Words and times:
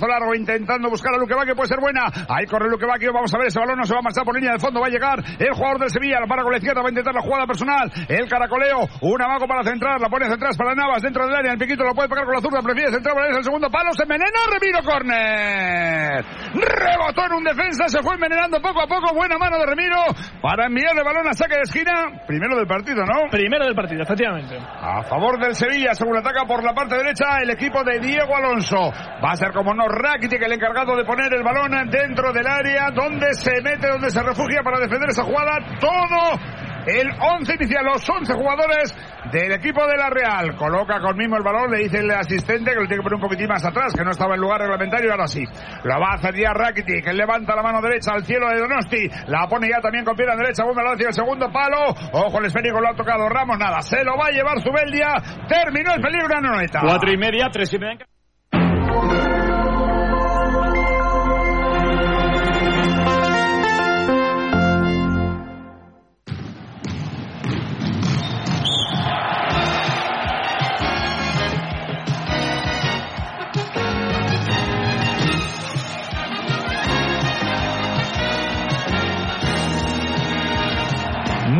largo 0.00 0.34
intentando 0.34 0.88
buscar 0.88 1.14
a 1.14 1.18
Luque 1.18 1.34
que 1.46 1.54
puede 1.54 1.68
ser 1.68 1.80
buena. 1.80 2.06
Ahí 2.28 2.46
corre 2.46 2.68
Luque 2.68 2.86
vamos 2.86 3.32
a 3.34 3.38
ver 3.38 3.48
ese 3.48 3.58
balón, 3.58 3.78
no 3.78 3.84
se 3.84 3.94
va 3.94 4.00
a 4.00 4.02
marchar 4.02 4.24
por 4.24 4.34
línea 4.34 4.52
de 4.52 4.58
fondo, 4.58 4.80
va 4.80 4.86
a 4.86 4.90
llegar 4.90 5.18
el 5.38 5.52
jugador 5.52 5.80
del 5.80 5.90
Sevilla, 5.90 6.20
la 6.20 6.26
para 6.26 6.42
con 6.42 6.52
la 6.52 6.58
izquierda, 6.58 6.80
va 6.80 6.88
a 6.88 6.90
intentar 6.90 7.14
la 7.14 7.22
jugada 7.22 7.46
personal, 7.46 7.90
el 8.08 8.28
caracoleo, 8.28 8.88
un 9.00 9.22
amago 9.22 9.46
para 9.46 9.62
centrar, 9.64 10.00
la 10.00 10.08
pone 10.08 10.28
central 10.28 10.52
para 10.56 10.74
Navas 10.74 11.02
dentro 11.02 11.26
del 11.26 11.34
área, 11.34 11.52
el 11.52 11.58
piquito 11.58 11.84
lo 11.84 11.94
puede 11.94 12.08
pegar 12.08 12.24
con 12.24 12.34
la 12.34 12.40
zurda, 12.40 12.62
prefiere 12.62 12.92
centrar, 12.92 13.16
es 13.30 13.36
el 13.36 13.44
segundo 13.44 13.68
palo, 13.70 13.92
se 13.92 14.02
envenena, 14.02 14.38
Remiro 14.50 14.82
Corner. 14.82 16.24
Rebotó 16.54 17.26
en 17.26 17.32
un 17.32 17.44
defensa, 17.44 17.88
se 17.88 18.02
fue 18.02 18.14
envenenando 18.14 18.60
poco 18.60 18.82
a 18.82 18.86
poco, 18.86 19.14
buena 19.14 19.38
mano 19.38 19.58
de 19.58 19.66
Remiro 19.66 20.02
para 20.40 20.66
enviar 20.66 20.96
el 20.96 21.04
balón 21.04 21.28
a 21.28 21.34
saque 21.34 21.56
de 21.56 21.62
esquina, 21.62 22.24
primero 22.26 22.56
del 22.56 22.66
partido, 22.66 23.04
¿no? 23.04 23.30
Primero 23.30 23.64
del 23.64 23.74
partido, 23.74 24.02
efectivamente. 24.02 24.58
A 24.58 25.02
favor 25.04 25.38
del 25.38 25.54
Sevilla, 25.54 25.94
según 25.94 26.16
ataca 26.16 26.44
por 26.44 26.62
la 26.62 26.74
parte 26.74 26.96
derecha 26.96 27.38
el 27.42 27.50
equipo 27.50 27.82
de 27.84 27.98
Diego 28.00 28.36
Alonso. 28.36 28.92
Va 29.24 29.32
a 29.32 29.36
ser 29.36 29.52
como 29.52 29.74
no 29.74 29.81
Rakitic 29.88 30.42
el 30.42 30.52
encargado 30.52 30.96
de 30.96 31.04
poner 31.04 31.32
el 31.34 31.42
balón 31.42 31.72
dentro 31.90 32.32
del 32.32 32.46
área 32.46 32.90
donde 32.90 33.32
se 33.34 33.60
mete, 33.62 33.88
donde 33.88 34.10
se 34.10 34.22
refugia 34.22 34.62
para 34.62 34.80
defender 34.80 35.10
esa 35.10 35.24
jugada. 35.24 35.58
Todo 35.80 36.38
el 36.86 37.10
11 37.10 37.54
inicial, 37.54 37.84
los 37.84 38.08
11 38.08 38.34
jugadores 38.34 38.94
del 39.30 39.52
equipo 39.52 39.86
de 39.86 39.96
la 39.96 40.10
Real. 40.10 40.56
Coloca 40.56 41.00
con 41.00 41.16
mismo 41.16 41.36
el 41.36 41.42
balón, 41.42 41.70
le 41.70 41.84
dice 41.84 41.98
el 41.98 42.10
asistente 42.10 42.72
que 42.72 42.80
lo 42.80 42.86
tiene 42.86 42.96
que 42.96 43.02
poner 43.02 43.14
un 43.16 43.20
poquitín 43.20 43.46
más 43.48 43.64
atrás, 43.64 43.92
que 43.94 44.04
no 44.04 44.10
estaba 44.10 44.34
en 44.34 44.40
lugar 44.40 44.60
reglamentario, 44.60 45.10
ahora 45.10 45.26
sí. 45.26 45.44
Lo 45.84 46.00
va 46.00 46.12
a 46.12 46.14
hacer 46.14 46.34
ya 46.34 46.52
Rakitic, 46.52 47.04
que 47.04 47.12
levanta 47.12 47.54
la 47.54 47.62
mano 47.62 47.80
derecha 47.80 48.12
al 48.12 48.24
cielo 48.24 48.48
de 48.48 48.58
Donosti, 48.58 49.08
la 49.28 49.46
pone 49.48 49.68
ya 49.68 49.80
también 49.80 50.04
con 50.04 50.16
pierna 50.16 50.36
derecha, 50.36 50.64
vuelve 50.64 50.82
hacia 50.92 51.08
el 51.08 51.14
segundo 51.14 51.50
palo. 51.52 51.94
Ojo, 52.12 52.38
el 52.38 52.46
esférico 52.46 52.80
lo 52.80 52.90
ha 52.90 52.94
tocado 52.94 53.28
Ramos, 53.28 53.58
nada, 53.58 53.80
se 53.82 54.02
lo 54.04 54.16
va 54.16 54.26
a 54.26 54.30
llevar 54.30 54.60
Zubeldia. 54.60 55.14
Terminó 55.48 55.94
el 55.94 56.00
peligro, 56.00 56.40
no 56.40 56.60
está. 56.60 56.80
Cuatro 56.80 57.12
y 57.12 57.16
media, 57.16 57.48
tres 57.50 57.72
y 57.74 57.78
media. 57.78 58.06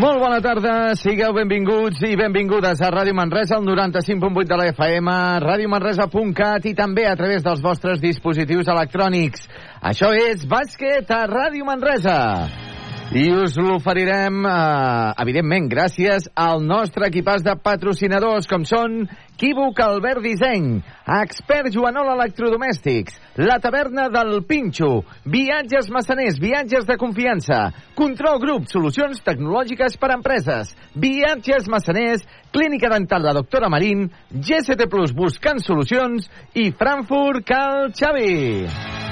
Molt 0.02 0.18
bona 0.18 0.40
tarda, 0.42 0.96
sigueu 0.98 1.30
benvinguts 1.36 2.00
i 2.08 2.16
benvingudes 2.18 2.80
a 2.82 2.88
Ràdio 2.90 3.14
Manresa, 3.14 3.54
al 3.60 3.68
95.8 3.68 4.48
de 4.50 4.58
la 4.58 4.66
FM, 4.72 5.14
radiomanresa.cat 5.44 6.66
i 6.66 6.74
també 6.74 7.06
a 7.06 7.14
través 7.14 7.46
dels 7.46 7.62
vostres 7.62 8.02
dispositius 8.02 8.72
electrònics. 8.74 9.46
Això 9.92 10.10
és 10.26 10.42
Bàsquet 10.50 11.14
a 11.14 11.22
Ràdio 11.30 11.70
Manresa. 11.70 12.18
I 13.12 13.26
us 13.28 13.58
l'oferirem, 13.60 14.38
eh, 14.48 15.12
evidentment, 15.20 15.66
gràcies 15.68 16.30
al 16.34 16.62
nostre 16.64 17.10
equipàs 17.10 17.42
de 17.44 17.52
patrocinadors, 17.60 18.46
com 18.48 18.64
són 18.64 19.02
Equívoc 19.34 19.82
Albert 19.84 20.22
Disseny, 20.24 20.78
Expert 21.18 21.68
Joanol 21.74 22.08
Electrodomèstics, 22.14 23.18
La 23.36 23.58
Taverna 23.60 24.06
del 24.08 24.40
Pinxo, 24.48 25.04
Viatges 25.26 25.90
Massaners, 25.90 26.38
viatges 26.40 26.86
de 26.88 26.96
confiança, 26.96 27.74
Control 27.94 28.40
Grup, 28.40 28.64
solucions 28.72 29.20
tecnològiques 29.20 29.98
per 30.00 30.12
a 30.12 30.16
empreses, 30.16 30.72
Viatges 30.94 31.68
Massaners, 31.68 32.24
Clínica 32.50 32.88
Dental 32.88 33.28
de 33.28 33.36
Doctora 33.42 33.68
Marín, 33.68 34.08
GST 34.32 34.88
Plus 34.88 35.12
buscant 35.12 35.60
solucions 35.60 36.30
i 36.54 36.70
Frankfurt 36.72 37.44
Cal 37.44 37.92
Xavi. 37.92 39.02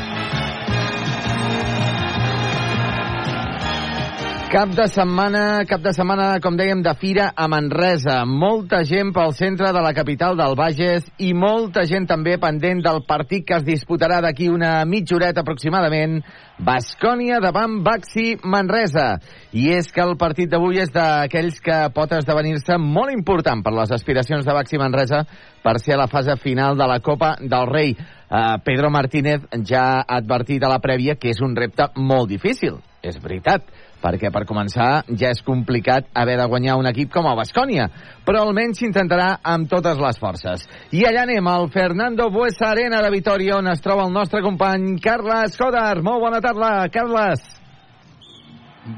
Cap 4.51 4.73
de 4.75 4.83
setmana, 4.91 5.63
cap 5.63 5.79
de 5.79 5.93
setmana, 5.95 6.41
com 6.43 6.57
dèiem, 6.59 6.81
de 6.83 6.91
fira 6.99 7.29
a 7.39 7.45
Manresa. 7.47 8.17
Molta 8.27 8.81
gent 8.83 9.13
pel 9.15 9.31
centre 9.39 9.69
de 9.71 9.79
la 9.79 9.93
capital 9.95 10.35
del 10.35 10.57
Bages 10.59 11.05
i 11.23 11.29
molta 11.39 11.85
gent 11.87 12.09
també 12.11 12.33
pendent 12.43 12.81
del 12.83 12.99
partit 13.07 13.45
que 13.47 13.61
es 13.61 13.63
disputarà 13.69 14.19
d'aquí 14.19 14.49
una 14.51 14.73
mitja 14.91 15.15
horeta 15.15 15.45
aproximadament. 15.47 16.17
Bascònia 16.67 17.39
davant 17.39 17.77
Baxi 17.87 18.41
Manresa. 18.43 19.21
I 19.55 19.69
és 19.77 19.93
que 19.95 20.03
el 20.03 20.17
partit 20.19 20.51
d'avui 20.51 20.83
és 20.83 20.91
d'aquells 20.91 21.63
que 21.63 21.79
pot 21.95 22.11
esdevenir-se 22.19 22.75
molt 22.83 23.15
important 23.15 23.63
per 23.63 23.77
les 23.79 23.95
aspiracions 23.95 24.43
de 24.43 24.57
Baxi 24.57 24.83
Manresa 24.83 25.23
per 25.63 25.77
ser 25.79 25.95
a 25.95 26.01
la 26.03 26.09
fase 26.11 26.35
final 26.43 26.75
de 26.75 26.91
la 26.91 26.99
Copa 26.99 27.37
del 27.39 27.71
Rei. 27.71 27.95
Uh, 27.95 28.59
Pedro 28.67 28.91
Martínez 28.91 29.47
ja 29.63 30.01
ha 30.01 30.19
advertit 30.19 30.67
a 30.67 30.75
la 30.75 30.83
prèvia 30.83 31.15
que 31.15 31.31
és 31.31 31.39
un 31.39 31.55
repte 31.55 31.87
molt 31.95 32.27
difícil. 32.35 32.83
És 33.01 33.17
veritat 33.23 33.71
perquè 34.01 34.31
per 34.33 34.47
començar 34.49 35.05
ja 35.09 35.31
és 35.31 35.43
complicat 35.45 36.09
haver 36.17 36.39
de 36.41 36.47
guanyar 36.49 36.79
un 36.81 36.89
equip 36.91 37.13
com 37.13 37.29
el 37.29 37.39
Bascònia, 37.39 37.89
però 38.27 38.45
almenys 38.45 38.81
s'intentarà 38.81 39.37
amb 39.43 39.69
totes 39.71 40.01
les 40.01 40.19
forces. 40.21 40.67
I 40.97 41.05
allà 41.09 41.27
anem 41.27 41.47
al 41.47 41.69
Fernando 41.71 42.31
Buesa 42.33 42.71
Arena 42.71 43.03
de 43.05 43.13
Vitoria, 43.13 43.59
on 43.59 43.71
es 43.71 43.85
troba 43.85 44.07
el 44.09 44.13
nostre 44.17 44.43
company 44.43 44.97
Carles 45.05 45.57
Codar. 45.61 46.01
Molt 46.03 46.25
bona 46.25 46.41
tarda, 46.41 46.89
Carles. 46.93 47.45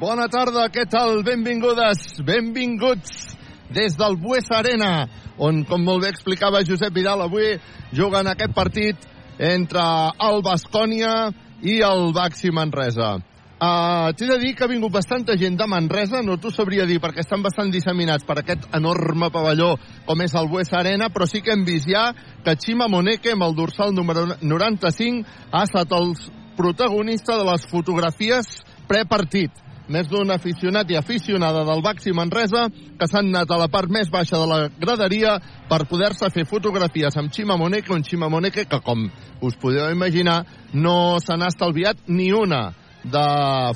Bona 0.01 0.29
tarda, 0.31 0.69
què 0.71 0.87
tal? 0.89 1.25
Benvingudes, 1.27 2.23
benvinguts 2.25 3.33
des 3.73 3.97
del 3.99 4.17
Buesa 4.21 4.61
Arena, 4.61 5.09
on, 5.39 5.65
com 5.67 5.83
molt 5.83 6.05
bé 6.05 6.13
explicava 6.13 6.63
Josep 6.67 6.95
Vidal, 6.95 7.25
avui 7.25 7.57
juguen 7.97 8.29
aquest 8.31 8.55
partit 8.55 9.09
entre 9.43 9.83
el 10.23 10.43
Bascònia 10.45 11.33
i 11.63 11.81
el 11.87 12.13
Baxi 12.15 12.53
Manresa. 12.55 13.17
Uh, 13.63 14.11
T'he 14.19 14.27
de 14.27 14.41
dir 14.43 14.57
que 14.59 14.65
ha 14.65 14.67
vingut 14.67 14.91
bastanta 14.91 15.37
gent 15.39 15.55
de 15.55 15.67
Manresa, 15.71 16.19
no 16.27 16.35
t'ho 16.35 16.51
sabria 16.51 16.83
dir 16.83 16.97
perquè 16.99 17.23
estan 17.23 17.45
bastant 17.45 17.69
disseminats 17.71 18.27
per 18.27 18.41
aquest 18.41 18.65
enorme 18.75 19.29
pavelló 19.31 19.77
com 20.09 20.25
és 20.25 20.35
el 20.35 20.49
Buesa 20.51 20.81
Arena, 20.81 21.13
però 21.15 21.29
sí 21.31 21.45
que 21.47 21.55
hem 21.55 21.63
vist 21.63 21.87
ja 21.87 22.09
que 22.43 22.57
Chima 22.59 22.89
Moneke, 22.91 23.37
amb 23.37 23.47
el 23.47 23.55
dorsal 23.55 23.95
número 23.95 24.27
95, 24.41 25.23
ha 25.53 25.63
estat 25.63 25.95
el 25.95 26.11
protagonista 26.59 27.39
de 27.39 27.47
les 27.53 27.69
fotografies 27.71 28.51
prepartit. 28.91 29.55
Més 29.87 30.11
d'un 30.11 30.35
aficionat 30.35 30.91
i 30.91 30.99
aficionada 30.99 31.63
del 31.69 31.87
Baxi 31.87 32.11
Manresa 32.11 32.67
que 32.99 33.07
s'han 33.07 33.31
anat 33.31 33.55
a 33.55 33.63
la 33.63 33.71
part 33.71 33.87
més 33.87 34.11
baixa 34.11 34.43
de 34.43 34.51
la 34.51 34.61
graderia 34.75 35.39
per 35.71 35.85
poder-se 35.87 36.35
fer 36.35 36.49
fotografies 36.51 37.15
amb 37.15 37.31
Chima 37.31 37.55
Moneke, 37.55 37.95
un 37.95 38.03
Chima 38.03 38.27
Moneke 38.27 38.67
que, 38.67 38.83
com 38.83 39.07
us 39.39 39.55
podeu 39.55 39.87
imaginar, 39.95 40.41
no 40.75 41.21
se 41.23 41.39
n'ha 41.39 41.55
estalviat 41.55 42.09
ni 42.11 42.33
una 42.35 42.73
de 43.05 43.27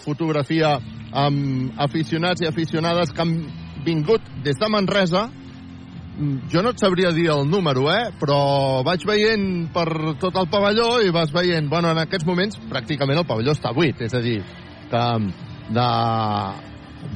fotografia 0.04 0.76
amb 1.16 1.80
aficionats 1.80 2.42
i 2.42 2.48
aficionades 2.48 3.12
que 3.12 3.24
han 3.24 3.34
vingut 3.86 4.22
des 4.44 4.58
de 4.58 4.68
Manresa. 4.68 5.26
Mm, 6.16 6.48
jo 6.52 6.62
no 6.62 6.72
et 6.72 6.80
sabria 6.80 7.12
dir 7.12 7.28
el 7.32 7.44
número, 7.48 7.90
eh? 7.92 8.12
però 8.20 8.82
vaig 8.86 9.04
veient 9.04 9.68
per 9.74 10.16
tot 10.20 10.36
el 10.40 10.48
pavelló 10.48 11.02
i 11.04 11.12
vas 11.12 11.32
veient, 11.32 11.68
bueno, 11.68 11.90
en 11.92 12.00
aquests 12.00 12.26
moments 12.26 12.56
pràcticament 12.70 13.20
el 13.20 13.28
pavelló 13.28 13.52
està 13.52 13.74
buit, 13.76 14.00
és 14.00 14.14
a 14.16 14.22
dir, 14.24 14.38
que 14.88 15.04
de, 15.76 15.90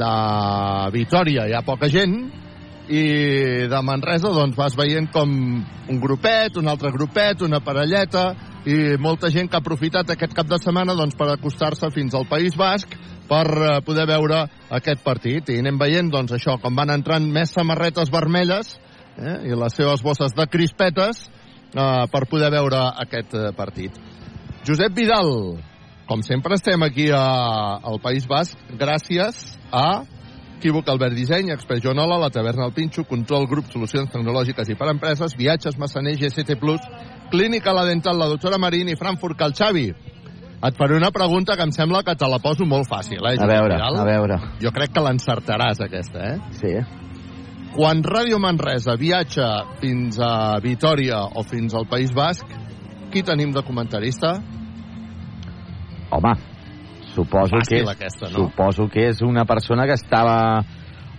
de 0.02 0.12
Vitoria 0.92 1.48
hi 1.48 1.56
ha 1.56 1.64
poca 1.64 1.88
gent 1.88 2.18
i 2.90 3.68
de 3.70 3.80
Manresa 3.86 4.32
doncs 4.34 4.56
vas 4.58 4.74
veient 4.74 5.06
com 5.14 5.30
un 5.30 6.00
grupet, 6.02 6.56
un 6.58 6.68
altre 6.70 6.90
grupet, 6.90 7.44
una 7.46 7.60
parelleta, 7.62 8.32
i 8.66 8.96
molta 9.00 9.30
gent 9.30 9.48
que 9.48 9.56
ha 9.56 9.62
aprofitat 9.62 10.10
aquest 10.10 10.34
cap 10.36 10.48
de 10.50 10.58
setmana 10.60 10.96
doncs, 10.98 11.14
per 11.16 11.30
acostar-se 11.30 11.88
fins 11.94 12.16
al 12.18 12.26
País 12.28 12.58
Basc 12.58 12.92
per 13.30 13.46
eh, 13.46 13.78
poder 13.86 14.08
veure 14.10 14.42
aquest 14.74 15.04
partit. 15.06 15.48
I 15.48 15.62
anem 15.62 15.78
veient 15.80 16.10
doncs, 16.10 16.34
això, 16.36 16.58
com 16.60 16.76
van 16.76 16.90
entrant 16.92 17.30
més 17.30 17.54
samarretes 17.54 18.10
vermelles 18.12 18.74
eh, 19.16 19.38
i 19.48 19.56
les 19.56 19.78
seves 19.78 20.02
bosses 20.02 20.34
de 20.36 20.48
crispetes 20.50 21.28
eh, 21.30 22.06
per 22.10 22.26
poder 22.28 22.50
veure 22.52 22.82
aquest 23.06 23.38
eh, 23.38 23.50
partit. 23.56 23.96
Josep 24.66 24.92
Vidal, 24.98 25.30
com 26.10 26.26
sempre 26.26 26.58
estem 26.58 26.82
aquí 26.82 27.08
a, 27.14 27.24
al 27.86 28.02
País 28.02 28.26
Basc 28.28 28.58
gràcies 28.76 29.54
a 29.70 30.02
Equívoc 30.60 30.90
Albert 30.92 31.16
Disseny, 31.16 31.50
Expert 31.54 31.80
Joanola, 31.80 32.18
La 32.20 32.28
Taverna 32.28 32.66
al 32.66 32.74
Pinxo, 32.76 33.06
Control 33.08 33.46
Grup, 33.48 33.70
Solucions 33.72 34.10
Tecnològiques 34.12 34.68
i 34.68 34.76
per 34.76 34.90
Empreses, 34.92 35.32
Viatges, 35.38 35.78
Massaner, 35.80 36.18
GCT 36.20 36.58
Plus, 36.60 36.84
Clínica 37.32 37.72
La 37.72 37.86
Dental, 37.88 38.18
la 38.20 38.28
doctora 38.28 38.58
Marín 38.60 38.90
i 38.92 38.96
Frankfurt 39.00 39.38
Cal 39.40 39.56
Xavi. 39.56 39.86
Et 40.60 40.76
faré 40.76 40.98
una 40.98 41.08
pregunta 41.10 41.56
que 41.56 41.64
em 41.64 41.72
sembla 41.72 42.02
que 42.04 42.12
te 42.12 42.28
la 42.28 42.36
poso 42.44 42.68
molt 42.68 42.84
fàcil, 42.90 43.24
eh? 43.24 43.38
A 43.40 43.48
veure, 43.48 43.80
a 43.80 44.04
veure. 44.04 44.36
Jo 44.60 44.74
crec 44.76 44.92
que 44.92 45.00
l'encertaràs, 45.06 45.80
aquesta, 45.80 46.34
eh? 46.34 46.52
Sí. 46.60 46.74
Quan 47.72 48.04
Ràdio 48.04 48.36
Manresa 48.42 48.98
viatja 49.00 49.48
fins 49.80 50.20
a 50.20 50.60
Vitoria 50.60 51.22
o 51.24 51.46
fins 51.48 51.72
al 51.72 51.88
País 51.88 52.12
Basc, 52.12 52.44
qui 53.10 53.24
tenim 53.24 53.56
de 53.56 53.64
comentarista? 53.64 54.36
Home, 56.12 56.34
suposo 57.14 57.58
Fàcil, 57.58 57.68
que 57.68 57.82
és, 57.82 57.90
aquesta, 57.92 58.30
no? 58.30 58.46
suposo 58.46 58.88
que 58.90 59.08
és 59.10 59.22
una 59.26 59.44
persona 59.48 59.86
que 59.86 59.96
estava 59.98 60.36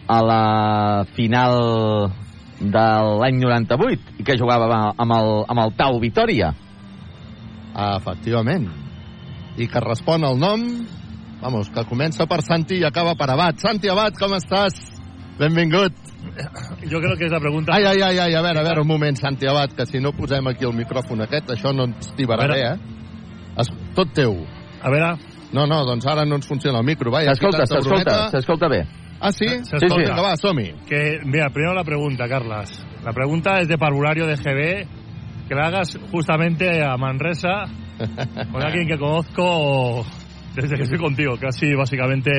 a 0.07 0.19
la 0.25 1.05
final 1.15 1.57
de 2.61 2.87
l'any 3.21 3.39
98 3.41 4.19
i 4.21 4.25
que 4.25 4.37
jugava 4.37 4.67
amb 4.91 5.15
el, 5.17 5.31
amb 5.49 5.63
el 5.65 5.73
Tau 5.77 5.99
Vitoria. 6.01 6.51
Efectivament. 7.71 8.67
I 9.57 9.67
que 9.67 9.81
respon 9.83 10.23
al 10.27 10.37
nom, 10.39 10.63
vamos, 11.41 11.71
que 11.73 11.83
comença 11.89 12.27
per 12.29 12.41
Santi 12.45 12.79
i 12.79 12.85
acaba 12.87 13.15
per 13.19 13.31
Abad. 13.33 13.59
Santi 13.63 13.89
Abad, 13.91 14.15
com 14.19 14.35
estàs? 14.37 14.77
Benvingut. 15.39 15.95
Yo 16.85 16.99
creo 16.99 17.17
que 17.17 17.25
es 17.25 17.31
la 17.31 17.39
pregunta. 17.39 17.73
Ai, 17.73 17.85
ai, 17.85 18.01
ai, 18.01 18.19
ai, 18.19 18.35
a 18.35 18.41
veure, 18.41 18.59
a 18.59 18.63
veure, 18.63 18.81
un 18.81 18.87
moment, 18.87 19.17
Santi 19.17 19.47
Abad, 19.47 19.73
que 19.73 19.87
si 19.89 19.99
no 19.99 20.13
posem 20.13 20.47
aquí 20.47 20.67
el 20.67 20.75
micròfon 20.77 21.25
aquest, 21.25 21.49
això 21.55 21.73
no 21.73 21.89
ens 21.89 22.13
tibarà 22.17 22.45
bé, 22.47 22.59
veure. 22.61 22.75
eh? 22.75 23.57
Es, 23.63 23.71
tot 23.97 24.13
teu. 24.15 24.37
A 24.81 24.89
ah, 24.89 25.15
No, 25.53 25.67
no, 25.67 25.83
doncs 25.85 26.05
ara 26.07 26.25
no 26.25 26.35
ens 26.35 26.47
funciona 26.47 26.79
el 26.79 26.85
micro. 26.85 27.11
S'escolta, 27.11 27.65
s'escolta, 27.65 28.29
s'escolta 28.31 28.67
bé. 28.69 28.85
Ah, 29.19 29.31
sí? 29.31 29.45
Se 29.47 29.77
Sí, 29.77 29.87
sí. 29.87 29.97
Vinga, 29.97 30.21
va, 30.21 30.35
som-hi. 30.37 30.73
que, 30.87 31.19
mira, 31.25 31.49
primero 31.49 31.73
la 31.73 31.83
pregunta, 31.83 32.27
Carlas. 32.27 32.85
La 33.03 33.13
pregunta 33.13 33.59
es 33.59 33.67
de 33.67 33.77
parvulario 33.77 34.25
de 34.25 34.35
GB, 34.35 34.87
que 35.47 35.55
la 35.55 35.67
hagas 35.67 35.97
justamente 36.11 36.83
a 36.83 36.95
Manresa, 36.97 37.65
con 38.51 38.63
alguien 38.63 38.87
que 38.87 38.97
conozco 38.97 40.05
desde 40.55 40.75
que 40.75 40.83
estoy 40.83 40.99
contigo, 40.99 41.35
casi 41.39 41.73
básicamente 41.75 42.31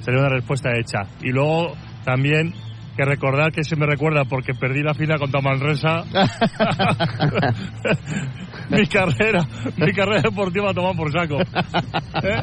sería 0.00 0.20
una 0.20 0.28
respuesta 0.28 0.70
hecha. 0.78 1.08
Y 1.22 1.30
luego 1.30 1.72
también 2.04 2.52
que 2.96 3.04
recordar 3.04 3.50
que 3.52 3.64
se 3.64 3.76
me 3.76 3.86
recuerda 3.86 4.24
porque 4.24 4.52
perdí 4.54 4.82
la 4.82 4.94
final 4.94 5.18
contra 5.18 5.40
Manresa. 5.40 6.04
mi 8.76 8.86
carrera, 8.86 9.42
mi 9.76 9.92
carrera 9.92 10.22
deportiva 10.22 10.72
tomada 10.72 10.94
por 10.94 11.12
saco. 11.12 11.38
¿Eh? 11.40 12.42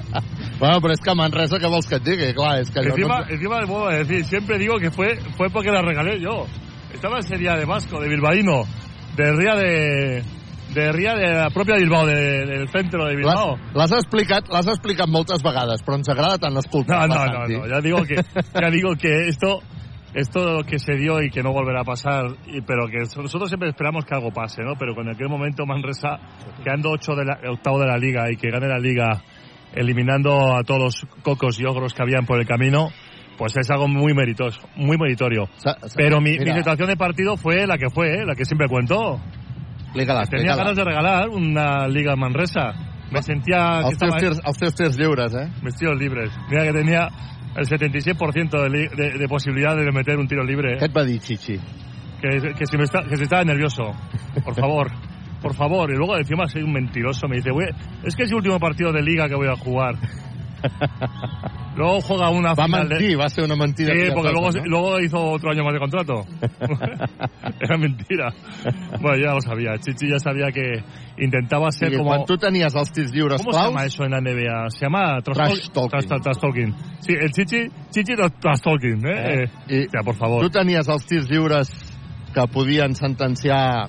Bueno, 0.60 0.82
però 0.82 0.92
és 0.94 1.00
que 1.04 1.12
a 1.12 1.16
Manresa, 1.16 1.60
què 1.62 1.70
vols 1.70 1.88
que 1.88 1.96
et 2.00 2.04
digui? 2.04 2.34
Clar, 2.34 2.60
és 2.62 2.72
que 2.72 2.82
Encima, 2.82 3.20
no... 3.22 3.30
encima 3.30 3.60
le 3.62 3.68
puedo 3.68 3.88
decir, 3.90 4.26
siempre 4.26 4.58
digo 4.58 4.78
que 4.80 4.92
fue, 4.92 5.16
fue 5.38 5.50
porque 5.50 5.72
la 5.72 5.82
regalé 5.82 6.20
yo. 6.20 6.46
Estaba 6.94 7.20
ese 7.20 7.38
día 7.38 7.56
de 7.56 7.66
Vasco, 7.66 8.00
de 8.02 8.10
Bilbaíno, 8.10 8.64
de 9.16 9.32
Ría 9.34 9.56
de, 9.56 10.24
de 10.74 10.92
Ría 10.92 11.14
de 11.14 11.34
la 11.34 11.50
propia 11.52 11.76
Bilbao, 11.76 12.06
de- 12.08 12.46
del 12.46 12.68
centro 12.70 13.06
de 13.06 13.16
Bilbao. 13.16 13.58
l'has 13.76 13.92
explicat, 13.92 14.50
l'has 14.50 14.68
explicat 14.68 15.08
moltes 15.08 15.44
vegades, 15.44 15.84
però 15.86 15.98
ens 16.00 16.10
agrada 16.10 16.38
tant 16.42 16.54
No, 16.54 16.60
escoltar-la, 16.60 17.08
no, 17.08 17.26
no, 17.26 17.32
Santi. 17.38 17.54
no, 17.54 17.68
ya 17.68 17.82
digo 17.82 18.02
que, 18.04 18.16
ya 18.62 18.70
digo 18.72 18.96
que 19.00 19.28
esto, 19.30 19.60
esto 20.20 20.64
que 20.68 20.80
se 20.80 20.94
dio 20.96 21.22
y 21.22 21.30
que 21.30 21.42
no 21.44 21.52
volverá 21.54 21.82
a 21.82 21.84
pasar, 21.84 22.26
y, 22.48 22.62
pero 22.62 22.88
que 22.88 23.00
nosotros 23.00 23.50
siempre 23.50 23.70
esperamos 23.70 24.04
que 24.06 24.16
algo 24.16 24.32
pase, 24.32 24.64
¿no? 24.64 24.74
Pero 24.78 24.96
con 24.96 25.08
aquel 25.10 25.30
momento 25.30 25.66
Manresa, 25.66 26.18
quedando 26.64 26.92
ocho 26.92 27.14
de 27.16 27.26
la, 27.26 27.40
octavo 27.52 27.80
de 27.80 27.88
la 27.88 27.98
liga 27.98 28.32
y 28.32 28.36
que 28.38 28.50
gane 28.50 28.68
la 28.68 28.80
liga 28.80 29.22
eliminando 29.74 30.56
a 30.56 30.64
todos 30.64 30.82
los 30.82 31.08
cocos 31.24 31.60
y 31.60 31.66
ogros 31.66 31.94
que 31.94 32.02
habían 32.02 32.26
por 32.26 32.40
el 32.40 32.48
camino, 32.48 32.90
pues 33.38 33.56
es 33.58 33.70
algo 33.70 33.88
muy 33.88 34.14
meritoso, 34.14 34.60
muy 34.76 34.98
meritorio. 34.98 35.46
Sa- 35.58 35.78
sa- 35.80 35.96
Pero 35.96 36.20
mi, 36.20 36.38
mi 36.40 36.52
situación 36.54 36.88
de 36.90 36.98
partido 36.98 37.38
fue 37.38 37.68
la 37.68 37.78
que 37.78 37.90
fue, 37.90 38.14
¿eh? 38.16 38.26
la 38.26 38.34
que 38.36 38.46
siempre 38.46 38.68
cuento. 38.68 39.20
Explica-la, 39.84 40.26
Tenía 40.26 40.56
ganas 40.56 40.76
de 40.76 40.84
regalar 40.84 41.30
una 41.30 41.88
liga 41.88 42.14
en 42.14 42.20
Manresa. 42.20 42.74
Me 43.12 43.22
sentía 43.22 43.84
que 43.88 43.94
estaba 43.94 44.18
tirs, 44.18 44.42
els 44.44 44.58
teus 44.58 44.76
tirs 44.76 44.98
lliures, 44.98 45.34
eh? 45.34 45.48
mis 45.64 45.76
tiros 45.78 45.98
libres. 45.98 46.30
Mira 46.50 46.64
que 46.64 46.74
tenía 46.74 47.08
el 47.58 47.66
76% 47.66 48.70
de, 48.70 48.90
de, 48.96 49.18
de 49.18 49.28
posibilidad 49.28 49.76
de 49.76 49.92
meter 49.92 50.18
un 50.18 50.28
tiro 50.28 50.44
libre. 50.44 50.78
Què 50.78 50.86
¿eh? 50.86 51.20
Chichi? 51.20 51.58
Que, 52.22 52.54
que, 52.54 52.66
si 52.66 52.78
me 52.78 52.84
está, 52.84 53.04
que 53.04 53.18
si 53.18 53.24
estaba 53.24 53.44
nervioso. 53.44 53.94
Por 54.44 54.56
favor. 54.56 54.92
Por 55.42 55.56
favor. 55.56 55.90
Y 55.92 55.96
luego 55.98 56.18
encima 56.18 56.48
soy 56.48 56.62
un 56.62 56.74
mentiroso. 56.74 57.28
Me 57.28 57.38
dice, 57.38 57.52
"Güey, 57.52 57.70
es 58.04 58.16
que 58.16 58.24
es 58.24 58.30
el 58.30 58.38
último 58.38 58.60
partido 58.60 58.92
de 58.92 59.02
liga 59.02 59.28
que 59.28 59.36
voy 59.36 59.48
a 59.48 59.56
jugar. 59.56 59.96
Luego 61.78 62.02
juega 62.02 62.30
una 62.32 62.54
Va 62.56 62.66
final 62.66 62.90
de- 62.90 62.96
mentir, 62.96 63.20
va 63.20 63.30
ser 63.30 63.44
una 63.44 63.56
mentida. 63.56 63.94
Sí, 63.94 64.10
porque 64.12 64.32
luego, 64.32 64.52
no? 64.52 64.66
luego 64.66 65.00
hizo 65.00 65.20
otro 65.32 65.52
año 65.52 65.64
más 65.64 65.74
de 65.74 65.80
contrato. 65.80 66.26
Era 67.62 67.78
mentira. 67.78 68.34
Bueno, 69.00 69.18
ya 69.24 69.34
lo 69.34 69.42
sabía. 69.42 69.78
Chichi 69.78 70.10
ya 70.10 70.18
sabía 70.20 70.48
que 70.52 70.84
intentaba 71.24 71.72
ser 71.72 71.94
I 71.94 71.98
como... 71.98 72.10
quan 72.10 72.26
tu 72.26 72.38
tenies 72.38 72.74
els 72.76 72.92
tirs 72.92 73.12
lliures 73.12 73.38
¿Cómo 73.42 73.52
se 73.54 73.58
claus, 73.60 73.70
llama 73.72 73.86
eso 73.86 74.04
en 74.06 74.12
la 74.12 74.22
NBA? 74.22 74.70
Se 74.72 74.86
llama 74.86 75.22
Trash 75.22 75.70
talking. 75.70 75.90
Trash, 75.90 76.06
trash- 76.08 76.22
trash 76.24 76.40
talking. 76.42 76.74
Sí, 77.00 77.14
el 77.14 77.32
Chichi, 77.32 77.70
Chichi 77.92 78.16
trash, 78.16 78.62
talking, 78.62 79.06
¿eh? 79.06 79.44
Eh, 79.44 79.50
Eh, 79.70 79.82
i 79.84 79.86
o 79.86 79.90
sea, 79.92 80.02
por 80.04 80.16
favor. 80.16 80.42
tu 80.44 80.50
tenies 80.50 80.88
els 80.90 81.06
tirs 81.06 81.30
lliures 81.30 81.70
que 82.34 82.48
podien 82.48 82.96
sentenciar 82.96 83.88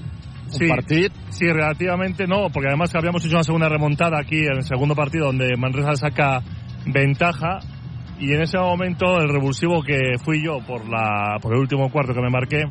un 0.53 0.59
Sí. 0.59 0.69
partit. 0.69 1.13
Sí, 1.31 1.47
relativamente 1.47 2.27
no, 2.27 2.49
porque 2.53 2.69
además 2.69 2.95
habíamos 2.95 3.25
hecho 3.25 3.35
una 3.37 3.45
segunda 3.45 3.69
remontada 3.69 4.19
aquí 4.21 4.39
en 4.39 4.57
el 4.57 4.63
segundo 4.63 4.95
partido 4.95 5.27
donde 5.27 5.57
Manresa 5.57 5.95
saca 5.95 6.43
ventaja 6.87 7.59
y 8.19 8.33
en 8.33 8.43
ese 8.43 8.59
momento 8.59 9.19
el 9.21 9.29
revulsivo 9.29 9.83
que 9.83 10.19
fui 10.25 10.43
yo 10.45 10.59
por 10.67 10.89
la 10.89 11.39
por 11.41 11.53
el 11.55 11.61
último 11.61 11.91
cuarto 11.91 12.15
que 12.15 12.21
me 12.21 12.31
marqué 12.31 12.63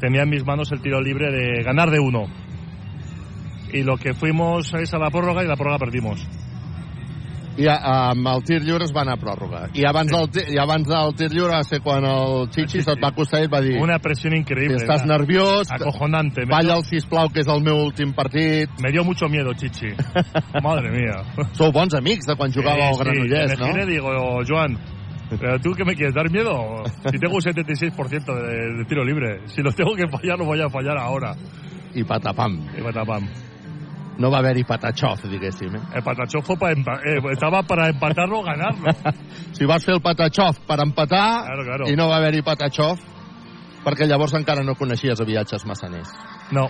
tenía 0.00 0.22
en 0.22 0.30
mis 0.30 0.44
manos 0.46 0.70
el 0.72 0.80
tiro 0.80 1.00
libre 1.00 1.30
de 1.32 1.62
ganar 1.62 1.90
de 1.90 2.00
uno. 2.00 2.24
Y 3.72 3.82
lo 3.82 3.96
que 3.96 4.14
fuimos 4.14 4.72
es 4.74 4.94
a 4.94 4.98
la 4.98 5.10
prórroga 5.10 5.42
y 5.42 5.48
la 5.48 5.56
prórroga 5.56 5.78
perdimos. 5.78 6.26
I 7.58 7.66
a, 7.72 7.76
amb 8.10 8.26
el 8.28 8.42
tir 8.44 8.58
lliure 8.60 8.84
es 8.84 8.92
va 8.92 9.00
anar 9.02 9.14
a 9.16 9.20
pròrroga. 9.20 9.60
I 9.72 9.86
abans, 9.88 10.10
del, 10.12 10.26
ti- 10.30 10.44
i 10.52 10.58
abans 10.60 10.86
del 10.86 11.14
tir 11.16 11.30
lliure 11.32 11.54
va 11.56 11.62
ser 11.64 11.80
quan 11.80 12.04
el 12.04 12.50
Chichi 12.52 12.82
se't 12.84 13.00
va 13.02 13.08
acostar 13.08 13.40
i 13.44 13.48
va 13.48 13.60
dir 13.64 13.78
Una 13.80 13.98
presión 13.98 14.32
si 14.34 14.38
increíble. 14.40 14.76
estàs 14.76 15.06
nerviós, 15.06 15.70
acojonante. 15.72 16.44
Balla 16.44 16.76
el 16.76 16.84
sisplau, 16.84 17.30
que 17.32 17.40
és 17.40 17.48
el 17.48 17.62
meu 17.62 17.76
últim 17.86 18.12
partit. 18.12 18.68
me 18.82 18.92
dio 18.92 19.04
mucho 19.04 19.28
miedo, 19.28 19.52
Chichi. 19.54 19.88
Madre 20.62 20.90
mía. 20.90 21.22
Sou 21.52 21.72
bons 21.72 21.94
amics 21.94 22.26
de 22.26 22.36
quan 22.36 22.52
jugava 22.52 22.88
al 22.88 22.94
Sí, 22.94 23.00
sí, 23.04 23.28
Granollers, 23.28 23.58
me 23.60 23.72
no? 23.72 23.82
y 23.82 23.90
digo, 23.90 24.42
Joan, 24.46 24.78
¿pero 25.40 25.58
tú 25.60 25.72
qué 25.72 25.84
me 25.84 25.94
quieres 25.94 26.14
dar 26.14 26.30
miedo? 26.30 26.84
Si 27.10 27.18
tengo 27.18 27.36
un 27.36 27.40
76% 27.40 28.24
de, 28.34 28.76
de 28.78 28.84
tiro 28.84 29.02
libre. 29.04 29.40
Si 29.46 29.62
lo 29.62 29.72
tengo 29.72 29.94
que 29.96 30.06
fallar, 30.08 30.38
lo 30.38 30.44
voy 30.44 30.60
a 30.60 30.68
fallar 30.68 30.98
ahora. 30.98 31.34
I 31.94 32.04
patapam. 32.04 32.66
Y 32.78 32.82
patapam. 32.82 33.26
No 34.18 34.30
va 34.30 34.38
haver-hi 34.38 34.64
patachov, 34.64 35.20
diguéssim. 35.28 35.74
Eh? 35.76 35.80
El 35.94 36.02
fue 36.42 36.56
para 36.56 36.74
empa- 36.74 37.00
eh, 37.04 37.20
estaba 37.32 37.62
para 37.62 37.88
empatarlo 37.88 38.38
o 38.40 38.42
ganarlo. 38.42 38.90
si 39.52 39.64
vas 39.66 39.84
fer 39.84 39.94
el 39.94 40.00
patachov 40.00 40.56
per 40.66 40.80
empatar 40.80 41.44
Claro, 41.44 41.64
claro. 41.64 41.88
i 41.90 41.96
no 41.96 42.08
va 42.08 42.16
haver-hi 42.16 42.42
patachov 42.42 42.98
perquè 43.84 44.06
llavors 44.08 44.34
encara 44.34 44.64
no 44.64 44.74
coneixies 44.74 45.20
a 45.20 45.24
viatges 45.24 45.64
massaners. 45.66 46.08
No, 46.50 46.68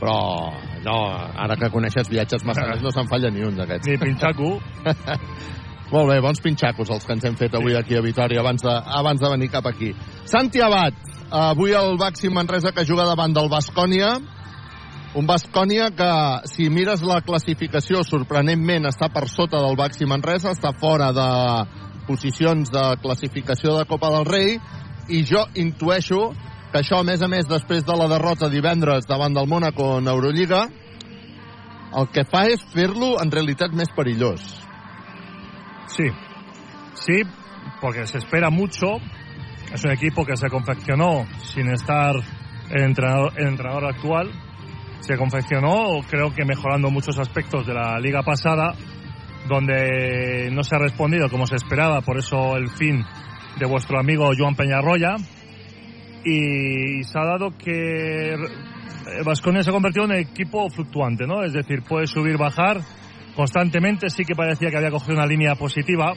Però 0.00 0.50
no, 0.84 0.94
ara 1.38 1.56
que 1.56 1.70
coneixes 1.70 2.08
viatges 2.10 2.42
massaners 2.44 2.82
no 2.82 2.90
se'n 2.90 3.06
falla 3.08 3.30
ni 3.30 3.42
un 3.46 3.54
d'aquests. 3.56 3.86
ni 3.88 3.96
pinchacu. 3.98 4.58
Molt 5.94 6.08
bé, 6.10 6.18
bons 6.24 6.40
pinxacos 6.42 6.90
els 6.90 7.04
que 7.06 7.12
ens 7.14 7.24
hem 7.28 7.36
fet 7.38 7.54
avui 7.54 7.76
aquí 7.78 7.94
a 7.96 8.02
Vitoria 8.02 8.40
abans 8.40 8.62
de, 8.64 8.72
abans 8.72 9.20
de 9.20 9.30
venir 9.30 9.50
cap 9.52 9.66
aquí. 9.70 9.92
Santi 10.24 10.60
Abad, 10.64 10.94
avui 11.30 11.72
el 11.76 11.96
Baxi 12.00 12.30
Manresa 12.32 12.72
que 12.72 12.84
juga 12.88 13.04
davant 13.06 13.32
del 13.36 13.48
Bascònia, 13.52 14.16
un 15.14 15.26
Bascònia 15.26 15.90
que, 15.94 16.10
si 16.50 16.68
mires 16.70 17.02
la 17.06 17.20
classificació, 17.22 18.02
sorprenentment 18.02 18.88
està 18.90 19.08
per 19.14 19.28
sota 19.30 19.60
del 19.62 19.76
Baxi 19.78 20.08
Manresa, 20.10 20.54
està 20.54 20.74
fora 20.74 21.12
de 21.14 21.28
posicions 22.08 22.70
de 22.72 22.84
classificació 23.02 23.78
de 23.78 23.86
Copa 23.88 24.10
del 24.16 24.26
Rei, 24.26 24.56
i 25.08 25.22
jo 25.28 25.44
intueixo 25.60 26.32
que 26.72 26.80
això, 26.80 26.98
a 26.98 27.06
més 27.06 27.22
a 27.22 27.28
més, 27.30 27.46
després 27.46 27.84
de 27.86 27.94
la 27.94 28.08
derrota 28.10 28.50
divendres 28.50 29.06
davant 29.06 29.36
del 29.36 29.46
Mónaco 29.46 29.98
en 30.00 30.10
Eurolliga, 30.10 30.64
el 31.94 32.08
que 32.10 32.24
fa 32.26 32.48
és 32.50 32.62
fer-lo 32.74 33.14
en 33.22 33.30
realitat 33.30 33.74
més 33.78 33.92
perillós. 33.94 34.42
Sí, 35.94 36.08
sí, 36.98 37.22
porque 37.80 38.06
se 38.08 38.18
espera 38.18 38.50
mucho. 38.50 38.96
Es 39.72 39.84
un 39.84 39.92
equipo 39.92 40.24
que 40.24 40.36
se 40.36 40.50
confeccionó 40.50 41.26
sin 41.42 41.68
estar 41.70 42.16
el 42.70 42.82
entrenador, 42.82 43.32
el 43.36 43.48
entrenador 43.48 43.86
actual. 43.86 44.32
Se 45.06 45.18
confeccionó, 45.18 46.00
creo 46.08 46.32
que 46.34 46.46
mejorando 46.46 46.90
muchos 46.90 47.18
aspectos 47.18 47.66
de 47.66 47.74
la 47.74 47.98
liga 48.00 48.22
pasada, 48.22 48.72
donde 49.46 50.48
no 50.50 50.62
se 50.62 50.76
ha 50.76 50.78
respondido 50.78 51.28
como 51.28 51.46
se 51.46 51.56
esperaba, 51.56 52.00
por 52.00 52.16
eso 52.16 52.56
el 52.56 52.70
fin 52.70 53.04
de 53.58 53.66
vuestro 53.66 54.00
amigo 54.00 54.30
Joan 54.36 54.54
Peñarroya. 54.54 55.16
Y 56.24 57.02
se 57.04 57.18
ha 57.18 57.26
dado 57.26 57.50
que 57.50 58.34
Vasconia 59.26 59.62
se 59.62 59.68
ha 59.68 59.74
convertido 59.74 60.06
en 60.06 60.12
un 60.12 60.16
equipo 60.16 60.70
fluctuante, 60.70 61.26
¿no? 61.26 61.44
Es 61.44 61.52
decir, 61.52 61.82
puede 61.82 62.06
subir, 62.06 62.38
bajar 62.38 62.78
constantemente. 63.36 64.08
Sí 64.08 64.24
que 64.24 64.34
parecía 64.34 64.70
que 64.70 64.78
había 64.78 64.90
cogido 64.90 65.16
una 65.16 65.26
línea 65.26 65.54
positiva. 65.54 66.14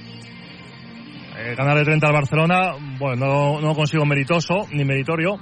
Eh, 1.38 1.56
ganar 1.58 1.78
de 1.78 1.84
30 1.84 2.08
al 2.08 2.14
Barcelona, 2.14 2.72
bueno, 2.98 3.26
no, 3.28 3.60
no 3.60 3.76
consigo 3.76 4.06
meritoso 4.06 4.66
ni 4.72 4.86
meritorio, 4.86 5.38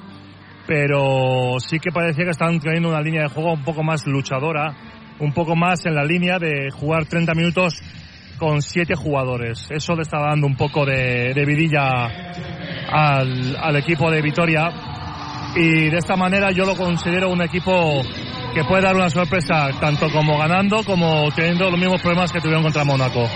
pero 0.68 1.56
sí 1.60 1.80
que 1.80 1.92
parecía 1.92 2.26
que 2.26 2.32
estaban 2.32 2.60
teniendo 2.60 2.90
una 2.90 3.02
línea 3.02 3.24
de 3.24 3.30
juego 3.30 3.54
un 3.54 3.64
poco 3.64 3.84
más 3.84 4.06
luchadora, 4.06 4.76
un 5.20 5.34
poco 5.34 5.56
más 5.56 5.86
en 5.86 5.96
la 5.96 6.04
línea 6.04 6.40
de 6.40 6.70
jugar 6.72 7.06
30 7.06 7.34
minutos 7.34 7.82
con 8.38 8.62
siete 8.62 8.96
jugadores. 8.96 9.68
Eso 9.70 9.96
le 9.96 10.02
está 10.02 10.20
dando 10.20 10.48
un 10.48 10.56
poco 10.56 10.86
de, 10.86 11.34
de 11.34 11.46
vidilla 11.46 12.06
al, 12.90 13.56
al 13.56 13.76
equipo 13.78 14.12
de 14.12 14.22
Vitoria 14.22 14.70
y 15.56 15.90
de 15.90 15.98
esta 15.98 16.16
manera 16.16 16.52
yo 16.52 16.66
lo 16.66 16.76
considero 16.76 17.30
un 17.30 17.42
equipo 17.42 18.02
que 18.54 18.64
puede 18.66 18.84
dar 18.84 18.96
una 18.96 19.10
sorpresa 19.10 19.70
tanto 19.80 20.10
como 20.10 20.38
ganando 20.38 20.84
como 20.84 21.30
teniendo 21.34 21.70
los 21.70 21.80
mismos 21.80 22.02
problemas 22.02 22.32
que 22.32 22.42
tuvieron 22.42 22.64
contra 22.64 22.84
Mónaco. 22.84 23.28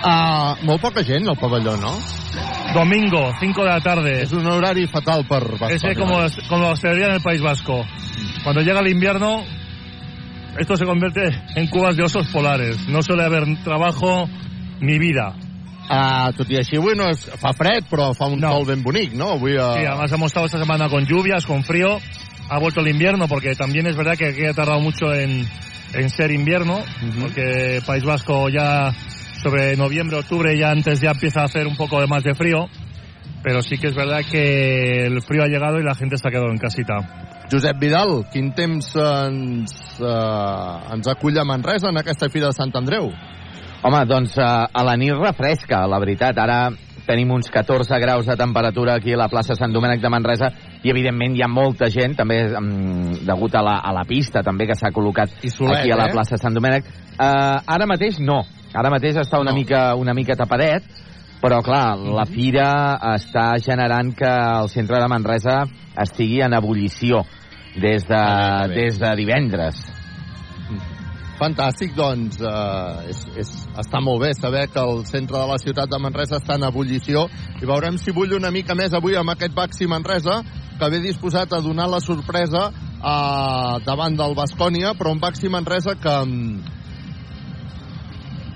Uh, 0.00 0.56
molt 0.64 0.80
poca 0.80 1.02
gent 1.04 1.28
al 1.28 1.36
pavelló, 1.36 1.74
no? 1.76 1.92
Domingo, 2.72 3.32
5 3.38 3.64
de 3.64 3.68
la 3.68 3.80
tarde. 3.84 4.14
És 4.22 4.32
un 4.32 4.46
horari 4.48 4.86
fatal 4.88 5.26
per 5.28 5.42
Bascònia. 5.58 5.76
Ese 5.76 5.94
como, 5.98 6.20
como 6.48 6.74
se 6.76 6.88
vería 6.88 7.06
en 7.08 7.14
el 7.18 7.20
País 7.22 7.42
Vasco. 7.42 7.84
Cuando 8.44 8.62
llega 8.62 8.80
el 8.80 8.88
invierno, 8.88 9.44
esto 10.58 10.76
se 10.76 10.86
convierte 10.86 11.28
en 11.56 11.66
cubas 11.66 11.96
de 11.96 12.04
osos 12.04 12.28
polares. 12.28 12.88
No 12.88 13.02
suele 13.02 13.24
haber 13.24 13.44
trabajo 13.62 14.28
ni 14.80 14.98
vida. 14.98 15.34
Uh, 15.90 16.30
tot 16.38 16.46
i 16.54 16.54
així, 16.60 16.78
avui 16.78 16.94
no 16.94 17.08
és, 17.10 17.24
fa 17.42 17.50
fred, 17.52 17.82
però 17.90 18.12
fa 18.14 18.28
un 18.30 18.38
No. 18.38 18.52
sol 18.54 18.66
ben 18.68 18.82
bonic, 18.84 19.10
no? 19.18 19.32
Avui, 19.34 19.56
uh... 19.58 19.72
Sí, 19.74 19.84
además 19.84 20.12
hemos 20.12 20.30
estado 20.30 20.46
esta 20.46 20.60
semana 20.60 20.88
con 20.88 21.04
lluvias, 21.04 21.44
con 21.44 21.64
frío. 21.64 21.98
Ha 22.48 22.58
vuelto 22.60 22.80
el 22.80 22.88
invierno 22.88 23.26
porque 23.26 23.56
también 23.56 23.86
es 23.88 23.96
verdad 23.96 24.14
que 24.16 24.28
aquí 24.28 24.46
ha 24.46 24.54
tardado 24.54 24.78
mucho 24.80 25.12
en, 25.12 25.44
en 25.94 26.10
ser 26.10 26.30
invierno, 26.30 26.78
porque 27.20 27.80
País 27.84 28.04
Vasco 28.04 28.48
ya 28.48 28.92
sobre 29.42 29.76
noviembre, 29.76 30.18
octubre 30.18 30.56
ya 30.56 30.70
antes 30.70 31.00
ya 31.00 31.10
empieza 31.10 31.40
a 31.40 31.44
hacer 31.44 31.66
un 31.66 31.76
poco 31.76 32.00
de 32.00 32.06
más 32.06 32.22
de 32.22 32.34
frío. 32.34 32.66
Pero 33.42 33.62
sí 33.62 33.78
que 33.78 33.86
es 33.86 33.94
verdad 33.94 34.20
que 34.30 35.06
el 35.06 35.22
frío 35.22 35.42
ha 35.42 35.46
llegado 35.46 35.78
y 35.78 35.82
la 35.82 35.94
gente 35.94 36.18
se 36.18 36.28
ha 36.28 36.30
quedado 36.30 36.50
en 36.50 36.58
casita. 36.58 36.94
Josep 37.50 37.78
Vidal, 37.80 38.26
quin 38.30 38.52
temps 38.54 38.92
ens, 38.94 39.72
uh, 39.98 40.92
ens 40.92 41.08
acull 41.08 41.38
a 41.40 41.44
Manresa 41.44 41.88
en 41.88 41.98
aquesta 41.98 42.28
Fira 42.30 42.52
de 42.52 42.54
Sant 42.54 42.76
Andreu? 42.78 43.08
Home, 43.80 44.04
doncs 44.04 44.36
eh, 44.36 44.44
a 44.44 44.82
la 44.84 44.94
nit 45.00 45.16
refresca, 45.16 45.80
la 45.88 45.98
veritat. 45.98 46.36
Ara 46.38 46.68
tenim 47.08 47.32
uns 47.32 47.48
14 47.50 47.98
graus 47.98 48.28
de 48.28 48.36
temperatura 48.36 48.98
aquí 49.00 49.14
a 49.16 49.18
la 49.18 49.30
plaça 49.32 49.56
Sant 49.58 49.72
Domènec 49.72 50.02
de 50.04 50.10
Manresa 50.12 50.52
i 50.84 50.92
evidentment 50.92 51.34
hi 51.34 51.42
ha 51.42 51.48
molta 51.48 51.88
gent, 51.90 52.14
també 52.20 52.42
mm, 52.44 53.24
degut 53.26 53.56
a 53.56 53.64
la, 53.64 53.78
a 53.80 53.94
la 53.96 54.04
pista 54.06 54.44
també 54.46 54.68
que 54.68 54.76
s'ha 54.78 54.92
col·locat 54.94 55.40
solet, 55.48 55.80
aquí 55.80 55.90
a 55.90 55.98
la 55.98 56.10
eh? 56.10 56.14
plaça 56.14 56.38
Sant 56.38 56.54
Domènec. 56.54 56.92
Uh, 57.16 57.56
ara 57.66 57.88
mateix 57.88 58.20
no, 58.20 58.42
ara 58.74 58.90
mateix 58.90 59.16
està 59.16 59.40
una, 59.40 59.50
No. 59.52 59.56
mica, 59.56 59.94
una 59.96 60.14
mica 60.14 60.36
tapadet, 60.36 60.84
però 61.40 61.62
clar, 61.64 61.96
la 61.98 62.26
fira 62.28 62.98
està 63.16 63.54
generant 63.64 64.12
que 64.14 64.28
el 64.28 64.68
centre 64.68 65.00
de 65.00 65.08
Manresa 65.08 65.62
estigui 65.96 66.42
en 66.44 66.52
ebullició 66.54 67.22
des 67.80 68.04
de, 68.06 68.14
Ah, 68.16 68.66
bé, 68.66 68.74
bé. 68.74 68.82
des 68.84 68.98
de 68.98 69.16
divendres. 69.16 69.80
Fantàstic, 71.40 71.94
doncs 71.96 72.36
eh, 72.44 73.08
és, 73.08 73.20
és, 73.40 73.50
està 73.80 74.00
molt 74.04 74.20
bé 74.20 74.34
saber 74.36 74.66
que 74.68 74.82
el 74.82 75.06
centre 75.08 75.38
de 75.38 75.46
la 75.48 75.56
ciutat 75.62 75.88
de 75.88 75.98
Manresa 75.98 76.36
està 76.36 76.58
en 76.58 76.66
ebullició 76.68 77.22
i 77.62 77.64
veurem 77.64 77.96
si 77.96 78.12
bull 78.12 78.34
una 78.36 78.50
mica 78.52 78.74
més 78.76 78.92
avui 78.92 79.16
amb 79.16 79.32
aquest 79.32 79.54
Baxi 79.56 79.88
Manresa 79.88 80.42
que 80.78 80.90
ve 80.92 81.00
disposat 81.00 81.54
a 81.56 81.62
donar 81.64 81.88
la 81.88 82.00
sorpresa 82.04 82.66
eh, 82.68 83.80
davant 83.88 84.20
del 84.20 84.36
Bascònia 84.36 84.92
però 84.98 85.14
un 85.16 85.20
Baxi 85.24 85.48
Manresa 85.48 85.96
que 85.96 86.16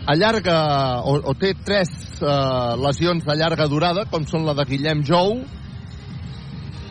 mm, 0.04 0.12
allarga 0.12 0.56
o, 1.04 1.18
o 1.30 1.34
té 1.34 1.54
tres 1.64 1.90
eh, 2.20 2.76
lesions 2.80 3.24
de 3.24 3.36
llarga 3.36 3.68
durada 3.68 4.04
com 4.10 4.26
són 4.26 4.44
la 4.46 4.54
de 4.54 4.64
Guillem 4.68 5.04
Jou 5.04 5.40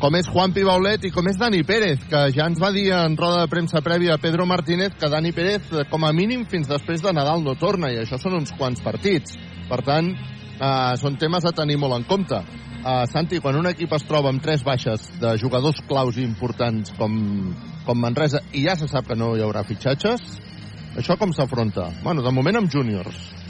com 0.03 0.17
és 0.20 0.27
Juan 0.27 0.51
Pibaulet 0.51 1.05
i 1.08 1.13
com 1.15 1.29
és 1.32 1.38
Dani 1.39 1.62
Pérez, 1.63 2.01
que 2.12 2.25
ja 2.36 2.43
ens 2.50 2.60
va 2.60 2.74
dir 2.75 2.89
en 2.91 3.13
roda 3.15 3.46
de 3.46 3.48
premsa 3.48 3.79
prèvia 3.79 4.17
a 4.17 4.20
Pedro 4.20 4.43
Martínez 4.46 4.98
que 5.00 5.08
Dani 5.08 5.32
Pérez, 5.32 5.70
eh, 5.72 5.86
com 5.88 6.03
a 6.03 6.12
mínim, 6.12 6.43
fins 6.43 6.67
després 6.67 7.00
de 7.00 7.13
Nadal 7.15 7.39
no 7.39 7.53
torna, 7.55 7.88
i 7.88 8.01
això 8.01 8.20
són 8.20 8.36
uns 8.41 8.51
quants 8.60 8.84
partits. 8.84 9.38
Per 9.70 9.79
tant, 9.88 10.12
eh, 10.12 10.98
són 11.00 11.15
temes 11.15 11.48
a 11.48 11.53
tenir 11.55 11.77
molt 11.79 11.96
en 11.96 12.03
compte. 12.03 12.36
Eh, 12.36 13.05
Santi, 13.13 13.39
quan 13.39 13.55
un 13.55 13.70
equip 13.72 13.93
es 13.96 14.03
troba 14.03 14.27
amb 14.27 14.43
tres 14.43 14.65
baixes 14.67 15.08
de 15.22 15.38
jugadors 15.39 15.79
claus 15.88 16.17
importants 16.20 16.91
com, 16.98 17.55
com 17.86 18.03
Manresa, 18.03 18.43
i 18.51 18.65
ja 18.67 18.75
se 18.75 18.91
sap 18.91 19.08
que 19.08 19.15
no 19.15 19.38
hi 19.38 19.46
haurà 19.46 19.63
fitxatges, 19.63 20.20
això 20.97 21.17
com 21.17 21.33
s'afronta? 21.33 21.89
Bueno, 22.03 22.21
de 22.21 22.31
moment 22.31 22.57
amb 22.57 22.71
júniors. 22.71 23.43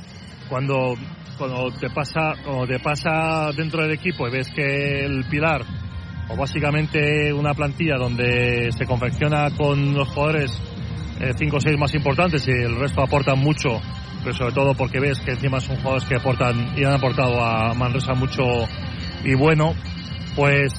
cuando 0.53 0.95
cuando 1.37 1.71
te 1.79 1.89
pasa 1.89 2.33
cuando 2.45 2.67
te 2.67 2.79
pasa 2.79 3.51
dentro 3.57 3.81
del 3.81 3.93
equipo 3.93 4.27
y 4.27 4.31
ves 4.31 4.51
que 4.51 5.03
el 5.03 5.25
pilar 5.25 5.63
o 6.29 6.37
básicamente 6.37 7.33
una 7.33 7.55
plantilla 7.55 7.95
donde 7.97 8.71
se 8.71 8.85
confecciona 8.85 9.49
con 9.57 9.95
los 9.95 10.07
jugadores 10.09 10.51
eh, 11.19 11.31
cinco 11.35 11.57
o 11.57 11.59
seis 11.59 11.77
más 11.77 11.93
importantes 11.95 12.47
y 12.47 12.51
el 12.51 12.75
resto 12.75 13.01
aportan 13.01 13.39
mucho 13.39 13.81
pero 14.23 14.35
sobre 14.35 14.53
todo 14.53 14.75
porque 14.75 14.99
ves 14.99 15.19
que 15.21 15.31
encima 15.31 15.59
son 15.59 15.77
jugadores 15.77 16.05
que 16.05 16.15
aportan 16.15 16.77
y 16.77 16.83
han 16.83 16.93
aportado 16.93 17.43
a 17.43 17.73
Manresa 17.73 18.13
mucho 18.13 18.43
y 19.23 19.33
bueno 19.33 19.73
pues 20.35 20.71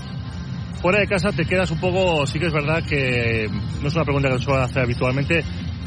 fuera 0.81 1.01
de 1.01 1.09
casa 1.09 1.33
te 1.33 1.45
quedas 1.45 1.71
un 1.73 1.81
poco 1.81 2.27
sí 2.27 2.39
que 2.39 2.47
es 2.47 2.53
verdad 2.53 2.83
que 2.89 3.49
no 3.83 3.89
es 3.89 3.95
una 3.95 4.05
pregunta 4.05 4.31
que 4.31 4.39
suelo 4.39 4.63
hacer 4.63 4.85
habitualmente 4.85 5.43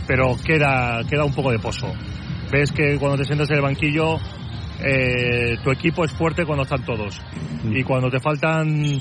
pero 0.08 0.36
queda 0.44 1.02
queda 1.10 1.26
un 1.26 1.34
poco 1.34 1.52
de 1.52 1.60
pozo 1.60 1.92
ves 2.52 2.72
que 2.72 2.98
cuando 2.98 3.18
te 3.18 3.26
sientas 3.26 3.50
en 3.50 3.58
el 3.58 3.62
banquillo 3.62 4.18
eh, 4.80 5.58
tu 5.64 5.72
equipo 5.72 6.06
es 6.06 6.12
fuerte 6.14 6.46
cuando 6.46 6.64
están 6.64 6.86
todos 6.86 7.20
y 7.64 7.84
cuando 7.84 8.10
te 8.10 8.20
faltan 8.20 9.00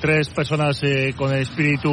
tres 0.00 0.28
personas 0.30 0.80
eh, 0.82 1.12
con 1.16 1.32
el 1.32 1.42
espíritu 1.42 1.90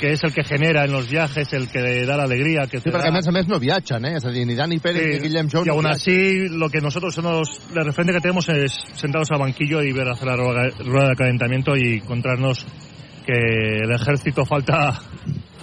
que 0.00 0.12
es 0.12 0.24
el 0.24 0.32
que 0.32 0.42
genera 0.42 0.86
en 0.86 0.92
los 0.92 1.10
viajes, 1.10 1.52
el 1.52 1.68
que 1.68 2.06
da 2.06 2.16
la 2.16 2.22
alegría, 2.22 2.66
que 2.66 2.78
Sí, 2.78 2.84
te 2.84 2.90
perquè 2.90 3.10
a 3.10 3.12
da... 3.12 3.18
més 3.18 3.26
a 3.28 3.32
més 3.36 3.48
no 3.52 3.58
viatgen, 3.60 4.06
eh? 4.08 4.14
És 4.16 4.24
a 4.24 4.30
dir, 4.32 4.46
ni 4.48 4.54
Dani 4.56 4.78
Pérez 4.80 5.04
ni 5.04 5.18
Sí, 5.18 5.26
Guillem 5.26 5.50
Jou 5.52 5.60
y 5.60 5.68
no 5.68 5.74
aún 5.74 5.84
viatgen. 5.84 6.14
así, 6.14 6.48
lo 6.56 6.70
que 6.70 6.80
nosotros 6.80 7.18
nos, 7.22 7.50
de 7.68 7.84
referente 7.84 8.14
que 8.14 8.20
tenemos 8.24 8.48
es 8.48 8.72
sentados 8.94 9.28
al 9.30 9.40
banquillo 9.40 9.82
y 9.82 9.92
ver 9.92 10.08
hacer 10.08 10.26
la 10.28 10.36
rueda 10.36 10.70
rueda 10.86 11.08
de 11.10 11.16
calentamiento 11.16 11.76
y 11.76 11.98
encontrarnos 12.00 12.64
que 13.26 13.36
el 13.84 13.92
ejército 13.92 14.46
falta 14.46 15.02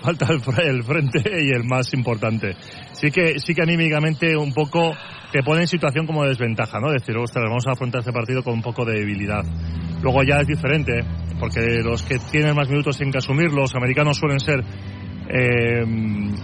falta 0.01 0.27
el, 0.29 0.41
el 0.67 0.83
frente 0.83 1.21
y 1.25 1.49
el 1.55 1.63
más 1.63 1.93
importante. 1.93 2.55
Sí 2.93 3.11
que 3.11 3.39
sí 3.39 3.53
que 3.53 3.61
anímicamente 3.61 4.35
un 4.35 4.53
poco 4.53 4.93
te 5.31 5.43
pone 5.43 5.61
en 5.61 5.67
situación 5.67 6.05
como 6.05 6.23
de 6.23 6.29
desventaja, 6.29 6.79
¿no? 6.79 6.91
Decir, 6.91 7.15
ostras, 7.17 7.45
vamos 7.47 7.67
a 7.67 7.71
afrontar 7.71 7.99
este 7.99 8.13
partido 8.13 8.43
con 8.43 8.53
un 8.53 8.61
poco 8.61 8.85
de 8.85 8.99
debilidad. 8.99 9.43
Luego 10.01 10.23
ya 10.23 10.39
es 10.41 10.47
diferente, 10.47 11.03
porque 11.39 11.81
los 11.83 12.03
que 12.03 12.17
tienen 12.31 12.55
más 12.55 12.69
minutos 12.69 12.97
tienen 12.97 13.11
que 13.11 13.17
asumir, 13.17 13.51
los 13.51 13.75
americanos 13.75 14.17
suelen 14.17 14.39
ser 14.39 14.63
eh, 15.29 15.83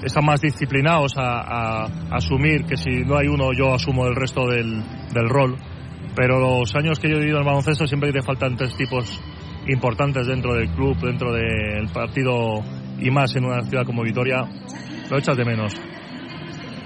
están 0.04 0.26
más 0.26 0.42
disciplinados 0.42 1.14
a, 1.18 1.86
asumir 2.12 2.66
que 2.66 2.76
si 2.76 2.90
no 3.06 3.18
hay 3.18 3.28
uno 3.28 3.54
yo 3.58 3.74
asumo 3.74 4.06
el 4.08 4.16
resto 4.16 4.48
del, 4.48 4.84
del 5.14 5.30
rol. 5.30 5.56
Pero 6.16 6.40
los 6.40 6.76
años 6.76 7.00
que 7.00 7.10
yo 7.10 7.16
he 7.16 7.20
vivido 7.20 7.40
en 7.40 7.46
baloncesto 7.46 7.88
siempre 7.88 8.12
te 8.12 8.22
faltan 8.22 8.56
tres 8.56 8.76
tipos 8.76 9.20
importantes 9.68 10.28
dentro 10.28 10.54
del 10.54 10.70
club, 10.70 10.98
dentro 10.98 11.34
del 11.34 11.88
partido 11.92 12.62
y 13.00 13.12
más 13.12 13.36
en 13.36 13.46
una 13.46 13.64
ciudad 13.64 13.86
como 13.86 14.04
Vitoria, 14.04 14.44
lo 15.10 15.18
echas 15.18 15.38
de 15.38 15.46
menos. 15.46 15.74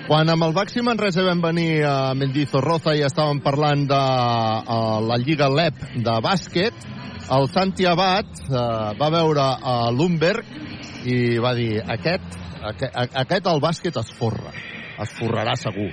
Quan 0.07 0.29
amb 0.31 0.45
el 0.45 0.53
Baxi 0.55 0.79
Manresa 0.79 1.19
vam 1.25 1.41
venir 1.43 1.81
a 1.83 2.13
Mendizorroza 2.15 2.93
i 2.95 3.01
estàvem 3.03 3.41
parlant 3.43 3.81
de 3.89 3.97
la 5.03 5.17
Lliga 5.19 5.49
LEP 5.51 5.81
de 5.99 6.13
bàsquet, 6.23 6.85
el 7.35 7.49
Santi 7.51 7.83
Abad 7.85 8.29
uh, 8.47 8.93
va 8.95 9.09
veure 9.11 9.43
a 9.43 9.73
Lumberg 9.91 10.47
i 11.11 11.35
va 11.43 11.51
dir 11.57 11.81
aquest, 11.83 12.37
aquest, 12.71 12.95
aquest 12.95 13.51
el 13.51 13.59
bàsquet 13.59 13.99
es 13.99 14.13
forra, 14.15 14.53
es 15.03 15.11
forrarà 15.19 15.57
segur. 15.59 15.89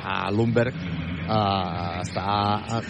A 0.00 0.32
Lumberg 0.32 0.72
uh, 0.72 2.00
està 2.00 2.24
a 2.24 2.80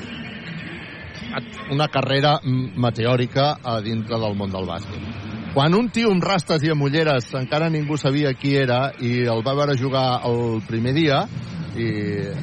una 1.75 1.91
carrera 1.91 2.37
meteòrica 2.45 3.57
a 3.67 3.81
dintre 3.83 4.15
del 4.15 4.39
món 4.39 4.55
del 4.55 4.71
bàsquet. 4.71 5.42
Quan 5.53 5.75
un 5.77 5.91
tio 5.93 6.09
amb 6.09 6.25
rastes 6.25 6.63
i 6.65 6.71
amb 6.73 6.87
ulleres 6.87 7.27
encara 7.37 7.67
ningú 7.69 7.99
sabia 8.01 8.31
qui 8.33 8.55
era 8.57 8.87
i 9.05 9.27
el 9.29 9.43
va 9.45 9.53
veure 9.53 9.75
jugar 9.77 10.23
el 10.25 10.63
primer 10.65 10.95
dia 10.97 11.19
i 11.77 11.89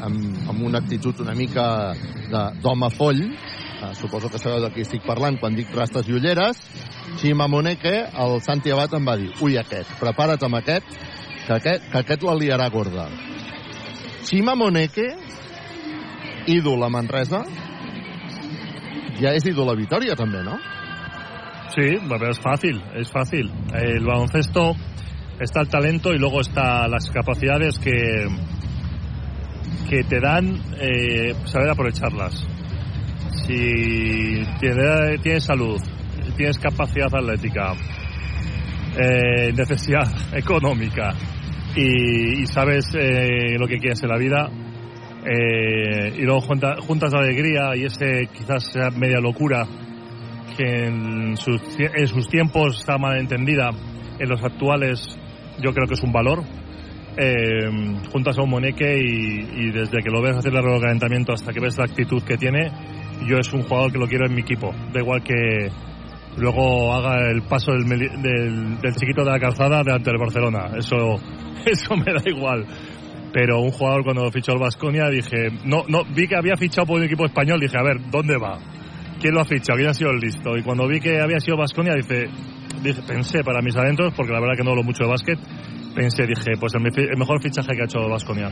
amb, 0.05 0.37
amb 0.51 0.61
una 0.67 0.77
actitud 0.77 1.23
una 1.25 1.33
mica 1.33 1.65
d'home 2.61 2.91
foll, 2.93 3.23
eh, 3.25 3.89
suposo 3.97 4.29
que 4.29 4.37
sabeu 4.37 4.61
de 4.61 4.69
qui 4.75 4.85
estic 4.85 5.01
parlant 5.09 5.39
quan 5.41 5.57
dic 5.57 5.73
rastes 5.73 6.05
i 6.05 6.13
ulleres, 6.19 6.61
Xima 7.17 7.49
Moneke, 7.49 7.95
el 8.13 8.37
Santi 8.45 8.77
Abad 8.77 8.93
em 8.93 9.09
va 9.09 9.17
dir 9.17 9.33
ui 9.41 9.57
aquest, 9.57 9.89
prepara't 9.97 10.45
amb 10.45 10.61
aquest, 10.61 10.93
que 11.47 11.57
aquest, 11.57 11.89
que 11.89 12.03
aquest 12.03 12.29
la 12.29 12.37
liarà 12.37 12.69
gorda. 12.69 13.09
Xima 14.29 14.53
Moneke, 14.53 15.15
ídol 16.45 16.85
a 16.85 16.93
Manresa, 16.93 17.41
ja 19.17 19.33
és 19.33 19.49
ídol 19.49 19.73
a 19.73 19.81
Vitoria 19.81 20.13
també, 20.13 20.45
no? 20.45 20.61
Sí, 21.75 21.97
pero 22.07 22.29
es 22.29 22.39
fácil, 22.39 22.81
es 22.95 23.11
fácil. 23.11 23.51
El 23.73 24.05
baloncesto 24.05 24.73
está 25.39 25.61
el 25.61 25.69
talento 25.69 26.13
y 26.13 26.17
luego 26.17 26.41
está 26.41 26.87
las 26.87 27.09
capacidades 27.11 27.77
que 27.79 27.91
que 29.89 30.03
te 30.03 30.19
dan 30.19 30.55
eh, 30.79 31.33
saber 31.45 31.69
aprovecharlas. 31.71 32.45
Si 33.45 34.43
tienes, 34.59 35.43
salud, 35.43 35.81
tienes 36.37 36.59
capacidad 36.59 37.07
atlética, 37.13 37.73
eh, 38.97 39.51
necesidad 39.55 40.03
económica 40.37 41.13
y, 41.75 42.41
y 42.43 42.45
sabes 42.45 42.85
eh, 42.93 43.57
lo 43.59 43.67
que 43.67 43.77
quieres 43.77 44.01
en 44.03 44.09
la 44.09 44.17
vida, 44.17 44.49
eh, 45.25 46.13
y 46.17 46.21
luego 46.21 46.41
junta- 46.41 46.75
juntas 46.81 47.11
la 47.11 47.19
alegría 47.19 47.75
y 47.75 47.85
ese 47.85 48.27
quizás 48.31 48.71
sea 48.71 48.89
media 48.91 49.19
locura 49.19 49.65
que 50.55 50.85
en 50.85 51.37
sus, 51.37 51.61
en 51.79 52.07
sus 52.07 52.27
tiempos 52.27 52.79
está 52.79 52.97
mal 52.97 53.17
entendida, 53.17 53.69
en 54.19 54.29
los 54.29 54.43
actuales 54.43 55.17
yo 55.61 55.73
creo 55.73 55.87
que 55.87 55.93
es 55.93 56.03
un 56.03 56.11
valor. 56.11 56.43
Eh, 57.17 57.69
juntas 58.13 58.37
a 58.37 58.43
un 58.43 58.49
Moneque 58.49 58.97
y, 58.97 59.65
y 59.65 59.71
desde 59.71 59.97
que 60.01 60.09
lo 60.09 60.21
ves 60.21 60.37
hacer 60.37 60.53
el 60.53 60.63
recalentamiento 60.63 61.33
hasta 61.33 61.51
que 61.51 61.59
ves 61.59 61.77
la 61.77 61.85
actitud 61.85 62.23
que 62.23 62.37
tiene, 62.37 62.71
yo 63.27 63.37
es 63.37 63.51
un 63.51 63.63
jugador 63.63 63.91
que 63.91 63.97
lo 63.97 64.07
quiero 64.07 64.25
en 64.25 64.35
mi 64.35 64.41
equipo. 64.41 64.73
Da 64.93 65.01
igual 65.01 65.21
que 65.21 65.69
luego 66.37 66.93
haga 66.93 67.29
el 67.29 67.41
paso 67.41 67.73
del, 67.73 67.89
del, 67.89 68.79
del 68.79 68.95
chiquito 68.95 69.25
de 69.25 69.31
la 69.31 69.39
calzada 69.39 69.83
delante 69.83 70.11
del 70.11 70.19
Barcelona. 70.19 70.77
Eso, 70.77 71.19
eso 71.65 71.95
me 71.95 72.13
da 72.13 72.21
igual 72.25 72.65
pero 73.31 73.61
un 73.61 73.71
jugador 73.71 74.03
cuando 74.03 74.31
fichó 74.31 74.53
el 74.53 74.59
Vasconia 74.59 75.07
dije, 75.09 75.49
no, 75.65 75.83
no, 75.87 76.03
vi 76.03 76.27
que 76.27 76.35
había 76.35 76.57
fichado 76.57 76.87
por 76.87 76.97
un 76.97 77.05
equipo 77.05 77.25
español, 77.25 77.59
dije, 77.59 77.77
a 77.77 77.83
ver, 77.83 78.09
¿dónde 78.09 78.37
va? 78.37 78.57
¿Quién 79.19 79.33
lo 79.33 79.41
ha 79.41 79.45
fichado? 79.45 79.77
¿Quién 79.77 79.89
ha 79.89 79.93
sido 79.93 80.11
el 80.11 80.19
listo? 80.19 80.55
Y 80.57 80.63
cuando 80.63 80.87
vi 80.87 80.99
que 80.99 81.19
había 81.19 81.39
sido 81.39 81.57
Vasconia, 81.57 81.93
dije, 81.93 82.29
dije, 82.81 83.01
pensé 83.05 83.43
para 83.43 83.61
mis 83.61 83.75
adentros, 83.75 84.13
porque 84.15 84.31
la 84.31 84.39
verdad 84.39 84.55
que 84.57 84.63
no 84.63 84.71
hablo 84.71 84.83
mucho 84.83 85.03
de 85.03 85.09
básquet, 85.09 85.39
pensé, 85.93 86.25
dije, 86.25 86.53
pues 86.59 86.73
el, 86.75 86.81
mejor 87.17 87.41
fichaje 87.41 87.75
que 87.75 87.81
ha 87.81 87.85
hecho 87.85 88.07
Vasconia. 88.09 88.49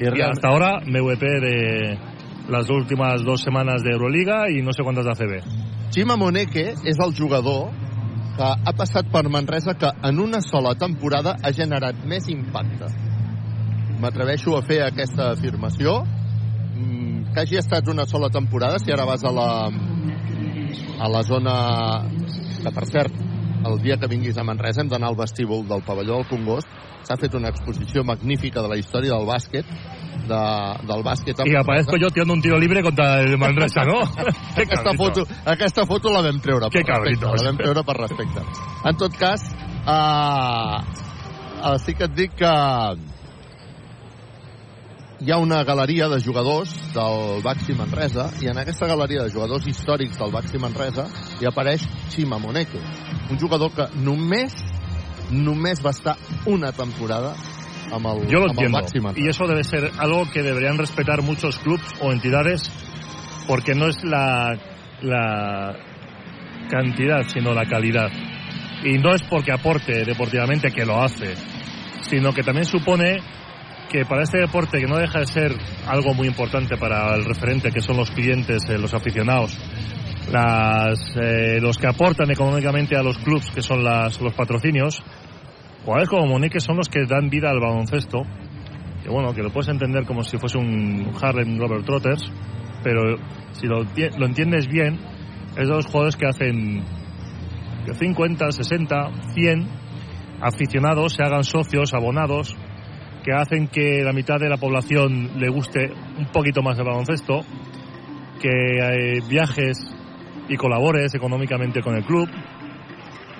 Y, 0.00 0.20
hasta 0.20 0.48
ahora 0.48 0.80
MVP 0.84 1.24
de 1.24 1.98
las 2.48 2.68
últimas 2.68 3.24
dos 3.24 3.40
semanas 3.40 3.82
de 3.82 3.92
Euroliga 3.92 4.50
i 4.50 4.60
no 4.60 4.72
sé 4.72 4.82
quantes 4.82 5.06
d'ACB. 5.06 5.40
Chima 5.94 6.16
Moneke 6.16 6.74
és 6.84 6.98
el 7.00 7.14
jugador 7.16 7.70
que 8.36 8.44
ha 8.44 8.72
passat 8.76 9.08
per 9.12 9.28
Manresa 9.30 9.76
que 9.78 9.88
en 10.02 10.18
una 10.20 10.42
sola 10.42 10.74
temporada 10.74 11.36
ha 11.40 11.52
generat 11.54 12.02
més 12.04 12.26
impacte 12.28 12.90
m'atreveixo 14.02 14.56
a 14.58 14.62
fer 14.66 14.82
aquesta 14.84 15.30
afirmació 15.32 16.02
que 17.34 17.42
hagi 17.42 17.58
estat 17.58 17.88
una 17.90 18.06
sola 18.06 18.30
temporada 18.30 18.78
si 18.78 18.92
ara 18.94 19.04
vas 19.04 19.24
a 19.24 19.32
la 19.34 19.48
a 21.00 21.08
la 21.10 21.22
zona 21.22 21.54
que 22.62 22.70
per 22.70 22.86
cert 22.86 23.12
el 23.66 23.80
dia 23.82 23.96
que 23.96 24.06
vinguis 24.06 24.38
a 24.38 24.44
Manresa 24.44 24.82
hem 24.82 24.88
d'anar 24.92 25.08
al 25.10 25.16
vestíbul 25.16 25.66
del 25.66 25.82
pavelló 25.82 26.20
del 26.20 26.28
Congost. 26.28 26.68
S'ha 27.04 27.16
fet 27.20 27.34
una 27.36 27.50
exposició 27.52 28.04
magnífica 28.04 28.62
de 28.62 28.68
la 28.68 28.76
història 28.80 29.16
del 29.16 29.26
bàsquet 29.28 29.68
de, 30.28 30.42
del 30.88 31.02
bàsquet 31.04 31.42
i 31.44 31.56
aparezco 31.58 31.98
jo 32.00 32.08
tirando 32.10 32.32
un 32.32 32.40
tiro 32.44 32.58
libre 32.58 32.82
contra 32.82 33.20
el 33.20 33.36
Manresa, 33.38 33.84
no? 33.84 33.98
aquesta, 34.64 34.94
foto, 34.96 35.26
aquesta 35.44 35.84
foto 35.84 36.12
la 36.12 36.22
vam 36.24 36.40
treure 36.40 36.70
per 36.70 36.84
respecte, 36.84 37.26
la 37.26 37.48
vam 37.50 37.58
treure 37.60 37.84
per 37.84 37.96
respecte. 37.98 38.46
En 38.88 39.00
tot 39.00 39.18
cas 39.20 39.44
uh, 39.84 40.80
uh, 41.60 41.76
sí 41.84 41.96
que 41.98 42.08
et 42.08 42.16
dic 42.16 42.38
que 42.40 42.54
hi 45.24 45.32
ha 45.32 45.38
una 45.38 45.62
galeria 45.64 46.06
de 46.08 46.20
jugadors 46.20 46.72
del 46.92 47.40
Baxi 47.42 47.72
Manresa 47.72 48.26
i 48.44 48.48
en 48.50 48.58
aquesta 48.60 48.84
galeria 48.86 49.22
de 49.24 49.32
jugadors 49.32 49.64
històrics 49.70 50.18
del 50.20 50.32
Baxi 50.34 50.58
Manresa 50.60 51.06
hi 51.40 51.48
apareix 51.48 51.86
Chima 52.12 52.36
Moneke, 52.36 52.80
un 53.32 53.40
jugador 53.40 53.72
que 53.72 53.86
només 54.04 54.52
només 55.30 55.80
va 55.80 55.94
estar 55.96 56.18
una 56.44 56.74
temporada 56.76 57.32
amb 57.90 58.10
el, 58.10 58.26
Yo 58.28 58.42
lo 58.42 58.50
amb 58.50 58.60
el 58.60 58.72
Baxi 58.72 59.00
Manresa. 59.00 59.24
Y 59.24 59.30
eso 59.30 59.46
debe 59.46 59.64
ser 59.64 59.90
algo 59.96 60.26
que 60.30 60.42
deberían 60.42 60.76
respetar 60.76 61.22
muchos 61.22 61.56
clubs 61.58 61.88
o 62.02 62.12
entidades 62.12 62.70
porque 63.48 63.74
no 63.74 63.88
es 63.88 64.04
la, 64.04 64.58
la 65.00 65.74
cantidad, 66.68 67.22
sino 67.28 67.54
la 67.54 67.64
calidad. 67.64 68.10
Y 68.84 68.98
no 68.98 69.14
es 69.14 69.22
porque 69.22 69.52
aporte 69.52 70.04
deportivamente, 70.04 70.70
que 70.70 70.84
lo 70.84 71.02
hace, 71.02 71.34
sino 72.02 72.34
que 72.34 72.42
también 72.42 72.66
supone 72.66 73.22
que 73.90 74.04
para 74.04 74.22
este 74.22 74.38
deporte, 74.38 74.80
que 74.80 74.86
no 74.86 74.96
deja 74.96 75.20
de 75.20 75.26
ser 75.26 75.52
algo 75.86 76.14
muy 76.14 76.28
importante 76.28 76.76
para 76.76 77.14
el 77.14 77.24
referente, 77.24 77.70
que 77.70 77.80
son 77.80 77.96
los 77.96 78.10
clientes, 78.10 78.68
eh, 78.68 78.78
los 78.78 78.94
aficionados, 78.94 79.56
las, 80.30 80.98
eh, 81.16 81.58
los 81.60 81.78
que 81.78 81.86
aportan 81.86 82.30
económicamente 82.30 82.96
a 82.96 83.02
los 83.02 83.18
clubs, 83.18 83.50
que 83.50 83.62
son 83.62 83.84
las, 83.84 84.20
los 84.20 84.34
patrocinios, 84.34 85.02
jugadores 85.84 86.08
como 86.08 86.26
Monique 86.26 86.60
son 86.60 86.76
los 86.76 86.88
que 86.88 87.04
dan 87.06 87.28
vida 87.28 87.50
al 87.50 87.60
baloncesto, 87.60 88.22
que 89.02 89.10
bueno, 89.10 89.34
que 89.34 89.42
lo 89.42 89.50
puedes 89.50 89.68
entender 89.68 90.04
como 90.06 90.22
si 90.22 90.38
fuese 90.38 90.58
un 90.58 91.12
Harlem 91.20 91.58
Robert 91.58 91.84
Trotters, 91.84 92.32
pero 92.82 93.16
si 93.52 93.66
lo, 93.66 93.82
entiendes 94.26 94.66
bien, 94.66 94.98
es 95.50 95.68
de 95.68 95.74
los 95.74 95.86
jugadores 95.86 96.16
que 96.16 96.26
hacen 96.26 96.82
50, 97.98 98.50
60, 98.50 99.10
100 99.34 99.84
aficionados 100.40 101.14
se 101.14 101.22
hagan 101.22 101.44
socios, 101.44 101.94
abonados, 101.94 102.56
que 103.24 103.32
hacen 103.32 103.68
que 103.68 104.02
la 104.04 104.12
mitad 104.12 104.38
de 104.38 104.50
la 104.50 104.58
población 104.58 105.40
le 105.40 105.48
guste 105.48 105.90
un 106.18 106.26
poquito 106.26 106.62
más 106.62 106.78
el 106.78 106.84
baloncesto, 106.84 107.40
que 108.40 109.20
viajes 109.26 109.78
y 110.48 110.56
colabores 110.56 111.14
económicamente 111.14 111.80
con 111.80 111.96
el 111.96 112.04
club. 112.04 112.28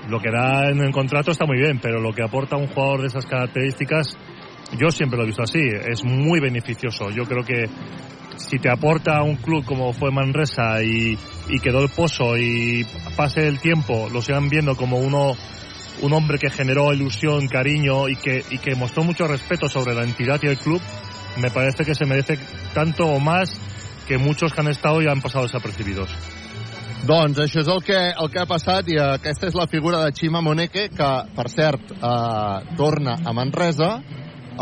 Lo 0.09 0.21
que 0.21 0.31
da 0.31 0.71
en 0.71 0.81
el 0.81 0.91
contrato 0.91 1.33
está 1.33 1.45
muy 1.45 1.59
bien, 1.59 1.79
pero 1.81 2.01
lo 2.01 2.13
que 2.13 2.23
aporta 2.23 2.57
un 2.57 2.69
jugador 2.69 3.03
de 3.03 3.09
esas 3.09 3.27
características, 3.27 4.17
yo 4.79 4.91
siempre 4.91 5.19
lo 5.19 5.25
he 5.25 5.27
visto 5.27 5.43
así, 5.43 5.61
es 5.61 6.03
muy 6.03 6.41
beneficioso. 6.41 7.11
Yo 7.11 7.25
creo 7.25 7.45
que 7.45 7.67
si 8.37 8.59
te 8.59 8.71
aporta 8.71 9.23
un 9.23 9.37
club 9.37 9.67
como 9.67 9.93
fue 9.93 10.11
Manresa 10.11 10.83
y, 10.83 11.19
y 11.49 11.61
quedó 11.61 11.83
el 11.83 11.91
pozo 11.91 12.39
y 12.39 12.87
pase 13.17 13.47
el 13.47 13.61
tiempo, 13.61 14.09
lo 14.11 14.23
sigan 14.23 14.49
viendo 14.49 14.77
como 14.77 14.99
uno 14.99 15.35
un 16.03 16.13
hombre 16.13 16.39
que 16.39 16.51
generó 16.51 16.93
ilusión, 16.93 17.49
cariño 17.49 18.09
y 18.09 18.17
que, 18.17 18.45
y 18.51 18.59
que 18.59 18.75
mostró 18.75 19.05
mucho 19.05 19.27
respeto 19.27 19.69
sobre 19.69 19.95
la 19.95 20.05
entidad 20.05 20.41
y 20.43 20.47
el 20.49 20.59
club, 20.59 20.81
me 21.39 21.51
parece 21.51 21.85
que 21.85 21.95
se 21.95 22.07
merece 22.07 22.39
tanto 22.73 23.07
o 23.07 23.19
más 23.21 23.57
que 24.07 24.19
muchos 24.19 24.53
que 24.53 24.61
han 24.61 24.69
estado 24.69 25.03
y 25.03 25.07
han 25.07 25.21
pasado 25.21 25.45
desapercibidos. 25.45 26.11
Doncs 27.05 27.37
això 27.43 27.61
és 27.61 27.69
el 27.69 27.83
que, 27.85 27.97
el 28.17 28.31
que 28.33 28.41
ha 28.41 28.49
passat 28.49 28.87
i 28.89 28.95
aquesta 28.97 29.51
és 29.51 29.57
la 29.59 29.67
figura 29.69 29.99
de 30.01 30.13
Chima 30.17 30.41
Moneke 30.41 30.87
que, 30.89 31.09
per 31.37 31.51
cert, 31.53 31.91
eh, 31.93 32.77
torna 32.79 33.19
a 33.21 33.35
Manresa 33.37 33.99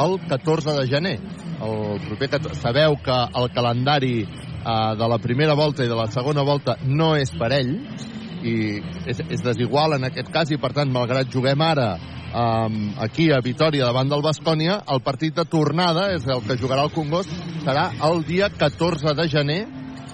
el 0.03 0.17
14 0.27 0.75
de 0.81 0.89
gener. 0.91 1.21
El 1.63 2.01
proper, 2.09 2.41
sabeu 2.59 2.97
que 2.99 3.19
el 3.39 3.47
calendari 3.55 4.25
eh, 4.25 4.91
de 4.99 5.11
la 5.13 5.21
primera 5.23 5.55
volta 5.55 5.87
i 5.87 5.93
de 5.93 5.95
la 5.95 6.09
segona 6.11 6.43
volta 6.43 6.75
no 6.83 7.13
és 7.15 7.31
per 7.39 7.53
ell, 7.61 7.77
i 8.43 8.57
és, 9.07 9.21
és 9.29 9.45
desigual 9.45 9.97
en 9.99 10.09
aquest 10.09 10.33
cas 10.33 10.51
i 10.51 10.59
per 10.61 10.73
tant 10.77 10.91
malgrat 10.93 11.31
juguem 11.33 11.63
ara 11.63 11.93
um, 11.97 12.81
aquí 13.03 13.31
a 13.33 13.41
Vitoria 13.45 13.87
davant 13.89 14.11
del 14.11 14.25
Bascònia 14.25 14.81
el 14.93 15.03
partit 15.05 15.37
de 15.37 15.45
tornada 15.49 16.11
és 16.17 16.27
el 16.27 16.43
que 16.47 16.59
jugarà 16.61 16.87
el 16.87 16.95
Congost 16.95 17.33
serà 17.63 17.91
el 18.11 18.25
dia 18.29 18.51
14 18.51 19.15
de 19.19 19.29
gener 19.31 19.63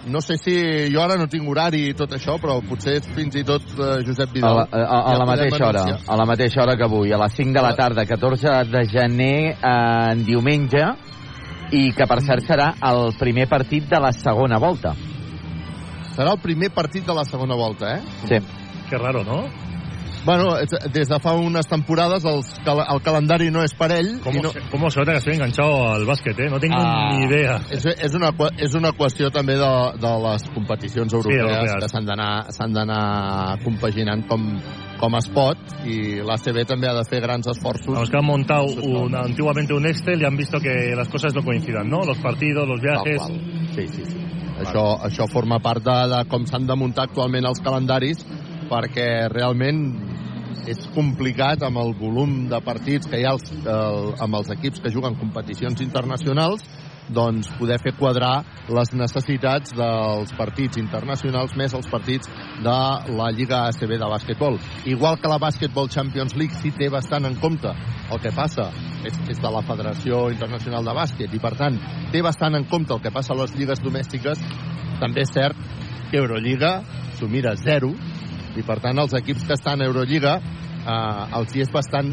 no 0.08 0.20
sé 0.20 0.38
si 0.40 0.54
jo 0.92 1.02
ara 1.02 1.18
no 1.20 1.26
tinc 1.28 1.44
horari 1.48 1.82
i 1.90 1.96
tot 1.96 2.14
això, 2.16 2.38
però 2.40 2.58
potser 2.64 2.94
és 2.96 3.08
fins 3.12 3.34
i 3.36 3.42
tot 3.44 3.64
uh, 3.76 3.98
Josep 4.06 4.32
Vidal. 4.32 4.62
A 4.62 4.62
la, 4.62 4.64
a, 4.72 4.84
a, 4.86 5.12
ja 5.12 5.18
la 5.20 5.26
mateixa 5.28 5.66
hora, 5.66 5.82
a 6.00 6.16
la 6.16 6.26
mateixa 6.28 6.62
hora 6.62 6.76
que 6.80 6.86
avui, 6.86 7.12
a 7.12 7.18
les 7.20 7.36
5 7.36 7.52
de 7.52 7.64
la 7.66 7.74
tarda, 7.76 8.06
14 8.08 8.54
de 8.72 8.84
gener, 8.88 9.36
eh, 9.52 9.74
en 10.14 10.24
diumenge, 10.24 10.86
i 11.76 11.90
que 11.92 12.08
per 12.08 12.22
cert 12.24 12.46
serà 12.48 12.72
el 12.88 13.12
primer 13.20 13.48
partit 13.50 13.88
de 13.90 14.00
la 14.00 14.14
segona 14.16 14.56
volta. 14.62 14.94
Serà 16.18 16.34
el 16.34 16.42
primer 16.42 16.72
partit 16.74 17.06
de 17.06 17.14
la 17.14 17.22
segona 17.22 17.54
volta, 17.54 17.94
eh? 17.94 18.02
Sí. 18.26 18.38
Que 18.90 18.98
raro, 18.98 19.22
¿no? 19.22 19.44
Bueno, 20.24 20.56
des 20.92 21.08
de 21.08 21.18
fa 21.22 21.32
unes 21.38 21.68
temporades 21.68 22.24
el, 22.24 22.42
el 22.66 23.02
calendari 23.06 23.52
no 23.54 23.62
és 23.62 23.72
per 23.78 23.92
ell. 23.94 24.18
¿Cómo, 24.24 24.42
no... 24.42 24.50
se, 24.50 24.60
¿Cómo 24.70 24.90
se 24.90 24.98
nota 24.98 25.12
que 25.12 25.18
estoy 25.18 25.34
enganchado 25.34 25.92
al 25.92 26.04
básquet, 26.04 26.38
eh? 26.40 26.48
No 26.50 26.58
tengo 26.58 26.74
ah, 26.76 27.14
ni 27.14 27.24
idea. 27.28 27.60
És, 27.70 27.86
és, 27.86 28.16
una, 28.18 28.32
és 28.58 28.74
una 28.74 28.90
qüestió 28.98 29.30
també 29.30 29.54
de, 29.60 29.70
de 30.02 30.12
les 30.26 30.48
competicions 30.56 31.14
europees, 31.14 31.38
sí, 31.38 31.54
europees. 31.54 31.78
que 31.84 32.56
s'han 32.58 32.74
d'anar 32.74 33.58
compaginant 33.62 34.26
com, 34.26 34.50
com 34.98 35.16
es 35.20 35.30
pot 35.30 35.86
i 35.86 36.18
l'ACB 36.26 36.64
també 36.66 36.90
ha 36.90 36.96
de 36.98 37.06
fer 37.08 37.22
grans 37.22 37.46
esforços. 37.54 37.94
Los 37.94 38.10
que 38.10 38.18
han 38.18 38.26
montado 38.26 38.66
un, 38.66 39.14
antiguamente 39.14 39.72
un 39.72 39.86
Excel 39.86 40.20
y 40.20 40.26
han 40.26 40.36
visto 40.36 40.58
que 40.58 40.96
las 40.96 41.08
cosas 41.08 41.32
no 41.32 41.44
coincidan, 41.44 41.88
¿no? 41.88 42.02
Los 42.02 42.18
partidos, 42.18 42.66
los 42.66 42.82
viajes... 42.82 43.22
Sí, 43.78 43.86
sí, 43.94 44.04
sí. 44.10 44.20
Això, 44.58 44.84
això 45.06 45.28
forma 45.30 45.60
part 45.62 45.84
de, 45.86 45.96
de 46.10 46.24
com 46.32 46.46
s'han 46.50 46.66
de 46.66 46.74
muntar 46.74 47.04
actualment 47.06 47.46
els 47.46 47.60
calendaris 47.62 48.24
perquè 48.66 49.28
realment 49.30 49.84
és 50.68 50.80
complicat 50.96 51.62
amb 51.64 51.78
el 51.80 51.94
volum 52.00 52.32
de 52.50 52.58
partits 52.66 53.06
que 53.08 53.20
hi 53.20 53.24
ha 53.28 53.36
els, 53.36 53.52
el, 53.62 54.00
amb 54.24 54.40
els 54.40 54.50
equips 54.56 54.82
que 54.82 54.90
juguen 54.92 55.14
competicions 55.20 55.80
internacionals 55.84 56.66
doncs 57.14 57.48
poder 57.58 57.78
fer 57.82 57.94
quadrar 57.98 58.42
les 58.68 58.92
necessitats 58.94 59.72
dels 59.76 60.32
partits 60.36 60.80
internacionals 60.80 61.54
més 61.56 61.74
els 61.74 61.88
partits 61.90 62.28
de 62.64 62.78
la 63.16 63.30
Lliga 63.34 63.64
ACB 63.68 63.96
de 63.96 64.10
bàsquetbol. 64.12 64.58
Igual 64.86 65.18
que 65.20 65.30
la 65.30 65.40
Basketball 65.40 65.88
Champions 65.88 66.36
League 66.36 66.56
sí 66.60 66.72
té 66.76 66.90
bastant 66.92 67.26
en 67.28 67.38
compte 67.40 67.72
el 68.08 68.20
que 68.22 68.32
passa 68.34 68.68
és, 69.04 69.16
és 69.30 69.40
de 69.40 69.50
la 69.52 69.62
Federació 69.66 70.28
Internacional 70.32 70.84
de 70.84 70.94
Bàsquet 70.96 71.34
i 71.34 71.42
per 71.42 71.54
tant 71.58 71.76
té 72.12 72.22
bastant 72.24 72.56
en 72.58 72.66
compte 72.70 72.94
el 72.94 73.02
que 73.04 73.12
passa 73.14 73.34
a 73.34 73.40
les 73.42 73.54
lligues 73.56 73.82
domèstiques 73.84 74.40
també 75.00 75.24
és 75.24 75.34
cert 75.34 75.58
que 76.10 76.20
Eurolliga 76.20 76.78
s'ho 77.18 77.28
mira 77.30 77.54
zero 77.60 77.92
i 78.56 78.64
per 78.66 78.78
tant 78.84 78.98
els 78.98 79.14
equips 79.18 79.44
que 79.46 79.56
estan 79.58 79.82
a 79.82 79.88
Eurolliga 79.88 80.38
eh, 80.38 81.38
els 81.38 81.54
hi 81.54 81.64
és 81.66 81.72
bastant 81.72 82.12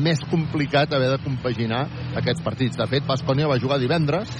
més 0.00 0.20
complicat 0.30 0.92
haver 0.92 1.10
de 1.14 1.22
compaginar 1.24 1.84
aquests 2.16 2.42
partits. 2.44 2.78
De 2.78 2.86
fet, 2.90 3.06
Bascònia 3.06 3.48
va 3.50 3.60
jugar 3.62 3.80
divendres 3.82 4.30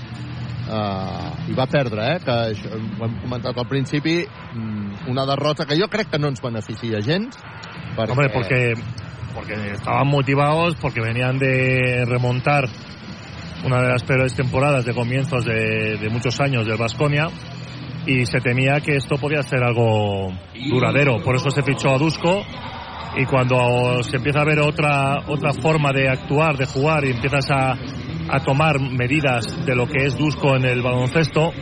eh, 0.68 1.50
i 1.50 1.56
va 1.56 1.66
perdre, 1.70 2.08
eh, 2.14 2.20
que 2.24 2.36
això, 2.54 2.72
ho 2.74 3.06
hem 3.06 3.18
comentat 3.22 3.58
al 3.58 3.68
principi, 3.68 4.16
mm, 4.26 5.08
una 5.12 5.26
derrota 5.26 5.66
que 5.66 5.78
jo 5.80 5.88
crec 5.88 6.10
que 6.10 6.18
no 6.18 6.28
ens 6.32 6.42
beneficia 6.42 7.02
gens. 7.02 7.38
Perquè... 7.96 8.10
Hombre, 8.10 8.30
porque, 8.32 8.74
porque 9.34 9.60
estaban 9.72 10.08
motivados, 10.08 10.76
porque 10.80 11.00
venían 11.00 11.38
de 11.38 12.04
remontar 12.06 12.68
una 13.64 13.80
de 13.80 13.88
las 13.88 14.02
peores 14.04 14.34
temporadas 14.34 14.84
de 14.84 14.94
comienzos 14.94 15.44
de, 15.44 15.96
de 15.96 16.08
muchos 16.10 16.38
años 16.40 16.66
del 16.66 16.76
Basconia 16.76 17.28
y 18.06 18.26
se 18.26 18.40
temía 18.40 18.80
que 18.80 18.96
esto 18.96 19.16
podía 19.16 19.42
ser 19.42 19.62
algo 19.62 20.32
duradero. 20.68 21.22
Por 21.22 21.36
eso 21.36 21.50
se 21.50 21.62
fichó 21.62 21.90
a 21.90 21.98
Dusko 21.98 22.44
y 23.16 23.24
cuando 23.26 24.02
se 24.02 24.16
empieza 24.16 24.40
a 24.40 24.44
ver 24.44 24.60
otra, 24.60 25.20
otra 25.28 25.52
forma 25.52 25.90
de 25.92 26.08
actuar, 26.08 26.56
de 26.56 26.66
jugar 26.66 27.04
y 27.04 27.10
empiezas 27.10 27.50
a, 27.50 27.72
a 28.28 28.40
tomar 28.40 28.80
medidas 28.80 29.64
de 29.64 29.74
lo 29.74 29.86
que 29.86 30.06
es 30.06 30.16
Dusko 30.16 30.56
en 30.56 30.64
el 30.64 30.82
baloncesto, 30.82 31.52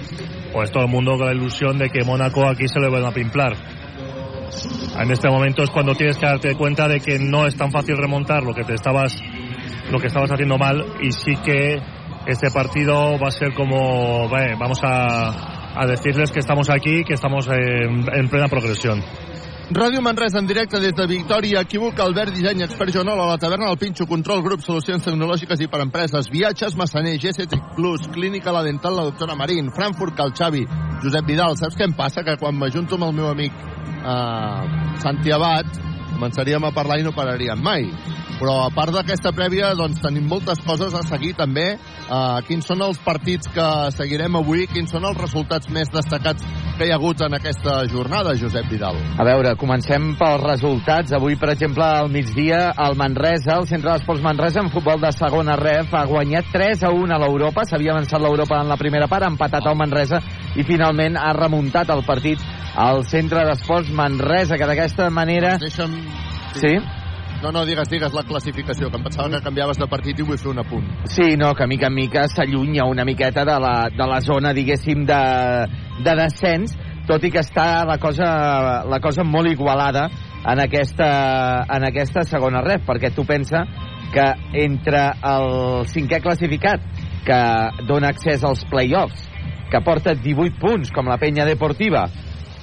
pues 0.52 0.70
todo 0.70 0.84
el 0.84 0.90
mundo 0.90 1.16
con 1.16 1.26
la 1.26 1.34
ilusión 1.34 1.78
de 1.78 1.90
que 1.90 2.04
Mónaco 2.04 2.46
aquí 2.46 2.66
se 2.68 2.80
le 2.80 2.88
van 2.88 3.04
a 3.04 3.12
pimplar. 3.12 3.54
En 4.98 5.10
este 5.10 5.28
momento 5.28 5.62
es 5.62 5.70
cuando 5.70 5.94
tienes 5.94 6.18
que 6.18 6.26
darte 6.26 6.54
cuenta 6.54 6.86
de 6.86 7.00
que 7.00 7.18
no 7.18 7.46
es 7.46 7.56
tan 7.56 7.70
fácil 7.70 7.96
remontar 7.96 8.42
lo 8.42 8.54
que 8.54 8.64
te 8.64 8.74
estabas 8.74 9.16
lo 9.90 9.98
que 9.98 10.06
estabas 10.06 10.30
haciendo 10.30 10.56
mal 10.56 10.84
y 11.02 11.12
sí 11.12 11.36
que 11.44 11.78
este 12.26 12.50
partido 12.50 13.18
va 13.18 13.28
a 13.28 13.30
ser 13.30 13.52
como 13.52 14.28
bé, 14.28 14.54
vamos 14.58 14.80
a, 14.84 15.80
a 15.80 15.86
decirles 15.86 16.30
que 16.30 16.38
estamos 16.38 16.70
aquí, 16.70 17.04
que 17.04 17.14
estamos 17.14 17.48
en, 17.48 18.06
en 18.12 18.28
plena 18.28 18.48
progresión. 18.48 19.02
Ràdio 19.72 20.02
Manresa 20.02 20.38
en 20.38 20.46
directe 20.46 20.78
des 20.80 20.92
de 20.92 21.06
Victòria, 21.06 21.62
Equívoc, 21.64 22.00
Albert, 22.00 22.34
Disseny, 22.34 22.60
Expert 22.66 22.92
Jonol, 22.92 23.20
a 23.22 23.28
la 23.30 23.38
taverna 23.38 23.70
del 23.70 23.78
Pinxo, 23.78 24.04
Control 24.06 24.42
Grup, 24.44 24.60
Solucions 24.60 25.04
Tecnològiques 25.06 25.62
i 25.64 25.68
per 25.72 25.80
Empreses, 25.80 26.28
Viatges, 26.28 26.76
Massaner, 26.76 27.14
GST 27.22 27.56
Plus, 27.76 28.04
Clínica 28.12 28.52
La 28.52 28.62
Dental, 28.66 28.96
la 28.98 29.06
doctora 29.08 29.34
Marín, 29.34 29.70
Frankfurt, 29.72 30.16
Cal 30.18 30.34
Xavi, 30.36 30.66
Josep 31.04 31.24
Vidal. 31.24 31.56
Saps 31.56 31.78
què 31.78 31.88
em 31.88 31.94
passa? 31.96 32.24
Que 32.26 32.36
quan 32.36 32.58
m'ajunto 32.58 32.98
amb 32.98 33.08
el 33.08 33.16
meu 33.16 33.30
amic 33.30 33.56
eh, 33.56 34.98
Santi 35.00 35.32
Abad, 35.32 35.72
començaríem 36.22 36.62
a 36.62 36.70
parlar 36.70 37.00
i 37.00 37.02
no 37.02 37.10
pararíem 37.16 37.58
mai. 37.58 37.88
Però 38.38 38.62
a 38.64 38.70
part 38.74 38.94
d'aquesta 38.94 39.32
prèvia, 39.34 39.72
doncs 39.78 40.00
tenim 40.02 40.26
moltes 40.30 40.60
coses 40.66 40.94
a 40.94 41.02
seguir 41.06 41.32
també. 41.38 41.74
Uh, 42.06 42.38
quins 42.46 42.66
són 42.66 42.82
els 42.82 42.98
partits 43.02 43.50
que 43.54 43.66
seguirem 43.94 44.38
avui? 44.38 44.68
Quins 44.70 44.90
són 44.90 45.06
els 45.06 45.18
resultats 45.18 45.70
més 45.70 45.90
destacats 45.90 46.46
que 46.78 46.86
hi 46.86 46.90
ha 46.90 46.98
hagut 46.98 47.22
en 47.22 47.36
aquesta 47.38 47.76
jornada, 47.90 48.34
Josep 48.38 48.66
Vidal? 48.70 48.98
A 49.18 49.26
veure, 49.26 49.54
comencem 49.58 50.12
pels 50.18 50.42
resultats. 50.46 51.14
Avui, 51.18 51.36
per 51.38 51.52
exemple, 51.54 51.86
al 51.86 52.10
migdia, 52.10 52.72
el 52.86 52.98
Manresa, 52.98 53.58
el 53.60 53.68
Centre 53.70 53.92
d'Esports 53.92 54.24
Manresa, 54.24 54.62
en 54.62 54.72
futbol 54.74 55.02
de 55.02 55.12
segona 55.14 55.58
ref, 55.58 55.94
ha 55.94 56.06
guanyat 56.10 56.50
3 56.54 56.86
a 56.88 56.94
1 56.94 57.14
a 57.14 57.20
l'Europa. 57.22 57.66
S'havia 57.66 57.94
avançat 57.94 58.22
l'Europa 58.22 58.62
en 58.62 58.70
la 58.74 58.80
primera 58.80 59.10
part, 59.10 59.26
ha 59.26 59.34
empatat 59.34 59.70
el 59.70 59.78
Manresa 59.78 60.22
i 60.58 60.66
finalment 60.66 61.18
ha 61.18 61.30
remuntat 61.36 61.90
el 61.94 62.02
partit 62.06 62.42
al 62.74 63.04
Centre 63.06 63.44
d'Esports 63.46 63.92
Manresa, 63.94 64.58
que 64.58 64.66
d'aquesta 64.66 65.10
manera... 65.10 65.58
Sí? 66.54 66.76
No, 67.42 67.50
no, 67.50 67.64
digues, 67.66 67.88
digues 67.90 68.12
la 68.14 68.22
classificació, 68.22 68.86
que 68.88 68.98
em 69.00 69.02
pensava 69.02 69.26
que 69.32 69.42
canviaves 69.42 69.80
de 69.80 69.88
partit 69.90 70.20
i 70.20 70.26
vull 70.26 70.38
fer 70.38 70.52
un 70.52 70.62
apunt. 70.62 70.84
Sí, 71.10 71.32
no, 71.36 71.50
que 71.58 71.66
mica 71.66 71.88
en 71.90 71.96
mica 71.96 72.28
s'allunya 72.30 72.86
una 72.86 73.04
miqueta 73.04 73.42
de 73.44 73.56
la, 73.64 73.74
de 73.90 74.06
la 74.06 74.20
zona, 74.22 74.52
diguéssim, 74.54 75.02
de, 75.08 75.22
de 76.06 76.14
descens, 76.20 76.76
tot 77.08 77.26
i 77.26 77.32
que 77.34 77.42
està 77.42 77.82
la 77.88 77.98
cosa, 77.98 78.28
la 78.86 79.00
cosa 79.02 79.26
molt 79.26 79.50
igualada 79.50 80.06
en 80.46 80.62
aquesta, 80.62 81.10
en 81.66 81.88
aquesta 81.90 82.22
segona 82.30 82.62
ref, 82.62 82.86
perquè 82.86 83.10
tu 83.10 83.26
pensa 83.26 83.64
que 84.14 84.28
entre 84.62 85.08
el 85.32 85.82
cinquè 85.90 86.22
classificat, 86.22 86.86
que 87.26 87.42
dona 87.90 88.14
accés 88.14 88.46
als 88.46 88.62
play-offs, 88.70 89.26
que 89.70 89.82
porta 89.82 90.14
18 90.14 90.62
punts, 90.62 90.94
com 90.94 91.10
la 91.10 91.18
penya 91.18 91.46
deportiva, 91.48 92.06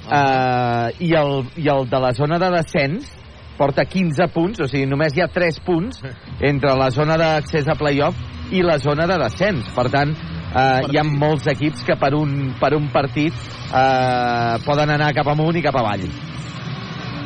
eh, 0.08 0.88
i, 1.04 1.12
el, 1.20 1.50
i 1.60 1.68
el 1.68 1.88
de 1.90 2.00
la 2.00 2.14
zona 2.16 2.40
de 2.40 2.54
descens 2.56 3.19
porta 3.60 3.84
15 3.84 4.30
punts, 4.32 4.62
o 4.64 4.68
sigui, 4.70 4.88
només 4.88 5.12
hi 5.16 5.20
ha 5.24 5.28
3 5.28 5.60
punts 5.66 6.00
entre 6.40 6.72
la 6.80 6.88
zona 6.94 7.18
d'accés 7.20 7.68
a 7.68 7.76
playoff 7.76 8.16
i 8.56 8.64
la 8.64 8.78
zona 8.80 9.06
de 9.10 9.18
descens. 9.20 9.68
Per 9.76 9.86
tant, 9.92 10.14
eh, 10.16 10.88
hi 10.88 10.98
ha 10.98 11.04
molts 11.06 11.50
equips 11.52 11.84
que 11.86 11.96
per 12.00 12.14
un, 12.16 12.54
per 12.60 12.72
un 12.78 12.88
partit 12.94 13.36
eh, 13.36 14.56
poden 14.64 14.96
anar 14.96 15.12
cap 15.16 15.28
amunt 15.34 15.60
i 15.60 15.64
cap 15.66 15.76
avall. 15.76 16.08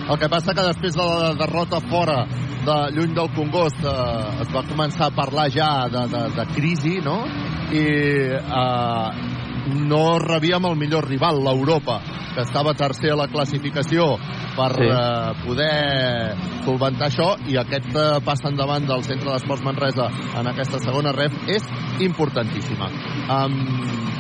El 0.05 0.18
que 0.20 0.29
passa 0.29 0.53
que 0.53 0.66
després 0.66 0.99
de 0.99 1.05
la 1.09 1.31
derrota 1.38 1.81
fora 1.88 2.25
de 2.64 2.75
lluny 2.97 3.14
del 3.16 3.31
Congost 3.37 3.87
eh, 3.87 4.42
es 4.44 4.51
va 4.53 4.64
començar 4.68 5.09
a 5.09 5.16
parlar 5.16 5.47
ja 5.53 5.70
de, 5.92 6.05
de, 6.12 6.27
de 6.35 6.49
crisi, 6.53 6.99
no? 7.05 7.23
I 7.73 7.87
eh, 8.35 9.34
no 9.66 10.18
rebíem 10.18 10.64
el 10.68 10.77
millor 10.77 11.09
rival, 11.09 11.40
l'Europa, 11.44 12.00
que 12.35 12.42
estava 12.42 12.74
tercer 12.74 13.12
a 13.12 13.16
la 13.16 13.29
classificació 13.29 14.16
per 14.57 14.70
Sí. 14.74 14.87
eh, 14.87 15.33
poder 15.44 16.35
solventar 16.64 17.09
això 17.09 17.35
i 17.48 17.57
aquest 17.57 17.90
eh, 17.94 18.20
pas 18.24 18.40
endavant 18.44 18.87
del 18.87 19.03
Centre 19.05 19.31
d'Esports 19.33 19.64
Manresa 19.64 20.09
en 20.38 20.46
aquesta 20.46 20.79
segona 20.79 21.12
ref 21.12 21.33
és 21.48 21.62
importantíssima. 22.00 22.88
Um, 23.29 23.57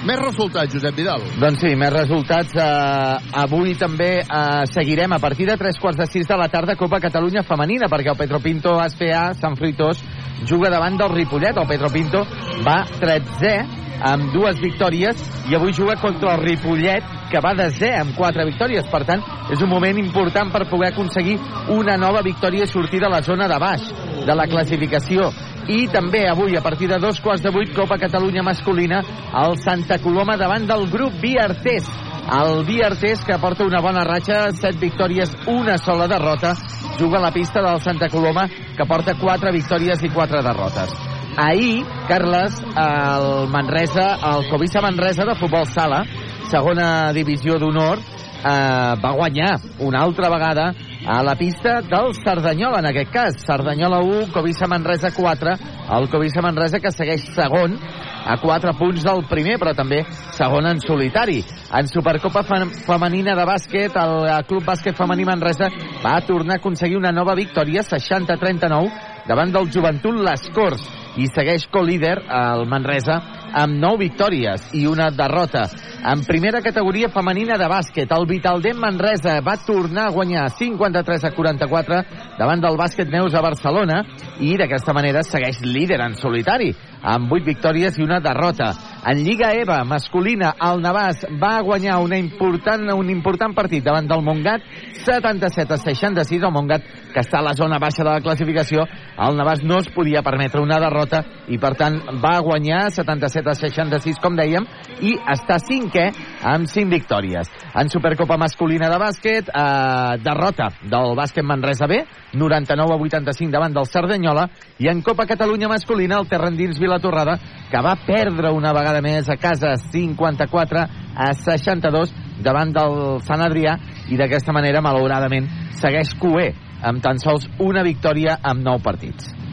més 0.04 0.18
resultats, 0.20 0.72
Josep 0.74 0.96
Vidal. 0.96 1.22
Doncs 1.40 1.60
sí, 1.60 1.74
més 1.76 1.92
resultats. 1.92 2.54
Eh, 2.54 3.30
avui 3.40 3.74
també 3.74 4.20
eh, 4.20 4.64
seguirem 4.72 5.12
a 5.12 5.18
partir 5.18 5.46
de 5.46 5.56
tres 5.56 5.78
quarts 5.80 5.98
de 5.98 6.06
sis 6.06 6.26
de 6.28 6.36
la 6.36 6.48
tarda 6.48 6.76
Copa 6.76 7.00
Catalunya 7.00 7.42
Femenina, 7.42 7.88
perquè 7.88 8.10
el 8.12 8.18
Petropinto 8.20 8.76
SPA 8.88 9.32
Sant 9.34 9.56
Fruitós 9.56 10.02
juga 10.48 10.70
davant 10.70 10.96
del 10.98 11.14
Ripollet. 11.14 11.56
El 11.56 11.66
Petropinto 11.66 12.26
va 12.66 12.82
13è 12.84 13.83
amb 14.02 14.32
dues 14.34 14.58
victòries 14.62 15.20
i 15.50 15.54
avui 15.54 15.72
juga 15.72 15.96
contra 16.00 16.34
el 16.34 16.42
Ripollet 16.42 17.04
que 17.30 17.42
va 17.42 17.54
desè 17.58 17.94
amb 17.98 18.14
quatre 18.16 18.46
victòries. 18.48 18.86
Per 18.90 19.02
tant 19.06 19.22
és 19.52 19.62
un 19.62 19.70
moment 19.70 19.98
important 19.98 20.52
per 20.52 20.66
poder 20.70 20.92
aconseguir 20.92 21.38
una 21.74 21.96
nova 22.00 22.22
victòria 22.22 22.64
i 22.64 22.70
sortir 22.70 23.00
de 23.02 23.10
la 23.10 23.22
zona 23.22 23.48
de 23.50 23.58
baix 23.58 23.90
de 24.24 24.34
la 24.34 24.46
classificació. 24.50 25.30
I 25.68 25.86
també 25.88 26.26
avui 26.28 26.56
a 26.56 26.62
partir 26.62 26.90
de 26.90 26.98
dos 27.00 27.20
quarts 27.24 27.42
de 27.42 27.50
vuit 27.50 27.72
Copa 27.74 27.96
Catalunya 27.98 28.42
masculina 28.44 29.00
al 29.32 29.56
Santa 29.64 29.98
Coloma 29.98 30.36
davant 30.36 30.66
del 30.68 30.90
grup 30.92 31.16
Viartés 31.22 31.88
el 32.24 32.64
Viartés 32.64 33.20
que 33.24 33.36
porta 33.38 33.66
una 33.68 33.82
bona 33.84 34.04
ratxa 34.04 34.50
set 34.56 34.78
victòries, 34.80 35.32
una 35.46 35.76
sola 35.78 36.08
derrota 36.08 36.54
juga 36.98 37.18
a 37.18 37.26
la 37.26 37.32
pista 37.32 37.60
del 37.60 37.80
Santa 37.80 38.08
Coloma 38.08 38.48
que 38.48 38.88
porta 38.88 39.18
quatre 39.20 39.52
victòries 39.52 40.02
i 40.02 40.12
quatre 40.12 40.40
derrotes 40.42 41.13
ahir, 41.36 41.84
Carles, 42.08 42.54
el 42.76 43.48
Manresa, 43.48 44.16
el 44.36 44.48
Covisa 44.50 44.80
Manresa 44.80 45.24
de 45.24 45.34
futbol 45.34 45.66
sala, 45.66 46.04
segona 46.50 47.12
divisió 47.12 47.58
d'honor, 47.58 47.98
eh, 47.98 48.94
va 49.02 49.12
guanyar 49.16 49.58
una 49.80 50.02
altra 50.02 50.28
vegada 50.28 50.74
a 51.06 51.22
la 51.22 51.34
pista 51.36 51.80
del 51.82 52.14
Cerdanyola, 52.24 52.78
en 52.80 52.86
aquest 52.86 53.10
cas. 53.12 53.34
Cerdanyola 53.44 54.00
1, 54.00 54.32
Covisa 54.32 54.66
Manresa 54.66 55.10
4, 55.14 55.54
el 55.98 56.08
Covisa 56.08 56.40
Manresa 56.40 56.78
que 56.80 56.90
segueix 56.90 57.24
segon 57.34 57.78
a 58.26 58.38
4 58.40 58.72
punts 58.78 59.02
del 59.04 59.24
primer, 59.28 59.58
però 59.60 59.74
també 59.76 60.02
segon 60.32 60.66
en 60.66 60.80
solitari. 60.80 61.44
En 61.76 61.88
Supercopa 61.88 62.42
Fe- 62.42 62.70
Femenina 62.86 63.34
de 63.36 63.44
Bàsquet, 63.44 63.92
el 64.00 64.44
Club 64.46 64.64
Bàsquet 64.64 64.96
Femení 64.96 65.24
Manresa 65.26 65.68
va 66.04 66.20
tornar 66.24 66.54
a 66.54 66.56
aconseguir 66.62 66.96
una 66.96 67.12
nova 67.12 67.34
victòria, 67.34 67.82
60-39, 67.82 68.90
davant 69.28 69.52
del 69.52 69.70
Joventut 69.72 70.16
Les 70.24 70.48
Corts 70.54 71.03
i 71.16 71.28
segueix 71.30 71.66
co-líder 71.72 72.16
el 72.26 72.64
Manresa 72.70 73.20
amb 73.54 73.78
9 73.78 74.00
victòries 74.00 74.70
i 74.74 74.84
una 74.90 75.10
derrota. 75.14 75.68
En 76.04 76.24
primera 76.26 76.60
categoria 76.60 77.08
femenina 77.08 77.56
de 77.60 77.68
bàsquet, 77.70 78.10
el 78.12 78.26
Vitaldent 78.28 78.80
Manresa 78.82 79.38
va 79.46 79.56
tornar 79.66 80.08
a 80.08 80.14
guanyar 80.14 80.48
53 80.58 81.28
a 81.28 81.30
44 81.36 82.00
davant 82.38 82.64
del 82.64 82.76
bàsquet 82.80 83.12
Neus 83.12 83.34
a 83.34 83.44
Barcelona 83.44 84.02
i 84.40 84.56
d'aquesta 84.58 84.92
manera 84.92 85.22
segueix 85.22 85.62
líder 85.62 86.00
en 86.02 86.18
solitari 86.18 86.74
amb 87.04 87.32
8 87.32 87.44
victòries 87.44 87.98
i 87.98 88.02
una 88.02 88.20
derrota. 88.24 88.72
En 89.04 89.20
Lliga 89.20 89.52
EVA 89.52 89.82
masculina, 89.84 90.54
el 90.64 90.80
Navàs 90.80 91.26
va 91.40 91.58
guanyar 91.62 91.98
una 92.00 92.16
important, 92.16 92.88
un 92.96 93.10
important 93.12 93.52
partit 93.54 93.84
davant 93.84 94.08
del 94.08 94.24
Montgat 94.24 94.64
77 95.04 95.76
a 95.76 95.78
66, 95.82 96.40
el 96.40 96.54
Montgat 96.54 96.88
que 97.12 97.20
està 97.20 97.42
a 97.42 97.44
la 97.44 97.52
zona 97.54 97.78
baixa 97.78 98.02
de 98.02 98.10
la 98.10 98.22
classificació, 98.24 98.86
el 99.20 99.36
Navàs 99.36 99.62
no 99.68 99.82
es 99.82 99.90
podia 99.92 100.24
permetre 100.24 100.62
una 100.64 100.80
derrota 100.80 101.20
i 101.52 101.60
per 101.60 101.74
tant 101.76 102.00
va 102.24 102.38
guanyar 102.40 102.88
77 102.94 103.52
a 103.52 103.56
66, 103.60 104.20
com 104.24 104.40
dèiem, 104.40 104.64
i 105.04 105.14
està 105.36 105.60
cinquè 105.60 106.08
amb 106.54 106.70
5 106.70 106.88
victòries. 106.90 107.52
En 107.76 107.92
Supercopa 107.92 108.40
masculina 108.40 108.88
de 108.88 108.98
bàsquet, 109.02 109.52
eh, 109.52 110.16
derrota 110.24 110.72
del 110.82 111.12
bàsquet 111.18 111.44
Manresa 111.44 111.86
B, 111.86 112.00
99 112.34 112.94
a 112.94 112.98
85 112.98 113.52
davant 113.52 113.74
del 113.74 113.86
Cerdanyola, 113.86 114.48
i 114.78 114.88
en 114.90 115.02
Copa 115.02 115.26
Catalunya 115.26 115.68
masculina, 115.70 116.18
el 116.18 116.28
Terrendins 116.28 116.80
Vilatorrada, 116.82 117.38
que 117.70 117.82
va 117.82 117.96
perdre 118.06 118.52
una 118.52 118.74
vegada 118.76 119.02
més 119.04 119.30
a 119.30 119.38
casa 119.40 119.76
54 119.78 120.84
a 121.14 121.30
62 121.38 122.12
davant 122.42 122.74
del 122.74 122.98
Sant 123.26 123.44
Adrià 123.44 123.78
i 124.10 124.18
d'aquesta 124.20 124.52
manera, 124.52 124.82
malauradament, 124.84 125.48
segueix 125.78 126.14
cué 126.20 126.50
amb 126.84 127.02
tan 127.02 127.22
sols 127.22 127.48
una 127.62 127.86
victòria 127.86 128.38
amb 128.42 128.64
9 128.66 128.84
partits. 128.84 129.43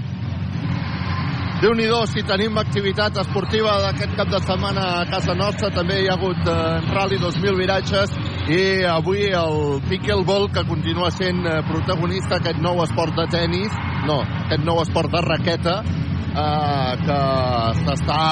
Déu 1.62 1.76
nhi 1.78 1.86
si 2.10 2.24
tenim 2.26 2.58
activitat 2.58 3.18
esportiva 3.22 3.76
d'aquest 3.84 4.16
cap 4.18 4.30
de 4.30 4.40
setmana 4.42 4.82
a 5.02 5.06
casa 5.06 5.36
nostra. 5.38 5.70
També 5.70 6.02
hi 6.02 6.08
ha 6.10 6.16
hagut 6.18 6.48
eh, 6.50 6.82
Rally 6.90 7.20
2000 7.22 7.58
viratges 7.60 8.10
i 8.50 8.84
avui 8.90 9.30
el 9.30 9.82
pickleball 9.86 10.50
que 10.50 10.66
continua 10.66 11.12
sent 11.12 11.46
eh, 11.46 11.62
protagonista 11.70 12.40
aquest 12.40 12.58
nou 12.58 12.82
esport 12.82 13.14
de 13.14 13.28
tennis, 13.30 13.70
no, 14.10 14.24
aquest 14.48 14.66
nou 14.66 14.82
esport 14.82 15.14
de 15.14 15.22
raqueta 15.22 15.76
eh, 15.86 16.94
que 17.06 17.20
s'està 17.84 18.24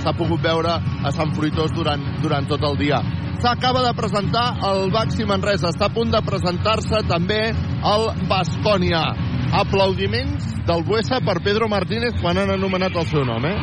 s'ha 0.00 0.12
pogut 0.16 0.44
veure 0.44 0.76
a 0.76 1.12
Sant 1.16 1.32
Fruitós 1.36 1.72
durant, 1.72 2.04
durant 2.20 2.46
tot 2.48 2.60
el 2.68 2.76
dia. 2.76 3.00
S'acaba 3.40 3.80
de 3.86 3.96
presentar 3.96 4.46
el 4.68 4.90
Baxi 4.92 5.24
Manresa, 5.24 5.72
està 5.72 5.88
a 5.88 5.94
punt 5.96 6.12
de 6.12 6.20
presentar-se 6.20 7.06
també 7.08 7.40
el 7.48 8.08
Bascònia. 8.28 9.29
Aplaudiments 9.52 10.64
del 10.66 10.84
Buesa 10.84 11.20
per 11.20 11.40
Pedro 11.42 11.68
Martínez 11.68 12.14
quan 12.20 12.38
han 12.38 12.50
anomenat 12.54 12.94
el 12.96 13.06
seu 13.10 13.24
nom, 13.24 13.44
eh? 13.46 13.56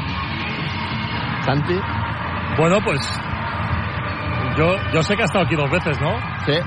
Santi? 1.45 1.77
Bueno, 2.57 2.79
pues 2.83 2.99
yo, 4.57 4.75
yo 4.93 5.03
sé 5.03 5.15
que 5.15 5.21
ha 5.21 5.25
estado 5.25 5.45
aquí 5.45 5.55
dos 5.55 5.69
veces, 5.71 5.99
¿no? 6.01 6.17
Sí. 6.45 6.57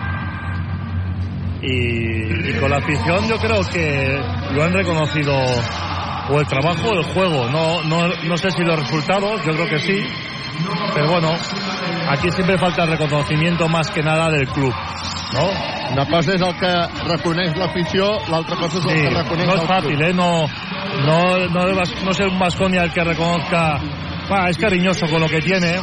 Y, 1.62 2.50
y 2.50 2.60
con 2.60 2.70
la 2.70 2.78
afición 2.78 3.28
yo 3.28 3.36
creo 3.36 3.60
que 3.70 4.18
lo 4.54 4.62
han 4.64 4.72
reconocido 4.72 5.32
o 6.30 6.40
el 6.40 6.46
trabajo 6.46 6.88
o 6.88 6.94
el 6.94 7.04
juego. 7.12 7.48
No, 7.50 7.82
no, 7.84 8.08
no 8.08 8.36
sé 8.36 8.50
si 8.50 8.62
los 8.62 8.78
resultados, 8.78 9.44
yo 9.44 9.52
creo 9.52 9.68
que 9.68 9.78
sí. 9.78 10.02
Pero 10.94 11.08
bueno, 11.10 11.32
aquí 12.08 12.30
siempre 12.30 12.58
falta 12.58 12.84
el 12.84 12.90
reconocimiento 12.90 13.68
más 13.68 13.90
que 13.90 14.02
nada 14.02 14.30
del 14.30 14.46
club, 14.48 14.74
¿no? 15.32 15.80
Una 15.90 16.06
cosa 16.06 16.34
és 16.36 16.42
el 16.42 16.52
que 16.54 16.70
reconeix 17.08 17.56
l'afició, 17.58 18.06
l'altra 18.30 18.54
cosa 18.60 18.78
és 18.78 18.84
el 18.84 18.90
Sí, 18.92 19.00
que 19.02 19.10
reconeix 19.10 19.48
no 19.48 19.66
fácil, 19.66 19.96
club. 19.96 20.06
¿eh? 20.06 20.12
No, 20.14 20.46
no, 21.04 21.48
no, 21.48 21.82
no 22.04 22.12
ser 22.14 22.28
un 22.28 22.38
Vasconia 22.38 22.84
el 22.84 22.92
que 22.92 23.02
reconozca. 23.02 23.80
Bueno, 24.28 24.46
es 24.46 24.56
cariñoso 24.58 25.08
con 25.08 25.20
lo 25.20 25.28
que 25.28 25.40
tiene, 25.40 25.80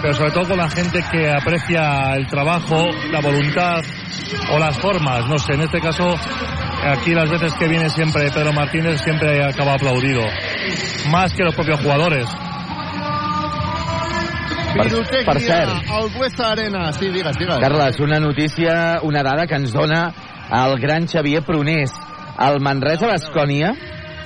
pero 0.00 0.14
sobre 0.14 0.30
todo 0.30 0.46
con 0.48 0.58
la 0.58 0.70
gente 0.70 1.02
que 1.10 1.28
aprecia 1.28 2.14
el 2.14 2.28
trabajo, 2.28 2.86
la 3.10 3.20
voluntad 3.20 3.82
o 4.52 4.58
las 4.60 4.78
formas. 4.78 5.26
No 5.26 5.38
sé, 5.38 5.54
en 5.54 5.62
este 5.62 5.80
caso, 5.80 6.14
aquí 6.84 7.14
las 7.14 7.30
veces 7.30 7.52
que 7.54 7.68
viene 7.68 7.88
siempre 7.90 8.30
Pedro 8.30 8.52
Martínez 8.52 9.00
siempre 9.02 9.44
acaba 9.44 9.74
aplaudido. 9.74 10.22
Más 11.10 11.32
que 11.32 11.42
los 11.44 11.54
propios 11.54 11.80
jugadores. 11.80 12.26
Per- 14.74 15.24
per 15.24 15.40
cert. 15.40 15.70
al 15.90 16.08
Buesa 16.16 16.52
Arena. 16.52 16.92
Sí, 16.92 17.08
digues, 17.08 17.36
digues. 17.38 17.58
Carles, 17.58 17.98
una 18.00 18.20
notícia, 18.20 18.98
una 19.02 19.22
dada 19.22 19.46
que 19.46 19.54
ens 19.54 19.72
dona 19.72 20.12
el 20.52 20.78
gran 20.78 21.06
Xavier 21.08 21.42
Prunés. 21.42 21.90
El 22.38 22.60
Manresa-Bascònia 22.60 23.72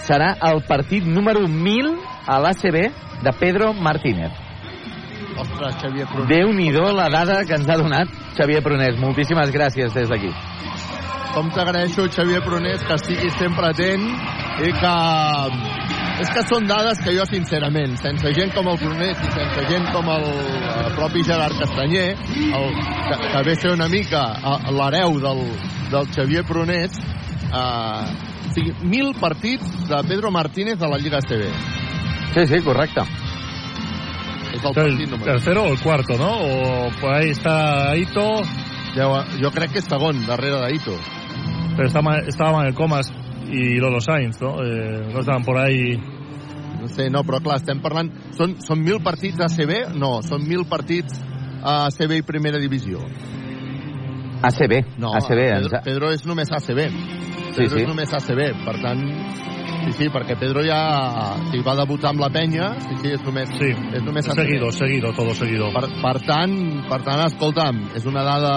serà 0.04 0.34
el 0.50 0.60
partit 0.68 1.04
número 1.06 1.46
1000 1.48 1.94
a 2.26 2.38
l'ACB 2.40 2.90
de 3.22 3.32
Pedro 3.38 3.72
Martínez. 3.72 4.32
Ostres, 5.38 5.76
Xavier 5.80 6.06
Prunés. 6.08 6.28
Déu-n'hi-do 6.28 6.92
la 6.92 7.08
dada 7.08 7.44
que 7.46 7.54
ens 7.54 7.68
ha 7.70 7.76
donat 7.78 8.08
Xavier 8.36 8.62
Prunés. 8.62 8.98
Moltíssimes 8.98 9.50
gràcies 9.54 9.94
des 9.94 10.08
d'aquí. 10.10 10.28
Com 11.32 11.48
t'agraeixo, 11.48 12.04
Xavier 12.12 12.42
Prunés, 12.44 12.82
que 12.84 12.96
estiguis 12.98 13.36
sempre 13.40 13.70
atent 13.72 14.04
i 14.66 14.72
que... 14.76 14.96
És 16.22 16.28
que 16.30 16.42
són 16.44 16.66
dades 16.68 17.00
que 17.02 17.14
jo, 17.16 17.24
sincerament, 17.26 17.94
sense 17.98 18.30
gent 18.36 18.52
com 18.54 18.68
el 18.68 18.76
Prunés 18.78 19.16
i 19.16 19.30
sense 19.32 19.64
gent 19.70 19.88
com 19.94 20.10
el 20.12 20.26
eh, 20.28 20.90
propi 20.94 21.24
Gerard 21.26 21.56
Castanyer, 21.58 22.12
el, 22.12 22.66
que, 22.76 23.16
que 23.24 23.42
ve 23.48 23.54
a 23.56 23.60
ser 23.62 23.72
una 23.72 23.88
mica 23.90 24.20
l'hereu 24.76 25.16
del, 25.24 25.40
del 25.90 26.10
Xavier 26.12 26.44
Prunés, 26.46 27.00
eh, 27.48 27.56
o 27.56 28.52
sigui, 28.52 28.76
mil 28.92 29.14
partits 29.18 29.88
de 29.88 30.02
Pedro 30.10 30.30
Martínez 30.30 30.84
a 30.84 30.92
la 30.92 31.00
Lliga 31.00 31.22
CB. 31.24 31.48
Sí, 32.36 32.46
sí, 32.46 32.60
correcte. 32.62 33.08
És 34.52 34.60
el 34.68 34.82
El 34.84 35.10
número 35.10 35.32
tercero 35.32 35.64
o 35.64 35.72
el 35.72 35.80
cuarto, 35.80 36.18
¿no? 36.18 36.36
O 36.36 36.90
por 37.00 37.14
ahí 37.14 37.30
está 37.30 37.90
Aito, 37.90 38.42
Jo, 38.92 39.24
jo 39.40 39.50
crec 39.54 39.72
que 39.72 39.80
és 39.80 39.88
segon, 39.88 40.18
darrere 40.28 40.58
d'Aito. 40.60 40.94
Pero 41.76 41.86
estaba, 41.88 42.18
estaban 42.26 42.66
el 42.66 42.74
Comas 42.74 43.12
y 43.50 43.76
Lolo 43.76 44.00
Sainz, 44.00 44.40
¿no? 44.40 44.62
Eh, 44.64 45.08
no 45.12 45.20
estaban 45.20 45.42
por 45.42 45.58
ahí. 45.58 45.96
No 46.80 46.88
sé, 46.88 47.10
no, 47.10 47.22
però 47.22 47.38
clar, 47.38 47.60
estem 47.60 47.78
parlant... 47.78 48.08
Són, 48.34 48.56
són 48.58 48.80
mil 48.82 48.98
partits 49.04 49.38
a 49.38 49.46
CB? 49.52 49.92
No, 49.94 50.16
són 50.26 50.42
mil 50.48 50.64
partits 50.66 51.20
a 51.62 51.86
CB 51.94 52.16
i 52.18 52.24
primera 52.26 52.58
divisió. 52.58 52.98
ACB. 54.42 54.98
No, 54.98 55.12
ACB. 55.14 55.38
Pedro, 55.38 55.80
Pedro 55.84 56.10
és 56.10 56.24
només 56.26 56.50
ACB. 56.50 56.80
Sí, 57.52 57.60
Pedro 57.60 57.76
sí. 57.76 57.84
és 57.84 57.88
només 57.88 58.14
ACB, 58.18 58.42
per 58.66 58.76
tant... 58.82 59.04
Sí, 59.82 59.92
sí, 59.98 60.06
perquè 60.14 60.36
Pedro 60.38 60.62
ja 60.62 60.80
si 61.50 61.58
va 61.66 61.72
debutar 61.74 62.12
amb 62.12 62.22
la 62.22 62.28
penya, 62.30 62.68
sí, 62.82 62.98
sí, 63.00 63.14
és 63.16 63.22
només, 63.26 63.50
Sí, 63.58 63.70
és 63.70 64.02
només 64.02 64.26
ACB. 64.28 64.38
seguido, 64.38 64.70
seguido, 64.74 65.10
todo 65.14 65.34
seguido. 65.34 65.70
Per, 65.74 65.88
per 66.02 66.16
tant, 66.26 66.54
per 66.90 67.00
tant, 67.06 67.22
escolta'm, 67.26 67.80
és 67.98 68.06
una 68.06 68.22
dada 68.26 68.52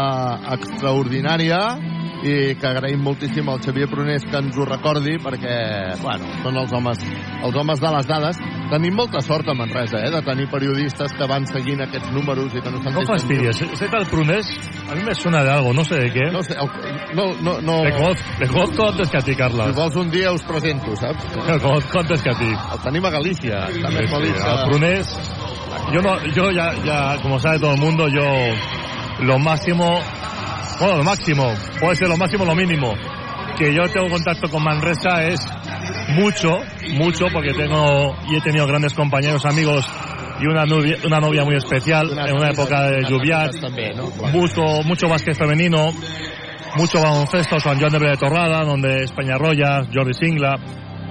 extraordinària 0.54 1.62
i 2.25 2.55
que 2.57 2.67
agraïm 2.67 3.03
moltíssim 3.05 3.47
al 3.51 3.59
Xavier 3.61 3.88
Prunés 3.91 4.23
que 4.25 4.39
ens 4.41 4.57
ho 4.57 4.65
recordi 4.65 5.17
perquè, 5.21 5.55
bueno, 6.01 6.25
són 6.41 6.57
els 6.57 6.73
homes, 6.73 7.03
els 7.45 7.55
homes 7.61 7.81
de 7.83 7.91
les 7.95 8.07
dades. 8.09 8.39
Tenim 8.71 8.95
molta 8.97 9.21
sort 9.21 9.47
a 9.47 9.53
Manresa, 9.53 9.99
eh, 10.01 10.09
de 10.09 10.21
tenir 10.25 10.47
periodistes 10.49 11.13
que 11.13 11.27
van 11.29 11.45
seguint 11.45 11.83
aquests 11.85 12.09
números 12.15 12.55
i 12.57 12.61
que 12.65 12.71
no 12.73 12.81
se'n 12.81 12.95
No 12.95 13.03
fastidies, 13.05 13.61
ese 13.61 13.89
tal 13.93 14.07
Prunés, 14.09 14.49
a 14.89 14.95
mí 14.95 15.03
me 15.05 15.13
suena 15.13 15.43
de 15.43 15.51
algo, 15.51 15.73
no 15.73 15.83
sé 15.85 15.99
de 15.99 16.11
qué. 16.11 16.31
No 16.31 16.41
sé, 16.41 16.55
el, 16.57 17.15
no, 17.15 17.27
no, 17.41 17.61
no... 17.61 17.83
Le, 17.83 17.91
conozco, 17.93 18.25
le 18.39 18.47
conozco 18.47 18.89
antes 18.89 19.09
que 19.09 19.17
a 19.17 19.21
ti, 19.21 19.31
Si 19.31 19.38
Carlas. 19.38 19.75
vols 19.75 19.95
un 19.95 20.09
dia 20.09 20.31
us 20.31 20.41
presento, 20.41 20.95
saps? 20.95 21.23
Le 21.47 21.59
conozco 21.59 21.99
antes 21.99 22.21
que 22.23 22.29
a 22.31 22.38
ti. 22.39 22.49
El 22.73 22.79
tenim 22.83 23.05
a 23.05 23.09
Galícia. 23.11 23.67
Està 23.69 23.91
Sí, 23.91 23.97
sí, 23.97 24.07
feliç 24.15 24.41
a 24.41 24.55
que... 24.55 24.69
Prunés, 24.69 25.15
yo, 25.93 26.01
no, 26.01 26.17
yo 26.33 26.49
ya, 26.51 26.73
ya, 26.83 27.21
como 27.21 27.39
sabe 27.39 27.59
todo 27.59 27.73
el 27.75 27.79
mundo, 27.81 28.07
yo 28.07 28.25
lo 29.19 29.38
máximo, 29.39 29.99
bueno, 30.79 30.97
lo 30.97 31.03
máximo, 31.03 31.53
puede 31.79 31.95
ser 31.95 32.08
lo 32.08 32.17
máximo, 32.17 32.45
lo 32.45 32.55
mínimo, 32.55 32.93
que 33.58 33.73
yo 33.73 33.88
tengo 33.89 34.10
contacto 34.10 34.49
con 34.49 34.63
Manresa 34.63 35.23
es 35.23 35.39
mucho, 36.10 36.60
mucho, 36.93 37.27
porque 37.31 37.53
tengo 37.53 38.15
y 38.29 38.38
he 38.38 38.41
tenido 38.41 38.67
grandes 38.67 38.93
compañeros, 38.93 39.45
amigos 39.45 39.86
y 40.39 40.47
una 40.47 40.65
novia, 40.65 40.97
una 41.05 41.19
novia 41.19 41.43
muy 41.45 41.55
especial 41.55 42.10
en 42.12 42.36
una 42.36 42.49
época 42.49 42.89
de 42.89 43.03
lluviat, 43.03 43.51
També, 43.62 43.93
no? 43.95 44.12
Mucho, 44.34 44.84
mucho 44.84 45.08
básquet 45.08 45.36
femenino, 45.36 45.91
mucho 46.75 47.01
baloncesto, 47.01 47.60
San 47.60 47.79
Joan 47.79 47.93
de 47.93 48.17
Torrada, 48.17 48.63
donde 48.65 49.03
es 49.03 49.12
Peñarroya, 49.12 49.84
Jordi 49.93 50.13
Singla. 50.13 50.55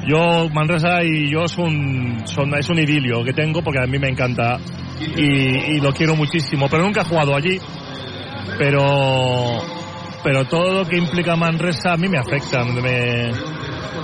Yo, 0.06 0.50
Manresa 0.50 1.02
y 1.02 1.32
yo 1.32 1.44
es 1.44 1.56
un, 1.56 2.22
son, 2.26 2.54
es 2.58 2.68
un 2.68 2.78
idilio 2.78 3.24
que 3.24 3.32
tengo 3.32 3.62
porque 3.62 3.80
a 3.82 3.86
mí 3.86 3.98
me 3.98 4.08
encanta 4.08 4.58
y, 5.16 5.76
y 5.76 5.80
lo 5.80 5.92
quiero 5.92 6.14
muchísimo, 6.14 6.68
pero 6.68 6.82
nunca 6.82 7.00
he 7.00 7.04
jugado 7.04 7.34
allí. 7.34 7.58
Pero, 8.58 8.82
pero 10.22 10.44
todo 10.46 10.72
lo 10.82 10.86
que 10.86 10.96
implica 10.96 11.36
Manresa 11.36 11.92
a 11.92 11.96
mí 11.96 12.08
me 12.08 12.18
afecta, 12.18 12.64
me, 12.64 13.32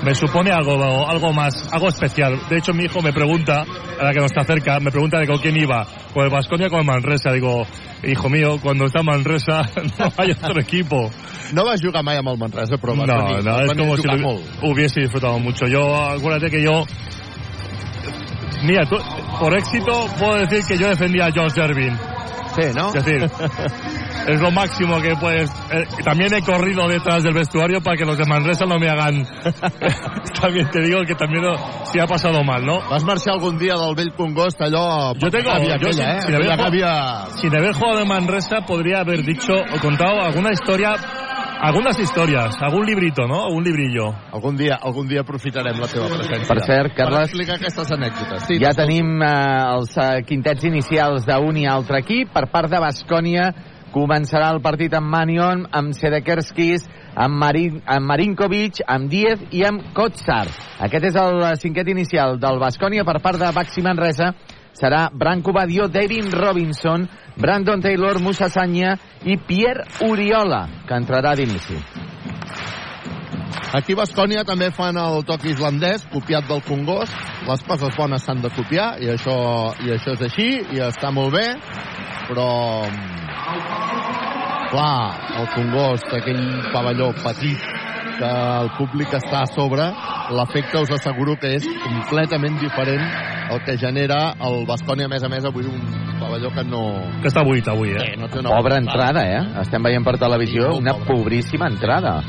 me 0.03 0.15
supone 0.15 0.51
algo, 0.51 1.09
algo 1.09 1.33
más, 1.33 1.69
algo 1.73 1.89
especial. 1.89 2.39
De 2.49 2.59
hecho, 2.59 2.73
mi 2.73 2.85
hijo 2.85 3.01
me 3.03 3.13
pregunta, 3.13 3.65
ahora 3.99 4.13
que 4.13 4.21
no 4.21 4.27
está 4.27 4.45
cerca, 4.45 4.81
me 4.81 4.91
pregunta 4.91 5.19
de 5.19 5.27
con 5.27 5.39
quién 5.39 5.57
iba, 5.57 5.87
con 6.13 6.25
el 6.25 6.31
Vasconia 6.31 6.69
con 6.69 6.81
el 6.81 6.87
Manresa. 6.87 7.33
Digo, 7.33 7.63
hijo 8.03 8.29
mío, 8.29 8.59
cuando 8.63 8.87
está 8.87 9.03
Manresa 9.03 9.63
no 9.99 10.13
hay 10.17 10.31
otro 10.33 10.61
equipo. 10.61 11.11
No 11.53 11.65
vas 11.65 11.81
jugar 11.83 12.05
mai 12.05 12.17
amb 12.17 12.29
el 12.29 12.39
Manresa, 12.39 12.77
però 12.79 12.95
No, 12.95 13.07
no, 13.07 13.61
es 13.61 13.75
como 13.75 13.95
a 13.95 13.97
si 13.97 14.07
lo 14.07 14.71
hubiese 14.71 15.01
disfrutado 15.01 15.39
mucho. 15.41 15.67
Yo, 15.67 15.83
acuérdate 15.97 16.49
que 16.49 16.63
yo, 16.63 16.85
mira, 18.63 18.85
tú- 18.87 19.03
por 19.39 19.57
éxito 19.57 20.07
puedo 20.19 20.37
decir 20.39 20.61
que 20.69 20.79
yo 20.79 20.89
defendía 20.89 21.27
a 21.27 21.33
Josh 21.33 21.55
Dervin. 21.55 21.97
Sí, 22.55 22.63
no? 22.75 22.89
Es 22.89 23.05
decir, 23.05 23.31
es 24.27 24.41
lo 24.41 24.51
máximo 24.51 25.01
que 25.01 25.15
puedes. 25.17 25.51
eh, 25.73 25.85
también 26.05 26.33
he 26.35 26.43
corrido 26.43 26.87
detrás 26.89 27.23
del 27.23 27.35
vestuario 27.35 27.81
para 27.83 27.97
que 27.97 28.05
los 28.05 28.17
de 28.19 28.25
Manresa 28.27 28.65
no 28.67 28.79
me 28.79 28.89
hagan. 28.89 29.25
también 30.41 30.69
te 30.71 30.81
digo 30.83 31.01
que 31.07 31.15
también 31.15 31.45
sí 31.85 31.99
ha 31.99 32.07
pasado 32.07 32.43
mal, 32.45 32.65
¿no? 32.65 32.81
Vas 32.89 33.05
marxar 33.05 33.35
algun 33.35 33.59
dia 33.59 33.75
del 33.75 33.95
vell 33.95 34.13
Congost, 34.15 34.61
allò... 34.61 35.13
Jo 35.21 35.31
tengo- 35.31 35.51
Gàbia 35.51 35.77
jo 35.79 35.87
aquella, 35.89 36.17
eh? 36.19 36.23
si 36.23 36.33
la 36.33 36.39
Aquella 36.39 36.57
veo- 36.57 36.65
gàbia... 36.65 37.27
Sin 37.41 37.57
haber 37.57 37.73
jugado 37.75 38.01
en 38.03 38.09
Manresa, 38.09 38.61
podría 38.67 39.01
haber 39.01 39.23
dicho 39.25 39.53
o 39.53 39.81
contado 39.81 40.21
alguna 40.21 40.53
historia, 40.53 40.95
algunas 41.63 41.99
historias, 41.99 42.55
algún 42.61 42.87
librito, 42.87 43.27
¿no? 43.27 43.45
Algún 43.47 43.65
librillo. 43.65 44.15
Algun 44.33 44.57
dia, 44.57 44.79
algun 44.83 45.09
dia 45.09 45.21
aprofitarem 45.21 45.79
la 45.81 45.87
teva 45.89 46.07
presència. 46.09 46.49
Per 46.49 46.63
cert, 46.65 46.95
Per 46.95 46.97
Carles, 46.97 47.29
explicar 47.29 47.57
aquestes 47.57 47.91
anècdotes. 47.93 48.47
Sí, 48.49 48.59
Ja 48.63 48.73
tenim 48.77 49.21
eh, 49.23 49.75
els 49.75 49.97
eh, 49.99 50.23
quintets 50.27 50.65
inicials 50.65 51.27
d'un 51.29 51.57
i 51.61 51.67
altre 51.67 52.01
equip. 52.01 52.33
Per 52.33 52.47
part 52.53 52.71
de 52.73 52.81
Bascònia 52.81 53.51
començarà 53.95 54.51
el 54.55 54.61
partit 54.63 54.95
amb 54.95 55.11
Manion, 55.11 55.67
amb 55.73 55.95
Sedekerskis, 55.97 56.87
amb, 57.15 57.37
Marin, 57.41 57.81
amb 57.87 58.07
Marinkovic, 58.11 58.83
amb 58.87 59.11
Diez 59.11 59.43
i 59.51 59.65
amb 59.67 59.91
Kotsar. 59.97 60.47
Aquest 60.87 61.11
és 61.11 61.19
el 61.21 61.43
cinquet 61.63 61.91
inicial 61.93 62.39
del 62.41 62.61
Bascònia 62.63 63.05
per 63.05 63.19
part 63.23 63.41
de 63.41 63.51
Baxi 63.57 63.85
Manresa. 63.87 64.33
Serà 64.81 65.09
Branco 65.13 65.53
Badio, 65.53 65.89
David 65.89 66.33
Robinson, 66.33 67.09
Brandon 67.37 67.83
Taylor, 67.83 68.21
Musa 68.23 68.49
Sanya 68.49 68.95
i 69.27 69.37
Pierre 69.37 69.89
Oriola, 70.07 70.67
que 70.87 70.97
entrarà 70.97 71.35
d'inici. 71.37 71.77
Aquí 73.75 73.95
a 73.95 74.01
Bascònia 74.01 74.45
també 74.45 74.71
fan 74.75 74.99
el 74.99 75.23
toc 75.29 75.45
islandès, 75.51 76.05
copiat 76.13 76.49
del 76.49 76.63
Congost. 76.67 77.15
Les 77.49 77.63
coses 77.67 77.95
bones 77.97 78.23
s'han 78.27 78.43
de 78.43 78.51
copiar, 78.55 78.97
i 79.03 79.11
això, 79.15 79.37
i 79.87 79.93
això 79.95 80.15
és 80.19 80.25
així, 80.29 80.49
i 80.77 80.83
està 80.87 81.13
molt 81.15 81.35
bé, 81.37 81.47
però... 82.29 82.49
mm, 82.87 83.17
Clar, 84.71 85.39
el 85.41 85.49
Congost, 85.51 86.13
aquell 86.15 86.43
pavelló 86.71 87.09
petit, 87.25 87.59
que 88.21 88.29
el 88.31 88.69
públic 88.77 89.15
està 89.19 89.41
a 89.43 89.49
sobre, 89.51 89.89
l'efecte 90.37 90.79
us 90.85 90.93
asseguro 90.95 91.35
que 91.41 91.57
és 91.57 91.67
completament 91.83 92.59
diferent 92.61 93.03
el 93.51 93.59
que 93.67 93.75
genera 93.81 94.21
el 94.47 94.63
Bascònia, 94.69 95.09
a 95.09 95.11
més 95.11 95.25
a 95.27 95.31
més, 95.33 95.43
avui 95.49 95.67
un 95.67 95.81
pavelló 96.21 96.53
que 96.55 96.63
no... 96.69 96.85
Que 97.25 97.33
està 97.33 97.43
buit 97.43 97.67
avui, 97.67 97.97
eh? 97.97 98.13
Eh, 98.13 98.19
no 98.21 98.29
té 98.31 98.39
una 98.45 98.53
Pobra 98.55 98.79
entrada, 98.79 99.25
eh? 99.27 99.41
Estem 99.65 99.83
veient 99.83 100.07
per 100.07 100.15
televisió 100.23 100.69
Sí, 100.71 100.79
una 100.85 100.95
pobra. 101.01 101.17
pobríssima 101.17 101.67
entrada. 101.67 102.21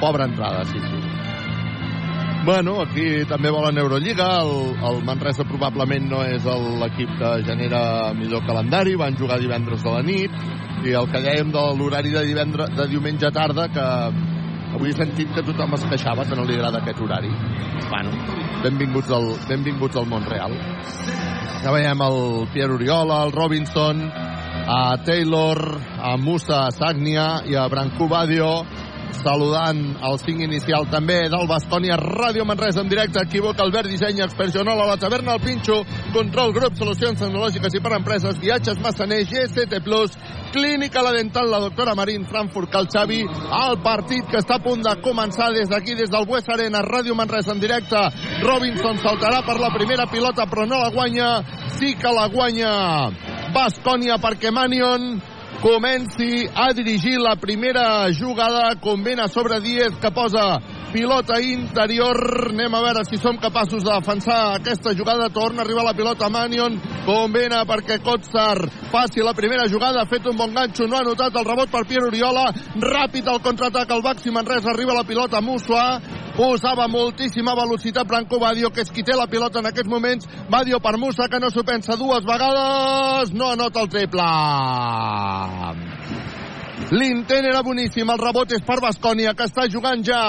Pobra 0.00 0.24
entrada, 0.24 0.64
sí, 0.64 0.78
sí. 0.78 1.18
Bueno, 2.48 2.80
aquí 2.80 3.26
també 3.28 3.50
volen 3.52 3.76
Eurolliga. 3.76 4.28
El, 4.40 4.70
el 4.88 5.02
Manresa 5.04 5.44
probablement 5.44 6.06
no 6.08 6.22
és 6.24 6.46
l'equip 6.80 7.10
que 7.18 7.32
genera 7.44 8.14
millor 8.16 8.46
calendari. 8.46 8.94
Van 8.96 9.18
jugar 9.18 9.36
divendres 9.42 9.82
de 9.84 9.92
la 9.92 10.00
nit. 10.06 10.38
I 10.86 10.94
el 10.96 11.10
que 11.12 11.20
dèiem 11.20 11.50
de 11.52 11.64
l'horari 11.76 12.14
de, 12.14 12.22
divendres, 12.24 12.70
de 12.78 12.86
diumenge 12.88 13.28
tarda, 13.34 13.66
que 13.74 13.84
avui 14.78 14.94
he 14.94 14.96
sentit 14.96 15.34
que 15.34 15.44
tothom 15.44 15.74
es 15.76 15.84
queixava 15.90 16.24
que 16.24 16.38
no 16.38 16.46
li 16.48 16.56
agrada 16.56 16.80
aquest 16.80 17.02
horari. 17.04 17.34
Bueno, 17.90 18.14
benvinguts 18.62 19.12
al, 19.12 19.28
benvinguts 19.50 19.98
al 19.98 20.08
món 20.08 20.24
real. 20.30 20.54
Ja 21.60 21.74
veiem 21.74 22.00
el 22.06 22.20
Pierre 22.54 22.78
Oriola, 22.78 23.24
el 23.26 23.34
Robinson, 23.34 24.06
a 24.68 24.96
Taylor, 25.04 25.58
a 25.98 26.16
Musa 26.16 26.68
Sagnia 26.70 27.42
i 27.50 27.58
a 27.58 27.66
Branco 27.68 28.08
Badio 28.08 28.52
saludant 29.16 29.80
el 30.04 30.18
5 30.20 30.44
inicial 30.46 30.86
també 30.92 31.18
del 31.32 31.46
Bascònia 31.50 31.96
Ràdio 32.00 32.44
Manresa 32.48 32.82
en 32.82 32.90
directe, 32.90 33.22
equivoca 33.22 33.64
Albert 33.64 33.90
Disseny, 33.90 34.22
Expert 34.24 34.54
Joanola, 34.54 34.86
la 34.88 34.96
taverna 35.00 35.34
El 35.36 35.42
Pinxo, 35.44 35.82
Control 36.14 36.52
Grup, 36.56 36.76
Solucions 36.78 37.20
Tecnològiques 37.20 37.74
i 37.74 37.82
per 37.84 37.94
Empreses, 37.98 38.38
Viatges 38.40 38.80
Massaner, 38.84 39.24
GCT+, 39.28 39.80
Clínica 40.52 41.02
La 41.02 41.12
Dental, 41.12 41.50
la 41.50 41.60
doctora 41.60 41.94
Marín, 41.94 42.26
Frankfurt, 42.26 42.70
Cal 42.72 42.88
Xavi, 42.88 43.20
el 43.22 43.80
partit 43.84 44.28
que 44.30 44.40
està 44.40 44.56
a 44.56 44.64
punt 44.64 44.82
de 44.84 44.94
començar 45.04 45.50
des 45.52 45.68
d'aquí, 45.68 45.94
des 45.98 46.10
del 46.10 46.26
Bues 46.26 46.48
Arena, 46.48 46.82
Ràdio 46.86 47.16
Manresa 47.18 47.52
en 47.52 47.60
directe, 47.60 48.00
Robinson 48.44 49.00
saltarà 49.02 49.42
per 49.44 49.58
la 49.60 49.72
primera 49.74 50.08
pilota 50.08 50.46
però 50.48 50.66
no 50.66 50.80
la 50.80 50.92
guanya, 50.94 51.42
sí 51.78 51.94
que 51.94 52.12
la 52.12 52.28
guanya. 52.32 52.72
Bascònia 53.52 54.18
perquè 54.20 54.52
Manion 54.52 55.18
comenci 55.60 56.48
a 56.54 56.72
dirigir 56.72 57.18
la 57.18 57.36
primera 57.36 58.06
jugada, 58.12 58.74
convena 58.80 59.28
sobre 59.28 59.60
Diez 59.60 59.94
que 60.00 60.10
posa 60.10 60.60
pilota 60.92 61.40
interior. 61.40 62.16
Anem 62.50 62.74
a 62.74 62.82
veure 62.82 63.04
si 63.04 63.18
som 63.20 63.36
capaços 63.38 63.84
de 63.84 63.90
defensar 63.92 64.56
aquesta 64.56 64.94
jugada. 64.94 65.28
Torna 65.30 65.62
a 65.62 65.64
arribar 65.64 65.84
la 65.84 65.94
pilota 65.94 66.26
a 66.26 66.30
Manion. 66.30 66.78
Convena 67.06 67.64
perquè 67.68 68.00
Kotsar 68.02 68.68
passi 68.92 69.22
la 69.22 69.34
primera 69.34 69.68
jugada. 69.68 70.02
Ha 70.02 70.10
fet 70.10 70.26
un 70.26 70.36
bon 70.36 70.54
ganxo. 70.54 70.86
No 70.86 70.98
ha 70.98 71.04
notat 71.04 71.36
el 71.36 71.44
rebot 71.44 71.70
per 71.70 71.84
Pierre 71.86 72.08
Oriola. 72.08 72.48
Ràpid 72.78 73.28
el 73.28 73.42
contraatac 73.42 73.90
al 73.90 74.02
Baxi 74.02 74.30
Manresa. 74.30 74.72
Arriba 74.72 74.94
la 74.94 75.04
pilota 75.04 75.38
a. 75.38 76.00
Posava 76.38 76.86
moltíssima 76.86 77.50
velocitat 77.58 78.06
Branco 78.06 78.38
Badio, 78.38 78.70
que 78.70 78.84
és 78.84 78.92
qui 78.94 79.02
té 79.02 79.16
la 79.18 79.26
pilota 79.26 79.58
en 79.58 79.66
aquests 79.66 79.90
moments. 79.90 80.28
Badio 80.46 80.78
per 80.78 80.94
Musa, 80.94 81.26
que 81.26 81.40
no 81.42 81.50
s'ho 81.50 81.64
pensa 81.66 81.96
dues 81.98 82.22
vegades. 82.28 83.32
No 83.34 83.50
anota 83.56 83.82
el 83.82 83.90
triple. 83.90 84.28
L'intent 86.94 87.48
era 87.50 87.64
boníssim, 87.66 88.06
el 88.06 88.22
rebot 88.22 88.54
és 88.54 88.62
per 88.62 88.78
Bascònia, 88.80 89.34
que 89.34 89.50
està 89.50 89.66
jugant 89.66 90.06
ja 90.06 90.22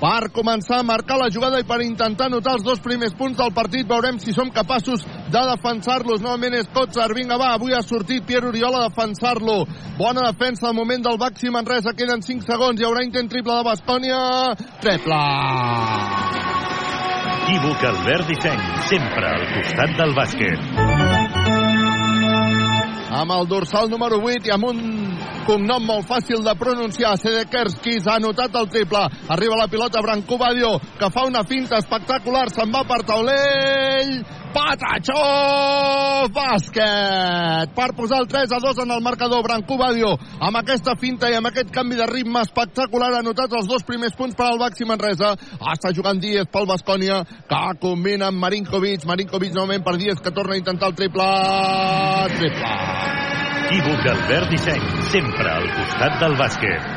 per 0.00 0.30
començar 0.32 0.80
a 0.80 0.86
marcar 0.86 1.18
la 1.20 1.28
jugada 1.32 1.60
i 1.60 1.66
per 1.68 1.82
intentar 1.84 2.30
anotar 2.30 2.56
els 2.56 2.64
dos 2.64 2.80
primers 2.80 3.12
punts 3.18 3.36
del 3.38 3.52
partit. 3.52 3.86
Veurem 3.88 4.18
si 4.18 4.32
som 4.32 4.50
capaços 4.50 5.04
de 5.04 5.42
defensar-los. 5.52 6.24
Novament 6.24 6.56
és 6.58 6.70
Kotsar. 6.72 7.10
Vinga, 7.14 7.36
va, 7.40 7.52
avui 7.54 7.76
ha 7.76 7.82
sortit 7.84 8.24
Pierre 8.26 8.48
Oriola 8.48 8.80
a 8.80 8.88
defensar-lo. 8.88 9.66
Bona 10.00 10.24
defensa 10.30 10.70
al 10.70 10.78
moment 10.78 11.04
del 11.04 11.20
Baxi 11.20 11.52
Manresa. 11.52 11.92
Queden 11.92 12.24
5 12.24 12.48
segons. 12.48 12.80
Hi 12.80 12.88
haurà 12.88 13.04
intent 13.04 13.28
triple 13.28 13.60
de 13.60 13.68
Bascònia. 13.68 14.20
Triple! 14.80 15.20
Equívoc 17.50 17.82
Albert 17.88 18.28
Disseny, 18.30 18.60
sempre 18.88 19.26
al 19.34 19.48
costat 19.56 19.96
del 19.98 20.14
bàsquet. 20.16 21.58
amb 23.20 23.32
el 23.34 23.48
dorsal 23.48 23.90
número 23.90 24.20
8 24.22 24.48
i 24.48 24.52
amb 24.54 24.64
un 24.70 24.78
cognom 25.46 25.86
molt 25.86 26.06
fàcil 26.08 26.44
de 26.46 26.54
pronunciar. 26.58 27.16
Sedekerskis 27.20 28.06
ha 28.06 28.18
anotat 28.20 28.54
el 28.60 28.68
triple. 28.72 29.06
Arriba 29.28 29.58
la 29.58 29.70
pilota 29.70 30.02
Branco 30.02 30.38
Badio, 30.38 30.76
que 30.98 31.10
fa 31.10 31.26
una 31.26 31.44
finta 31.44 31.80
espectacular. 31.80 32.48
Se'n 32.50 32.72
va 32.74 32.84
per 32.88 33.02
taulell. 33.08 34.20
Patachó! 34.50 36.26
Bàsquet! 36.34 37.70
Per 37.76 37.88
posar 37.94 38.18
el 38.24 38.26
3 38.26 38.54
a 38.56 38.58
2 38.58 38.82
en 38.82 38.90
el 38.90 39.02
marcador. 39.02 39.44
Branco 39.46 39.78
Badio, 39.78 40.16
amb 40.40 40.58
aquesta 40.58 40.96
finta 40.98 41.30
i 41.30 41.38
amb 41.38 41.50
aquest 41.50 41.70
canvi 41.70 41.98
de 41.98 42.08
ritme 42.10 42.42
espectacular, 42.42 43.12
ha 43.14 43.22
anotat 43.22 43.54
els 43.54 43.70
dos 43.70 43.86
primers 43.86 44.16
punts 44.18 44.34
per 44.34 44.48
al 44.50 44.58
Baxi 44.58 44.88
Manresa. 44.88 45.36
Està 45.74 45.94
jugant 45.94 46.18
Díez 46.20 46.50
pel 46.50 46.66
Bascònia, 46.66 47.22
que 47.46 47.64
combina 47.80 48.30
amb 48.30 48.42
Marinkovic. 48.42 49.06
Marinkovic 49.06 49.54
novament 49.54 49.86
per 49.86 49.98
Díez, 50.02 50.18
que 50.20 50.34
torna 50.34 50.58
a 50.58 50.62
intentar 50.64 50.90
el 50.90 50.98
triple. 50.98 51.32
Triple. 52.38 53.29
Equívoc 53.70 54.02
Albert 54.04 54.50
Disseny, 54.50 54.82
sempre 55.12 55.46
al 55.46 55.68
costat 55.70 56.16
del 56.18 56.32
bàsquet. 56.34 56.88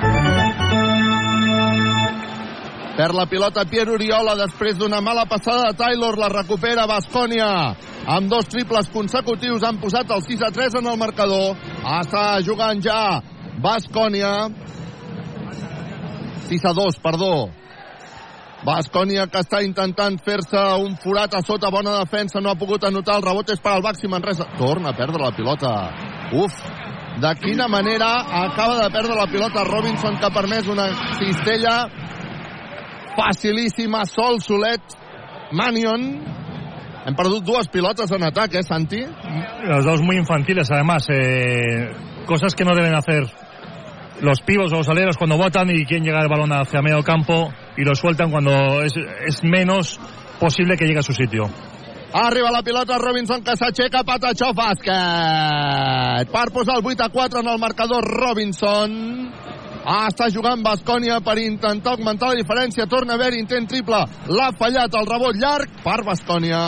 Per 2.97 3.09
la 3.13 3.27
pilota 3.29 3.62
Pierre 3.69 3.93
Oriola 3.93 4.33
després 4.39 4.79
d'una 4.79 4.97
mala 5.05 5.27
passada 5.29 5.67
de 5.67 5.77
Taylor, 5.77 6.17
la 6.17 6.31
recupera 6.33 6.88
Bascònia. 6.89 7.51
Amb 8.09 8.31
dos 8.31 8.49
triples 8.49 8.89
consecutius 8.89 9.62
han 9.69 9.77
posat 9.83 10.09
el 10.17 10.25
6 10.25 10.41
a 10.47 10.49
3 10.57 10.79
en 10.81 10.89
el 10.89 10.97
marcador. 10.97 11.53
Està 12.01 12.41
jugant 12.41 12.81
ja 12.81 13.21
Bascònia. 13.62 14.33
6 16.49 16.65
a 16.65 16.73
2, 16.73 17.03
perdó. 17.05 17.36
Bascònia 18.63 19.26
que 19.28 19.41
està 19.43 19.60
intentant 19.63 20.15
fer-se 20.23 20.60
un 20.80 20.95
forat 21.04 21.34
a 21.36 21.41
sota, 21.43 21.71
bona 21.71 21.97
defensa, 21.99 22.39
no 22.39 22.52
ha 22.52 22.60
pogut 22.60 22.86
anotar, 22.88 23.17
el 23.19 23.26
rebot 23.26 23.49
és 23.52 23.60
per 23.60 23.73
al 23.76 23.84
Baxi 23.84 24.08
Manresa. 24.08 24.47
Torna 24.58 24.93
a 24.93 24.95
perdre 24.95 25.19
la 25.19 25.34
pilota. 25.36 25.73
Uf, 26.32 26.62
de 27.19 27.34
quina 27.41 27.67
manera 27.67 28.13
acaba 28.45 28.80
de 28.80 28.89
perdre 28.93 29.17
la 29.19 29.28
pilota 29.28 29.65
Robinson 29.67 30.15
que 30.17 30.26
ha 30.26 30.32
permès 30.34 30.69
una 30.71 30.88
cistella 31.19 31.76
facilíssima, 33.17 34.06
sol, 34.06 34.39
solet, 34.41 34.95
Manion. 35.52 36.08
Hem 37.04 37.15
perdut 37.19 37.43
dues 37.43 37.67
pilotes 37.67 38.12
en 38.15 38.23
atac, 38.23 38.56
eh, 38.56 38.63
Santi? 38.63 39.04
Los 39.67 39.84
dos 39.84 40.02
muy 40.02 40.15
infantiles, 40.15 40.71
además. 40.71 41.06
eh, 41.10 41.91
cosas 42.26 42.56
que 42.56 42.63
no 42.63 42.73
deben 42.73 42.95
hacer 42.95 43.28
los 44.21 44.39
pibos 44.41 44.71
o 44.71 44.78
los 44.78 44.88
aleros 44.88 45.17
cuando 45.17 45.38
votan 45.38 45.69
y 45.69 45.86
quieren 45.86 46.06
llegar 46.06 46.23
el 46.23 46.30
balón 46.30 46.54
hacia 46.54 46.82
medio 46.82 47.04
campo 47.04 47.52
y 47.77 47.83
lo 47.83 47.95
sueltan 47.95 48.31
cuando 48.31 48.81
es, 48.83 48.93
es 49.27 49.43
menos 49.43 49.99
posible 50.39 50.75
que 50.77 50.86
llegue 50.86 50.99
a 50.99 51.03
su 51.03 51.13
sitio. 51.13 51.49
Arriba 52.13 52.51
la 52.51 52.62
pilota 52.62 52.99
Robinson 52.99 53.41
que 53.41 53.55
s'aixeca, 53.57 54.03
Patachó, 54.05 54.51
bàsquet. 54.53 56.29
Per 56.29 56.51
posar 56.53 56.77
el 56.77 56.86
8 56.86 57.07
a 57.07 57.09
4 57.09 57.39
en 57.41 57.47
el 57.47 57.57
marcador 57.57 58.05
Robinson. 58.05 59.33
Ah, 59.83 60.05
està 60.07 60.29
jugant 60.29 60.62
Bascònia 60.62 61.17
per 61.25 61.39
intentar 61.41 61.95
augmentar 61.97 62.29
la 62.29 62.38
diferència. 62.38 62.86
Torna 62.86 63.15
a 63.15 63.17
haver 63.17 63.33
intent 63.33 63.65
triple. 63.67 64.03
L'ha 64.29 64.51
fallat 64.59 64.93
el 64.93 65.09
rebot 65.09 65.36
llarg 65.41 65.81
per 65.81 66.03
Bascònia. 66.05 66.62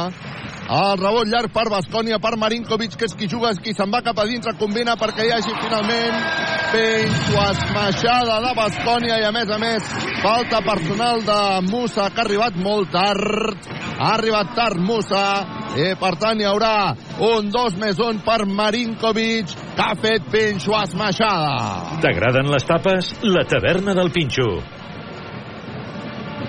El 0.65 0.97
rebot 0.97 1.29
llarg 1.29 1.53
per 1.53 1.67
Bascònia, 1.69 2.17
per 2.17 2.35
Marinkovic, 2.41 2.95
que 2.97 3.05
és 3.05 3.13
qui 3.13 3.29
juga, 3.29 3.53
és 3.53 3.61
qui 3.61 3.75
se'n 3.77 3.91
va 3.93 4.01
cap 4.01 4.17
a 4.17 4.25
dintre, 4.25 4.55
combina 4.57 4.95
perquè 4.97 5.27
hi 5.27 5.33
hagi 5.35 5.53
finalment 5.61 6.55
esmaixada 6.75 8.39
de 8.43 8.51
Bascònia 8.57 9.19
i 9.21 9.25
a 9.27 9.31
més 9.31 9.49
a 9.51 9.57
més 9.61 9.83
falta 10.23 10.61
personal 10.65 11.21
de 11.23 11.37
Musa 11.69 12.09
que 12.09 12.21
ha 12.21 12.25
arribat 12.25 12.57
molt 12.59 12.91
tard 12.91 13.69
ha 13.99 14.09
arribat 14.15 14.55
tard 14.55 14.81
Musa 14.81 15.23
i 15.79 15.93
per 15.99 16.15
tant 16.19 16.41
hi 16.41 16.47
haurà 16.49 16.95
un 17.29 17.51
2 17.53 17.77
més 17.79 17.99
1 17.99 18.23
per 18.25 18.45
Marinkovic 18.45 19.53
que 19.75 19.85
ha 19.85 19.95
fet 20.01 20.27
penjo 20.31 20.75
esmaixada 20.81 21.99
T'agraden 22.03 22.51
les 22.51 22.67
tapes? 22.67 23.13
La 23.23 23.45
taverna 23.47 23.95
del 23.95 24.11
Pinxo. 24.11 24.49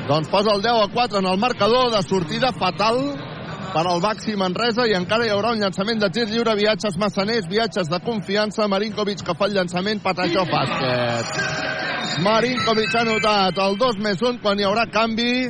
doncs 0.08 0.28
posa 0.30 0.54
el 0.54 0.62
10 0.62 0.82
a 0.82 0.90
4 0.94 1.18
en 1.18 1.26
el 1.26 1.38
marcador 1.38 1.90
de 1.90 2.02
sortida 2.02 2.52
fatal 2.52 3.25
per 3.72 3.84
al 3.86 4.00
Baxi 4.00 4.36
Manresa 4.38 4.86
i 4.86 4.94
encara 4.96 5.26
hi 5.26 5.30
haurà 5.34 5.52
un 5.54 5.60
llançament 5.62 6.00
de 6.02 6.08
tir 6.12 6.26
lliure, 6.30 6.54
viatges 6.58 6.96
massaners, 7.00 7.48
viatges 7.50 7.88
de 7.90 8.00
confiança, 8.04 8.68
Marinkovic 8.68 9.22
que 9.26 9.34
fa 9.38 9.48
el 9.48 9.56
llançament, 9.56 10.02
Patachó 10.04 10.44
bàsquet. 10.50 11.38
Marinkovic 12.24 12.94
ha 12.96 13.04
notat 13.08 13.60
el 13.66 13.78
2 13.80 14.02
més 14.04 14.22
1 14.22 14.42
quan 14.42 14.60
hi 14.60 14.66
haurà 14.68 14.86
canvi. 14.92 15.48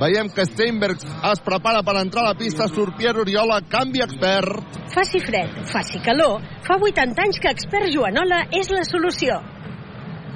Veiem 0.00 0.30
que 0.32 0.46
Steinberg 0.48 1.02
es 1.30 1.42
prepara 1.44 1.82
per 1.84 1.98
entrar 2.00 2.24
a 2.24 2.30
la 2.30 2.38
pista, 2.38 2.68
surt 2.68 2.96
Pierre 2.96 3.20
Oriola, 3.24 3.60
canvi 3.68 4.00
expert. 4.04 4.78
Faci 4.94 5.20
fred, 5.20 5.60
faci 5.68 6.00
calor, 6.04 6.40
fa 6.66 6.78
80 6.80 7.26
anys 7.26 7.40
que 7.42 7.52
Expert 7.52 7.92
Joanola 7.92 8.46
és 8.56 8.70
la 8.72 8.84
solució. 8.88 9.36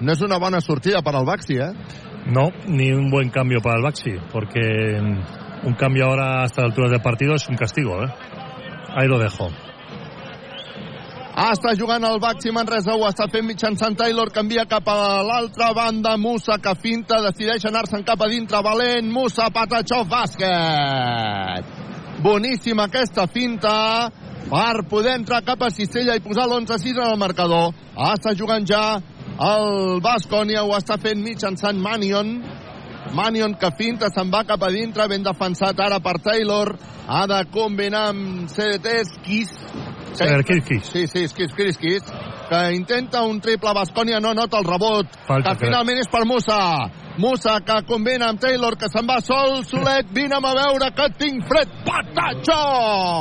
No 0.04 0.12
és 0.12 0.20
una 0.26 0.38
bona 0.42 0.60
sortida 0.60 1.00
per 1.06 1.14
al 1.16 1.24
Baxi, 1.24 1.56
eh? 1.56 1.72
No, 2.26 2.50
ni 2.66 2.90
un 2.92 3.10
buen 3.10 3.30
cambio 3.30 3.60
para 3.64 3.76
el 3.78 3.82
Baxi, 3.82 4.14
porque 4.32 4.60
mm, 5.00 5.43
un 5.64 5.74
cambio 5.74 6.06
ahora 6.06 6.42
a 6.42 6.46
estas 6.46 6.64
alturas 6.64 6.90
del 6.90 7.00
partido 7.00 7.34
es 7.34 7.48
un 7.48 7.56
castigo. 7.56 8.02
¿eh? 8.04 8.08
Ahí 8.94 9.08
lo 9.08 9.18
dejo. 9.18 9.50
Està 11.34 11.72
jugant 11.74 12.04
el 12.06 12.20
Baxi 12.22 12.52
Manresa, 12.54 12.94
ho 12.94 13.08
està 13.08 13.26
fent 13.26 13.42
mitjançant 13.42 13.96
Taylor, 13.98 14.30
canvia 14.30 14.68
cap 14.70 14.86
a 14.86 15.18
l'altra 15.26 15.72
banda, 15.74 16.12
Musa 16.16 16.60
que 16.62 16.76
finta, 16.78 17.18
decideix 17.24 17.64
anar-se'n 17.66 18.04
cap 18.06 18.22
a 18.22 18.28
dintre, 18.30 18.60
valent, 18.62 19.10
Musa, 19.10 19.48
Patachov, 19.50 20.06
bàsquet. 20.06 21.72
Boníssima 22.22 22.86
aquesta 22.86 23.26
finta 23.26 23.74
per 24.46 24.86
poder 24.86 25.16
entrar 25.18 25.42
cap 25.42 25.66
a 25.66 25.72
Cistella 25.74 26.14
i 26.14 26.22
posar 26.22 26.46
l'11-6 26.46 27.02
en 27.02 27.10
el 27.10 27.18
marcador. 27.18 27.74
Està 28.14 28.36
jugant 28.38 28.62
ja 28.70 28.84
el 29.34 29.98
Bascònia, 30.06 30.62
ho 30.62 30.76
està 30.78 31.00
fent 31.02 31.18
mitjançant 31.18 31.82
Manion. 31.82 32.36
Manion 33.14 33.54
que 33.54 33.70
finta, 33.78 34.08
se'n 34.10 34.30
va 34.32 34.42
cap 34.46 34.62
a 34.66 34.70
dintre, 34.74 35.06
ben 35.08 35.22
defensat 35.22 35.78
ara 35.80 36.00
per 36.02 36.18
Taylor. 36.22 36.74
Ha 37.06 37.26
de 37.30 37.44
combinar 37.54 38.08
amb 38.10 38.48
CDT, 38.50 38.86
Skis. 39.12 39.52
Sí, 40.90 41.06
sí, 41.06 41.28
Skis, 41.28 41.50
Skis, 41.52 41.74
Skis. 41.78 42.02
Que 42.48 42.74
intenta 42.74 43.22
un 43.22 43.40
triple 43.40 43.72
Bascònia, 43.76 44.20
no 44.20 44.34
nota 44.34 44.58
el 44.58 44.66
rebot. 44.66 45.06
Falta, 45.28 45.54
que 45.54 45.66
finalment 45.66 45.98
és 46.02 46.10
per 46.10 46.24
Musa. 46.26 46.58
Musa 47.22 47.60
que 47.62 47.82
combina 47.86 48.28
amb 48.32 48.40
Taylor, 48.42 48.74
que 48.76 48.88
se'n 48.90 49.06
va 49.06 49.20
sol, 49.22 49.62
solet, 49.68 50.06
vine'm 50.10 50.44
a 50.44 50.54
veure 50.58 50.90
que 50.96 51.06
tinc 51.20 51.46
fred, 51.46 51.68
Patachov! 51.86 53.14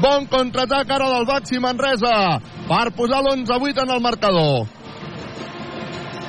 Bon 0.00 0.26
contraatac 0.32 0.90
ara 0.96 1.08
del 1.12 1.26
Baxi 1.28 1.58
Manresa 1.60 2.40
per 2.68 2.92
posar 2.96 3.20
l'11-8 3.20 3.82
en 3.84 3.90
el 3.96 4.00
marcador. 4.04 4.66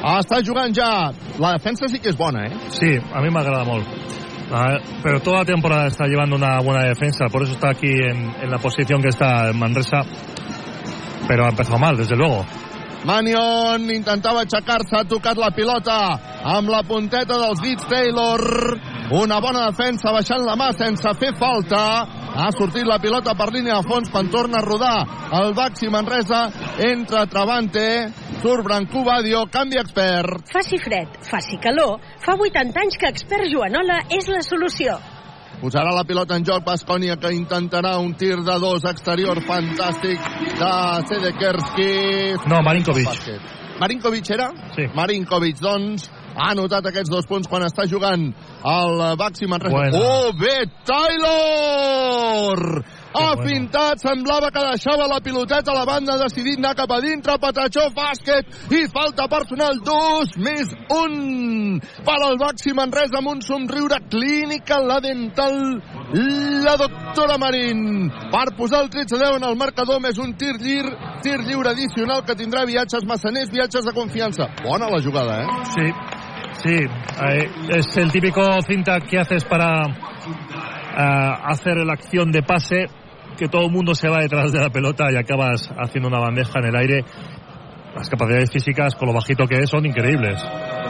Està 0.04 0.42
jugant 0.46 0.74
ja. 0.76 1.12
La 1.40 1.54
defensa 1.58 1.88
sí 1.90 2.00
que 2.00 2.10
és 2.10 2.18
bona, 2.18 2.46
¿eh? 2.48 2.58
Sí, 2.70 2.98
a 3.14 3.22
mí 3.22 3.30
me 3.30 3.40
agrada 3.40 3.64
molt. 3.66 3.86
Ah, 4.52 4.78
Pero 5.04 5.20
toda 5.20 5.40
la 5.40 5.46
temporada 5.46 5.88
está 5.88 6.06
llevando 6.08 6.36
una 6.36 6.60
buena 6.62 6.84
defensa, 6.86 7.26
por 7.32 7.44
eso 7.44 7.54
está 7.54 7.70
aquí 7.72 7.90
en, 7.90 8.34
en 8.42 8.50
la 8.50 8.58
posición 8.60 9.02
que 9.02 9.10
está 9.10 9.50
en 9.50 9.60
Manresa. 9.60 10.04
Pero 11.28 11.46
ha 11.46 11.50
empezado 11.50 11.78
mal, 11.78 11.98
desde 11.98 12.16
luego. 12.16 12.46
Manion 13.08 13.86
intentava 13.94 14.42
aixecar-se, 14.44 14.98
ha 15.00 15.08
tocat 15.08 15.40
la 15.40 15.48
pilota 15.56 15.96
amb 16.52 16.68
la 16.68 16.82
punteta 16.84 17.38
dels 17.40 17.62
dits 17.64 17.88
Taylor. 17.88 18.44
Una 19.16 19.38
bona 19.40 19.70
defensa 19.70 20.12
baixant 20.12 20.44
la 20.44 20.58
mà 20.60 20.74
sense 20.76 21.14
fer 21.22 21.32
falta. 21.40 21.80
Ha 22.38 22.50
sortit 22.52 22.84
la 22.84 23.00
pilota 23.00 23.32
per 23.40 23.48
línia 23.56 23.80
de 23.80 23.88
fons 23.88 24.12
quan 24.12 24.28
torna 24.34 24.60
a 24.60 24.66
rodar 24.66 24.98
el 25.40 25.56
Baxi 25.56 25.88
Manresa. 25.88 26.50
Entra 26.84 27.24
Travante, 27.32 27.88
surt 28.42 28.68
Brancú 28.68 29.06
Badio, 29.08 29.46
canvi 29.56 29.80
expert. 29.80 30.44
Faci 30.52 30.76
fred, 30.84 31.22
faci 31.32 31.62
calor, 31.64 32.02
fa 32.20 32.36
80 32.36 32.84
anys 32.84 33.00
que 33.00 33.16
expert 33.16 33.48
Joanola 33.48 34.04
és 34.20 34.28
la 34.28 34.44
solució. 34.44 35.00
Posarà 35.58 35.90
la 35.96 36.04
pilota 36.06 36.36
en 36.38 36.44
joc 36.46 36.66
Bascònia 36.68 37.16
que 37.18 37.32
intentarà 37.34 37.96
un 37.98 38.12
tir 38.14 38.36
de 38.46 38.58
dos 38.62 38.84
exterior 38.86 39.40
fantàstic 39.48 40.22
de 40.60 40.74
Sedekerski. 41.10 41.90
No, 42.52 42.62
Marinkovic. 42.62 43.10
Marinkovic 43.82 44.30
era? 44.34 44.52
Sí. 44.76 44.86
Marinkovic, 44.98 45.58
doncs, 45.62 46.06
ha 46.38 46.52
anotat 46.54 46.86
aquests 46.92 47.10
dos 47.10 47.26
punts 47.30 47.50
quan 47.50 47.66
està 47.66 47.88
jugant 47.90 48.30
el 48.30 49.04
Baxi 49.18 49.50
Manresa. 49.50 49.74
Buena. 49.74 49.98
Oh, 49.98 50.32
bé, 50.38 50.70
Taylor! 50.86 52.62
Ha 53.18 53.36
bueno. 53.36 53.50
fintat, 53.50 54.02
semblava 54.04 54.52
que 54.54 54.64
deixava 54.70 55.08
la 55.10 55.20
piloteta 55.24 55.72
a 55.74 55.78
la 55.80 55.86
banda, 55.90 56.14
ha 56.14 56.24
decidit 56.28 56.60
anar 56.62 56.76
cap 56.78 56.92
a 56.94 57.00
dintre, 57.02 57.38
Patachó, 57.42 57.88
bàsquet 57.96 58.74
i 58.78 58.84
falta 58.94 59.26
personal, 59.32 59.80
dos 59.82 60.36
més 60.38 60.70
un 60.94 61.80
per 62.06 62.18
al 62.22 62.38
Baxi 62.38 62.76
Manresa 62.78 63.18
amb 63.20 63.32
un 63.34 63.42
somriure 63.42 64.00
clínica, 64.12 64.78
la 64.84 65.00
dental, 65.02 65.58
la 66.68 66.76
doctora 66.78 67.40
Marín, 67.42 68.12
per 68.32 68.52
posar 68.58 68.84
el 68.86 68.92
13-10 68.94 69.40
en 69.40 69.48
el 69.50 69.58
marcador, 69.58 70.02
més 70.04 70.22
un 70.22 70.36
tir 70.38 70.54
lliure, 70.62 70.94
tir 71.26 71.40
lliure 71.42 71.74
addicional 71.74 72.24
que 72.28 72.38
tindrà 72.38 72.66
viatges 72.70 73.06
massaners, 73.10 73.52
viatges 73.52 73.86
de 73.88 73.96
confiança. 73.98 74.50
Bona 74.64 74.92
la 74.94 75.02
jugada, 75.02 75.42
eh? 75.42 75.48
Sí, 75.74 75.88
sí. 76.62 76.78
eh, 76.78 77.50
es 77.78 77.98
el 77.98 78.12
típico 78.12 78.46
cinta 78.68 79.00
que 79.02 79.20
haces 79.20 79.44
para 79.46 79.84
eh, 79.88 81.34
hacer 81.46 81.78
la 81.86 81.94
acción 81.94 82.32
de 82.32 82.44
pase, 82.44 82.86
que 83.38 83.48
todo 83.48 83.66
el 83.68 83.72
mundo 83.72 83.94
se 83.96 84.10
va 84.10 84.20
detrás 84.20 84.52
de 84.52 84.60
la 84.60 84.70
pelota 84.70 85.06
y 85.12 85.16
acabas 85.16 85.70
haciendo 85.78 86.10
una 86.10 86.20
bandeja 86.20 86.60
en 86.60 86.66
el 86.66 86.76
aire. 86.76 87.06
Las 87.96 88.10
capacidades 88.10 88.52
físicas, 88.52 88.96
con 88.96 89.08
lo 89.08 89.14
bajito 89.14 89.46
que 89.46 89.60
es, 89.60 89.70
son 89.70 89.86
increíbles. 89.86 90.44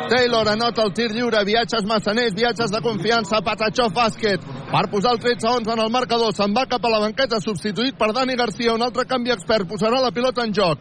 Taylor 0.10 0.48
anota 0.48 0.84
el 0.84 0.94
tir 0.94 1.12
lliure, 1.12 1.44
viatges 1.46 1.84
massaners, 1.86 2.34
viatges 2.34 2.72
de 2.72 2.82
confiança, 2.82 3.42
Patachó 3.44 3.90
bàsquet, 3.92 4.44
per 4.72 4.86
posar 4.92 5.14
el 5.16 5.20
13-11 5.20 5.74
en 5.74 5.82
el 5.84 5.92
marcador, 5.92 6.34
se'n 6.36 6.56
va 6.56 6.66
cap 6.68 6.84
a 6.84 6.92
la 6.92 7.02
banqueta, 7.04 7.40
substituït 7.44 7.98
per 8.00 8.14
Dani 8.16 8.36
Garcia, 8.40 8.76
un 8.76 8.84
altre 8.84 9.06
canvi 9.08 9.36
expert, 9.36 9.68
posarà 9.68 10.02
la 10.04 10.12
pilota 10.16 10.48
en 10.48 10.56
joc. 10.56 10.80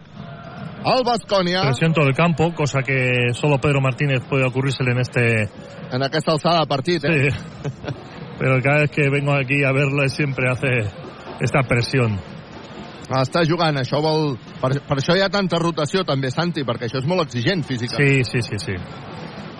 El 0.87 1.03
Bascònia, 1.03 1.65
Presión 1.67 1.93
todo 1.93 2.07
el 2.07 2.15
campo, 2.15 2.53
cosa 2.55 2.83
que 2.87 3.35
solo 3.35 3.59
Pedro 3.59 3.81
Martínez 3.81 4.23
puede 4.29 4.47
ocurrírsele 4.47 4.93
en 4.93 5.01
este... 5.01 5.51
en 5.91 6.03
aquesta 6.03 6.33
alçada 6.33 6.61
de 6.61 6.67
partit, 6.71 7.05
eh? 7.05 7.31
Sí. 7.31 7.73
Pero 8.39 8.61
cada 8.63 8.81
vez 8.83 8.91
que 8.91 9.09
vengo 9.11 9.33
aquí 9.33 9.65
a 9.65 9.73
verle 9.73 10.09
siempre 10.09 10.51
hace 10.51 10.87
esta 11.41 11.63
presión. 11.69 12.19
Està 13.07 13.45
jugant, 13.47 13.77
això 13.79 14.01
vol... 14.03 14.35
Per, 14.61 14.73
per 14.83 14.97
això 14.99 15.15
hi 15.15 15.23
ha 15.23 15.31
tanta 15.31 15.61
rotació 15.63 16.03
també, 16.05 16.33
Santi, 16.35 16.65
perquè 16.67 16.89
això 16.89 16.99
és 16.99 17.07
molt 17.07 17.23
exigent 17.29 17.63
físicament. 17.67 18.25
Sí, 18.27 18.43
sí, 18.43 18.43
sí, 18.43 18.59
sí. 18.59 18.75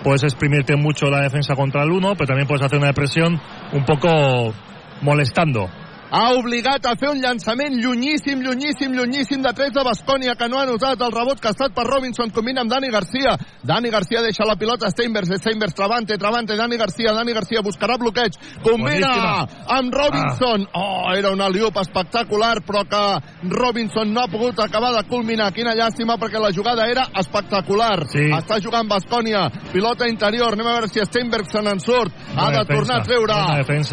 Puedes 0.03 0.23
exprimirte 0.27 0.75
mucho 0.75 1.09
la 1.09 1.21
defensa 1.23 1.55
contra 1.55 1.83
el 1.83 1.91
uno, 1.91 2.13
pero 2.15 2.27
también 2.27 2.47
puedes 2.47 2.65
hacer 2.65 2.79
una 2.79 2.93
presión 2.93 3.39
un 3.73 3.85
poco 3.85 4.53
molestando. 5.01 5.69
Ha 6.07 6.31
obligat 6.39 6.85
a 6.87 6.93
fer 6.95 7.09
un 7.11 7.19
llançament 7.19 7.73
llunyíssim, 7.83 8.39
llunyíssim, 8.39 8.93
llunyíssim 8.95 9.41
de 9.43 9.51
3 9.51 9.73
de 9.75 9.83
Bascònia, 9.83 10.35
que 10.39 10.47
no 10.47 10.59
ha 10.61 10.65
notat 10.65 11.01
el 11.03 11.11
rebot 11.11 11.41
que 11.41 11.49
ha 11.49 11.51
estat 11.51 11.73
per 11.75 11.83
Robinson, 11.83 12.31
combina 12.31 12.61
amb 12.63 12.71
Dani 12.71 12.87
Garcia. 12.93 13.33
Dani 13.67 13.91
Garcia 13.91 14.21
deixa 14.23 14.47
la 14.47 14.55
pilota 14.55 14.87
a 14.87 14.91
Steinbergs, 14.93 15.33
Steinbergs, 15.41 15.75
Travante, 15.75 16.15
Travante, 16.17 16.55
Dani 16.55 16.77
Garcia, 16.79 17.11
Dani 17.11 17.33
Garcia 17.35 17.59
buscarà 17.61 17.97
bloqueig, 17.99 18.37
combina 18.63 19.09
Boníssima. 19.11 19.47
amb 19.75 19.93
Robinson. 19.93 20.63
Oh, 20.79 21.11
era 21.11 21.33
un 21.35 21.41
aliup 21.41 21.75
espectacular, 21.81 22.63
però 22.63 22.85
que 22.87 23.03
Robinson 23.51 24.13
no 24.13 24.23
ha 24.23 24.31
pogut 24.31 24.59
acabar 24.63 24.93
de 24.95 25.03
culminar. 25.09 25.51
Quina 25.51 25.75
llàstima, 25.75 26.15
perquè 26.15 26.39
la 26.39 26.53
jugada 26.55 26.87
era 26.87 27.09
espectacular. 27.19 28.07
Sí. 28.07 28.29
Està 28.31 28.61
jugant 28.63 28.87
Bascònia, 28.87 29.49
pilota 29.73 30.07
interior, 30.07 30.55
anem 30.55 30.71
a 30.71 30.77
veure 30.79 30.87
si 30.87 31.03
Steinbergs 31.03 31.51
se 31.51 31.61
n'en 31.61 31.83
surt. 31.83 32.15
Ha 32.37 32.49
de 32.55 32.63
tornar 32.71 33.01
a 33.01 33.03
treure. 33.03 33.35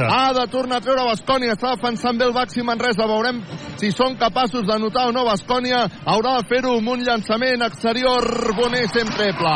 Ha 0.07 0.33
de 0.33 0.47
tornar 0.47 0.79
a 0.79 0.87
treure 0.87 1.11
Bascònia, 1.11 1.59
està 1.59 1.75
defensant 1.75 2.04
bé 2.13 2.27
el 2.29 2.35
Baxi 2.37 2.63
Manresa, 2.63 3.07
veurem 3.09 3.41
si 3.81 3.91
són 3.93 4.19
capaços 4.21 4.67
de 4.69 4.77
notar 4.79 5.09
o 5.09 5.13
no 5.17 5.25
Bascònia, 5.25 5.87
haurà 6.05 6.37
de 6.39 6.49
fer-ho 6.51 6.77
amb 6.77 6.93
un 6.93 7.05
llançament 7.07 7.65
exterior, 7.65 8.29
Bonéssim 8.59 9.09
triple. 9.17 9.55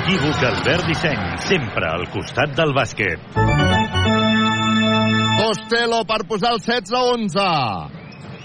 Equívoc 0.00 0.42
Albert 0.42 0.86
Disseny, 0.86 1.24
sempre 1.50 1.90
al 1.90 2.06
costat 2.14 2.54
del 2.58 2.72
bàsquet. 2.74 3.18
Costello 5.40 6.04
per 6.06 6.22
posar 6.30 6.54
el 6.54 6.62
16-11. 6.62 7.44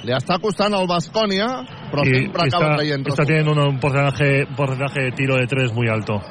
Li 0.05 0.13
està 0.13 0.37
costant 0.41 0.73
el 0.77 0.85
Bascònia, 0.89 1.47
però 1.91 2.03
y 2.05 2.13
sempre 2.13 2.43
acaba 2.43 2.65
está, 2.65 2.75
traient. 2.75 3.07
está 3.07 3.25
teniendo 3.25 3.51
un, 3.53 3.59
un 3.59 3.79
porcentaje, 3.79 4.45
porcentaje 4.55 5.01
de 5.05 5.11
tiro 5.11 5.35
de 5.37 5.47
tres 5.47 5.73
muy 5.73 5.87
alto. 5.89 6.21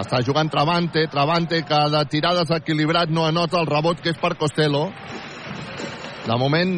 Està 0.00 0.22
jugant 0.24 0.48
Travante, 0.48 1.06
Travante 1.12 1.60
que 1.68 1.80
de 1.92 2.04
tirar 2.08 2.32
desequilibrat 2.38 3.10
no 3.12 3.26
anota 3.28 3.60
el 3.60 3.68
rebot 3.68 4.00
que 4.00 4.14
és 4.14 4.20
per 4.20 4.32
Costello. 4.40 4.86
De 6.24 6.36
moment, 6.40 6.72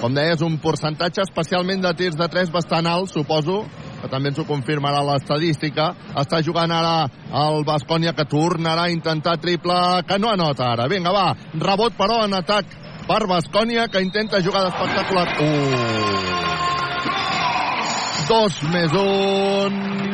com 0.00 0.12
deies, 0.16 0.42
un 0.44 0.58
percentatge 0.60 1.22
especialment 1.24 1.84
de 1.84 1.92
tirs 1.96 2.18
de 2.18 2.28
3 2.28 2.52
bastant 2.52 2.88
alt, 2.90 3.08
suposo, 3.12 3.62
que 4.02 4.10
també 4.12 4.32
ens 4.32 4.40
ho 4.42 4.46
confirmarà 4.48 5.00
l'estadística. 5.06 5.92
Està 6.18 6.42
jugant 6.44 6.74
ara 6.74 7.08
el 7.46 7.64
Bascònia 7.64 8.12
que 8.18 8.28
tornarà 8.28 8.88
a 8.88 8.92
intentar 8.92 9.38
triple, 9.40 9.78
que 10.08 10.18
no 10.18 10.32
anota 10.32 10.72
ara. 10.72 10.88
Vinga, 10.92 11.14
va, 11.14 11.28
rebot 11.54 11.96
però 11.96 12.24
en 12.26 12.36
atac 12.42 12.76
per 13.08 13.22
Bascònia, 13.30 13.88
que 13.88 14.04
intenta 14.04 14.42
jugada 14.44 14.68
espectacular. 14.74 15.28
Uh. 15.40 16.42
Dos 18.28 18.62
més 18.74 18.92
un. 19.00 20.11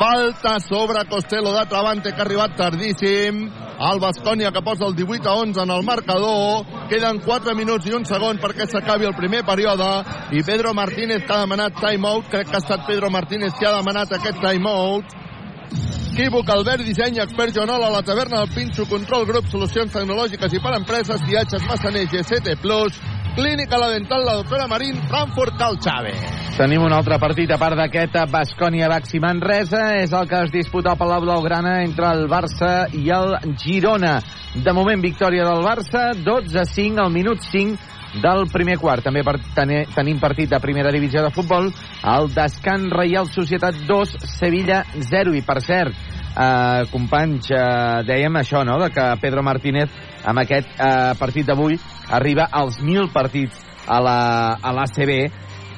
Falta 0.00 0.58
sobre 0.60 1.04
Costello 1.04 1.52
de 1.52 1.66
Travante, 1.66 2.14
que 2.14 2.22
ha 2.22 2.24
arribat 2.24 2.54
tardíssim. 2.56 3.42
El 3.84 3.98
Bascònia 4.00 4.48
que 4.48 4.62
posa 4.64 4.86
el 4.86 4.94
18 4.96 5.28
a 5.28 5.34
11 5.42 5.60
en 5.60 5.72
el 5.74 5.82
marcador. 5.84 6.64
Queden 6.88 7.20
4 7.20 7.54
minuts 7.54 7.84
i 7.84 7.92
un 7.92 8.06
segon 8.08 8.40
perquè 8.40 8.64
s'acabi 8.64 9.04
el 9.04 9.12
primer 9.18 9.42
període. 9.44 9.90
I 10.32 10.40
Pedro 10.40 10.72
Martínez 10.72 11.26
que 11.26 11.34
ha 11.36 11.42
demanat 11.44 11.76
timeout. 11.76 12.32
Crec 12.32 12.48
que 12.48 12.56
ha 12.56 12.64
estat 12.64 12.86
Pedro 12.88 13.10
Martínez 13.12 13.52
qui 13.58 13.68
ha 13.68 13.76
demanat 13.76 14.16
aquest 14.16 14.40
timeout. 14.40 15.12
Equívoc, 16.14 16.48
Albert, 16.48 16.82
disseny, 16.84 17.20
expert 17.20 17.52
Joanola, 17.54 17.92
la 17.92 18.00
taverna 18.02 18.40
del 18.40 18.54
Pinxo, 18.56 18.88
control 18.88 19.28
grup, 19.28 19.52
solucions 19.52 19.92
tecnològiques 19.92 20.56
i 20.56 20.60
per 20.64 20.74
empreses, 20.80 21.22
viatges, 21.28 21.62
massaners, 21.68 22.08
GCT+, 22.10 22.56
Clínica 23.34 23.78
La 23.78 23.88
Dental, 23.88 24.24
la 24.24 24.34
doctora 24.34 24.66
Marín, 24.66 24.96
Frankfurt 25.08 25.56
Calxave. 25.56 26.12
Tenim 26.56 26.82
un 26.82 26.92
altre 26.92 27.16
partit 27.22 27.50
a 27.54 27.58
part 27.60 27.78
d'aquest 27.78 28.16
Bascònia-Baxi 28.32 29.20
Manresa. 29.22 29.84
És 30.02 30.12
el 30.12 30.26
que 30.28 30.40
es 30.44 30.50
disputa 30.52 30.92
al 30.92 30.98
Palau 30.98 31.22
Blaugrana 31.22 31.78
entre 31.84 32.10
el 32.10 32.26
Barça 32.28 32.88
i 32.92 33.06
el 33.14 33.36
Girona. 33.60 34.18
De 34.54 34.74
moment, 34.74 35.00
victòria 35.00 35.46
del 35.46 35.62
Barça, 35.64 36.10
12-5 36.18 37.00
al 37.04 37.12
minut 37.14 37.46
5 37.46 38.20
del 38.20 38.48
primer 38.50 38.76
quart. 38.82 39.06
També 39.06 39.22
per, 39.22 39.38
ten, 39.54 39.76
tenim 39.94 40.18
partit 40.20 40.50
de 40.50 40.60
primera 40.60 40.90
divisió 40.90 41.22
de 41.22 41.30
futbol. 41.30 41.70
El 42.02 42.30
Descan 42.34 42.90
Reial 42.90 43.30
Societat 43.30 43.86
2, 43.86 44.16
Sevilla 44.26 44.82
0. 44.98 45.36
I 45.38 45.44
per 45.46 45.60
cert, 45.62 45.94
eh, 46.34 46.82
companys, 46.90 47.50
eh, 47.54 48.02
dèiem 48.10 48.42
això, 48.42 48.64
no?, 48.66 48.80
de 48.82 48.90
que 48.90 49.06
Pedro 49.22 49.46
Martínez 49.46 49.94
amb 50.24 50.42
aquest 50.42 50.68
eh, 50.76 51.14
partit 51.18 51.46
d'avui 51.46 51.78
arriba 52.10 52.48
als 52.50 52.80
1.000 52.82 53.12
partits 53.12 53.60
a 53.86 54.00
la 54.02 54.18
a 54.60 54.74
l'ACB 54.76 55.14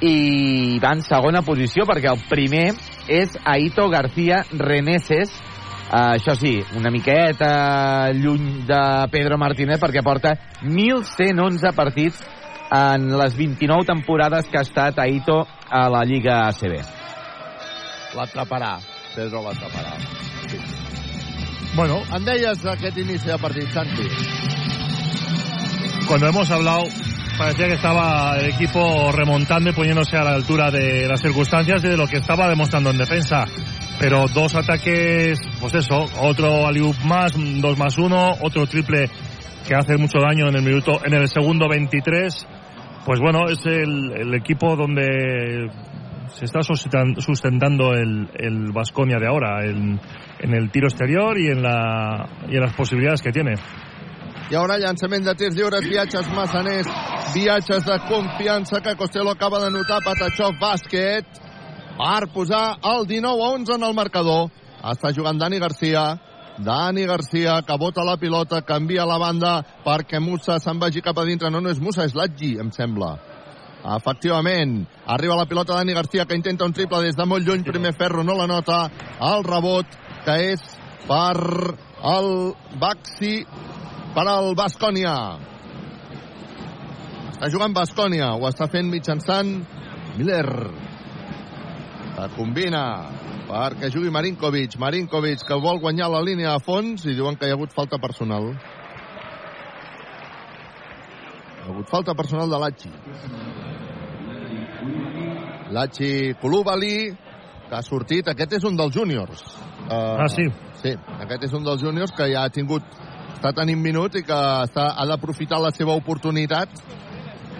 i 0.02 0.78
va 0.82 0.96
en 0.96 1.04
segona 1.06 1.44
posició 1.46 1.86
perquè 1.86 2.10
el 2.10 2.24
primer 2.28 2.72
és 3.08 3.36
Aito 3.44 3.88
García 3.92 4.42
Reneses 4.50 5.32
Uh, 5.92 6.14
això 6.16 6.32
sí, 6.40 6.54
una 6.72 6.88
miqueta 6.88 8.08
lluny 8.16 8.62
de 8.64 8.78
Pedro 9.12 9.36
Martínez 9.36 9.76
perquè 9.76 10.00
porta 10.00 10.30
1.111 10.64 11.74
partits 11.76 12.22
en 12.72 13.10
les 13.20 13.36
29 13.36 13.84
temporades 13.90 14.48
que 14.48 14.56
ha 14.56 14.64
estat 14.64 15.02
Aito 15.04 15.42
a 15.68 15.82
la 15.92 16.00
Lliga 16.08 16.46
ACB. 16.46 16.78
L'atraparà. 18.16 18.78
Pedro 19.12 19.44
l'atraparà. 19.44 19.92
Sí. 20.48 20.62
Bueno, 21.76 22.00
Em 22.16 22.24
deies 22.24 22.64
aquest 22.64 22.96
inici 22.96 23.28
de 23.28 23.36
partit, 23.40 23.68
Santi. 23.76 24.08
Cuando 26.06 26.28
hemos 26.28 26.50
hablado 26.50 26.84
parecía 27.38 27.66
que 27.66 27.74
estaba 27.74 28.36
el 28.38 28.46
equipo 28.50 29.10
remontando 29.12 29.70
y 29.70 29.72
poniéndose 29.72 30.16
a 30.16 30.24
la 30.24 30.34
altura 30.34 30.70
de 30.70 31.06
las 31.08 31.20
circunstancias 31.20 31.82
y 31.84 31.88
de 31.88 31.96
lo 31.96 32.06
que 32.06 32.18
estaba 32.18 32.48
demostrando 32.48 32.90
en 32.90 32.98
defensa. 32.98 33.46
Pero 33.98 34.26
dos 34.34 34.54
ataques, 34.54 35.38
pues 35.60 35.74
eso, 35.74 36.06
otro 36.20 36.66
aliup 36.66 36.96
más, 37.04 37.32
dos 37.60 37.78
más 37.78 37.98
uno, 37.98 38.32
otro 38.40 38.66
triple 38.66 39.08
que 39.66 39.74
hace 39.74 39.96
mucho 39.96 40.18
daño 40.18 40.48
en 40.48 40.56
el 40.56 40.62
minuto, 40.62 41.00
en 41.04 41.14
el 41.14 41.28
segundo 41.28 41.68
23. 41.68 42.46
Pues 43.04 43.20
bueno, 43.20 43.48
es 43.48 43.64
el, 43.66 44.12
el 44.16 44.34
equipo 44.34 44.76
donde 44.76 45.70
se 46.28 46.44
está 46.44 46.60
sustentan- 46.60 47.20
sustentando 47.20 47.92
el, 47.94 48.28
el 48.38 48.72
Vasconia 48.72 49.18
de 49.18 49.26
ahora, 49.26 49.64
en, 49.64 50.00
en 50.40 50.54
el 50.54 50.70
tiro 50.70 50.88
exterior 50.88 51.38
y 51.38 51.48
en, 51.48 51.62
la, 51.62 52.28
y 52.48 52.54
en 52.56 52.60
las 52.60 52.74
posibilidades 52.74 53.22
que 53.22 53.32
tiene. 53.32 53.54
Hi 54.52 54.56
haurà 54.60 54.74
llançament 54.76 55.22
de 55.24 55.32
tirs 55.32 55.54
lliures, 55.56 55.86
viatges 55.88 56.26
massaners, 56.36 56.88
viatges 57.32 57.86
de 57.86 57.94
confiança 58.04 58.82
que 58.84 58.92
Costello 59.00 59.30
acaba 59.32 59.62
de 59.62 59.70
notar, 59.72 60.02
Patachov, 60.04 60.58
bàsquet, 60.60 61.38
per 61.96 62.26
posar 62.34 62.74
el 62.90 63.06
19 63.08 63.46
a 63.46 63.48
11 63.54 63.78
en 63.78 63.86
el 63.88 63.96
marcador. 63.96 64.50
Està 64.92 65.14
jugant 65.16 65.40
Dani 65.40 65.56
Garcia, 65.62 66.02
Dani 66.60 67.06
Garcia, 67.08 67.62
que 67.64 67.78
bota 67.80 68.04
la 68.04 68.18
pilota, 68.20 68.60
canvia 68.60 69.08
la 69.08 69.16
banda 69.16 69.54
perquè 69.86 70.20
Musa 70.20 70.58
se'n 70.60 70.84
vagi 70.84 71.00
cap 71.00 71.16
a 71.16 71.24
dintre. 71.24 71.48
No, 71.48 71.64
no 71.64 71.72
és 71.72 71.80
Musa, 71.80 72.04
és 72.04 72.12
Latgi, 72.12 72.58
em 72.60 72.68
sembla. 72.76 73.14
Efectivament, 73.96 74.82
arriba 75.16 75.40
la 75.40 75.48
pilota 75.48 75.80
Dani 75.80 75.96
Garcia 75.96 76.28
que 76.28 76.36
intenta 76.36 76.68
un 76.68 76.76
triple 76.76 77.00
des 77.06 77.16
de 77.16 77.24
molt 77.24 77.48
lluny, 77.48 77.64
primer 77.64 77.96
ferro 77.96 78.20
no 78.20 78.36
la 78.36 78.50
nota, 78.52 78.84
el 79.32 79.48
rebot 79.48 80.00
que 80.28 80.40
és 80.52 80.72
per 81.08 81.40
el 82.04 82.32
Baxi 82.76 83.46
per 84.14 84.26
al 84.28 84.52
Bascònia. 84.58 85.14
Està 87.32 87.48
jugant 87.52 87.74
Bascònia, 87.74 88.32
ho 88.36 88.46
està 88.48 88.68
fent 88.70 88.90
mitjançant 88.92 89.50
Miller. 90.18 90.46
La 92.18 92.28
combina 92.36 92.84
perquè 93.48 93.90
jugui 93.92 94.12
Marinkovic. 94.12 94.76
Marinkovic 94.80 95.46
que 95.48 95.58
vol 95.60 95.80
guanyar 95.82 96.10
la 96.12 96.22
línia 96.24 96.52
de 96.54 96.64
fons 96.64 97.06
i 97.08 97.16
diuen 97.16 97.36
que 97.36 97.48
hi 97.48 97.52
ha 97.52 97.56
hagut 97.58 97.72
falta 97.74 97.98
personal. 97.98 98.52
Hi 101.56 101.64
ha 101.64 101.70
hagut 101.72 101.88
falta 101.90 102.14
personal 102.14 102.52
de 102.52 102.58
Lachi. 102.62 102.92
Lachi 105.72 106.12
Kulubali, 106.40 106.96
que 107.68 107.74
ha 107.78 107.82
sortit. 107.82 108.28
Aquest 108.28 108.58
és 108.58 108.64
un 108.68 108.76
dels 108.76 108.94
júniors. 108.94 109.40
Uh, 109.88 110.20
Ah, 110.22 110.28
sí? 110.28 110.44
Sí, 110.82 110.92
aquest 111.24 111.48
és 111.48 111.52
un 111.56 111.64
dels 111.64 111.80
júniors 111.82 112.12
que 112.16 112.26
ja 112.32 112.44
ha 112.44 112.50
tingut 112.52 112.82
està 113.34 113.52
tenint 113.56 113.80
minuts 113.82 114.20
i 114.20 114.24
que 114.26 114.38
està, 114.66 114.92
ha 114.96 115.06
d'aprofitar 115.08 115.60
la 115.62 115.72
seva 115.74 115.96
oportunitat 115.98 116.72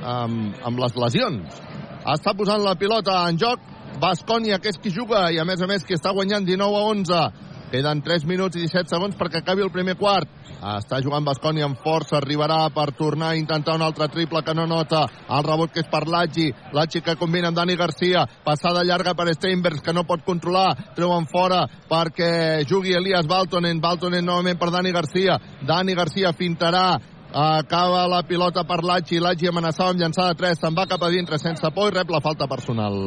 amb, 0.03 0.57
amb 0.65 0.83
les 0.83 0.97
lesions. 0.99 1.63
Està 2.03 2.35
posant 2.39 2.63
la 2.63 2.75
pilota 2.79 3.23
en 3.29 3.39
joc 3.39 3.71
Bascònia, 4.03 4.59
que 4.59 4.73
és 4.73 4.79
qui 4.83 4.91
juga, 4.91 5.29
i 5.31 5.39
a 5.39 5.45
més 5.47 5.61
a 5.63 5.69
més 5.71 5.85
qui 5.87 5.95
està 5.95 6.11
guanyant 6.15 6.47
19 6.47 6.79
a 6.79 6.85
11. 6.91 7.52
Queden 7.73 8.03
3 8.05 8.27
minuts 8.29 8.59
i 8.59 8.67
17 8.67 8.93
segons 8.93 9.15
perquè 9.17 9.41
acabi 9.41 9.63
el 9.65 9.71
primer 9.73 9.95
quart. 9.97 10.29
Està 10.61 10.99
jugant 11.01 11.25
Bascònia 11.25 11.65
amb 11.65 11.79
força, 11.81 12.19
arribarà 12.19 12.67
per 12.75 12.91
tornar 12.99 13.31
a 13.33 13.39
intentar 13.39 13.79
un 13.79 13.85
altre 13.87 14.11
triple 14.13 14.43
que 14.45 14.55
no 14.55 14.67
nota. 14.69 15.07
El 15.33 15.47
rebot 15.47 15.73
que 15.73 15.81
és 15.81 15.89
per 15.89 16.03
Laggi, 16.05 16.51
Laggi 16.77 17.01
que 17.01 17.17
combina 17.17 17.49
amb 17.49 17.57
Dani 17.57 17.79
Garcia, 17.81 18.27
passada 18.45 18.85
llarga 18.85 19.17
per 19.17 19.33
Steinbergs 19.33 19.81
que 19.81 19.97
no 19.97 20.05
pot 20.05 20.21
controlar, 20.29 20.93
treuen 20.93 21.25
fora 21.33 21.65
perquè 21.89 22.63
jugui 22.69 22.93
Elias 22.93 23.27
Baltonen, 23.27 23.81
Baltonen 23.81 24.29
novament 24.29 24.61
per 24.61 24.69
Dani 24.71 24.93
Garcia, 24.93 25.41
Dani 25.65 25.97
Garcia 25.97 26.37
fintarà, 26.37 26.87
acaba 27.33 28.05
la 28.07 28.23
pilota 28.29 28.69
per 28.69 28.83
Laggi, 28.85 29.17
Laggi 29.17 29.49
amenaçava 29.49 29.97
amb 29.97 30.05
llançada 30.05 30.37
3, 30.37 30.61
se'n 30.61 30.77
va 30.77 30.91
cap 30.91 31.01
a 31.01 31.11
dintre 31.11 31.41
sense 31.41 31.73
por 31.73 31.89
i 31.89 31.97
rep 31.97 32.13
la 32.13 32.21
falta 32.21 32.47
personal. 32.47 33.01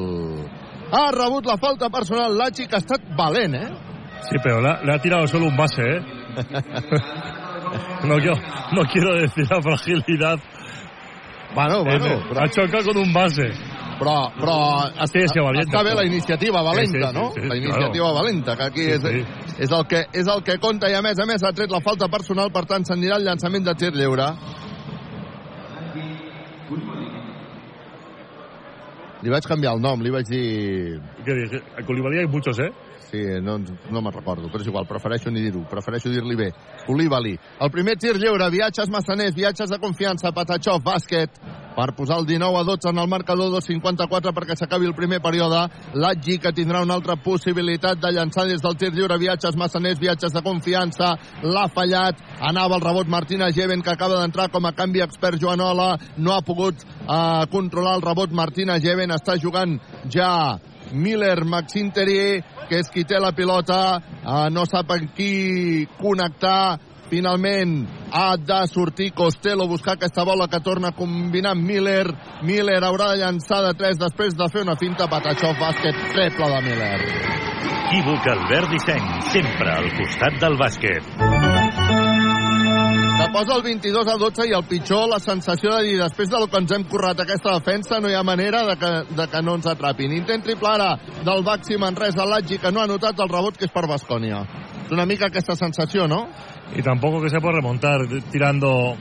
Ha 0.90 1.10
rebut 1.14 1.46
la 1.46 1.62
falta 1.62 1.94
personal 1.94 2.34
Laggi 2.34 2.66
que 2.66 2.80
ha 2.80 2.82
estat 2.82 3.14
valent, 3.14 3.62
eh? 3.62 3.95
Sí, 4.22 4.38
pero 4.44 4.62
le 4.62 4.70
ha, 4.70 4.82
le 4.84 4.94
ha 4.94 5.00
tirado 5.00 5.28
solo 5.28 5.46
un 5.48 5.56
base, 5.58 5.82
¿eh? 5.82 6.02
no, 8.06 8.16
quiero, 8.18 8.36
no 8.72 8.82
quiero 8.92 9.14
decir 9.16 9.46
la 9.50 9.62
fragilidad. 9.62 10.40
Bueno, 11.54 11.84
bueno, 11.84 12.06
Eh, 12.08 12.22
però, 12.30 12.42
ha 12.44 12.50
chocado 12.50 12.84
con 12.86 12.98
un 12.98 13.14
base. 13.14 13.44
però, 14.00 14.30
però 14.38 15.08
Sí, 15.08 15.20
sí, 15.32 15.40
valiente, 15.40 15.70
està 15.72 15.84
bé 15.84 15.94
la 15.96 16.04
iniciativa 16.06 16.62
valenta, 16.62 17.08
Sí, 17.12 17.14
sí, 17.14 17.20
no? 17.22 17.32
sí, 17.32 17.42
sí, 17.42 17.48
la 17.48 17.56
iniciativa 17.56 18.12
valenta, 18.12 18.58
que 18.58 18.64
aquí 18.64 18.84
Sí, 18.84 18.92
és, 18.92 19.02
sí. 19.02 19.24
és, 19.60 19.72
el 19.72 19.86
que, 19.88 20.06
és 20.12 20.28
el 20.28 20.44
que 20.44 20.58
compta 20.60 20.90
i 20.90 20.94
a 20.96 21.02
més 21.02 21.18
a 21.20 21.26
més 21.26 21.42
ha 21.44 21.54
tret 21.54 21.72
la 21.72 21.80
falta 21.80 22.10
personal, 22.10 22.52
per 22.52 22.66
tant 22.66 22.84
s'anirà 22.84 23.16
el 23.16 23.24
llançament 23.24 23.64
de 23.64 23.74
tir 23.76 23.94
lliure. 23.94 24.34
Li 29.24 29.32
vaig 29.32 29.48
canviar 29.48 29.74
el 29.78 29.82
nom, 29.82 30.02
li 30.04 30.12
vaig 30.12 30.28
dir... 30.28 31.00
Que 31.26 31.34
dije, 31.40 31.62
a 31.80 31.84
Koulibaly 31.86 32.20
hay 32.20 32.28
muchos, 32.28 32.60
¿eh? 32.60 32.70
Sí, 33.16 33.42
no, 33.42 33.58
no 33.92 34.02
me'n 34.02 34.14
recordo, 34.14 34.50
però 34.52 34.64
és 34.64 34.68
igual, 34.68 34.88
prefereixo 34.90 35.32
ni 35.32 35.44
dir-ho, 35.46 35.62
prefereixo 35.72 36.12
dir-li 36.12 36.36
bé. 36.36 36.50
Koulibaly. 36.86 37.36
El 37.64 37.72
primer 37.72 37.96
tir 38.02 38.16
lliure, 38.20 38.50
viatges 38.52 38.92
massaners, 38.92 39.36
viatges 39.38 39.72
de 39.72 39.80
confiança, 39.80 40.34
Patachov, 40.36 40.82
bàsquet, 40.84 41.40
per 41.78 41.94
posar 41.96 42.18
el 42.20 42.28
19 42.28 42.60
a 42.60 42.66
12 42.68 42.92
en 42.92 43.00
el 43.04 43.08
marcador, 43.12 43.54
2.54 43.54 44.34
perquè 44.36 44.58
s'acabi 44.60 44.90
el 44.90 44.98
primer 44.98 45.22
període. 45.24 45.62
Latgi, 45.96 46.38
que 46.44 46.52
tindrà 46.56 46.84
una 46.84 46.98
altra 47.00 47.16
possibilitat 47.16 48.04
de 48.04 48.12
llançar 48.18 48.48
des 48.50 48.64
del 48.64 48.76
tir 48.80 48.92
lliure, 48.96 49.20
viatges 49.22 49.56
massaners, 49.60 50.00
viatges 50.02 50.36
de 50.36 50.44
confiança, 50.44 51.14
l'ha 51.44 51.68
fallat, 51.72 52.20
anava 52.52 52.80
el 52.80 52.84
rebot 52.84 53.08
Martina 53.08 53.52
Geven, 53.56 53.84
que 53.84 53.96
acaba 53.96 54.20
d'entrar 54.20 54.50
com 54.52 54.68
a 54.68 54.76
canvi 54.76 55.04
expert 55.08 55.40
Joanola, 55.40 55.94
no 56.18 56.36
ha 56.36 56.44
pogut 56.44 56.84
eh, 56.84 57.44
controlar 57.52 57.96
el 58.00 58.08
rebot 58.08 58.36
Martina 58.36 58.80
Geven, 58.80 59.16
està 59.16 59.40
jugant 59.40 59.80
ja 60.12 60.32
Miller 60.92 61.46
Maxim 61.46 61.92
Terrier, 61.92 62.44
que 62.70 62.80
és 62.82 62.90
qui 62.94 63.06
té 63.08 63.20
la 63.22 63.32
pilota, 63.36 64.00
uh, 64.24 64.48
no 64.52 64.66
sap 64.70 64.92
en 64.96 65.08
qui 65.16 65.88
connectar, 66.00 66.78
finalment 67.10 67.86
ha 68.12 68.36
de 68.38 68.60
sortir 68.68 69.12
Costello 69.14 69.68
buscar 69.68 69.96
aquesta 69.96 70.24
bola 70.26 70.48
que 70.48 70.60
torna 70.60 70.90
a 70.90 70.98
combinar 70.98 71.54
amb 71.54 71.68
Miller. 71.68 72.08
Miller 72.44 72.82
haurà 72.84 73.12
de 73.14 73.22
llançar 73.24 73.62
de 73.68 73.74
3 73.78 74.00
després 74.02 74.38
de 74.38 74.50
fer 74.52 74.66
una 74.66 74.78
finta. 74.80 75.10
Patachov, 75.12 75.58
bàsquet, 75.62 76.06
triple 76.14 76.50
de 76.56 76.62
Miller. 76.70 77.00
Equívoc 77.86 78.28
Albert 78.28 78.72
Disseny, 78.74 79.12
sempre 79.32 79.76
al 79.78 79.92
costat 80.00 80.42
del 80.42 80.58
bàsquet. 80.58 81.45
Que 83.26 83.32
posa 83.32 83.56
el 83.56 83.64
22 83.64 84.08
a 84.08 84.18
12 84.22 84.46
i 84.46 84.52
el 84.54 84.64
pitjor, 84.70 85.08
la 85.10 85.18
sensació 85.18 85.72
de 85.74 85.86
dir, 85.88 85.94
després 85.98 86.30
del 86.30 86.44
que 86.46 86.60
ens 86.62 86.74
hem 86.76 86.84
currat 86.86 87.24
aquesta 87.24 87.56
defensa, 87.56 87.98
no 87.98 88.12
hi 88.12 88.14
ha 88.14 88.22
manera 88.22 88.60
de 88.68 88.76
que, 88.78 88.92
de 89.18 89.26
que 89.32 89.42
no 89.42 89.56
ens 89.58 89.66
atrapin. 89.72 90.14
Intent 90.14 90.44
triple 90.46 90.70
ara 90.70 90.92
del 91.26 91.42
Baxi 91.48 91.80
Manresa 91.82 92.28
Latgi, 92.30 92.60
que 92.62 92.70
no 92.70 92.84
ha 92.84 92.86
notat 92.86 93.18
el 93.26 93.32
rebot, 93.32 93.58
que 93.58 93.66
és 93.66 93.74
per 93.74 93.88
Bascònia. 93.90 94.44
És 94.84 94.94
una 94.94 95.08
mica 95.10 95.32
aquesta 95.32 95.56
sensació, 95.58 96.06
no? 96.08 96.28
Y 96.76 96.84
tampoco 96.84 97.24
que 97.24 97.32
se 97.32 97.42
puede 97.42 97.56
remontar 97.56 98.06
tirando 98.30 98.94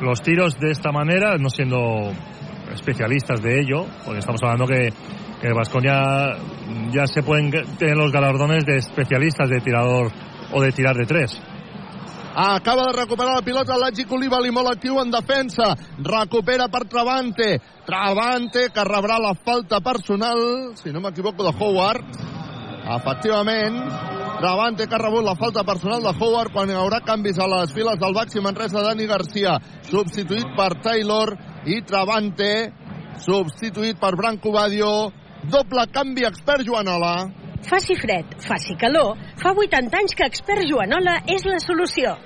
los 0.00 0.22
tiros 0.22 0.54
de 0.60 0.70
esta 0.70 0.92
manera, 0.92 1.36
no 1.36 1.50
siendo 1.50 2.12
especialistas 2.72 3.42
de 3.42 3.62
ello, 3.62 3.84
porque 4.04 4.20
estamos 4.20 4.40
hablando 4.44 4.66
que, 4.66 4.92
que 5.42 5.52
Vasconia 5.52 6.36
ya 6.92 7.04
se 7.08 7.24
pueden 7.24 7.50
tener 7.78 7.96
los 7.96 8.12
galardones 8.12 8.64
de 8.64 8.76
especialistas 8.76 9.50
de 9.50 9.58
tirador 9.58 10.12
o 10.52 10.62
de 10.62 10.70
tirar 10.70 10.94
de 10.94 11.06
tres. 11.06 11.42
Acaba 12.34 12.86
de 12.86 12.92
recuperar 12.92 13.34
la 13.34 13.42
pilota 13.42 13.76
l'Agi 13.76 14.04
Colibali, 14.06 14.52
molt 14.54 14.70
actiu 14.70 15.00
en 15.02 15.10
defensa. 15.10 15.74
Recupera 15.98 16.68
per 16.70 16.84
Travante. 16.86 17.58
Travante, 17.86 18.68
que 18.70 18.84
rebrà 18.86 19.18
la 19.18 19.34
falta 19.34 19.80
personal, 19.80 20.76
si 20.78 20.92
no 20.92 21.00
m'equivoco, 21.00 21.42
de 21.42 21.52
Howard. 21.58 22.06
Efectivament, 22.86 23.82
Travante 24.40 24.86
que 24.86 24.94
ha 24.94 25.02
rebut 25.02 25.24
la 25.26 25.34
falta 25.36 25.64
personal 25.64 26.00
de 26.06 26.14
Howard 26.14 26.54
quan 26.54 26.70
hi 26.70 26.78
haurà 26.78 27.02
canvis 27.04 27.38
a 27.38 27.48
les 27.50 27.74
files 27.76 27.98
del 28.00 28.14
Baxi 28.14 28.40
Manresa 28.40 28.80
Dani 28.86 29.04
Garcia, 29.10 29.58
substituït 29.90 30.54
per 30.56 30.70
Taylor 30.80 31.34
i 31.66 31.82
Travante, 31.82 32.70
substituït 33.26 33.98
per 34.00 34.14
Branco 34.16 34.54
Badio. 34.54 35.10
Doble 35.50 35.84
canvi 35.92 36.24
expert 36.30 36.64
Joanola. 36.64 37.49
Faci 37.66 37.94
fred, 37.94 38.24
faci 38.40 38.74
calor, 38.80 39.18
fa 39.36 39.52
80 39.52 39.96
anys 39.98 40.16
que 40.16 40.26
Expert 40.26 40.64
Joanola 40.68 41.20
és 41.28 41.44
la 41.44 41.60
solució. 41.60 42.16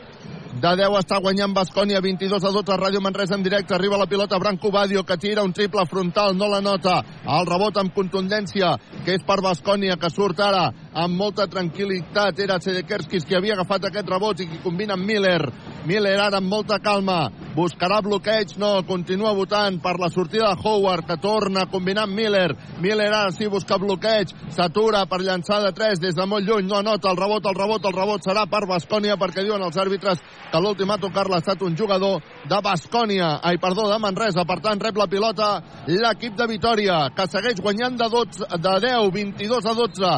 De 0.55 0.71
10 0.79 0.95
està 1.01 1.19
guanyant 1.19 1.51
Bascònia, 1.51 1.99
22 2.01 2.45
a 2.47 2.51
12, 2.55 2.77
Ràdio 2.79 3.01
Manresa 3.03 3.35
en 3.35 3.43
directe, 3.43 3.75
arriba 3.75 3.99
la 3.99 4.07
pilota 4.07 4.39
Branco 4.39 4.71
Badio, 4.71 5.03
que 5.03 5.17
tira 5.19 5.43
un 5.43 5.53
triple 5.53 5.83
frontal, 5.91 6.37
no 6.39 6.47
la 6.49 6.61
nota, 6.63 7.01
el 7.27 7.49
rebot 7.51 7.81
amb 7.83 7.93
contundència, 7.93 8.77
que 9.05 9.19
és 9.19 9.27
per 9.27 9.41
Bascònia, 9.43 9.99
que 9.99 10.13
surt 10.15 10.39
ara 10.41 10.69
amb 10.95 11.19
molta 11.19 11.47
tranquil·litat, 11.51 12.39
era 12.45 12.61
Sedekerskis 12.63 13.27
qui 13.27 13.35
havia 13.35 13.57
agafat 13.59 13.89
aquest 13.89 14.11
rebot 14.11 14.41
i 14.41 14.47
qui 14.47 14.61
combina 14.63 14.95
amb 14.95 15.07
Miller, 15.09 15.41
Miller 15.85 16.15
ara 16.23 16.39
amb 16.39 16.49
molta 16.49 16.79
calma, 16.81 17.27
buscarà 17.55 18.01
bloqueig, 18.03 18.55
no, 18.63 18.71
continua 18.87 19.35
votant 19.35 19.81
per 19.83 19.97
la 20.01 20.09
sortida 20.11 20.53
de 20.53 20.63
Howard, 20.63 21.07
que 21.09 21.19
torna 21.23 21.65
a 21.65 21.71
combinar 21.71 22.07
amb 22.07 22.15
Miller, 22.17 22.55
Miller 22.81 23.11
ara 23.11 23.33
sí 23.35 23.49
busca 23.51 23.79
bloqueig, 23.79 24.33
s'atura 24.55 25.05
per 25.11 25.21
llançar 25.23 25.61
de 25.65 25.73
3 25.75 26.01
des 26.03 26.15
de 26.15 26.27
molt 26.31 26.47
lluny, 26.47 26.69
no 26.71 26.79
anota 26.79 27.11
el 27.11 27.19
rebot, 27.19 27.47
el 27.51 27.59
rebot, 27.59 27.91
el 27.91 27.97
rebot 27.99 28.25
serà 28.25 28.47
per 28.51 28.65
Bascònia, 28.71 29.19
perquè 29.19 29.45
diuen 29.45 29.63
els 29.63 29.79
àrbitres 29.81 30.23
que 30.51 30.63
l'últim 30.63 30.91
a 30.91 30.99
tocar-la 31.03 31.41
ha 31.41 31.45
estat 31.45 31.63
un 31.67 31.77
jugador 31.77 32.23
de 32.47 32.61
Bascònia, 32.63 33.41
ai, 33.43 33.59
perdó, 33.59 33.89
de 33.91 33.99
Manresa, 33.99 34.47
per 34.47 34.61
tant, 34.63 34.81
rep 34.81 34.97
la 34.99 35.11
pilota 35.11 35.51
l'equip 35.91 36.39
de 36.39 36.49
Vitoria, 36.49 37.01
que 37.17 37.27
segueix 37.31 37.61
guanyant 37.61 37.99
de, 37.99 38.09
12, 38.11 38.49
de 38.63 38.75
10, 38.87 39.11
22 39.15 39.67
a 39.67 39.75
12, 39.83 40.15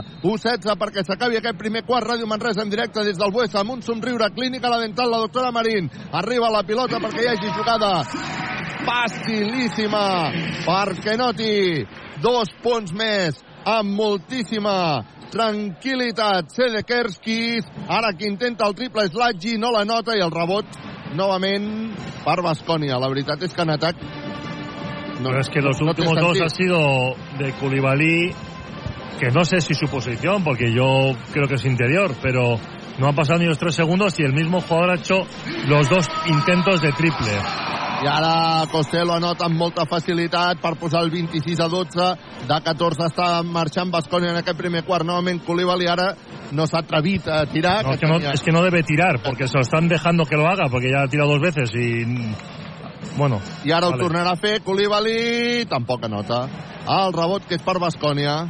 1-16 0.67 0.79
perquè 0.81 1.05
s'acabi 1.07 1.39
aquest 1.39 1.59
primer 1.59 1.85
quart, 1.87 2.07
Ràdio 2.07 2.27
Manresa 2.27 2.65
en 2.65 2.71
directe 2.71 3.05
des 3.05 3.19
del 3.19 3.33
Buesa, 3.33 3.61
amb 3.61 3.77
un 3.77 3.83
somriure 3.83 4.31
clínica 4.35 4.71
la 4.71 4.81
dental, 4.83 5.11
la 5.11 5.23
doctora 5.23 5.53
Marín, 5.53 5.91
arriba 6.13 6.51
la 6.51 6.65
pilota 6.67 6.99
perquè 7.03 7.23
hi 7.23 7.31
hagi 7.31 7.53
jugada 7.55 7.93
facilíssima 8.87 10.33
perquè 10.67 11.17
noti 11.19 11.85
dos 12.23 12.51
punts 12.63 12.93
més 12.95 13.39
amb 13.67 13.95
moltíssima 13.99 15.05
tranquil·litat. 15.31 16.53
Sedekerskis 16.55 17.67
ara 17.89 18.13
que 18.17 18.29
intenta 18.31 18.67
el 18.67 18.77
triple 18.79 19.07
és 19.07 19.15
Laggi 19.15 19.57
no 19.59 19.73
la 19.75 19.85
nota 19.85 20.15
i 20.17 20.23
el 20.23 20.31
rebot 20.31 20.67
novament 21.19 21.95
per 22.25 22.41
Bascònia. 22.43 23.01
La 23.03 23.11
veritat 23.11 23.43
és 23.43 23.55
que 23.55 23.67
en 23.67 23.75
atac 23.75 23.99
no, 25.21 25.33
es 25.39 25.49
que 25.49 25.63
los 25.63 25.81
no 25.81 25.89
últimos 25.89 26.15
dos 26.15 26.41
han 26.43 26.51
sido 26.51 26.79
de 27.39 27.53
Koulibaly, 27.59 28.35
que 29.19 29.31
no 29.31 29.45
sé 29.45 29.61
si 29.61 29.75
su 29.75 29.87
posición, 29.87 30.45
porque 30.45 30.73
yo 30.73 31.13
creo 31.33 31.49
que 31.49 31.55
es 31.55 31.65
interior, 31.65 32.13
pero 32.23 32.59
no 32.99 33.09
han 33.09 33.15
pasado 33.15 33.39
ni 33.39 33.47
los 33.47 33.59
tres 33.59 33.75
segundos 33.75 34.19
y 34.21 34.23
el 34.23 34.33
mismo 34.33 34.61
jugador 34.61 34.91
ha 34.91 34.95
hecho 34.97 35.27
los 35.67 35.89
dos 35.89 36.09
intentos 36.27 36.81
de 36.83 36.93
triple. 36.93 37.33
I 37.97 38.07
ara 38.13 38.67
Costello 38.69 39.15
anota 39.17 39.47
amb 39.49 39.57
molta 39.57 39.87
facilitat 39.89 40.59
per 40.61 40.75
posar 40.77 41.01
el 41.07 41.09
26 41.11 41.61
a 41.65 41.69
12. 41.73 42.09
De 42.45 42.59
14 42.67 43.07
està 43.09 43.29
marxant 43.43 43.89
Bascònia 43.91 44.35
en 44.35 44.41
aquest 44.43 44.59
primer 44.59 44.83
quart. 44.85 45.07
Novament 45.09 45.41
Koulibaly 45.47 45.89
ara 45.89 46.11
no 46.53 46.67
s'ha 46.69 46.83
atrevit 46.85 47.25
a 47.33 47.47
tirar. 47.49 47.87
No, 47.87 47.95
es, 47.95 47.99
que 48.01 48.07
no, 48.07 48.19
tenia- 48.21 48.35
es 48.35 48.43
que 48.43 48.53
no 48.53 48.61
debe 48.63 48.83
tirar, 48.83 49.23
porque 49.25 49.49
se 49.49 49.55
lo 49.57 49.63
están 49.63 49.89
dejando 49.89 50.27
que 50.27 50.37
lo 50.37 50.47
haga, 50.47 50.69
porque 50.71 50.91
ya 50.93 51.05
ha 51.05 51.09
tirado 51.09 51.31
dos 51.31 51.41
veces 51.41 51.71
y... 51.75 52.05
Bueno, 53.17 53.41
I 53.65 53.73
ara 53.73 53.89
ho 53.89 53.93
Vale. 53.93 54.03
tornarà 54.05 54.33
a 54.33 54.37
fer 54.37 54.61
Koulibaly, 54.61 55.65
tampoc 55.65 56.05
anota. 56.05 56.45
El 56.87 57.15
rebot 57.17 57.47
que 57.49 57.57
és 57.57 57.63
per 57.65 57.79
Bascònia. 57.81 58.45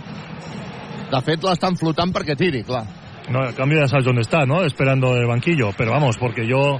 De 1.10 1.20
fet, 1.22 1.42
l'estan 1.44 1.76
flotant 1.78 2.12
perquè 2.12 2.36
tiri, 2.36 2.62
clar. 2.66 2.84
no, 3.30 3.42
el 3.46 3.54
cambio 3.54 3.80
ya 3.80 3.88
sabes 3.88 4.04
dónde 4.04 4.22
está, 4.22 4.46
¿no? 4.46 4.62
Esperando 4.62 5.16
el 5.16 5.26
banquillo, 5.26 5.70
pero 5.76 5.92
vamos, 5.92 6.16
porque 6.16 6.46
yo 6.46 6.78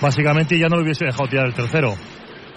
básicamente 0.00 0.58
ya 0.58 0.68
no 0.68 0.80
hubiese 0.80 1.06
dejado 1.06 1.28
tirar 1.28 1.46
el 1.46 1.54
tercero. 1.54 1.94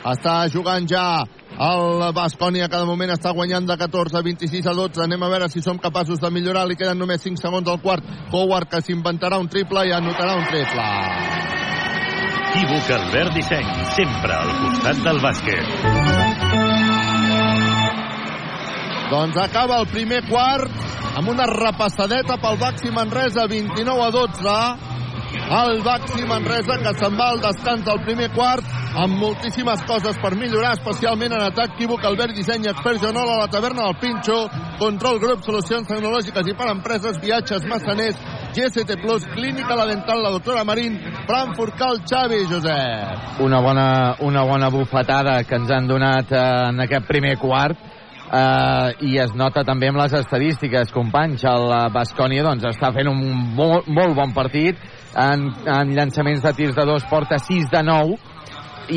Està 0.01 0.49
jugant 0.49 0.87
ja 0.89 1.21
el 1.61 2.13
Bascònia, 2.13 2.67
que 2.69 2.79
de 2.79 2.87
moment 2.89 3.11
està 3.13 3.33
guanyant 3.37 3.67
de 3.69 3.77
14 3.77 4.17
a 4.17 4.23
26 4.25 4.65
a 4.65 4.73
12. 4.73 5.03
Anem 5.03 5.21
a 5.21 5.29
veure 5.29 5.49
si 5.49 5.61
som 5.61 5.77
capaços 5.77 6.19
de 6.19 6.31
millorar. 6.33 6.65
Li 6.65 6.75
queden 6.79 6.97
només 6.97 7.21
5 7.21 7.37
segons 7.37 7.69
al 7.69 7.81
quart. 7.85 8.07
Howard, 8.31 8.69
que 8.71 8.81
s'inventarà 8.81 9.37
un 9.37 9.49
triple 9.49 9.85
i 9.85 9.93
anotarà 9.93 10.39
un 10.39 10.49
triple. 10.49 10.89
Equívoc 12.51 12.89
Albert 12.97 13.37
Disseny, 13.37 13.71
sempre 13.95 14.35
al 14.41 14.51
costat 14.65 15.05
del 15.05 15.21
bàsquet. 15.23 16.20
Doncs 19.11 19.35
acaba 19.43 19.75
el 19.81 19.89
primer 19.91 20.21
quart 20.29 20.71
amb 21.19 21.27
una 21.27 21.43
repassadeta 21.49 22.37
pel 22.39 22.55
Baxi 22.61 22.93
Manresa, 22.95 23.43
29 23.51 24.05
a 24.05 24.11
12. 24.15 24.53
El 25.57 25.81
Baxi 25.83 26.23
Manresa 26.29 26.77
que 26.79 26.93
se'n 26.95 27.17
va 27.19 27.27
al 27.33 27.41
descans 27.43 27.83
del 27.83 27.99
primer 28.05 28.29
quart 28.31 28.63
amb 29.03 29.19
moltíssimes 29.19 29.83
coses 29.87 30.15
per 30.23 30.31
millorar, 30.39 30.77
especialment 30.77 31.35
en 31.35 31.43
atac 31.43 31.75
Quívoc, 31.75 32.07
Albert 32.07 32.39
Disseny, 32.39 32.69
Expert 32.71 33.03
Joanola, 33.03 33.35
la 33.41 33.51
taverna 33.51 33.89
del 33.89 33.99
Pinxo, 33.99 34.39
Control 34.79 35.19
Grup, 35.19 35.43
Solucions 35.43 35.91
Tecnològiques 35.91 36.47
i 36.47 36.55
per 36.55 36.71
Empreses, 36.71 37.19
Viatges 37.19 37.67
Massaners, 37.67 38.19
GST 38.55 38.99
Plus, 39.03 39.27
Clínica 39.35 39.75
La 39.75 39.91
Dental, 39.91 40.23
la 40.23 40.31
doctora 40.39 40.63
Marín, 40.63 40.99
Frankfurt 41.27 41.75
Cal, 41.75 41.99
Xavi, 42.07 42.45
Josep. 42.47 43.39
una 43.43 43.59
bona, 43.59 44.15
una 44.19 44.43
bona 44.47 44.69
bufetada 44.69 45.41
que 45.43 45.55
ens 45.55 45.71
han 45.71 45.87
donat 45.87 46.31
eh, 46.31 46.45
en 46.71 46.79
aquest 46.87 47.07
primer 47.11 47.37
quart 47.39 47.90
eh, 48.31 49.07
i 49.07 49.17
es 49.21 49.33
nota 49.35 49.65
també 49.67 49.91
amb 49.91 50.01
les 50.01 50.15
estadístiques 50.21 50.93
companys, 50.95 51.43
el 51.47 51.75
Bascònia 51.93 52.45
doncs, 52.47 52.69
està 52.71 52.93
fent 52.95 53.11
un 53.11 53.19
molt, 53.57 53.89
molt 53.91 54.15
bon 54.17 54.33
partit 54.35 54.79
en, 55.15 55.49
en 55.67 55.95
llançaments 55.95 56.43
de 56.43 56.53
tirs 56.57 56.77
de 56.77 56.87
dos 56.87 57.05
porta 57.09 57.39
6 57.41 57.69
de 57.71 57.83
9 57.83 58.17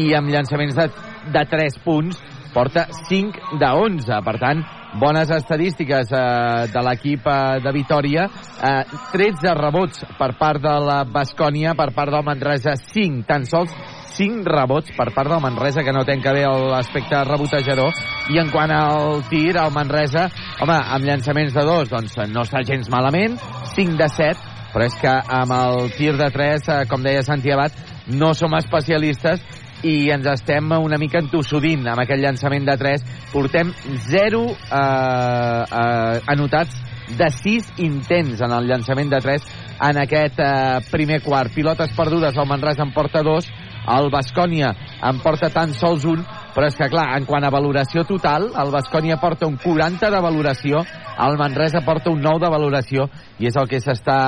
i 0.01 0.07
amb 0.17 0.31
llançaments 0.31 0.79
de, 0.79 0.89
de 1.35 1.45
3 1.51 1.83
punts 1.85 2.23
porta 2.55 2.87
5 3.11 3.59
de 3.59 3.71
11 3.83 4.23
per 4.25 4.37
tant, 4.39 4.63
bones 5.01 5.31
estadístiques 5.35 6.13
eh, 6.15 6.67
de 6.71 6.83
l'equip 6.87 7.27
eh, 7.27 7.59
de 7.65 7.73
Vitoria. 7.75 8.29
Eh, 8.63 8.85
13 9.13 9.55
rebots 9.59 10.05
per 10.19 10.31
part 10.39 10.63
de 10.63 10.75
la 10.87 11.03
Bascònia 11.05 11.75
per 11.75 11.91
part 11.97 12.15
del 12.15 12.25
Manresa 12.27 12.77
5, 12.79 13.25
tan 13.27 13.49
sols 13.51 13.75
5 14.17 14.47
rebots 14.47 14.95
per 14.97 15.09
part 15.15 15.31
del 15.31 15.43
Manresa, 15.43 15.83
que 15.83 15.93
no 15.93 16.05
tenca 16.07 16.33
bé 16.33 16.45
l'aspecte 16.47 17.25
rebotejador. 17.27 17.93
I 18.31 18.41
en 18.41 18.51
quant 18.53 18.73
al 18.75 19.25
tir, 19.31 19.57
el 19.59 19.75
Manresa, 19.75 20.29
home, 20.61 20.77
amb 20.77 21.09
llançaments 21.09 21.55
de 21.55 21.67
dos, 21.67 21.91
doncs 21.91 22.17
no 22.31 22.47
està 22.47 22.63
gens 22.67 22.91
malament, 22.93 23.37
5 23.75 23.99
de 23.99 24.09
7, 24.09 24.55
però 24.75 24.87
és 24.87 24.97
que 25.01 25.11
amb 25.41 25.55
el 25.55 25.91
tir 25.99 26.15
de 26.19 26.31
3, 26.31 26.71
eh, 26.71 26.81
com 26.91 27.03
deia 27.03 27.23
Santi 27.27 27.53
Abad, 27.55 27.75
no 28.15 28.33
som 28.35 28.55
especialistes 28.59 29.43
i 29.85 30.09
ens 30.15 30.27
estem 30.33 30.73
una 30.79 30.99
mica 31.01 31.21
entossudint 31.21 31.85
amb 31.91 32.03
aquest 32.05 32.23
llançament 32.23 32.67
de 32.67 32.77
3. 32.81 33.05
Portem 33.33 33.71
0 34.09 34.43
eh, 34.49 34.81
eh, 34.81 36.21
anotats 36.33 36.81
de 37.19 37.29
6 37.31 37.75
intents 37.85 38.41
en 38.41 38.53
el 38.57 38.67
llançament 38.71 39.11
de 39.13 39.21
3 39.21 39.47
en 39.91 40.01
aquest 40.01 40.41
eh, 40.41 40.81
primer 40.91 41.21
quart. 41.23 41.53
Pilotes 41.55 41.93
perdudes, 41.97 42.37
el 42.37 42.49
Manresa 42.49 42.87
en 42.87 42.95
porta 42.97 43.23
2, 43.23 43.51
el 43.91 44.11
Bascònia 44.13 44.73
en 45.05 45.21
porta 45.23 45.51
tan 45.53 45.75
sols 45.77 46.05
un, 46.09 46.23
però 46.55 46.69
és 46.71 46.77
que 46.79 46.89
clar, 46.93 47.09
en 47.19 47.27
quant 47.29 47.45
a 47.45 47.53
valoració 47.53 48.05
total, 48.09 48.49
el 48.63 48.71
Bascònia 48.73 49.19
porta 49.21 49.49
un 49.51 49.59
40 49.61 50.11
de 50.11 50.21
valoració, 50.23 50.85
el 51.25 51.39
Manresa 51.39 51.83
porta 51.87 52.11
un 52.11 52.23
9 52.23 52.45
de 52.45 52.53
valoració, 52.55 53.09
i 53.39 53.51
és 53.51 53.59
el 53.61 53.69
que 53.71 53.83
s'està 53.83 54.19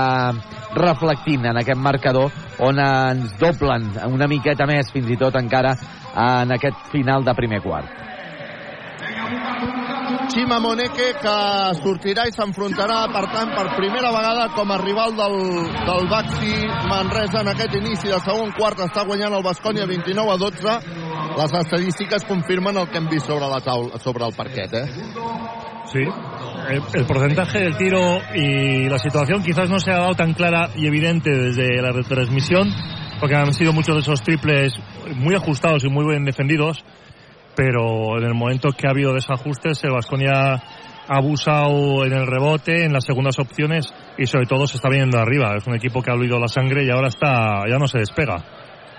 reflectint 0.76 1.46
en 1.46 1.62
aquest 1.62 1.80
marcador, 1.80 2.34
on 2.66 2.82
ens 2.82 3.36
doblen 3.40 3.92
una 4.10 4.28
miqueta 4.30 4.68
més, 4.68 4.90
fins 4.92 5.10
i 5.14 5.20
tot 5.20 5.38
encara, 5.38 5.76
en 6.16 6.56
aquest 6.58 6.88
final 6.92 7.24
de 7.24 7.36
primer 7.38 7.62
quart. 7.64 8.06
Xima 10.36 10.58
Moneke 10.60 11.14
que 11.16 11.34
sortirà 11.78 12.26
i 12.28 12.32
s'enfrontarà, 12.34 13.06
per 13.08 13.22
tant, 13.32 13.54
per 13.56 13.70
primera 13.72 14.10
vegada 14.12 14.50
com 14.52 14.68
a 14.68 14.76
rival 14.82 15.14
del, 15.16 15.36
del 15.86 16.08
Baxi 16.10 16.58
Manresa 16.90 17.40
en 17.40 17.48
aquest 17.54 17.76
inici 17.78 18.12
de 18.12 18.18
segon 18.20 18.52
quart. 18.58 18.82
Està 18.84 19.06
guanyant 19.08 19.32
el 19.32 19.46
Bascònia 19.46 19.86
29 19.88 20.34
a 20.34 20.36
12. 20.42 20.74
Les 21.38 21.54
estadístiques 21.62 22.28
confirmen 22.28 22.76
el 22.76 22.90
que 22.92 23.00
hem 23.00 23.08
vist 23.08 23.32
sobre 23.32 23.48
la 23.48 23.62
taula, 23.64 23.96
sobre 24.04 24.28
el 24.28 24.36
parquet, 24.36 24.76
eh? 24.76 24.84
Sí. 25.88 26.04
El, 26.04 26.82
el 27.00 27.06
porcentaje 27.08 27.64
del 27.64 27.78
tiro 27.78 28.02
y 28.34 28.90
la 28.90 28.98
situación 28.98 29.42
quizás 29.42 29.70
no 29.70 29.80
se 29.80 29.90
ha 29.90 30.00
dado 30.02 30.20
tan 30.20 30.34
clara 30.34 30.68
y 30.76 30.86
evidente 30.86 31.30
desde 31.30 31.80
la 31.80 31.92
retransmisión, 31.92 32.68
porque 33.20 33.36
han 33.36 33.54
sido 33.54 33.72
muchos 33.72 33.94
de 33.94 34.02
esos 34.02 34.20
triples 34.20 34.74
muy 35.14 35.34
ajustados 35.34 35.82
y 35.84 35.88
muy 35.88 36.04
bien 36.04 36.26
defendidos, 36.26 36.84
pero 37.56 38.18
en 38.18 38.24
el 38.24 38.34
momento 38.34 38.68
que 38.70 38.86
ha 38.86 38.90
habido 38.90 39.14
desajustes, 39.14 39.82
el 39.82 39.92
Vasconia 39.92 40.62
ha 41.08 41.18
abusado 41.18 42.04
en 42.04 42.12
el 42.12 42.26
rebote, 42.26 42.84
en 42.84 42.92
las 42.92 43.04
segundas 43.04 43.38
opciones 43.38 43.86
y 44.18 44.26
sobre 44.26 44.46
todo 44.46 44.66
se 44.66 44.76
está 44.76 44.90
viendo 44.90 45.18
arriba. 45.18 45.56
Es 45.56 45.66
un 45.66 45.74
equipo 45.74 46.02
que 46.02 46.10
ha 46.10 46.14
olido 46.14 46.38
la 46.38 46.48
sangre 46.48 46.84
y 46.84 46.90
ahora 46.90 47.08
está 47.08 47.64
ya 47.68 47.78
no 47.78 47.88
se 47.88 47.98
despega. 47.98 48.44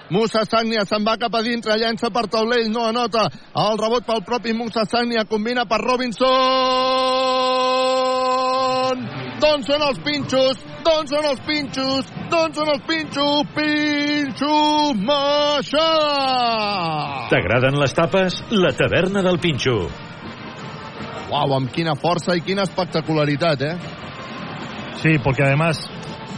Musa 0.10 0.46
Sagnia 0.48 0.86
se'n 0.88 1.04
va 1.04 1.18
cap 1.20 1.36
a 1.36 1.42
dintre, 1.44 1.76
llença 1.76 2.10
per 2.10 2.30
no 2.70 2.86
anota. 2.88 3.30
El 3.54 3.78
rebot 3.78 4.06
pel 4.06 4.24
propi 4.24 4.54
Musa 4.54 4.86
Sagnia, 4.86 5.26
combina 5.26 5.66
per 5.66 5.82
Robinson. 5.82 6.28
D'on 9.38 9.62
són 9.62 9.84
els 9.86 10.00
pinxos? 10.02 10.58
D'on 10.82 11.06
són 11.10 11.26
els 11.30 11.42
pinxos? 11.46 12.08
D'on 12.32 12.54
són 12.58 12.70
els 12.74 12.82
pinxos? 12.90 13.46
Pinxo 13.54 14.54
Maixada! 14.98 16.18
T'agraden 17.30 17.78
les 17.78 17.94
tapes? 17.94 18.40
La 18.50 18.72
taverna 18.74 19.22
del 19.22 19.38
Pinxo. 19.44 19.78
Uau, 21.28 21.54
amb 21.54 21.70
quina 21.76 21.94
força 22.00 22.34
i 22.34 22.42
quina 22.42 22.64
espectacularitat, 22.66 23.62
eh? 23.62 23.76
Sí, 25.04 25.20
porque 25.24 25.44
además 25.44 25.86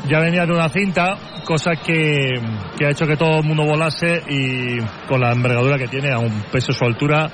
ya 0.10 0.20
venía 0.20 0.46
de 0.46 0.54
una 0.54 0.68
cinta, 0.68 1.16
cosa 1.46 1.72
que, 1.76 2.34
que 2.78 2.86
ha 2.86 2.90
hecho 2.90 3.08
que 3.08 3.16
todo 3.16 3.40
el 3.40 3.46
mundo 3.46 3.64
volase 3.64 4.24
y 4.28 4.80
con 5.08 5.22
la 5.22 5.32
envergadura 5.32 5.78
que 5.78 5.88
tiene, 5.88 6.12
a 6.12 6.20
un 6.20 6.44
peso 6.52 6.74
su 6.74 6.84
altura 6.84 7.30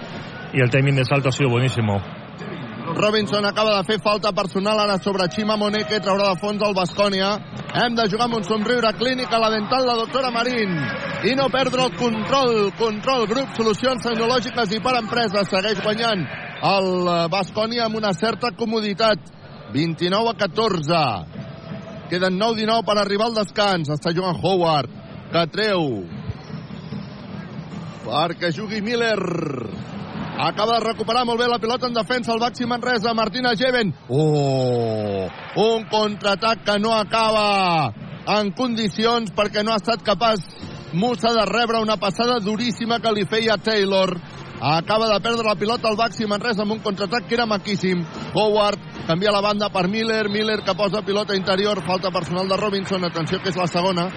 y 0.53 0.61
el 0.61 0.70
timing 0.70 0.95
de 0.97 1.05
salto 1.05 1.30
ha 1.30 1.32
sido 1.32 1.49
buenísimo. 1.49 2.24
Robinson 2.93 3.45
acaba 3.45 3.77
de 3.77 3.83
fer 3.83 3.99
falta 3.99 4.31
personal 4.31 4.79
ara 4.79 4.99
sobre 4.99 5.27
Xima 5.33 5.55
Monet, 5.57 5.88
que 5.89 5.99
traurà 5.99 6.29
de 6.29 6.39
fons 6.39 6.61
el 6.61 6.75
Bascònia. 6.77 7.31
Hem 7.73 7.95
de 7.97 8.05
jugar 8.11 8.27
amb 8.27 8.38
un 8.38 8.43
somriure 8.45 8.91
clínic 8.93 9.33
a 9.33 9.39
la 9.41 9.49
dental 9.49 9.88
la 9.88 9.95
doctora 9.97 10.29
Marín. 10.31 10.75
I 11.25 11.33
no 11.36 11.49
perdre 11.49 11.88
el 11.88 11.95
control. 11.97 12.71
Control, 12.77 13.25
grup, 13.27 13.55
solucions 13.57 14.05
tecnològiques 14.05 14.75
i 14.77 14.81
per 14.86 14.93
empreses. 14.99 15.49
Segueix 15.49 15.81
guanyant 15.81 16.27
el 16.75 16.91
Bascònia 17.33 17.88
amb 17.88 17.97
una 17.97 18.13
certa 18.13 18.53
comoditat. 18.53 19.33
29 19.73 20.29
a 20.29 20.38
14. 20.45 21.01
Queden 22.11 22.38
9-19 22.38 22.86
per 22.86 22.99
arribar 23.01 23.31
al 23.31 23.39
descans. 23.41 23.89
Està 23.89 24.13
jugant 24.13 24.38
Howard, 24.43 24.93
que 25.33 25.47
treu 25.51 26.05
perquè 28.05 28.53
jugui 28.53 28.81
Miller. 28.86 29.17
Acaba 30.38 30.79
de 30.79 30.83
recuperar 30.83 31.23
molt 31.25 31.39
bé 31.39 31.47
la 31.47 31.59
pilota 31.63 31.88
en 31.88 31.93
defensa 31.95 32.33
el 32.33 32.41
Baxi 32.41 32.65
Manresa, 32.67 33.13
Martina 33.13 33.53
Geven. 33.55 33.93
Oh! 34.09 35.27
Un 35.55 35.86
contraatac 35.88 36.65
que 36.65 36.79
no 36.79 36.91
acaba 36.93 37.93
en 38.36 38.51
condicions 38.51 39.31
perquè 39.31 39.63
no 39.63 39.71
ha 39.71 39.79
estat 39.79 40.03
capaç 40.03 40.43
Musa 40.91 41.31
de 41.33 41.45
rebre 41.47 41.79
una 41.79 41.95
passada 41.97 42.39
duríssima 42.39 42.99
que 42.99 43.11
li 43.15 43.25
feia 43.25 43.57
Taylor. 43.57 44.15
Acaba 44.59 45.07
de 45.13 45.19
perdre 45.23 45.47
la 45.47 45.55
pilota 45.55 45.89
el 45.89 45.97
Baxi 45.99 46.27
Manresa 46.27 46.63
amb 46.63 46.75
un 46.75 46.83
contraatac 46.83 47.27
que 47.27 47.36
era 47.36 47.47
maquíssim. 47.47 48.03
Howard 48.33 49.07
canvia 49.07 49.31
la 49.31 49.41
banda 49.41 49.69
per 49.69 49.88
Miller, 49.88 50.29
Miller 50.29 50.61
que 50.63 50.75
posa 50.75 51.01
pilota 51.01 51.36
interior, 51.36 51.83
falta 51.88 52.11
personal 52.11 52.47
de 52.47 52.57
Robinson, 52.57 53.03
atenció 53.03 53.39
que 53.39 53.55
és 53.55 53.59
la 53.59 53.67
segona. 53.67 54.09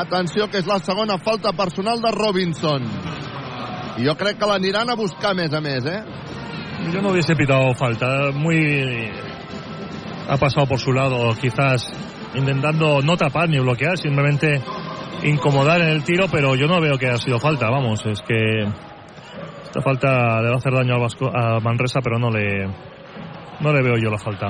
Atenció 0.00 0.48
que 0.48 0.60
és 0.60 0.66
la 0.66 0.78
segona 0.78 1.18
falta 1.18 1.52
personal 1.52 2.00
de 2.00 2.12
Robinson. 2.12 2.88
I 4.00 4.06
jo 4.06 4.14
crec 4.16 4.38
que 4.40 4.48
l'aniran 4.48 4.88
a 4.88 4.96
buscar 4.96 5.34
més 5.36 5.52
a 5.52 5.60
més, 5.60 5.84
eh? 5.84 6.00
Yo 6.90 7.02
no 7.02 7.10
hubiese 7.10 7.36
pitado 7.36 7.74
falta, 7.74 8.30
muy 8.32 9.10
ha 10.26 10.36
pasado 10.38 10.66
por 10.66 10.78
su 10.78 10.92
lado, 10.92 11.34
quizás 11.38 11.92
intentando 12.34 13.02
no 13.02 13.16
tapar 13.16 13.50
ni 13.50 13.58
bloquear, 13.58 13.98
simplemente 13.98 14.62
incomodar 15.24 15.82
en 15.82 15.88
el 15.88 16.02
tiro, 16.02 16.28
pero 16.30 16.54
yo 16.54 16.66
no 16.66 16.80
veo 16.80 16.96
que 16.96 17.08
ha 17.08 17.18
sido 17.18 17.38
falta, 17.38 17.68
vamos, 17.68 18.00
es 18.06 18.22
que 18.22 18.62
esta 19.64 19.82
falta 19.82 20.40
le 20.40 20.48
va 20.48 20.54
a 20.54 20.58
hacer 20.58 20.72
daño 20.72 20.94
al 20.94 21.00
Vasco, 21.00 21.28
a 21.28 21.60
Manresa, 21.60 22.00
pero 22.02 22.18
no 22.18 22.30
le 22.30 22.66
no 23.60 23.72
le 23.72 23.82
veo 23.82 23.98
yo 23.98 24.10
la 24.10 24.18
falta. 24.18 24.48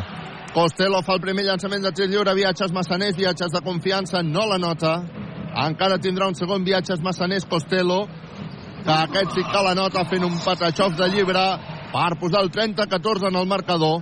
Costello 0.55 1.03
fa 1.03 1.15
el 1.15 1.21
primer 1.23 1.45
llançament 1.47 1.83
de 1.83 1.91
tir 1.93 2.09
lliure, 2.11 2.35
viatges 2.35 2.73
massaners, 2.73 3.17
viatges 3.17 3.51
de 3.51 3.61
confiança, 3.67 4.23
no 4.23 4.47
la 4.47 4.59
nota. 4.59 5.01
Encara 5.67 5.99
tindrà 5.99 6.29
un 6.31 6.35
segon 6.39 6.65
viatges 6.65 7.03
massaners, 7.03 7.47
Costello, 7.47 8.05
que 8.85 8.95
aquest 8.95 9.37
sí 9.37 9.45
que 9.45 9.63
la 9.65 9.75
nota 9.75 10.05
fent 10.09 10.25
un 10.25 10.39
patatxof 10.45 10.97
de 10.99 11.09
llibre 11.13 11.45
per 11.93 12.11
posar 12.21 12.45
el 12.45 12.51
30-14 12.51 13.29
en 13.29 13.37
el 13.37 13.49
marcador. 13.51 14.01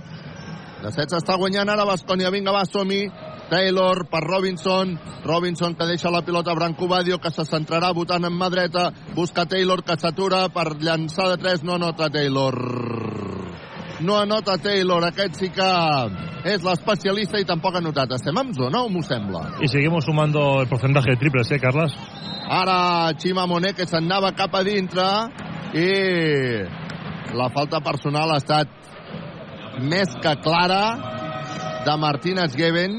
De 0.79 0.91
set 0.95 1.11
s'està 1.11 1.35
guanyant 1.37 1.69
ara 1.69 1.87
Bascònia. 1.87 2.31
Vinga, 2.31 2.53
va, 2.55 2.65
som 2.65 2.87
-hi. 2.87 3.09
Taylor 3.49 4.05
per 4.07 4.21
Robinson. 4.23 4.99
Robinson 5.25 5.75
que 5.75 5.85
deixa 5.85 6.11
la 6.11 6.21
pilota 6.21 6.51
a 6.51 6.55
Branco 6.55 6.87
Badio, 6.87 7.19
que 7.19 7.31
se 7.31 7.43
centrarà 7.43 7.91
votant 7.93 8.23
en 8.25 8.33
mà 8.33 8.49
dreta. 8.49 8.91
Busca 9.15 9.45
Taylor, 9.45 9.83
que 9.83 9.97
s'atura 9.97 10.47
per 10.49 10.77
llançar 10.79 11.29
de 11.29 11.37
3. 11.37 11.63
No 11.63 11.75
anota 11.75 12.09
Taylor. 12.09 12.55
No 14.01 14.17
anota 14.17 14.57
Taylor. 14.57 15.03
Aquest 15.09 15.35
sí 15.35 15.49
que 15.51 15.69
és 16.47 16.63
l'especialista 16.63 17.39
i 17.39 17.45
tampoc 17.47 17.75
ha 17.75 17.81
notat. 17.83 18.13
Estem 18.15 18.37
en 18.39 18.53
zona 18.55 18.83
o 18.85 18.89
m'ho 18.89 19.01
sembla? 19.03 19.57
Y 19.61 19.67
seguimos 19.67 20.05
sumando 20.05 20.61
el 20.61 20.67
porcentaje 20.67 21.11
de 21.11 21.17
triples, 21.17 21.51
¿eh, 21.51 21.59
Carlas? 21.59 21.93
Ara 22.49 23.11
Xima 23.19 23.45
Monet 23.45 23.75
que 23.75 23.85
se'n 23.85 24.05
anava 24.07 24.31
cap 24.33 24.55
a 24.55 24.63
dintre 24.63 25.05
i 25.77 25.89
la 27.35 27.49
falta 27.53 27.79
personal 27.85 28.31
ha 28.33 28.39
estat 28.41 28.71
més 29.85 30.15
que 30.21 30.33
clara 30.41 31.83
de 31.85 31.97
Martínez 31.97 32.55
Geben 32.57 32.95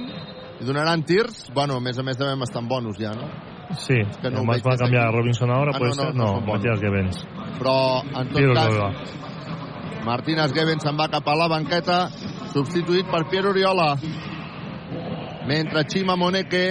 i 0.60 0.64
donaran 0.64 1.02
tirs, 1.08 1.48
bueno, 1.54 1.76
a 1.76 1.80
més 1.80 1.98
a 1.98 2.04
més 2.06 2.16
devem 2.20 2.42
estar 2.46 2.62
en 2.62 2.68
bonus 2.68 2.98
ja, 3.00 3.10
no? 3.16 3.26
Sí, 3.74 3.96
que 4.20 4.30
no 4.30 4.44
veig 4.46 4.62
va 4.66 4.74
a 4.74 4.76
des 4.76 4.82
cambiar 4.84 5.02
a 5.02 5.06
d'aquí. 5.08 5.16
Robinson 5.18 5.50
ahora, 5.50 5.72
Ah, 5.74 5.78
no, 5.78 5.86
no, 5.86 5.94
ser. 5.94 6.14
no 6.14 6.24
No, 6.24 6.32
buenos. 6.40 6.46
Matías 6.58 6.80
Gevens. 6.80 7.26
Però 7.58 8.02
en 8.04 8.28
tot 8.28 8.36
Piero 8.36 8.54
cas. 8.54 9.29
Martínez 10.04 10.52
Geben 10.56 10.80
se'n 10.80 10.96
va 10.96 11.08
cap 11.12 11.26
a 11.28 11.36
la 11.36 11.48
banqueta 11.52 11.98
substituït 12.52 13.08
per 13.10 13.26
Piero 13.30 13.50
Oriola. 13.52 13.94
Mentre 15.48 15.84
Xima 15.88 16.16
Moneke 16.16 16.64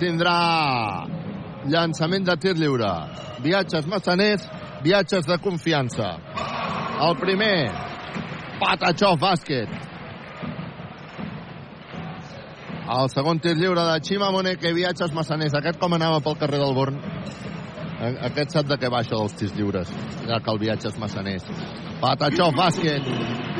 tindrà 0.00 0.36
llançament 1.72 2.26
de 2.26 2.36
tir 2.42 2.56
lliure. 2.58 2.92
Viatges 3.42 3.86
massaners 3.86 4.48
viatges 4.82 5.26
de 5.26 5.38
confiança. 5.38 6.16
El 7.02 7.16
primer 7.16 7.70
Patachov 8.60 9.18
bàsquet 9.22 9.70
el 12.92 13.08
segon 13.08 13.38
tir 13.40 13.54
lliure 13.56 13.84
de 13.88 14.00
Xima 14.04 14.30
Moneke 14.34 14.72
viatges 14.76 15.14
massaners. 15.16 15.54
Aquest 15.56 15.78
com 15.80 15.94
anava 15.96 16.20
pel 16.20 16.36
carrer 16.40 16.60
del 16.60 16.74
Born 16.76 16.98
aquest 18.02 18.56
sap 18.56 18.66
de 18.66 18.78
què 18.80 18.90
baixa 18.90 19.14
dels 19.14 19.36
tirs 19.38 19.54
lliures? 19.56 19.92
Ja 20.26 20.40
que 20.42 20.50
el 20.50 20.58
viatge 20.62 20.90
és 20.90 20.98
massaners. 20.98 21.46
Patachov, 22.02 22.56
bàsquet 22.58 23.06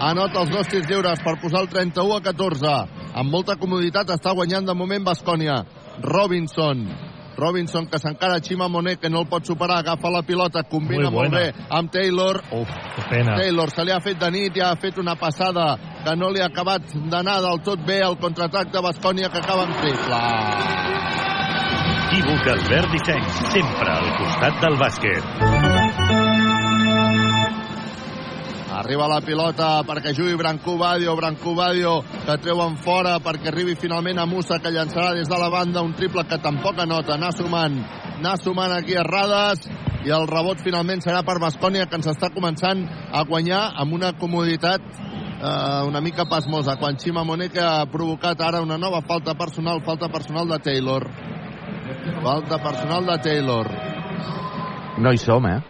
anota 0.03 0.43
els 0.43 0.51
dos 0.51 0.69
tirs 0.73 0.89
lliures 0.91 1.23
per 1.23 1.37
posar 1.43 1.63
el 1.63 1.71
31 1.71 2.17
a 2.17 2.21
14 2.27 2.75
amb 3.23 3.31
molta 3.31 3.57
comoditat 3.61 4.11
està 4.17 4.35
guanyant 4.35 4.67
de 4.67 4.75
moment 4.75 5.05
Bascònia. 5.07 5.63
Robinson. 6.03 6.87
Robinson 7.37 7.87
que 7.89 7.99
s'encara 8.01 8.41
Xima 8.45 8.69
Monet 8.69 9.01
que 9.01 9.09
no 9.09 9.23
el 9.23 9.29
pot 9.31 9.47
superar, 9.47 9.79
agafa 9.81 10.11
la 10.13 10.23
pilota 10.23 10.65
combina 10.69 11.09
Muy 11.11 11.31
molt 11.31 11.39
bé 11.39 11.47
amb 11.71 11.93
Taylor. 11.93 12.43
Uf, 12.53 12.75
pena. 13.09 13.39
Taylor 13.39 13.71
se 13.71 13.87
li 13.87 13.95
ha 13.95 14.01
fet 14.05 14.21
de 14.21 14.31
nit 14.31 14.57
i 14.59 14.65
ha 14.65 14.75
fet 14.77 14.99
una 14.99 15.17
passada 15.17 15.77
que 16.05 16.17
no 16.17 16.31
li 16.31 16.43
ha 16.43 16.51
acabat 16.51 16.93
d'anar 17.09 17.41
del 17.47 17.63
tot 17.65 17.87
bé 17.87 18.03
el 18.03 18.19
contraatac 18.21 18.73
de 18.75 18.85
Bascònia 18.85 19.31
que 19.31 19.39
acaba 19.39 19.69
amb 19.69 19.81
triple 19.81 21.12
Equívoc 22.13 22.47
Albert 22.47 22.91
Disseny, 22.93 23.23
sempre 23.49 23.89
al 23.89 24.11
costat 24.19 24.59
del 24.61 24.75
bàsquet. 24.77 25.29
Arriba 28.83 29.07
la 29.09 29.23
pilota 29.25 29.69
perquè 29.89 30.13
jugui 30.13 30.37
Branco 30.37 30.75
Badio, 30.77 31.15
Branco 31.17 31.55
Badio 31.57 31.95
que 32.27 32.37
treuen 32.45 32.77
fora 32.85 33.15
perquè 33.25 33.49
arribi 33.49 33.79
finalment 33.81 34.21
a 34.21 34.29
Musa 34.29 34.61
que 34.61 34.75
llançarà 34.77 35.15
des 35.17 35.31
de 35.33 35.41
la 35.41 35.49
banda 35.49 35.81
un 35.81 35.97
triple 35.97 36.27
que 36.29 36.37
tampoc 36.37 36.85
anota, 36.85 37.15
anar 37.17 37.33
sumant 37.33 37.81
anar 38.19 38.37
sumant 38.45 38.77
aquí 38.77 38.93
errades 38.93 39.65
i 40.05 40.13
el 40.13 40.29
rebot 40.29 40.61
finalment 40.61 41.01
serà 41.01 41.25
per 41.25 41.41
Bascònia 41.41 41.89
que 41.89 41.97
ens 41.97 42.13
està 42.13 42.29
començant 42.29 42.85
a 43.09 43.25
guanyar 43.25 43.71
amb 43.73 43.97
una 43.97 44.13
comoditat 44.13 44.85
eh, 44.85 45.81
una 45.89 46.05
mica 46.05 46.29
pasmosa. 46.29 46.77
Quan 46.77 47.01
Xima 47.01 47.25
Monet 47.25 47.57
ha 47.57 47.87
provocat 47.89 48.45
ara 48.45 48.61
una 48.61 48.77
nova 48.77 49.01
falta 49.01 49.33
personal, 49.33 49.81
falta 49.81 50.13
personal 50.13 50.45
de 50.53 50.61
Taylor 50.61 51.09
falta 52.23 52.59
personal 52.63 53.07
de 53.07 53.19
Taylor 53.23 53.69
No 54.99 55.13
hi 55.13 55.19
som, 55.19 55.47
eh? 55.47 55.61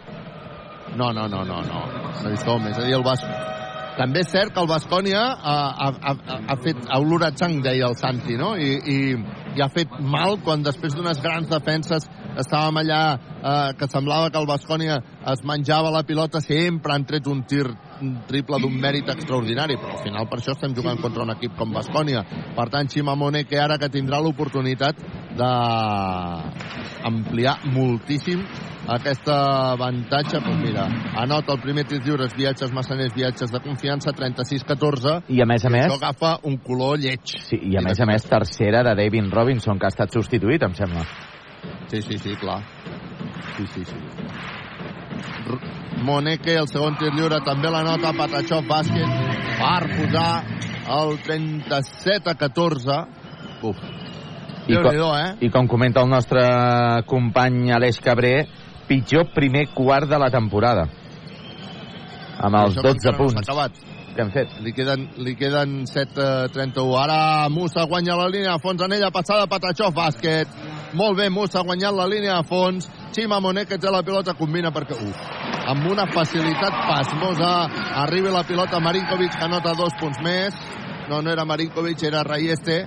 no, 0.95 1.11
no, 1.11 1.27
no, 1.27 1.43
no, 1.43 1.61
no. 1.61 1.81
No 2.23 2.29
hi 2.29 2.37
som. 2.37 2.67
És 2.67 2.77
a 2.77 2.85
dir, 2.85 2.95
el 2.97 3.05
Bas... 3.05 3.23
També 3.93 4.23
és 4.23 4.29
cert 4.33 4.55
que 4.55 4.61
el 4.61 4.69
Bascònia 4.69 5.21
ha, 5.21 5.55
ha, 5.85 5.89
ha, 6.09 6.37
ha 6.49 6.55
fet 6.63 6.79
a 6.89 6.97
Oloratzang, 7.01 7.59
deia 7.61 7.85
el 7.91 7.97
Santi, 7.99 8.33
no? 8.39 8.55
I, 8.57 8.71
i, 8.89 8.95
i 9.53 9.61
ha 9.61 9.67
fet 9.69 9.91
mal 10.01 10.39
quan 10.41 10.65
després 10.65 10.95
d'unes 10.97 11.21
grans 11.21 11.51
defenses 11.51 12.07
estàvem 12.41 12.79
allà 12.81 13.01
eh, 13.13 13.75
que 13.77 13.89
semblava 13.91 14.31
que 14.33 14.41
el 14.41 14.49
Bascònia 14.49 14.97
es 15.29 15.43
menjava 15.45 15.93
la 15.93 16.01
pilota, 16.09 16.41
sempre 16.41 16.95
han 16.95 17.05
tret 17.05 17.29
un 17.29 17.43
tir 17.45 17.67
un 18.01 18.13
triple 18.27 18.57
d'un 18.61 18.75
mèrit 18.81 19.09
extraordinari, 19.13 19.75
però 19.77 19.91
al 19.97 20.03
final 20.05 20.27
per 20.29 20.37
això 20.39 20.51
estem 20.55 20.75
jugant 20.75 20.99
contra 21.01 21.23
un 21.23 21.31
equip 21.35 21.53
com 21.59 21.75
Bascònia. 21.75 22.21
Per 22.55 22.67
tant, 22.73 22.89
Xima 22.89 23.15
Monet, 23.19 23.45
que 23.49 23.57
ara 23.61 23.79
que 23.81 23.93
tindrà 23.93 24.17
l'oportunitat 24.23 24.95
d'ampliar 25.39 27.55
moltíssim 27.73 28.39
aquesta 28.87 29.71
avantatge. 29.71 30.39
Pues 30.43 30.57
mira, 30.57 30.87
anota 31.15 31.53
el 31.53 31.61
primer 31.61 31.85
tir 31.87 32.01
lliures, 32.03 32.35
viatges 32.35 32.73
massaners, 32.73 33.13
viatges 33.15 33.51
de 33.51 33.61
confiança, 33.63 34.11
36-14. 34.11 35.21
I 35.29 35.41
a 35.41 35.47
més 35.49 35.65
a 35.65 35.71
més... 35.73 35.87
Això 35.87 35.99
agafa 36.01 36.35
un 36.49 36.57
color 36.63 36.99
lleig. 36.99 37.35
Sí, 37.47 37.59
i 37.71 37.77
a 37.79 37.85
més 37.85 37.99
a 37.99 38.07
més, 38.09 38.27
tercera 38.29 38.83
de 38.83 38.95
David 38.99 39.31
Robinson, 39.33 39.79
que 39.79 39.87
ha 39.87 39.93
estat 39.93 40.15
substituït, 40.15 40.63
em 40.63 40.75
sembla. 40.77 41.05
Sí, 41.91 42.01
sí, 42.01 42.17
sí, 42.17 42.35
clar. 42.41 42.61
Sí, 43.55 43.67
sí, 43.75 43.87
sí. 43.87 43.99
R 45.43 45.82
Moneke, 46.03 46.57
el 46.59 46.67
segon 46.67 46.97
tir 46.99 47.13
lliure, 47.15 47.39
també 47.45 47.71
la 47.71 47.83
nota 47.85 48.11
Patachov 48.17 48.67
bàsquet 48.67 49.19
per 49.59 49.81
posar 49.95 50.31
el 50.99 51.17
37 51.23 52.29
a 52.29 52.35
14. 52.39 52.97
Uf. 53.63 53.79
I, 54.67 54.75
déu 54.75 54.83
co 54.83 54.91
nhi 54.95 55.07
eh? 55.19 55.31
I 55.47 55.49
com 55.51 55.67
comenta 55.67 56.03
el 56.03 56.11
nostre 56.11 56.43
company 57.07 57.71
Aleix 57.75 57.99
Cabré, 58.03 58.35
pitjor 58.87 59.31
primer 59.35 59.69
quart 59.75 60.07
de 60.11 60.19
la 60.19 60.29
temporada. 60.31 60.87
Amb 62.43 62.59
els 62.59 62.77
Això 62.77 62.83
que 62.83 62.93
12 62.93 62.97
encara 62.97 63.17
no 63.17 63.17
s'ha 63.17 63.17
punts 63.23 63.49
acabat. 63.49 63.81
que 64.13 64.21
hem 64.21 64.31
fet. 64.31 64.51
Li 64.61 64.73
queden, 64.73 65.07
li 65.25 65.35
queden 65.35 65.83
7-31. 65.89 66.97
Ara 67.01 67.49
Musa 67.49 67.87
guanya 67.89 68.15
la 68.15 68.27
línia 68.29 68.53
de 68.53 68.61
fons 68.61 68.81
en 68.81 68.93
ella, 68.93 69.09
passada 69.11 69.47
Patachov, 69.47 69.93
bàsquet. 69.95 70.47
Molt 70.93 71.17
bé, 71.17 71.29
Musa 71.29 71.59
ha 71.59 71.63
guanyat 71.63 71.95
la 71.97 72.07
línia 72.07 72.37
de 72.37 72.47
fons. 72.47 72.89
Xima 73.15 73.39
Monet 73.39 73.73
té 73.73 73.89
la 73.89 74.03
pilota, 74.03 74.35
combina 74.37 74.71
perquè... 74.71 74.93
Uf, 74.93 75.42
amb 75.67 75.87
una 75.91 76.05
facilitat 76.11 76.75
pasmosa 76.87 77.53
arriba 78.03 78.31
la 78.33 78.43
pilota 78.43 78.81
Marinkovic, 78.83 79.37
que 79.37 79.45
anota 79.45 79.75
dos 79.77 79.95
punts 79.99 80.19
més. 80.23 80.57
No, 81.09 81.21
no 81.21 81.31
era 81.31 81.45
Marinkovic, 81.45 82.03
era 82.03 82.23
Raieste. 82.23 82.83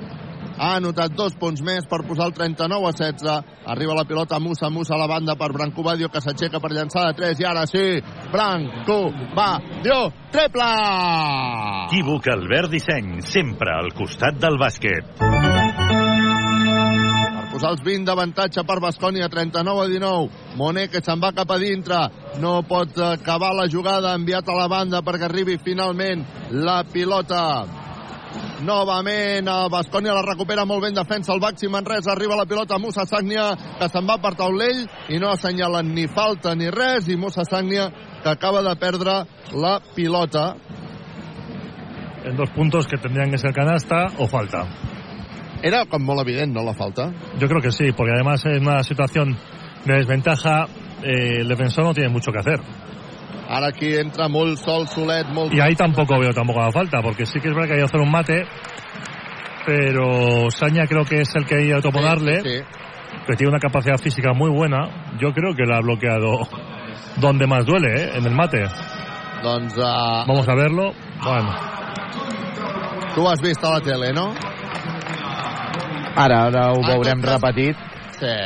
Ha 0.56 0.70
anotat 0.78 1.12
dos 1.12 1.34
punts 1.36 1.60
més 1.60 1.84
per 1.88 2.00
posar 2.08 2.30
el 2.30 2.34
39 2.36 2.88
a 2.88 2.92
16. 2.96 3.52
Arriba 3.68 3.96
la 3.98 4.06
pilota 4.08 4.38
Musa, 4.40 4.70
Musa 4.72 4.94
a 4.96 5.00
la 5.02 5.08
banda 5.10 5.36
per 5.36 5.50
Branco 5.52 5.84
Badio, 5.84 6.08
que 6.08 6.22
s'aixeca 6.24 6.60
per 6.60 6.72
llançar 6.72 7.04
de 7.10 7.16
3. 7.20 7.42
I 7.44 7.48
ara 7.52 7.66
sí, 7.68 7.84
Branco 8.32 9.00
Badio, 9.36 10.00
triple! 10.32 10.70
Equívoc 11.90 12.32
Albert 12.32 12.72
Disseny, 12.72 13.18
sempre 13.20 13.76
al 13.76 13.92
costat 13.96 14.40
del 14.40 14.56
bàsquet. 14.60 15.36
Posar 17.57 17.70
els 17.72 17.80
20 17.80 18.04
d'avantatge 18.04 18.66
per 18.68 18.74
Bascònia, 18.84 19.30
39 19.32 19.80
a 19.80 19.88
19. 19.88 20.57
Monet 20.61 20.90
que 20.92 21.00
se'n 21.00 21.22
va 21.22 21.30
cap 21.32 21.48
a 21.54 21.57
dintre, 21.57 22.02
no 22.36 22.59
pot 22.68 22.98
acabar 23.00 23.54
la 23.57 23.64
jugada, 23.72 24.11
enviat 24.12 24.50
a 24.52 24.57
la 24.59 24.66
banda 24.68 25.00
perquè 25.00 25.24
arribi 25.24 25.54
finalment 25.57 26.20
la 26.52 26.82
pilota. 26.84 27.64
Novament, 28.61 29.48
el 29.48 29.70
Bascònia 29.72 30.12
la 30.12 30.24
recupera 30.26 30.66
molt 30.68 30.84
ben 30.84 30.98
defensa 30.98 31.32
el 31.32 31.40
Baxi 31.40 31.70
Manresa, 31.72 32.11
arriba 32.12 32.36
la 32.36 32.44
pilota 32.44 32.76
Musa 32.76 33.07
Sagnia, 33.09 33.46
que 33.78 33.88
se'n 33.88 34.04
va 34.04 34.18
per 34.20 34.34
taulell 34.36 34.82
i 35.09 35.20
no 35.22 35.30
assenyalen 35.32 35.94
ni 35.96 36.04
falta 36.12 36.52
ni 36.52 36.68
res, 36.68 37.09
i 37.09 37.16
Musa 37.16 37.46
Sagnia 37.48 37.86
que 38.20 38.34
acaba 38.34 38.61
de 38.61 38.74
perdre 38.76 39.22
la 39.57 39.78
pilota. 39.94 40.44
En 42.26 42.36
dos 42.36 42.50
puntos 42.50 42.84
que 42.86 43.00
tendrían 43.00 43.30
que 43.30 43.38
ser 43.38 43.54
canasta 43.54 44.11
o 44.18 44.28
falta. 44.28 44.66
Era 45.62 45.84
com 45.86 46.02
molt 46.02 46.20
evident, 46.20 46.52
no, 46.54 46.62
la 46.62 46.74
falta? 46.74 47.12
Yo 47.38 47.48
creo 47.48 47.61
que 47.61 47.72
sí, 47.72 47.92
porque 47.92 48.12
además 48.14 48.44
en 48.46 48.66
una 48.66 48.82
situación 48.82 49.36
de 49.84 49.94
desventaja 49.94 50.66
eh, 51.02 51.40
el 51.40 51.48
defensor 51.48 51.84
no 51.84 51.94
tiene 51.94 52.09
mucho 52.11 52.30
que 52.32 52.38
hacer. 52.38 52.61
Ara 53.48 53.68
aquí 53.68 53.94
entra 53.94 54.28
molt 54.28 54.59
sol, 54.59 54.88
solet, 54.88 55.28
molt... 55.28 55.54
Y 55.54 55.61
ahí 55.61 55.76
tampoco 55.76 56.18
veo 56.18 56.32
tampoco 56.32 56.61
la 56.61 56.72
falta, 56.72 57.00
porque 57.00 57.26
sí 57.26 57.38
que 57.40 57.48
es 57.48 57.54
verdad 57.54 57.68
que 57.68 57.74
hay 57.74 57.78
que 57.80 57.84
hacer 57.84 58.00
un 58.00 58.11
mate, 58.11 58.44
pero 59.64 60.50
Saña 60.50 60.86
creo 60.86 61.04
que 61.04 61.20
es 61.20 61.34
el 61.36 61.46
que 61.46 61.57
hay 61.57 61.66
que 61.68 61.74
autoponarle, 61.74 62.40
Sí, 62.40 62.48
sí. 62.48 62.64
que 63.26 63.36
tiene 63.36 63.50
una 63.50 63.61
capacidad 63.61 63.98
física 63.98 64.32
muy 64.32 64.50
buena. 64.50 65.14
Yo 65.20 65.32
creo 65.32 65.54
que 65.54 65.64
la 65.64 65.76
ha 65.76 65.80
bloqueado 65.80 66.40
donde 67.20 67.46
más 67.46 67.64
duele, 67.64 68.02
¿eh? 68.02 68.11
en 68.14 68.26
el 68.26 68.34
mate. 68.34 68.64
Doncs 69.42 69.76
uh, 69.76 70.26
Vamos 70.26 70.48
a 70.48 70.54
verlo. 70.54 70.92
Bueno, 71.22 71.54
ho 73.16 73.30
has 73.30 73.40
vist 73.40 73.64
a 73.64 73.70
la 73.70 73.80
tele, 73.80 74.12
no? 74.12 74.34
Ara, 76.16 76.46
ara 76.48 76.72
ho 76.72 76.80
Ah, 76.82 76.88
veurem 76.94 77.20
cas- 77.22 77.32
repetit. 77.34 77.76
Sí. 78.18 78.36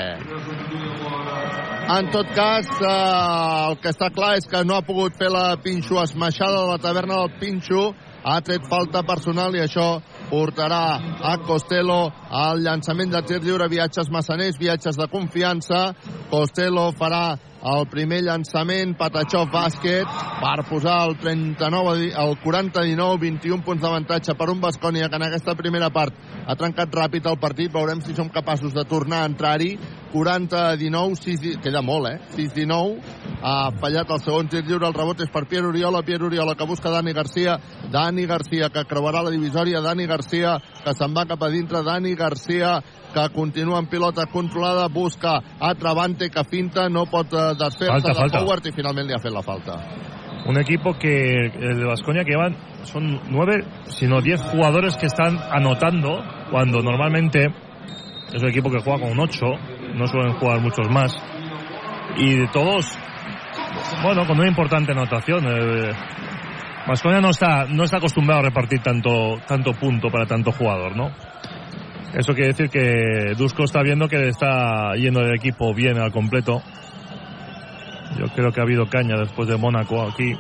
En 1.90 2.10
tot 2.10 2.26
cas, 2.34 2.66
eh, 2.80 3.68
el 3.70 3.76
que 3.82 3.90
està 3.90 4.10
clar 4.14 4.36
és 4.38 4.46
que 4.46 4.64
no 4.64 4.76
ha 4.76 4.82
pogut 4.82 5.14
fer 5.18 5.30
la 5.30 5.56
pinxo 5.62 5.98
esmaixada 6.02 6.60
de 6.62 6.68
la 6.70 6.78
taverna 6.78 7.14
del 7.22 7.32
pinxo. 7.40 7.94
Ha 8.24 8.40
tret 8.42 8.66
falta 8.68 9.02
personal 9.02 9.54
i 9.56 9.60
això 9.60 10.00
portarà 10.30 11.00
a 11.22 11.38
Costello 11.38 12.12
al 12.30 12.60
llançament 12.62 13.10
de 13.10 13.22
tir 13.22 13.40
lliure, 13.42 13.66
viatges 13.68 14.10
massaners, 14.10 14.58
viatges 14.58 14.96
de 14.96 15.06
confiança. 15.08 15.94
Costello 16.30 16.92
farà 16.92 17.36
el 17.62 17.86
primer 17.92 18.22
llançament, 18.24 18.94
Patachov 18.96 19.50
bàsquet, 19.52 20.08
per 20.40 20.64
posar 20.68 20.94
el 21.08 21.16
39, 21.20 21.90
a 21.90 21.94
di- 21.98 22.12
el 22.16 22.36
40-19, 22.40 23.18
21 23.20 23.62
punts 23.62 23.82
d'avantatge 23.82 24.34
per 24.34 24.48
un 24.50 24.60
Bascònia 24.60 25.08
que 25.10 25.16
en 25.16 25.26
aquesta 25.28 25.54
primera 25.54 25.90
part 25.90 26.14
ha 26.46 26.56
trencat 26.56 26.88
ràpid 26.90 27.26
el 27.28 27.36
partit. 27.38 27.70
Veurem 27.72 28.00
si 28.00 28.14
som 28.14 28.30
capaços 28.32 28.72
de 28.72 28.84
tornar 28.84 29.22
a 29.22 29.26
entrar-hi. 29.28 29.78
40-19, 30.12 31.14
6, 31.20 31.40
di- 31.40 31.56
queda 31.62 31.82
molt, 31.82 32.08
eh? 32.08 32.18
6-19, 32.34 32.98
ha 33.42 33.70
fallat 33.80 34.10
el 34.10 34.20
segon 34.24 34.48
tir 34.48 34.64
lliure, 34.64 34.88
el 34.88 34.94
rebot 34.96 35.20
és 35.20 35.30
per 35.30 35.44
Pierre 35.46 35.68
Oriola, 35.68 36.02
Pierre 36.02 36.26
Oriola 36.26 36.54
que 36.56 36.66
busca 36.66 36.90
Dani 36.90 37.12
Garcia, 37.12 37.58
Dani 37.92 38.24
Garcia 38.26 38.70
que 38.70 38.84
creuarà 38.88 39.22
la 39.22 39.30
divisòria, 39.30 39.80
Dani 39.80 40.06
Garcia 40.06 40.56
que 40.84 40.94
se'n 40.94 41.14
va 41.14 41.26
cap 41.26 41.42
a 41.42 41.50
dintre, 41.50 41.82
Dani 41.86 42.14
Garcia 42.16 42.80
que 43.12 43.28
continua 43.34 43.78
en 43.78 43.86
pilota 43.86 44.26
controlada, 44.26 44.88
busca 44.88 45.40
a 45.58 45.74
Travante 45.74 46.30
que 46.30 46.44
finta, 46.44 46.88
no 46.88 47.06
pot 47.06 47.32
eh, 47.32 47.54
desfer-se 47.58 47.92
Falta, 47.92 48.08
de 48.08 48.14
falta. 48.14 48.40
Howard 48.44 48.66
i 48.66 48.72
finalment 48.72 49.08
li 49.08 49.14
ha 49.14 49.22
fet 49.22 49.32
la 49.34 49.42
falta. 49.42 49.80
un 50.46 50.58
equipo 50.58 50.94
que 50.98 51.46
el 51.46 51.78
de 51.78 51.84
Vasconia 51.84 52.24
que 52.24 52.36
van 52.36 52.56
son 52.84 53.20
nueve, 53.28 53.64
sino 53.88 54.20
diez 54.20 54.40
jugadores 54.40 54.96
que 54.96 55.06
están 55.06 55.38
anotando 55.50 56.24
cuando 56.50 56.80
normalmente 56.82 57.46
es 58.32 58.42
un 58.42 58.48
equipo 58.48 58.70
que 58.70 58.80
juega 58.80 59.06
con 59.06 59.20
ocho, 59.20 59.46
no 59.94 60.06
suelen 60.06 60.34
jugar 60.34 60.60
muchos 60.60 60.88
más. 60.90 61.14
Y 62.16 62.34
de 62.34 62.48
todos, 62.48 62.86
bueno, 64.02 64.26
con 64.26 64.38
una 64.38 64.48
importante 64.48 64.92
anotación. 64.92 65.44
Eh, 65.46 65.92
Vasconia 66.86 67.20
no 67.20 67.30
está, 67.30 67.66
no 67.66 67.84
está 67.84 67.98
acostumbrado 67.98 68.40
a 68.40 68.44
repartir 68.44 68.80
tanto, 68.80 69.36
tanto 69.46 69.72
punto 69.74 70.08
para 70.08 70.26
tanto 70.26 70.50
jugador, 70.50 70.96
¿no? 70.96 71.10
Eso 72.14 72.34
quiere 72.34 72.48
decir 72.48 72.68
que 72.70 73.34
Dusko 73.36 73.64
está 73.64 73.82
viendo 73.82 74.08
que 74.08 74.28
está 74.28 74.94
yendo 74.96 75.20
el 75.20 75.34
equipo 75.34 75.72
bien 75.74 75.98
al 75.98 76.10
completo. 76.10 76.60
Yo 78.18 78.26
creo 78.34 78.50
que 78.50 78.60
ha 78.60 78.64
habido 78.64 78.86
caña 78.86 79.16
después 79.16 79.48
de 79.48 79.56
Mónaco 79.56 80.02
aquí. 80.02 80.34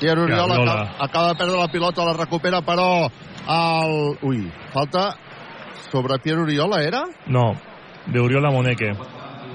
Pierre 0.00 0.22
Oriola 0.22 0.44
Oriola. 0.44 0.72
acaba, 0.72 1.04
acaba 1.04 1.28
de 1.28 1.34
perdre 1.36 1.58
la 1.58 1.68
pilota, 1.68 2.04
la 2.04 2.14
recupera 2.14 2.62
però 2.62 3.08
el... 3.46 4.18
Ui, 4.22 4.50
falta 4.72 5.14
sobre 5.90 6.18
Pierre 6.18 6.42
Oriola, 6.42 6.82
era? 6.82 7.04
No, 7.26 7.54
de 8.06 8.20
Uriola 8.20 8.50
Moneque. 8.50 8.92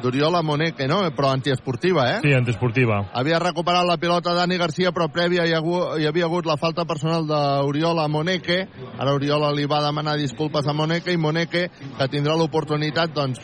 D'Oriola 0.01 0.43
Moneque, 0.45 0.87
no? 0.87 0.99
Però 1.15 1.31
antiesportiva, 1.33 2.07
eh? 2.15 2.19
Sí, 2.21 2.33
antisportiva. 2.33 3.01
Havia 3.17 3.39
recuperat 3.41 3.85
la 3.87 3.97
pilota 3.97 4.35
Dani 4.37 4.57
Garcia, 4.57 4.91
però 4.93 5.09
prèvia 5.13 5.45
hi, 5.45 5.53
ha 5.53 5.61
hagut, 5.61 5.97
hi 5.99 6.07
havia 6.07 6.27
hagut 6.29 6.45
la 6.45 6.57
falta 6.61 6.85
personal 6.85 7.25
d'Oriola 7.27 8.07
Moneque. 8.07 8.63
Ara 8.97 9.15
Oriola 9.17 9.51
li 9.55 9.65
va 9.65 9.81
demanar 9.85 10.17
disculpes 10.21 10.67
a 10.67 10.75
Moneque 10.77 11.13
i 11.13 11.21
Moneque, 11.21 11.67
que 11.97 12.09
tindrà 12.13 12.37
l'oportunitat, 12.37 13.13
doncs, 13.15 13.41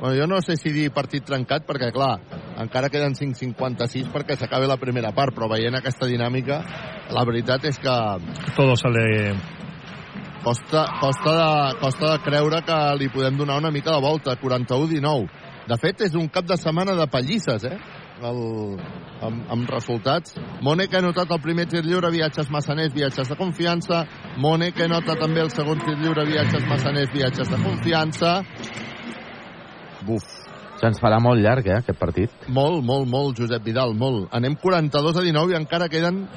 bueno, 0.00 0.14
jo 0.14 0.26
no 0.30 0.40
sé 0.40 0.56
si 0.56 0.70
dir 0.70 0.92
partit 0.94 1.24
trencat, 1.26 1.66
perquè, 1.66 1.90
clar, 1.94 2.20
encara 2.62 2.90
queden 2.90 3.14
5.56 3.18 4.12
perquè 4.14 4.36
s'acabi 4.38 4.68
la 4.70 4.78
primera 4.78 5.10
part, 5.14 5.34
però 5.34 5.48
veient 5.50 5.74
aquesta 5.74 6.06
dinàmica, 6.06 6.62
la 7.14 7.24
veritat 7.26 7.64
és 7.66 7.78
que 7.82 7.96
Todo 8.54 8.76
sale. 8.76 9.34
costa, 10.44 10.84
costa, 11.00 11.32
de, 11.34 11.78
costa 11.80 12.12
de 12.12 12.22
creure 12.22 12.62
que 12.62 12.78
li 12.98 13.08
podem 13.10 13.36
donar 13.36 13.58
una 13.58 13.70
mica 13.70 13.90
de 13.90 14.00
volta, 14.00 14.36
41-19. 14.38 15.28
De 15.68 15.76
fet, 15.76 16.00
és 16.06 16.14
un 16.16 16.28
cap 16.32 16.46
de 16.48 16.56
setmana 16.56 16.94
de 16.96 17.06
pallisses, 17.12 17.64
eh? 17.68 17.76
El, 18.24 18.38
amb, 19.22 19.42
amb 19.52 19.70
resultats. 19.70 20.34
Mone 20.64 20.88
que 20.88 20.98
ha 20.98 21.04
notat 21.04 21.30
el 21.34 21.42
primer 21.44 21.68
tir 21.70 21.84
lliure, 21.86 22.10
viatges 22.14 22.48
massaners, 22.50 22.94
viatges 22.94 23.28
de 23.28 23.36
confiança. 23.38 24.02
Mone 24.42 24.72
que 24.72 24.88
nota 24.90 25.18
també 25.20 25.44
el 25.44 25.52
segon 25.54 25.82
tir 25.84 25.98
lliure, 26.00 26.24
viatges 26.26 26.64
massaners, 26.70 27.12
viatges 27.14 27.52
de 27.52 27.62
confiança. 27.62 28.34
Buf, 30.08 30.26
Se'ns 30.78 31.00
farà 31.02 31.18
molt 31.18 31.42
llarg, 31.42 31.66
eh, 31.66 31.80
aquest 31.82 31.98
partit. 31.98 32.30
molt, 32.48 32.84
molt, 32.84 33.08
molt, 33.08 33.36
Josep 33.36 33.64
Vidal, 33.64 33.94
molt. 33.94 34.28
Anem 34.32 34.54
42 34.54 35.16
a 35.16 35.22
19 35.22 35.52
i 35.52 35.56
encara 35.56 35.88
queden 35.88 36.28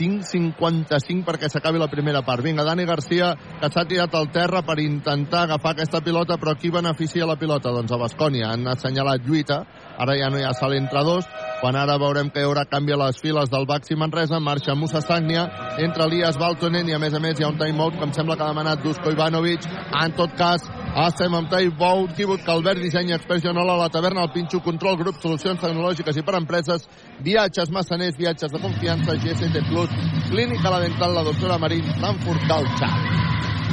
5.55 0.00 1.26
perquè 1.26 1.50
s'acabi 1.52 1.80
la 1.80 1.90
primera 1.92 2.22
part. 2.24 2.40
Vinga, 2.44 2.64
Dani 2.64 2.86
Garcia, 2.88 3.34
que 3.60 3.68
s'ha 3.68 3.84
tirat 3.84 4.16
al 4.16 4.30
terra 4.32 4.64
per 4.64 4.78
intentar 4.80 5.44
agafar 5.44 5.74
aquesta 5.74 6.00
pilota, 6.00 6.38
però 6.40 6.56
qui 6.56 6.72
beneficia 6.72 7.28
la 7.28 7.36
pilota? 7.36 7.74
Doncs 7.74 7.92
a 7.92 8.00
Bascònia. 8.00 8.54
Han 8.54 8.64
assenyalat 8.72 9.26
lluita, 9.28 9.60
ara 10.00 10.16
ja 10.18 10.30
no 10.32 10.40
hi 10.40 10.46
ha 10.48 10.54
salt 10.56 10.78
entre 10.78 11.04
dos, 11.04 11.28
quan 11.60 11.76
ara 11.76 11.98
veurem 12.00 12.30
que 12.32 12.40
hi 12.40 12.48
haurà 12.48 12.64
canvi 12.70 12.96
a 12.96 13.00
les 13.04 13.20
files 13.20 13.52
del 13.52 13.66
Baxi 13.68 13.96
Manresa, 14.00 14.40
marxa 14.40 14.74
Musa 14.74 15.04
Sagnia, 15.04 15.46
entra 15.78 16.08
Elias 16.08 16.40
Baltonen 16.40 16.88
i 16.88 16.96
a 16.96 17.02
més 17.02 17.14
a 17.14 17.20
més 17.20 17.38
hi 17.38 17.44
ha 17.44 17.52
un 17.52 17.58
timeout 17.60 17.98
que 17.98 18.06
em 18.08 18.14
sembla 18.16 18.36
que 18.36 18.46
ha 18.46 18.52
demanat 18.54 18.84
Dusko 18.84 19.12
Ivanovic. 19.12 19.66
En 20.00 20.16
tot 20.16 20.32
cas, 20.38 20.64
Estem 20.90 21.34
amb 21.38 21.52
Bou, 21.78 22.08
Kibut, 22.16 22.42
Calvert, 22.42 22.80
Disseny, 22.82 23.12
Expert 23.14 23.44
Joanola, 23.44 23.76
La 23.76 23.88
Taverna, 23.88 24.24
el 24.24 24.32
Pinxo, 24.32 24.58
Control, 24.60 24.96
Grup, 24.98 25.20
Solucions 25.22 25.60
Tecnològiques 25.62 26.16
i 26.18 26.22
per 26.26 26.34
Empreses, 26.34 26.88
Viatges, 27.22 27.70
Massaners, 27.70 28.18
Viatges 28.18 28.50
de 28.50 28.58
Confiança, 28.58 29.14
GST 29.14 29.62
Plus, 29.68 29.88
Clínica 30.30 30.70
La 30.70 30.80
Dental, 30.80 31.14
la 31.14 31.22
doctora 31.22 31.58
Marín, 31.58 31.86
Frankfurt, 32.00 32.42
Calxa. 32.48 32.90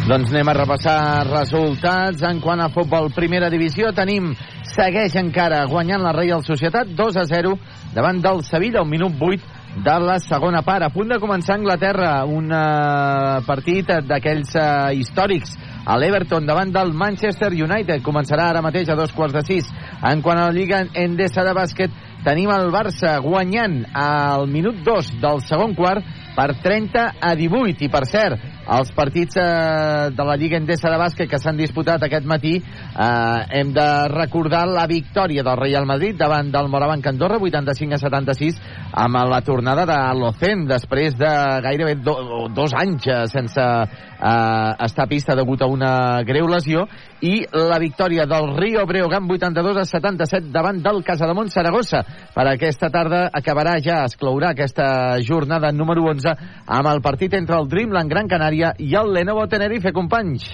Doncs 0.07 0.29
anem 0.29 0.47
a 0.47 0.53
repassar 0.59 1.25
resultats. 1.25 2.21
En 2.21 2.37
quant 2.39 2.61
a 2.61 2.69
futbol 2.69 3.09
primera 3.15 3.49
divisió, 3.49 3.89
tenim 3.97 4.29
segueix 4.77 5.15
encara 5.17 5.63
guanyant 5.65 6.03
la 6.05 6.13
Reial 6.13 6.43
Societat 6.45 6.91
2 6.93 7.17
a 7.17 7.23
0 7.25 7.55
davant 7.95 8.19
del 8.21 8.43
Sevilla, 8.45 8.83
un 8.85 8.91
minut 8.91 9.15
8 9.17 9.81
de 9.83 9.95
la 10.03 10.17
segona 10.21 10.61
part. 10.65 10.85
A 10.85 10.93
punt 10.93 11.09
de 11.09 11.17
començar 11.21 11.57
Anglaterra 11.57 12.11
un 12.29 12.51
uh, 12.53 13.39
partit 13.47 13.89
d'aquells 14.05 14.53
uh, 14.57 14.93
històrics 14.93 15.55
a 15.87 15.97
l'Everton 15.97 16.45
davant 16.45 16.73
del 16.73 16.93
Manchester 16.93 17.49
United. 17.55 18.03
Començarà 18.05 18.51
ara 18.51 18.61
mateix 18.65 18.89
a 18.91 18.97
dos 18.99 19.13
quarts 19.17 19.37
de 19.37 19.45
sis. 19.47 19.71
En 20.05 20.21
quant 20.21 20.37
a 20.37 20.49
la 20.49 20.55
Lliga 20.55 20.83
Endesa 20.93 21.45
de 21.47 21.55
bàsquet, 21.57 21.93
tenim 22.25 22.51
el 22.53 22.69
Barça 22.73 23.17
guanyant 23.23 23.81
al 23.97 24.45
minut 24.51 24.83
2 24.85 25.15
del 25.23 25.41
segon 25.47 25.73
quart 25.77 26.05
per 26.37 26.51
30 26.61 27.07
a 27.17 27.33
18. 27.39 27.87
I 27.87 27.89
per 27.93 28.05
cert, 28.09 28.56
els 28.67 28.91
partits 28.95 29.37
eh, 29.39 30.09
de 30.11 30.25
la 30.27 30.35
Lliga 30.39 30.57
Endesa 30.59 30.91
de 30.91 30.99
bàsquet 30.99 31.29
que 31.31 31.39
s'han 31.39 31.59
disputat 31.59 32.03
aquest 32.03 32.27
matí 32.27 32.57
eh, 32.59 33.59
hem 33.59 33.71
de 33.75 33.87
recordar 34.11 34.65
la 34.67 34.87
victòria 34.89 35.45
del 35.47 35.59
Real 35.61 35.87
Madrid 35.87 36.17
davant 36.19 36.51
del 36.51 36.67
Morabanc 36.71 37.07
Andorra 37.07 37.39
85 37.39 37.95
a 37.95 38.01
76 38.01 38.59
amb 39.05 39.21
la 39.31 39.41
tornada 39.41 39.87
de 39.87 39.99
l'Ocen 40.19 40.65
després 40.67 41.15
de 41.15 41.31
gairebé 41.63 41.95
do, 42.03 42.17
dos 42.53 42.75
anys 42.75 43.07
eh, 43.07 43.23
sense 43.31 43.63
eh, 43.63 44.85
estar 44.85 45.05
a 45.05 45.09
pista 45.09 45.35
degut 45.35 45.61
a 45.61 45.69
una 45.71 46.23
greu 46.27 46.47
lesió. 46.47 46.87
I 47.21 47.47
la 47.49 47.79
victòria 47.81 48.27
del 48.29 48.51
Rio 48.57 48.85
Breogán 48.85 49.25
82 49.29 49.77
a 49.77 49.85
77 49.85 50.51
davant 50.53 50.81
del 50.83 51.01
Casademont 51.03 51.49
Saragossa. 51.49 52.03
Per 52.33 52.45
aquesta 52.45 52.91
tarda 52.93 53.23
acabarà 53.33 53.77
ja, 53.81 54.03
es 54.05 54.17
clourà 54.17 54.51
aquesta 54.53 55.17
jornada 55.25 55.71
número 55.71 56.05
11 56.11 56.35
amb 56.65 56.91
el 56.91 57.01
partit 57.01 57.33
entre 57.33 57.57
el 57.57 57.67
Dreamland 57.71 58.09
Gran 58.11 58.29
Canària 58.29 58.56
i 58.59 58.95
el 58.95 59.13
Lenovo 59.13 59.47
Tenerife, 59.47 59.93
companys. 59.93 60.47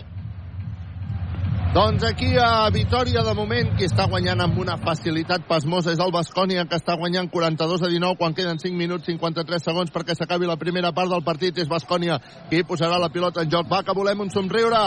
Doncs 1.74 2.03
aquí 2.03 2.36
a 2.38 2.69
Vitoria, 2.69 3.24
de 3.26 3.32
moment, 3.34 3.71
qui 3.74 3.88
està 3.88 4.03
guanyant 4.05 4.43
amb 4.43 4.59
una 4.61 4.76
facilitat 4.78 5.47
pasmosa 5.49 5.89
és 5.89 6.01
el 6.05 6.11
Bascònia, 6.13 6.67
que 6.69 6.78
està 6.78 6.93
guanyant 7.01 7.32
42 7.34 7.82
a 7.82 7.89
19 7.89 8.19
quan 8.19 8.36
queden 8.38 8.61
5 8.61 8.78
minuts 8.78 9.09
53 9.09 9.65
segons 9.65 9.89
perquè 9.89 10.13
s'acabi 10.13 10.45
la 10.45 10.59
primera 10.61 10.91
part 10.93 11.09
del 11.09 11.26
partit. 11.26 11.57
És 11.57 11.71
Bascònia 11.71 12.19
qui 12.51 12.61
posarà 12.61 12.99
la 13.01 13.09
pilota 13.09 13.41
en 13.41 13.49
joc. 13.49 13.65
Va, 13.74 13.82
que 13.82 13.97
volem 13.97 14.21
un 14.21 14.30
somriure. 14.30 14.84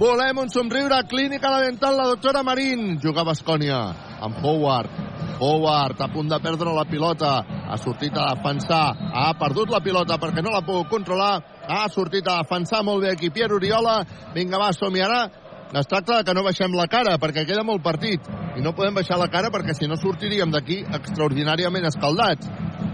Volem 0.00 0.42
un 0.42 0.50
somriure. 0.50 0.98
Clínica 1.06 1.54
la 1.54 1.62
dental, 1.68 1.94
la 2.02 2.08
doctora 2.10 2.42
Marín. 2.42 2.98
Juga 2.98 3.22
Bascònia 3.22 3.78
amb 4.18 4.42
Howard. 4.42 4.90
Howard 5.38 6.02
a 6.02 6.10
punt 6.10 6.34
de 6.34 6.42
perdre 6.42 6.74
la 6.74 6.84
pilota. 6.90 7.44
Ha 7.70 7.78
sortit 7.78 8.18
a 8.18 8.32
defensar. 8.34 8.88
Ha 9.14 9.30
perdut 9.38 9.70
la 9.70 9.84
pilota 9.86 10.18
perquè 10.18 10.42
no 10.42 10.50
l'ha 10.50 10.66
pogut 10.66 10.90
controlar. 10.90 11.38
Ha 11.70 11.86
sortit 11.94 12.26
a 12.26 12.40
defensar 12.42 12.82
molt 12.82 13.06
bé 13.06 13.14
aquí 13.14 13.30
Pierre 13.30 13.54
Oriola. 13.54 14.00
Vinga, 14.34 14.58
va, 14.58 14.74
som 14.74 14.98
ara. 14.98 15.28
Es 15.74 15.88
tracta 15.90 16.20
que 16.22 16.34
no 16.36 16.44
baixem 16.46 16.74
la 16.78 16.84
cara, 16.86 17.16
perquè 17.18 17.42
queda 17.48 17.64
molt 17.66 17.82
partit. 17.82 18.22
I 18.54 18.62
no 18.62 18.72
podem 18.78 18.94
baixar 18.94 19.16
la 19.18 19.26
cara 19.26 19.50
perquè 19.50 19.74
si 19.74 19.88
no 19.90 19.96
sortiríem 19.98 20.52
d'aquí 20.54 20.76
extraordinàriament 21.00 21.88
escaldats. 21.88 22.46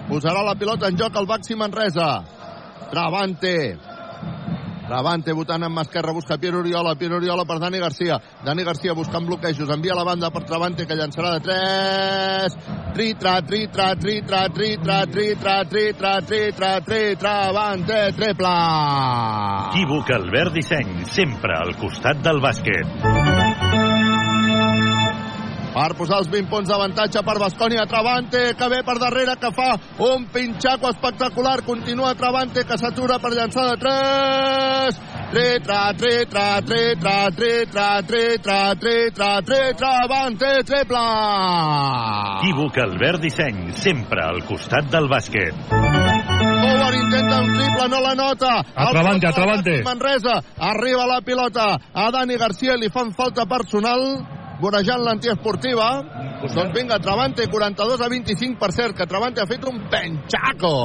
Posarà 0.08 0.40
la 0.46 0.56
pilota 0.56 0.88
en 0.88 0.96
joc 0.96 1.18
el 1.20 1.28
Baxi 1.28 1.58
Manresa. 1.60 2.08
Travante. 2.88 3.56
Travante 4.90 5.30
votant 5.30 5.62
amb 5.62 5.78
esquerra, 5.84 6.10
busca 6.10 6.34
Pierre 6.42 6.58
Oriola, 6.58 6.96
Pierre 6.98 7.20
Oriola 7.20 7.44
per 7.46 7.60
Dani 7.62 7.78
Garcia. 7.78 8.16
Dani 8.42 8.64
Garcia 8.66 8.96
buscant 8.98 9.28
bloquejos, 9.28 9.70
envia 9.70 9.94
la 9.94 10.02
banda 10.02 10.32
per 10.34 10.42
Travante 10.48 10.86
que 10.86 10.96
llançarà 10.98 11.36
de 11.36 11.44
3. 11.46 12.56
Tritra, 12.96 13.36
tritra, 13.46 13.92
tritra, 13.94 14.40
tritra, 14.50 14.96
tritra, 15.06 15.54
tritra, 15.70 16.16
tritra, 16.24 16.72
tritra, 16.80 17.14
Travante, 17.22 18.00
triple. 18.18 18.56
Equívoc 19.70 20.10
Albert 20.18 20.58
Disseny, 20.58 21.04
sempre 21.06 21.54
al 21.54 21.76
costat 21.78 22.26
del 22.26 22.42
bàsquet. 22.42 23.39
Per 25.80 25.94
posar 25.96 26.18
els 26.20 26.28
20 26.28 26.50
punts 26.52 26.68
d'avantatge 26.68 27.22
per 27.24 27.36
Bascònia. 27.40 27.86
Travante, 27.88 28.42
que 28.58 28.68
ve 28.68 28.82
per 28.84 28.98
darrere, 29.00 29.36
que 29.40 29.52
fa 29.56 29.70
un 30.10 30.26
pinxaco 30.34 30.90
espectacular. 30.92 31.60
Continua 31.64 32.12
Travante, 32.18 32.66
que 32.68 32.76
s'atura 32.76 33.18
per 33.22 33.32
llançar 33.32 33.70
de 33.70 33.78
3. 33.80 35.00
Tritra, 35.30 35.80
tritra, 35.94 36.46
tritra, 36.66 37.16
tritra, 37.30 37.86
tritra, 38.02 38.58
tritra, 38.74 39.28
tritra, 39.46 39.80
Travante, 39.80 40.50
triple! 40.66 41.04
Equívoc 42.40 42.80
Albert 42.82 43.22
Disseny, 43.22 43.70
sempre 43.78 44.24
al 44.26 44.42
costat 44.48 44.90
del 44.90 45.06
bàsquet. 45.08 45.54
Howard 45.70 46.98
intenta 46.98 47.40
un 47.44 47.54
triple, 47.54 47.86
no 47.94 48.02
la 48.02 48.16
nota. 48.18 48.52
Atravante, 48.74 49.30
atravante. 49.30 49.78
Manresa, 49.86 50.40
arriba 50.58 51.06
la 51.06 51.20
pilota 51.22 51.70
a 51.94 52.10
Dani 52.10 52.36
Garcia, 52.36 52.74
li 52.76 52.90
fan 52.90 53.14
falta 53.14 53.46
personal, 53.46 54.39
vorejant 54.60 55.02
l'antiesportiva. 55.04 55.90
Doncs 56.40 56.74
vinga, 56.76 57.00
Travante, 57.02 57.48
42 57.50 58.00
a 58.00 58.08
25, 58.08 58.58
per 58.60 58.72
cert, 58.76 58.96
que 58.96 59.08
Travante 59.08 59.42
ha 59.42 59.48
fet 59.50 59.64
un 59.68 59.82
penxaco. 59.92 60.76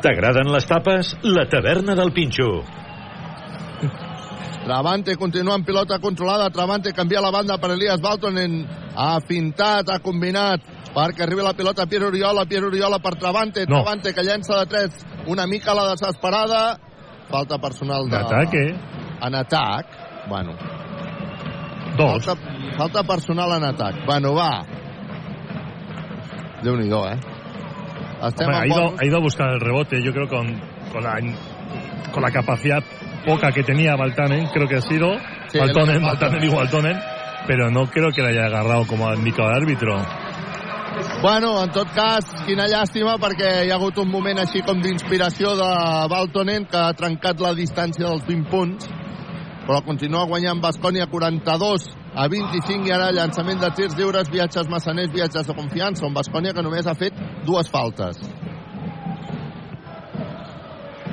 T'agraden 0.00 0.48
les 0.48 0.66
tapes? 0.66 1.14
La 1.22 1.44
taverna 1.50 1.94
del 1.98 2.12
Pinxo. 2.16 2.48
Travante 4.64 5.16
continua 5.16 5.54
amb 5.58 5.66
pilota 5.66 5.98
controlada. 5.98 6.48
Travante 6.50 6.92
canvia 6.92 7.20
la 7.20 7.30
banda 7.30 7.58
per 7.58 7.72
Elias 7.74 8.00
Baltonen. 8.00 8.60
Ha 8.94 9.20
fintat, 9.26 9.88
ha 9.88 10.00
combinat 10.04 10.64
perquè 10.94 11.24
arriba 11.24 11.44
la 11.46 11.54
pilota 11.54 11.86
Pierre 11.86 12.08
Oriola. 12.08 12.46
Pierre 12.46 12.68
Oriola 12.68 12.98
per 12.98 13.16
Travante. 13.16 13.66
No. 13.68 13.82
Travante 13.82 14.14
que 14.14 14.24
llença 14.24 14.58
de 14.60 14.66
3 14.66 15.06
una 15.26 15.46
mica 15.46 15.72
a 15.72 15.74
la 15.74 15.88
desesperada. 15.92 16.78
Falta 17.30 17.58
personal 17.58 18.08
de... 18.08 18.16
D'ataque. 18.16 18.64
En 19.20 19.34
atac. 19.34 19.86
Bueno, 20.28 20.56
Dos. 22.00 22.24
falta, 22.24 22.42
falta 22.76 23.02
personal 23.04 23.56
en 23.56 23.64
atac. 23.64 24.04
Bueno, 24.06 24.34
va. 24.34 24.64
Déu-n'hi-do, 26.62 27.08
eh? 27.08 27.18
Estem 28.20 28.46
Hombre, 28.46 28.56
ha, 28.56 28.66
ido, 28.66 28.94
ha 28.98 29.04
ido 29.04 29.16
a 29.16 29.20
buscar 29.20 29.48
el 29.48 29.60
rebote, 29.60 30.02
yo 30.02 30.12
creo 30.12 30.28
con, 30.28 30.60
con, 30.92 31.02
la, 31.02 31.16
con 32.12 32.22
la 32.22 32.30
capacidad 32.30 32.82
poca 33.24 33.50
que 33.52 33.62
tenía 33.62 33.96
Baltanen, 33.96 34.48
creo 34.48 34.68
que 34.68 34.76
ha 34.76 34.82
sido. 34.82 35.16
Sí, 35.48 35.58
Baltonen, 35.58 36.02
Baltanen 36.02 36.40
digo 36.40 36.56
Baltonen, 36.62 36.98
pero 37.46 37.70
no 37.70 37.86
creo 37.86 38.10
que 38.12 38.22
le 38.22 38.28
haya 38.28 38.46
agarrado 38.46 38.86
como 38.86 39.08
ha 39.08 39.14
indicado 39.14 39.48
el 39.50 39.56
árbitro. 39.56 39.96
Bueno, 41.22 41.62
en 41.62 41.70
tot 41.70 41.88
cas, 41.94 42.26
quina 42.44 42.66
llàstima 42.68 43.14
perquè 43.20 43.64
hi 43.64 43.70
ha 43.70 43.76
hagut 43.76 43.98
un 44.02 44.08
moment 44.10 44.40
així 44.42 44.60
com 44.66 44.80
d'inspiració 44.82 45.54
de 45.56 45.68
Baltonen 46.10 46.66
que 46.68 46.80
ha 46.80 46.92
trencat 46.96 47.40
la 47.40 47.54
distància 47.54 48.08
dels 48.08 48.24
20 48.26 48.50
punts 48.50 48.88
però 49.70 49.84
continua 49.86 50.24
guanyant 50.26 50.58
Bascònia 50.58 51.06
42 51.06 51.84
a 52.18 52.24
25 52.26 52.88
i 52.88 52.90
ara 52.90 53.12
llançament 53.14 53.62
de 53.62 53.70
tirs 53.78 53.94
lliures, 53.94 54.32
viatges 54.34 54.66
massaners, 54.66 55.14
viatges 55.14 55.46
de 55.46 55.54
confiança, 55.54 56.08
on 56.08 56.16
Bascònia 56.16 56.56
que 56.56 56.64
només 56.66 56.90
ha 56.90 56.98
fet 56.98 57.14
dues 57.46 57.70
faltes. 57.70 58.18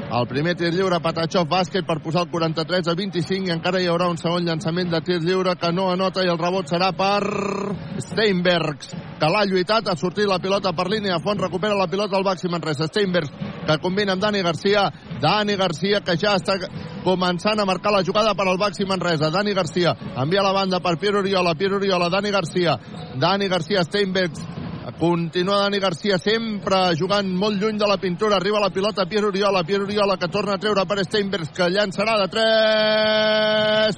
El 0.07 0.23
primer 0.23 0.53
tir 0.55 0.69
lliure, 0.71 1.01
Patachov, 1.03 1.49
bàsquet 1.51 1.83
per 1.83 1.97
posar 1.99 2.21
el 2.23 2.29
43 2.31 2.87
a 2.87 2.93
25 2.95 3.49
i 3.49 3.51
encara 3.51 3.81
hi 3.83 3.89
haurà 3.91 4.05
un 4.07 4.15
segon 4.15 4.45
llançament 4.47 4.87
de 4.93 5.01
tir 5.03 5.17
lliure 5.19 5.57
que 5.59 5.71
no 5.75 5.89
anota 5.91 6.23
i 6.23 6.31
el 6.31 6.39
rebot 6.39 6.71
serà 6.71 6.93
per 6.95 7.19
Steinbergs, 8.05 8.93
que 9.19 9.31
l'ha 9.33 9.43
lluitat, 9.49 9.89
ha 9.91 9.97
sortit 9.99 10.29
la 10.29 10.39
pilota 10.39 10.71
per 10.71 10.87
línia 10.87 11.17
de 11.17 11.23
fons, 11.25 11.43
recupera 11.43 11.75
la 11.75 11.89
pilota 11.91 12.15
al 12.15 12.23
màxim 12.23 12.55
en 12.55 12.63
res. 12.63 12.79
Steinbergs, 12.87 13.33
que 13.67 13.77
combina 13.83 14.15
amb 14.15 14.23
Dani 14.23 14.45
Garcia, 14.47 14.87
Dani 15.19 15.59
Garcia, 15.59 15.99
que 15.99 16.15
ja 16.15 16.37
està 16.39 16.55
començant 17.03 17.59
a 17.59 17.67
marcar 17.67 17.91
la 17.91 18.03
jugada 18.07 18.31
per 18.35 18.47
al 18.47 18.59
Baxi 18.61 18.87
Manresa. 18.87 19.27
Dani 19.31 19.53
Garcia 19.53 19.91
envia 20.15 20.43
la 20.43 20.55
banda 20.55 20.79
per 20.79 20.95
Piero 21.01 21.19
Oriola, 21.19 21.55
Piero 21.55 21.81
Oriola, 21.81 22.07
Dani 22.07 22.31
Garcia, 22.31 22.79
Dani 23.19 23.51
Garcia, 23.51 23.83
Steinbergs, 23.83 24.39
Continua 24.95 25.57
Dani 25.63 25.79
Garcia 25.83 26.17
sempre 26.17 26.95
jugant 26.95 27.27
molt 27.35 27.59
lluny 27.59 27.77
de 27.77 27.87
la 27.87 27.97
pintura. 27.97 28.37
Arriba 28.37 28.59
la 28.63 28.69
pilota 28.69 29.05
Pierre 29.05 29.27
Oriola. 29.27 29.63
Pierre 29.63 29.83
Oriola 29.83 30.15
que 30.17 30.27
torna 30.31 30.53
a 30.55 30.57
treure 30.57 30.85
per 30.87 31.03
Steinbergs 31.03 31.49
que 31.51 31.67
llançarà 31.69 32.15
de 32.21 32.27
3. 32.31 33.97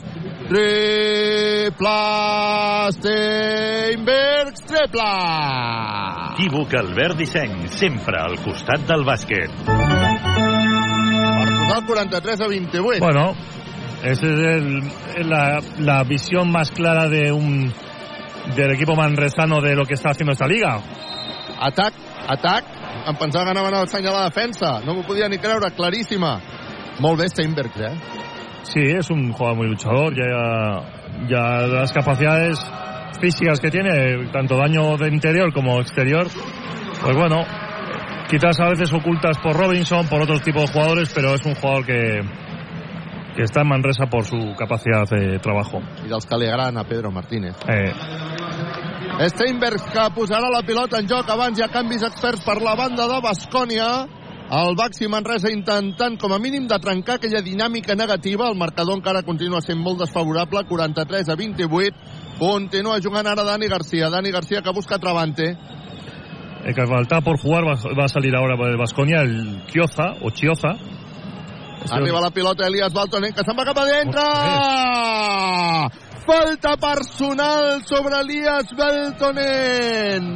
Triple 0.49 1.89
Steinbergs. 2.97 4.61
Triple. 4.65 5.11
Equívoc 6.39 6.73
Albert 6.79 7.17
Disseny, 7.19 7.67
sempre 7.69 8.17
al 8.19 8.37
costat 8.43 8.85
del 8.89 9.03
bàsquet. 9.05 9.51
Per 9.65 9.75
posar 11.59 11.77
el 11.77 11.85
43 11.85 12.41
a 12.41 12.47
28. 12.47 12.99
Bueno, 13.03 13.35
esa 14.03 14.25
es 14.25 14.39
el- 14.39 15.29
la, 15.29 15.59
la 15.79 16.03
visión 16.03 16.49
más 16.51 16.71
clara 16.71 17.07
de 17.09 17.31
un 17.31 17.73
del 18.55 18.71
equipo 18.71 18.95
manresano 18.95 19.61
de 19.61 19.75
lo 19.75 19.85
que 19.85 19.93
está 19.93 20.11
haciendo 20.11 20.33
esta 20.33 20.47
liga. 20.47 20.79
Atac, 21.59 21.93
atac. 22.27 22.65
Em 23.07 23.15
pensava 23.15 23.45
que 23.45 23.51
anaven 23.51 23.73
a 23.73 23.81
assenyalar 23.81 24.19
la 24.19 24.25
defensa. 24.29 24.81
No 24.85 24.93
m'ho 24.93 25.03
podia 25.03 25.29
ni 25.29 25.37
creure, 25.37 25.71
claríssima. 25.71 26.39
Molt 26.99 27.19
bé 27.19 27.29
Steinbergs, 27.29 27.79
eh? 27.79 27.95
Sí, 28.63 28.81
es 28.81 29.09
un 29.09 29.31
jugador 29.31 29.57
muy 29.57 29.67
luchador, 29.67 30.13
ya, 30.13 30.83
ya 31.27 31.65
las 31.67 31.91
capacidades 31.93 32.59
físicas 33.19 33.59
que 33.59 33.71
tiene, 33.71 34.27
tanto 34.31 34.57
daño 34.57 34.97
de 34.97 35.07
interior 35.07 35.51
como 35.53 35.79
exterior, 35.79 36.27
pues 37.01 37.15
bueno, 37.15 37.45
quizás 38.29 38.59
a 38.59 38.69
veces 38.69 38.91
ocultas 38.93 39.37
por 39.39 39.55
Robinson, 39.55 40.07
por 40.07 40.21
otros 40.21 40.41
tipos 40.41 40.63
de 40.63 40.73
jugadores, 40.73 41.11
pero 41.15 41.33
es 41.33 41.45
un 41.45 41.55
jugador 41.55 41.85
que, 41.85 42.21
que 43.35 43.45
està 43.45 43.61
en 43.61 43.69
Manresa 43.69 44.07
por 44.09 44.25
su 44.25 44.37
capacidad 44.57 45.07
de 45.09 45.39
trabajo. 45.39 45.81
I 46.05 46.09
dels 46.09 46.25
que 46.25 46.37
li 46.37 46.47
agraden 46.47 46.77
a 46.77 46.83
Pedro 46.83 47.11
Martínez. 47.11 47.55
Eh, 47.67 47.93
Steinberg 49.29 49.83
que 49.91 50.05
posarà 50.15 50.49
la 50.51 50.63
pilota 50.63 50.99
en 50.99 51.07
joc 51.09 51.29
abans 51.29 51.59
hi 51.59 51.63
ha 51.65 51.73
canvis 51.73 52.05
experts 52.07 52.45
per 52.45 52.61
la 52.63 52.75
banda 52.79 53.07
de 53.07 53.19
Bascònia 53.23 53.87
el 54.59 54.77
Baxi 54.79 55.09
Manresa 55.11 55.51
intentant 55.53 56.15
com 56.17 56.31
a 56.33 56.39
mínim 56.41 56.65
de 56.67 56.77
trencar 56.81 57.19
aquella 57.19 57.41
dinàmica 57.45 57.97
negativa 57.99 58.47
el 58.49 58.57
marcador 58.57 58.97
encara 58.97 59.21
continua 59.27 59.61
sent 59.61 59.77
molt 59.77 59.99
desfavorable 60.01 60.63
43 60.69 61.29
a 61.29 61.35
28 61.35 62.39
continua 62.39 63.01
jugant 63.03 63.27
ara 63.27 63.43
Dani 63.43 63.67
Garcia 63.67 64.09
Dani 64.09 64.31
Garcia 64.31 64.63
que 64.63 64.73
busca 64.73 64.97
Travante 64.97 65.51
el 66.63 66.75
que 66.75 66.85
falta 66.87 67.21
por 67.21 67.39
jugar 67.39 67.63
va, 67.63 67.75
va 67.97 68.05
a 68.05 68.09
salir 68.09 68.35
ahora 68.35 68.55
de 68.55 68.75
Basconia 68.75 69.21
el 69.21 69.65
Chioza 69.67 70.15
o 70.21 70.29
Chioza. 70.29 70.75
Arriba 71.87 72.19
la 72.21 72.29
pilota 72.29 72.67
Elias 72.67 72.93
Baltonen 72.93 73.33
que 73.33 73.43
se'n 73.45 73.55
va 73.57 73.65
cap 73.65 73.77
a 73.79 73.85
dintre! 73.87 74.25
Falta 76.27 76.75
personal 76.77 77.81
sobre 77.87 78.19
Elias 78.19 78.73
Baltonen! 78.77 80.27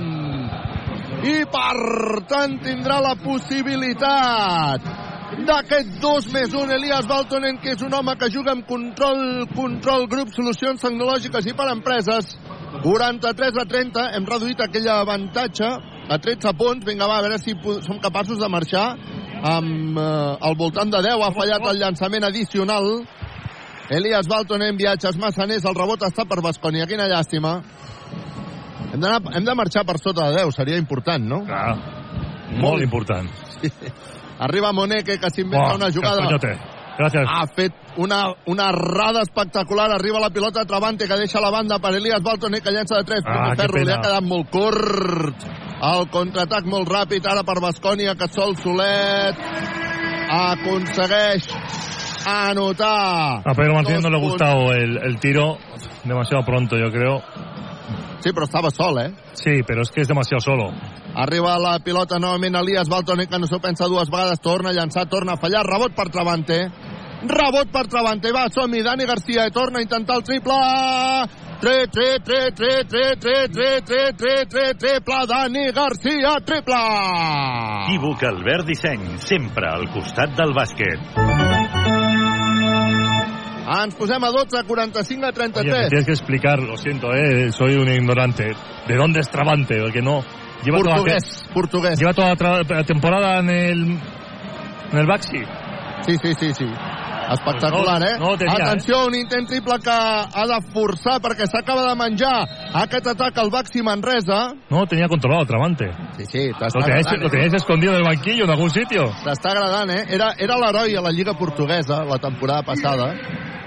I 1.24 1.36
per 1.52 2.24
tant 2.32 2.58
tindrà 2.64 3.00
la 3.04 3.16
possibilitat 3.20 4.82
d'aquest 5.48 6.00
2 6.02 6.28
més 6.34 6.54
1 6.54 6.74
Elias 6.78 7.08
Baltonen 7.10 7.60
que 7.62 7.74
és 7.76 7.82
un 7.86 7.94
home 7.94 8.16
que 8.20 8.32
juga 8.34 8.52
amb 8.56 8.66
control, 8.68 9.48
control 9.56 10.08
grup, 10.12 10.34
solucions 10.36 10.82
tecnològiques 10.82 11.48
i 11.50 11.56
per 11.58 11.70
empreses. 11.72 12.36
43 12.84 13.60
a 13.62 13.66
30 13.70 14.08
hem 14.18 14.26
reduït 14.28 14.62
aquell 14.64 14.90
avantatge 14.90 15.70
a 16.10 16.18
13 16.20 16.54
punts, 16.60 16.86
vinga 16.86 17.08
va, 17.08 17.20
a 17.20 17.26
veure 17.26 17.40
si 17.40 17.54
som 17.86 18.02
capaços 18.02 18.40
de 18.42 18.50
marxar 18.52 18.88
amb 19.44 19.98
eh, 20.00 20.48
al 20.48 20.56
voltant 20.56 20.92
de 20.92 21.02
10 21.04 21.24
ha 21.26 21.32
fallat 21.36 21.66
el 21.72 21.80
llançament 21.82 22.24
addicional 22.24 22.88
Elias 23.92 24.30
Baltonen 24.32 24.78
viatges 24.80 25.18
massaners 25.20 25.66
el 25.68 25.76
rebot 25.76 26.06
està 26.08 26.24
per 26.30 26.40
Bascònia 26.42 26.88
quina 26.88 27.10
llàstima 27.12 27.58
hem, 28.94 29.04
hem 29.36 29.46
de 29.46 29.56
marxar 29.58 29.84
per 29.86 29.98
sota 30.00 30.30
de 30.30 30.44
10 30.44 30.56
seria 30.56 30.78
important, 30.78 31.26
no? 31.26 31.42
Ah, 31.50 31.76
molt 32.62 32.84
important. 32.84 33.28
Arriba 34.40 34.72
Moneke 34.74 35.18
que 35.20 35.30
s'inventa 35.34 35.74
Oh, 35.74 35.76
una 35.76 35.90
jugada. 35.92 36.28
Gracias. 36.98 37.28
ha 37.28 37.48
fet 37.48 37.74
una, 37.98 38.34
una 38.46 38.70
errada 38.70 39.22
espectacular. 39.22 39.92
Arriba 39.92 40.20
la 40.20 40.30
pilota 40.30 40.62
a 40.62 40.66
Travante, 40.66 41.08
que 41.08 41.18
deixa 41.18 41.42
la 41.42 41.52
banda 41.52 41.80
per 41.80 41.96
Elias 41.96 42.22
Baltoné, 42.24 42.62
que 42.62 42.72
llença 42.72 42.98
de 42.98 43.04
3. 43.04 43.24
Ah, 43.26 43.54
Ferro 43.56 43.84
li 43.84 43.92
ha 43.92 44.02
quedat 44.02 44.24
molt 44.24 44.50
curt. 44.52 45.48
El 45.84 46.08
contraatac 46.12 46.66
molt 46.70 46.88
ràpid 46.88 47.28
ara 47.28 47.44
per 47.44 47.60
Bascònia, 47.60 48.16
que 48.16 48.30
sol 48.32 48.56
Solet 48.56 49.40
aconsegueix 50.34 51.50
anotar. 52.26 53.44
A 53.44 53.54
Pedro 53.54 53.76
Martínez 53.76 54.02
no 54.02 54.10
le 54.10 54.18
ha 54.18 54.22
Dos 54.22 54.32
gustado 54.32 54.72
el, 54.72 54.98
el 54.98 55.20
tiro 55.20 55.58
demasiado 56.04 56.44
pronto, 56.46 56.78
yo 56.78 56.90
creo. 56.92 57.22
Sí, 58.24 58.32
però 58.32 58.46
estava 58.46 58.72
sol, 58.72 59.00
eh? 59.02 59.12
Sí, 59.34 59.64
pero 59.68 59.82
es 59.82 59.90
que 59.92 60.00
es 60.02 60.08
demasiado 60.08 60.40
solo. 60.40 60.72
Arriba 61.14 61.58
la 61.60 61.80
pilota 61.84 62.20
novament 62.20 62.56
Elias 62.56 62.88
Baltoné, 62.88 63.28
que 63.28 63.38
no 63.38 63.48
s'ho 63.48 63.60
pensa 63.60 63.90
dues 63.92 64.10
vegades, 64.10 64.40
torna 64.40 64.72
a 64.72 64.74
llançar, 64.74 65.10
torna 65.12 65.34
a 65.34 65.38
fallar, 65.38 65.66
rebot 65.68 65.92
per 65.94 66.08
Travante. 66.10 66.62
Rebot 67.24 67.70
per 67.72 67.88
Travante, 67.88 68.32
va, 68.36 68.48
som-hi, 68.52 68.82
Dani 68.84 69.06
Garcia, 69.08 69.46
i 69.48 69.52
torna 69.56 69.80
a 69.80 69.82
intentar 69.86 70.18
el 70.20 70.24
triple. 70.28 70.58
Tre, 71.64 71.88
tre, 71.88 72.20
tre, 72.20 72.40
tre, 72.52 72.72
tre, 72.84 73.16
tre, 73.16 73.48
tre, 73.48 73.70
tre, 73.88 74.02
tre, 74.20 74.34
tre, 74.52 74.66
triple, 74.76 75.20
Dani 75.30 75.72
Garcia, 75.72 76.34
triple! 76.44 76.82
Equívoc 77.88 78.24
Albert 78.28 78.68
Disseny, 78.68 79.06
sempre 79.24 79.70
al 79.72 79.88
costat 79.94 80.36
del 80.36 80.52
bàsquet. 80.58 81.00
Ens 83.74 83.96
posem 83.96 84.24
a 84.24 84.30
12, 84.30 84.66
45 84.68 85.24
a 85.24 85.30
Oye, 85.30 85.32
me 85.32 85.32
33. 85.32 85.90
tienes 85.90 86.06
que 86.06 86.12
explicar, 86.12 86.60
lo 86.60 86.76
siento, 86.78 87.14
eh, 87.14 87.52
soy 87.52 87.76
un 87.76 87.88
ignorante. 87.88 88.52
¿De 88.88 88.96
dónde 88.96 89.22
es 89.22 89.30
Travante? 89.30 89.80
Porque 89.80 90.02
no. 90.02 90.22
Lleva 90.64 90.80
toda, 90.80 90.96
Portuguès, 90.96 91.50
portuguès. 91.54 92.00
lleva 92.00 92.14
toda 92.14 92.64
la 92.70 92.84
temporada 92.84 93.40
en 93.40 93.50
el, 93.50 94.00
en 94.92 94.98
el 94.98 95.08
Baxi. 95.08 95.40
Sí, 96.06 96.16
sí, 96.22 96.34
sí, 96.38 96.54
sí. 96.54 96.66
Espectacular, 97.34 98.00
No, 98.00 98.08
eh? 98.08 98.18
no 98.20 98.28
ho 98.32 98.38
tenia, 98.38 98.54
Atenció, 98.68 99.06
un 99.08 99.16
intent 99.16 99.48
triple 99.48 99.80
que 99.84 99.94
ha 99.94 100.46
de 100.50 100.60
forçar 100.74 101.20
perquè 101.24 101.48
s'acaba 101.50 101.88
de 101.90 101.96
menjar 102.00 102.34
aquest 102.84 103.08
atac 103.14 103.38
al 103.38 103.50
Baxi 103.50 103.82
Manresa. 103.82 104.54
No, 104.70 104.86
tenía 104.88 105.08
controlado 105.08 105.46
Travante. 105.46 105.92
Sí, 106.18 106.26
sí, 106.26 106.44
t'està 106.58 106.80
Lo 106.80 106.86
agradant, 106.86 107.22
lo 107.22 107.28
eh? 107.28 107.32
tenéis 107.32 107.54
escondido 107.54 107.94
en 107.94 108.00
el 108.00 108.08
banquillo 108.08 108.46
en 108.46 108.52
algún 108.52 108.70
sitio. 108.70 109.10
T'està 109.24 109.52
agradant, 109.52 109.90
eh? 109.90 110.06
Era, 110.10 110.34
era 110.38 110.58
l'heroi 110.58 110.96
a 110.96 111.02
la 111.02 111.12
Lliga 111.12 111.34
Portuguesa 111.38 112.04
la 112.06 112.20
temporada 112.20 112.64
passada, 112.64 113.14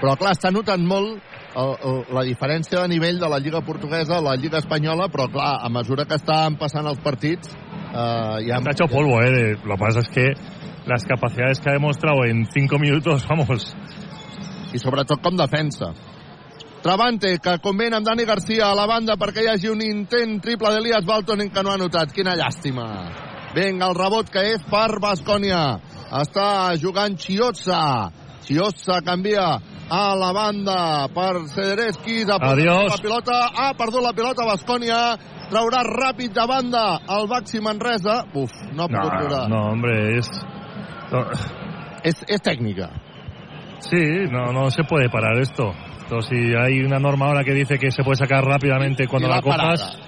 però 0.01 0.15
clar, 0.17 0.35
està 0.37 0.51
notant 0.51 0.83
molt 0.85 1.19
la 1.57 2.21
diferència 2.21 2.83
de 2.83 2.87
nivell 2.91 3.17
de 3.19 3.27
la 3.29 3.39
Lliga 3.41 3.61
Portuguesa 3.65 4.17
a 4.19 4.21
la 4.21 4.35
Lliga 4.37 4.59
Espanyola, 4.61 5.07
però 5.09 5.25
clar, 5.31 5.55
a 5.65 5.69
mesura 5.73 6.05
que 6.05 6.15
estan 6.19 6.57
passant 6.59 6.85
els 6.85 6.99
partits, 7.01 7.49
eh, 7.49 8.45
ja... 8.45 8.59
Ha 8.61 8.71
hecho 8.71 8.87
polvo, 8.87 9.21
eh. 9.23 9.55
Lo 9.63 9.75
que 9.75 9.79
pasa 9.81 9.99
es 9.99 10.09
que 10.09 10.33
las 10.87 11.03
capacidades 11.03 11.59
que 11.59 11.69
ha 11.69 11.73
demostrado 11.73 12.23
en 12.25 12.45
cinco 12.45 12.79
minutos, 12.79 13.27
vamos, 13.27 13.75
i 14.73 14.79
sobretot 14.79 15.21
com 15.23 15.35
defensa. 15.37 15.93
Travante, 16.83 17.37
que 17.43 17.57
conven 17.63 17.95
amb 17.97 18.05
Dani 18.05 18.25
Garcia 18.27 18.69
a 18.69 18.75
la 18.77 18.85
banda 18.87 19.17
perquè 19.19 19.43
hi 19.43 19.49
hagi 19.51 19.71
un 19.71 19.81
intent 19.83 20.37
triple 20.43 20.71
d'Elias 20.71 21.07
Baltonen 21.07 21.49
que 21.51 21.63
no 21.63 21.73
ha 21.73 21.79
notat. 21.79 22.13
Quina 22.15 22.35
llàstima. 22.37 22.85
Vinga, 23.55 23.89
el 23.89 23.97
rebot 23.97 24.29
que 24.31 24.43
és 24.53 24.63
per 24.69 24.99
Bascònia. 25.03 25.63
Està 26.21 26.75
jugant 26.79 27.17
Chiozza. 27.19 28.11
Chiozza 28.45 29.01
canvia 29.03 29.47
a 29.89 30.03
la 30.15 30.29
banda 30.35 30.77
per 31.15 31.47
Cedereskis. 31.51 32.29
Ha 32.29 32.37
la 32.37 33.01
pilota. 33.01 33.41
Ha 33.55 33.73
perdut 33.79 34.05
la 34.05 34.13
pilota 34.13 34.45
Bascònia. 34.47 35.01
Traurà 35.47 35.81
ràpid 35.87 36.35
de 36.35 36.45
banda 36.47 36.85
el 37.17 37.27
Baxi 37.31 37.59
Manresa. 37.63 38.21
Uf, 38.35 38.53
no 38.75 38.85
ha 38.85 38.91
no, 38.91 39.01
pogut 39.01 39.17
treure. 39.17 39.43
no, 39.51 39.61
hombre, 39.71 39.97
es... 42.03 42.23
és 42.27 42.41
tècnica. 42.41 42.89
Sí, 43.79 44.25
no, 44.31 44.51
no 44.51 44.69
se 44.71 44.83
puede 44.83 45.09
parar 45.09 45.37
esto. 45.39 45.73
Entonces, 46.01 46.29
si 46.29 46.55
hay 46.55 46.79
una 46.79 46.99
norma 46.99 47.27
ahora 47.27 47.43
que 47.43 47.53
dice 47.53 47.77
que 47.77 47.91
se 47.91 48.03
puede 48.03 48.17
sacar 48.17 48.43
rápidamente 48.43 49.07
cuando 49.07 49.27
la 49.27 49.35
la 49.37 49.41
cojas... 49.41 49.99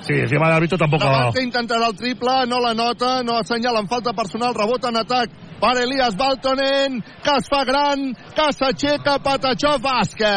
Sí, 0.00 0.14
encima 0.14 0.46
el 0.46 0.54
árbitro 0.54 0.78
tampoco... 0.78 1.04
Travante 1.04 1.42
intentarà 1.42 1.88
el 1.88 1.96
triple, 1.96 2.46
no 2.46 2.60
la 2.60 2.72
nota, 2.72 3.22
no 3.22 3.36
assenyala 3.36 3.82
amb 3.82 3.90
falta 3.90 4.14
personal, 4.16 4.54
rebot 4.56 4.86
en 4.88 4.96
atac 4.96 5.34
per 5.60 5.76
Elias 5.82 6.14
Baltonen, 6.16 7.00
que 7.24 7.32
es 7.38 7.48
fa 7.50 7.64
gran, 7.66 8.14
que 8.34 8.46
s'aixeca 8.54 9.18
Patachó, 9.24 9.76
bàsquet! 9.82 10.28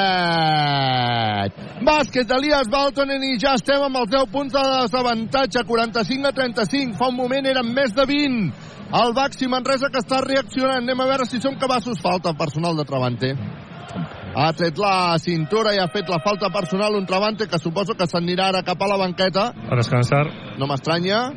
Bàsquet 1.85 2.27
d'Elias 2.29 2.67
Baltonen 2.71 3.23
i 3.29 3.37
ja 3.41 3.53
estem 3.59 3.81
amb 3.85 3.97
els 4.01 4.09
10 4.11 4.25
punts 4.33 4.53
de 4.55 4.63
desavantatge, 4.81 5.59
45 5.67 6.27
a 6.27 6.31
35, 6.41 6.97
fa 6.99 7.07
un 7.11 7.17
moment 7.17 7.45
eren 7.49 7.67
més 7.73 7.91
de 7.97 8.05
20. 8.05 8.51
El 8.91 9.13
Baxi 9.15 9.47
Manresa 9.47 9.87
que 9.91 9.99
està 10.03 10.17
reaccionant, 10.25 10.81
anem 10.83 10.99
a 10.99 11.07
veure 11.13 11.25
si 11.29 11.37
som 11.39 11.55
capaços, 11.59 12.01
falta 12.03 12.33
personal 12.37 12.75
de 12.75 12.85
Travante. 12.89 13.29
Ha 14.31 14.53
tret 14.55 14.77
la 14.79 15.17
cintura 15.19 15.73
i 15.75 15.79
ha 15.79 15.89
fet 15.91 16.07
la 16.07 16.21
falta 16.23 16.47
personal 16.51 16.95
un 16.95 17.05
Travante 17.05 17.47
que 17.51 17.59
suposo 17.59 17.93
que 17.99 18.07
s'anirà 18.07 18.45
ara 18.47 18.61
cap 18.63 18.79
a 18.81 18.87
la 18.87 18.95
banqueta 18.97 19.51
A 19.51 19.75
descansar. 19.75 20.25
no 20.57 20.67
m'estranya. 20.67 21.31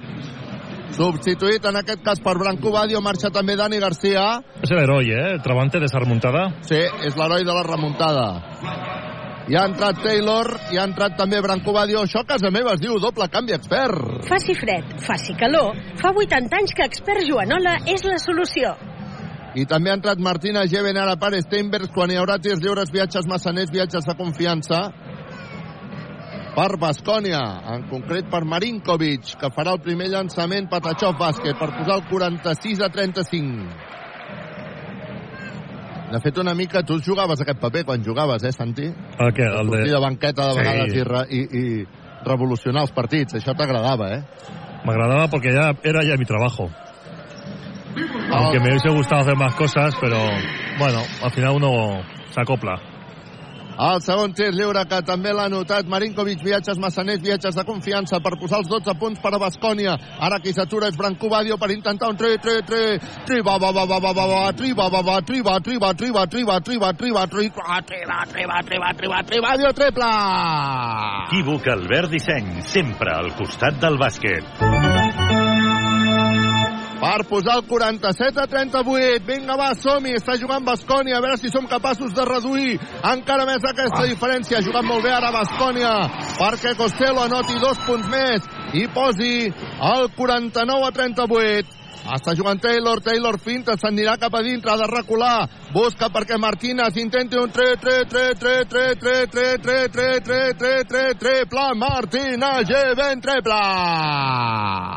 Substituït 0.94 1.64
en 1.66 1.80
aquest 1.80 2.04
cas 2.06 2.20
per 2.22 2.36
Branco 2.38 2.70
Badio, 2.70 3.00
marxa 3.02 3.30
també 3.34 3.56
Dani 3.58 3.80
Garcia. 3.82 4.24
Es 4.62 4.70
el 4.70 4.78
héroe, 4.78 5.08
¿eh? 5.10 5.32
El 5.34 5.42
Travante 5.42 5.80
de 5.80 5.86
esa 5.86 5.98
remontada. 5.98 6.44
Sí, 6.62 6.78
és 6.78 7.16
l'heroi 7.18 7.42
de 7.42 7.56
la 7.56 7.64
remuntada. 7.66 8.26
I 9.50 9.58
ha 9.58 9.64
entrat 9.66 9.98
Taylor, 10.00 10.48
i 10.72 10.78
ha 10.78 10.86
entrat 10.86 11.18
també 11.18 11.40
Branco 11.42 11.74
Badio. 11.74 12.04
Això 12.06 12.22
a 12.22 12.28
casa 12.28 12.52
meva 12.54 12.76
es 12.78 12.80
diu 12.80 12.94
doble 13.02 13.26
canvi 13.28 13.56
expert. 13.56 14.22
Faci 14.28 14.54
fred, 14.56 14.94
faci 15.04 15.34
calor, 15.40 15.74
fa 16.00 16.14
80 16.14 16.62
anys 16.62 16.76
que 16.78 16.86
Expert 16.86 17.26
Joanola 17.26 17.80
és 17.90 18.06
la 18.06 18.20
solució. 18.22 18.76
I 19.54 19.66
també 19.70 19.90
ha 19.90 19.98
entrat 19.98 20.22
Martina 20.22 20.64
Geven 20.70 20.96
ara 20.98 21.18
per 21.18 21.34
Steinbergs 21.42 21.92
quan 21.94 22.10
hi 22.10 22.16
haurà 22.18 22.38
tirs 22.42 22.62
lliures, 22.62 22.90
viatges 22.94 23.26
massaners, 23.30 23.70
viatges 23.74 24.06
de 24.06 24.16
confiança 24.18 24.80
per 26.54 26.76
Bascònia, 26.78 27.40
en 27.74 27.88
concret 27.90 28.28
per 28.30 28.44
Marinkovic, 28.46 29.34
que 29.40 29.50
farà 29.54 29.72
el 29.74 29.80
primer 29.82 30.06
llançament 30.12 30.68
Patachov 30.70 31.16
bàsquet 31.18 31.58
per 31.58 31.72
posar 31.74 31.98
el 31.98 32.04
46 32.10 32.80
a 32.86 32.88
35. 32.94 33.66
De 36.14 36.20
fet, 36.22 36.38
una 36.38 36.54
mica, 36.54 36.84
tu 36.86 37.00
jugaves 37.02 37.40
aquest 37.42 37.58
paper 37.58 37.82
quan 37.88 38.04
jugaves, 38.04 38.44
eh, 38.44 38.52
Santi? 38.52 38.84
El 38.86 39.32
que, 39.34 39.42
el 39.42 39.70
de... 39.72 39.82
de 39.90 39.98
banqueta 40.00 40.46
de 40.46 40.52
Sí. 40.52 40.58
vegades 40.60 40.94
i, 40.94 41.02
re, 41.02 41.22
i, 41.30 41.40
i 41.42 41.64
revolucionar 42.24 42.84
els 42.86 42.92
partits. 42.94 43.34
Això 43.40 43.54
t'agradava, 43.58 44.12
eh? 44.14 44.22
Me 44.84 44.92
agradaba 44.92 45.28
porque 45.28 45.52
ya 45.52 45.72
era 45.82 46.04
ya 46.04 46.16
mi 46.16 46.24
trabajo. 46.24 46.70
Aunque 48.30 48.60
me 48.60 48.68
hubiese 48.68 48.90
gustado 48.90 49.22
hacer 49.22 49.36
más 49.36 49.54
cosas, 49.54 49.94
pero 50.00 50.18
bueno, 50.78 51.00
al 51.22 51.30
final 51.30 51.56
uno 51.56 52.02
se 52.30 52.40
acopla. 52.40 52.78
El 53.74 54.00
segon 54.04 54.34
tir 54.36 54.52
lliure 54.54 54.84
que 54.86 55.00
també 55.02 55.32
l'ha 55.34 55.48
notat 55.50 55.88
Marinkovic, 55.90 56.42
viatges 56.44 56.78
massaners, 56.78 57.22
viatges 57.22 57.56
de 57.58 57.64
confiança 57.66 58.20
per 58.22 58.36
posar 58.38 58.60
els 58.62 58.70
12 58.70 58.94
punts 59.00 59.22
per 59.22 59.34
a 59.34 59.40
Bascònia. 59.42 59.96
Ara 60.22 60.38
qui 60.42 60.54
s'atura 60.54 60.88
és 60.92 60.98
Branco 60.98 61.28
Badio 61.28 61.58
per 61.58 61.72
intentar 61.74 62.12
un 62.12 62.16
tri, 62.16 62.36
tri, 62.38 62.60
tri, 62.68 62.84
tri, 63.26 63.40
va, 63.42 63.58
va, 63.58 63.72
va, 63.74 63.84
va, 63.90 63.98
va, 63.98 64.12
va, 64.14 64.26
va, 64.30 64.52
tri, 64.54 64.72
va, 64.78 64.88
va, 64.92 65.02
va, 65.02 65.20
tri, 65.26 65.42
va, 65.42 65.58
tri, 65.58 65.78
va, 65.82 65.92
tri, 65.94 66.12
va, 66.14 66.26
tri, 66.30 66.44
va, 66.46 66.60
tri, 66.60 66.78
va, 66.78 66.92
tri, 66.94 67.10
va, 67.10 67.26
tri, 67.26 67.50
va, 67.58 67.80
tri, 67.82 68.04
va, 68.06 68.22
tri, 68.30 68.46
va, 68.46 68.62
tri, 68.62 68.78
va, 68.78 68.92
tri, 68.94 69.08
va, 69.10 69.22
tri, 69.26 69.42
Badio, 69.44 69.72
triple! 69.74 70.10
Equívoc 71.26 71.66
Albert 71.74 72.14
Disseny, 72.14 72.62
sempre 72.62 73.12
al 73.12 73.34
costat 73.34 73.80
del 73.82 73.98
bàsquet. 73.98 74.93
Per 77.04 77.26
posar 77.28 77.58
el 77.58 77.66
47 77.68 78.40
a 78.40 78.46
38. 78.48 79.24
Vinga, 79.28 79.58
va, 79.60 79.74
som-hi. 79.76 80.14
Està 80.16 80.38
jugant 80.40 80.64
Bascònia. 80.64 81.18
A 81.18 81.24
veure 81.24 81.36
si 81.36 81.52
som 81.52 81.68
capaços 81.68 82.14
de 82.16 82.24
reduir 82.24 82.78
encara 83.12 83.44
més 83.48 83.66
aquesta 83.68 84.06
diferència. 84.08 84.58
Ha 84.58 84.64
jugat 84.64 84.88
molt 84.88 85.04
bé 85.04 85.12
ara 85.12 85.34
Bascònia 85.34 85.92
perquè 86.38 86.72
Costello 86.80 87.26
anoti 87.26 87.60
dos 87.60 87.84
punts 87.84 88.08
més 88.08 88.48
i 88.80 88.86
posi 88.96 89.34
el 89.92 90.12
49 90.16 90.88
a 90.88 90.92
38. 90.96 91.83
Està 92.04 92.34
jugant 92.36 92.58
Taylor, 92.60 93.00
Taylor 93.00 93.38
finta, 93.40 93.78
s'anirà 93.80 94.18
cap 94.20 94.34
a 94.36 94.42
dintre, 94.44 94.74
ha 94.74 94.76
de 94.76 94.88
recular, 94.90 95.46
busca 95.72 96.10
perquè 96.12 96.36
Martínez 96.36 96.98
intenti 97.00 97.38
un 97.40 97.48
3, 97.48 97.78
3, 97.80 98.02
3, 98.10 98.34
3, 98.36 98.66
3, 98.68 98.98
3, 99.00 99.30
3, 99.32 99.56
3, 99.64 99.88
3, 99.94 100.20
3, 100.26 100.58
3, 100.60 100.84
3, 100.90 101.16
triple, 101.22 101.64
Martínez, 101.80 102.74
ben 102.98 103.24
triple! 103.24 103.60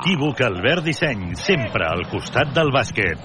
Equívoc 0.02 0.44
Albert 0.50 0.84
Disseny, 0.84 1.32
sempre 1.40 1.88
al 1.88 2.04
costat 2.12 2.52
del 2.52 2.74
bàsquet. 2.76 3.24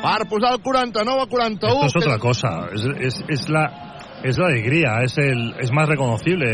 Per 0.00 0.20
posar 0.30 0.54
el 0.54 0.62
49 0.62 1.26
a 1.26 1.28
41. 1.34 1.86
Esto 1.86 1.98
es 1.98 2.06
otra 2.06 2.18
cosa, 2.18 2.48
es, 2.72 2.86
es, 3.10 3.24
es 3.26 3.48
la 3.50 3.66
es 4.22 4.38
la 4.38 4.46
alegría, 4.46 5.00
es 5.02 5.18
el 5.18 5.54
es 5.58 5.72
más 5.72 5.88
reconocible 5.88 6.46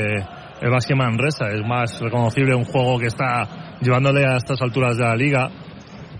el 0.60 0.70
básquet 0.70 0.96
Manresa, 0.96 1.50
es 1.52 1.66
más 1.66 2.00
reconocible 2.00 2.54
un 2.54 2.64
juego 2.64 2.98
que 2.98 3.06
está 3.06 3.65
llevándole 3.80 4.24
a 4.24 4.36
estas 4.36 4.60
alturas 4.62 4.96
de 4.96 5.04
la 5.04 5.16
liga. 5.16 5.50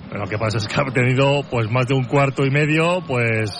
Pero 0.08 0.20
lo 0.20 0.28
que 0.28 0.38
pasa 0.38 0.58
es 0.58 0.68
que 0.68 0.80
ha 0.80 0.84
tenido 0.92 1.42
pues 1.50 1.70
más 1.70 1.86
de 1.86 1.94
un 1.94 2.04
cuarto 2.04 2.44
y 2.44 2.50
medio, 2.50 3.02
pues 3.06 3.50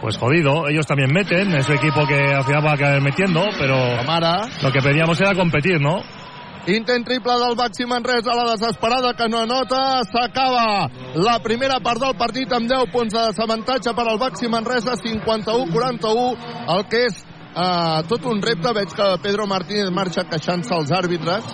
pues 0.00 0.16
jodido. 0.16 0.68
Ellos 0.68 0.86
también 0.86 1.12
meten, 1.12 1.52
es 1.54 1.68
un 1.68 1.76
equipo 1.76 2.06
que 2.06 2.32
al 2.32 2.44
final 2.44 2.64
va 2.64 2.72
a 2.72 2.76
caer 2.76 3.02
metiendo, 3.02 3.44
pero 3.58 3.74
Com 3.98 4.10
ara, 4.10 4.42
lo 4.62 4.70
que 4.70 4.80
pedíamos 4.80 5.20
era 5.20 5.34
competir, 5.34 5.80
¿no? 5.80 6.02
intent 6.68 7.06
triple 7.06 7.32
del 7.38 7.56
Baxi 7.56 7.86
Manresa, 7.86 8.34
la 8.34 8.52
desesperada 8.52 9.14
que 9.14 9.28
no 9.28 9.38
anota, 9.38 10.02
s'acaba 10.04 10.90
la 11.14 11.38
primera 11.40 11.80
part 11.80 12.00
del 12.02 12.16
partit 12.16 12.52
amb 12.52 12.68
10 12.68 12.90
punts 12.92 13.14
de 13.14 13.22
desavantatge 13.30 13.94
per 13.96 14.06
al 14.06 14.18
Baxi 14.20 14.50
Manresa, 14.52 14.98
51-41, 15.00 16.36
el 16.76 16.84
que 16.90 17.06
és 17.08 17.22
eh, 17.22 18.02
tot 18.10 18.26
un 18.28 18.42
repte. 18.42 18.74
Veig 18.76 18.92
que 18.92 19.08
Pedro 19.24 19.46
Martínez 19.48 19.88
marxa 19.94 20.26
queixant-se 20.28 20.74
als 20.74 20.92
àrbitres. 20.92 21.48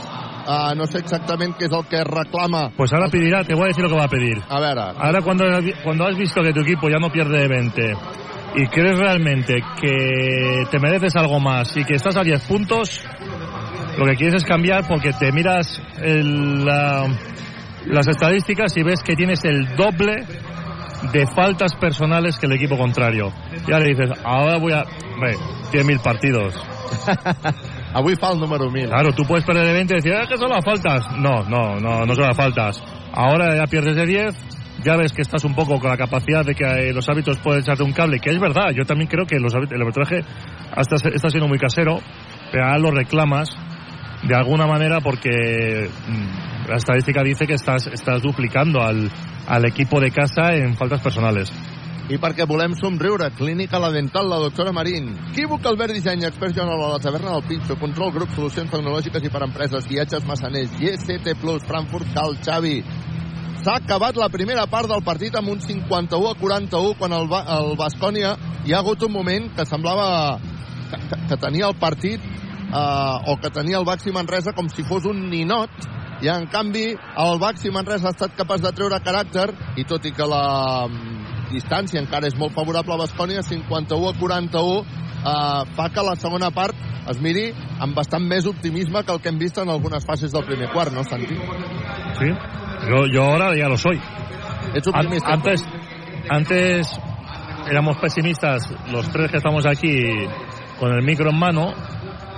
Eh, 0.47 0.75
no 0.77 0.87
sé 0.87 0.99
exactament 0.99 1.55
què 1.57 1.65
és 1.67 1.73
el 1.73 1.85
que 1.89 2.03
reclama. 2.05 2.71
Pues 2.77 2.93
ahora 2.93 3.09
pedirá, 3.09 3.45
te 3.45 3.55
voy 3.55 3.65
a 3.65 3.69
decir 3.69 3.83
lo 3.83 3.89
que 3.91 3.97
va 3.97 4.05
a 4.05 4.09
pedir. 4.09 4.43
A 4.49 4.61
veure, 4.61 4.81
Ahora 4.99 5.23
cuando, 5.23 5.45
cuando 5.83 6.07
has 6.07 6.17
visto 6.19 6.43
que 6.43 6.53
tu 6.53 6.61
equipo 6.61 6.89
ya 6.91 6.99
no 6.99 7.11
pierde 7.11 7.39
de 7.41 7.49
20 7.49 7.97
y 8.57 8.67
crees 8.69 8.99
realmente 8.99 9.55
que 9.81 10.65
te 10.71 10.79
mereces 10.79 11.17
algo 11.17 11.41
más 11.41 11.77
y 11.77 11.85
que 11.85 11.95
estás 11.95 12.17
a 12.17 12.23
10 12.23 12.45
puntos, 12.45 13.03
lo 13.99 14.05
que 14.07 14.15
quieres 14.17 14.35
es 14.35 14.45
cambiar 14.45 14.87
porque 14.87 15.13
te 15.13 15.33
miras 15.33 15.81
el, 16.03 16.65
la- 16.65 17.07
las 17.87 18.07
estadísticas 18.07 18.77
y 18.77 18.83
ves 18.83 19.03
que 19.03 19.15
tienes 19.17 19.45
el 19.45 19.75
doble 19.77 20.25
de 21.13 21.27
faltas 21.35 21.75
personales 21.75 22.39
que 22.39 22.47
el 22.47 22.53
equipo 22.53 22.77
contrario. 22.79 23.33
Ya 23.69 23.79
le 23.79 23.89
dices, 23.95 24.11
ahora 24.25 24.59
voy 24.59 24.73
a... 24.73 24.85
Tiene 25.71 25.87
mil 25.87 26.01
partidos. 26.01 26.55
avui 27.95 28.17
fa 28.17 28.33
el 28.33 28.41
número 28.41 28.71
1000. 28.71 28.89
Claro, 28.89 29.13
tú 29.13 29.23
puedes 29.25 29.45
perder 29.45 29.67
de 29.67 29.73
20 29.73 29.95
y 29.95 29.97
decir, 29.97 30.13
"Ah, 30.15 30.27
que 30.29 30.37
son 30.37 30.51
las 30.51 30.65
faltas. 30.65 31.07
No, 31.17 31.45
no, 31.49 31.81
no, 31.81 32.05
no 32.05 32.15
son 32.15 32.25
las 32.27 32.37
faltas. 32.37 32.83
Ahora 33.13 33.57
ya 33.57 33.67
pierdes 33.67 33.97
de 33.97 34.07
10, 34.07 34.35
ya 34.85 34.97
ves 34.97 35.13
que 35.13 35.23
estás 35.23 35.45
un 35.45 35.55
poco 35.55 35.79
con 35.79 35.89
la 35.91 35.97
capacidad 35.97 36.45
de 36.45 36.55
que 36.55 36.65
eh, 36.65 36.93
los 36.93 37.09
hábitos 37.09 37.39
pueden 37.39 37.63
echarte 37.63 37.83
un 37.83 37.93
cable, 37.93 38.19
que 38.19 38.31
es 38.31 38.41
verdad, 38.41 38.71
yo 38.75 38.85
también 38.85 39.09
creo 39.09 39.25
que 39.25 39.39
los, 39.39 39.55
el 39.55 39.81
arbitraje 39.81 40.21
hasta 40.75 40.97
está 41.09 41.31
siendo 41.31 41.49
muy 41.49 41.59
casero, 41.59 42.01
pero 42.51 42.65
ahora 42.65 42.79
lo 42.79 42.91
reclamas 42.91 43.57
de 44.23 44.35
alguna 44.35 44.67
manera 44.67 45.01
porque 45.01 45.89
mm, 46.09 46.69
la 46.69 46.77
estadística 46.77 47.23
dice 47.23 47.47
que 47.47 47.55
estás, 47.55 47.87
estás 47.87 48.23
duplicando 48.23 48.83
al, 48.83 49.11
al 49.47 49.65
equipo 49.67 50.01
de 50.01 50.11
casa 50.11 50.55
en 50.55 50.75
faltas 50.77 51.01
personales. 51.01 51.53
I 52.05 52.19
perquè 52.21 52.45
volem 52.45 52.75
somriure, 52.77 53.31
Clínica 53.33 53.79
La 53.81 53.89
Dental, 53.91 54.27
la 54.29 54.37
doctora 54.43 54.75
Marín. 54.77 55.07
Equívoc 55.31 55.65
Albert 55.71 55.95
Disseny, 55.97 56.27
expert 56.29 56.53
general 56.53 56.83
a 56.85 56.91
la 56.93 56.99
taverna 57.01 57.33
del 57.33 57.47
Pinxo, 57.49 57.79
control 57.81 58.13
grup, 58.13 58.35
solucions 58.37 58.69
tecnològiques 58.69 59.25
i 59.25 59.31
per 59.33 59.41
empreses, 59.47 59.87
viatges 59.89 60.27
massaners, 60.29 60.75
GCT+, 60.77 61.33
Frankfurt, 61.65 62.11
Cal, 62.13 62.37
Xavi. 62.45 62.75
S'ha 63.65 63.79
acabat 63.81 64.19
la 64.21 64.29
primera 64.29 64.67
part 64.69 64.91
del 64.91 65.01
partit 65.07 65.33
amb 65.41 65.49
un 65.55 65.63
51 65.65 66.29
a 66.29 66.35
41 66.37 66.93
quan 67.01 67.17
el, 67.17 67.25
Ba- 67.31 67.47
el 67.57 67.73
Bascònia 67.81 68.35
hi 68.67 68.75
ha 68.75 68.83
hagut 68.83 69.07
un 69.09 69.13
moment 69.15 69.49
que 69.57 69.65
semblava 69.65 70.37
que, 70.91 70.99
que, 71.09 71.21
que 71.31 71.39
tenia 71.41 71.71
el 71.73 71.79
partit 71.81 72.21
eh, 72.21 73.33
o 73.33 73.39
que 73.41 73.49
tenia 73.49 73.79
el 73.81 73.89
Baxi 73.89 74.13
Manresa 74.13 74.53
com 74.53 74.69
si 74.69 74.85
fos 74.85 75.09
un 75.09 75.31
ninot 75.33 75.89
i 76.21 76.29
en 76.29 76.45
canvi 76.53 76.91
el 76.93 77.41
Baxi 77.41 77.73
Manresa 77.73 78.11
ha 78.11 78.17
estat 78.19 78.37
capaç 78.37 78.61
de 78.67 78.75
treure 78.77 79.01
caràcter 79.01 79.49
i 79.81 79.89
tot 79.89 80.05
i 80.05 80.13
que 80.13 80.29
la 80.29 80.45
distància 81.55 82.01
encara 82.03 82.29
és 82.29 82.37
molt 82.39 82.53
favorable 82.57 82.95
a 82.97 83.03
Bascònia 83.05 83.43
51 83.47 84.11
a 84.11 84.15
41 84.19 84.81
eh, 84.81 85.63
fa 85.77 85.89
que 85.95 86.05
la 86.05 86.17
segona 86.21 86.51
part 86.55 86.77
es 87.11 87.21
miri 87.21 87.51
amb 87.85 87.95
bastant 87.97 88.25
més 88.25 88.47
optimisme 88.49 89.03
que 89.05 89.13
el 89.13 89.21
que 89.21 89.29
hem 89.33 89.39
vist 89.39 89.59
en 89.61 89.69
algunes 89.69 90.05
fases 90.09 90.33
del 90.33 90.45
primer 90.49 90.71
quart, 90.73 90.93
no, 90.93 91.05
Santi? 91.05 91.37
¿Sí? 92.19 92.31
Yo, 92.89 93.07
yo 93.13 93.23
ahora 93.25 93.55
ya 93.57 93.69
lo 93.69 93.77
soy. 93.77 94.01
Ets 94.75 94.89
An- 94.89 94.95
optimista? 94.95 95.33
Antes, 95.33 95.65
antes 96.31 96.89
éramos 97.71 97.97
pesimistas 97.99 98.73
los 98.91 99.09
tres 99.11 99.31
que 99.31 99.37
estamos 99.39 99.67
aquí 99.67 99.93
con 100.79 100.93
el 100.93 101.03
micro 101.05 101.31
en 101.31 101.39
mano 101.39 101.73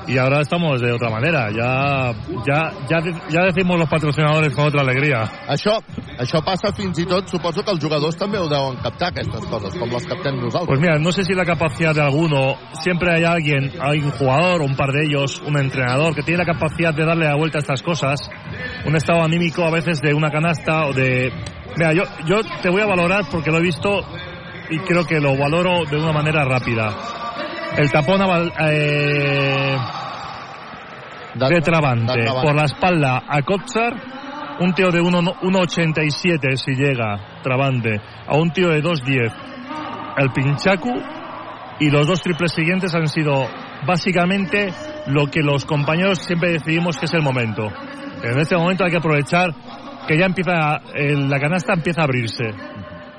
y 0.07 0.19
ahora 0.19 0.41
estamos 0.41 0.81
de 0.81 0.93
otra 0.93 1.11
manera. 1.11 1.51
Ya, 1.51 2.12
ya, 2.47 2.73
ya, 2.89 2.99
ya 3.28 3.41
decimos 3.43 3.78
los 3.78 3.89
patrocinadores 3.89 4.55
con 4.55 4.66
otra 4.66 4.83
alegría. 4.83 5.24
Això, 5.49 5.78
això 6.19 6.43
passa 6.45 6.73
fins 6.77 6.99
i 7.03 7.07
tot, 7.07 7.28
suposo 7.28 7.65
que 7.65 7.74
els 7.74 7.83
jugadors 7.83 8.16
també 8.19 8.39
ho 8.39 8.49
deuen 8.49 8.78
captar, 8.83 9.11
aquestes 9.11 9.47
coses, 9.51 9.74
com 9.78 9.91
les 9.91 10.07
captem 10.07 10.39
nosaltres. 10.39 10.69
Pues 10.69 10.81
mira, 10.81 10.99
no 10.99 11.12
sé 11.12 11.24
si 11.24 11.35
la 11.35 11.45
capacidad 11.45 11.95
de 11.95 12.03
alguno, 12.03 12.57
siempre 12.83 13.15
hay 13.15 13.24
alguien, 13.24 13.73
hay 13.81 14.01
un 14.01 14.11
jugador, 14.12 14.62
un 14.62 14.77
par 14.77 14.93
de 14.93 15.07
ellos, 15.07 15.43
un 15.47 15.59
entrenador 15.59 16.15
que 16.15 16.23
tiene 16.23 16.45
la 16.45 16.53
capacidad 16.53 16.95
de 16.95 17.05
darle 17.05 17.27
la 17.27 17.37
vuelta 17.37 17.59
a 17.59 17.61
estas 17.61 17.83
cosas, 17.83 18.31
un 18.85 18.95
estado 18.97 19.23
anímico 19.23 19.65
a 19.65 19.70
veces 19.70 20.01
de 20.01 20.15
una 20.15 20.31
canasta 20.31 20.87
o 20.87 20.93
de... 20.93 21.33
Mira, 21.77 21.93
yo, 21.93 22.05
yo 22.27 22.41
te 22.62 22.70
voy 22.70 22.81
a 22.81 22.87
valorar 22.87 23.24
porque 23.31 23.51
lo 23.51 23.59
he 23.59 23.62
visto 23.62 24.01
y 24.70 24.78
creo 24.81 25.05
que 25.05 25.20
lo 25.20 25.37
valoro 25.37 25.85
de 25.85 25.97
una 25.97 26.12
manera 26.12 26.45
rápida. 26.45 27.26
El 27.77 27.90
tapón 27.90 28.20
eh, 28.61 29.77
de 31.35 31.61
Travante 31.61 32.12
por 32.43 32.55
la 32.55 32.65
espalda 32.65 33.23
a 33.28 33.43
Kotsar, 33.43 33.94
un 34.61 34.73
tío 34.73 34.90
de 34.90 35.01
1 35.01 35.20
1,87 35.43 36.57
si 36.57 36.74
llega 36.74 37.40
Travante, 37.43 38.01
a 38.27 38.36
un 38.36 38.51
tío 38.53 38.69
de 38.70 38.82
2,10 38.82 39.32
el 40.19 40.31
Pinchaku 40.32 40.94
y 41.81 41.90
los 41.90 42.07
dos 42.07 42.23
triples 42.23 42.53
siguientes 42.53 42.94
han 42.94 43.07
sido 43.09 43.47
básicamente 43.86 44.73
lo 45.09 45.27
que 45.27 45.40
los 45.43 45.66
compañeros 45.66 46.20
siempre 46.20 46.53
decidimos 46.53 46.97
que 46.97 47.05
es 47.05 47.12
el 47.12 47.20
momento. 47.23 47.70
En 48.23 48.39
este 48.39 48.57
momento 48.57 48.85
hay 48.85 48.90
que 48.93 48.97
aprovechar 48.97 49.51
que 50.09 50.16
ya 50.19 50.24
empieza, 50.24 50.81
el- 50.94 51.28
la 51.28 51.39
canasta 51.39 51.74
empieza 51.74 52.01
a 52.01 52.05
abrirse 52.05 52.44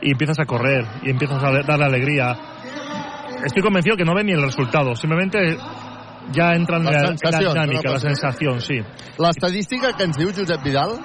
y 0.01 0.11
empiezas 0.11 0.39
a 0.39 0.45
correr 0.45 0.85
y 1.03 1.11
empiezas 1.11 1.43
a 1.43 1.51
darle 1.61 1.85
alegría. 1.85 2.35
Estoy 3.45 3.61
convencido 3.61 3.95
que 3.95 4.05
no 4.05 4.15
ven 4.15 4.25
ni 4.25 4.33
el 4.33 4.41
resultado, 4.41 4.95
simplemente 4.95 5.57
ya 6.31 6.53
entra 6.53 6.77
en 6.77 6.85
La 6.85 6.91
la, 6.91 7.01
la 7.01 7.07
sensación, 7.07 7.53
dinámica, 7.53 7.79
una 7.79 7.89
la 7.89 7.95
cosa. 7.95 8.07
sensación, 8.07 8.61
sí. 8.61 8.81
L'estadística 9.17 9.93
que 9.95 10.03
ens 10.03 10.17
diu 10.17 10.33
Josep 10.35 10.63
Vidal, 10.63 10.97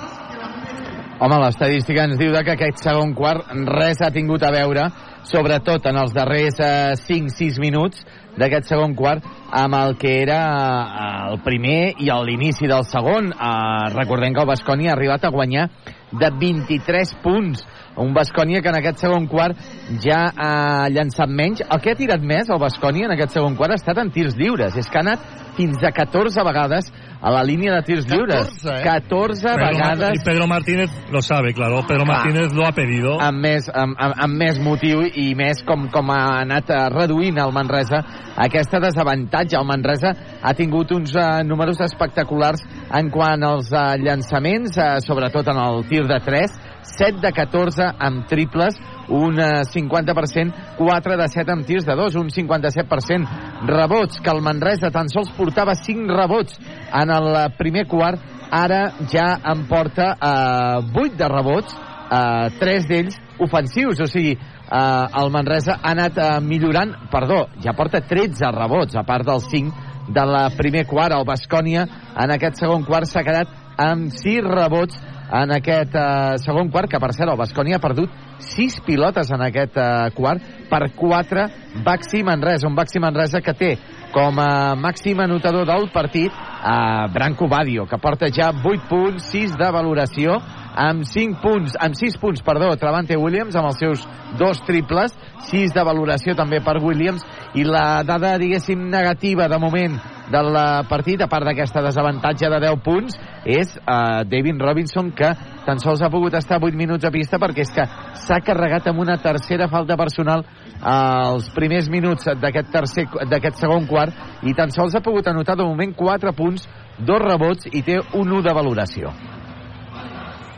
Home, 1.23 1.37
l'estadística 1.39 2.03
ens 2.03 2.17
diu 2.19 2.33
que 2.35 2.51
aquest 2.57 2.81
segon 2.83 3.13
quart 3.15 3.47
res 3.69 4.01
ha 4.03 4.09
tingut 4.11 4.43
a 4.43 4.49
veure, 4.51 4.89
sobretot 5.23 5.85
en 5.87 6.01
els 6.01 6.11
darrers 6.17 6.59
eh, 6.59 6.97
5-6 6.99 7.61
minuts 7.63 8.01
d'aquest 8.41 8.73
segon 8.73 8.97
quart, 8.99 9.23
amb 9.55 9.77
el 9.79 9.95
que 10.01 10.17
era 10.25 10.41
eh, 10.43 11.31
el 11.31 11.39
primer 11.45 11.93
i 12.03 12.11
l'inici 12.11 12.67
del 12.67 12.83
segon. 12.91 13.31
Eh, 13.31 13.93
recordem 13.95 14.35
que 14.35 14.43
el 14.43 14.51
Basconi 14.51 14.91
ha 14.91 14.97
arribat 14.97 15.23
a 15.23 15.31
guanyar 15.31 15.69
de 16.11 16.33
23 16.43 17.15
punts. 17.23 17.63
Un 17.97 18.15
Bascònia 18.15 18.63
que 18.63 18.71
en 18.73 18.79
aquest 18.79 19.03
segon 19.05 19.27
quart 19.29 19.59
ja 20.01 20.31
ha 20.33 20.89
llançat 20.89 21.29
menys. 21.29 21.61
El 21.69 21.81
que 21.85 21.93
ha 21.93 21.99
tirat 21.99 22.23
més, 22.25 22.49
el 22.49 22.61
Bascònia, 22.63 23.05
en 23.07 23.13
aquest 23.17 23.37
segon 23.37 23.57
quart, 23.57 23.75
ha 23.75 23.81
estat 23.81 23.99
en 24.01 24.11
tirs 24.15 24.37
lliures. 24.39 24.77
És 24.81 24.89
que 24.89 24.99
ha 24.99 25.05
anat 25.05 25.21
fins 25.57 25.83
a 25.85 25.91
14 25.93 26.41
vegades 26.47 26.89
a 27.21 27.31
la 27.31 27.43
línia 27.45 27.75
de 27.77 27.83
tirs 27.83 28.07
14, 28.07 28.17
lliures. 28.17 28.65
eh? 28.65 28.83
14 28.83 29.43
Pedro 29.43 29.67
vegades 29.67 30.11
y 30.15 30.25
Pedro 30.25 30.47
Martínez 30.49 30.91
lo 31.13 31.21
sabe, 31.21 31.53
claro. 31.53 31.83
Pedro 31.87 32.05
Clar. 32.05 32.17
Martínez 32.25 32.53
lo 32.55 32.67
ha 32.67 32.73
pedido. 32.73 33.21
amb 33.21 33.39
més, 33.39 33.69
amb, 33.69 33.95
amb, 33.99 34.15
amb 34.17 34.35
més 34.41 34.59
motiu 34.59 35.03
i 35.05 35.35
més 35.37 35.63
com, 35.63 35.89
com 35.93 36.11
ha 36.11 36.41
anat 36.41 36.71
eh, 36.71 36.89
reduint 36.91 37.39
el 37.39 37.53
Manresa 37.53 38.01
aquesta 38.37 38.81
desavantatge. 38.81 39.57
El 39.61 39.69
Manresa 39.69 40.15
ha 40.43 40.55
tingut 40.55 40.91
uns 40.97 41.15
eh, 41.15 41.45
números 41.45 41.79
espectaculars 41.85 42.65
en 42.91 43.11
quant 43.11 43.45
als 43.45 43.71
eh, 43.71 43.99
llançaments, 44.03 44.79
eh, 44.79 45.01
sobretot 45.05 45.47
en 45.53 45.61
el 45.63 45.85
tir 45.93 46.07
de 46.09 46.19
3, 46.25 46.59
7 46.83 47.21
de 47.23 47.33
14 47.33 47.89
amb 47.99 48.27
triples, 48.31 48.77
un 49.09 49.39
eh, 49.41 49.63
50%, 49.65 50.77
4 50.79 51.17
de 51.17 51.29
7 51.29 51.55
amb 51.55 51.67
tirs 51.67 51.87
de 51.87 51.97
2, 51.97 52.17
un 52.21 52.31
57%. 52.31 53.67
Rebots, 53.67 54.21
que 54.21 54.31
el 54.31 54.43
Manresa 54.43 54.91
tan 54.91 55.11
sols 55.13 55.31
portava 55.37 55.75
5 55.79 56.11
rebots 56.11 56.59
en 56.93 57.11
el 57.11 57.29
eh, 57.35 57.47
primer 57.59 57.87
quart, 57.91 58.21
ara 58.53 58.83
ja 59.11 59.37
en 59.53 59.67
porta 59.69 60.13
eh, 60.17 60.83
8 60.93 61.17
de 61.17 61.31
rebots, 61.31 61.79
eh, 62.11 62.51
3 62.61 62.89
d'ells 62.91 63.21
ofensius, 63.43 64.03
o 64.03 64.11
sigui, 64.11 64.35
eh, 64.37 65.23
el 65.23 65.33
Manresa 65.33 65.79
ha 65.81 65.95
anat 65.95 66.19
eh, 66.19 66.35
millorant, 66.45 66.95
perdó, 67.13 67.47
ja 67.63 67.77
porta 67.79 68.03
13 68.03 68.53
rebots, 68.55 68.97
a 68.97 69.07
part 69.09 69.27
dels 69.29 69.49
5 69.51 69.91
de 70.13 70.27
la 70.27 70.49
primer 70.57 70.87
quart. 70.87 71.15
El 71.15 71.27
Bascònia 71.27 71.87
en 72.19 72.35
aquest 72.35 72.61
segon 72.63 72.85
quart 72.87 73.09
s'ha 73.09 73.25
quedat 73.27 73.51
amb 73.81 74.13
6 74.13 74.43
rebots 74.49 74.99
en 75.33 75.55
aquest 75.57 75.95
eh, 75.97 76.37
segon 76.45 76.69
quart, 76.73 76.91
que 76.91 77.01
per 77.01 77.13
cert 77.17 77.33
el 77.33 77.41
Bascònia 77.41 77.79
ha 77.79 77.83
perdut 77.83 78.13
6 78.53 78.83
pilotes 78.87 79.33
en 79.33 79.45
aquest 79.49 79.79
eh, 79.81 80.11
quart 80.17 80.45
per 80.69 80.83
4 80.99 81.47
Baxi 81.87 82.23
Manresa, 82.27 82.69
un 82.69 82.77
Baxi 82.77 83.01
Manresa 83.01 83.41
que 83.41 83.57
té 83.57 83.73
com 84.13 84.37
a 84.43 84.75
màxim 84.77 85.23
anotador 85.25 85.65
del 85.67 85.89
partit 85.93 86.33
a 86.37 87.09
Branco 87.13 87.49
Badio, 87.49 87.87
que 87.89 87.99
porta 87.99 88.29
ja 88.29 88.51
8 88.53 88.89
punts, 88.91 89.31
6 89.33 89.57
de 89.57 89.71
valoració, 89.73 90.37
amb 90.75 91.05
5 91.05 91.41
punts, 91.43 91.77
amb 91.81 91.97
6 91.99 92.19
punts, 92.21 92.43
perdó, 92.43 92.71
Travante 92.81 93.17
Williams, 93.17 93.57
amb 93.57 93.69
els 93.71 93.79
seus 93.81 94.07
dos 94.39 94.63
triples, 94.67 95.15
6 95.51 95.75
de 95.75 95.85
valoració 95.85 96.35
també 96.39 96.63
per 96.65 96.79
Williams, 96.83 97.25
i 97.55 97.65
la 97.69 98.03
dada, 98.09 98.39
diguéssim, 98.41 98.89
negativa 98.91 99.49
de 99.49 99.59
moment 99.61 99.99
del 100.33 100.57
eh, 100.57 100.65
partit, 100.89 101.21
a 101.21 101.29
part 101.29 101.45
d'aquesta 101.45 101.83
desavantatge 101.85 102.49
de 102.49 102.61
10 102.65 102.81
punts, 102.85 103.19
és 103.45 103.75
uh, 103.83 104.23
David 104.23 104.61
Robinson, 104.63 105.11
que 105.19 105.33
tan 105.67 105.81
sols 105.83 106.03
ha 106.03 106.11
pogut 106.11 106.35
estar 106.39 106.61
8 106.63 106.79
minuts 106.79 107.05
a 107.05 107.11
pista 107.11 107.41
perquè 107.43 107.65
és 107.67 107.73
que 107.75 107.87
s'ha 108.23 108.39
carregat 108.47 108.87
amb 108.87 109.03
una 109.03 109.19
tercera 109.19 109.67
falta 109.69 109.97
personal 109.99 110.45
als 110.83 111.51
primers 111.55 111.91
minuts 111.91 112.27
d'aquest 112.39 112.71
tercer 112.75 113.05
d'aquest 113.31 113.61
segon 113.63 113.87
quart 113.91 114.47
i 114.47 114.55
tan 114.55 114.71
sols 114.75 114.95
ha 114.95 115.03
pogut 115.03 115.29
anotar 115.31 115.59
de 115.59 115.67
moment 115.67 115.95
4 115.99 116.35
punts, 116.39 116.67
dos 116.99 117.23
rebots 117.23 117.71
i 117.73 117.83
té 117.83 117.99
un 117.99 118.31
1 118.31 118.43
de 118.47 118.55
valoració. 118.55 119.15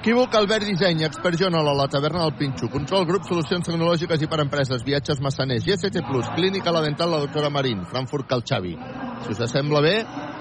Equívoc, 0.05 0.35
Albert 0.35 0.67
Disseny, 0.69 1.03
expert 1.03 1.39
Joanola, 1.41 1.73
la 1.73 1.87
taverna 1.89 2.25
del 2.25 2.35
Pinxo, 2.37 2.69
Control 2.69 3.07
Grup, 3.09 3.25
Solucions 3.25 3.65
Tecnològiques 3.65 4.21
i 4.21 4.27
per 4.29 4.43
Empreses, 4.43 4.83
Viatges 4.85 5.23
Massaners, 5.25 5.65
GST 5.65 6.03
Plus, 6.05 6.29
Clínica 6.37 6.75
La 6.77 6.83
Dental, 6.85 7.09
la 7.09 7.23
doctora 7.23 7.49
Marín, 7.49 7.87
Frankfurt 7.89 8.29
Cal 8.29 8.45
Xavi. 8.45 8.75
Si 9.25 9.33
us 9.33 9.41
sembla 9.49 9.81
bé, 9.81 9.95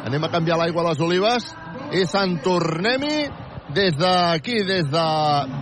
anem 0.04 0.28
a 0.28 0.30
canviar 0.34 0.58
l'aigua 0.60 0.84
a 0.84 0.90
les 0.90 1.00
olives 1.00 1.48
i 1.96 2.04
se'n 2.04 2.42
tornem-hi 2.44 3.24
des 3.72 3.96
d'aquí, 3.96 4.66
des 4.68 4.92
de 4.92 5.08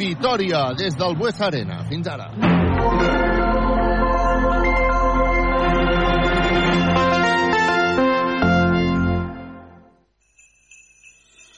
Vitoria, 0.02 0.73
des 0.73 0.98
del 0.98 1.14
Bues 1.22 1.38
Arena. 1.40 1.84
Fins 1.86 2.10
ara. 2.10 2.32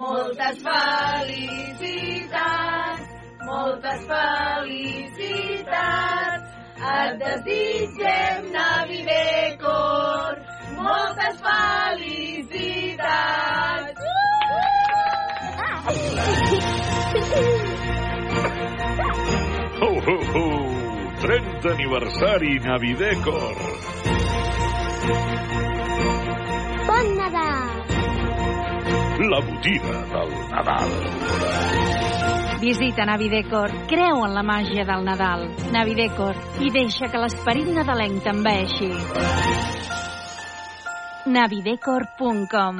Moltes 0.03 0.59
felicitats, 0.59 1.72
moltes 3.53 4.01
felicitats. 4.09 5.41
Et 6.83 7.13
desitgem 7.21 8.39
Navidecor, 8.51 10.31
moltes 10.77 11.35
felicitats. 11.45 12.31
Ho, 19.81 19.91
ho, 20.07 20.17
ho! 20.33 20.47
30 21.21 21.69
aniversari 21.75 22.53
Navidecor. 22.67 23.55
Bon 26.89 27.07
Nadal! 27.21 27.71
La 29.31 29.39
botiga 29.47 29.97
del 30.13 30.29
Nadal. 30.51 30.91
Visita 32.63 33.03
Navidecor, 33.03 33.73
creu 33.91 34.21
en 34.23 34.31
la 34.37 34.41
màgia 34.47 34.85
del 34.87 35.01
Nadal. 35.03 35.49
Navidecor, 35.75 36.37
i 36.63 36.71
deixa 36.71 37.09
que 37.11 37.19
l'esperit 37.19 37.67
nadalenc 37.75 38.23
t'enveixi. 38.23 38.87
navidecor.com 41.27 42.79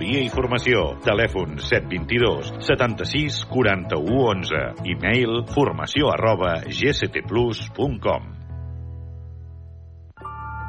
i 0.01 0.27
Formació. 0.33 0.97
Telèfon 1.05 1.59
722 1.61 2.51
76 2.65 3.41
41 3.53 4.19
11. 4.31 4.61
E-mail 4.95 5.41
formació 5.53 6.11
arroba 6.13 6.57
gctplus.com. 6.67 8.40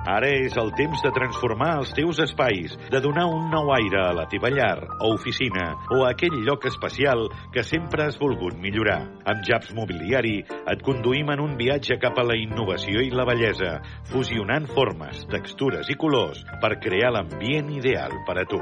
Ara 0.03 0.27
és 0.35 0.57
el 0.59 0.73
temps 0.75 0.99
de 1.05 1.13
transformar 1.15 1.77
els 1.79 1.93
teus 1.95 2.19
espais, 2.25 2.75
de 2.91 3.01
donar 3.05 3.29
un 3.31 3.45
nou 3.53 3.71
aire 3.77 4.01
a 4.03 4.15
la 4.17 4.25
teva 4.31 4.51
llar 4.51 4.89
o 4.99 5.13
oficina 5.15 5.69
o 5.95 6.03
a 6.03 6.11
aquell 6.11 6.41
lloc 6.43 6.67
especial 6.67 7.29
que 7.55 7.63
sempre 7.63 8.09
has 8.09 8.19
volgut 8.19 8.59
millorar. 8.59 8.99
Amb 9.31 9.47
Japs 9.47 9.71
Mobiliari 9.77 10.41
et 10.43 10.83
conduïm 10.83 11.31
en 11.31 11.45
un 11.45 11.55
viatge 11.61 12.01
cap 12.03 12.19
a 12.19 12.27
la 12.27 12.35
innovació 12.35 13.05
i 13.05 13.13
la 13.15 13.27
bellesa, 13.29 13.77
fusionant 14.11 14.67
formes, 14.75 15.23
textures 15.31 15.91
i 15.93 15.99
colors 15.99 16.43
per 16.63 16.81
crear 16.83 17.13
l'ambient 17.15 17.71
ideal 17.71 18.19
per 18.27 18.41
a 18.43 18.49
tu. 18.49 18.59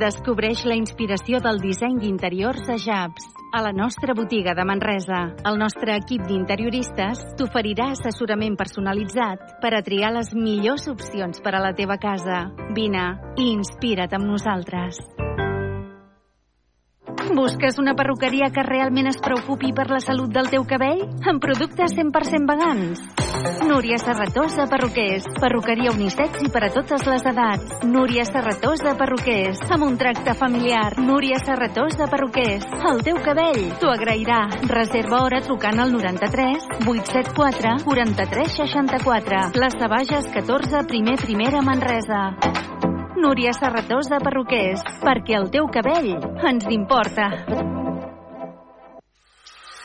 Descobreix 0.00 0.66
la 0.66 0.78
inspiració 0.78 1.38
del 1.44 1.62
disseny 1.62 2.02
d'interiors 2.02 2.66
a 2.66 2.80
Japs. 2.82 3.39
A 3.52 3.62
la 3.62 3.72
nostra 3.72 4.14
botiga 4.14 4.54
de 4.54 4.64
Manresa, 4.64 5.34
el 5.42 5.56
nostre 5.58 5.96
equip 5.98 6.22
d'interioristes 6.28 7.24
t'oferirà 7.34 7.88
assessorament 7.96 8.54
personalitzat 8.54 9.56
per 9.64 9.72
a 9.74 9.82
triar 9.82 10.12
les 10.14 10.30
millors 10.38 10.86
opcions 10.92 11.42
per 11.42 11.56
a 11.58 11.64
la 11.64 11.72
teva 11.74 11.98
casa. 11.98 12.44
Vine 12.78 13.08
i 13.34 13.50
inspira't 13.50 14.14
amb 14.14 14.30
nosaltres. 14.30 15.02
Busques 17.34 17.78
una 17.78 17.94
perruqueria 17.94 18.50
que 18.52 18.62
realment 18.62 19.06
es 19.08 19.18
preocupi 19.22 19.72
per 19.72 19.86
la 19.90 20.00
salut 20.04 20.32
del 20.34 20.50
teu 20.50 20.64
cabell? 20.68 21.04
Amb 21.30 21.40
productes 21.42 21.94
100% 21.96 22.48
vegans? 22.48 23.00
Núria 23.64 23.96
Serratosa 24.02 24.66
Perruquers. 24.68 25.24
Perruqueria 25.40 25.94
unisex 25.94 26.42
i 26.44 26.50
per 26.52 26.64
a 26.66 26.70
totes 26.74 27.06
les 27.08 27.24
edats. 27.30 27.78
Núria 27.86 28.26
Serratosa 28.28 28.96
Perruquers. 28.98 29.62
Amb 29.70 29.86
un 29.86 29.96
tracte 30.00 30.34
familiar. 30.34 30.98
Núria 30.98 31.38
Serratosa 31.40 32.10
Perruquers. 32.10 32.66
El 32.92 33.00
teu 33.06 33.22
cabell 33.24 33.62
t'ho 33.80 33.94
agrairà. 33.94 34.42
Reserva 34.68 35.22
hora 35.24 35.40
trucant 35.46 35.80
al 35.80 35.94
93 35.94 36.68
874 36.84 37.78
43 37.86 38.58
64. 38.60 39.46
Plaça 39.56 39.88
Bages 39.88 40.28
14, 40.34 40.84
primer 40.90 41.16
primera 41.22 41.62
Manresa. 41.64 42.24
Núria 43.20 43.52
Serratosa 43.52 44.16
Perruquers, 44.24 44.80
perquè 45.02 45.34
el 45.36 45.50
teu 45.52 45.66
cabell 45.68 46.14
ens 46.48 46.64
importa. 46.72 47.26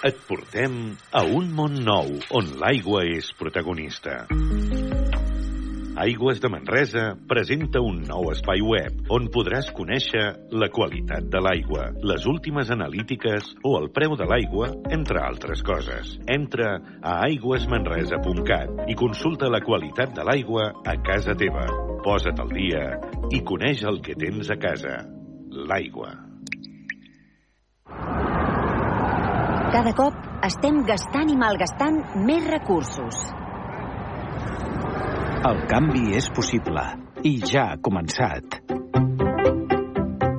Et 0.08 0.22
portem 0.30 0.78
a 1.12 1.26
un 1.40 1.50
món 1.58 1.76
nou 1.84 2.14
on 2.40 2.54
l'aigua 2.62 3.04
és 3.12 3.34
protagonista. 3.36 4.22
Aigües 5.96 6.42
de 6.44 6.50
Manresa 6.52 7.04
presenta 7.24 7.80
un 7.80 8.02
nou 8.04 8.26
espai 8.34 8.60
web 8.60 9.14
on 9.16 9.30
podràs 9.32 9.70
conèixer 9.78 10.24
la 10.52 10.68
qualitat 10.68 11.30
de 11.32 11.40
l'aigua, 11.40 11.86
les 12.04 12.26
últimes 12.28 12.68
analítiques 12.74 13.54
o 13.64 13.78
el 13.80 13.88
preu 13.96 14.18
de 14.20 14.28
l'aigua, 14.28 14.74
entre 14.92 15.22
altres 15.24 15.64
coses. 15.64 16.18
Entra 16.28 16.74
a 17.00 17.14
aigüesmanresa.cat 17.30 18.92
i 18.92 18.98
consulta 19.00 19.48
la 19.48 19.64
qualitat 19.64 20.12
de 20.18 20.28
l'aigua 20.28 20.68
a 20.84 20.98
casa 21.00 21.38
teva. 21.40 21.64
Posa't 22.04 22.44
al 22.44 22.52
dia 22.52 22.84
i 23.32 23.40
coneix 23.48 23.86
el 23.88 24.02
que 24.04 24.18
tens 24.20 24.52
a 24.52 24.60
casa. 24.60 24.98
L'aigua. 25.72 26.12
Cada 29.72 29.96
cop 29.96 30.20
estem 30.44 30.84
gastant 30.92 31.32
i 31.32 31.40
malgastant 31.40 32.04
més 32.28 32.44
recursos. 32.52 33.24
El 35.46 35.60
canvi 35.70 36.16
és 36.18 36.26
possible 36.34 36.82
i 37.22 37.36
ja 37.46 37.68
ha 37.70 37.78
començat. 37.86 38.56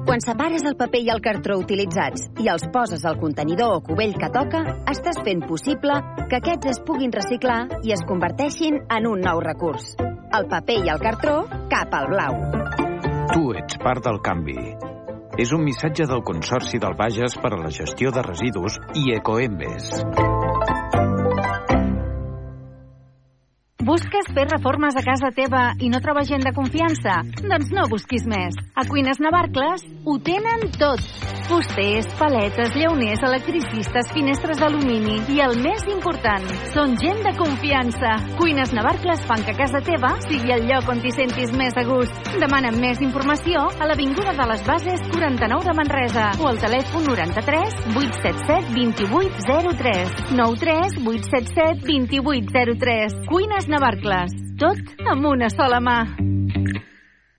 Quan 0.08 0.22
separes 0.24 0.64
el 0.66 0.74
paper 0.80 1.02
i 1.04 1.12
el 1.14 1.20
cartró 1.22 1.60
utilitzats 1.60 2.24
i 2.42 2.48
els 2.50 2.64
poses 2.74 3.04
al 3.06 3.20
contenidor 3.20 3.76
o 3.76 3.84
cubell 3.86 4.16
que 4.18 4.32
toca, 4.34 4.64
estàs 4.90 5.20
fent 5.22 5.44
possible 5.46 6.00
que 6.26 6.40
aquests 6.40 6.72
es 6.72 6.80
puguin 6.88 7.14
reciclar 7.14 7.60
i 7.86 7.94
es 7.94 8.02
converteixin 8.08 8.80
en 8.96 9.06
un 9.06 9.22
nou 9.22 9.44
recurs. 9.46 9.92
El 10.34 10.48
paper 10.50 10.80
i 10.82 10.90
el 10.90 11.02
cartró 11.04 11.36
cap 11.70 11.94
al 11.94 12.10
blau. 12.10 12.40
Tu 13.30 13.52
ets 13.62 13.78
part 13.84 14.02
del 14.08 14.18
canvi. 14.26 14.58
És 15.38 15.54
un 15.54 15.62
missatge 15.62 16.10
del 16.10 16.26
Consorci 16.26 16.82
del 16.82 16.98
Bages 16.98 17.38
per 17.38 17.54
a 17.54 17.62
la 17.62 17.70
gestió 17.70 18.10
de 18.10 18.26
residus 18.26 18.80
i 18.98 19.12
Ecoembes. 19.20 19.92
Busques 23.96 24.26
fer 24.36 24.42
reformes 24.50 24.96
a 25.00 25.00
casa 25.00 25.30
teva 25.32 25.60
i 25.80 25.86
no 25.88 26.02
trobes 26.04 26.26
gent 26.28 26.42
de 26.44 26.50
confiança? 26.52 27.14
Doncs 27.38 27.70
no 27.72 27.86
busquis 27.88 28.26
més. 28.28 28.58
A 28.76 28.84
Cuines 28.90 29.22
Navarcles 29.24 29.86
ho 30.06 30.18
tenen 30.22 30.70
tot. 30.78 31.02
Fusters, 31.46 32.06
paletes, 32.18 32.74
llauners, 32.74 33.22
electricistes, 33.22 34.08
finestres 34.14 34.58
d'alumini 34.58 35.18
i 35.34 35.40
el 35.42 35.54
més 35.62 35.82
important, 35.90 36.46
són 36.74 36.96
gent 36.98 37.22
de 37.22 37.32
confiança. 37.38 38.16
Cuines 38.38 38.72
Navarcles 38.74 39.22
fan 39.28 39.42
que 39.46 39.54
casa 39.58 39.82
teva 39.86 40.12
sigui 40.26 40.54
el 40.54 40.66
lloc 40.70 40.90
on 40.90 41.02
t'hi 41.02 41.12
sentis 41.14 41.54
més 41.58 41.74
a 41.78 41.84
gust. 41.86 42.32
Demanen 42.42 42.78
més 42.82 43.02
informació 43.02 43.66
a 43.66 43.90
l'Avinguda 43.90 44.34
de 44.38 44.48
les 44.52 44.62
Bases 44.66 45.02
49 45.14 45.70
de 45.70 45.76
Manresa 45.78 46.28
o 46.42 46.50
al 46.50 46.62
telèfon 46.62 47.06
93 47.10 47.82
877 47.94 48.74
2803 48.78 50.32
93 50.38 51.02
877 51.02 51.86
2803 51.90 53.20
Cuines 53.30 53.70
Navarcles. 53.70 54.34
Tot 54.58 55.06
amb 55.06 55.30
una 55.34 55.50
sola 55.52 55.82
mà. 55.82 56.00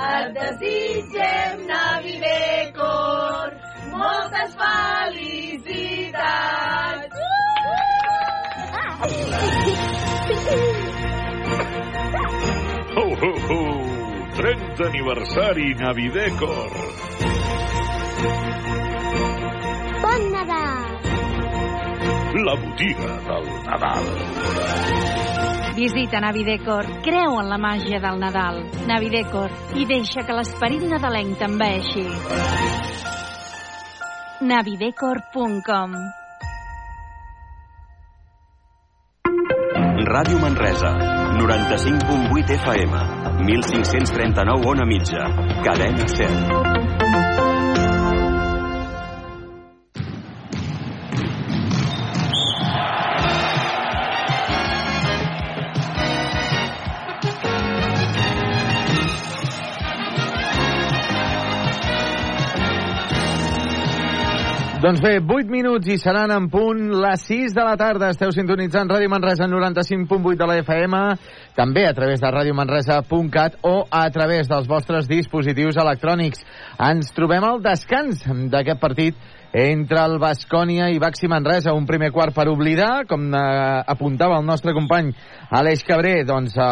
Et 0.00 0.32
desitgem 0.34 1.66
Navidecor, 1.68 3.48
moltes 3.92 4.54
felicitats. 4.60 6.30
Ho, 12.96 13.04
ho, 13.20 13.32
ho! 13.48 13.60
30 14.40 14.86
aniversari 14.86 15.68
Navidecor. 15.74 16.72
Bon 20.02 20.22
Nadal! 20.32 20.90
La 22.46 22.54
botiga 22.56 23.12
del 23.28 23.46
Nadal. 23.68 24.06
Visita 25.74 26.20
Navidecor, 26.20 26.86
creu 27.02 27.38
en 27.40 27.48
la 27.48 27.58
màgia 27.58 28.00
del 28.02 28.18
Nadal. 28.20 28.64
Navidecor, 28.88 29.52
i 29.78 29.86
deixa 29.86 30.24
que 30.26 30.36
l'esperit 30.36 30.82
nadalenc 30.90 31.38
t'enveixi. 31.38 32.06
navidecor.com 34.40 35.94
Ràdio 40.10 40.38
Manresa, 40.40 40.90
95.8 41.38 42.56
FM, 42.56 43.04
1539 43.44 44.66
on 44.66 44.80
a 44.82 44.86
mitja, 44.86 45.28
cadena 45.62 46.08
100. 46.08 46.69
Doncs 64.80 65.02
bé, 65.04 65.18
8 65.20 65.50
minuts 65.52 65.90
i 65.92 65.98
seran 66.00 66.30
en 66.32 66.46
punt 66.48 66.78
les 67.02 67.24
6 67.28 67.52
de 67.52 67.64
la 67.66 67.74
tarda. 67.76 68.08
Esteu 68.14 68.30
sintonitzant 68.32 68.88
Ràdio 68.88 69.10
Manresa 69.12 69.44
95.8 69.44 70.38
de 70.40 70.46
la 70.48 70.54
FM, 70.62 71.00
també 71.52 71.82
a 71.84 71.92
través 71.92 72.22
de 72.22 72.30
radiomanresa.cat 72.32 73.58
o 73.68 73.74
a 73.90 74.06
través 74.14 74.48
dels 74.48 74.70
vostres 74.70 75.10
dispositius 75.10 75.76
electrònics. 75.76 76.40
Ens 76.80 77.12
trobem 77.12 77.44
al 77.44 77.60
descans 77.60 78.24
d'aquest 78.24 78.80
partit 78.80 79.20
entre 79.52 80.00
el 80.00 80.16
Bascònia 80.22 80.88
i 80.88 81.00
Baxi 81.02 81.28
Manresa. 81.28 81.74
Un 81.76 81.84
primer 81.84 82.08
quart 82.14 82.32
per 82.32 82.48
oblidar, 82.48 83.04
com 83.10 83.28
eh, 83.34 83.40
apuntava 83.84 84.38
el 84.40 84.46
nostre 84.48 84.72
company 84.72 85.12
Aleix 85.60 85.84
Cabré, 85.84 86.22
doncs 86.24 86.56
eh, 86.56 86.70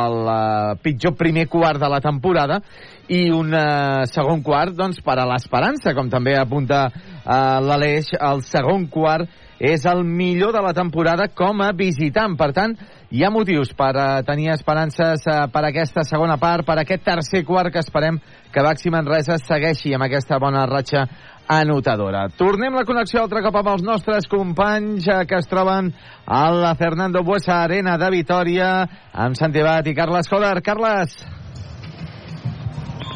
el 0.00 0.32
eh, 0.32 0.78
pitjor 0.80 1.12
primer 1.18 1.44
quart 1.52 1.82
de 1.82 1.92
la 1.92 2.00
temporada 2.00 2.62
i 3.10 3.26
un 3.34 3.54
eh, 3.54 4.06
segon 4.10 4.42
quart 4.46 4.76
doncs, 4.78 5.02
per 5.02 5.18
a 5.18 5.26
l'esperança, 5.28 5.94
com 5.98 6.10
també 6.12 6.36
apunta 6.38 6.86
eh, 6.86 7.58
l'Aleix, 7.66 8.12
el 8.14 8.44
segon 8.46 8.86
quart 8.92 9.28
és 9.60 9.84
el 9.84 10.04
millor 10.08 10.54
de 10.56 10.62
la 10.64 10.72
temporada 10.72 11.26
com 11.36 11.60
a 11.60 11.72
visitant. 11.76 12.32
Per 12.38 12.48
tant, 12.56 12.72
hi 13.12 13.24
ha 13.24 13.30
motius 13.34 13.74
per 13.76 13.90
uh, 13.92 14.04
tenir 14.24 14.48
esperances 14.54 15.26
uh, 15.28 15.42
per 15.52 15.66
aquesta 15.68 16.00
segona 16.08 16.38
part, 16.40 16.64
per 16.64 16.78
aquest 16.80 17.04
tercer 17.04 17.42
quart 17.44 17.68
que 17.74 17.82
esperem 17.84 18.16
que 18.54 18.64
Baxi 18.64 18.90
Manresa 18.94 19.36
segueixi 19.42 19.92
amb 19.92 20.06
aquesta 20.06 20.38
bona 20.40 20.64
ratxa 20.70 21.04
anotadora. 21.50 22.28
Tornem 22.38 22.78
la 22.78 22.86
connexió 22.88 23.20
altre 23.20 23.42
cop 23.44 23.60
amb 23.60 23.72
els 23.74 23.84
nostres 23.84 24.30
companys 24.30 25.10
eh, 25.10 25.24
que 25.26 25.40
es 25.42 25.50
troben 25.50 25.90
a 26.24 26.44
la 26.54 26.72
Fernando 26.78 27.24
Buesa 27.26 27.58
Arena 27.64 27.98
de 27.98 28.10
Vitoria 28.14 28.70
amb 29.12 29.36
Santi 29.36 29.66
Bat 29.66 29.90
i 29.90 29.98
Carles 29.98 30.30
Coder. 30.30 30.56
Carles! 30.62 31.39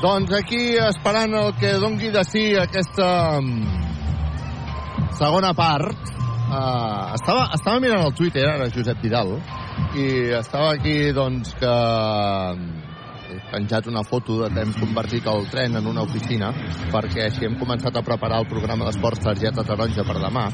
Doncs 0.05 0.35
aquí 0.36 0.74
esperant 0.76 1.32
el 1.32 1.47
que 1.56 1.70
dongui 1.81 2.10
de 2.12 2.20
si 2.28 2.43
aquesta 2.60 3.06
mm, 3.40 5.12
segona 5.16 5.55
part. 5.56 6.10
Uh, 6.44 7.14
estava, 7.16 7.47
estava 7.56 7.81
mirant 7.81 8.05
el 8.05 8.12
Twitter, 8.18 8.44
ara 8.51 8.66
Josep 8.74 9.01
Vidal, 9.01 9.32
i 9.97 10.05
estava 10.36 10.74
aquí, 10.74 10.98
doncs, 11.16 11.55
que 11.56 11.72
he 13.30 13.38
penjat 13.52 13.88
una 13.90 14.02
foto 14.05 14.42
de 14.42 14.51
que 14.55 14.64
hem 14.64 14.72
convertit 14.76 15.26
el 15.30 15.48
tren 15.52 15.76
en 15.80 15.86
una 15.86 16.05
oficina 16.05 16.51
perquè 16.92 17.26
així 17.26 17.48
hem 17.48 17.56
començat 17.60 17.96
a 17.96 18.05
preparar 18.06 18.42
el 18.42 18.51
programa 18.51 18.88
d'esports 18.88 19.24
targeta 19.24 19.64
taronja 19.64 20.05
per 20.05 20.18
demà 20.20 20.46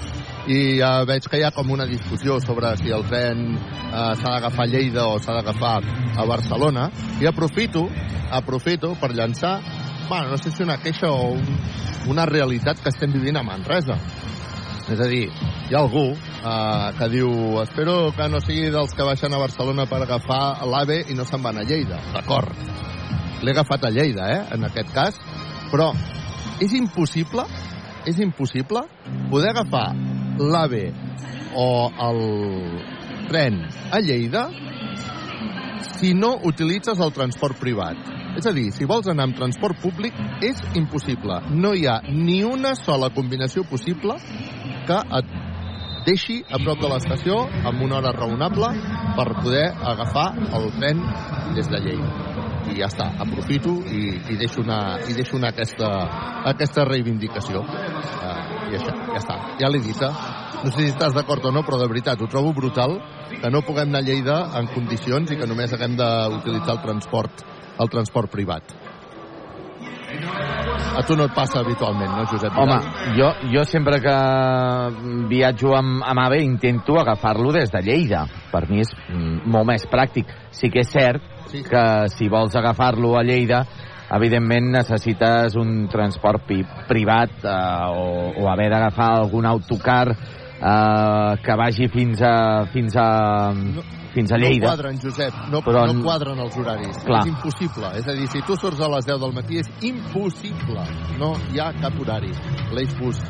i 0.46 0.78
ja 0.78 0.92
veig 1.08 1.26
que 1.28 1.40
hi 1.40 1.44
ha 1.46 1.52
com 1.56 1.70
una 1.70 1.88
discussió 1.90 2.38
sobre 2.40 2.72
si 2.80 2.94
el 2.94 3.06
tren 3.10 3.44
eh, 3.56 4.14
s'ha 4.16 4.36
d'agafar 4.36 4.66
a 4.66 4.70
Lleida 4.70 5.06
o 5.10 5.18
s'ha 5.18 5.36
d'agafar 5.40 5.78
a 6.16 6.26
Barcelona 6.26 6.90
i 7.20 7.26
aprofito 7.26 7.88
aprofito 8.30 8.94
per 9.00 9.12
llançar 9.14 9.58
bueno, 10.10 10.30
no 10.30 10.38
sé 10.38 10.50
si 10.50 10.64
una 10.64 10.76
queixa 10.82 11.12
o 11.12 11.30
un, 11.38 11.46
una 12.10 12.26
realitat 12.26 12.80
que 12.82 12.90
estem 12.90 13.12
vivint 13.14 13.38
a 13.38 13.44
Manresa. 13.46 13.94
És 14.90 14.98
a 14.98 15.06
dir, 15.06 15.28
hi 15.30 15.74
ha 15.76 15.80
algú 15.84 16.08
eh, 16.10 16.86
que 16.98 17.06
diu 17.12 17.30
espero 17.62 18.10
que 18.16 18.26
no 18.32 18.40
sigui 18.42 18.72
dels 18.74 18.94
que 18.98 19.06
baixen 19.06 19.30
a 19.30 19.38
Barcelona 19.38 19.86
per 19.86 20.00
agafar 20.02 20.66
l'AVE 20.66 21.04
i 21.12 21.14
no 21.14 21.26
se'n 21.28 21.44
van 21.44 21.60
a 21.60 21.66
Lleida. 21.66 22.00
D'acord. 22.16 22.50
L'he 23.40 23.54
agafat 23.54 23.86
a 23.86 23.92
Lleida, 23.94 24.26
eh, 24.34 24.40
en 24.56 24.66
aquest 24.66 24.90
cas. 24.96 25.20
Però 25.70 25.92
és 26.60 26.74
impossible, 26.74 27.46
és 28.10 28.18
impossible 28.18 28.82
poder 29.30 29.52
agafar 29.54 29.92
l'AVE 30.40 30.88
o 31.54 31.70
el 32.08 32.20
tren 33.30 33.62
a 33.94 34.00
Lleida 34.02 34.48
si 36.00 36.14
no 36.18 36.34
utilitzes 36.50 36.98
el 36.98 37.14
transport 37.14 37.62
privat. 37.62 38.10
És 38.38 38.46
a 38.46 38.52
dir, 38.54 38.70
si 38.74 38.86
vols 38.88 39.08
anar 39.10 39.26
amb 39.28 39.38
transport 39.38 39.78
públic, 39.82 40.16
és 40.42 40.58
impossible. 40.78 41.40
No 41.50 41.74
hi 41.74 41.86
ha 41.86 42.00
ni 42.10 42.40
una 42.46 42.74
sola 42.78 43.10
combinació 43.14 43.64
possible 43.68 44.18
que 44.88 44.98
et 45.18 45.38
deixi 46.06 46.40
a 46.48 46.58
prop 46.62 46.80
de 46.80 46.88
l'estació 46.90 47.36
amb 47.68 47.82
una 47.84 47.98
hora 47.98 48.12
raonable 48.16 48.70
per 49.16 49.28
poder 49.42 49.66
agafar 49.92 50.32
el 50.58 50.70
tren 50.78 51.02
des 51.56 51.68
de 51.68 51.80
Lleida. 51.84 52.10
I 52.70 52.76
ja 52.78 52.88
està, 52.90 53.08
aprofito 53.24 53.72
i, 53.90 54.02
i 54.30 54.36
deixo 54.38 54.62
anar, 54.62 55.00
i 55.10 55.16
deixo 55.16 55.38
anar 55.40 55.50
aquesta, 55.54 55.88
aquesta 56.52 56.84
reivindicació. 56.86 57.62
Uh, 57.64 58.70
I 58.70 58.78
això, 58.78 58.94
ja 59.10 59.18
està, 59.18 59.38
ja 59.60 59.70
l'he 59.72 59.80
dita. 59.82 60.12
No 60.60 60.70
sé 60.70 60.84
si 60.84 60.92
estàs 60.92 61.16
d'acord 61.16 61.48
o 61.48 61.54
no, 61.56 61.64
però 61.66 61.80
de 61.80 61.88
veritat, 61.90 62.20
ho 62.20 62.28
trobo 62.30 62.52
brutal 62.56 62.98
que 63.40 63.50
no 63.50 63.64
puguem 63.66 63.90
anar 63.90 64.04
a 64.04 64.06
Lleida 64.06 64.38
en 64.60 64.70
condicions 64.74 65.32
i 65.32 65.40
que 65.40 65.48
només 65.50 65.72
haguem 65.74 65.96
d'utilitzar 65.98 66.76
el 66.76 66.84
transport, 66.84 67.44
el 67.80 67.92
transport 67.92 68.32
privat. 68.32 68.76
A 70.90 71.02
tu 71.06 71.14
no 71.16 71.24
et 71.28 71.34
passa 71.34 71.60
habitualment, 71.60 72.10
no, 72.16 72.24
Josep? 72.28 72.56
Home, 72.58 72.78
jo, 73.16 73.28
jo 73.52 73.62
sempre 73.68 74.00
que 74.02 74.14
viatjo 75.30 75.74
amb, 75.78 76.00
amb 76.04 76.24
AVE 76.26 76.40
intento 76.44 76.98
agafar-lo 77.00 77.52
des 77.54 77.70
de 77.70 77.82
Lleida. 77.86 78.24
Per 78.50 78.64
mi 78.68 78.82
és 78.82 78.90
mm, 79.08 79.46
molt 79.50 79.70
més 79.70 79.86
pràctic. 79.90 80.32
Sí 80.50 80.72
que 80.72 80.82
és 80.82 80.90
cert 80.90 81.22
Sí. 81.50 81.64
que 81.66 82.08
si 82.14 82.28
vols 82.28 82.54
agafar-lo 82.54 83.16
a 83.18 83.24
Lleida, 83.26 83.64
evidentment 84.14 84.70
necessites 84.70 85.56
un 85.58 85.88
transport 85.90 86.46
privat 86.88 87.42
eh, 87.42 87.54
o, 87.90 88.04
o 88.42 88.48
haver 88.50 88.68
d'agafar 88.70 89.10
algun 89.18 89.46
autocar 89.46 90.12
eh, 90.14 91.32
que 91.42 91.56
vagi 91.58 91.88
fins 91.90 92.22
a, 92.22 92.66
fins 92.70 92.96
a, 92.96 93.08
fins 94.14 94.32
a 94.32 94.38
Lleida. 94.40 94.66
No 94.66 94.72
quadren, 94.72 95.00
Josep, 95.02 95.36
no, 95.52 95.62
Però 95.66 95.84
no 95.88 96.02
quadren 96.04 96.40
els 96.42 96.56
horaris. 96.58 97.02
Clar. 97.06 97.22
És 97.24 97.32
impossible. 97.32 97.92
És 98.00 98.08
a 98.08 98.16
dir, 98.18 98.28
si 98.32 98.42
tu 98.46 98.56
surts 98.58 98.80
a 98.82 98.90
les 98.94 99.08
10 99.08 99.20
del 99.22 99.34
matí, 99.36 99.60
és 99.62 99.70
impossible. 99.86 100.86
No 101.20 101.34
hi 101.52 101.62
ha 101.62 101.70
cap 101.80 101.98
horari. 102.00 102.32
L'Eixbus 102.74 103.20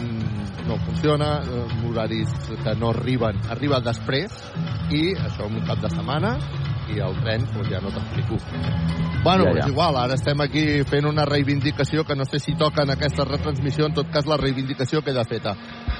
mm, 0.00 0.68
no 0.68 0.78
funciona, 0.86 1.36
eh, 1.44 1.64
horaris 1.88 2.32
que 2.64 2.76
no 2.80 2.92
arriben, 2.94 3.40
arriba 3.52 3.80
després, 3.84 4.32
i 4.94 5.10
això 5.14 5.48
un 5.48 5.60
cap 5.68 5.82
de 5.82 5.92
setmana, 5.92 6.36
i 6.92 7.00
el 7.00 7.16
tren, 7.22 7.46
doncs 7.54 7.70
ja 7.70 7.80
no 7.80 7.92
t'explico. 7.94 8.38
Bueno, 9.24 9.44
Ja, 9.44 9.52
ja, 9.54 9.60
és 9.64 9.70
igual, 9.72 9.96
ara 9.96 10.18
estem 10.18 10.40
aquí 10.44 10.64
fent 10.84 11.06
una 11.08 11.24
reivindicació 11.24 12.04
que 12.04 12.16
no 12.16 12.26
sé 12.28 12.38
si 12.40 12.54
toca 12.60 12.82
en 12.84 12.92
aquesta 12.92 13.24
retransmissió, 13.24 13.86
en 13.86 13.94
tot 13.94 14.10
cas 14.12 14.26
la 14.28 14.36
reivindicació 14.36 15.00
queda 15.02 15.24
feta. 15.24 15.54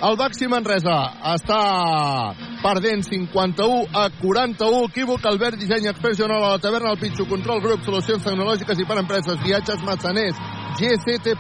El 0.05 0.19
Baxi 0.21 0.49
Manresa 0.51 0.99
està 1.33 2.35
perdent 2.63 3.05
51 3.07 3.89
a 3.97 4.11
41. 4.21 4.83
Equívoc, 4.91 5.25
Albert, 5.25 5.57
Disseny 5.61 5.89
Expert, 5.89 6.19
Joanola, 6.19 6.53
la 6.57 6.61
taverna, 6.61 6.93
el 6.93 7.01
Pitxo, 7.01 7.25
Control 7.31 7.63
Grup, 7.65 7.85
Solucions 7.85 8.25
Tecnològiques 8.25 8.81
i 8.81 8.87
per 8.89 8.99
Empreses, 9.01 9.41
Viatges 9.45 9.83
Massaners, 9.89 10.37
GCT+, 10.79 11.37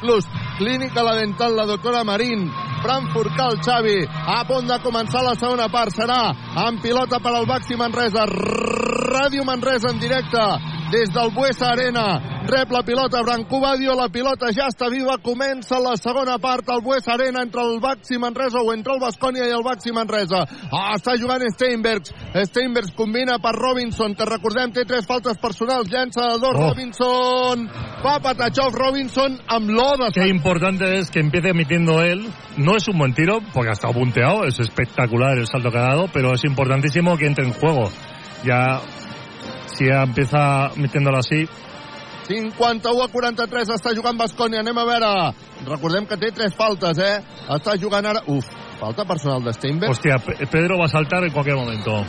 Clínica 0.59 1.03
La 1.03 1.17
Dental, 1.17 1.57
la 1.57 1.67
doctora 1.67 2.05
Marín, 2.05 2.49
Frankfurt 2.83 3.37
Cal 3.37 3.59
Xavi, 3.61 4.05
a 4.09 4.45
punt 4.49 4.69
de 4.69 4.81
començar 4.85 5.25
la 5.25 5.35
segona 5.35 5.69
part, 5.73 5.93
serà 5.93 6.21
amb 6.67 6.83
pilota 6.85 7.21
per 7.21 7.35
al 7.35 7.49
Baxi 7.49 7.77
Manresa, 7.81 8.27
Ràdio 9.25 9.45
Manresa 9.49 9.89
en 9.89 10.01
directe 10.01 10.41
des 10.93 11.09
del 11.09 11.31
Buesa 11.33 11.71
Arena. 11.73 12.21
Rep 12.45 12.71
la 12.71 12.83
pilota 12.85 13.23
Branco 13.23 13.57
Badio, 13.59 13.95
la 13.97 14.11
pilota 14.13 14.51
ja 14.53 14.67
està 14.69 14.91
viva, 14.93 15.15
comença 15.25 15.79
la 15.81 15.95
segona 15.97 16.35
part 16.37 16.69
al 16.69 16.83
Buesa 16.85 17.15
Arena 17.15 17.41
entre 17.41 17.63
el 17.65 17.79
Baxi 17.81 18.19
Manresa 18.21 18.61
o 18.61 18.75
entre 18.75 18.93
el 18.93 19.01
Bascònia 19.01 19.47
i 19.49 19.55
el 19.57 19.65
Baxi 19.65 19.95
Manresa. 19.97 20.43
Ah, 20.69 20.93
està 20.99 21.15
jugant 21.17 21.41
Steinbergs. 21.55 22.13
Steinbergs 22.51 22.93
combina 22.99 23.39
per 23.41 23.55
Robinson, 23.57 24.13
que 24.13 24.29
recordem 24.29 24.75
té 24.77 24.85
tres 24.85 25.09
faltes 25.09 25.41
personals, 25.41 25.89
llença 25.89 26.29
de 26.29 26.37
dos, 26.43 26.53
Oh. 26.53 26.69
Robinson, 26.69 27.65
fa 28.05 28.19
Patachov, 28.21 28.77
Robinson 28.77 29.41
amb 29.49 29.71
l'O 29.71 29.89
de 30.05 30.13
Qué 30.13 30.29
importante 30.29 30.99
es 30.99 31.11
que 31.11 31.21
empiece 31.21 31.49
emitiendo 31.49 32.03
él. 32.03 32.29
No 32.59 32.77
es 32.77 32.87
un 32.89 32.99
buen 32.99 33.15
tiro, 33.15 33.41
porque 33.55 33.71
ha 33.71 33.73
estado 33.73 33.95
punteado, 33.95 34.45
es 34.45 34.61
espectacular 34.61 35.39
el 35.39 35.47
salto 35.47 35.71
que 35.71 35.79
ha 35.79 35.95
dado, 35.95 36.09
pero 36.13 36.35
es 36.35 36.45
importantísimo 36.45 37.17
que 37.17 37.27
entre 37.27 37.47
en 37.47 37.55
juego. 37.55 37.89
Ya, 38.45 38.83
ya 39.81 40.03
empieza 40.03 40.71
metiéndolo 40.77 41.19
así, 41.19 41.47
51 42.29 43.03
a 43.05 43.09
43 43.13 43.69
està 43.75 43.91
jugant 43.95 44.17
Bascònia. 44.17 44.61
Anem 44.65 44.79
a 44.81 44.85
veure. 44.89 45.09
Recordem 45.69 46.07
que 46.09 46.17
té 46.17 46.31
tres 46.33 46.55
faltes, 46.57 46.97
eh? 46.99 47.19
Està 47.53 47.75
jugant 47.81 48.07
ara... 48.07 48.23
Uf, 48.33 48.47
falta 48.81 49.05
personal 49.05 49.43
de 49.45 49.53
Steinberg. 49.53 49.91
hostia, 49.93 50.17
Pe- 50.19 50.47
Pedro 50.47 50.79
va 50.79 50.87
a 50.87 50.89
saltar 50.89 51.23
en 51.25 51.33
cualquier 51.33 51.57
momento. 51.57 52.03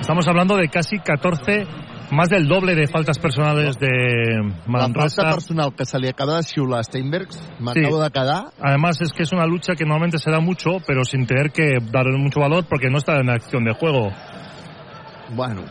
Estamos 0.00 0.26
hablando 0.28 0.56
de 0.56 0.68
casi 0.68 0.98
14, 1.00 1.66
más 2.12 2.28
del 2.28 2.46
doble 2.46 2.76
de 2.76 2.86
faltas 2.86 3.18
personales 3.18 3.76
de 3.80 3.88
La 3.88 4.52
falta 4.54 4.70
Manresa. 4.70 5.22
personal 5.22 5.74
que 5.74 5.84
se 5.84 5.98
li 5.98 6.06
acaba 6.08 6.36
de 6.36 6.44
xiular 6.44 6.78
a 6.80 6.84
Steinbergs, 6.84 7.34
Sí. 7.36 7.42
m'acabo 7.58 8.00
de 8.00 8.10
quedar... 8.12 8.44
Además 8.62 9.00
es 9.00 9.12
que 9.12 9.24
es 9.24 9.32
una 9.32 9.46
lucha 9.46 9.74
que 9.74 9.84
normalmente 9.84 10.18
se 10.18 10.30
da 10.30 10.38
mucho, 10.38 10.78
pero 10.86 11.02
sin 11.04 11.26
tener 11.26 11.50
que 11.50 11.78
darle 11.90 12.18
mucho 12.18 12.38
valor 12.38 12.64
porque 12.68 12.88
no 12.88 12.98
está 12.98 13.18
en 13.18 13.30
acción 13.30 13.64
de 13.64 13.74
juego. 13.74 14.12
Bueno, 15.34 15.62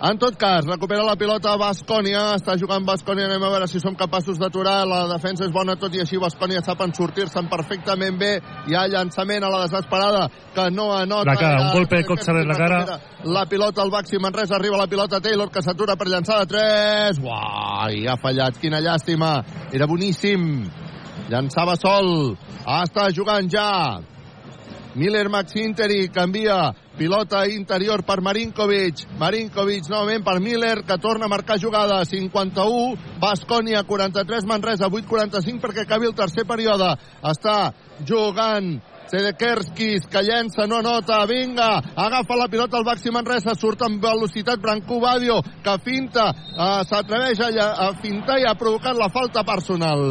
en 0.00 0.18
tot 0.18 0.36
cas, 0.38 0.66
recupera 0.66 1.02
la 1.02 1.16
pilota 1.18 1.56
Bascònia, 1.58 2.36
està 2.38 2.54
jugant 2.58 2.84
Bascònia, 2.86 3.26
anem 3.26 3.42
a 3.42 3.50
veure 3.50 3.66
si 3.66 3.80
som 3.82 3.96
capaços 3.98 4.38
d'aturar, 4.38 4.84
la 4.86 5.00
defensa 5.10 5.46
és 5.46 5.52
bona, 5.54 5.74
tot 5.80 5.94
i 5.96 6.02
així 6.04 6.20
Bascònia 6.22 6.62
sap 6.62 6.84
en 6.84 6.94
sortir-se'n 6.94 7.48
perfectament 7.50 8.18
bé, 8.20 8.32
hi 8.68 8.76
ha 8.78 8.86
llançament 8.92 9.42
a 9.42 9.50
la 9.50 9.64
desesperada, 9.64 10.28
que 10.54 10.68
no 10.70 10.92
anota... 10.94 11.32
La 11.32 11.38
cara, 11.40 11.64
un 11.66 11.72
golpe 11.74 11.98
de 11.98 12.06
Kotzer 12.06 12.36
en 12.38 12.46
la 12.46 12.58
cara. 12.58 12.98
La 13.26 13.46
pilota 13.50 13.82
al 13.82 13.90
Baxi 13.90 14.20
Manresa, 14.22 14.54
arriba 14.56 14.78
la 14.78 14.86
pilota 14.86 15.20
Taylor, 15.20 15.50
que 15.50 15.62
s'atura 15.66 15.96
per 15.98 16.06
llançar 16.12 16.44
de 16.44 16.52
3, 16.54 17.18
uai, 17.24 18.04
ha 18.06 18.14
fallat, 18.22 18.60
quina 18.62 18.78
llàstima, 18.84 19.32
era 19.74 19.90
boníssim, 19.90 20.46
llançava 21.28 21.74
sol, 21.80 22.36
està 22.78 23.10
jugant 23.10 23.50
ja, 23.50 23.98
Miller 24.94 25.28
Max 25.28 25.54
Interi 25.56 26.08
canvia 26.08 26.72
pilota 26.96 27.44
interior 27.46 28.02
per 28.02 28.20
Marinkovic. 28.20 29.04
Marinkovic 29.18 29.88
novament 29.92 30.24
per 30.24 30.40
Miller 30.40 30.82
que 30.84 30.98
torna 30.98 31.26
a 31.26 31.32
marcar 31.32 31.58
jugada. 31.60 32.04
51 32.04 33.18
Bascònia 33.20 33.84
43 33.84 34.46
Manresa 34.48 34.88
8-45 34.88 35.60
perquè 35.60 35.84
acabi 35.84 36.08
el 36.08 36.16
tercer 36.16 36.46
període. 36.48 36.94
Està 37.22 37.72
jugant 38.08 38.78
Sedekerskis, 39.08 40.04
que 40.12 40.20
llença, 40.20 40.66
no 40.68 40.82
nota, 40.84 41.22
vinga, 41.24 41.68
agafa 41.96 42.36
la 42.36 42.48
pilota 42.52 42.76
al 42.76 42.84
Baxi 42.84 43.08
Manresa, 43.08 43.54
surt 43.56 43.80
amb 43.86 44.04
velocitat 44.04 44.60
Branco 44.60 45.00
Badio, 45.00 45.40
que 45.64 45.78
finta, 45.80 46.28
eh, 46.28 46.84
s'atreveix 46.84 47.40
a, 47.40 47.70
a 47.88 47.88
fintar 48.02 48.38
i 48.38 48.44
ha 48.44 48.52
provocat 48.60 49.00
la 49.00 49.08
falta 49.08 49.46
personal. 49.48 50.04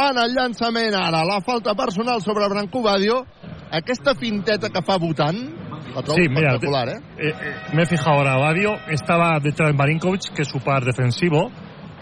En 0.00 0.16
el 0.16 0.32
llançament 0.32 0.94
ara, 0.96 1.20
la 1.28 1.40
falta 1.44 1.74
personal 1.76 2.22
sobre 2.24 2.46
Branco 2.48 2.80
Badio, 2.80 3.18
aquesta 3.76 4.14
finteta 4.16 4.70
que 4.72 4.80
fa 4.86 4.96
votant, 4.96 5.36
la 5.92 6.00
trobo 6.00 6.16
Sí, 6.16 6.28
mira, 6.28 6.54
espectacular, 6.54 6.88
eh? 6.88 7.00
Eh, 7.18 7.28
eh, 7.28 7.54
me 7.74 7.82
he 7.82 7.86
fijado 7.86 8.16
ahora, 8.16 8.38
Badio 8.38 8.76
estaba 8.88 9.38
detrás 9.40 9.68
de 9.68 9.76
Marinkovic, 9.76 10.32
que 10.34 10.42
es 10.42 10.48
su 10.48 10.58
par 10.60 10.84
defensivo, 10.84 11.50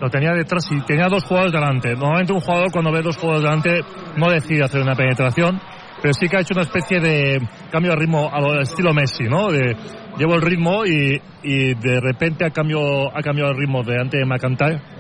lo 0.01 0.11
tenía 0.11 0.33
detrás 0.33 0.69
y 0.71 0.81
tenía 0.83 1.09
dos 1.09 1.25
jugadores 1.25 1.53
delante. 1.53 1.95
Normalmente 1.95 2.33
un 2.33 2.41
jugador 2.41 2.71
cuando 2.71 2.93
ve 2.93 3.03
dos 3.03 3.17
jugadores 3.17 3.43
delante 3.43 3.81
no 4.17 4.31
decide 4.31 4.63
hacer 4.63 4.81
una 4.81 4.95
penetración, 4.95 5.61
pero 6.01 6.15
sí 6.15 6.29
que 6.29 6.37
ha 6.37 6.41
hecho 6.41 6.55
una 6.55 6.63
especie 6.63 7.01
de 7.01 7.41
cambio 7.73 7.93
de 7.93 7.97
ritmo 7.97 8.31
al 8.33 8.63
estilo 8.63 8.95
Messi, 8.95 9.25
¿no? 9.25 9.49
De, 9.49 9.75
llevo 10.17 10.37
el 10.37 10.43
ritmo 10.43 10.87
y, 10.87 11.21
y 11.43 11.75
de 11.75 12.01
repente 12.01 12.47
ha, 12.47 12.51
cambio, 12.51 13.09
ha 13.11 13.21
cambiado 13.23 13.51
el 13.51 13.59
ritmo 13.59 13.83
delante 13.83 14.19
de 14.19 14.25
McIntyre 14.25 14.98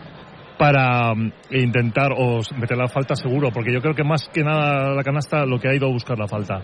para 0.58 1.14
mm, 1.14 1.32
intentar 1.52 2.12
o 2.12 2.40
meter 2.58 2.76
la 2.76 2.88
falta 2.88 3.14
seguro, 3.14 3.50
porque 3.52 3.72
yo 3.72 3.80
creo 3.80 3.94
que 3.94 4.04
más 4.04 4.28
que 4.28 4.42
nada 4.42 4.92
la 4.94 5.02
canasta 5.02 5.46
lo 5.46 5.58
que 5.58 5.68
ha 5.68 5.74
ido 5.74 5.86
a 5.86 5.92
buscar 5.92 6.18
la 6.18 6.26
falta. 6.26 6.60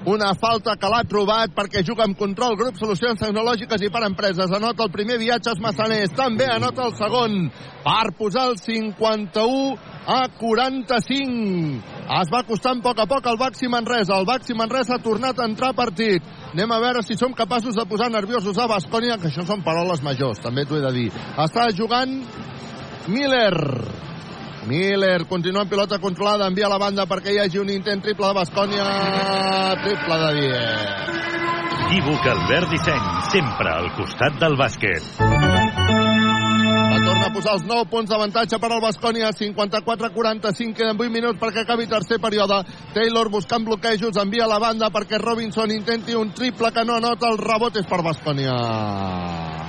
Una 0.00 0.32
falta 0.32 0.78
que 0.80 0.88
l'ha 0.88 1.02
trobat 1.04 1.50
perquè 1.52 1.82
juga 1.84 2.06
amb 2.06 2.16
control, 2.16 2.54
grup 2.56 2.78
solucions 2.80 3.20
tecnològiques 3.20 3.82
i 3.84 3.90
per 3.92 4.00
empreses. 4.06 4.48
Anota 4.48 4.86
el 4.86 4.92
primer 4.94 5.18
viatges 5.20 5.60
massaners, 5.60 6.14
també 6.16 6.46
anota 6.48 6.86
el 6.88 6.94
segon 6.96 7.50
per 7.84 8.14
posar 8.16 8.46
el 8.48 8.56
51 8.56 9.76
a 10.08 10.22
45. 10.40 11.82
Es 12.16 12.32
va 12.32 12.40
costant 12.48 12.80
a 12.80 12.86
poc 12.88 13.02
a 13.04 13.06
poc 13.10 13.28
el 13.28 13.36
Baxi 13.42 13.68
Manresa. 13.68 14.16
El 14.16 14.24
Baxi 14.24 14.56
Manresa 14.56 14.96
ha 14.96 15.04
tornat 15.04 15.36
a 15.36 15.44
entrar 15.44 15.74
a 15.74 15.76
partit. 15.76 16.24
Anem 16.54 16.72
a 16.72 16.80
veure 16.80 17.04
si 17.04 17.18
som 17.20 17.36
capaços 17.36 17.76
de 17.76 17.84
posar 17.84 18.08
nerviosos 18.08 18.56
a 18.56 18.70
Bascònia, 18.72 19.20
que 19.20 19.28
això 19.28 19.44
són 19.44 19.60
paraules 19.60 20.00
majors, 20.00 20.40
també 20.40 20.64
t'ho 20.64 20.80
he 20.80 20.86
de 20.86 20.94
dir. 20.96 21.10
Està 21.36 21.68
jugant 21.76 22.22
Miller. 23.10 23.56
Miller 24.70 25.26
continua 25.26 25.64
amb 25.64 25.70
pilota 25.70 25.98
controlada, 25.98 26.46
envia 26.46 26.68
a 26.68 26.70
la 26.70 26.78
banda 26.78 27.06
perquè 27.10 27.32
hi 27.34 27.40
hagi 27.42 27.58
un 27.58 27.70
intent 27.74 28.02
triple 28.04 28.28
de 28.28 28.36
Bascònia. 28.38 28.84
Triple 29.82 30.18
de 30.20 30.30
10. 30.38 31.10
Equívoc 31.90 32.26
Albert 32.30 32.70
Disseny, 32.70 33.08
sempre 33.32 33.72
al 33.72 33.90
costat 33.96 34.36
del 34.38 34.54
bàsquet. 34.60 35.02
La 36.90 37.00
torna 37.02 37.26
a 37.26 37.32
posar 37.34 37.56
els 37.58 37.66
9 37.66 37.88
punts 37.90 38.10
d'avantatge 38.12 38.60
per 38.62 38.70
al 38.70 38.84
Bascònia, 38.84 39.32
54-45, 39.34 40.76
queden 40.78 40.94
8 40.94 41.10
minuts 41.10 41.40
perquè 41.40 41.64
acabi 41.64 41.88
tercer 41.90 42.20
període. 42.22 42.62
Taylor 42.94 43.32
buscant 43.32 43.66
bloquejos, 43.66 44.22
envia 44.22 44.46
a 44.46 44.52
la 44.54 44.60
banda 44.62 44.92
perquè 44.94 45.18
Robinson 45.18 45.74
intenti 45.74 46.14
un 46.14 46.30
triple 46.30 46.70
que 46.70 46.86
no 46.86 47.00
anota, 47.00 47.32
el 47.32 47.42
rebot 47.42 47.74
és 47.80 47.90
per 47.90 48.04
Bascònia. 48.06 49.59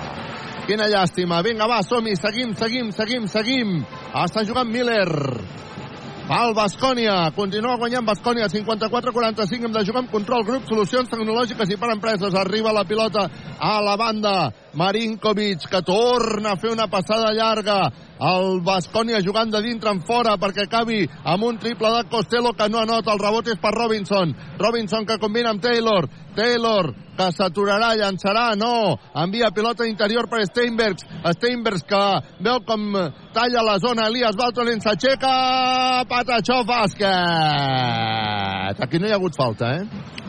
Quina 0.67 0.87
llàstima. 0.87 1.41
Vinga, 1.41 1.67
va, 1.67 1.81
som-hi, 1.83 2.13
seguim, 2.19 2.53
seguim, 2.57 2.91
seguim, 2.93 3.27
seguim. 3.27 3.81
Està 4.13 4.45
jugant 4.45 4.69
Miller. 4.69 5.09
El 6.31 6.53
Bascònia. 6.55 7.15
Continua 7.35 7.79
guanyant 7.81 8.05
Bascònia. 8.07 8.47
54-45. 8.47 9.67
Hem 9.67 9.73
de 9.75 9.85
jugar 9.87 10.03
amb 10.05 10.13
control 10.13 10.45
grup, 10.47 10.67
solucions 10.69 11.09
tecnològiques 11.11 11.73
i 11.73 11.79
per 11.81 11.91
empreses. 11.95 12.37
Arriba 12.37 12.71
la 12.71 12.85
pilota 12.87 13.25
a 13.59 13.79
la 13.83 13.97
banda. 13.99 14.35
Marinkovic, 14.73 15.67
que 15.69 15.81
torna 15.83 16.51
a 16.53 16.57
fer 16.57 16.71
una 16.71 16.87
passada 16.87 17.33
llarga. 17.35 17.91
El 18.21 18.61
Bascònia 18.61 19.21
jugant 19.25 19.51
de 19.51 19.61
dintre 19.65 19.89
en 19.91 20.01
fora 20.05 20.37
perquè 20.37 20.63
acabi 20.67 21.09
amb 21.25 21.43
un 21.43 21.57
triple 21.59 21.89
de 21.95 22.03
Costello 22.09 22.53
que 22.53 22.69
no 22.69 22.79
anota. 22.79 23.11
El 23.13 23.19
rebot 23.19 23.47
és 23.51 23.59
per 23.59 23.73
Robinson. 23.75 24.35
Robinson 24.59 25.05
que 25.05 25.17
combina 25.19 25.49
amb 25.51 25.61
Taylor. 25.61 26.07
Taylor 26.35 26.93
que 27.17 27.31
s'aturarà, 27.35 27.95
llançarà, 27.99 28.55
no. 28.55 28.97
Envia 29.23 29.51
pilota 29.51 29.85
interior 29.89 30.29
per 30.29 30.45
Steinbergs. 30.47 31.03
Steinbergs 31.35 31.83
que 31.89 32.21
veu 32.39 32.61
com 32.65 32.81
talla 33.35 33.61
la 33.67 33.77
zona. 33.83 34.07
Elias 34.07 34.35
Baltonen 34.39 34.81
s'aixeca. 34.81 36.05
Patachó 36.07 36.63
bàsquet. 36.63 37.09
Aquí 38.85 38.99
no 38.99 39.07
hi 39.07 39.11
ha 39.11 39.19
hagut 39.19 39.35
falta, 39.35 39.65
eh? 39.81 39.83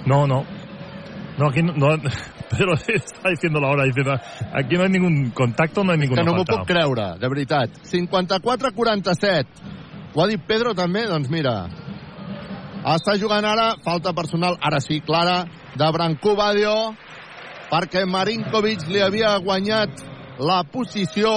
No, 0.07 0.27
no. 0.27 0.45
No, 1.39 1.49
aquí 1.49 1.63
no, 1.63 1.73
no 1.77 1.97
Pedro 2.53 2.75
está 2.87 3.31
diciendo 3.31 3.61
la 3.61 3.69
hora, 3.69 3.85
diciendo, 3.85 4.13
aquí 4.53 4.77
no 4.77 4.83
hay 4.85 4.91
ningún 4.91 5.31
contacto, 5.31 5.83
no 5.83 5.93
hay 5.93 5.99
ninguna 5.99 6.23
Que 6.23 6.27
no 6.27 6.37
m'ho 6.37 6.45
puc 6.45 6.67
creure, 6.69 7.19
de 7.19 7.29
veritat. 7.29 7.71
54-47. 7.89 9.47
Ho 10.15 10.23
ha 10.23 10.29
dit 10.29 10.43
Pedro 10.47 10.75
també? 10.77 11.07
Doncs 11.09 11.31
mira, 11.33 11.55
està 12.95 13.17
jugant 13.17 13.47
ara, 13.49 13.77
falta 13.85 14.13
personal, 14.13 14.59
ara 14.61 14.81
sí, 14.85 15.01
clara, 15.01 15.47
de 15.75 15.89
Brancú 15.97 16.37
Badio, 16.37 16.75
perquè 17.73 18.05
Marinkovic 18.05 18.85
li 18.93 19.01
havia 19.01 19.33
guanyat 19.41 20.05
la 20.43 20.63
posició 20.69 21.33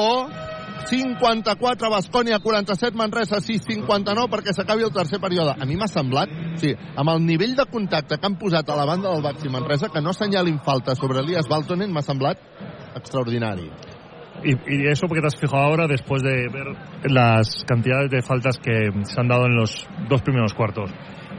54 0.85 1.89
Bascònia, 1.89 2.39
47 2.39 2.97
Manresa, 2.97 3.39
6 3.41 3.65
59 3.65 4.29
perquè 4.31 4.53
s'acabi 4.53 4.85
el 4.85 4.93
tercer 4.93 5.19
període. 5.23 5.55
A 5.57 5.65
mi 5.65 5.77
m'ha 5.79 5.89
semblat, 5.89 6.31
sí, 6.61 6.73
amb 6.95 7.15
el 7.15 7.23
nivell 7.25 7.55
de 7.57 7.65
contacte 7.71 8.19
que 8.19 8.27
han 8.27 8.37
posat 8.37 8.69
a 8.69 8.77
la 8.77 8.85
banda 8.85 9.11
del 9.11 9.23
Baxi 9.23 9.49
Manresa, 9.49 9.89
que 9.89 10.01
no 10.01 10.13
assenyalin 10.13 10.59
falta 10.65 10.95
sobre 10.95 11.23
Elias 11.23 11.49
Baltonen, 11.49 11.91
m'ha 11.91 12.05
semblat 12.05 12.41
extraordinari. 12.95 13.69
Y, 14.43 14.51
y 14.51 14.87
eso 14.87 15.07
porque 15.07 15.21
te 15.21 15.27
has 15.27 15.39
fijado 15.39 15.63
ahora 15.63 15.87
después 15.87 16.21
de 16.21 16.47
ver 16.49 16.75
las 17.09 17.63
cantidades 17.65 18.11
de 18.11 18.21
faltas 18.21 18.59
que 18.59 18.91
se 19.03 19.19
han 19.19 19.27
dado 19.27 19.45
en 19.45 19.55
los 19.55 19.87
dos 20.07 20.21
primeros 20.21 20.53
cuartos. 20.53 20.91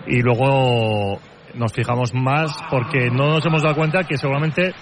Y 0.08 0.22
luego 0.22 1.20
nos 1.54 1.72
fijamos 1.72 2.14
más 2.14 2.56
porque 2.70 3.10
no 3.10 3.28
nos 3.28 3.46
hemos 3.46 3.62
dado 3.62 3.74
cuenta 3.74 4.04
que 4.04 4.16
seguramente 4.16 4.72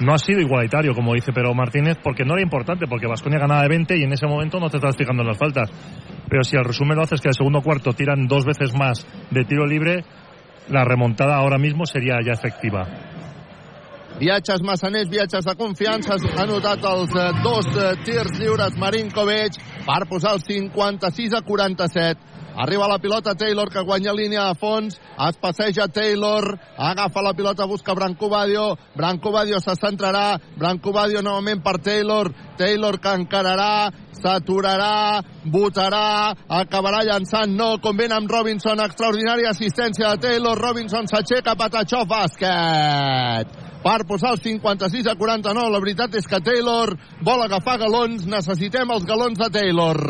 no 0.00 0.14
ha 0.14 0.18
sido 0.18 0.40
igualitario, 0.40 0.94
como 0.94 1.14
dice 1.14 1.32
Pedro 1.32 1.54
Martínez, 1.54 1.96
porque 2.02 2.24
no 2.24 2.34
era 2.34 2.42
importante, 2.42 2.86
porque 2.88 3.06
Vasconia 3.06 3.38
ganaba 3.38 3.62
de 3.62 3.68
20 3.68 3.98
y 3.98 4.04
en 4.04 4.12
ese 4.12 4.26
momento 4.26 4.60
no 4.60 4.70
te 4.70 4.76
estás 4.76 4.96
fijando 4.96 5.22
en 5.22 5.28
las 5.28 5.38
faltas. 5.38 5.70
Pero 6.28 6.42
si 6.44 6.56
al 6.56 6.64
resumen 6.64 6.96
lo 6.96 7.02
haces 7.02 7.20
que 7.20 7.28
el 7.28 7.34
segundo 7.34 7.62
cuarto 7.62 7.92
tiran 7.92 8.26
dos 8.26 8.44
veces 8.44 8.74
más 8.74 9.06
de 9.30 9.44
tiro 9.44 9.66
libre, 9.66 10.04
la 10.68 10.84
remontada 10.84 11.36
ahora 11.36 11.58
mismo 11.58 11.84
sería 11.86 12.18
ya 12.24 12.32
efectiva. 12.32 12.86
Viatges 14.18 14.62
massaners, 14.62 15.08
viatges 15.08 15.44
de 15.46 15.54
confiança, 15.54 16.16
ha 16.18 16.46
notat 16.48 16.82
els 16.90 17.12
eh, 17.14 17.26
dos 17.44 17.68
eh, 17.70 17.92
tirs 18.02 18.34
lliures 18.40 18.74
Marinkovic 18.74 19.60
per 19.86 20.08
posar 20.10 20.32
el 20.34 20.42
56 20.42 21.36
a 21.38 21.42
47. 21.46 22.37
Arriba 22.58 22.88
la 22.88 22.98
pilota 22.98 23.36
Taylor, 23.36 23.70
que 23.70 23.84
guanya 23.86 24.12
línia 24.12 24.48
de 24.48 24.54
fons. 24.58 24.96
Es 24.98 25.36
passeja 25.38 25.86
Taylor. 25.86 26.58
Agafa 26.76 27.22
la 27.22 27.32
pilota, 27.32 27.66
busca 27.66 27.94
Brancobadio. 27.94 28.76
Brancobadio 28.96 29.60
se 29.60 29.76
centrarà. 29.78 30.40
Brancobadio 30.56 31.22
novament 31.22 31.62
per 31.62 31.76
Taylor. 31.78 32.32
Taylor 32.58 32.98
que 32.98 33.12
encararà. 33.14 33.92
S'aturarà. 34.10 35.22
Votarà. 35.44 36.34
Acabarà 36.48 37.04
llançant. 37.06 37.54
No. 37.54 37.76
Convent 37.78 38.16
amb 38.16 38.26
Robinson. 38.28 38.82
Extraordinària 38.82 39.54
assistència 39.54 40.10
de 40.16 40.26
Taylor. 40.26 40.58
Robinson 40.58 41.06
s'aixeca. 41.06 41.54
Patachó 41.54 42.02
bàsquet 42.10 43.54
per 43.86 44.02
posar 44.10 44.34
el 44.34 44.42
56 44.42 45.06
a 45.06 45.14
49. 45.14 45.70
La 45.70 45.78
veritat 45.78 46.18
és 46.18 46.26
que 46.26 46.42
Taylor 46.42 46.96
vol 47.22 47.46
agafar 47.46 47.78
galons. 47.86 48.26
Necessitem 48.26 48.90
els 48.98 49.06
galons 49.06 49.38
de 49.38 49.50
Taylor. 49.60 50.02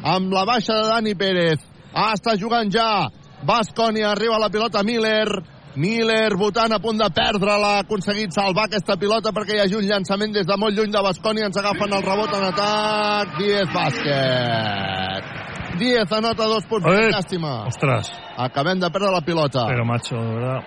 Amb 0.00 0.32
la 0.32 0.48
baixa 0.48 0.80
de 0.80 0.88
Dani 0.88 1.14
Pérez. 1.14 1.73
Ah, 1.94 2.12
està 2.16 2.34
jugant 2.38 2.70
ja. 2.74 3.06
Bascònia 3.46 4.10
arriba 4.10 4.36
a 4.36 4.42
la 4.42 4.50
pilota 4.50 4.82
Miller. 4.82 5.28
Miller 5.76 6.36
votant 6.38 6.72
a 6.74 6.78
punt 6.82 6.98
de 6.98 7.06
perdre-la. 7.14 7.76
Ha 7.78 7.84
aconseguit 7.84 8.34
salvar 8.34 8.66
aquesta 8.68 8.96
pilota 8.98 9.32
perquè 9.34 9.56
hi 9.56 9.62
hagi 9.64 9.78
un 9.78 9.86
llançament 9.86 10.34
des 10.34 10.46
de 10.46 10.56
molt 10.58 10.74
lluny 10.76 10.90
de 10.90 11.02
Bascònia. 11.06 11.46
Ens 11.50 11.58
agafen 11.62 11.94
el 11.94 12.02
rebot 12.02 12.34
en 12.34 12.46
atac. 12.50 13.38
10 13.38 13.72
bàsquet. 13.74 15.32
10 15.78 16.12
anota 16.18 16.46
dos 16.50 16.66
punts. 16.70 16.86
Eh, 16.86 17.10
Llàstima. 17.10 17.66
Ostras. 17.66 18.10
Acabem 18.38 18.80
de 18.80 18.90
perdre 18.90 19.10
la 19.10 19.20
pilota. 19.20 19.66
Pero 19.66 19.84
macho, 19.84 20.16
de 20.16 20.34
verdad. 20.34 20.62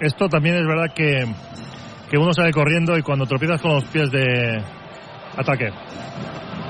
Esto 0.00 0.28
también 0.28 0.56
es 0.56 0.66
verdad 0.66 0.94
que, 0.94 1.24
que 2.10 2.18
uno 2.18 2.32
sale 2.32 2.52
corriendo 2.52 2.96
y 2.98 3.02
cuando 3.02 3.26
tropiezas 3.26 3.60
con 3.60 3.74
los 3.74 3.84
pies 3.84 4.10
de 4.10 4.62
ataque. 5.36 5.70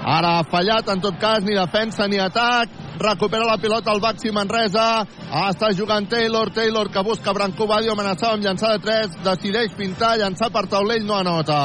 Ara 0.04 0.38
ha 0.38 0.44
fallat, 0.44 0.88
en 0.92 1.00
tot 1.00 1.16
cas, 1.18 1.42
ni 1.42 1.54
defensa 1.56 2.06
ni 2.08 2.18
atac. 2.20 2.68
Recupera 3.00 3.46
la 3.48 3.56
pilota 3.58 3.90
el 3.92 4.00
Baxi 4.00 4.30
Manresa. 4.30 5.06
Està 5.32 5.70
jugant 5.74 6.06
Taylor. 6.08 6.50
Taylor 6.52 6.90
que 6.92 7.02
busca 7.02 7.32
Branco 7.32 7.66
Badio, 7.66 7.92
amenaçava 7.92 8.34
amb 8.34 8.44
llançar 8.44 8.74
de 8.76 8.82
3. 8.84 9.16
Decideix 9.24 9.72
pintar, 9.74 10.18
llançar 10.18 10.50
per 10.52 10.66
taulell, 10.68 11.04
no 11.06 11.16
anota. 11.16 11.58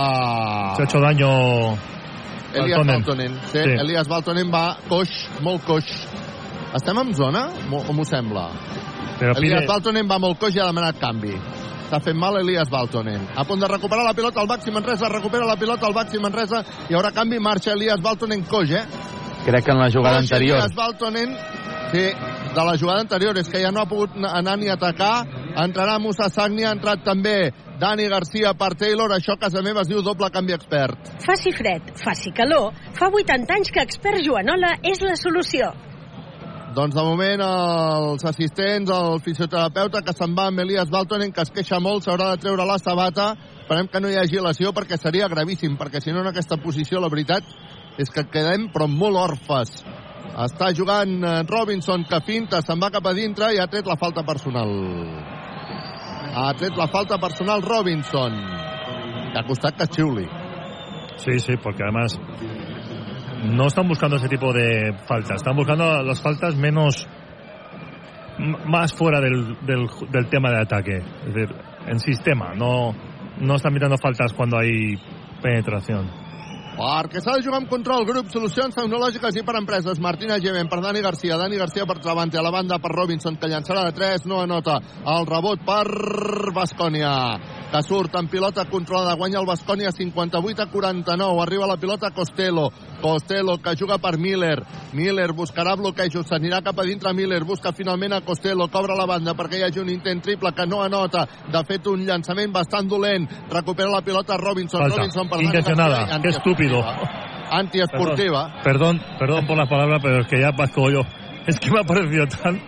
Se 0.78 0.82
ha 0.82 0.86
hecho 0.86 1.00
daño 1.02 1.30
Elias 2.54 2.78
Baltonen. 2.80 3.04
Baltonen. 3.04 3.40
Sí, 3.52 3.60
Sí. 3.64 3.70
Elias 3.84 4.08
Baltonen 4.08 4.52
va 4.52 4.78
coix, 4.88 5.10
molt 5.42 5.64
coix. 5.66 5.86
Estem 6.74 6.98
en 6.98 7.14
zona? 7.16 7.50
O 7.72 7.94
m'ho 7.94 8.06
sembla? 8.06 8.50
Però 9.20 9.36
Elias 9.38 9.62
pide- 9.62 9.68
Baltonen 9.68 10.08
va 10.10 10.18
molt 10.18 10.40
coix 10.40 10.56
i 10.56 10.60
ha 10.60 10.66
demanat 10.66 10.98
canvi. 10.98 11.36
S'ha 11.90 11.98
fet 12.06 12.14
mal 12.14 12.38
Elias 12.38 12.70
Baltonen. 12.70 13.24
A 13.36 13.44
punt 13.50 13.62
de 13.64 13.68
recuperar 13.68 14.04
la 14.06 14.14
pilota 14.14 14.42
el 14.44 14.48
Baxi 14.48 14.72
Manresa, 14.72 15.10
recupera 15.10 15.46
la 15.46 15.56
pilota 15.58 15.88
el 15.88 15.96
Baxi 15.96 16.20
Manresa, 16.22 16.62
hi 16.86 16.94
haurà 16.94 17.10
canvi, 17.16 17.40
marxa 17.42 17.74
Elias 17.74 18.04
Baltonen 18.06 18.44
coix, 18.46 18.76
eh? 18.78 18.84
Crec 19.46 19.66
que 19.66 19.72
en 19.72 19.80
la 19.82 19.90
jugada 19.90 20.20
Coix, 20.20 20.30
anterior. 20.30 20.60
Elias 20.60 20.76
Baltonen, 20.76 21.34
sí, 21.92 22.06
de 22.54 22.68
la 22.68 22.78
jugada 22.78 23.02
anterior, 23.02 23.42
és 23.42 23.50
que 23.50 23.64
ja 23.64 23.72
no 23.74 23.82
ha 23.82 23.90
pogut 23.90 24.14
anar 24.22 24.60
ni 24.62 24.70
atacar, 24.70 25.26
entrarà 25.66 25.98
Musa 25.98 26.30
Sagni, 26.30 26.68
ha 26.68 26.76
entrat 26.78 27.02
també 27.02 27.50
Dani 27.82 28.06
Garcia 28.12 28.54
per 28.54 28.76
Taylor, 28.78 29.10
això 29.16 29.34
a 29.34 29.42
casa 29.42 29.66
meva 29.66 29.82
es 29.82 29.90
diu 29.90 30.06
doble 30.06 30.30
canvi 30.30 30.54
expert. 30.54 31.14
Faci 31.26 31.56
fred, 31.58 31.94
faci 31.98 32.36
calor, 32.38 32.70
fa 32.94 33.10
80 33.10 33.56
anys 33.56 33.74
que 33.74 33.82
Expert 33.82 34.22
Joanola 34.22 34.76
és 34.84 35.02
la 35.02 35.18
solució. 35.18 35.74
Doncs 36.70 36.94
de 36.94 37.02
moment 37.02 37.42
els 37.42 38.26
assistents, 38.30 38.92
el 38.94 39.22
fisioterapeuta 39.26 40.04
que 40.06 40.14
se'n 40.14 40.36
va 40.38 40.50
amb 40.52 40.62
Elias 40.62 40.92
Baltonen, 40.94 41.32
que 41.34 41.42
es 41.42 41.50
queixa 41.54 41.80
molt, 41.82 42.06
s'haurà 42.06 42.28
de 42.30 42.44
treure 42.44 42.66
la 42.68 42.78
sabata. 42.78 43.32
Esperem 43.64 43.90
que 43.90 44.02
no 44.04 44.12
hi 44.12 44.20
hagi 44.22 44.44
lesió 44.44 44.70
perquè 44.76 45.00
seria 45.02 45.30
gravíssim, 45.32 45.80
perquè 45.80 46.02
si 46.04 46.14
no 46.14 46.22
en 46.22 46.30
aquesta 46.30 46.60
posició 46.62 47.02
la 47.02 47.10
veritat 47.10 47.48
és 47.98 48.14
que 48.14 48.28
quedem 48.30 48.68
però 48.74 48.86
molt 48.86 49.18
orfes. 49.18 49.80
Està 50.46 50.70
jugant 50.78 51.18
eh, 51.24 51.34
Robinson 51.50 52.06
que 52.06 52.22
finta, 52.28 52.62
se'n 52.62 52.80
va 52.80 52.92
cap 52.94 53.10
a 53.10 53.16
dintre 53.18 53.50
i 53.56 53.58
ha 53.58 53.68
tret 53.72 53.90
la 53.90 53.98
falta 53.98 54.22
personal. 54.28 54.70
Ha 56.30 56.52
tret 56.60 56.78
la 56.78 56.88
falta 56.94 57.18
personal 57.18 57.66
Robinson. 57.66 58.38
Que 59.34 59.42
ha 59.42 59.48
costat 59.48 59.82
que 59.82 59.90
xiuli. 59.90 60.30
Sí, 61.18 61.40
sí, 61.42 61.58
porque 61.62 61.84
además 61.84 62.20
no 63.44 63.68
están 63.68 63.88
buscando 63.88 64.18
ese 64.18 64.28
tipo 64.28 64.52
de 64.54 64.94
faltas, 65.08 65.38
están 65.38 65.56
buscando 65.56 66.02
las 66.04 66.22
faltas 66.22 66.56
menos 66.56 67.08
más 68.66 68.94
fuera 68.94 69.20
del, 69.20 69.58
del, 69.66 69.88
del 70.12 70.30
tema 70.30 70.50
de 70.52 70.62
ataque, 70.62 70.98
es 70.98 71.34
decir, 71.34 71.56
en 71.88 72.00
sistema, 72.00 72.54
no, 72.56 72.94
no 73.40 73.56
están 73.56 73.74
mirando 73.74 73.98
faltas 73.98 74.34
cuando 74.34 74.58
hay 74.58 74.96
penetración. 75.42 76.30
Perquè 76.80 77.20
s'ha 77.20 77.34
de 77.36 77.44
jugar 77.44 77.58
amb 77.60 77.68
control, 77.68 78.06
grup, 78.08 78.30
solucions 78.32 78.72
tecnològiques 78.72 79.36
i 79.36 79.42
per 79.44 79.58
empreses. 79.60 80.00
Martina 80.00 80.38
Gemen 80.40 80.70
per 80.72 80.78
Dani 80.80 81.02
Garcia. 81.04 81.36
Dani 81.36 81.58
Garcia 81.60 81.84
per 81.84 81.98
Travante 82.00 82.40
a 82.40 82.44
la 82.46 82.54
banda 82.56 82.78
per 82.80 82.94
Robinson, 82.94 83.36
que 83.36 83.50
llançarà 83.52 83.84
de 83.90 83.92
3, 83.98 84.24
no 84.32 84.40
anota. 84.40 84.78
El 85.04 85.28
rebot 85.28 85.60
per 85.68 86.54
Bascònia, 86.56 87.12
que 87.74 87.82
surt 87.84 88.16
en 88.16 88.32
pilota 88.32 88.64
controlada. 88.72 89.18
Guanya 89.20 89.42
el 89.42 89.50
Bascònia 89.50 89.92
58 89.92 90.64
a 90.64 90.70
49. 90.72 91.42
Arriba 91.44 91.68
la 91.68 91.76
pilota 91.82 92.14
Costello. 92.16 92.70
Costello, 93.02 93.58
que 93.62 93.76
juga 93.76 93.98
per 93.98 94.18
Miller. 94.18 94.64
Miller 94.94 95.32
buscarà 95.34 95.76
bloquejos, 95.76 96.28
s'anirà 96.28 96.62
cap 96.62 96.80
a 96.80 96.84
dintre 96.84 97.14
Miller, 97.14 97.44
busca 97.44 97.72
finalment 97.74 98.14
a 98.14 98.22
Costello, 98.22 98.68
cobra 98.70 98.96
la 98.96 99.06
banda 99.06 99.34
perquè 99.34 99.60
hi 99.60 99.64
hagi 99.64 99.80
un 99.80 99.90
intent 99.90 100.22
triple 100.22 100.52
que 100.54 100.66
no 100.68 100.82
anota. 100.84 101.28
De 101.52 101.64
fet, 101.66 101.88
un 101.88 102.06
llançament 102.06 102.52
bastant 102.54 102.88
dolent. 102.90 103.28
Recupera 103.50 103.90
la 103.90 104.02
pilota 104.02 104.38
Robinson. 104.38 104.82
Falta. 104.82 104.98
Robinson 104.98 105.30
per 105.30 105.42
Intencionada. 105.44 106.20
Qué 106.22 106.30
estúpido. 106.30 106.84
Antiesportiva. 107.52 108.62
Perdón, 108.64 109.02
perdón 109.18 109.48
por 109.48 109.58
las 109.58 109.68
palabras, 109.70 110.00
pero 110.04 110.22
es 110.22 110.28
que 110.28 110.40
ya 110.40 110.52
pasco 110.52 110.90
yo. 110.92 111.02
Es 111.48 111.60
que 111.60 111.72
me 111.72 111.80
ha 111.80 111.84
parecido 111.84 112.28
tan... 112.28 112.62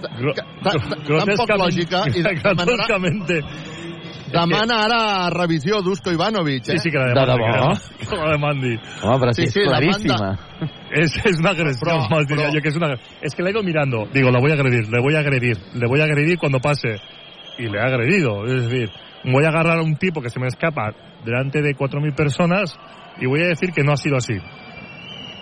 Tan- 0.00 0.80
tan 1.04 1.36
poc 1.36 1.50
lògica 1.60 1.98
i 2.08 2.22
demanarà-. 2.24 2.86
Demana 4.32 4.76
ara 4.84 5.30
revisió 5.30 5.80
d'Usko 5.82 6.12
Ivanovic, 6.12 6.68
eh? 6.68 6.72
Sí, 6.78 6.78
sí 6.78 6.90
que 6.90 6.98
la 6.98 7.08
demanda. 7.08 7.36
que 7.36 7.42
la- 7.42 7.80
Que 8.10 8.16
la 8.16 8.30
demandi. 8.32 8.72
Home, 9.02 9.18
però 9.20 9.32
Sí, 9.34 9.42
és 9.42 9.52
sí, 9.52 9.60
la 9.64 9.78
claríssima. 9.78 10.38
Es, 10.90 11.16
es 11.24 11.38
una 11.38 11.50
agresión 11.50 11.98
más, 12.10 12.26
diría 12.26 12.50
yo, 12.52 12.60
que 12.60 12.68
es 12.68 12.76
una... 12.76 12.94
Es 13.20 13.34
que 13.34 13.42
la 13.42 13.48
he 13.50 13.52
ido 13.52 13.62
mirando. 13.62 14.06
Digo, 14.12 14.30
la 14.30 14.40
voy 14.40 14.50
a 14.50 14.54
agredir, 14.54 14.88
le 14.88 15.00
voy 15.00 15.14
a 15.14 15.20
agredir, 15.20 15.56
le 15.74 15.86
voy 15.86 16.00
a 16.00 16.04
agredir 16.04 16.38
cuando 16.38 16.58
pase. 16.60 16.96
Y 17.58 17.68
le 17.68 17.78
he 17.78 17.82
agredido. 17.82 18.44
Es 18.46 18.68
decir, 18.68 18.88
voy 19.24 19.44
a 19.44 19.48
agarrar 19.48 19.78
a 19.78 19.82
un 19.82 19.96
tipo 19.96 20.20
que 20.22 20.30
se 20.30 20.40
me 20.40 20.46
escapa 20.48 20.92
delante 21.24 21.60
de 21.62 21.76
4.000 21.76 22.14
personas 22.14 22.74
y 23.20 23.26
voy 23.26 23.42
a 23.42 23.48
decir 23.48 23.70
que 23.72 23.82
no 23.82 23.92
ha 23.92 23.96
sido 23.96 24.16
así. 24.16 24.34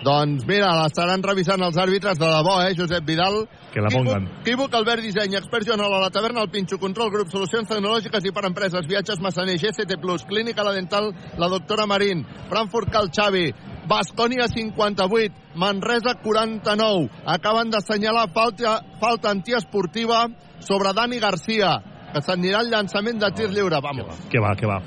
Doncs 0.03 0.45
mira, 0.47 0.69
l'estaran 0.79 1.19
revisant 1.23 1.59
els 1.65 1.75
àrbitres 1.77 2.17
de 2.19 2.27
debò, 2.31 2.61
eh, 2.63 2.71
Josep 2.77 3.03
Vidal. 3.03 3.41
Que 3.73 3.81
la 3.81 3.89
pongan. 3.93 4.25
Equívoc, 4.41 4.73
Albert 4.73 5.03
Disseny, 5.05 5.35
expert 5.37 5.67
Joanol 5.67 5.93
a 5.93 5.99
la 6.01 6.09
taverna, 6.09 6.41
el 6.41 6.49
Pinxo 6.49 6.79
Control 6.81 7.11
Grup, 7.13 7.29
solucions 7.29 7.69
tecnològiques 7.69 8.25
i 8.25 8.33
per 8.33 8.45
empreses, 8.49 8.87
viatges 8.89 9.21
Massaner, 9.21 9.59
GCT+, 9.61 9.99
Clínica 10.27 10.65
La 10.65 10.73
Dental, 10.73 11.11
la 11.37 11.49
doctora 11.51 11.85
Marín, 11.85 12.25
Frankfurt 12.49 12.89
Cal 12.89 13.11
Xavi, 13.13 13.51
Bascònia 13.89 14.47
58, 14.47 15.55
Manresa 15.55 16.15
49. 16.21 17.09
Acaben 17.25 17.71
d'assenyalar 17.73 18.27
falta, 18.33 18.79
falta 19.01 19.31
antiesportiva 19.31 20.27
sobre 20.59 20.93
Dani 20.93 21.19
Garcia, 21.19 21.77
que 22.13 22.21
s'anirà 22.21 22.61
al 22.61 22.69
llançament 22.69 23.21
de 23.21 23.31
tir 23.33 23.49
lliure. 23.49 23.81
Vamos. 23.81 24.25
Que 24.29 24.41
va, 24.41 24.55
que 24.55 24.69
va. 24.69 24.81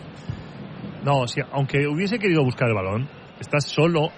No, 1.02 1.26
si, 1.26 1.40
aunque 1.52 1.86
hubiese 1.88 2.18
querido 2.18 2.44
buscar 2.44 2.68
el 2.68 2.74
balón, 2.74 3.08
estás 3.40 3.66
solo 3.66 4.10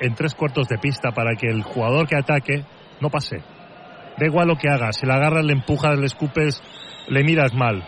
en 0.00 0.14
tres 0.14 0.34
cuartos 0.34 0.66
de 0.68 0.78
pista 0.78 1.12
para 1.12 1.36
que 1.36 1.46
el 1.46 1.62
jugador 1.62 2.08
que 2.08 2.16
ataque 2.16 2.64
no 3.00 3.10
pase. 3.10 3.38
Da 4.22 4.28
igual 4.28 4.46
lo 4.46 4.54
que 4.54 4.68
hagas, 4.68 4.98
si 5.00 5.04
la 5.04 5.16
agarras, 5.16 5.44
le 5.44 5.52
empujas, 5.52 5.98
le 5.98 6.06
escupes, 6.06 6.62
le 7.08 7.24
miras 7.24 7.52
mal. 7.54 7.82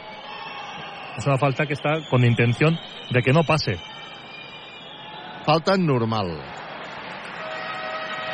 Es 1.16 1.24
una 1.28 1.38
falta 1.38 1.64
que 1.64 1.74
está 1.74 2.08
con 2.10 2.24
intención 2.24 2.76
de 3.12 3.22
que 3.22 3.32
no 3.32 3.44
pase. 3.44 3.78
Falta 5.46 5.76
normal. 5.76 6.36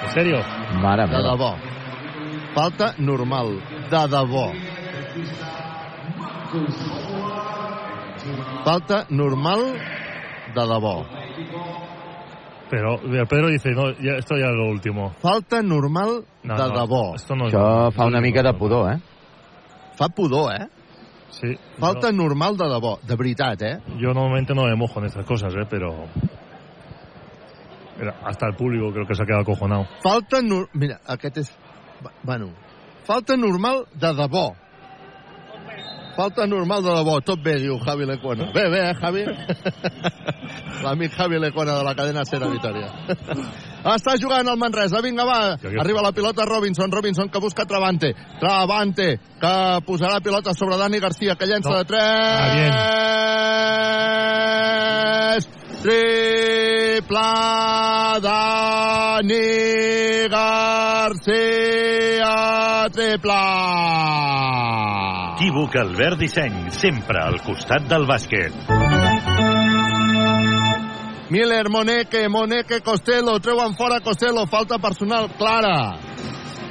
¿En 0.02 0.10
serio? 0.12 0.38
Mare 0.80 1.02
De 1.02 1.08
meva. 1.08 1.30
debò. 1.30 1.56
Falta 2.54 2.94
normal. 2.96 3.60
De 3.90 4.08
debò. 4.08 4.50
Falta 8.64 9.06
normal 9.10 9.60
de 10.54 10.60
debò. 10.62 11.04
Pero 12.70 13.00
pero 13.02 13.26
Pedro 13.26 13.48
dice, 13.48 13.70
no, 13.72 13.90
ya, 13.98 14.12
esto 14.18 14.36
ya 14.36 14.46
es 14.46 14.54
lo 14.54 14.68
último. 14.70 15.10
Falta 15.20 15.60
normal 15.62 16.24
No, 16.44 16.54
de 16.56 16.68
no, 16.68 16.80
debò. 16.80 17.14
Esto 17.16 17.34
no 17.34 17.46
Això 17.48 17.90
fa 17.92 18.06
una 18.06 18.20
mica 18.20 18.42
de 18.42 18.52
pudor, 18.54 18.92
eh? 18.92 19.00
Fa 19.98 20.08
pudor, 20.08 20.52
eh? 20.54 20.68
Sí. 21.30 21.56
Falta 21.78 22.12
normal 22.12 22.56
de 22.56 22.64
debò. 22.68 22.98
De 23.02 23.16
veritat, 23.16 23.62
eh? 23.62 23.78
Yo 23.98 24.14
normalmente 24.14 24.54
no 24.54 24.64
me 24.66 24.76
mojo 24.76 25.00
en 25.00 25.06
estas 25.06 25.26
cosas, 25.26 25.52
¿eh? 25.54 25.66
Pero... 25.68 26.06
Mira, 27.98 28.14
hasta 28.24 28.46
el 28.46 28.54
público 28.54 28.92
creo 28.92 29.06
que 29.06 29.14
se 29.14 29.22
ha 29.22 29.26
quedado 29.26 29.42
acojonado. 29.42 29.86
Falta... 30.02 30.40
nor- 30.40 30.68
Mira, 30.72 31.00
aquest 31.06 31.36
és... 31.38 31.50
Bueno, 32.22 32.50
falta 33.04 33.36
normal 33.36 33.84
de 33.92 34.14
debò. 34.14 34.54
Falta 36.16 36.46
normal 36.46 36.82
de 36.82 36.90
debò. 36.94 37.20
Tot 37.24 37.40
bé, 37.42 37.54
diu 37.62 37.78
Javi 37.84 38.04
Lecuona. 38.06 38.44
Bé, 38.54 38.68
bé, 38.70 38.80
eh, 38.90 38.94
Javi? 39.00 39.24
L'amic 40.84 41.12
Javi 41.16 41.38
Lecuona 41.38 41.78
de 41.78 41.84
la 41.84 41.94
cadena 41.94 42.24
Sera 42.24 42.48
Vitoria. 42.54 42.88
Està 43.80 44.16
jugant 44.20 44.48
el 44.48 44.56
Manresa. 44.60 45.00
Vinga, 45.04 45.24
va. 45.24 45.56
Arriba 45.80 46.02
la 46.04 46.12
pilota 46.12 46.44
Robinson. 46.44 46.92
Robinson 46.92 47.28
que 47.30 47.40
busca 47.40 47.64
Travante. 47.64 48.14
Travante 48.40 49.18
que 49.40 49.80
posarà 49.86 50.20
pilota 50.20 50.52
sobre 50.54 50.76
Dani 50.76 50.98
Garcia 51.00 51.36
que 51.36 51.46
llença 51.46 51.78
de 51.78 51.84
tres. 51.84 52.00
Triple 55.80 57.20
Dani 58.20 59.48
Garcia. 60.28 62.34
Triple. 62.92 63.40
Equívoc 65.40 65.74
Albert 65.74 66.18
Disseny, 66.20 66.66
sempre 66.68 67.16
al 67.24 67.38
costat 67.40 67.86
del 67.88 68.02
bàsquet. 68.04 68.52
Miller, 71.32 71.70
Moneke, 71.72 72.28
Moneke, 72.28 72.82
Costello, 72.84 73.38
treuen 73.40 73.72
fora 73.72 74.02
Costello, 74.04 74.44
falta 74.52 74.76
personal 74.76 75.30
clara. 75.38 75.96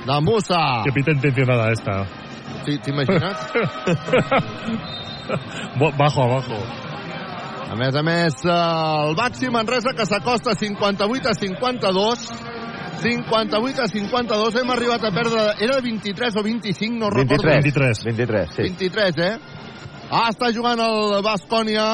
De 0.05 0.19
Musa. 0.21 0.83
Qué 0.85 0.91
pita 0.93 1.09
intencionada 1.17 1.71
esta. 1.71 2.05
Sí, 2.67 2.77
T'imagines? 2.77 3.37
Bajo, 5.97 6.21
abajo. 6.29 6.61
A 7.71 7.75
més 7.75 7.95
a 7.95 8.03
més, 8.05 8.37
eh, 8.45 8.53
el 8.53 9.15
Baxi 9.17 9.49
Manresa 9.49 9.97
que 9.97 10.05
s'acosta 10.05 10.53
58 10.53 11.29
a 11.29 11.33
52. 11.33 12.29
58 13.01 13.81
a 13.81 13.87
52. 13.87 14.55
Hem 14.61 14.71
arribat 14.71 15.05
a 15.05 15.11
perdre... 15.11 15.45
Era 15.59 15.79
23 15.81 16.35
o 16.35 16.43
25, 16.43 16.97
no 16.97 17.09
recordo. 17.09 17.47
23. 17.47 18.03
23, 18.03 18.49
sí. 18.55 18.61
23, 18.63 19.21
eh? 19.23 19.37
Ah, 20.09 20.27
està 20.31 20.49
jugant 20.55 20.81
el 20.81 21.19
Bascònia. 21.23 21.87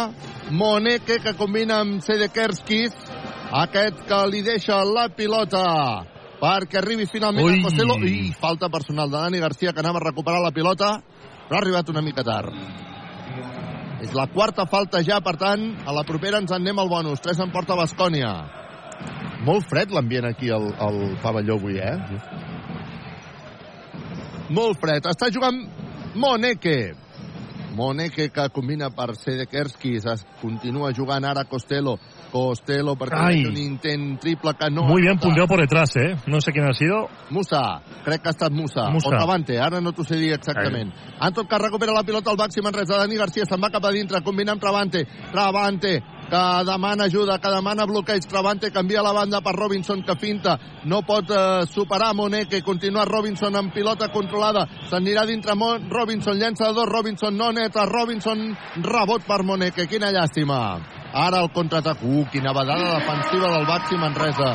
Moneke, 0.55 1.19
que 1.23 1.35
combina 1.37 1.81
amb 1.83 2.01
Sedekerskis. 2.05 2.95
Aquest 3.55 4.05
que 4.07 4.19
li 4.31 4.41
deixa 4.45 4.81
la 4.87 5.09
pilota 5.13 5.63
perquè 6.39 6.81
arribi 6.81 7.05
finalment 7.09 7.45
Ui. 7.45 7.59
a 7.59 7.63
Costello. 7.63 7.97
I 8.03 8.33
falta 8.39 8.69
personal 8.69 9.09
de 9.11 9.17
Dani 9.17 9.39
Garcia, 9.39 9.73
que 9.73 9.81
anava 9.81 10.01
a 10.01 10.07
recuperar 10.09 10.41
la 10.43 10.51
pilota, 10.51 10.97
però 11.47 11.57
ha 11.57 11.61
arribat 11.61 11.89
una 11.89 12.03
mica 12.05 12.23
tard. 12.23 12.53
És 14.05 14.13
la 14.13 14.27
quarta 14.27 14.67
falta 14.69 15.01
ja, 15.01 15.21
per 15.23 15.37
tant, 15.41 15.63
a 15.87 15.93
la 15.95 16.03
propera 16.05 16.41
ens 16.41 16.51
en 16.51 16.61
anem 16.61 16.79
al 16.79 16.91
bonus. 16.91 17.23
3 17.25 17.45
en 17.47 17.53
porta 17.53 17.77
Bascònia. 17.79 18.64
Molt 19.45 19.67
fred 19.69 19.91
l'ambient 19.93 20.25
aquí 20.31 20.49
al, 20.49 20.71
al 20.81 20.99
pavelló 21.21 21.59
avui, 21.59 21.77
eh? 21.77 21.95
Molt 24.49 24.79
fred. 24.81 25.05
Està 25.09 25.29
jugant 25.33 25.59
Moneke. 26.15 26.95
Moneke 27.75 28.29
que 28.31 28.45
combina 28.55 28.89
per 28.95 29.13
Sedekerskis. 29.19 30.05
Es 30.07 30.23
continua 30.41 30.93
jugant 30.95 31.25
ara 31.27 31.43
Costello. 31.49 31.97
Costello 32.31 32.95
perquè 32.99 33.19
Ai. 33.19 33.43
un 33.47 33.57
intent 33.59 34.15
triple 34.19 34.53
que 34.59 34.69
no... 34.71 34.83
Muy 34.87 35.03
bien 35.03 35.19
punteado 35.19 35.47
por 35.47 35.59
detrás, 35.59 35.95
¿eh? 35.95 36.15
No 36.27 36.41
sé 36.41 36.51
quién 36.51 36.65
ha 36.65 36.73
sido. 36.73 37.07
Musa, 37.29 37.81
crec 38.03 38.21
que 38.21 38.29
ha 38.29 38.35
estat 38.35 38.51
Musa. 38.51 38.89
Musa. 38.89 39.07
O 39.07 39.11
Travante, 39.11 39.59
ara 39.59 39.81
no 39.81 39.93
t'ho 39.93 40.03
sé 40.03 40.17
dir 40.19 40.33
exactament. 40.35 40.91
En 41.19 41.33
tot 41.35 41.47
cas, 41.47 41.61
recupera 41.61 41.95
la 41.95 42.03
pilota 42.03 42.31
al 42.31 42.39
Baxi 42.39 42.63
Manresa. 42.63 42.97
Dani 42.99 43.19
Garcia 43.19 43.45
se'n 43.47 43.61
va 43.61 43.71
cap 43.71 43.85
a 43.85 43.93
dintre, 43.95 44.23
combina 44.23 44.55
amb 44.55 44.63
Travante. 44.63 45.05
Travante, 45.31 45.97
que 46.29 46.71
demana 46.71 47.05
ajuda, 47.05 47.39
que 47.39 47.49
demana 47.49 47.85
bloqueig. 47.85 48.25
Travante 48.27 48.71
canvia 48.71 49.03
la 49.03 49.11
banda 49.11 49.41
per 49.41 49.55
Robinson, 49.55 50.03
que 50.03 50.15
finta. 50.15 50.57
No 50.85 51.01
pot 51.05 51.29
eh, 51.29 51.65
superar 51.67 52.13
Moneke. 52.15 52.61
Continua 52.63 53.05
Robinson 53.05 53.55
amb 53.55 53.73
pilota 53.73 54.09
controlada. 54.13 54.65
S'anirà 54.89 55.25
dintre 55.25 55.55
Mon 55.55 55.89
Robinson, 55.89 56.37
llença 56.37 56.71
dos. 56.73 56.89
Robinson 56.89 57.37
no 57.37 57.51
neta. 57.51 57.85
Robinson, 57.85 58.51
rebot 58.81 59.25
per 59.27 59.43
Moneke. 59.43 59.87
Quina 59.87 60.11
llàstima. 60.11 60.59
Ara 61.15 61.39
el 61.45 61.51
contraatac. 61.53 62.01
Uh, 62.03 62.25
quina 62.31 62.51
vedada 62.53 62.97
defensiva 62.99 63.53
del 63.53 63.65
Baxi 63.69 63.97
Manresa. 63.97 64.51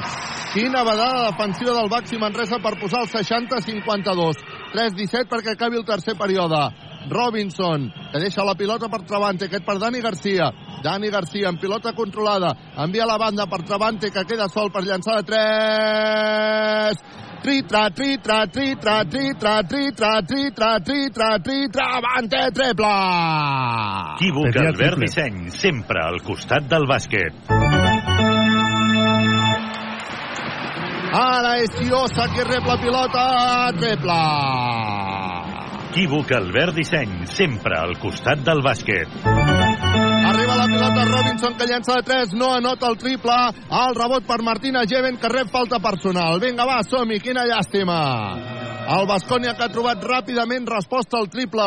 Quina 0.52 0.84
vedada 0.84 1.30
defensiva 1.30 1.72
del 1.78 1.88
Baxi 1.88 2.18
Manresa 2.18 2.58
per 2.58 2.74
posar 2.80 3.06
el 3.06 3.10
60-52. 3.14 4.44
3-17 4.74 5.30
perquè 5.30 5.54
acabi 5.54 5.78
el 5.78 5.86
tercer 5.86 6.18
període. 6.18 6.89
Robinson, 7.08 7.88
que 8.12 8.20
deixa 8.20 8.44
la 8.44 8.54
pilota 8.54 8.88
per 8.88 9.02
Travante, 9.06 9.46
aquest 9.46 9.64
per 9.64 9.78
Dani 9.78 10.00
Garcia. 10.00 10.50
Dani 10.84 11.10
Garcia 11.10 11.48
amb 11.48 11.60
pilota 11.60 11.92
controlada. 11.96 12.54
Envia 12.76 13.06
la 13.06 13.18
banda 13.18 13.46
per 13.46 13.62
Travante, 13.62 14.10
que 14.10 14.24
queda 14.24 14.48
sol 14.48 14.70
per 14.70 14.84
llançar 14.84 15.20
de 15.20 15.26
3. 15.32 17.20
Tritra, 17.40 17.88
tritra, 17.88 18.46
tritra, 18.52 19.04
tritra, 19.08 19.62
tritra, 19.64 20.20
tritra, 20.22 20.80
tritra, 20.84 21.38
tritra, 21.40 21.68
Travante, 21.72 22.50
triple! 22.52 22.90
Equívoc 24.18 24.56
Albert. 24.60 24.98
Disseny, 25.00 25.48
sempre 25.48 26.02
al 26.04 26.20
costat 26.20 26.68
del 26.68 26.84
bàsquet. 26.84 27.32
Ara 31.10 31.56
és 31.62 31.80
Iosa 31.88 32.28
qui 32.34 32.44
rep 32.44 32.68
la 32.68 32.76
pilota, 32.84 33.24
triple! 33.80 35.09
Equívoc 35.90 36.30
Albert 36.30 36.76
Disseny, 36.78 37.24
sempre 37.26 37.74
al 37.74 37.96
costat 37.98 38.44
del 38.46 38.60
bàsquet. 38.62 39.10
Arriba 39.26 40.54
la 40.54 40.66
pilota 40.70 41.06
Robinson, 41.08 41.56
que 41.58 41.66
llença 41.66 41.96
de 41.98 42.04
3, 42.06 42.34
no 42.38 42.52
anota 42.54 42.86
el 42.86 42.94
triple. 43.00 43.38
El 43.74 43.96
rebot 43.98 44.22
per 44.28 44.36
Martina 44.46 44.84
Geven, 44.86 45.18
que 45.18 45.30
rep 45.32 45.50
falta 45.50 45.80
personal. 45.82 46.38
Vinga, 46.38 46.62
va, 46.68 46.76
som-hi, 46.86 47.18
quina 47.18 47.42
llàstima. 47.42 47.96
El 48.86 49.08
Bascònia 49.10 49.56
que 49.58 49.66
ha 49.66 49.72
trobat 49.74 50.06
ràpidament 50.06 50.70
resposta 50.70 51.18
al 51.18 51.26
triple 51.26 51.66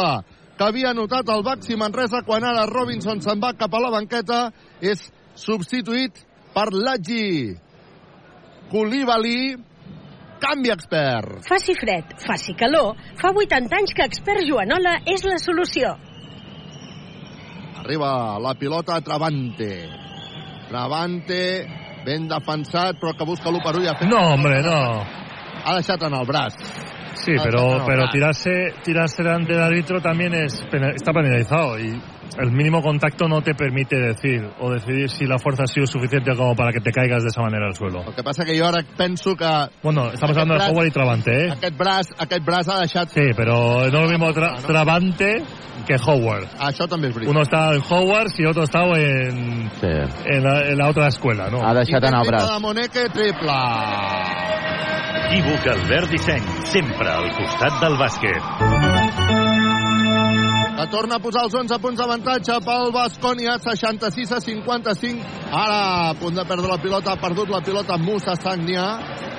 que 0.56 0.70
havia 0.70 0.94
anotat 0.96 1.28
el 1.28 1.44
Baxi 1.44 1.76
Manresa 1.76 2.24
quan 2.24 2.48
ara 2.48 2.64
Robinson 2.70 3.20
se'n 3.20 3.44
va 3.44 3.52
cap 3.60 3.76
a 3.76 3.84
la 3.84 3.92
banqueta 3.92 4.40
és 4.80 5.04
substituït 5.36 6.24
per 6.56 6.70
Lagi 6.72 7.58
Koulibaly 8.72 9.73
canvi 10.44 10.74
expert 10.74 11.48
Faci 11.48 11.76
fred, 11.80 12.16
faci 12.24 12.56
calor, 12.60 12.98
fa 13.20 13.32
80 13.32 13.80
anys 13.80 13.96
que 13.96 14.06
expert 14.10 14.44
Joanola 14.48 15.00
és 15.10 15.24
la 15.28 15.40
solució. 15.42 15.96
arriba 17.84 18.40
la 18.40 18.54
pilota 18.60 18.96
a 18.96 19.02
Travante 19.02 19.72
Travante 20.70 21.42
ben 22.06 22.28
defensat 22.28 23.00
però 23.00 23.16
que 23.18 23.28
busca 23.28 23.50
l'1 23.52 23.64
per 23.64 23.76
1 23.80 23.84
i 23.84 23.92
ha 23.92 23.98
fet... 24.00 24.10
No, 24.12 24.24
hombre, 24.36 24.62
no. 24.64 24.80
ha 25.64 25.76
deixat 25.80 26.04
en 26.04 26.16
el 26.20 26.28
braç 26.28 26.60
Sí, 27.14 27.34
pero, 27.44 27.84
pero 27.86 28.10
tirarse, 28.12 28.74
tirarse 28.84 29.24
delante 29.24 29.54
del 29.54 29.62
árbitro 29.62 30.02
también 30.02 30.34
es, 30.34 30.54
está 30.96 31.12
penalizado 31.14 31.80
y 31.80 32.02
el 32.40 32.52
mínimo 32.52 32.82
contacto 32.82 33.28
no 33.28 33.42
te 33.42 33.54
permite 33.54 33.96
decir 33.96 34.42
o 34.60 34.72
decidir 34.72 35.08
si 35.10 35.26
la 35.26 35.38
fuerza 35.38 35.64
ha 35.64 35.68
sido 35.68 35.86
suficiente 35.86 36.36
como 36.36 36.56
para 36.56 36.72
que 36.72 36.80
te 36.80 36.92
caigas 36.92 37.22
de 37.22 37.28
esa 37.30 37.42
manera 37.42 37.68
al 37.68 37.76
suelo. 37.76 38.04
el 38.08 38.16
que 38.16 38.24
passa 38.24 38.44
que 38.44 38.58
jo 38.60 38.66
ara 38.66 38.82
penso 38.98 39.36
que 39.36 39.46
Bueno, 39.84 40.10
estamos 40.12 40.36
hablando 40.36 40.56
de 40.64 40.72
Howard 40.72 40.88
y 40.88 40.92
Travante, 40.92 41.32
¿eh? 41.46 41.52
aquest 41.52 41.78
braç, 41.78 42.08
aquest 42.18 42.44
braç 42.44 42.68
ha 42.70 42.80
deixat 42.80 43.10
Sí, 43.10 43.22
pero 43.38 43.82
no 43.82 43.86
es 43.86 43.94
lo 43.94 44.10
mismo 44.10 44.32
tra- 44.34 44.58
Travante 44.66 45.44
que 45.86 45.96
Howard. 45.96 46.48
això 46.60 46.88
també 46.88 47.10
és 47.10 47.14
veritat 47.14 47.30
Uno 47.32 47.42
está 47.44 47.74
en 47.76 47.82
Howard 47.88 48.32
y 48.38 48.46
otro 48.48 48.64
está 48.64 48.82
en, 48.98 49.70
Sí. 49.80 49.88
en, 50.26 50.44
la, 50.44 50.62
en 50.72 50.78
la 50.78 50.90
otra 50.90 51.08
escuela, 51.10 51.50
¿no? 51.52 51.62
Ha 51.62 51.74
deixat 51.76 52.04
anar 52.04 52.22
el 52.22 52.28
triple 52.30 52.38
braç. 52.48 52.54
de 52.54 52.60
Moneque, 52.60 53.10
triple 53.14 53.52
Equívoc 55.14 55.68
Albert 55.68 56.10
Disseny, 56.10 56.46
sempre 56.74 57.10
al 57.10 57.30
costat 57.38 57.82
del 57.82 57.98
bàsquet. 58.02 59.62
que 60.84 60.90
torna 60.92 61.16
a 61.16 61.22
posar 61.24 61.46
els 61.48 61.54
11 61.56 61.78
punts 61.80 62.00
d'avantatge 62.00 62.56
pel 62.66 62.90
Bascònia, 62.92 63.56
66 63.62 64.32
a 64.36 64.40
55. 64.44 65.28
Ara, 65.56 66.10
a 66.10 66.16
punt 66.20 66.36
de 66.36 66.44
perdre 66.44 66.68
la 66.68 66.80
pilota, 66.82 67.14
ha 67.14 67.22
perdut 67.22 67.50
la 67.50 67.62
pilota 67.64 67.98
Musa 67.98 68.36
Sagnia. 68.36 68.88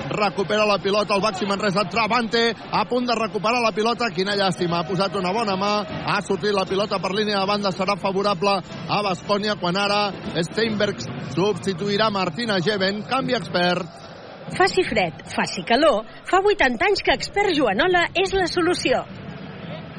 Recupera 0.09 0.65
la 0.65 0.77
pilota 0.81 1.13
el 1.13 1.21
Baxi 1.21 1.45
Manresa, 1.45 1.83
Travante, 1.89 2.55
a 2.71 2.85
punt 2.89 3.05
de 3.05 3.17
recuperar 3.19 3.61
la 3.61 3.73
pilota. 3.75 4.09
Quina 4.15 4.33
llàstima, 4.37 4.79
ha 4.79 4.87
posat 4.87 5.15
una 5.19 5.33
bona 5.33 5.57
mà, 5.57 5.73
ha 6.05 6.21
sortit 6.21 6.55
la 6.55 6.65
pilota 6.65 6.97
per 7.03 7.13
línia 7.13 7.41
de 7.43 7.51
banda, 7.51 7.73
serà 7.73 7.97
favorable 7.97 8.55
a 8.87 9.03
Bascònia 9.05 9.57
quan 9.61 9.77
ara 9.77 10.01
Steinberg 10.49 11.03
substituirà 11.35 12.09
Martina 12.09 12.57
Geven, 12.59 13.03
canvi 13.09 13.37
expert. 13.37 14.04
Faci 14.53 14.83
fred, 14.85 15.23
faci 15.33 15.63
calor, 15.65 16.03
fa 16.29 16.37
80 16.37 16.85
anys 16.85 17.01
que 17.01 17.15
expert 17.17 17.55
Joanola 17.57 18.05
és 18.13 18.33
la 18.37 18.45
solució. 18.45 19.01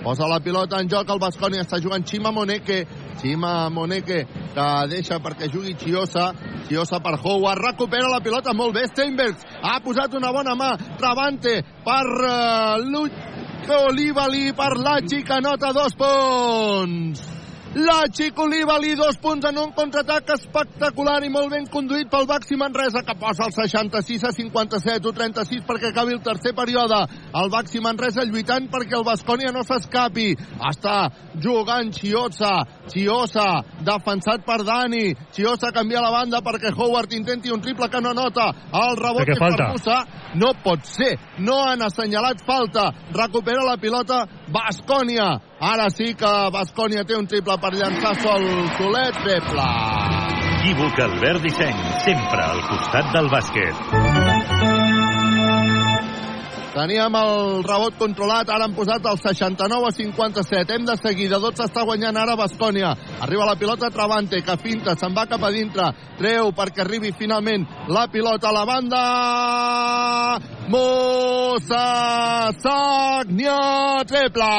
Posa 0.06 0.28
la 0.30 0.38
pilota 0.38 0.78
en 0.78 0.86
joc, 0.86 1.08
el 1.10 1.18
Bascònia 1.18 1.64
està 1.64 1.80
jugant 1.82 2.04
Xima 2.06 2.30
Moneke, 2.30 2.84
Xima 3.18 3.68
Moneke, 3.74 4.20
que 4.54 4.66
deixa 4.92 5.18
perquè 5.18 5.50
jugui 5.50 5.74
Chiosa, 5.74 6.28
Chiosa 6.68 7.00
per 7.02 7.16
Howard, 7.18 7.64
recupera 7.72 8.12
la 8.12 8.22
pilota 8.22 8.54
molt 8.54 8.76
bé, 8.78 8.86
Steinbergs, 8.92 9.42
ha 9.66 9.80
posat 9.82 10.14
una 10.14 10.30
bona 10.30 10.54
mà, 10.54 10.76
Travante 11.00 11.58
per 11.82 12.04
uh, 12.06 12.76
Luke 12.86 13.74
Olivali, 13.82 14.52
per 14.54 14.76
Lachi, 14.78 15.24
que 15.26 15.40
dos 15.74 15.98
punts. 15.98 17.35
Lachi 17.76 18.32
Olivali, 18.36 18.94
dos 18.96 19.18
punts 19.20 19.44
en 19.44 19.58
un 19.60 19.72
contraatac 19.76 20.30
espectacular 20.32 21.18
i 21.26 21.28
molt 21.28 21.50
ben 21.52 21.66
conduït 21.68 22.08
pel 22.08 22.24
Baxi 22.24 22.56
Manresa, 22.56 23.02
que 23.04 23.12
posa 23.20 23.50
el 23.50 23.52
66 23.52 24.24
a 24.24 24.30
57 24.32 25.04
o 25.04 25.12
36 25.12 25.66
perquè 25.68 25.90
acabi 25.90 26.14
el 26.16 26.22
tercer 26.24 26.54
període. 26.56 27.02
El 27.36 27.50
Baxi 27.52 27.82
Manresa 27.84 28.24
lluitant 28.24 28.70
perquè 28.72 28.96
el 28.96 29.04
Bascònia 29.04 29.52
no 29.52 29.60
s'escapi. 29.60 30.30
Està 30.70 31.10
jugant 31.36 31.92
Chiosa, 31.92 32.54
Chiosa, 32.88 33.60
defensat 33.84 34.48
per 34.48 34.62
Dani. 34.64 35.12
Chiosa 35.36 35.68
canvia 35.76 36.00
la 36.00 36.14
banda 36.14 36.40
perquè 36.40 36.72
Howard 36.72 37.12
intenti 37.12 37.52
un 37.52 37.60
triple 37.60 37.90
que 37.92 38.00
no 38.00 38.14
nota. 38.16 38.54
El 38.72 38.96
rebot 38.96 39.28
què 39.28 39.36
és 39.36 39.42
per 39.42 39.50
falta? 39.50 39.68
Musa. 39.76 39.98
No 40.40 40.54
pot 40.64 40.88
ser. 40.88 41.12
No 41.44 41.60
han 41.68 41.84
assenyalat 41.84 42.40
falta. 42.40 42.88
Recupera 43.12 43.68
la 43.68 43.76
pilota 43.76 44.24
Bascònia. 44.52 45.28
Ara 45.60 45.90
sí 45.90 46.14
que 46.14 46.32
Bascònia 46.54 47.04
té 47.04 47.16
un 47.18 47.26
triple 47.26 47.58
per 47.58 47.74
llançar 47.74 48.14
sol 48.22 48.46
Solet. 48.78 49.20
Triple. 49.26 49.68
Equívoc 50.56 50.98
Albert 50.98 51.44
Disseny, 51.46 51.84
sempre 52.04 52.42
al 52.42 52.64
costat 52.70 53.12
del 53.14 53.30
bàsquet. 53.30 54.75
Teníem 56.76 57.14
el 57.16 57.62
rebot 57.64 57.94
controlat, 57.96 58.50
ara 58.52 58.66
han 58.68 58.74
posat 58.76 59.06
el 59.08 59.16
69 59.16 59.86
a 59.88 59.92
57. 59.96 60.74
Hem 60.74 60.84
de 60.84 60.96
seguir, 61.00 61.30
de 61.32 61.38
12 61.40 61.64
està 61.64 61.86
guanyant 61.88 62.18
ara 62.20 62.34
Bascònia. 62.36 62.90
Arriba 63.24 63.46
la 63.48 63.56
pilota 63.56 63.88
Travante, 63.88 64.42
que 64.44 64.58
finta, 64.60 64.92
se'n 64.92 65.16
va 65.16 65.24
cap 65.30 65.40
a 65.40 65.50
dintre. 65.54 65.88
Treu 66.20 66.52
perquè 66.52 66.84
arribi 66.84 67.14
finalment 67.16 67.64
la 67.88 68.04
pilota 68.12 68.50
a 68.50 68.56
la 68.58 68.66
banda. 68.68 69.02
Mossa 70.68 72.52
Sagnia, 72.60 73.56
triple! 74.04 74.52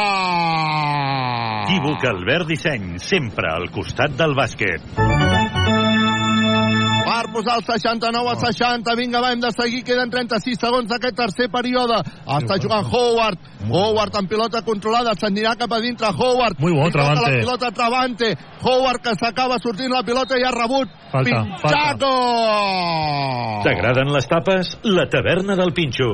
Equívoc 1.68 2.10
Albert 2.16 2.50
Disseny, 2.50 2.96
sempre 2.98 3.54
al 3.54 3.70
costat 3.70 4.18
del 4.18 4.34
bàsquet. 4.34 5.37
Per 7.08 7.32
posar 7.32 7.58
el 7.62 7.64
69 7.64 8.32
a 8.34 8.36
60. 8.42 8.96
Vinga, 9.00 9.22
va, 9.24 9.32
hem 9.32 9.44
de 9.44 9.52
seguir. 9.56 9.84
Queden 9.88 10.12
36 10.12 10.60
segons 10.60 10.90
d'aquest 10.92 11.16
tercer 11.16 11.48
període. 11.54 12.02
Està 12.38 12.58
jugant 12.60 12.84
Howard. 12.92 13.40
Howard 13.68 14.18
amb 14.20 14.32
pilota 14.32 14.62
controlada. 14.68 15.16
S'anirà 15.20 15.56
cap 15.60 15.72
a 15.72 15.80
dintre 15.84 16.12
Howard. 16.12 16.60
Muy 16.60 16.76
bon, 16.76 16.92
toca 16.92 17.06
Travante. 17.06 17.32
La 17.32 17.40
pilota 17.40 17.72
Travante. 17.72 18.34
Howard 18.64 19.04
que 19.06 19.16
s'acaba 19.20 19.60
sortint 19.64 19.94
la 19.94 20.04
pilota 20.04 20.40
i 20.40 20.44
ha 20.44 20.52
rebut. 20.52 20.92
Falta, 21.12 21.44
Pinchaco! 21.64 22.12
T'agraden 23.64 24.12
les 24.12 24.28
tapes? 24.28 24.76
La 24.84 25.08
taverna 25.10 25.56
del 25.56 25.72
Pinxo. 25.74 26.12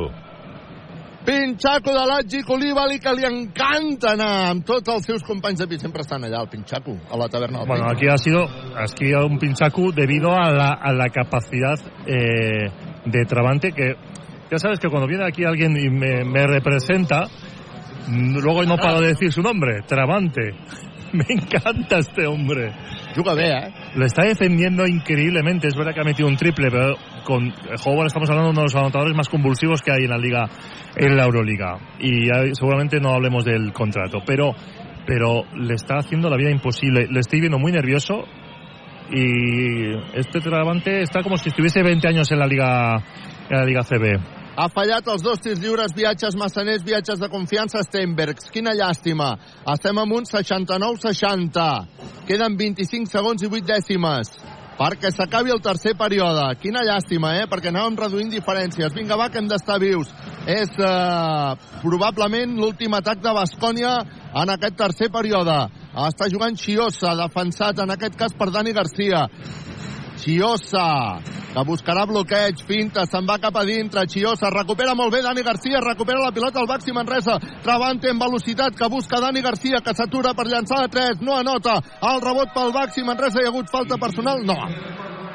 Pinchaco 1.23 1.93
de 1.95 2.03
l'Atgi 2.03 2.41
Colibali 2.43 2.99
que 2.99 3.13
li 3.15 3.23
encanta 3.23 4.11
anar 4.17 4.49
amb 4.49 4.65
tots 4.67 4.91
els 4.91 5.05
seus 5.07 5.23
companys 5.23 5.61
de 5.61 5.67
pis. 5.71 5.81
Sempre 5.83 6.03
estan 6.03 6.25
allà, 6.27 6.41
el 6.43 6.49
Pinchaco, 6.51 6.97
a 7.09 7.19
la 7.19 7.29
taverna 7.31 7.59
del 7.59 7.67
Bueno, 7.67 7.87
aquí 7.89 8.09
ha 8.11 8.17
sido 8.17 8.43
aquí 8.75 9.13
un 9.13 9.39
pinchacu 9.39 9.93
debido 9.93 10.33
a 10.33 10.51
la, 10.51 10.73
a 10.73 10.91
la 10.91 11.07
capacidad 11.09 11.79
eh, 12.05 12.69
de 13.05 13.25
Travante 13.25 13.71
que 13.71 13.95
ya 14.51 14.57
sabes 14.57 14.79
que 14.79 14.89
cuando 14.89 15.07
viene 15.07 15.25
aquí 15.25 15.45
alguien 15.45 15.75
y 15.77 15.89
me, 15.89 16.23
me 16.25 16.45
representa 16.45 17.23
luego 18.07 18.63
no 18.63 18.77
paro 18.77 18.99
de 18.99 19.07
decir 19.07 19.31
su 19.31 19.41
nombre 19.41 19.81
Travante 19.87 20.53
me 21.13 21.25
encanta 21.29 21.99
este 21.99 22.27
hombre 22.27 22.73
juga 23.15 23.33
bé, 23.33 23.47
eh 23.49 23.73
lo 23.95 24.05
está 24.05 24.23
defendiendo 24.23 24.85
increíblemente 24.87 25.67
es 25.67 25.75
verdad 25.75 25.93
que 25.93 26.01
ha 26.01 26.03
metido 26.03 26.27
un 26.27 26.35
triple 26.35 26.69
pero 26.71 26.95
con 27.23 27.53
Howard 27.85 28.07
estamos 28.07 28.29
hablando 28.29 28.49
de 28.49 28.51
uno 28.51 28.61
de 28.61 28.65
los 28.65 28.75
anotadores 28.75 29.15
más 29.15 29.29
convulsivos 29.29 29.81
que 29.81 29.91
hay 29.91 30.03
en 30.03 30.09
la 30.09 30.17
liga 30.17 30.49
en 30.95 31.15
la 31.15 31.25
Euroliga 31.25 31.77
y 31.99 32.27
ya 32.27 32.53
seguramente 32.53 32.99
no 32.99 33.13
hablemos 33.13 33.45
del 33.45 33.71
contrato 33.71 34.19
pero 34.25 34.55
pero 35.05 35.43
le 35.55 35.73
está 35.73 35.97
haciendo 35.97 36.29
la 36.29 36.37
vida 36.37 36.51
imposible. 36.51 37.07
Le 37.09 37.19
estoy 37.19 37.39
viendo 37.39 37.59
muy 37.59 37.71
nervioso 37.71 38.25
y 39.11 39.93
este 40.13 40.39
Travante 40.39 41.01
está 41.01 41.21
como 41.21 41.37
si 41.37 41.49
estuviese 41.49 41.83
20 41.83 42.07
años 42.07 42.31
en 42.31 42.39
la 42.39 42.47
liga 42.47 43.03
en 43.49 43.57
la 43.57 43.65
liga 43.65 43.83
CB. 43.83 44.42
Ha 44.53 44.67
fallat 44.69 45.07
els 45.09 45.23
dos 45.25 45.39
tirs 45.41 45.57
lliures, 45.63 45.95
viatges 45.97 46.35
massaners, 46.37 46.83
viatges 46.85 47.17
de 47.17 47.29
confiança, 47.29 47.81
Steinbergs. 47.87 48.51
Quina 48.53 48.75
llàstima. 48.77 49.31
Estem 49.73 49.97
amb 49.97 50.13
un 50.13 50.27
69-60. 50.29 51.69
Queden 52.29 52.57
25 52.59 53.09
segons 53.09 53.41
i 53.41 53.49
8 53.49 53.71
dècimes 53.71 54.35
perquè 54.77 55.11
s'acabi 55.13 55.53
el 55.53 55.61
tercer 55.61 55.93
període. 55.97 56.45
Quina 56.61 56.83
llàstima, 56.85 57.35
eh? 57.37 57.47
Perquè 57.49 57.69
anàvem 57.71 57.97
reduint 57.99 58.31
diferències. 58.33 58.93
Vinga, 58.95 59.17
va, 59.19 59.29
que 59.29 59.39
hem 59.41 59.49
d'estar 59.49 59.79
vius. 59.81 60.09
És 60.49 60.73
eh, 60.81 61.51
probablement 61.83 62.57
l'últim 62.59 62.93
atac 62.97 63.21
de 63.23 63.33
Bascònia 63.35 63.93
en 64.41 64.53
aquest 64.53 64.77
tercer 64.79 65.09
període. 65.13 65.55
Està 66.07 66.27
jugant 66.31 66.57
Chiosa, 66.57 67.13
defensat 67.19 67.83
en 67.83 67.93
aquest 67.93 68.17
cas 68.19 68.33
per 68.37 68.49
Dani 68.51 68.73
Garcia. 68.73 69.27
Chiosa, 70.23 71.19
que 71.51 71.63
buscarà 71.67 72.05
bloqueig, 72.07 72.61
finta, 72.63 73.03
se'n 73.03 73.25
va 73.27 73.35
cap 73.43 73.57
a 73.59 73.65
dintre, 73.67 74.05
Chiosa, 74.07 74.47
recupera 74.55 74.93
molt 74.95 75.11
bé 75.11 75.19
Dani 75.25 75.43
Garcia, 75.43 75.81
recupera 75.83 76.21
la 76.23 76.31
pilota 76.31 76.61
al 76.61 76.69
Baxi 76.69 76.95
Manresa, 76.95 77.35
Travante 77.65 78.07
en 78.07 78.21
velocitat, 78.21 78.77
que 78.79 78.87
busca 78.87 79.19
Dani 79.19 79.43
Garcia, 79.43 79.81
que 79.83 79.91
s'atura 79.91 80.31
per 80.33 80.47
llançar 80.47 80.79
de 80.85 80.93
3, 80.95 81.19
no 81.27 81.35
anota, 81.35 81.75
el 81.99 82.23
rebot 82.23 82.55
pel 82.55 82.71
Baxi 82.71 83.03
Manresa, 83.03 83.41
hi 83.41 83.49
ha 83.49 83.51
hagut 83.51 83.67
falta 83.73 83.99
personal? 83.99 84.45
No. 84.47 84.55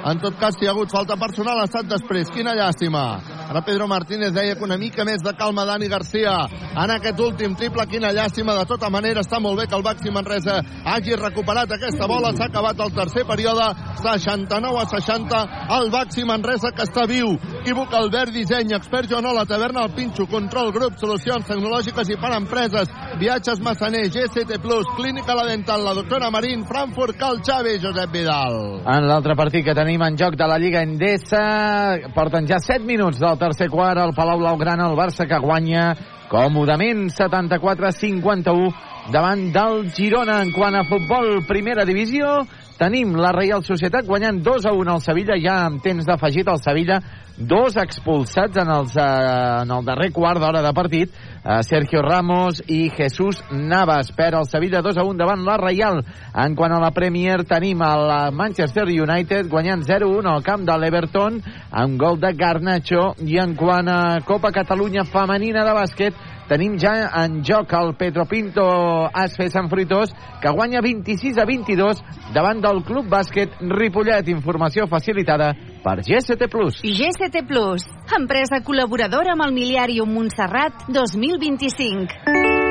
En 0.09 0.25
tot 0.25 0.41
cas, 0.41 0.57
si 0.57 0.65
hi 0.65 0.71
ha 0.71 0.73
hagut 0.73 0.89
falta 0.89 1.21
personal, 1.21 1.61
ha 1.61 1.69
estat 1.69 1.93
després. 1.93 2.33
Quina 2.33 2.57
llàstima. 2.57 3.05
Ara 3.49 3.63
Pedro 3.65 3.87
Martínez 3.89 4.33
deia 4.37 4.57
que 4.57 4.65
una 4.65 4.77
mica 4.77 5.05
més 5.09 5.23
de 5.25 5.33
calma 5.33 5.65
Dani 5.65 5.89
Garcia 5.89 6.35
en 6.77 6.91
aquest 6.93 7.21
últim 7.21 7.55
triple. 7.57 7.87
Quina 7.89 8.13
llàstima. 8.13 8.57
De 8.59 8.67
tota 8.69 8.91
manera, 8.93 9.23
està 9.25 9.41
molt 9.41 9.61
bé 9.61 9.67
que 9.67 9.77
el 9.77 9.85
Baxi 9.87 10.13
Manresa 10.13 10.59
hagi 10.85 11.17
recuperat 11.17 11.73
aquesta 11.73 12.07
bola. 12.11 12.35
S'ha 12.37 12.51
acabat 12.51 12.81
el 12.85 12.93
tercer 12.93 13.25
període. 13.29 13.71
69 14.03 14.83
a 14.83 14.87
60. 14.93 15.41
El 15.79 15.91
Baxi 15.95 16.27
Manresa 16.29 16.75
que 16.77 16.85
està 16.85 17.07
viu. 17.09 17.39
Equívoc 17.63 17.95
Albert 17.95 18.33
Disseny, 18.37 18.75
expert 18.77 19.09
Joan 19.11 19.27
la 19.35 19.45
taverna, 19.45 19.83
el 19.85 19.95
Pinxo, 19.97 20.27
control 20.31 20.71
grup, 20.73 20.97
solucions 21.01 21.47
tecnològiques 21.49 22.09
i 22.13 22.17
per 22.21 22.31
empreses, 22.37 22.91
viatges 23.21 23.61
Massaner, 23.65 24.07
GCT+, 24.09 24.57
Clínica 24.97 25.35
La 25.37 25.45
Dental, 25.49 25.85
la 25.85 25.95
doctora 25.95 26.31
Marín, 26.31 26.65
Frankfurt, 26.69 27.17
Cal 27.19 27.41
Xavi, 27.45 27.79
Josep 27.83 28.13
Vidal. 28.13 28.59
En 28.87 29.09
l'altre 29.09 29.37
partit 29.37 29.67
que 29.67 29.77
tenim 29.77 30.03
en 30.07 30.17
joc 30.19 30.37
de 30.39 30.49
la 30.49 30.59
Lliga 30.59 30.83
Endesa, 30.87 31.99
porten 32.15 32.49
ja 32.49 32.61
7 32.63 32.87
minuts 32.87 33.21
del 33.21 33.38
tercer 33.39 33.71
quart, 33.71 34.03
el 34.03 34.15
Palau 34.17 34.39
Blaugrana, 34.43 34.89
el 34.91 34.97
Barça 34.99 35.27
que 35.29 35.39
guanya 35.41 35.95
còmodament 36.29 37.09
74-51 37.15 38.73
davant 39.13 39.49
del 39.53 39.89
Girona. 39.95 40.43
En 40.43 40.53
quant 40.53 40.77
a 40.77 40.85
futbol, 40.89 41.41
primera 41.49 41.87
divisió, 41.89 42.43
tenim 42.79 43.17
la 43.19 43.33
Reial 43.35 43.65
Societat 43.67 44.07
guanyant 44.07 44.43
2 44.45 44.69
a 44.69 44.75
1 44.77 44.93
al 44.93 45.03
Sevilla, 45.03 45.39
ja 45.41 45.65
amb 45.67 45.83
temps 45.83 46.07
d'afegit 46.07 46.49
al 46.49 46.61
Sevilla, 46.63 47.01
dos 47.39 47.77
expulsats 47.79 48.59
en, 48.59 48.71
els, 48.75 48.95
eh, 48.99 49.63
en 49.63 49.73
el 49.75 49.85
darrer 49.87 50.11
quart 50.13 50.43
d'hora 50.43 50.63
de 50.63 50.73
partit, 50.75 51.11
eh, 51.13 51.61
Sergio 51.63 52.03
Ramos 52.03 52.63
i 52.67 52.89
Jesús 52.91 53.43
Navas. 53.51 54.13
Per 54.13 54.33
el 54.35 54.47
Sevilla 54.51 54.83
2 54.83 54.99
a 54.99 55.05
1 55.07 55.19
davant 55.19 55.45
la 55.47 55.57
Reial. 55.57 56.03
En 56.35 56.57
quant 56.59 56.75
a 56.75 56.81
la 56.83 56.91
Premier, 56.91 57.45
tenim 57.47 57.83
el 57.83 58.35
Manchester 58.35 58.87
United 58.89 59.49
guanyant 59.49 59.85
0-1 59.87 60.27
al 60.27 60.43
camp 60.43 60.67
de 60.67 60.79
l'Everton 60.79 61.39
amb 61.71 61.99
gol 62.01 62.19
de 62.21 62.35
Garnacho. 62.35 63.15
I 63.23 63.39
en 63.39 63.55
quant 63.57 63.89
a 63.89 64.19
Copa 64.27 64.51
Catalunya 64.53 65.07
femenina 65.07 65.65
de 65.65 65.79
bàsquet, 65.79 66.27
tenim 66.49 66.79
ja 66.81 67.11
en 67.23 67.43
joc 67.45 67.73
el 67.77 67.95
Petro 67.99 68.25
Pinto 68.27 68.65
Asfe 69.13 69.49
Sant 69.53 69.69
Fruitós, 69.71 70.15
que 70.43 70.51
guanya 70.51 70.81
26 70.83 71.39
a 71.39 71.45
22 71.47 72.03
davant 72.35 72.61
del 72.65 72.83
Club 72.85 73.07
Bàsquet 73.13 73.61
Ripollet. 73.61 74.29
Informació 74.33 74.89
facilitada 74.89 75.53
per 75.85 76.01
GST+. 76.03 76.49
I 76.83 76.95
GST 76.97 77.45
Plus, 77.49 77.85
empresa 78.17 78.63
col·laboradora 78.65 79.37
amb 79.37 79.47
el 79.47 79.55
Miliàrium 79.57 80.11
Montserrat 80.17 80.89
2025. 80.89 82.67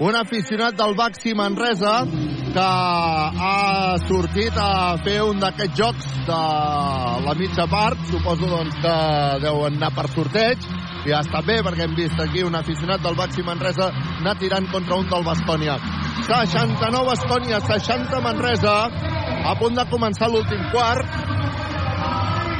un 0.00 0.14
aficionat 0.14 0.76
del 0.78 0.94
Baxi 0.94 1.32
Manresa 1.34 2.04
que 2.54 2.64
ha 2.64 3.96
sortit 4.06 4.54
a 4.54 4.96
fer 5.02 5.18
un 5.26 5.40
d'aquests 5.42 5.74
jocs 5.78 6.06
de 6.28 6.42
la 7.26 7.34
mitja 7.38 7.66
part 7.70 7.98
suposo 8.10 8.46
doncs, 8.46 8.78
que 8.78 8.94
deuen 9.42 9.80
anar 9.80 9.90
per 9.96 10.06
sorteig 10.14 10.68
i 11.06 11.14
ha 11.14 11.20
estat 11.22 11.46
bé 11.46 11.60
perquè 11.64 11.86
hem 11.86 11.94
vist 11.98 12.20
aquí 12.20 12.42
un 12.42 12.56
aficionat 12.58 13.02
del 13.04 13.16
Baxi 13.18 13.44
Manresa 13.46 13.90
anar 14.18 14.36
tirant 14.40 14.66
contra 14.72 14.98
un 14.98 15.06
del 15.08 15.24
Bascònia 15.26 15.78
69 16.26 17.06
Bascònia 17.12 17.60
60 17.68 18.20
Manresa 18.24 18.76
a 19.48 19.54
punt 19.60 19.78
de 19.78 19.86
començar 19.92 20.30
l'últim 20.32 20.64
quart 20.74 21.06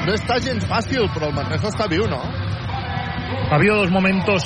no 0.06 0.14
està 0.14 0.38
gens 0.40 0.64
fàcil 0.70 1.10
però 1.14 1.28
el 1.28 1.36
Manresa 1.36 1.72
està 1.72 1.88
viu, 1.90 2.06
no? 2.08 2.22
Ha 3.48 3.54
habido 3.56 3.76
dos 3.76 3.90
momentos 3.90 4.44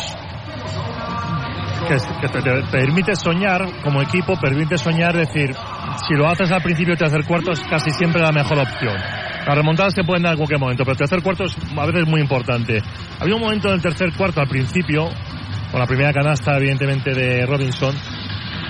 que, 1.88 1.96
que 2.20 2.28
te, 2.28 2.40
te 2.42 2.62
permite 2.70 3.16
soñar 3.16 3.62
como 3.82 4.02
equipo, 4.02 4.38
permite 4.40 4.78
soñar, 4.78 5.16
decir, 5.16 5.54
si 6.06 6.14
lo 6.14 6.28
haces 6.28 6.50
al 6.50 6.62
principio 6.62 6.94
del 6.94 6.98
tercer 6.98 7.24
cuarto 7.26 7.52
es 7.52 7.60
casi 7.60 7.90
siempre 7.90 8.22
la 8.22 8.32
mejor 8.32 8.58
opción. 8.58 8.96
Las 9.46 9.56
remontadas 9.56 9.94
te 9.94 10.04
pueden 10.04 10.22
dar 10.22 10.32
en 10.32 10.38
cualquier 10.38 10.60
momento, 10.60 10.84
pero 10.84 10.92
el 10.92 10.98
tercer 10.98 11.22
cuarto 11.22 11.44
es 11.44 11.56
a 11.76 11.86
veces 11.86 12.06
muy 12.06 12.20
importante. 12.20 12.80
Había 13.18 13.34
un 13.34 13.40
momento 13.40 13.68
en 13.68 13.74
el 13.74 13.82
tercer 13.82 14.12
cuarto 14.16 14.40
al 14.40 14.48
principio, 14.48 15.08
con 15.70 15.80
la 15.80 15.86
primera 15.86 16.12
canasta 16.12 16.56
evidentemente 16.58 17.12
de 17.12 17.44
Robinson, 17.44 17.94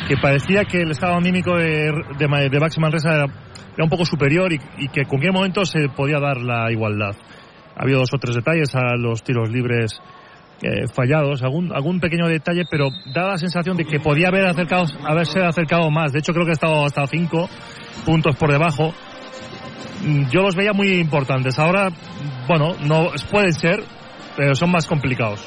que 0.08 0.16
parecía 0.16 0.64
que 0.64 0.82
el 0.82 0.90
estado 0.90 1.16
anímico 1.16 1.56
de, 1.56 1.92
de, 2.18 2.48
de 2.50 2.58
Baxi 2.58 2.80
Manresa 2.80 3.14
era, 3.14 3.24
era 3.24 3.84
un 3.84 3.90
poco 3.90 4.06
superior 4.06 4.52
y, 4.52 4.58
y 4.78 4.88
que 4.88 5.00
en 5.00 5.08
cualquier 5.08 5.32
momento 5.32 5.64
se 5.64 5.88
podía 5.94 6.18
dar 6.18 6.38
la 6.38 6.72
igualdad. 6.72 7.14
Ha 7.76 7.82
habido 7.82 8.00
dos 8.00 8.10
o 8.14 8.18
tres 8.18 8.36
detalles 8.36 8.74
a 8.74 8.96
los 8.96 9.22
tiros 9.22 9.50
libres 9.50 10.00
eh, 10.62 10.86
fallados, 10.94 11.42
algún, 11.42 11.72
algún 11.74 12.00
pequeño 12.00 12.28
detalle, 12.28 12.64
pero 12.70 12.88
da 13.12 13.28
la 13.28 13.36
sensación 13.36 13.76
de 13.76 13.84
que 13.84 14.00
podía 14.00 14.28
haber 14.28 14.46
acercado, 14.46 14.84
haberse 15.04 15.40
acercado 15.42 15.90
más. 15.90 16.12
De 16.12 16.20
hecho, 16.20 16.32
creo 16.32 16.44
que 16.44 16.52
ha 16.52 16.54
estado 16.54 16.84
hasta 16.84 17.06
cinco 17.08 17.48
puntos 18.06 18.36
por 18.36 18.50
debajo. 18.50 18.94
Mm, 20.02 20.28
Yo 20.30 20.42
los 20.42 20.54
veía 20.56 20.72
muy 20.72 20.98
importantes. 20.98 21.58
Ahora, 21.58 21.90
bueno, 22.48 22.74
no 22.82 23.10
pueden 23.30 23.52
ser, 23.52 23.84
pero 24.36 24.54
son 24.54 24.70
más 24.70 24.86
complicados. 24.86 25.40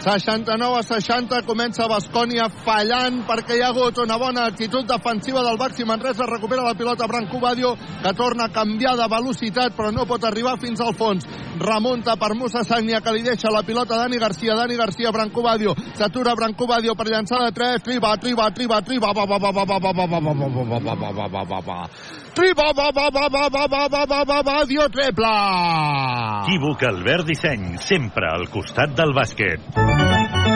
69 0.00 0.78
a 0.78 0.82
60 0.82 1.42
comença 1.46 1.86
Bascònia 1.86 2.48
fallant 2.64 3.20
perquè 3.26 3.56
hi 3.56 3.62
ha 3.62 3.68
hagut 3.70 3.98
una 4.02 4.16
bona 4.18 4.46
actitud 4.50 4.84
defensiva 4.86 5.44
del 5.46 5.56
Baxi 5.56 5.84
Manresa 5.86 6.26
recupera 6.26 6.64
la 6.66 6.74
pilota 6.74 7.06
Branco 7.06 7.38
Badio 7.40 7.76
que 8.02 8.12
torna 8.14 8.44
a 8.46 8.52
canviar 8.52 8.96
de 8.98 9.06
velocitat 9.08 9.76
però 9.76 9.92
no 9.94 10.04
pot 10.06 10.24
arribar 10.24 10.58
fins 10.58 10.80
al 10.80 10.94
fons 10.94 11.26
remunta 11.58 12.16
per 12.16 12.34
Musa 12.34 12.64
Sagnia 12.64 13.00
que 13.00 13.14
li 13.14 13.22
deixa 13.22 13.50
la 13.50 13.62
pilota 13.62 13.96
Dani 13.96 14.18
Garcia 14.18 14.54
Dani 14.58 14.76
Garcia 14.76 15.12
Branco 15.12 15.42
Badio 15.42 15.74
s'atura 15.94 16.34
Branco 16.34 16.66
Badio 16.66 16.94
per 16.94 17.06
llançar 17.06 17.44
de 17.46 17.52
3 17.52 17.82
triba, 17.82 18.16
triba, 18.18 18.50
triba, 18.50 18.82
triba 18.82 19.12
va, 19.14 19.24
va, 19.24 19.38
va, 19.38 19.50
va, 19.50 19.64
va, 19.64 19.78
va, 19.78 19.92
va, 19.92 20.06
va, 20.06 20.20
va, 20.20 20.34
va, 20.34 20.50
va, 20.50 20.78
va, 20.80 20.94
va, 20.94 21.10
va, 21.12 21.28
va, 21.28 21.44
va, 21.44 21.60
va. 21.60 21.88
Triba, 22.36 22.66
va, 22.76 22.90
va, 22.92 23.08
va, 23.08 23.28
va, 23.32 23.48
va, 23.48 23.66
va, 23.66 23.86
va, 23.88 24.04
va, 24.04 24.22
va, 24.28 24.42
va, 24.44 24.56
dio 24.68 24.84
treble! 24.92 25.32
Equívoc 26.44 26.84
Albert 26.90 27.24
Disseny, 27.32 27.64
sempre 27.80 28.28
al 28.28 28.44
costat 28.52 28.92
del 28.98 29.16
bàsquet. 29.16 30.55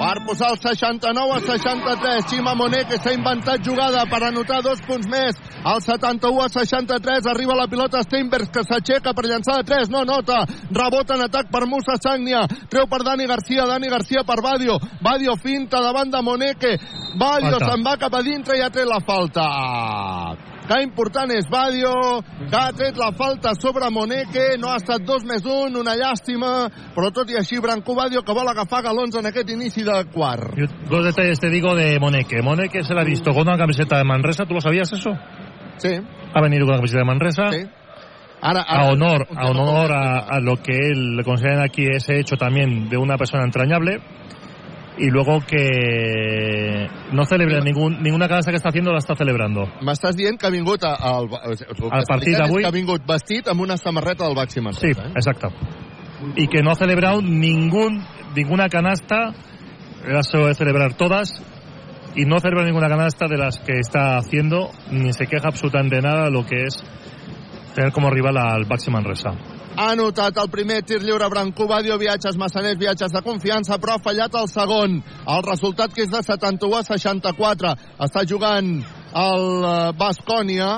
Per 0.00 0.16
posar 0.24 0.54
el 0.54 0.56
69 0.56 1.34
a 1.34 1.40
63, 1.44 2.24
Xima 2.24 2.54
Monet, 2.56 2.86
que 2.88 2.96
s'ha 2.96 3.12
inventat 3.12 3.60
jugada 3.60 4.06
per 4.08 4.22
anotar 4.24 4.62
dos 4.64 4.80
punts 4.86 5.04
més. 5.12 5.36
El 5.60 5.82
71 5.84 6.40
a 6.40 6.48
63, 6.48 7.28
arriba 7.28 7.58
la 7.58 7.68
pilota 7.68 8.00
Steinbergs, 8.06 8.48
que 8.48 8.64
s'aixeca 8.64 9.12
per 9.12 9.26
llançar 9.28 9.58
de 9.60 9.68
3, 9.68 9.92
no 9.92 10.06
nota. 10.08 10.40
Rebota 10.72 11.18
en 11.20 11.26
atac 11.28 11.52
per 11.52 11.66
Musa 11.68 12.00
Sagnia, 12.00 12.46
treu 12.72 12.88
per 12.88 13.04
Dani 13.04 13.28
Garcia, 13.28 13.68
Dani 13.68 13.92
Garcia 13.92 14.24
per 14.24 14.40
Badio. 14.40 14.78
Badio 15.04 15.36
finta 15.36 15.84
davant 15.84 16.08
de 16.08 16.22
Moneque. 16.24 16.78
Badio 17.20 17.60
se'n 17.60 17.84
va 17.84 17.98
cap 18.00 18.16
a 18.16 18.24
dintre 18.24 18.56
i 18.56 18.64
ha 18.64 18.72
tret 18.72 18.88
la 18.88 19.04
falta. 19.04 20.49
Que 20.70 20.84
important 20.84 21.32
és 21.34 21.48
Badio, 21.50 21.90
que 22.38 22.54
ha 22.54 22.70
tret 22.70 22.98
la 23.00 23.08
falta 23.18 23.56
sobre 23.58 23.88
Moneque, 23.90 24.52
no 24.62 24.68
ha 24.70 24.76
estat 24.78 25.02
dos 25.02 25.24
més 25.26 25.42
un, 25.42 25.74
una 25.80 25.96
llàstima, 25.98 26.68
però 26.94 27.08
tot 27.10 27.32
i 27.32 27.38
així 27.40 27.58
Branco 27.58 27.96
Badio 27.98 28.22
que 28.22 28.36
vol 28.36 28.46
agafar 28.46 28.84
galons 28.86 29.18
en 29.18 29.26
aquest 29.26 29.50
inici 29.50 29.82
de 29.82 29.96
quart. 30.14 30.54
Yo 30.54 30.68
dos 30.86 31.08
detalles 31.08 31.42
te 31.42 31.50
digo 31.50 31.74
de 31.74 31.98
Moneque. 31.98 32.38
Moneque 32.46 32.84
se 32.84 32.94
la 32.94 33.02
ha 33.02 33.08
visto 33.08 33.32
con 33.34 33.48
una 33.48 33.58
camiseta 33.58 33.98
de 33.98 34.04
Manresa, 34.04 34.46
¿tú 34.46 34.54
lo 34.54 34.60
sabías 34.60 34.92
eso? 34.92 35.10
Sí. 35.78 35.90
Ha 36.34 36.40
venido 36.40 36.66
con 36.66 36.74
la 36.74 36.78
camiseta 36.78 37.00
de 37.00 37.04
Manresa. 37.04 37.50
Sí. 37.50 37.66
Ahora, 38.40 38.62
a 38.62 38.92
honor, 38.92 39.26
a 39.36 39.50
honor 39.50 39.92
a, 39.92 40.18
a 40.20 40.38
lo 40.38 40.62
que 40.62 40.72
él 40.72 41.16
le 41.16 41.24
consideran 41.24 41.64
aquí 41.64 41.84
ese 41.84 42.20
hecho 42.20 42.36
también 42.36 42.88
de 42.88 42.96
una 42.96 43.18
persona 43.18 43.42
entrañable. 43.42 43.98
Y 45.00 45.08
luego 45.08 45.40
que 45.40 46.86
no 47.12 47.24
celebra 47.24 47.60
ningún, 47.60 48.02
ninguna 48.02 48.28
canasta 48.28 48.50
que 48.50 48.58
está 48.58 48.68
haciendo 48.68 48.92
la 48.92 48.98
está 48.98 49.16
celebrando. 49.16 49.64
M'estàs 49.80 50.12
dient 50.12 50.36
que 50.36 50.44
ha 50.46 50.50
vingut 50.52 50.84
al, 50.84 51.24
al, 51.40 52.04
partit 52.04 52.36
d'avui. 52.36 52.60
Que 52.60 52.68
ha 52.68 52.74
vingut 52.74 53.06
vestit 53.08 53.48
amb 53.48 53.64
una 53.64 53.78
samarreta 53.80 54.26
del 54.28 54.36
Baxi 54.36 54.60
Manresa. 54.60 54.84
Sí, 54.84 54.92
eh? 54.92 55.12
exacto. 55.16 55.48
Y 56.36 56.48
que 56.48 56.60
no 56.62 56.72
ha 56.72 56.76
celebrado 56.76 57.22
ningún, 57.22 58.04
ninguna 58.36 58.68
canasta, 58.68 59.32
solo 60.20 60.48
de 60.48 60.54
celebrar 60.54 60.92
todas, 60.92 61.32
y 62.14 62.26
no 62.26 62.38
celebra 62.40 62.66
ninguna 62.66 62.88
canasta 62.88 63.26
de 63.26 63.38
las 63.38 63.58
que 63.58 63.78
está 63.78 64.18
haciendo, 64.18 64.70
ni 64.90 65.14
se 65.14 65.26
queja 65.26 65.48
absolutamente 65.48 66.02
nada 66.02 66.24
de 66.24 66.30
lo 66.30 66.44
que 66.44 66.64
es 66.64 66.84
tener 67.74 67.90
como 67.92 68.10
rival 68.10 68.36
al 68.36 68.66
Baxi 68.66 68.90
Manresa. 68.90 69.30
Ha 69.80 69.94
anotat 69.94 70.36
el 70.36 70.50
primer 70.52 70.82
tir 70.84 70.98
lliure 71.00 71.24
Branco 71.32 71.64
Badio, 71.64 71.94
viatges 71.96 72.36
massaners, 72.36 72.76
viatges 72.76 73.14
de 73.14 73.22
confiança, 73.24 73.78
però 73.80 73.94
ha 73.96 74.02
fallat 74.04 74.34
el 74.36 74.48
segon. 74.52 74.98
El 75.24 75.44
resultat 75.46 75.94
que 75.96 76.04
és 76.04 76.10
de 76.12 76.20
71 76.20 76.76
a 76.76 76.82
64. 76.84 77.70
Està 78.04 78.26
jugant 78.28 78.68
el 78.76 79.46
eh, 79.64 79.70
Bascònia. 79.96 80.68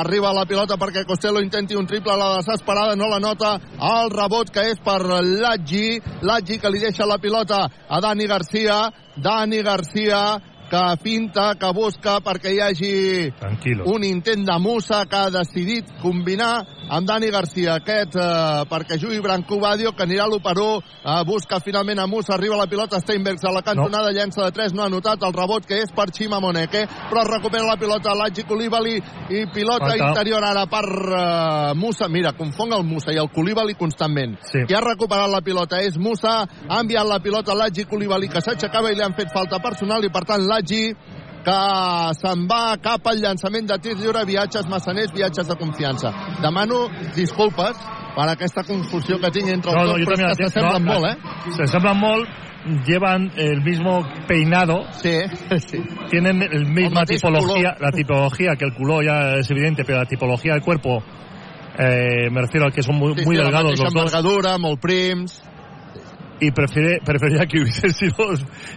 Arriba 0.00 0.32
la 0.34 0.42
pilota 0.48 0.74
perquè 0.80 1.04
Costello 1.06 1.42
intenti 1.44 1.78
un 1.78 1.86
triple, 1.86 2.16
la 2.18 2.32
desesperada 2.40 2.96
no 2.98 3.06
la 3.12 3.20
nota. 3.22 3.52
El 3.78 4.10
rebot 4.10 4.50
que 4.50 4.66
és 4.72 4.82
per 4.82 4.98
Laggi. 5.22 6.00
Laggi 6.26 6.58
que 6.58 6.74
li 6.74 6.82
deixa 6.82 7.06
la 7.06 7.20
pilota 7.22 7.62
a 7.62 8.02
Dani 8.02 8.26
Garcia. 8.26 8.88
Dani 9.14 9.62
Garcia 9.62 10.24
que 10.70 10.82
pinta, 11.02 11.54
que 11.60 11.72
busca 11.72 12.18
perquè 12.24 12.52
hi 12.54 12.60
hagi 12.60 13.30
Tranquilo. 13.38 13.84
un 13.86 14.04
intent 14.04 14.44
de 14.46 14.58
Musa 14.58 15.04
que 15.06 15.16
ha 15.16 15.30
decidit 15.30 15.90
combinar 16.02 16.64
amb 16.88 17.06
Dani 17.08 17.30
Garcia 17.30 17.74
aquest 17.80 18.16
eh, 18.16 18.64
perquè 18.68 18.98
jugui 19.00 19.20
Branco 19.24 19.58
Badio 19.60 19.92
que 19.92 20.04
anirà 20.04 20.24
a 20.24 20.28
l'1 20.28 20.82
eh, 21.04 21.24
busca 21.26 21.60
finalment 21.60 21.98
a 22.00 22.06
Musa 22.06 22.34
arriba 22.34 22.56
la 22.56 22.66
pilota 22.66 23.00
Steinbergs 23.00 23.44
a 23.44 23.52
la 23.52 23.62
cantonada 23.62 24.10
no. 24.10 24.16
llença 24.18 24.44
de 24.44 24.50
3 24.52 24.74
no 24.74 24.82
ha 24.82 24.88
notat 24.88 25.22
el 25.22 25.32
rebot 25.32 25.66
que 25.66 25.80
és 25.82 25.92
per 25.92 26.10
Xima 26.12 26.40
Moneke 26.40 26.86
però 27.10 27.24
recupera 27.24 27.64
la 27.66 27.76
pilota 27.76 28.14
Lagi 28.14 28.44
Koulibaly 28.44 28.96
i 29.30 29.46
pilota 29.52 29.88
Falta. 29.94 30.08
interior 30.08 30.44
ara 30.44 30.66
per 30.66 30.84
eh, 30.84 31.74
Musa 31.74 32.08
mira, 32.08 32.32
confong 32.32 32.72
el 32.72 32.84
Musa 32.84 33.12
i 33.12 33.18
el 33.18 33.30
Koulibaly 33.30 33.74
constantment 33.74 34.38
Sí. 34.44 34.64
qui 34.66 34.74
ha 34.74 34.80
recuperat 34.80 35.30
la 35.30 35.40
pilota 35.40 35.80
és 35.80 35.96
Musa 35.98 36.42
ha 36.68 36.80
enviat 36.80 37.06
la 37.06 37.18
pilota 37.20 37.52
a 37.52 37.54
Lagi 37.54 37.84
Koulibaly 37.84 38.28
que 38.28 38.40
s'aixecava 38.40 38.90
i 38.92 38.94
li 38.94 39.02
han 39.02 39.14
fet 39.14 39.32
falta 39.32 39.58
personal 39.58 40.04
i 40.04 40.10
per 40.10 40.24
tant 40.24 40.44
Lagi 40.54 40.84
que 41.44 41.58
se'n 42.16 42.46
va 42.48 42.62
cap 42.80 43.04
al 43.10 43.20
llançament 43.20 43.66
de 43.68 43.76
tir 43.84 43.98
lliure, 43.98 44.22
viatges 44.24 44.68
massaners, 44.70 45.12
viatges 45.12 45.50
de 45.50 45.56
confiança. 45.60 46.12
Demano 46.40 46.86
disculpes 47.16 47.76
per 48.14 48.28
aquesta 48.30 48.64
confusió 48.64 49.18
que 49.20 49.30
tinc 49.34 49.50
entre 49.52 49.74
els 49.74 49.76
No, 49.76 49.84
no, 49.84 49.92
dos, 49.92 50.00
yo 50.00 50.06
però 50.08 50.16
también 50.16 50.32
és 50.32 50.38
que 50.40 50.48
s'assemblen 50.48 50.84
no, 50.86 50.94
molt, 50.94 51.06
eh? 51.10 51.52
Se 51.56 51.66
ensamblan 51.66 52.00
molt, 52.00 52.28
llevan 52.86 53.30
el 53.36 53.60
mismo 53.60 53.98
peinado. 54.26 54.84
Sí, 55.02 55.16
sí. 55.68 55.82
Tienen 56.10 56.42
el 56.42 56.64
misma 56.66 57.04
tipología, 57.04 57.74
color. 57.74 57.82
la 57.82 57.90
tipología, 57.92 58.56
que 58.56 58.64
el 58.64 58.74
culo 58.74 59.02
ya 59.02 59.34
es 59.40 59.50
evidente, 59.50 59.84
pero 59.84 59.98
la 59.98 60.06
tipología 60.06 60.54
del 60.54 60.62
cuerpo, 60.62 61.02
eh, 61.78 62.30
me 62.30 62.40
refiero 62.40 62.68
a 62.68 62.70
que 62.70 62.82
son 62.82 62.96
muy, 62.96 63.14
Sí, 63.18 63.24
muy 63.26 63.36
sí, 63.36 63.42
delgados 63.42 63.78
los 63.78 63.92
dos. 63.92 64.60
molt 64.60 64.80
prims. 64.80 65.42
Y 66.44 66.50
prefiere, 66.50 67.00
preferiría 67.02 67.46
que 67.46 67.62
hubiese 67.62 67.88
sido 67.94 68.36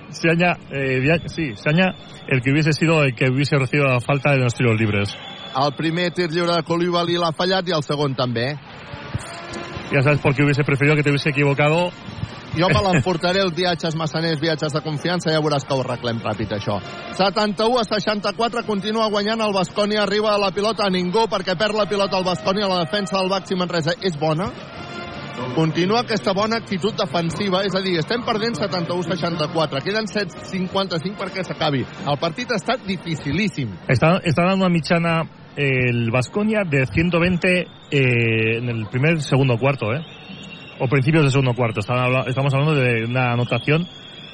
Seaña, 0.10 0.54
eh, 0.72 1.20
sí, 1.26 1.54
Seaña, 1.56 1.94
el 2.26 2.42
que 2.42 2.52
hubiese 2.52 2.72
sido 2.72 3.04
el 3.04 3.14
que 3.14 3.30
hubiese 3.30 3.58
recibido 3.58 3.88
la 3.90 4.00
falta 4.00 4.32
de 4.32 4.38
los 4.38 4.54
tiros 4.54 4.80
libres. 4.80 5.14
El 5.54 5.74
primer 5.76 6.14
tir 6.14 6.30
lliure 6.32 6.54
de 6.56 6.64
Koulibaly 6.64 7.18
l'ha 7.20 7.34
fallat 7.36 7.68
i 7.68 7.76
el 7.76 7.84
segon 7.84 8.16
també. 8.16 8.54
Ya 9.92 10.02
sabes 10.02 10.22
por 10.22 10.36
qué 10.36 10.44
hubiese 10.44 10.64
preferido 10.64 10.96
que 10.96 11.04
te 11.04 11.10
hubiese 11.10 11.32
equivocado. 11.32 11.92
Jo 12.56 12.70
me 12.72 12.84
l'emportaré 12.88 13.44
els 13.44 13.56
viatges 13.58 14.00
massaners, 14.00 14.40
viatges 14.40 14.72
de 14.72 14.84
confiança, 14.86 15.34
ja 15.34 15.44
veuràs 15.44 15.68
que 15.68 15.76
ho 15.76 15.84
arreglem 15.84 16.24
ràpid, 16.24 16.56
això. 16.56 16.80
71 17.20 17.82
a 17.82 17.86
64, 17.90 18.64
continua 18.64 19.10
guanyant 19.12 19.44
el 19.44 19.56
Bascònia, 19.56 20.06
arriba 20.06 20.32
a 20.32 20.40
la 20.40 20.54
pilota 20.56 20.88
a 20.88 20.94
ningú 20.94 21.28
perquè 21.28 21.58
perd 21.60 21.76
la 21.76 21.90
pilota 21.92 22.16
el 22.16 22.28
Bascònia, 22.32 22.72
la 22.72 22.86
defensa 22.86 23.20
del 23.20 23.34
Baxi 23.34 23.60
Manresa 23.60 23.98
és 24.00 24.16
bona, 24.16 24.54
continua 25.56 26.02
aquesta 26.02 26.34
bona 26.34 26.58
actitud 26.62 26.96
defensiva, 26.98 27.64
és 27.66 27.76
a 27.76 27.82
dir, 27.82 27.98
estem 28.02 28.24
perdent 28.26 28.58
71-64, 28.60 29.82
queden 29.86 30.10
7-55 30.10 31.18
perquè 31.18 31.46
s'acabi. 31.46 31.84
El 32.06 32.20
partit 32.22 32.52
ha 32.52 32.60
estat 32.60 32.86
dificilíssim. 32.88 33.74
Está, 33.88 34.18
está 34.24 34.46
dando 34.46 34.66
una 34.66 34.74
michana 34.74 35.22
eh, 35.56 35.90
el 35.90 36.12
Vasconia 36.12 36.64
de 36.64 36.86
120 36.86 37.50
eh, 37.50 38.58
en 38.58 38.70
el 38.70 38.88
primer 38.88 39.22
segundo 39.22 39.58
cuarto, 39.58 39.94
¿eh? 39.94 40.02
O 40.80 40.88
principios 40.88 41.24
del 41.24 41.32
segundo 41.32 41.54
cuarto. 41.56 41.80
Estamos 41.80 42.54
hablando 42.54 42.76
de 42.76 43.06
una 43.06 43.32
anotación 43.34 43.88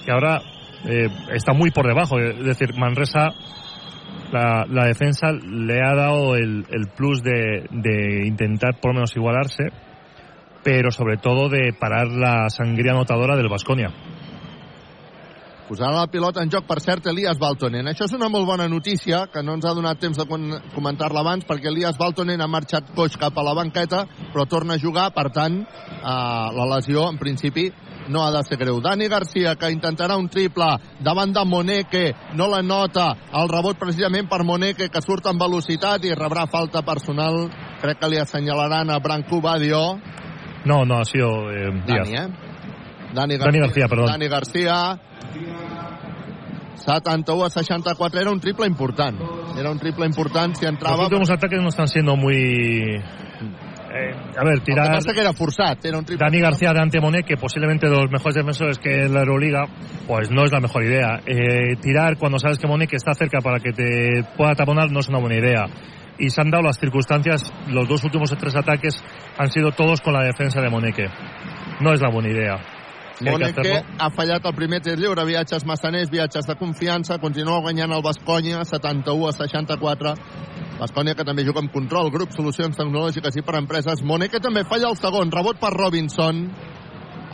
que 0.06 0.12
ahora 0.12 0.42
eh, 0.86 1.08
está 1.34 1.54
muy 1.54 1.72
por 1.72 1.88
debajo. 1.88 2.20
Es 2.20 2.44
decir, 2.44 2.78
Manresa, 2.78 3.30
la, 4.34 4.66
la 4.68 4.86
defensa 4.86 5.32
le 5.32 5.80
ha 5.80 5.96
dado 5.96 6.36
el, 6.36 6.66
el 6.70 6.88
plus 6.98 7.24
de, 7.24 7.66
de 7.72 8.28
intentar 8.28 8.76
por 8.82 8.92
lo 8.92 8.96
menos 8.96 9.16
igualarse, 9.16 9.64
pero 10.64 10.92
sobre 10.92 11.18
todo 11.18 11.50
de 11.50 11.74
parar 11.74 12.08
la 12.08 12.50
sangría 12.50 12.92
anotadora 12.92 13.36
del 13.36 13.50
Vasconia. 13.50 13.92
Posarà 15.64 15.94
la 15.96 16.10
pilota 16.12 16.44
en 16.44 16.52
joc, 16.52 16.66
per 16.68 16.82
cert, 16.84 17.06
Elias 17.08 17.40
Baltonen. 17.40 17.88
Això 17.88 18.04
és 18.06 18.14
una 18.14 18.28
molt 18.30 18.46
bona 18.46 18.68
notícia, 18.68 19.24
que 19.32 19.42
no 19.42 19.56
ens 19.56 19.66
ha 19.66 19.72
donat 19.74 20.02
temps 20.02 20.20
de 20.20 20.26
comentar-la 20.74 21.24
abans, 21.24 21.48
perquè 21.48 21.72
Elias 21.72 21.98
Baltonen 21.98 22.44
ha 22.44 22.50
marxat 22.52 22.92
coix 22.94 23.16
cap 23.18 23.38
a 23.40 23.46
la 23.48 23.56
banqueta, 23.56 24.04
però 24.34 24.46
torna 24.46 24.76
a 24.76 24.82
jugar, 24.82 25.08
per 25.16 25.30
tant, 25.32 25.62
eh, 25.64 26.04
la 26.04 26.68
lesió, 26.76 27.08
en 27.10 27.18
principi, 27.18 27.70
no 28.10 28.26
ha 28.26 28.32
de 28.32 28.44
ser 28.44 28.58
greu. 28.58 28.82
Dani 28.82 29.08
Garcia, 29.08 29.56
que 29.56 29.72
intentarà 29.72 30.18
un 30.20 30.28
triple 30.30 30.68
davant 31.02 31.34
de 31.34 31.46
Moneke, 31.46 32.04
no 32.36 32.50
la 32.52 32.62
nota, 32.62 33.14
el 33.34 33.50
rebot 33.50 33.80
precisament 33.80 34.28
per 34.30 34.44
Moneke, 34.44 34.90
que 34.92 35.02
surt 35.02 35.28
amb 35.32 35.42
velocitat 35.42 36.04
i 36.04 36.16
rebrà 36.16 36.46
falta 36.52 36.84
personal. 36.84 37.48
Crec 37.82 38.00
que 38.00 38.12
li 38.12 38.20
assenyalaran 38.20 38.92
a 38.92 39.00
Branco 39.00 39.42
Badio. 39.42 39.84
No, 40.66 40.86
no, 40.86 41.00
ha 41.00 41.06
sido 41.06 41.52
eh, 41.52 41.72
Díaz. 41.86 42.10
Dani, 42.10 42.16
eh? 42.16 42.28
Dani 43.14 43.38
Dani 43.38 43.60
García, 43.60 43.88
perdón. 43.88 44.08
Dani 44.08 44.28
García. 44.28 45.00
71 46.76 47.46
a 47.46 47.50
64 47.50 48.20
era 48.22 48.32
un 48.32 48.40
triple 48.40 48.66
important. 48.68 49.20
Era 49.58 49.72
un 49.72 49.80
triple 49.80 50.06
important 50.06 50.56
si 50.56 50.66
Los 50.66 50.74
entrava. 50.74 51.04
últimos 51.04 51.30
ataques 51.30 51.62
no 51.62 51.70
están 51.70 51.88
siendo 51.88 52.16
muy... 52.16 52.36
eh, 52.36 53.02
a 54.38 54.44
ver, 54.44 54.60
que 54.60 54.66
tirar... 54.66 54.92
passa 54.92 55.14
que 55.14 55.22
era 55.22 55.30
un 55.32 56.06
triple. 56.06 56.26
Dani 56.26 56.40
García 56.42 56.74
de 56.74 56.82
Antemonet, 56.82 57.26
que 57.26 57.38
posiblemente 57.38 57.88
de 57.88 57.96
los 57.96 58.12
mejores 58.12 58.36
defensores 58.36 58.80
que 58.80 59.04
es 59.06 59.12
la 59.12 59.20
Euroliga, 59.22 59.66
pues 60.08 60.30
no 60.32 60.44
es 60.44 60.52
la 60.52 60.60
mejor 60.60 60.84
idea. 60.84 61.22
Eh, 61.26 61.76
tirar 61.82 62.18
cuando 62.18 62.40
sabes 62.40 62.58
que 62.58 62.68
Monek 62.68 62.94
está 62.94 63.14
cerca 63.14 63.40
para 63.40 63.60
que 63.60 63.72
te 63.72 64.24
pueda 64.36 64.56
taponar 64.56 64.92
no 64.92 65.00
es 65.00 65.08
una 65.08 65.20
buena 65.20 65.38
idea. 65.38 65.66
Y 66.18 66.30
se 66.30 66.42
han 66.42 66.52
dado 66.52 66.64
las 66.64 66.80
circunstancias, 66.80 67.52
los 67.68 67.88
dos 67.88 68.04
últimos 68.04 68.30
tres 68.38 68.56
ataques 68.56 69.04
han 69.38 69.50
sido 69.50 69.72
todos 69.72 70.02
con 70.02 70.14
la 70.14 70.24
defensa 70.24 70.62
de 70.62 70.70
Moneke. 70.70 71.10
No 71.80 71.94
es 71.94 72.02
la 72.02 72.10
buena 72.10 72.30
idea. 72.30 72.58
Si 73.16 73.28
hay 73.28 73.36
que 73.36 73.40
Moneke 73.40 73.62
hacerlo. 73.62 73.90
ha 74.00 74.10
fallat 74.10 74.46
el 74.46 74.56
primer 74.56 74.82
tir 74.82 74.98
lliure, 74.98 75.26
viatges 75.26 75.66
massaners, 75.66 76.10
viatges 76.10 76.46
de 76.46 76.56
confiança, 76.56 77.20
continua 77.20 77.62
guanyant 77.62 77.92
el 77.94 78.02
Bascònia, 78.02 78.64
71 78.66 79.28
a 79.28 79.32
64. 79.32 80.14
Bascònia 80.80 81.16
que 81.16 81.26
també 81.26 81.46
juga 81.46 81.62
amb 81.62 81.72
control, 81.72 82.10
grup, 82.12 82.34
solucions 82.34 82.78
tecnològiques 82.78 83.38
i 83.38 83.44
per 83.46 83.56
empreses. 83.60 84.02
Moneke 84.04 84.42
també 84.42 84.66
falla 84.66 84.90
el 84.90 84.98
segon, 84.98 85.32
rebot 85.32 85.60
per 85.62 85.74
Robinson. 85.74 86.48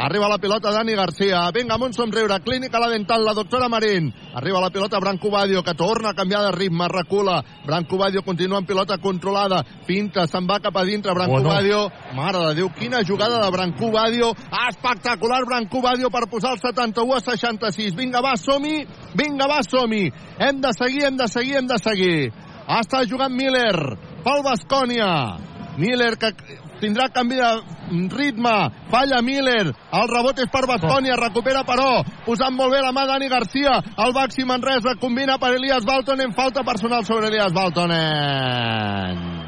Arriba 0.02 0.30
la 0.30 0.38
pilota 0.38 0.72
Dani 0.72 0.94
Garcia. 0.96 1.42
Vinga, 1.52 1.76
amb 1.76 1.84
un 1.84 1.94
somriure. 1.94 2.38
Clínica 2.40 2.80
La 2.80 2.88
Dental, 2.88 3.20
la 3.26 3.34
doctora 3.34 3.68
Marín. 3.68 4.14
Arriba 4.34 4.62
la 4.62 4.70
pilota 4.70 4.98
Branco 4.98 5.30
Badio, 5.30 5.62
que 5.62 5.74
torna 5.74 6.12
a 6.12 6.14
canviar 6.14 6.42
de 6.46 6.52
ritme, 6.54 6.88
recula. 6.88 7.44
Branco 7.66 7.98
Badio 7.98 8.24
continua 8.24 8.60
amb 8.60 8.68
pilota 8.68 8.98
controlada. 8.98 9.60
Finta, 9.86 10.26
se'n 10.26 10.48
va 10.48 10.62
cap 10.64 10.78
a 10.78 10.86
dintre. 10.86 11.12
Branco 11.14 11.34
Bueno. 11.34 11.50
Badio. 11.50 11.92
Mare 12.16 12.46
de 12.46 12.54
Déu, 12.56 12.70
quina 12.70 13.04
jugada 13.06 13.44
de 13.44 13.52
Branco 13.52 13.92
Badio. 13.92 14.32
Espectacular 14.70 15.44
Branco 15.46 15.82
Badio 15.82 16.10
per 16.10 16.30
posar 16.30 16.54
el 16.54 16.60
71 16.60 17.16
a 17.16 17.20
66. 17.20 17.94
Vinga, 17.94 18.22
va, 18.22 18.38
som-hi. 18.38 18.88
Vinga, 19.16 19.48
va, 19.48 19.60
som-hi. 19.64 20.10
Hem 20.40 20.62
de 20.62 20.72
seguir, 20.80 21.04
hem 21.08 21.18
de 21.18 21.28
seguir, 21.28 21.58
hem 21.58 21.68
de 21.68 21.78
seguir. 21.78 22.32
Està 22.70 23.04
jugant 23.04 23.36
Miller 23.36 23.98
pel 24.24 24.44
Bascònia. 24.48 25.40
Miller 25.76 26.16
que 26.18 26.32
tindrà 26.80 27.10
canvi 27.14 27.36
de 27.40 27.50
ritme, 28.10 28.56
falla 28.92 29.22
Miller, 29.22 29.68
el 29.70 30.08
rebot 30.12 30.40
és 30.40 30.50
per 30.52 30.66
Bascònia, 30.70 31.18
recupera 31.20 31.64
però, 31.68 32.04
posant 32.26 32.56
molt 32.56 32.74
bé 32.74 32.82
la 32.84 32.94
mà 32.96 33.06
Dani 33.10 33.30
Garcia, 33.32 33.80
el 34.06 34.14
Baxi 34.16 34.46
Manresa 34.46 34.96
combina 35.02 35.38
per 35.38 35.54
Elias 35.58 35.86
Baltonen, 35.86 36.34
falta 36.34 36.64
personal 36.64 37.06
sobre 37.06 37.28
Elias 37.28 37.54
Baltonen. 37.54 39.40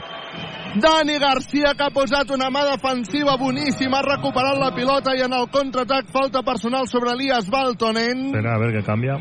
Dani 0.82 1.18
Garcia 1.20 1.74
que 1.76 1.84
ha 1.84 1.92
posat 1.92 2.32
una 2.32 2.48
mà 2.50 2.64
defensiva 2.70 3.36
boníssima, 3.38 4.00
ha 4.00 4.08
recuperat 4.08 4.60
la 4.60 4.72
pilota 4.76 5.16
i 5.18 5.26
en 5.26 5.36
el 5.36 5.50
contraatac 5.52 6.08
falta 6.14 6.44
personal 6.48 6.88
sobre 6.88 7.12
Elias 7.12 7.50
Baltonen. 7.52 8.32
Espera, 8.32 8.56
a 8.56 8.60
ver 8.60 8.72
qué 8.78 8.84
cambia. 8.86 9.20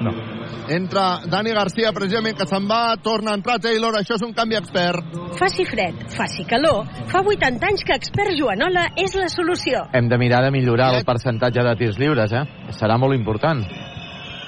No. 0.00 0.35
Entra 0.68 1.20
Dani 1.26 1.52
Garcia, 1.54 1.92
precisament, 1.94 2.36
que 2.38 2.46
se'n 2.48 2.66
va, 2.68 2.96
torna 3.02 3.32
a 3.32 3.38
entrar 3.38 3.58
Taylor, 3.62 3.94
això 3.98 4.16
és 4.18 4.24
un 4.26 4.32
canvi 4.34 4.56
expert. 4.58 5.14
Faci 5.38 5.64
fred, 5.68 6.06
faci 6.16 6.44
calor, 6.48 6.84
fa 7.10 7.22
80 7.22 7.66
anys 7.70 7.84
que 7.86 7.94
Expert 7.96 8.34
Joanola 8.38 8.88
és 8.96 9.14
la 9.14 9.28
solució. 9.32 9.86
Hem 9.92 10.08
de 10.08 10.18
mirar 10.18 10.42
de 10.44 10.50
millorar 10.50 10.94
el 10.98 11.04
percentatge 11.04 11.62
de 11.62 11.76
tirs 11.76 11.98
lliures, 11.98 12.32
eh? 12.32 12.44
Serà 12.74 12.98
molt 12.98 13.14
important. 13.14 13.62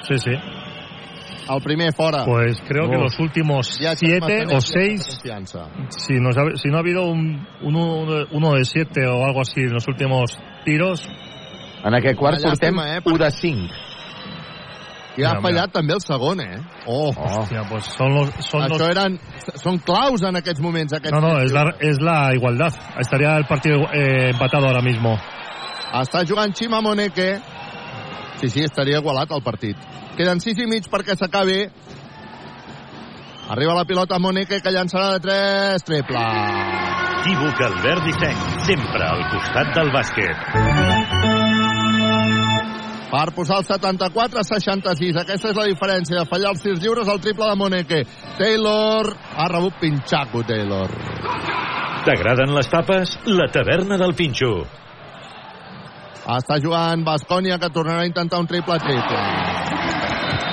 Sí, 0.08 0.18
sí. 0.18 0.34
El 1.48 1.62
primer 1.62 1.94
fora. 1.94 2.24
Pues 2.26 2.60
creo 2.66 2.90
que 2.90 2.96
Uf. 2.96 3.02
los 3.04 3.18
últimos 3.20 3.78
Ja 3.80 3.94
siete 3.96 4.44
o 4.54 4.60
seis 4.60 5.20
si, 5.88 6.14
nos 6.20 6.36
ha- 6.36 6.56
si 6.56 6.68
no 6.68 6.76
ha 6.76 6.80
habido 6.80 7.06
un, 7.06 7.46
uno, 7.62 8.26
uno 8.30 8.52
de 8.52 8.64
siete 8.64 9.06
o 9.06 9.24
algo 9.24 9.40
así 9.40 9.60
en 9.60 9.72
los 9.72 9.88
últimos 9.88 10.38
tiros, 10.64 11.08
En 11.84 11.94
aquest 11.94 12.18
quart 12.18 12.42
portem 12.42 12.78
eh, 12.80 13.00
1 13.04 13.18
de 13.18 13.30
5. 13.30 13.74
I 15.18 15.24
ha 15.26 15.32
Mira, 15.34 15.42
fallat 15.42 15.72
també 15.74 15.96
el 15.96 16.02
segon, 16.04 16.40
eh? 16.44 16.60
Oh, 16.86 17.10
hostia, 17.10 17.64
pues 17.68 17.88
son 17.96 18.14
los, 18.14 18.30
son 18.46 18.62
Això 18.62 18.76
los 18.78 18.84
eren, 18.86 19.16
són 19.58 19.80
claus 19.82 20.22
en 20.22 20.38
aquests 20.38 20.62
moments. 20.62 20.94
Aquests 20.94 21.16
No, 21.16 21.22
no, 21.24 21.32
es 21.42 21.50
la, 21.50 21.64
es 21.80 21.98
la 21.98 22.30
igualdad. 22.36 22.76
Estaría 23.00 23.34
el 23.36 23.46
partido 23.46 23.80
eh, 23.92 24.30
empatado 24.30 24.68
ahora 24.68 24.82
mismo. 24.82 25.16
Està 25.98 26.22
jugant 26.28 26.54
Xima 26.54 26.80
Moneke. 26.84 27.40
Sí, 28.38 28.48
sí, 28.48 28.62
estaria 28.62 29.00
igualat 29.02 29.32
el 29.34 29.42
partit. 29.42 29.80
Queden 30.14 30.38
6 30.44 30.62
i 30.62 30.70
mig 30.70 30.86
perquè 30.92 31.18
s'acabi. 31.18 31.64
Arriba 33.50 33.74
la 33.74 33.86
pilota 33.88 34.20
Moneke 34.22 34.60
que 34.62 34.70
llançarà 34.70 35.16
de 35.16 35.24
3. 35.26 35.88
Triple. 35.88 36.22
Equívoc 37.18 37.64
Albert 37.66 38.06
Disseny, 38.06 38.38
sempre 38.70 39.02
al 39.08 39.26
costat 39.34 39.74
del 39.74 39.90
bàsquet. 39.90 40.87
Per 43.10 43.26
posar 43.36 43.60
el 43.62 43.66
74-66. 43.68 45.20
Aquesta 45.22 45.52
és 45.52 45.58
la 45.58 45.68
diferència 45.68 46.20
de 46.20 46.28
fallar 46.28 46.52
els 46.54 46.64
tirs 46.64 46.82
lliures 46.82 47.08
al 47.08 47.20
triple 47.24 47.48
de 47.48 47.56
Moneke. 47.60 48.02
Taylor 48.38 49.12
ha 49.36 49.48
rebut 49.52 49.78
pinxaco, 49.80 50.44
Taylor. 50.48 50.92
T'agraden 52.06 52.54
les 52.56 52.68
tapes? 52.72 53.16
La 53.26 53.48
taverna 53.52 53.98
del 54.00 54.14
Pinxo. 54.16 54.52
Està 56.28 56.58
jugant 56.60 57.04
Bascònia, 57.04 57.58
que 57.60 57.72
tornarà 57.72 58.04
a 58.04 58.08
intentar 58.08 58.40
un 58.42 58.48
triple-triple. 58.50 59.22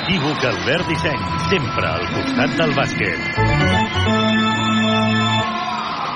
Equívoc 0.05 0.45
Albert 0.51 0.91
Disseny, 0.91 1.25
sempre 1.49 1.89
al 1.89 2.07
costat 2.13 2.55
del 2.61 2.77
bàsquet. 2.79 4.24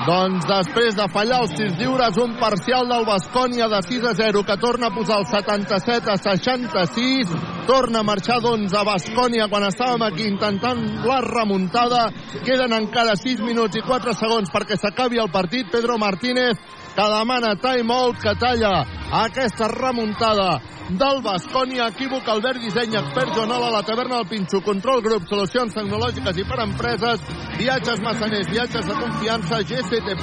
Doncs 0.07 0.45
després 0.47 0.95
de 0.95 1.05
fallar 1.11 1.41
els 1.43 1.51
tirs 1.57 1.73
lliures, 1.75 2.15
un 2.23 2.37
parcial 2.39 2.87
del 2.87 3.03
Bascònia 3.03 3.67
de 3.67 3.81
6 3.83 4.05
a 4.07 4.13
0 4.15 4.45
que 4.47 4.55
torna 4.61 4.87
a 4.87 4.95
posar 4.95 5.17
el 5.19 5.25
77 5.27 6.13
a 6.13 6.15
66. 6.15 7.33
Torna 7.67 7.99
a 7.99 8.07
marxar 8.07 8.39
doncs 8.41 8.71
a 8.73 8.85
Bascònia 8.87 9.49
quan 9.51 9.67
estàvem 9.67 10.05
aquí 10.07 10.29
intentant 10.29 10.79
la 11.03 11.19
remuntada. 11.25 12.05
Queden 12.47 12.77
encara 12.79 13.17
6 13.19 13.43
minuts 13.43 13.75
i 13.75 13.83
4 13.83 14.15
segons 14.15 14.53
perquè 14.53 14.79
s'acabi 14.79 15.19
el 15.19 15.33
partit. 15.35 15.67
Pedro 15.69 15.99
Martínez 15.99 16.55
que 16.95 17.05
demana 17.15 17.55
timeout 17.55 18.19
que 18.21 18.35
talla 18.39 18.85
aquesta 19.23 19.67
remuntada 19.67 20.59
del 20.89 21.21
Bascònia. 21.21 21.89
Equívoc, 21.89 22.27
Albert 22.27 22.61
Disseny, 22.63 22.95
expert 22.97 23.33
Joanola, 23.35 23.69
la 23.71 23.83
taverna 23.85 24.19
del 24.19 24.27
Pinxo, 24.29 24.61
control 24.65 25.01
grup, 25.05 25.27
solucions 25.29 25.73
tecnològiques 25.75 26.39
i 26.41 26.45
per 26.49 26.59
empreses, 26.65 27.21
viatges 27.59 28.01
massaners, 28.01 28.49
viatges 28.49 28.87
de 28.87 28.97
confiança, 28.97 29.61
GCT+, 29.69 30.17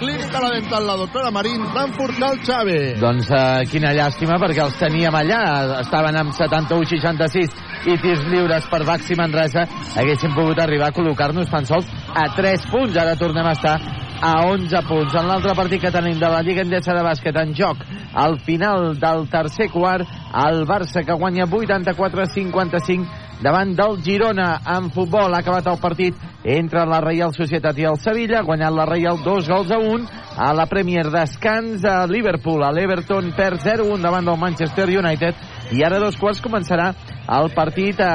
clínica 0.00 0.42
la 0.44 0.52
dental, 0.58 0.86
la 0.86 0.96
doctora 1.00 1.30
Marín, 1.30 1.64
Frankfurt, 1.72 2.18
Cal 2.20 2.38
Xavi. 2.44 2.78
Doncs 3.00 3.30
uh, 3.32 3.64
quina 3.70 3.94
llàstima, 3.96 4.38
perquè 4.42 4.64
els 4.64 4.78
teníem 4.80 5.14
allà. 5.14 5.42
Estaven 5.80 6.20
amb 6.20 6.36
71-66 6.36 7.88
i 7.88 7.98
tirs 8.02 8.24
lliures 8.28 8.68
per 8.72 8.84
Baxi 8.84 9.16
Manresa. 9.16 9.64
Haguéssim 9.96 10.36
pogut 10.36 10.60
arribar 10.60 10.90
a 10.90 10.96
col·locar-nos 10.96 11.50
tan 11.52 11.68
sols 11.68 11.88
a 12.12 12.28
3 12.36 12.68
punts. 12.72 12.96
Ara 13.00 13.16
tornem 13.20 13.46
a 13.46 13.54
estar 13.56 13.78
a 14.20 14.46
11 14.46 14.82
punts. 14.88 15.14
En 15.14 15.28
l'altre 15.28 15.54
partit 15.56 15.82
que 15.82 15.92
tenim 15.94 16.18
de 16.20 16.28
la 16.30 16.42
Lliga 16.42 16.62
Endesa 16.62 16.94
de 16.94 17.02
Bàsquet 17.04 17.36
en 17.40 17.54
joc, 17.54 17.82
al 18.14 18.38
final 18.44 18.94
del 19.00 19.28
tercer 19.30 19.70
quart, 19.72 20.06
el 20.44 20.64
Barça 20.66 21.04
que 21.04 21.16
guanya 21.18 21.46
84-55 21.46 23.24
davant 23.42 23.74
del 23.76 23.98
Girona 24.02 24.60
en 24.76 24.90
futbol. 24.90 25.34
Ha 25.34 25.42
acabat 25.42 25.66
el 25.66 25.80
partit 25.82 26.14
entre 26.44 26.84
la 26.86 27.00
Reial 27.00 27.34
Societat 27.34 27.78
i 27.78 27.88
el 27.88 27.98
Sevilla, 28.00 28.40
ha 28.40 28.46
guanyat 28.46 28.72
la 28.72 28.86
Reial 28.88 29.22
dos 29.24 29.48
gols 29.48 29.72
a 29.72 29.78
un. 29.78 30.06
A 30.34 30.52
la 30.52 30.66
Premier 30.66 31.06
descans 31.14 31.84
a 31.86 32.08
Liverpool, 32.10 32.64
a 32.66 32.72
l'Everton 32.74 33.30
perd 33.36 33.62
0-1 33.62 34.00
davant 34.02 34.26
del 34.26 34.40
Manchester 34.40 34.88
United 34.90 35.34
i 35.72 35.84
ara 35.86 36.00
dos 36.02 36.18
quarts 36.18 36.42
començarà 36.42 36.90
el 37.38 37.52
partit 37.54 38.00
eh, 38.02 38.08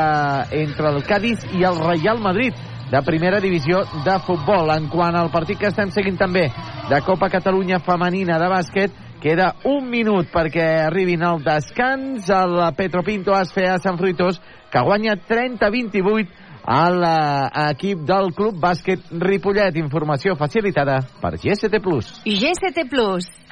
entre 0.65 0.91
el 0.91 0.99
Cádiz 1.07 1.47
i 1.55 1.63
el 1.63 1.79
Real 1.79 2.19
Madrid 2.21 2.53
de 2.91 3.01
primera 3.05 3.39
divisió 3.39 3.83
de 4.05 4.17
futbol. 4.25 4.71
En 4.73 4.89
quant 4.89 5.15
al 5.15 5.31
partit 5.31 5.59
que 5.59 5.69
estem 5.69 5.91
seguint 5.93 6.17
també 6.17 6.47
de 6.89 7.01
Copa 7.05 7.29
Catalunya 7.29 7.79
femenina 7.85 8.39
de 8.41 8.49
bàsquet, 8.49 8.97
queda 9.19 9.53
un 9.67 9.89
minut 9.91 10.29
perquè 10.31 10.67
arribin 10.87 11.23
al 11.27 11.43
descans 11.43 12.29
el 12.31 12.59
Petropinto 12.77 13.35
Asfea 13.35 13.77
Sant 13.83 13.99
Fruitós 13.99 14.39
que 14.71 14.83
guanya 14.85 15.17
30-28 15.27 16.47
a 16.69 16.81
l'equip 16.93 18.03
del 18.05 18.33
Club 18.37 18.59
Bàsquet 18.61 19.09
Ripollet. 19.11 19.77
Informació 19.81 20.35
facilitada 20.37 20.99
per 21.21 21.35
GST+. 21.41 21.81
GST+, 22.25 22.85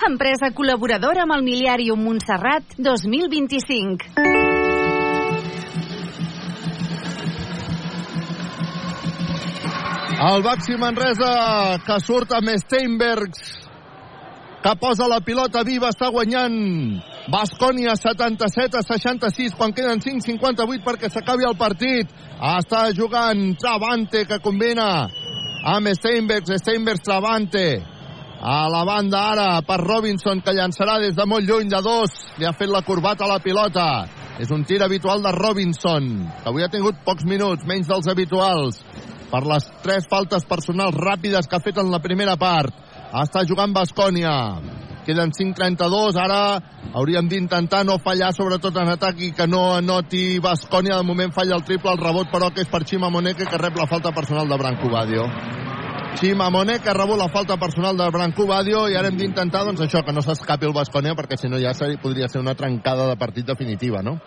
empresa 0.07 0.51
col·laboradora 0.53 1.25
amb 1.25 1.37
el 1.39 1.47
Miliàrium 1.47 2.05
Montserrat 2.05 2.77
2025. 2.77 4.46
El 10.17 10.41
Baxi 10.41 10.73
Manresa 10.81 11.77
que 11.85 11.95
surt 12.01 12.31
amb 12.33 12.49
Steinbergs 12.57 13.41
que 14.63 14.71
posa 14.81 15.05
la 15.05 15.19
pilota 15.21 15.61
viva, 15.61 15.91
està 15.93 16.07
guanyant 16.09 16.55
Bascònia 17.29 17.93
77 17.93 18.79
a 18.79 18.81
66 18.81 19.53
quan 19.59 19.75
queden 19.77 20.01
5.58 20.01 20.81
perquè 20.81 21.11
s'acabi 21.13 21.45
el 21.45 21.53
partit. 21.59 22.09
Està 22.41 22.87
jugant 22.97 23.43
Travante 23.61 24.23
que 24.25 24.39
combina 24.41 24.87
amb 25.69 25.91
Steinbergs, 25.99 26.55
Steinbergs 26.63 27.05
Travante. 27.05 27.67
A 28.41 28.63
la 28.73 28.81
banda 28.89 29.21
ara 29.35 29.47
per 29.61 29.83
Robinson 29.83 30.41
que 30.41 30.55
llançarà 30.57 30.97
des 31.03 31.13
de 31.13 31.27
molt 31.29 31.45
lluny 31.45 31.69
de 31.69 31.83
dos. 31.85 32.15
Li 32.41 32.49
ha 32.49 32.55
fet 32.57 32.73
la 32.73 32.81
corbata 32.81 33.27
a 33.27 33.35
la 33.35 33.43
pilota. 33.45 34.07
És 34.41 34.49
un 34.49 34.65
tir 34.65 34.81
habitual 34.81 35.21
de 35.21 35.29
Robinson, 35.33 36.09
que 36.41 36.49
avui 36.49 36.65
ha 36.65 36.73
tingut 36.73 37.05
pocs 37.05 37.25
minuts, 37.25 37.65
menys 37.69 37.89
dels 37.89 38.09
habituals 38.09 38.81
per 39.31 39.43
les 39.47 39.67
tres 39.83 40.07
faltes 40.09 40.45
personals 40.47 40.95
ràpides 40.95 41.47
que 41.47 41.57
ha 41.57 41.63
fet 41.63 41.79
en 41.81 41.91
la 41.91 42.01
primera 42.03 42.37
part. 42.39 42.73
Està 43.13 43.43
jugant 43.47 43.73
Bascònia. 43.75 44.33
Queden 45.07 45.31
5.32, 45.31 46.17
ara 46.19 46.39
hauríem 46.99 47.29
d'intentar 47.31 47.85
no 47.87 47.95
fallar, 48.03 48.33
sobretot 48.35 48.75
en 48.81 48.91
atac, 48.91 49.21
i 49.23 49.31
que 49.31 49.47
no 49.47 49.77
anoti 49.77 50.41
Bascònia. 50.43 50.97
De 50.99 51.07
moment 51.07 51.31
falla 51.31 51.55
el 51.55 51.63
triple, 51.63 51.93
el 51.95 52.01
rebot, 52.01 52.27
però 52.33 52.51
que 52.51 52.65
és 52.65 52.71
per 52.71 52.83
Xima 52.83 53.11
Moneke, 53.13 53.47
que 53.47 53.61
rep 53.61 53.79
la 53.79 53.87
falta 53.87 54.11
personal 54.11 54.51
de 54.51 54.59
Branco 54.59 54.91
Badio. 54.91 55.29
Xima 56.17 56.49
Monet, 56.49 56.81
que 56.81 56.89
ha 56.89 56.95
rebut 56.97 57.19
la 57.19 57.27
falta 57.29 57.59
personal 57.61 57.95
de 57.95 58.07
Branco 58.09 58.47
Badio, 58.49 58.87
i 58.89 58.95
ara 58.97 59.11
hem 59.11 59.19
d'intentar, 59.19 59.61
doncs, 59.67 59.83
això, 59.85 60.01
que 60.01 60.15
no 60.15 60.23
s'escapi 60.25 60.65
el 60.65 60.73
Bascònia, 60.73 61.13
perquè 61.13 61.37
si 61.37 61.45
no 61.45 61.59
ja 61.61 61.75
podria 62.01 62.25
ser 62.27 62.41
una 62.41 62.55
trencada 62.57 63.05
de 63.05 63.15
partit 63.15 63.45
definitiva, 63.45 64.01
¿no? 64.01 64.17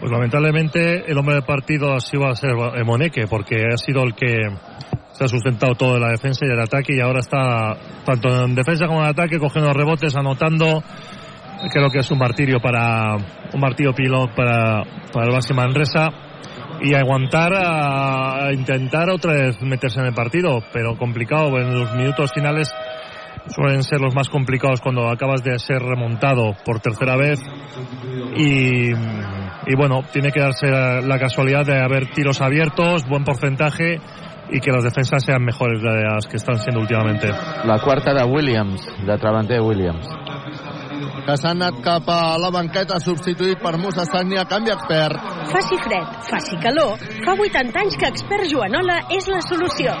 Pues 0.00 0.10
lamentablemente 0.10 1.06
el 1.06 1.16
hombre 1.16 1.36
del 1.36 1.44
partido 1.44 2.00
sí 2.00 2.16
va 2.16 2.32
a 2.32 2.34
ser 2.34 2.50
Moneque, 2.84 3.28
porque 3.30 3.62
ha 3.72 3.76
sido 3.78 4.02
el 4.02 4.16
que 4.16 4.42
se 5.12 5.24
ha 5.24 5.28
sustentado 5.28 5.74
todo 5.76 5.94
en 5.94 6.02
la 6.02 6.10
defensa 6.10 6.44
y 6.44 6.52
el 6.52 6.60
ataque 6.60 6.96
y 6.96 7.00
ahora 7.00 7.20
está 7.20 7.78
tanto 8.04 8.44
en 8.44 8.56
defensa 8.56 8.88
como 8.88 9.02
en 9.02 9.10
ataque 9.10 9.38
cogiendo 9.38 9.72
rebotes, 9.72 10.16
anotando. 10.16 10.82
Creo 11.70 11.90
que 11.90 12.00
es 12.00 12.10
un 12.10 12.18
martirio 12.18 12.58
para 12.60 13.14
un 13.54 13.60
martillo 13.60 13.94
pilot 13.94 14.34
para, 14.34 14.82
para 15.12 15.26
el 15.26 15.32
Baxi 15.32 15.54
Manresa 15.54 16.25
y 16.80 16.94
aguantar 16.94 17.52
a, 17.54 18.52
intentar 18.52 19.10
otra 19.10 19.32
vez 19.32 19.60
meterse 19.62 20.00
en 20.00 20.06
el 20.06 20.14
partido, 20.14 20.60
pero 20.72 20.96
complicado 20.96 21.58
en 21.58 21.78
los 21.78 21.94
minutos 21.94 22.32
finales 22.32 22.72
suelen 23.48 23.82
ser 23.82 24.00
los 24.00 24.14
más 24.14 24.28
complicados 24.28 24.80
cuando 24.80 25.08
acabas 25.08 25.42
de 25.42 25.58
ser 25.58 25.80
remontado 25.80 26.54
por 26.64 26.80
tercera 26.80 27.16
vez 27.16 27.40
y, 28.36 28.92
bueno, 29.76 30.02
tiene 30.12 30.30
que 30.30 30.40
darse 30.40 30.66
la, 30.68 31.18
casualidad 31.18 31.64
de 31.64 31.80
haber 31.80 32.08
tiros 32.10 32.40
abiertos, 32.40 33.04
buen 33.08 33.24
porcentaje 33.24 34.00
y 34.50 34.60
que 34.60 34.70
las 34.70 34.84
defensas 34.84 35.24
sean 35.24 35.42
mejores 35.42 35.82
de 35.82 36.04
las 36.04 36.26
que 36.26 36.36
están 36.36 36.58
siendo 36.58 36.80
últimamente. 36.80 37.28
La 37.64 37.80
quarta 37.80 38.14
de 38.14 38.24
Williams, 38.24 38.86
de 39.04 39.18
Travanter 39.18 39.60
Williams. 39.60 40.06
Que 41.26 41.34
s'ha 41.40 41.54
anat 41.56 41.80
cap 41.84 42.06
a 42.12 42.36
la 42.38 42.52
banqueta 42.54 43.00
substituït 43.02 43.58
per 43.62 43.74
Musa 43.82 44.04
Sagnia, 44.06 44.46
canvi 44.50 44.74
expert. 44.74 45.18
Faci 45.50 45.80
fred, 45.86 46.20
faci 46.30 46.60
calor, 46.62 47.02
fa 47.26 47.34
80 47.48 47.82
anys 47.82 47.98
que 47.98 48.12
expert 48.14 48.46
Joanola 48.52 49.02
és 49.18 49.26
la 49.32 49.42
solució. 49.48 49.96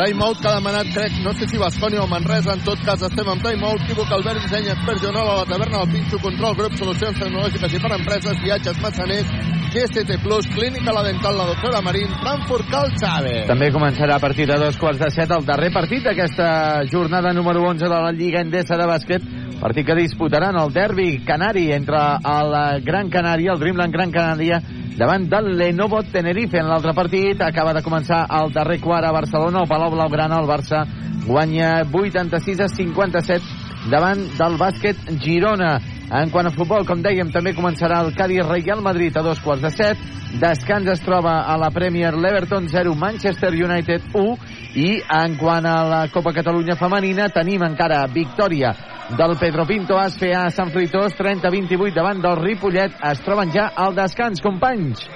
Timeout 0.00 0.38
que 0.40 0.48
ha 0.48 0.54
demanat, 0.56 0.88
crec, 0.94 1.16
no 1.20 1.32
sé 1.36 1.44
si 1.44 1.58
Bascònia 1.60 2.00
o 2.00 2.06
Manresa, 2.08 2.54
en 2.56 2.62
tot 2.64 2.80
cas 2.86 3.02
estem 3.04 3.26
amb 3.28 3.42
timeout, 3.44 3.82
equívoc 3.84 4.14
Albert 4.16 4.46
Disseny, 4.46 4.70
expert 4.72 5.02
Joanola, 5.02 5.34
la 5.42 5.48
taverna 5.50 5.82
del 5.82 5.90
Pinxo, 5.92 6.20
control, 6.24 6.54
grup, 6.56 6.78
solucions 6.80 7.20
tecnològiques 7.20 7.74
i 7.76 7.80
per 7.82 7.90
empreses, 7.98 8.38
viatges, 8.40 8.80
massaners, 8.80 9.34
GST 9.74 10.16
Plus, 10.24 10.48
Clínica 10.56 10.96
La 10.96 11.04
Dental, 11.04 11.36
la 11.36 11.50
doctora 11.52 11.84
Marín, 11.84 12.08
Frankfurt, 12.22 12.72
Cal 12.72 12.88
Chávez. 12.96 13.44
També 13.52 13.68
començarà 13.76 14.16
a 14.16 14.24
partir 14.24 14.48
de 14.48 14.56
dos 14.64 14.80
quarts 14.80 15.04
de 15.04 15.12
set 15.12 15.36
el 15.36 15.44
darrer 15.44 15.68
partit 15.76 16.08
d'aquesta 16.08 16.48
jornada 16.88 17.36
número 17.36 17.68
11 17.68 17.84
de 17.84 17.92
la 17.92 18.16
Lliga 18.16 18.40
Endesa 18.40 18.80
de 18.80 18.88
bàsquet, 18.88 19.30
partit 19.60 19.84
que 19.84 20.00
disputaran 20.00 20.56
el 20.56 20.72
derbi 20.72 21.10
canari 21.28 21.68
entre 21.76 22.00
el 22.24 22.60
Gran 22.88 23.12
Canària, 23.12 23.52
el 23.52 23.60
Dreamland 23.60 23.92
Gran 23.92 24.16
Canària, 24.16 24.64
davant 25.00 25.24
del 25.32 25.56
Lenovo 25.56 26.02
Tenerife 26.12 26.58
en 26.60 26.68
l'altre 26.68 26.92
partit. 26.92 27.40
Acaba 27.40 27.72
de 27.72 27.82
començar 27.84 28.26
el 28.36 28.52
darrer 28.52 28.80
quart 28.82 29.06
a 29.08 29.14
Barcelona, 29.16 29.62
el 29.62 29.70
Palau 29.70 29.89
Blaugrana, 29.90 30.38
el 30.40 30.48
Barça 30.48 30.84
guanya 31.26 31.82
86 31.84 32.60
a 32.60 32.68
57 32.68 33.90
davant 33.90 34.22
del 34.36 34.58
bàsquet 34.60 35.08
Girona. 35.22 35.78
En 36.10 36.30
quant 36.34 36.48
a 36.48 36.50
futbol, 36.50 36.82
com 36.86 37.02
dèiem, 37.04 37.30
també 37.30 37.52
començarà 37.54 38.00
el 38.02 38.10
Cádiz 38.18 38.42
Real 38.48 38.82
Madrid 38.82 39.14
a 39.16 39.22
dos 39.22 39.38
quarts 39.44 39.62
de 39.62 39.70
set. 39.70 40.00
Descans 40.42 40.88
es 40.90 41.02
troba 41.02 41.40
a 41.46 41.56
la 41.58 41.70
Premier 41.70 42.10
l'Everton 42.14 42.66
0, 42.68 42.96
Manchester 42.98 43.52
United 43.54 44.10
1. 44.14 44.36
I 44.74 44.88
en 45.20 45.36
quant 45.38 45.66
a 45.66 45.76
la 45.86 46.02
Copa 46.10 46.34
Catalunya 46.34 46.78
femenina, 46.78 47.30
tenim 47.34 47.62
encara 47.66 48.04
victòria 48.10 48.74
del 49.16 49.36
Pedro 49.38 49.66
Pinto 49.66 49.98
Asfe 49.98 50.34
a 50.34 50.48
Sant 50.54 50.70
Fruitós, 50.74 51.14
30-28 51.18 51.94
davant 51.94 52.22
del 52.22 52.38
Ripollet. 52.42 52.98
Es 53.10 53.22
troben 53.26 53.54
ja 53.54 53.70
al 53.74 53.94
descans, 53.94 54.42
companys. 54.42 55.06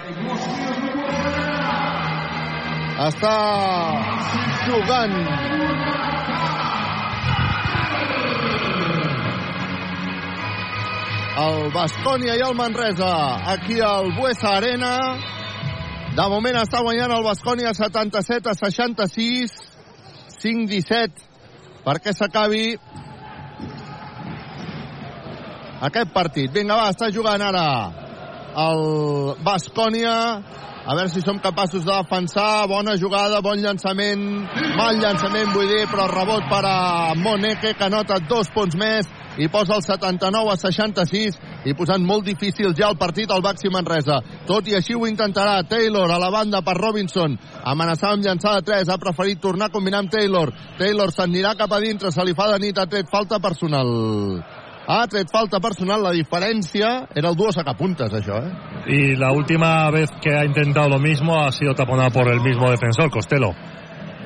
Està 2.95 3.31
jugant 4.63 5.15
el 11.43 11.73
Bascònia 11.75 12.37
i 12.39 12.45
el 12.47 12.55
Manresa 12.55 13.11
aquí 13.51 13.81
al 13.83 14.13
Buesa 14.15 14.55
Arena. 14.61 14.93
De 16.15 16.27
moment 16.31 16.61
està 16.61 16.85
guanyant 16.87 17.11
el 17.17 17.27
Bascònia 17.27 17.75
77 17.75 18.53
a 18.53 18.55
66, 18.63 19.57
5-17, 20.39 21.27
perquè 21.83 22.15
s'acabi 22.15 22.77
aquest 25.83 26.15
partit. 26.15 26.53
Vinga, 26.55 26.79
va, 26.79 26.93
està 26.95 27.11
jugant 27.11 27.43
ara 27.43 27.67
el 28.69 28.85
Bascònia. 29.43 30.15
A 30.85 30.93
veure 30.93 31.09
si 31.09 31.23
som 31.25 31.39
capaços 31.41 31.85
de 31.85 31.93
defensar. 31.93 32.69
Bona 32.69 32.97
jugada, 33.01 33.41
bon 33.41 33.57
llançament. 33.57 34.21
Mal 34.77 34.99
llançament, 35.01 35.49
vull 35.57 35.71
dir, 35.71 35.87
però 35.89 36.05
rebot 36.11 36.45
per 36.51 36.61
a 36.69 37.15
Moneke, 37.17 37.73
que 37.73 37.87
anota 37.87 38.21
dos 38.29 38.51
punts 38.53 38.77
més 38.77 39.09
i 39.39 39.49
posa 39.49 39.75
el 39.75 39.83
79 39.83 40.53
a 40.53 40.57
66 40.61 41.39
i 41.65 41.75
posant 41.75 42.05
molt 42.07 42.27
difícil 42.29 42.75
ja 42.77 42.91
el 42.93 42.99
partit 43.01 43.33
al 43.33 43.43
Baxi 43.43 43.73
Manresa. 43.73 44.21
Tot 44.47 44.69
i 44.69 44.77
així 44.77 44.95
ho 44.95 45.09
intentarà 45.09 45.63
Taylor 45.67 46.13
a 46.13 46.21
la 46.21 46.31
banda 46.31 46.61
per 46.63 46.77
Robinson. 46.77 47.39
Amenaçava 47.65 48.19
amb 48.19 48.27
llançar 48.27 48.59
de 48.59 48.69
3, 48.69 48.93
ha 48.93 49.01
preferit 49.01 49.41
tornar 49.41 49.71
a 49.71 49.75
combinar 49.75 50.05
amb 50.05 50.13
Taylor. 50.13 50.53
Taylor 50.79 51.11
s'anirà 51.11 51.55
cap 51.59 51.73
a 51.73 51.81
dintre, 51.81 52.13
se 52.13 52.29
li 52.29 52.37
fa 52.37 52.51
de 52.53 52.61
nit, 52.61 52.79
ha 52.79 52.87
tret 52.87 53.09
falta 53.11 53.41
personal. 53.41 53.89
Ha 54.87 55.07
tret 55.09 55.31
falta 55.33 55.61
personal, 55.65 56.03
la 56.05 56.13
diferència 56.13 56.89
era 57.17 57.31
el 57.31 57.37
dues 57.39 57.57
sacapuntes, 57.57 58.13
això, 58.13 58.37
eh? 58.37 58.51
Y 58.87 59.17
la 59.17 59.33
última 59.33 59.91
vez 59.91 60.11
que 60.21 60.35
ha 60.37 60.45
intentado 60.45 60.91
lo 60.91 60.99
mismo 60.99 61.41
ha 61.41 61.51
sido 61.53 61.75
taponada 61.75 62.11
por 62.11 62.29
el 62.29 62.41
mismo 62.41 62.71
defensor, 62.71 63.11
Costello. 63.11 63.55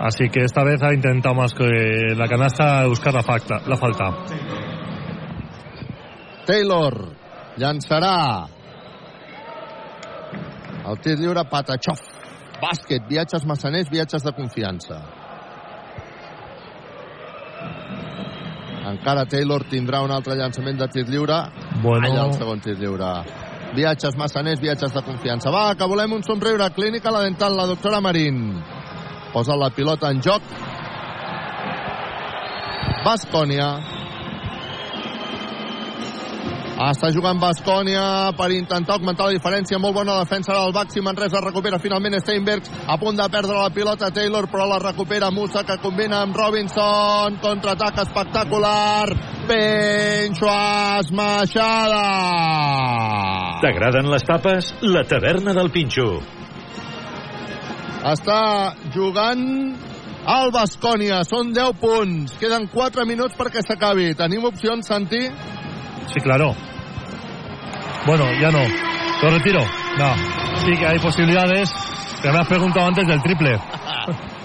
Así 0.01 0.29
que 0.31 0.41
esta 0.43 0.65
vez 0.65 0.83
ha 0.83 0.93
intentado 0.93 1.37
más 1.37 1.55
que 1.55 2.15
la 2.17 2.27
canasta 2.27 2.87
buscar 2.87 3.15
la 3.15 3.23
falta. 3.23 3.61
La 3.67 3.77
falta. 3.77 4.11
Taylor 6.47 6.95
llançarà 7.59 8.49
el 10.89 10.99
tir 11.05 11.19
lliure 11.21 11.45
Patachov 11.51 12.01
bàsquet, 12.63 13.05
viatges 13.07 13.45
massaners, 13.47 13.91
viatges 13.93 14.25
de 14.25 14.33
confiança 14.35 15.03
encara 18.93 19.27
Taylor 19.31 19.65
tindrà 19.71 20.03
un 20.05 20.13
altre 20.15 20.37
llançament 20.39 20.79
de 20.79 20.89
tir 20.93 21.07
lliure. 21.09 21.43
Bueno. 21.83 22.09
allà 22.09 22.27
el 22.27 22.35
segon 22.39 22.61
tir 22.65 22.77
lliure. 22.79 23.13
Viatges 23.77 24.17
massaners, 24.17 24.61
viatges 24.61 24.95
de 24.95 25.03
confiança. 25.05 25.53
Va, 25.53 25.75
que 25.77 25.89
volem 25.89 26.17
un 26.17 26.25
somriure, 26.25 26.71
clínica 26.77 27.13
la 27.13 27.23
dental 27.27 27.57
la 27.57 27.67
doctora 27.69 28.01
Marín. 28.01 28.63
Posa 29.33 29.57
la 29.57 29.71
pilota 29.71 30.11
en 30.11 30.23
joc. 30.25 30.43
Bascònia 33.05 33.69
està 36.79 37.09
jugant 37.11 37.41
Bascònia 37.43 38.31
per 38.39 38.53
intentar 38.55 38.95
augmentar 38.95 39.27
la 39.27 39.35
diferència. 39.35 39.81
Molt 39.83 39.97
bona 39.97 40.21
defensa 40.21 40.55
del 40.55 40.71
Baxi. 40.77 41.03
Manresa 41.03 41.41
recupera 41.43 41.81
finalment 41.83 42.15
Steinbergs. 42.21 42.71
A 42.87 42.95
punt 43.01 43.19
de 43.19 43.27
perdre 43.33 43.57
la 43.59 43.73
pilota 43.75 44.13
Taylor, 44.15 44.47
però 44.47 44.69
la 44.71 44.79
recupera 44.79 45.33
Musa, 45.35 45.65
que 45.67 45.79
combina 45.83 46.23
amb 46.23 46.39
Robinson. 46.39 47.41
Contraatac 47.43 47.99
espectacular. 48.05 49.11
Pencho 49.51 50.47
esmaixada. 51.01 52.07
T'agraden 53.65 54.11
les 54.13 54.23
tapes? 54.23 54.73
La 54.87 55.03
taverna 55.03 55.57
del 55.59 55.73
Pinxo. 55.75 56.09
Està 58.07 58.41
jugant 58.95 59.43
el 60.29 60.51
Bascònia. 60.55 61.25
Són 61.27 61.51
10 61.57 61.79
punts. 61.83 62.39
Queden 62.39 62.69
4 62.71 63.07
minuts 63.09 63.35
perquè 63.35 63.67
s'acabi. 63.67 64.13
Tenim 64.15 64.47
opcions, 64.47 64.87
Santi? 64.87 65.27
Sí, 66.13 66.21
claro. 66.21 66.55
Bueno, 68.07 68.25
ya 68.41 68.51
no. 68.51 68.61
Lo 69.23 69.31
retiro. 69.31 69.61
No. 69.99 70.15
Sí 70.65 70.73
que 70.79 70.87
hay 70.87 70.99
posibilidades. 70.99 71.71
Pero 72.23 72.35
me 72.35 72.41
has 72.41 72.49
preguntado 72.49 72.87
antes 72.87 73.07
del 73.07 73.23
triple. 73.23 73.59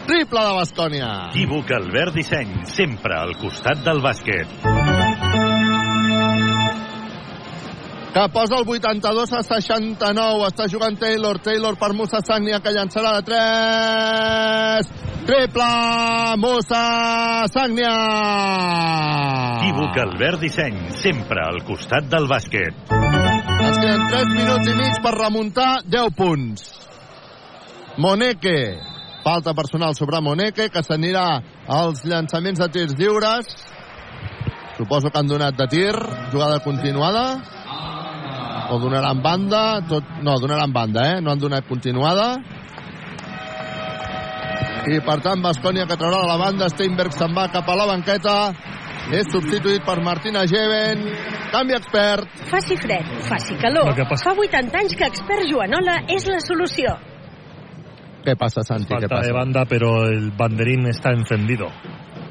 Triple 0.05 0.39
de 0.41 0.53
Bascònia. 0.57 1.09
Equívoc 1.29 1.71
Albert 1.71 2.13
Disseny, 2.17 2.65
sempre 2.67 3.15
al 3.15 3.37
costat 3.39 3.85
del 3.85 4.01
bàsquet. 4.03 4.49
Que 8.13 8.29
posa 8.29 8.59
el 8.61 8.67
82 8.67 9.33
a 9.33 9.41
69. 9.41 10.45
Està 10.51 10.67
jugant 10.69 10.97
Taylor. 10.99 11.39
Taylor 11.41 11.77
per 11.81 11.93
Musa 11.97 12.21
Sagnia, 12.21 12.59
que 12.61 12.73
llançarà 12.75 13.15
de 13.17 13.23
3. 13.31 14.91
Triple! 15.25 15.69
Musa 16.37 16.83
Sagnia! 17.49 17.95
Equívoc 19.63 19.97
Albert 20.03 20.43
Disseny, 20.43 20.77
sempre 20.93 21.41
al 21.41 21.63
costat 21.65 22.05
del 22.11 22.29
bàsquet. 22.29 22.93
Ens 22.93 23.81
queden 23.81 24.05
3 24.11 24.33
minuts 24.37 24.69
i 24.69 24.77
mig 24.77 25.01
per 25.01 25.15
remuntar 25.17 25.71
10 25.89 26.13
punts. 26.17 26.67
Moneke. 27.97 28.57
Falta 29.23 29.53
personal 29.55 29.95
sobre 29.95 30.19
Moneke, 30.21 30.67
que 30.69 30.83
s'anirà 30.83 31.39
als 31.65 32.03
llançaments 32.05 32.59
de 32.59 32.69
tirs 32.69 32.93
lliures. 32.99 33.49
Suposo 34.77 35.09
que 35.09 35.17
han 35.17 35.29
donat 35.29 35.57
de 35.57 35.67
tir. 35.71 35.93
Jugada 36.33 36.59
continuada. 36.59 37.62
O 38.73 38.79
donaran 38.79 39.21
banda. 39.21 39.81
Tot... 39.87 40.03
No, 40.23 40.37
donaran 40.39 40.71
banda, 40.73 41.07
eh? 41.15 41.21
No 41.21 41.31
han 41.31 41.39
donat 41.39 41.67
continuada. 41.67 42.37
I 44.83 44.97
per 44.99 45.19
tant, 45.23 45.39
Bascònia 45.43 45.85
que 45.87 45.95
traurà 45.95 46.19
de 46.25 46.27
la 46.27 46.37
banda. 46.41 46.67
Steinberg 46.73 47.13
se'n 47.15 47.33
va 47.35 47.47
cap 47.53 47.69
a 47.71 47.75
la 47.79 47.85
banqueta. 47.87 48.35
És 49.13 49.27
substituït 49.31 49.83
per 49.85 49.97
Martina 50.03 50.45
Geven. 50.47 51.05
Canvi 51.53 51.75
expert. 51.77 52.27
Faci 52.49 52.75
fred, 52.79 53.07
faci 53.27 53.55
calor. 53.61 53.89
Lo 53.91 53.95
que 53.95 54.05
passa- 54.09 54.29
Fa 54.31 54.35
80 54.39 54.77
anys 54.79 54.95
que 54.95 55.05
expert 55.05 55.43
Joanola 55.49 55.97
és 56.07 56.25
la 56.27 56.39
solució. 56.39 56.95
Què 58.23 58.35
passa, 58.39 58.63
Santi? 58.63 58.87
Què 58.87 59.01
Falta 59.01 59.15
passa? 59.17 59.27
de 59.27 59.33
banda, 59.33 59.65
pero 59.65 60.05
el 60.07 60.31
banderín 60.31 60.87
está 60.87 61.11
encendido. 61.11 61.67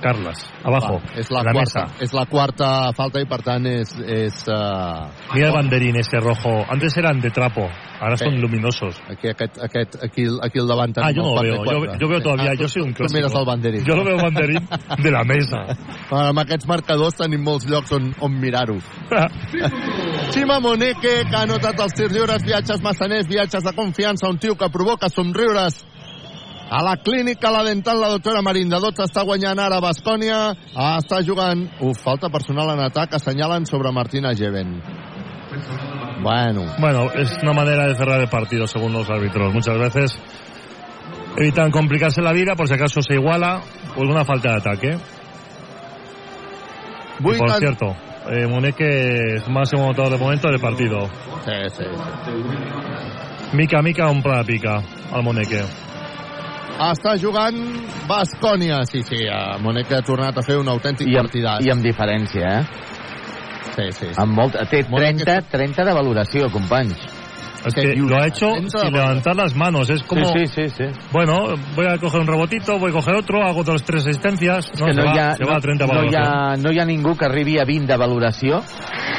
Carlas, 0.03 0.43
abajo. 0.65 0.99
Va, 0.99 1.13
és 1.21 1.31
la, 1.31 1.43
la 1.45 1.53
quarta, 1.53 1.85
mesa. 1.87 2.03
és 2.03 2.13
la 2.13 2.25
quarta 2.27 2.69
falta 2.93 3.21
i 3.23 3.27
per 3.31 3.39
tant 3.47 3.67
és... 3.71 3.93
és 4.03 4.41
uh, 4.51 5.07
Mira 5.33 5.49
el 5.49 5.55
banderín 5.55 5.97
ese 5.97 6.19
rojo. 6.19 6.65
Antes 6.69 6.97
eran 6.99 7.21
de 7.23 7.31
trapo, 7.31 7.69
ahora 8.01 8.17
Sí. 8.19 8.25
son 8.25 8.41
luminosos. 8.41 9.01
aquí, 9.09 9.29
aquest, 9.31 9.59
aquest, 9.63 9.95
aquí, 10.03 10.25
aquí 10.43 10.59
al 10.59 10.67
davant 10.69 10.99
Ah, 10.99 11.13
yo 11.13 11.23
no 11.23 11.35
lo 11.37 11.43
veo. 11.43 11.55
Yo, 11.57 11.65
quatre. 11.65 11.99
yo 12.01 12.09
veo 12.09 12.21
todavía, 12.21 12.51
Ah, 12.51 12.55
yo 12.59 12.69
soy 12.69 12.83
un 12.83 12.89
tu 12.93 13.05
clásico. 13.05 13.17
mires 13.19 13.33
el 13.35 13.45
banderín. 13.47 13.85
Yo 13.85 13.95
lo 13.97 14.05
veo 14.05 14.17
banderín 14.17 14.69
de 14.99 15.11
la 15.11 15.23
mesa. 15.25 15.59
Bueno, 16.11 16.27
amb 16.29 16.39
aquests 16.43 16.67
marcadors 16.69 17.15
tenim 17.17 17.41
molts 17.43 17.65
llocs 17.71 17.93
on, 17.93 18.11
on 18.21 18.35
mirar-ho. 18.41 18.75
Xima 20.33 20.59
Moneke, 20.61 21.23
que 21.29 21.37
ha 21.37 21.43
anotat 21.47 21.79
els 21.81 21.95
tirs 21.97 22.13
lliures, 22.13 22.43
viatges 22.45 22.83
massaners, 22.85 23.27
viatges 23.29 23.65
de 23.65 23.73
confiança, 23.77 24.29
un 24.29 24.39
tio 24.39 24.57
que 24.57 24.69
provoca 24.73 25.09
somriures 25.09 25.85
a 26.73 26.83
la 26.83 26.97
clínica, 26.97 27.51
la 27.51 27.63
dental, 27.65 28.01
la 28.01 28.09
doctora 28.09 28.41
Marín 28.41 28.71
de 28.73 28.79
12 28.81 29.05
està 29.05 29.27
guanyant 29.29 29.59
ara 29.61 29.77
Bascònia, 29.85 30.55
està 30.97 31.19
jugant... 31.21 31.67
Uf, 31.85 31.99
falta 32.01 32.31
personal 32.33 32.73
en 32.73 32.81
atac, 32.87 33.13
assenyalen 33.19 33.67
sobre 33.69 33.93
Martina 33.93 34.33
Geven. 34.35 34.79
Bueno, 36.23 36.65
Bueno, 36.79 37.11
es 37.13 37.37
una 37.43 37.53
manera 37.53 37.87
de 37.89 37.95
cerrar 37.95 38.23
el 38.23 38.29
partido, 38.29 38.67
según 38.67 38.95
los 38.95 39.11
árbitros. 39.11 39.53
Muchas 39.53 39.77
veces 39.79 40.19
evitan 41.37 41.71
complicarse 41.71 42.23
la 42.23 42.33
vida, 42.33 42.55
por 42.57 42.69
si 42.69 42.75
acaso 42.75 43.03
se 43.03 43.15
iguala, 43.15 43.61
pues 43.95 44.09
una 44.09 44.25
falta 44.25 44.53
de 44.53 44.57
ataque. 44.57 44.97
Y 47.21 47.39
por 47.39 47.53
cierto, 47.53 47.95
eh, 48.31 48.47
Muneque 48.47 49.35
es 49.37 49.49
máximo 49.51 49.85
anotador 49.85 50.13
de 50.13 50.19
momento 50.19 50.49
del 50.49 50.59
partido. 50.59 51.07
Sí, 51.45 51.53
sí, 51.77 51.85
sí. 51.85 53.57
Mica, 53.57 53.83
mica, 53.83 54.09
un 54.09 54.23
pica 54.47 54.83
al 55.13 55.23
Muneque. 55.23 55.92
Està 56.81 57.17
jugant 57.21 57.57
Bascònia. 58.09 58.83
Sí, 58.89 59.03
sí, 59.07 59.25
eh, 59.27 59.59
Moneca 59.63 59.99
ha 59.99 60.03
tornat 60.07 60.39
a 60.39 60.43
fer 60.43 60.57
un 60.59 60.69
autèntic 60.69 61.07
I 61.09 61.17
amb, 61.17 61.29
partidàs. 61.29 61.65
I 61.65 61.71
amb 61.71 61.85
diferència, 61.85 62.55
eh? 62.61 62.65
Sí, 63.73 63.89
sí, 63.93 64.07
sí. 64.07 64.15
Amb 64.21 64.35
molt, 64.37 64.57
té 64.71 64.83
Molt 64.91 65.03
30, 65.05 65.37
30 65.53 65.85
de 65.85 65.93
valoració, 65.97 66.51
companys. 66.53 66.99
Es 67.65 67.75
¿Qué 67.75 67.83
que 67.83 67.95
lo 67.95 68.17
ha 68.21 68.27
hecho 68.27 68.49
sin 68.57 68.93
levantar 68.93 69.37
las 69.37 69.55
manos. 69.55 69.89
Es 69.89 70.03
como, 70.03 70.25
Sí, 70.33 70.47
sí, 70.47 70.69
sí, 70.69 70.89
sí. 70.91 71.01
bueno, 71.13 71.55
voy 71.77 71.87
a 71.87 71.97
coger 71.97 72.21
un 72.21 72.27
rebotito, 72.27 72.77
voy 72.77 72.91
a 72.91 72.95
coger 72.95 73.15
otro, 73.15 73.41
hago 73.47 73.61
otras 73.61 73.85
tres 73.85 74.05
asistencias. 74.05 74.69
No, 74.81 74.87
que 74.87 74.95
se, 74.95 75.01
no, 75.01 75.07
va, 75.07 75.15
hi 75.15 75.19
ha, 75.21 75.37
se 75.37 75.45
va 75.45 75.57
a 75.57 75.61
30 75.61 75.87
no, 75.87 75.93
no, 75.93 76.01
hi 76.03 76.07
valoración. 76.11 76.27
ha, 76.27 76.57
no 76.57 76.73
hi 76.73 76.81
ha 76.81 76.85
ningú 76.85 77.17
que 77.17 77.25
arribi 77.25 77.59
a 77.61 77.65
20 77.65 77.87
de 77.87 77.97
valoració 77.97 78.63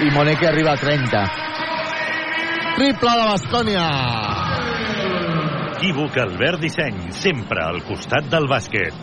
i 0.03 0.11
Moneque 0.11 0.45
arriba 0.47 0.73
a 0.73 0.75
30. 0.75 1.23
Triple 2.75 3.11
de 3.15 3.25
Bascònia. 3.31 3.87
Equívoc 5.83 6.15
Albert 6.15 6.61
Disseny, 6.63 7.09
sempre 7.11 7.59
al 7.59 7.81
costat 7.83 8.29
del 8.31 8.45
bàsquet. 8.47 8.93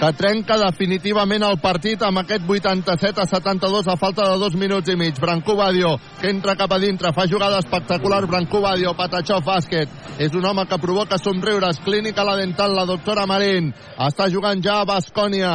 que 0.00 0.08
trenca 0.18 0.56
definitivament 0.58 1.44
el 1.46 1.60
partit 1.62 2.02
amb 2.02 2.18
aquest 2.20 2.42
87 2.42 3.22
a 3.22 3.26
72 3.30 3.86
a 3.86 3.96
falta 3.96 4.26
de 4.26 4.40
dos 4.42 4.56
minuts 4.58 4.90
i 4.90 4.96
mig. 4.96 5.14
Brancú 5.20 5.54
Badio, 5.54 5.94
que 6.20 6.28
entra 6.28 6.56
cap 6.56 6.72
a 6.72 6.78
dintre, 6.78 7.14
fa 7.14 7.28
jugada 7.30 7.60
espectacular. 7.62 8.26
Brancú 8.26 8.60
Badio, 8.60 8.96
Patachó 8.98 9.38
bàsquet. 9.46 9.88
És 10.18 10.34
un 10.34 10.44
home 10.44 10.66
que 10.66 10.78
provoca 10.78 11.18
somriures. 11.18 11.78
Clínica 11.84 12.24
la 12.24 12.36
dental, 12.36 12.74
la 12.74 12.84
doctora 12.84 13.26
Marín. 13.26 13.72
Està 13.96 14.26
jugant 14.28 14.60
ja 14.60 14.80
a 14.80 14.90
Bascònia. 14.90 15.54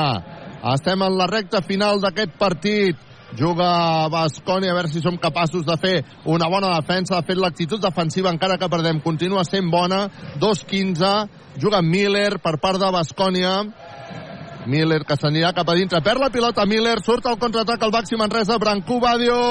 Estem 0.74 1.02
en 1.02 1.18
la 1.18 1.28
recta 1.28 1.62
final 1.62 2.00
d'aquest 2.00 2.40
partit. 2.40 3.11
Juga 3.38 4.10
Bascònia 4.12 4.72
a 4.72 4.78
veure 4.78 4.92
si 4.92 5.02
som 5.02 5.18
capaços 5.18 5.66
de 5.66 5.78
fer 5.82 5.96
una 6.26 6.50
bona 6.50 6.74
defensa. 6.76 7.20
De 7.20 7.28
fet 7.28 7.40
l'actitud 7.40 7.82
defensiva 7.82 8.32
encara 8.32 8.58
que 8.58 8.70
perdem. 8.70 9.02
Continua 9.02 9.46
sent 9.48 9.72
bona. 9.72 10.08
2-15 10.40 11.58
juga 11.62 11.82
Miller 11.82 12.40
per 12.44 12.58
part 12.62 12.80
de 12.80 12.92
Bascònia 12.92 13.56
Miller 14.68 15.02
que 15.08 15.18
s'anirà 15.18 15.54
cap 15.58 15.70
a 15.70 15.76
dintre. 15.76 16.02
Perd 16.06 16.22
la 16.22 16.30
pilota 16.30 16.66
Miller, 16.70 17.00
surt 17.02 17.26
al 17.26 17.40
contraatac 17.42 17.82
el 17.82 17.92
Baxi 17.92 18.20
Manresa, 18.20 18.60
Brancú 18.62 19.00
Badio 19.02 19.42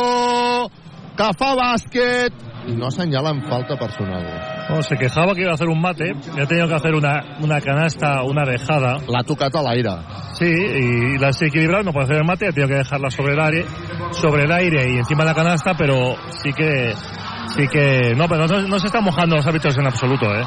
que 1.18 1.32
fa 1.36 1.52
bàsquet. 1.58 2.48
I 2.70 2.78
no 2.78 2.88
assenyalen 2.88 3.44
falta 3.48 3.76
personal 3.80 4.59
Bueno, 4.70 4.84
se 4.84 4.96
quejaba 4.96 5.34
que 5.34 5.40
iba 5.40 5.50
a 5.50 5.54
hacer 5.54 5.68
un 5.68 5.80
mate 5.80 6.14
y 6.36 6.40
ha 6.40 6.46
tenido 6.46 6.68
que 6.68 6.74
hacer 6.74 6.94
una, 6.94 7.38
una 7.40 7.60
canasta, 7.60 8.22
una 8.22 8.44
dejada. 8.44 8.98
l'ha 9.08 9.24
tocat 9.24 9.52
a 9.56 9.62
l'aire 9.62 9.90
Sí, 10.38 10.46
y 10.46 11.18
la 11.18 11.28
has 11.30 11.42
equilibrado, 11.42 11.82
no 11.82 11.92
puede 11.92 12.04
hacer 12.04 12.18
el 12.18 12.24
mate, 12.24 12.46
ha 12.46 12.52
tenido 12.52 12.68
que 12.68 12.76
dejarla 12.76 13.10
sobre 13.10 13.32
el 13.32 13.40
aire, 13.40 13.64
sobre 14.12 14.44
el 14.44 14.52
aire 14.52 14.92
y 14.92 14.98
encima 14.98 15.24
de 15.24 15.30
la 15.30 15.34
canasta, 15.34 15.74
pero 15.76 16.14
sí 16.30 16.52
que, 16.52 16.94
sí 17.48 17.66
que, 17.66 18.14
no, 18.14 18.28
pero 18.28 18.46
no, 18.46 18.62
no 18.62 18.78
se 18.78 18.86
están 18.86 19.02
mojando 19.02 19.34
los 19.34 19.46
árbitros 19.46 19.76
en 19.76 19.86
absoluto, 19.86 20.32
eh. 20.32 20.44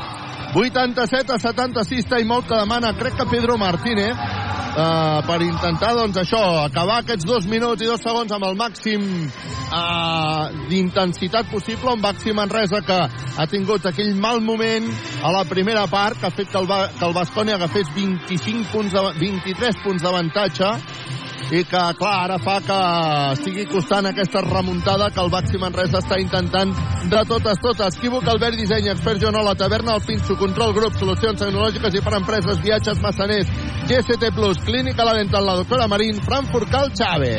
87 0.54 1.34
a 1.34 1.40
76 1.40 2.06
timeout 2.06 2.46
que 2.46 2.56
demana 2.56 2.94
crec 2.94 3.16
que 3.18 3.26
Pedro 3.26 3.58
Martínez 3.58 4.14
uh, 4.14 5.26
per 5.26 5.42
intentar 5.42 5.96
doncs 5.98 6.20
això 6.22 6.42
acabar 6.62 7.00
aquests 7.02 7.26
dos 7.26 7.48
minuts 7.50 7.82
i 7.82 7.90
dos 7.90 8.02
segons 8.04 8.32
amb 8.32 8.46
el 8.46 8.58
màxim 8.60 9.02
uh, 9.26 10.54
d'intensitat 10.70 11.50
possible 11.50 11.96
un 11.96 12.04
Baxi 12.06 12.36
Manresa 12.38 12.84
que 12.86 13.00
ha 13.02 13.48
tingut 13.50 13.88
aquell 13.90 14.14
mal 14.14 14.42
moment 14.46 14.86
a 15.24 15.34
la 15.34 15.42
primera 15.50 15.88
part 15.90 16.22
que 16.22 16.30
ha 16.30 16.36
fet 16.38 16.52
que 16.54 16.62
el, 16.62 16.70
que 16.70 17.06
el 17.10 17.18
Bascònia 17.18 17.58
agafés 17.58 17.90
25 17.98 18.70
punts 18.70 18.94
de, 18.94 19.04
23 19.26 19.82
punts 19.82 20.06
d'avantatge 20.06 20.70
i 21.54 21.62
que, 21.70 21.82
clar, 22.00 22.14
ara 22.26 22.38
fa 22.42 22.56
que 22.66 22.78
estigui 23.36 23.68
costant 23.70 24.08
aquesta 24.10 24.42
remuntada 24.42 25.12
que 25.14 25.22
el 25.22 25.30
Baxi 25.30 25.60
Manresa 25.62 26.00
està 26.02 26.18
intentant 26.22 26.72
de 27.12 27.22
totes, 27.30 27.60
totes. 27.62 28.00
Equívoc, 28.00 28.26
Albert 28.32 28.58
Disseny, 28.58 28.90
Expert 28.94 29.22
Joanola, 29.22 29.54
Taverna, 29.60 29.94
El 30.00 30.06
Pinxo, 30.08 30.38
Control 30.40 30.74
Grup, 30.74 30.98
Solucions 30.98 31.44
Tecnològiques 31.44 32.00
i 32.00 32.02
per 32.02 32.16
Empreses, 32.18 32.62
Viatges 32.64 33.02
Massaners, 33.06 33.54
GST 33.86 34.34
Plus, 34.34 34.64
Clínica 34.66 35.06
La 35.06 35.14
Dental, 35.20 35.46
la 35.46 35.60
doctora 35.62 35.88
Marín, 35.92 36.18
Frankfurt 36.26 36.74
Cal 36.74 36.90
Xave. 36.98 37.36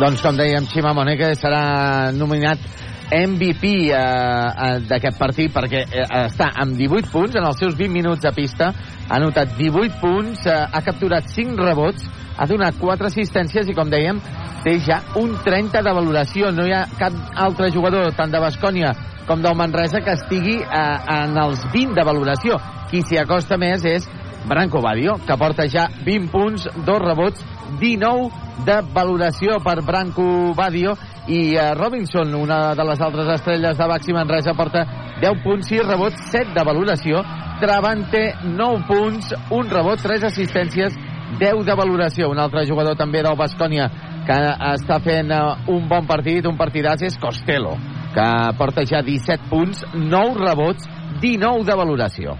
Doncs 0.00 0.24
com 0.24 0.40
dèiem, 0.40 0.68
Xima 0.72 0.94
Moneque 0.96 1.34
serà 1.36 2.08
nominat 2.16 2.64
MVP 3.08 3.72
eh, 3.88 3.96
eh, 3.96 4.78
d'aquest 4.88 5.18
partit 5.18 5.52
perquè 5.54 5.84
eh, 5.86 6.06
està 6.26 6.50
amb 6.62 6.76
18 6.78 7.12
punts 7.12 7.36
en 7.38 7.48
els 7.48 7.58
seus 7.60 7.76
20 7.78 7.94
minuts 7.94 8.24
de 8.24 8.32
pista 8.36 8.72
ha 9.08 9.20
notat 9.22 9.56
18 9.58 10.00
punts 10.02 10.46
eh, 10.46 10.58
ha 10.72 10.82
capturat 10.84 11.28
5 11.32 11.56
rebots 11.62 12.08
ha 12.38 12.46
donat 12.46 12.78
4 12.78 13.10
assistències 13.10 13.68
i 13.68 13.74
com 13.74 13.90
dèiem 13.90 14.20
té 14.62 14.76
ja 14.82 15.00
un 15.18 15.34
30 15.44 15.82
de 15.82 15.94
valoració. 15.94 16.52
No 16.54 16.66
hi 16.66 16.74
ha 16.74 16.84
cap 16.98 17.14
altre 17.46 17.70
jugador 17.74 18.12
tant 18.16 18.32
de 18.32 18.42
Bascònia 18.42 18.94
com 19.28 19.42
del 19.44 19.56
Manresa 19.58 20.00
que 20.04 20.14
estigui 20.16 20.56
eh, 20.62 20.84
en 21.18 21.36
els 21.42 21.64
20 21.74 21.96
de 21.98 22.06
valoració. 22.06 22.58
Qui 22.88 23.02
s'hi 23.04 23.20
acosta 23.20 23.58
més 23.60 23.84
és 23.84 24.06
Branco 24.48 24.80
Badio, 24.80 25.18
que 25.26 25.36
porta 25.36 25.66
ja 25.68 25.88
20 26.06 26.30
punts, 26.32 26.68
dos 26.86 27.02
rebots, 27.02 27.42
19 27.80 28.64
de 28.66 28.78
valoració 28.94 29.58
per 29.64 29.82
Branco 29.86 30.54
Badio 30.56 30.94
i 31.28 31.54
eh, 31.54 31.74
Robinson, 31.76 32.32
una 32.34 32.74
de 32.74 32.86
les 32.88 33.00
altres 33.04 33.28
estrelles 33.34 33.76
de 33.78 33.88
Baxi 33.90 34.16
Manresa, 34.16 34.56
porta 34.56 34.84
10 35.20 35.42
punts, 35.44 35.68
6 35.68 35.84
rebots, 35.86 36.24
7 36.32 36.54
de 36.56 36.64
valoració. 36.64 37.22
Travante, 37.60 38.22
9 38.44 38.84
punts, 38.88 39.32
un 39.50 39.70
rebot, 39.70 40.00
3 40.00 40.28
assistències, 40.30 40.94
10 41.38 41.64
de 41.66 41.76
valoració. 41.76 42.30
Un 42.30 42.38
altre 42.38 42.64
jugador 42.66 42.96
també 42.96 43.22
del 43.22 43.36
Bascònia 43.36 43.90
que 44.28 44.38
està 44.72 45.00
fent 45.04 45.32
eh, 45.32 45.40
un 45.74 45.88
bon 45.90 46.06
partit, 46.08 46.46
un 46.46 46.58
partidàs, 46.58 47.04
és 47.06 47.18
Costello, 47.20 47.76
que 48.14 48.28
porta 48.58 48.84
ja 48.88 49.02
17 49.04 49.50
punts, 49.50 49.84
9 49.94 50.44
rebots, 50.44 50.88
19 51.20 51.66
de 51.68 51.76
valoració. 51.76 52.38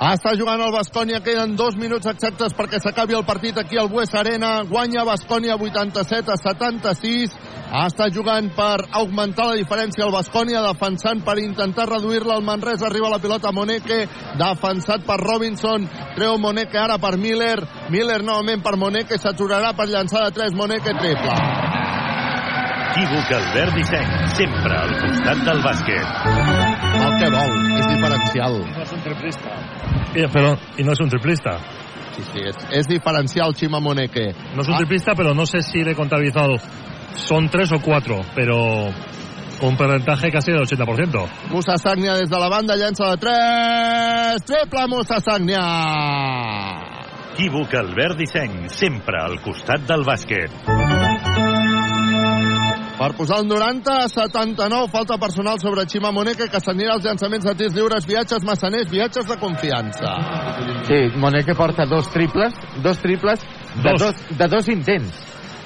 Està 0.00 0.30
jugant 0.32 0.62
el 0.64 0.70
Bascònia, 0.72 1.18
queden 1.20 1.58
dos 1.58 1.74
minuts 1.76 2.08
exactes 2.08 2.54
perquè 2.56 2.78
s'acabi 2.80 3.12
el 3.18 3.26
partit 3.28 3.58
aquí 3.60 3.76
al 3.76 3.90
Bues 3.92 4.14
Arena. 4.16 4.62
Guanya 4.64 5.02
Bascònia 5.04 5.58
87 5.60 6.32
a 6.32 6.38
76. 6.40 7.34
Està 7.82 8.06
jugant 8.08 8.48
per 8.56 8.78
augmentar 8.96 9.50
la 9.50 9.58
diferència 9.60 10.06
el 10.06 10.14
Bascònia, 10.14 10.62
defensant 10.64 11.20
per 11.20 11.36
intentar 11.42 11.84
reduir-la. 11.90 12.38
El 12.40 12.48
Manresa 12.48 12.88
arriba 12.88 13.10
a 13.10 13.14
la 13.18 13.20
pilota 13.20 13.52
Moneque, 13.52 14.06
defensat 14.40 15.04
per 15.04 15.20
Robinson. 15.20 15.84
Treu 16.16 16.38
Moneque 16.40 16.80
ara 16.80 16.96
per 16.96 17.18
Miller. 17.20 17.58
Miller 17.92 18.22
novament 18.24 18.64
per 18.64 18.78
Moneque, 18.80 19.20
s'aturarà 19.20 19.74
per 19.76 19.90
llançar 19.92 20.24
de 20.24 20.32
3. 20.32 20.56
Moneque 20.56 20.96
triple. 20.96 21.36
Equívoc 22.90 23.36
Albert 23.36 23.76
Disseny, 23.76 24.08
sempre 24.34 24.80
al 24.80 24.96
costat 25.04 25.44
del 25.44 25.60
bàsquet. 25.62 26.24
El 27.04 27.20
que 27.20 27.28
vol, 27.36 27.69
diferencial. 28.32 28.72
No 28.72 28.82
es 28.82 28.92
un 28.92 29.00
triplista. 29.00 29.50
Eh, 30.14 30.26
pero, 30.32 30.58
y 30.76 30.84
no 30.84 30.92
es 30.92 31.00
un 31.00 31.08
triplista. 31.08 31.58
Sí, 32.16 32.22
sí, 32.32 32.40
es, 32.44 32.56
es 32.72 32.86
diferencial 32.86 33.54
Chima 33.54 33.80
Moneque. 33.80 34.34
No 34.54 34.62
es 34.62 34.68
un 34.68 34.76
triplista, 34.76 35.12
pero 35.16 35.34
no 35.34 35.46
sé 35.46 35.62
si 35.62 35.82
le 35.84 35.92
he 35.92 35.94
contabilizado. 35.94 36.56
Son 37.14 37.48
tres 37.48 37.72
o 37.72 37.80
cuatro, 37.80 38.20
pero 38.34 38.86
un 39.62 39.76
porcentaje 39.76 40.30
casi 40.30 40.52
del 40.52 40.62
80%. 40.62 41.28
Musa 41.50 41.76
Sagnia 41.76 42.14
des 42.14 42.30
de 42.30 42.38
la 42.38 42.48
banda, 42.48 42.76
llença 42.76 43.10
de 43.10 43.16
3. 43.16 44.44
Triple 44.44 44.86
Musa 44.88 45.20
Sagnia. 45.20 46.90
Equívoc 47.40 47.72
Albert 47.74 48.18
Disseny, 48.18 48.68
sempre 48.68 49.16
al 49.16 49.40
costat 49.40 49.86
del 49.88 50.04
bàsquet. 50.04 50.99
Per 53.00 53.14
posar 53.16 53.38
el 53.40 53.46
90 53.48 53.92
a 53.96 54.08
79, 54.12 54.90
falta 54.92 55.16
personal 55.16 55.56
sobre 55.58 55.86
Xima 55.88 56.10
Moneque, 56.12 56.50
que 56.52 56.58
s'anirà 56.60 56.98
als 56.98 57.06
llançaments 57.06 57.46
de 57.46 57.54
tirs 57.56 57.72
lliures, 57.72 58.04
viatges 58.04 58.42
massaners, 58.44 58.90
viatges 58.92 59.24
de 59.24 59.36
confiança. 59.40 60.10
Sí, 60.84 60.98
Moneque 61.16 61.54
porta 61.56 61.86
dos 61.88 62.10
triples, 62.12 62.52
dos 62.84 62.98
triples 63.00 63.40
de 63.80 63.94
Dos. 63.94 64.02
dos, 64.02 64.36
de 64.36 64.48
dos 64.52 64.68
intents. 64.68 65.22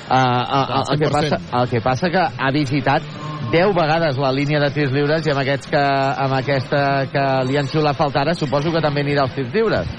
Uh, 0.07 0.15
uh, 0.15 0.85
el, 0.93 0.99
que 1.01 1.09
100%. 1.09 1.11
passa, 1.11 1.39
el 1.59 1.69
que 1.73 1.81
passa 1.81 2.11
que 2.13 2.23
ha 2.23 2.51
visitat 2.55 3.03
10 3.51 3.75
vegades 3.75 4.21
la 4.21 4.31
línia 4.31 4.61
de 4.63 4.69
tirs 4.71 4.93
lliures 4.93 5.27
i 5.27 5.33
amb, 5.33 5.41
aquests 5.43 5.73
que, 5.73 5.81
amb 6.27 6.37
aquesta 6.39 6.83
que 7.11 7.25
li 7.49 7.59
han 7.59 7.67
xiulat 7.67 7.99
falta 7.99 8.23
ara 8.23 8.37
suposo 8.39 8.71
que 8.71 8.85
també 8.85 9.03
anirà 9.03 9.25
als 9.27 9.35
tirs 9.35 9.51
lliures. 9.51 9.91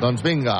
Doncs 0.00 0.24
vinga. 0.24 0.56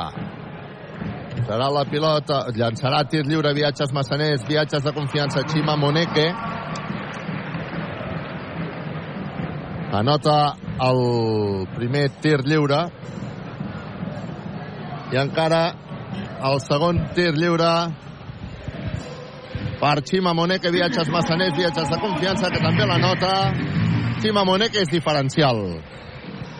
Serà 1.41 1.67
la 1.73 1.81
pilota, 1.89 2.43
llançarà 2.53 3.01
tir 3.09 3.23
lliure, 3.25 3.53
viatges 3.57 3.91
massaners, 3.95 4.43
viatges 4.47 4.83
de 4.85 4.91
confiança, 4.93 5.41
Xima 5.49 5.75
Moneque. 5.75 6.27
Anota 10.01 10.35
el 10.87 11.01
primer 11.75 12.05
tir 12.21 12.43
lliure. 12.45 12.83
I 15.11 15.19
encara 15.23 15.63
el 16.51 16.61
segon 16.63 17.01
tir 17.17 17.33
lliure 17.35 17.71
per 19.81 19.95
Xima 20.05 20.35
Moneque, 20.37 20.69
viatges 20.71 21.09
massaners, 21.09 21.57
viatges 21.57 21.89
de 21.89 21.99
confiança, 22.05 22.53
que 22.53 22.61
també 22.61 22.85
la 22.85 22.99
nota. 23.01 23.33
Xima 24.21 24.45
Moneque 24.45 24.85
és 24.85 24.93
diferencial. 24.93 25.65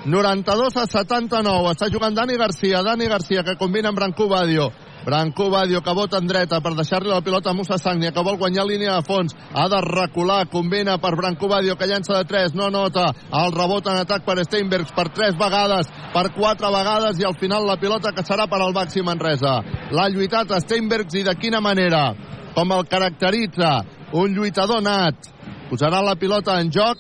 92 0.06 0.78
a 0.78 0.88
79. 0.90 1.74
Està 1.76 1.88
jugant 1.94 2.16
Dani 2.16 2.38
Garcia. 2.38 2.82
Dani 2.82 3.06
Garcia 3.06 3.44
que 3.46 3.58
combina 3.58 3.92
amb 3.92 4.00
Brancú 4.00 4.26
Badio. 4.30 4.72
Brancú 5.06 5.50
Badio 5.50 5.82
que 5.82 5.94
vota 5.94 6.18
en 6.18 6.28
dreta 6.30 6.60
per 6.62 6.74
deixar-li 6.78 7.10
la 7.10 7.22
pilota 7.22 7.52
a 7.52 7.54
Musa 7.54 7.78
Sagnia 7.78 8.12
que 8.12 8.24
vol 8.26 8.38
guanyar 8.38 8.66
línia 8.66 8.96
de 8.98 9.06
fons. 9.06 9.36
Ha 9.54 9.68
de 9.70 9.82
recular. 9.86 10.48
Combina 10.50 10.98
per 10.98 11.14
Brancú 11.16 11.48
Badio 11.48 11.78
que 11.78 11.86
llença 11.86 12.18
de 12.18 12.26
3. 12.26 12.58
No 12.58 12.72
nota. 12.74 13.12
El 13.30 13.54
rebot 13.54 13.86
en 13.94 14.02
atac 14.02 14.26
per 14.26 14.40
Steinbergs 14.44 14.94
per 14.98 15.10
3 15.14 15.38
vegades, 15.38 15.90
per 16.14 16.32
4 16.34 16.74
vegades 16.74 17.22
i 17.22 17.28
al 17.30 17.38
final 17.38 17.70
la 17.70 17.78
pilota 17.78 18.12
que 18.12 18.26
serà 18.26 18.50
per 18.50 18.62
al 18.62 18.74
Baxi 18.74 19.06
Manresa. 19.06 19.60
L'ha 19.92 20.10
lluitat 20.10 20.50
Steinbergs 20.66 21.14
i 21.22 21.28
de 21.30 21.38
quina 21.38 21.62
manera? 21.62 22.08
Com 22.56 22.74
el 22.74 22.88
caracteritza 22.90 23.84
un 24.18 24.34
lluitador 24.34 24.82
nat. 24.82 25.30
Posarà 25.70 26.02
la 26.02 26.18
pilota 26.18 26.58
en 26.60 26.74
joc 26.74 26.98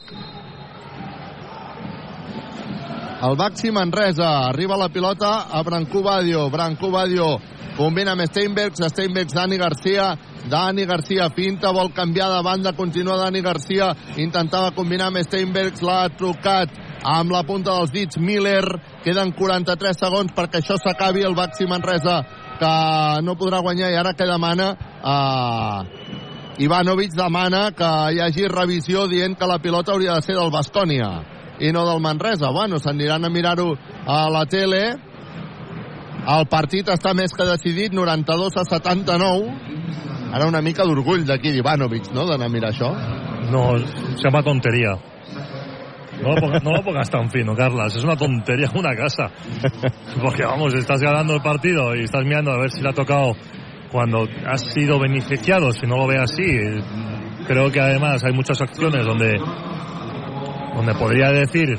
el 3.21 3.35
Baxi 3.37 3.71
Manresa. 3.71 4.47
Arriba 4.47 4.77
la 4.77 4.89
pilota 4.89 5.47
a 5.51 5.61
Brancú 5.63 6.01
Badio. 6.01 6.49
Brancú 6.49 6.89
Badio 6.91 7.37
combina 7.77 8.13
amb 8.13 8.25
Steinbergs. 8.25 8.81
Steinbergs, 8.89 9.33
Dani 9.33 9.57
Garcia. 9.57 10.17
Dani 10.49 10.85
Garcia 10.85 11.29
finta, 11.29 11.71
vol 11.71 11.93
canviar 11.93 12.31
de 12.33 12.41
banda, 12.43 12.73
continua 12.73 13.17
Dani 13.17 13.41
Garcia. 13.41 13.91
Intentava 14.17 14.71
combinar 14.71 15.11
amb 15.11 15.21
Steinbergs, 15.21 15.83
l'ha 15.85 16.09
trucat 16.17 16.73
amb 17.03 17.31
la 17.31 17.43
punta 17.43 17.75
dels 17.77 17.91
dits 17.93 18.17
Miller. 18.17 18.65
Queden 19.03 19.33
43 19.37 20.01
segons 20.01 20.33
perquè 20.33 20.61
això 20.61 20.79
s'acabi. 20.81 21.21
El 21.21 21.37
Baxi 21.37 21.69
Manresa 21.69 22.23
que 22.57 22.73
no 23.25 23.37
podrà 23.37 23.61
guanyar 23.61 23.91
i 23.91 23.97
ara 23.97 24.13
que 24.13 24.25
demana 24.25 24.73
eh, 25.01 26.61
Ivanovic 26.61 27.13
demana 27.17 27.71
que 27.73 27.91
hi 28.13 28.19
hagi 28.21 28.49
revisió 28.49 29.07
dient 29.09 29.37
que 29.37 29.49
la 29.49 29.57
pilota 29.57 29.93
hauria 29.93 30.19
de 30.19 30.25
ser 30.25 30.35
del 30.37 30.51
Bascònia 30.53 31.40
i 31.61 31.71
no 31.71 31.85
del 31.85 32.01
Manresa. 32.01 32.49
Bueno, 32.49 32.79
s'aniran 32.81 33.25
a 33.25 33.29
mirar-ho 33.29 33.71
a 34.05 34.25
la 34.33 34.45
tele 34.49 34.83
El 36.21 36.45
partit 36.45 36.85
està 36.93 37.15
més 37.17 37.33
que 37.33 37.45
decidit, 37.47 37.93
92 37.97 38.57
a 38.61 38.63
79. 38.67 39.71
Ara 40.37 40.45
una 40.47 40.61
mica 40.61 40.85
d'orgull 40.85 41.25
d'aquí 41.25 41.49
d'Ivanovic, 41.55 42.11
no?, 42.13 42.27
d'anar 42.29 42.45
a 42.45 42.53
mirar 42.53 42.69
això. 42.69 42.91
No, 43.49 43.63
se 43.79 44.21
llama 44.21 44.43
tontería. 44.45 44.93
No 46.21 46.35
lo, 46.35 46.41
pongas, 46.41 46.63
no 46.63 46.71
lo 46.75 46.83
pongas 46.83 47.09
tan 47.09 47.31
fino, 47.31 47.55
Carlas. 47.55 47.95
Es 47.95 48.03
una 48.03 48.15
tontería 48.15 48.69
una 48.75 48.95
casa. 48.95 49.31
Porque 50.21 50.43
vamos, 50.45 50.75
estás 50.75 51.01
ganando 51.01 51.33
el 51.33 51.41
partido 51.41 51.95
y 51.95 52.03
estás 52.03 52.23
mirando 52.23 52.51
a 52.51 52.59
ver 52.59 52.69
si 52.69 52.81
le 52.81 52.89
ha 52.89 52.93
tocado 52.93 53.33
cuando 53.91 54.27
has 54.45 54.61
sido 54.61 54.99
beneficiado. 54.99 55.71
Si 55.71 55.87
no 55.87 55.97
lo 55.97 56.07
ve 56.07 56.19
así, 56.19 56.45
creo 57.47 57.71
que 57.71 57.81
además 57.81 58.23
hay 58.23 58.33
muchas 58.33 58.61
acciones 58.61 59.03
donde, 59.03 59.41
donde 60.75 60.93
podría 60.93 61.31
decir, 61.31 61.77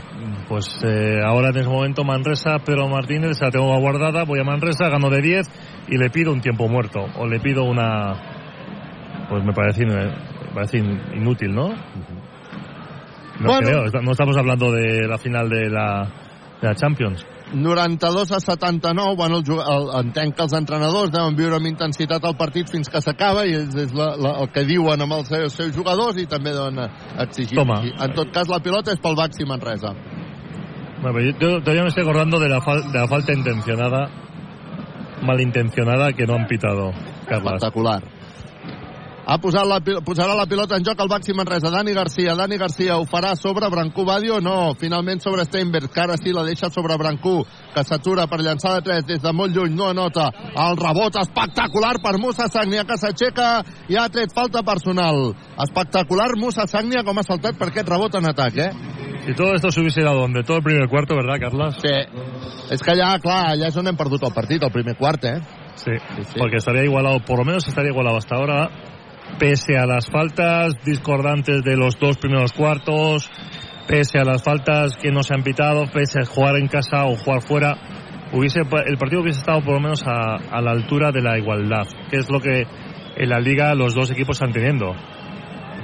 pues 0.49 0.67
eh, 0.85 1.19
ahora 1.25 1.49
en 1.49 1.57
ese 1.57 1.69
momento 1.69 2.05
Manresa, 2.05 2.59
Pedro 2.65 2.89
Martínez, 2.89 3.41
la 3.41 3.51
tengo 3.51 3.79
guardada, 3.81 4.25
voy 4.25 4.41
a 4.41 4.45
Manresa, 4.45 4.89
gano 4.89 5.09
de 5.09 5.21
10 5.23 5.51
y 5.89 5.97
le 5.97 6.11
pido 6.11 6.33
un 6.33 6.41
tiempo 6.41 6.69
muerto. 6.69 7.01
O 7.17 7.27
le 7.27 7.41
pido 7.41 7.65
una... 7.65 8.15
Pues 9.29 9.45
me 9.45 9.53
parece, 9.53 9.87
me 9.87 10.13
parece 10.55 10.79
inútil, 10.79 11.55
¿no? 11.55 11.69
No 13.41 13.47
Bueno. 13.47 13.67
creo, 13.67 14.03
no 14.03 14.13
estamos 14.13 14.37
hablando 14.37 14.71
de 14.71 15.07
la 15.09 15.17
final 15.19 15.49
de 15.49 15.71
la, 15.71 16.09
de 16.61 16.69
la 16.69 16.75
Champions. 16.75 17.27
92 17.53 18.33
a 18.33 18.41
79, 18.41 19.15
bueno, 19.17 19.39
el, 19.39 19.45
el, 19.53 19.89
entenc 20.07 20.35
que 20.37 20.43
els 20.47 20.55
entrenadors 20.57 21.11
deuen 21.13 21.37
viure 21.37 21.59
amb 21.59 21.69
intensitat 21.69 22.25
el 22.25 22.37
partit 22.37 22.71
fins 22.73 22.89
que 22.89 23.01
s'acaba 23.05 23.45
i 23.45 23.53
és, 23.59 23.75
és 23.77 23.93
la, 23.93 24.13
la, 24.17 24.33
el 24.41 24.49
que 24.55 24.65
diuen 24.65 25.01
amb 25.05 25.13
els 25.19 25.29
seus, 25.29 25.53
seus 25.53 25.75
jugadors 25.77 26.17
i 26.17 26.27
també 26.27 26.55
deuen 26.57 26.81
exigir. 27.21 27.59
Toma. 27.59 27.83
En 27.85 28.15
tot 28.17 28.33
cas, 28.33 28.49
la 28.49 28.61
pilota 28.65 28.93
és 28.97 29.01
pel 29.05 29.17
Baxi 29.19 29.45
Manresa. 29.45 29.93
Bueno, 31.03 31.21
yo, 31.21 31.33
yo 31.41 31.61
todavía 31.61 31.83
me 31.83 31.89
estoy 31.89 32.05
acordando 32.05 32.39
de 32.41 32.49
la, 32.49 32.61
fal- 32.61 32.91
de 32.91 32.99
la 32.99 33.09
falta 33.09 33.33
intencionada, 33.35 34.09
malintencionada 35.23 36.13
que 36.13 36.27
no 36.27 36.35
han 36.35 36.47
pitado, 36.47 36.93
Carlas. 37.29 37.55
Espectacular. 37.55 38.03
Ha 39.33 39.39
posat 39.41 39.65
la, 39.65 39.79
posarà 40.05 40.35
la 40.37 40.45
pilota 40.45 40.77
en 40.77 40.85
joc 40.85 40.99
el 41.01 41.09
Baxi 41.09 41.33
Manresa. 41.33 41.71
Dani 41.73 41.95
Garcia. 41.97 42.35
Dani 42.37 42.59
Garcia 42.61 42.99
ho 43.01 43.07
farà 43.09 43.31
sobre 43.39 43.71
Brancú 43.73 44.05
Badio? 44.05 44.43
No. 44.45 44.75
Finalment 44.77 45.23
sobre 45.25 45.47
Steinberg, 45.47 45.89
que 45.89 46.03
ara 46.03 46.19
sí 46.21 46.35
la 46.37 46.45
deixa 46.45 46.69
sobre 46.69 46.99
Brancú, 47.01 47.39
que 47.73 47.85
s'atura 47.89 48.27
per 48.29 48.43
llançar 48.45 48.75
de 48.77 48.83
3 48.91 49.07
des 49.09 49.23
de 49.25 49.33
molt 49.33 49.57
lluny. 49.57 49.73
No 49.79 49.89
anota. 49.89 50.27
El 50.53 50.77
rebot 50.77 51.17
espectacular 51.23 51.95
per 52.05 52.19
Musa 52.21 52.51
Sagnia, 52.53 52.85
que 52.85 52.99
s'aixeca 53.01 53.49
i 53.89 53.97
ha 53.97 54.05
tret 54.13 54.37
falta 54.37 54.61
personal. 54.69 55.33
Espectacular 55.65 56.35
Musa 56.37 56.69
Sagnia 56.69 57.01
com 57.07 57.17
ha 57.17 57.25
saltat 57.25 57.57
per 57.57 57.71
aquest 57.73 57.89
rebot 57.89 58.21
en 58.21 58.29
atac, 58.29 58.61
eh? 58.61 58.71
Si 59.25 59.33
todo 59.39 59.55
esto 59.55 59.71
se 59.71 59.81
hubiese 59.81 60.03
dado 60.03 60.21
donde 60.21 60.43
todo 60.43 60.59
el 60.59 60.65
primer 60.65 60.91
cuarto, 60.91 61.15
¿verdad, 61.15 61.41
Carlas? 61.41 61.77
Sí. 61.81 61.97
És 62.75 62.83
que 62.83 62.93
allà, 62.93 63.17
clar, 63.23 63.55
allà 63.55 63.69
és 63.73 63.77
on 63.81 63.89
hem 63.89 63.97
perdut 63.97 64.29
el 64.29 64.33
partit, 64.35 64.61
el 64.61 64.73
primer 64.75 64.97
quart, 64.99 65.25
eh? 65.25 65.41
Sí, 65.75 65.93
porque 66.39 66.57
estaría 66.57 66.85
igualado, 66.85 67.21
por 67.25 67.39
lo 67.39 67.45
menos 67.45 67.67
estaría 67.67 67.91
igualado 67.91 68.19
hasta 68.19 68.37
ahora, 68.37 68.71
pese 69.39 69.77
a 69.77 69.87
las 69.87 70.07
faltas 70.07 70.75
discordantes 70.85 71.63
de 71.65 71.77
los 71.77 71.99
dos 71.99 72.17
primeros 72.19 72.53
cuartos, 72.53 73.31
pese 73.87 74.19
a 74.19 74.25
las 74.25 74.43
faltas 74.43 74.97
que 74.97 75.11
no 75.11 75.23
se 75.23 75.35
han 75.35 75.43
pitado, 75.43 75.87
pese 75.93 76.21
a 76.23 76.27
jugar 76.27 76.57
en 76.57 76.69
casa 76.69 77.05
o 77.07 77.17
jugar 77.17 77.43
fuera, 77.43 77.77
hubiese 78.33 78.61
el 78.61 78.99
partido 78.99 79.23
hubiese 79.23 79.41
estado 79.41 79.61
por 79.63 79.75
lo 79.75 79.81
menos 79.81 80.03
a, 80.07 80.37
a 80.51 80.61
la 80.63 80.71
altura 80.71 81.11
de 81.13 81.23
la 81.23 81.39
igualdad, 81.39 81.87
que 82.11 82.19
es 82.19 82.31
lo 82.31 82.41
que 82.41 82.63
en 83.17 83.29
la 83.29 83.41
liga 83.41 83.75
los 83.75 83.95
dos 83.95 84.11
equipos 84.11 84.37
están 84.37 84.53
teniendo. 84.53 84.95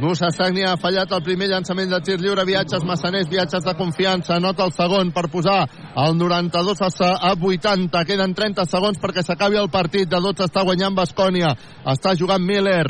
Musa 0.00 0.30
Sagnia 0.30 0.70
ha 0.72 0.76
fallat 0.78 1.10
el 1.10 1.24
primer 1.26 1.48
llançament 1.50 1.90
de 1.90 1.98
tir 2.06 2.20
lliure, 2.22 2.44
viatges 2.46 2.84
massaners, 2.86 3.26
viatges 3.28 3.64
de 3.66 3.72
confiança, 3.74 4.36
nota 4.38 4.62
el 4.62 4.70
segon 4.70 5.10
per 5.10 5.24
posar 5.26 5.64
el 5.98 6.14
92 6.16 6.82
a 6.86 6.90
sa- 6.94 7.16
a 7.18 7.32
80, 7.34 8.04
queden 8.06 8.32
30 8.32 8.62
segons 8.70 9.00
perquè 9.02 9.24
s'acabi 9.26 9.58
el 9.58 9.66
partit, 9.74 10.06
de 10.08 10.20
12 10.22 10.44
està 10.46 10.62
guanyant 10.62 10.94
Bascònia, 10.94 11.50
està 11.84 12.14
jugant 12.14 12.46
Miller, 12.46 12.86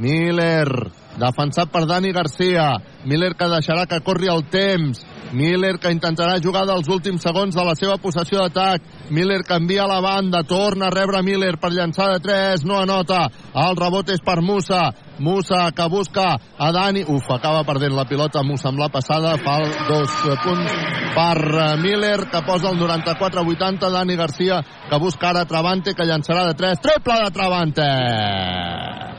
Miller, 0.00 0.90
defensat 1.18 1.70
per 1.72 1.86
Dani 1.88 2.12
Garcia, 2.12 2.74
Miller 3.04 3.34
que 3.34 3.48
deixarà 3.48 3.86
que 3.88 4.02
corri 4.04 4.28
el 4.28 4.44
temps, 4.52 5.02
Miller 5.32 5.78
que 5.78 5.92
intentarà 5.94 6.40
jugar 6.42 6.64
dels 6.66 6.88
últims 6.90 7.22
segons 7.22 7.54
de 7.54 7.64
la 7.64 7.76
seva 7.78 7.96
possessió 8.02 8.40
d'atac. 8.42 8.82
Miller 9.14 9.42
canvia 9.46 9.86
la 9.86 10.00
banda, 10.02 10.42
torna 10.42 10.88
a 10.88 10.94
rebre 10.94 11.22
Miller 11.22 11.54
per 11.60 11.70
llançar 11.70 12.10
de 12.12 12.18
3, 12.24 12.64
no 12.66 12.80
anota. 12.80 13.28
El 13.54 13.78
rebot 13.78 14.10
és 14.10 14.22
per 14.26 14.40
Musa. 14.42 14.90
Musa 15.20 15.68
que 15.76 15.86
busca 15.92 16.26
a 16.34 16.70
Dani. 16.72 17.04
Uf, 17.06 17.30
acaba 17.30 17.62
perdent 17.68 17.94
la 17.94 18.06
pilota 18.08 18.42
Musa 18.42 18.70
amb 18.70 18.80
la 18.80 18.88
passada. 18.90 19.36
Fa 19.38 19.58
dos 19.86 20.16
punts 20.42 20.74
per 21.14 21.76
Miller 21.78 22.26
que 22.32 22.42
posa 22.46 22.72
el 22.72 22.80
94-80. 22.80 23.90
Dani 23.90 24.16
Garcia 24.16 24.62
que 24.90 24.98
busca 24.98 25.30
ara 25.30 25.46
Travante 25.46 25.94
que 25.94 26.08
llançarà 26.08 26.48
de 26.48 26.58
3. 26.58 26.82
Triple 26.82 27.22
de 27.22 27.30
Travante! 27.30 27.90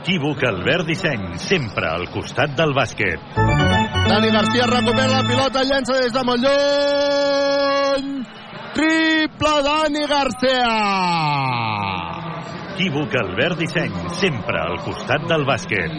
Equívoc 0.02 0.42
Albert 0.44 0.88
Disseny, 0.88 1.38
sempre 1.38 1.81
al 1.88 2.06
costat 2.14 2.54
del 2.58 2.74
bàsquet. 2.76 3.20
Dani 4.08 4.30
Garcia 4.30 4.66
recupera 4.70 5.18
la 5.18 5.22
pilota, 5.28 5.62
llença 5.66 5.98
des 6.00 6.12
de 6.12 6.22
molt 6.26 6.42
lluny. 6.46 8.12
Triple 8.72 9.56
Dani 9.66 10.06
Garcia! 10.10 10.70
Equívoc 12.72 13.14
Albert 13.14 13.58
Disseny, 13.60 13.92
sempre 14.18 14.58
al 14.58 14.78
costat 14.82 15.26
del 15.28 15.44
bàsquet. 15.46 15.92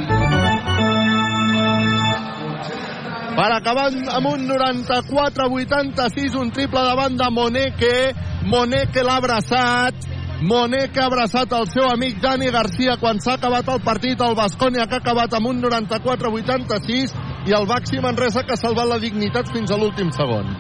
Per 3.34 3.50
acabar 3.50 3.88
amb 4.14 4.28
un 4.30 4.44
94-86, 4.50 6.36
un 6.38 6.52
triple 6.54 6.84
davant 6.86 7.16
de 7.18 7.30
Moneke. 7.34 7.96
Moneke 8.46 9.02
l'ha 9.06 9.16
abraçat. 9.22 10.13
Moneke 10.44 11.00
ha 11.00 11.06
abraçat 11.08 11.54
el 11.56 11.70
seu 11.72 11.86
amic 11.88 12.18
Dani 12.24 12.50
Garcia 12.52 12.98
quan 13.00 13.22
s'ha 13.24 13.38
acabat 13.38 13.70
el 13.72 13.80
partit. 13.86 14.20
El 14.20 14.36
Bascònia 14.36 14.88
que 14.92 14.98
ha 15.00 15.04
acabat 15.04 15.38
amb 15.38 15.48
un 15.54 15.62
94-86 15.64 17.14
i 17.48 17.56
el 17.56 17.68
Baxi 17.70 18.02
Manresa 18.04 18.44
que 18.44 18.58
ha 18.58 18.60
salvat 18.60 18.90
la 18.90 19.00
dignitat 19.00 19.52
fins 19.56 19.72
a 19.72 19.80
l'últim 19.80 20.12
segon. 20.12 20.52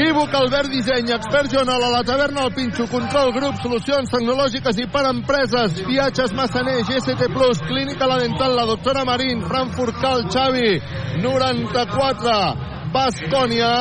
Equívoc, 0.00 0.32
Albert 0.34 0.72
Disseny, 0.72 1.12
expert 1.12 1.52
Jonal 1.52 1.84
a 1.84 1.90
la 1.92 2.00
taverna 2.02 2.46
El 2.46 2.54
Pinxo, 2.56 2.86
control 2.88 3.34
grup, 3.36 3.60
solucions 3.60 4.08
tecnològiques 4.10 4.80
i 4.80 4.88
per 4.90 5.04
empreses, 5.10 5.76
viatges 5.86 6.32
Massaner, 6.32 6.80
GST 6.88 7.28
Plus, 7.34 7.60
Clínica 7.68 8.08
La 8.08 8.16
Dental, 8.22 8.56
la 8.56 8.66
doctora 8.72 9.04
Marín, 9.04 9.44
Frankfurt 9.44 10.00
Cal, 10.00 10.24
Xavi, 10.32 10.80
94, 11.20 12.69
Bascònia, 12.92 13.72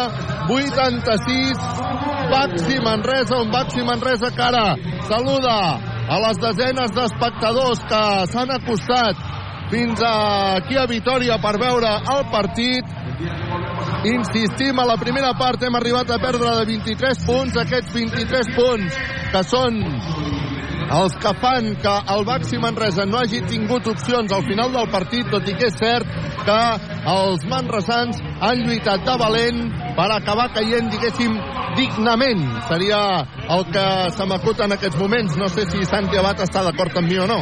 86, 0.49 1.57
Baxi 2.29 2.79
Manresa, 2.85 3.41
un 3.41 3.51
Baxi 3.51 3.83
Manresa 3.83 4.29
que 4.31 4.41
ara 4.41 4.75
saluda 5.09 5.55
a 6.09 6.19
les 6.25 6.37
desenes 6.41 6.93
d'espectadors 6.93 7.81
que 7.89 8.03
s'han 8.31 8.53
acostat 8.53 9.17
fins 9.69 10.01
aquí 10.01 10.77
a 10.77 10.87
Vitoria 10.89 11.37
per 11.41 11.57
veure 11.61 11.91
el 12.15 12.23
partit. 12.33 12.97
Insistim, 14.09 14.79
a 14.79 14.85
la 14.87 14.97
primera 14.97 15.33
part 15.37 15.61
hem 15.63 15.75
arribat 15.75 16.09
a 16.09 16.19
perdre 16.21 16.55
de 16.61 16.65
23 16.69 17.25
punts, 17.27 17.57
aquests 17.59 17.93
23 17.93 18.53
punts 18.55 19.01
que 19.33 19.43
són 19.45 19.81
els 20.89 21.15
que 21.21 21.33
fan 21.41 21.75
que 21.83 21.95
el 22.15 22.23
Baxi 22.25 22.57
Manresa 22.61 23.05
no 23.05 23.19
hagi 23.19 23.41
tingut 23.49 23.87
opcions 23.91 24.31
al 24.33 24.45
final 24.47 24.71
del 24.73 24.89
partit, 24.89 25.27
tot 25.29 25.47
i 25.47 25.55
que 25.59 25.69
és 25.69 25.77
cert 25.77 26.07
que 26.47 26.59
els 27.13 27.45
manresans 27.51 28.21
han 28.41 28.63
lluitat 28.65 29.05
de 29.05 29.17
valent 29.21 29.61
per 29.97 30.07
acabar 30.15 30.49
caient, 30.55 30.89
diguéssim, 30.91 31.35
dignament. 31.77 32.45
Seria 32.69 33.01
el 33.55 33.65
que 33.73 33.85
se 34.15 34.27
m'acut 34.29 34.63
en 34.65 34.75
aquests 34.77 34.99
moments. 34.99 35.37
No 35.37 35.49
sé 35.51 35.67
si 35.69 35.85
Santi 35.85 36.17
Abad 36.17 36.41
està 36.45 36.63
d'acord 36.65 36.97
amb 36.97 37.11
mi 37.11 37.19
o 37.19 37.27
no. 37.29 37.39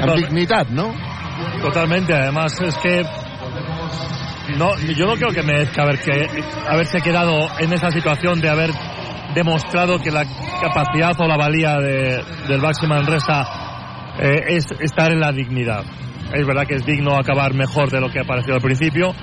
Amb 0.00 0.14
dignitat, 0.16 0.70
¿no? 0.72 0.88
Totalmente, 1.60 2.14
además 2.14 2.56
es 2.60 2.76
que 2.78 3.02
no, 4.56 4.74
yo 4.78 5.06
no 5.06 5.14
creo 5.14 5.30
que 5.30 5.42
merezca 5.42 5.82
haber 5.82 6.00
que, 6.00 6.44
haberse 6.68 7.00
quedado 7.00 7.48
en 7.58 7.72
esa 7.72 7.90
situación 7.90 8.40
de 8.40 8.48
haber 8.48 8.70
demostrado 9.34 9.98
que 9.98 10.10
la 10.10 10.24
capacidad 10.60 11.18
o 11.20 11.26
la 11.26 11.36
valía 11.36 11.76
de, 11.78 12.22
del 12.48 12.60
Baxi 12.60 12.86
Manresa 12.86 13.44
eh, 14.18 14.56
es 14.56 14.66
estar 14.80 15.12
en 15.12 15.20
la 15.20 15.32
dignidad. 15.32 15.84
Es 16.32 16.46
verdad 16.46 16.66
que 16.66 16.76
es 16.76 16.86
digno 16.86 17.16
acabar 17.16 17.54
mejor 17.54 17.90
de 17.90 18.00
lo 18.00 18.10
que 18.10 18.20
ha 18.20 18.24
parecido 18.24 18.54
al 18.54 18.62
principio, 18.62 19.14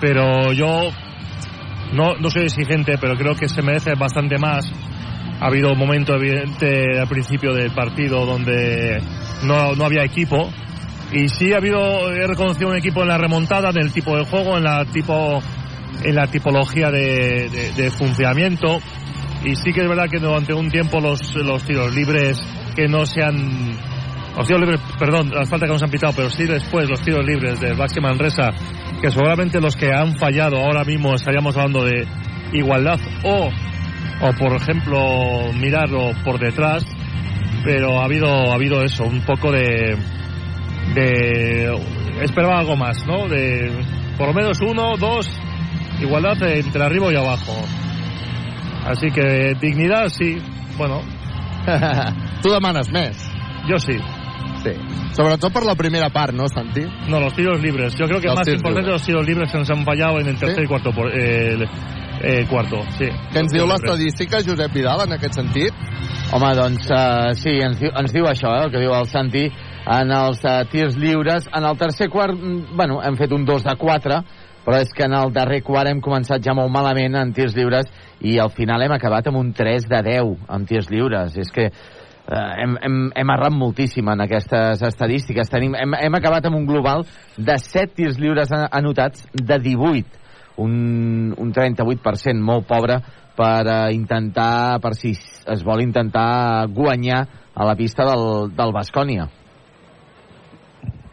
pero 0.00 0.52
yo 0.52 0.90
no, 1.92 2.14
no 2.14 2.30
soy 2.30 2.44
exigente, 2.44 2.98
pero 2.98 3.14
creo 3.16 3.34
que 3.34 3.48
se 3.48 3.62
merece 3.62 3.94
bastante 3.94 4.38
más. 4.38 4.70
Ha 5.40 5.46
habido 5.46 5.72
un 5.72 5.78
momento 5.78 6.14
evidente 6.14 6.98
al 6.98 7.06
principio 7.06 7.52
del 7.52 7.70
partido 7.70 8.26
donde 8.26 9.00
no, 9.44 9.74
no 9.74 9.84
había 9.84 10.02
equipo, 10.02 10.50
y 11.12 11.28
sí 11.28 11.52
ha 11.52 11.56
habido, 11.56 12.12
he 12.12 12.26
reconocido 12.26 12.68
un 12.68 12.76
equipo 12.76 13.02
en 13.02 13.08
la 13.08 13.18
remontada, 13.18 13.72
del 13.72 13.92
tipo 13.92 14.16
de 14.16 14.24
juego, 14.24 14.58
en 14.58 14.64
la 14.64 14.84
tipo, 14.84 15.42
en 16.04 16.14
la 16.14 16.26
tipología 16.26 16.90
de, 16.90 17.90
funcionamiento. 17.96 18.78
Y 19.44 19.54
sí 19.54 19.72
que 19.72 19.82
es 19.82 19.88
verdad 19.88 20.08
que 20.10 20.18
durante 20.18 20.52
un 20.52 20.70
tiempo 20.70 21.00
los, 21.00 21.34
los 21.36 21.62
tiros 21.64 21.94
libres 21.94 22.40
que 22.74 22.88
no 22.88 23.06
se 23.06 23.22
han, 23.22 23.76
los 24.36 24.46
tiros 24.46 24.60
libres, 24.60 24.80
perdón, 24.98 25.30
las 25.30 25.48
faltas 25.48 25.68
que 25.68 25.72
no 25.72 25.78
se 25.78 25.84
han 25.84 25.90
pitado, 25.90 26.12
pero 26.16 26.30
sí 26.30 26.44
después 26.44 26.88
los 26.88 27.00
tiros 27.00 27.24
libres 27.24 27.60
del 27.60 27.76
Baxi 27.76 28.00
Manresa, 28.00 28.50
que 29.00 29.10
seguramente 29.10 29.60
los 29.60 29.76
que 29.76 29.92
han 29.92 30.16
fallado 30.16 30.58
ahora 30.58 30.84
mismo 30.84 31.14
estaríamos 31.14 31.56
hablando 31.56 31.84
de 31.84 32.06
igualdad 32.52 32.98
o, 33.24 33.48
o 34.20 34.32
por 34.32 34.54
ejemplo, 34.54 35.52
mirarlo 35.54 36.10
por 36.24 36.38
detrás, 36.38 36.84
pero 37.64 38.00
ha 38.00 38.04
habido, 38.04 38.28
ha 38.28 38.54
habido 38.54 38.82
eso, 38.82 39.04
un 39.04 39.20
poco 39.20 39.52
de, 39.52 39.96
de 40.94 41.72
esperaba 42.22 42.58
algo 42.58 42.76
más, 42.76 43.06
¿no? 43.06 43.28
De 43.28 43.70
por 44.16 44.28
lo 44.28 44.34
menos 44.34 44.58
uno, 44.60 44.96
dos, 44.96 45.28
igualdad 46.00 46.42
entre 46.42 46.82
arriba 46.82 47.12
y 47.12 47.16
abajo. 47.16 47.54
Así 48.88 49.10
que 49.10 49.54
dignidad 49.60 50.08
sí, 50.08 50.38
bueno. 50.76 51.00
tu 52.42 52.50
demanes 52.50 52.88
més? 52.90 53.16
Yo 53.68 53.78
sí. 53.78 53.98
Sí. 54.62 54.72
Sobretot 55.14 55.52
per 55.52 55.62
la 55.66 55.74
primera 55.76 56.08
part, 56.10 56.32
¿no, 56.34 56.48
Santi? 56.48 56.82
No, 57.08 57.20
los 57.20 57.34
tiros 57.34 57.60
libres. 57.60 57.94
Yo 57.94 58.06
creo 58.06 58.20
que 58.20 58.26
Los 58.28 58.36
más 58.38 58.48
importante 58.48 58.80
libres. 58.80 58.92
los 58.94 59.02
tiros 59.04 59.26
libres 59.26 59.52
que 59.52 59.58
nos 59.58 59.70
han 59.70 59.84
fallado 59.84 60.18
en 60.20 60.28
el 60.28 60.38
tercer 60.38 60.56
Sí? 60.58 60.64
y 60.64 60.66
cuarto 60.66 60.90
por- 60.92 61.12
eh, 61.14 61.52
el- 61.54 61.68
eh, 62.22 62.46
cuarto, 62.48 62.82
sí. 62.98 63.04
Què 63.32 63.38
ens 63.40 63.52
diu 63.52 63.66
l'estadística, 63.66 64.38
Josep 64.42 64.72
Vidal, 64.72 65.04
en 65.06 65.12
aquest 65.12 65.34
sentit? 65.34 65.72
Home, 66.32 66.54
doncs 66.56 66.90
uh, 66.90 67.34
sí, 67.34 67.50
ens 67.62 67.78
diu, 67.80 67.90
ens 67.94 68.12
diu 68.12 68.24
això, 68.26 68.50
eh, 68.58 68.64
el 68.66 68.70
que 68.72 68.80
diu 68.82 68.92
el 68.92 69.06
Santi, 69.06 69.44
en 69.86 70.10
els 70.12 70.42
uh, 70.44 70.64
tirs 70.70 70.96
lliures. 70.98 71.46
En 71.54 71.64
el 71.64 71.78
tercer 71.78 72.08
quart, 72.10 72.34
mm, 72.34 72.74
bueno, 72.76 72.98
hem 73.02 73.16
fet 73.16 73.32
un 73.32 73.44
2 73.46 73.62
de 73.64 73.76
4, 73.78 74.22
però 74.68 74.82
és 74.84 74.90
que 74.92 75.06
en 75.08 75.14
el 75.16 75.30
darrer 75.32 75.62
quart 75.64 75.88
hem 75.88 76.02
començat 76.04 76.42
ja 76.44 76.52
molt 76.52 76.68
malament 76.68 77.14
en 77.16 77.30
tirs 77.32 77.54
lliures 77.56 77.86
i 78.20 78.34
al 78.36 78.50
final 78.52 78.82
hem 78.84 78.92
acabat 78.92 79.30
amb 79.30 79.40
un 79.40 79.54
3 79.56 79.86
de 79.88 80.00
10 80.04 80.42
en 80.52 80.66
tirs 80.68 80.90
lliures. 80.92 81.38
És 81.40 81.48
que 81.48 81.70
eh, 81.70 82.50
hem, 82.60 82.74
hem, 82.84 82.98
hem 83.16 83.32
errat 83.32 83.56
moltíssim 83.56 84.10
en 84.12 84.26
aquestes 84.26 84.82
estadístiques. 84.90 85.48
Tenim, 85.48 85.72
hem, 85.72 85.96
hem 85.96 86.18
acabat 86.20 86.50
amb 86.50 86.60
un 86.60 86.68
global 86.68 87.06
de 87.38 87.56
7 87.56 87.96
tirs 87.96 88.20
lliures 88.20 88.52
an- 88.52 88.68
anotats 88.82 89.24
de 89.32 89.56
18 89.70 90.04
un, 90.60 91.32
un 91.32 91.54
38% 91.56 92.36
molt 92.36 92.68
pobre 92.68 93.00
per 93.40 93.64
eh, 93.64 93.80
intentar, 93.96 94.82
per 94.84 94.92
si 95.00 95.14
es 95.16 95.64
vol 95.64 95.80
intentar 95.80 96.68
guanyar 96.68 97.24
a 97.56 97.64
la 97.64 97.78
pista 97.78 98.04
del, 98.04 98.52
del 98.52 98.76
Bascònia. 98.76 99.30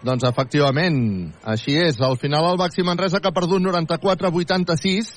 Doncs 0.06 0.26
efectivament, 0.28 0.98
així 1.50 1.74
és. 1.82 1.98
Al 2.04 2.20
final 2.22 2.46
el 2.52 2.60
Baxi 2.62 2.84
Manresa 2.86 3.22
que 3.22 3.32
ha 3.32 3.34
perdut 3.34 3.64
94-86. 3.64 5.16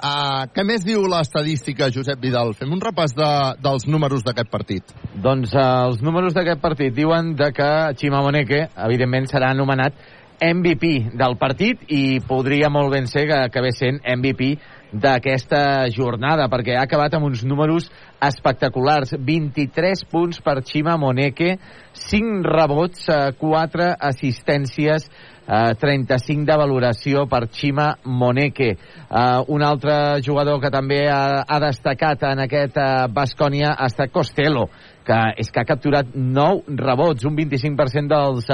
Uh, 0.00 0.46
què 0.54 0.64
més 0.64 0.80
diu 0.80 1.02
l'estadística, 1.12 1.90
Josep 1.92 2.22
Vidal? 2.22 2.54
Fem 2.56 2.70
un 2.72 2.80
repàs 2.80 3.12
de, 3.12 3.28
dels 3.60 3.84
números 3.84 4.24
d'aquest 4.24 4.48
partit. 4.48 4.94
Doncs 5.12 5.52
eh, 5.52 5.66
els 5.90 6.00
números 6.00 6.32
d'aquest 6.32 6.62
partit 6.62 6.94
diuen 6.96 7.34
de 7.36 7.50
que 7.52 7.68
Chima 8.00 8.22
Moneke, 8.24 8.62
evidentment, 8.86 9.28
serà 9.28 9.52
anomenat 9.52 10.00
MVP 10.40 11.12
del 11.20 11.36
partit 11.36 11.84
i 11.92 12.16
podria 12.24 12.72
molt 12.72 12.94
ben 12.94 13.10
ser 13.12 13.26
que 13.28 13.42
acabés 13.44 13.76
sent 13.82 14.00
MVP 14.08 14.54
d'aquesta 14.92 15.88
jornada, 15.94 16.48
perquè 16.50 16.76
ha 16.76 16.84
acabat 16.84 17.14
amb 17.14 17.28
uns 17.30 17.44
números 17.46 17.88
espectaculars. 18.20 19.14
23 19.16 20.04
punts 20.10 20.40
per 20.44 20.60
Chima 20.66 20.96
Moneke, 21.00 21.56
5 21.92 22.42
rebots, 22.46 23.06
4 23.38 23.90
assistències, 24.10 25.08
eh, 25.46 25.74
35 25.80 26.46
de 26.46 26.58
valoració 26.58 27.26
per 27.30 27.48
Chima 27.50 27.94
Moneke. 28.04 28.76
Uh, 29.10 29.42
un 29.50 29.62
altre 29.66 30.20
jugador 30.22 30.60
que 30.62 30.70
també 30.70 31.00
ha, 31.10 31.58
destacat 31.60 32.22
en 32.28 32.44
aquest 32.44 32.78
Bascònia 33.10 33.74
ha 33.74 33.88
estat 33.90 34.12
Costello, 34.14 34.68
que 35.04 35.18
és 35.42 35.50
que 35.50 35.60
ha 35.60 35.66
capturat 35.66 36.14
9 36.14 36.78
rebots, 36.78 37.26
un 37.26 37.34
25% 37.34 38.06
dels 38.06 38.46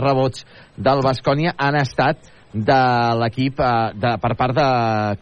rebots 0.00 0.46
del 0.76 1.04
Bascònia 1.04 1.52
han 1.58 1.76
estat 1.76 2.24
de 2.52 2.80
l'equip 3.20 3.60
uh, 3.60 3.90
de, 3.94 4.14
per 4.22 4.34
part 4.38 4.56
de 4.56 4.68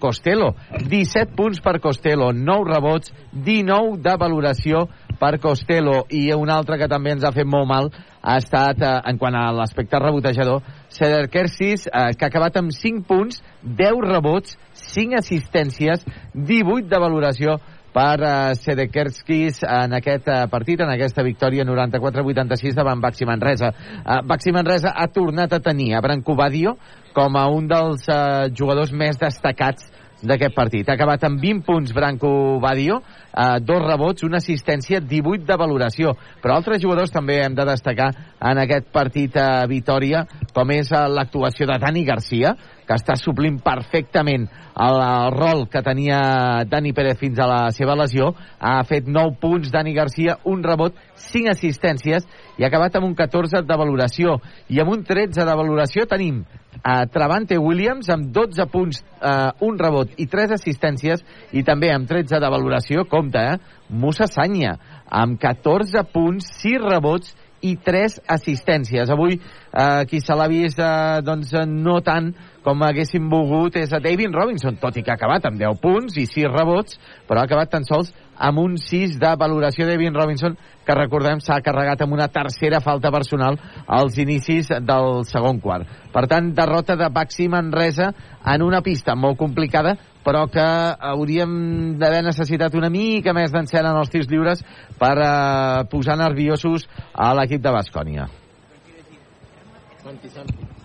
Costello. 0.03 0.53
17 0.79 1.35
punts 1.37 1.63
per 1.65 1.79
Costello, 1.83 2.33
9 2.33 2.71
rebots, 2.71 3.15
19 3.33 3.99
de 4.05 4.17
valoració 4.21 4.87
per 5.21 5.39
Costello 5.41 6.05
i 6.13 6.29
un 6.37 6.53
altre 6.53 6.79
que 6.79 6.91
també 6.93 7.15
ens 7.17 7.25
ha 7.25 7.35
fet 7.35 7.49
molt 7.49 7.69
mal 7.71 7.91
ha 8.27 8.41
estat, 8.43 8.83
eh, 8.83 9.01
en 9.07 9.19
quant 9.23 9.37
a 9.39 9.53
l'aspecte 9.55 9.99
rebotejador, 10.03 10.63
Ceder 10.91 11.29
Kersis, 11.31 11.87
eh, 11.87 12.11
que 12.19 12.27
ha 12.27 12.29
acabat 12.29 12.57
amb 12.59 12.75
5 12.75 13.05
punts, 13.07 13.39
10 13.63 14.03
rebots, 14.03 14.59
5 14.75 15.15
assistències, 15.21 16.03
18 16.35 16.91
de 16.91 16.99
valoració 16.99 17.59
per 17.97 18.21
uh, 18.21 18.53
Sedekerskis 18.53 19.63
en 19.65 19.95
aquest 19.97 20.27
uh, 20.29 20.43
partit, 20.53 20.83
en 20.85 20.91
aquesta 20.93 21.23
victòria 21.25 21.65
94-86 21.65 22.77
davant 22.77 23.01
Baxi 23.01 23.25
Manresa. 23.25 23.71
Uh, 24.03 24.19
Baxi 24.29 24.53
Manresa 24.53 24.93
ha 24.93 25.07
tornat 25.09 25.55
a 25.57 25.63
tenir 25.65 25.95
a 25.95 26.03
Branco 26.05 26.37
Badio 26.37 26.75
com 27.17 27.37
a 27.41 27.47
un 27.49 27.65
dels 27.71 28.05
uh, 28.13 28.47
jugadors 28.53 28.93
més 28.93 29.17
destacats 29.17 29.89
d'aquest 30.23 30.55
partit. 30.57 30.89
Ha 30.89 30.97
acabat 30.97 31.25
amb 31.29 31.41
20 31.43 31.65
punts 31.67 31.93
Branco 31.93 32.59
Badio, 32.61 33.01
eh, 33.37 33.59
dos 33.61 33.83
rebots, 33.83 34.25
una 34.25 34.39
assistència, 34.39 35.01
18 35.01 35.45
de 35.45 35.57
valoració. 35.61 36.15
Però 36.43 36.57
altres 36.57 36.81
jugadors 36.83 37.13
també 37.13 37.43
hem 37.45 37.55
de 37.55 37.67
destacar 37.69 38.11
en 38.41 38.59
aquest 38.63 38.89
partit 38.93 39.37
a 39.37 39.65
eh, 39.65 39.69
Vitoria, 39.69 40.25
com 40.55 40.73
és 40.73 40.91
eh, 40.93 41.05
l'actuació 41.13 41.69
de 41.69 41.79
Dani 41.83 42.05
Garcia, 42.05 42.55
que 42.87 42.95
està 42.95 43.17
suplint 43.19 43.59
perfectament 43.65 44.47
el, 44.47 44.99
el 45.03 45.33
rol 45.35 45.65
que 45.69 45.83
tenia 45.83 46.65
Dani 46.71 46.93
Pérez 46.95 47.19
fins 47.19 47.39
a 47.43 47.49
la 47.51 47.61
seva 47.75 47.97
lesió. 47.99 48.33
Ha 48.61 48.79
fet 48.89 49.09
9 49.11 49.37
punts 49.43 49.73
Dani 49.75 49.93
Garcia, 49.97 50.39
un 50.45 50.63
rebot, 50.65 50.95
5 51.29 51.53
assistències 51.53 52.29
i 52.57 52.65
ha 52.65 52.71
acabat 52.71 52.97
amb 52.97 53.11
un 53.11 53.17
14 53.19 53.65
de 53.67 53.77
valoració. 53.77 54.39
I 54.71 54.81
amb 54.81 54.95
un 54.95 55.03
13 55.05 55.45
de 55.45 55.59
valoració 55.59 56.07
tenim 56.09 56.45
a 56.83 57.07
Travante 57.07 57.59
Williams 57.59 58.11
amb 58.13 58.31
12 58.35 58.67
punts, 58.73 59.03
eh, 59.21 59.51
un 59.67 59.79
rebot 59.79 60.13
i 60.17 60.27
3 60.27 60.57
assistències 60.59 61.25
i 61.53 61.63
també 61.63 61.93
amb 61.95 62.09
13 62.09 62.41
de 62.43 62.51
valoració, 62.53 63.07
compte, 63.09 63.39
eh? 63.39 63.59
Musa 63.89 64.27
Sanya 64.27 64.77
amb 65.07 65.39
14 65.41 66.03
punts, 66.13 66.49
6 66.63 66.83
rebots 66.83 67.35
i 67.65 67.77
3 67.81 68.21
assistències. 68.29 69.09
Avui 69.11 69.39
eh, 69.39 70.05
qui 70.11 70.21
se 70.21 70.35
l'ha 70.37 70.49
vist 70.51 70.81
eh, 70.83 71.23
doncs, 71.25 71.55
eh, 71.55 71.65
no 71.67 72.01
tant 72.05 72.33
com 72.67 72.83
haguéssim 72.83 73.29
volgut 73.31 73.77
és 73.79 73.93
a 73.95 74.01
David 74.03 74.35
Robinson, 74.35 74.79
tot 74.83 74.97
i 74.99 75.05
que 75.07 75.13
ha 75.13 75.19
acabat 75.21 75.47
amb 75.47 75.61
10 75.61 75.79
punts 75.83 76.17
i 76.19 76.27
6 76.27 76.51
rebots, 76.51 76.99
però 77.29 77.41
ha 77.41 77.47
acabat 77.47 77.71
tan 77.71 77.87
sols 77.87 78.11
amb 78.37 78.59
un 78.59 78.75
6 78.81 79.21
de 79.23 79.31
valoració 79.39 79.87
David 79.87 80.19
Robinson, 80.19 80.57
que 80.87 80.97
recordem 80.99 81.41
s'ha 81.41 81.61
carregat 81.65 82.03
amb 82.03 82.17
una 82.19 82.29
tercera 82.29 82.83
falta 82.83 83.13
personal 83.15 83.59
als 83.87 84.19
inicis 84.19 84.69
del 84.83 85.23
segon 85.31 85.63
quart. 85.63 85.87
Per 86.13 86.27
tant, 86.27 86.53
derrota 86.55 86.99
de 86.99 87.09
Baxi 87.13 87.49
Manresa 87.49 88.11
en 88.45 88.67
una 88.67 88.83
pista 88.83 89.15
molt 89.15 89.39
complicada, 89.39 89.97
però 90.27 90.49
que 90.51 90.59
hauríem 90.61 91.95
d'haver 92.01 92.25
necessitat 92.27 92.75
una 92.75 92.91
mica 92.91 93.33
més 93.37 93.53
d'encert 93.55 93.87
en 93.87 94.01
els 94.01 94.11
tirs 94.11 94.27
lliures 94.27 94.65
per 94.99 95.15
eh, 95.23 95.85
posar 95.93 96.19
nerviosos 96.19 96.89
a 97.15 97.31
l'equip 97.39 97.63
de 97.63 97.71
Bascònia. 97.79 98.27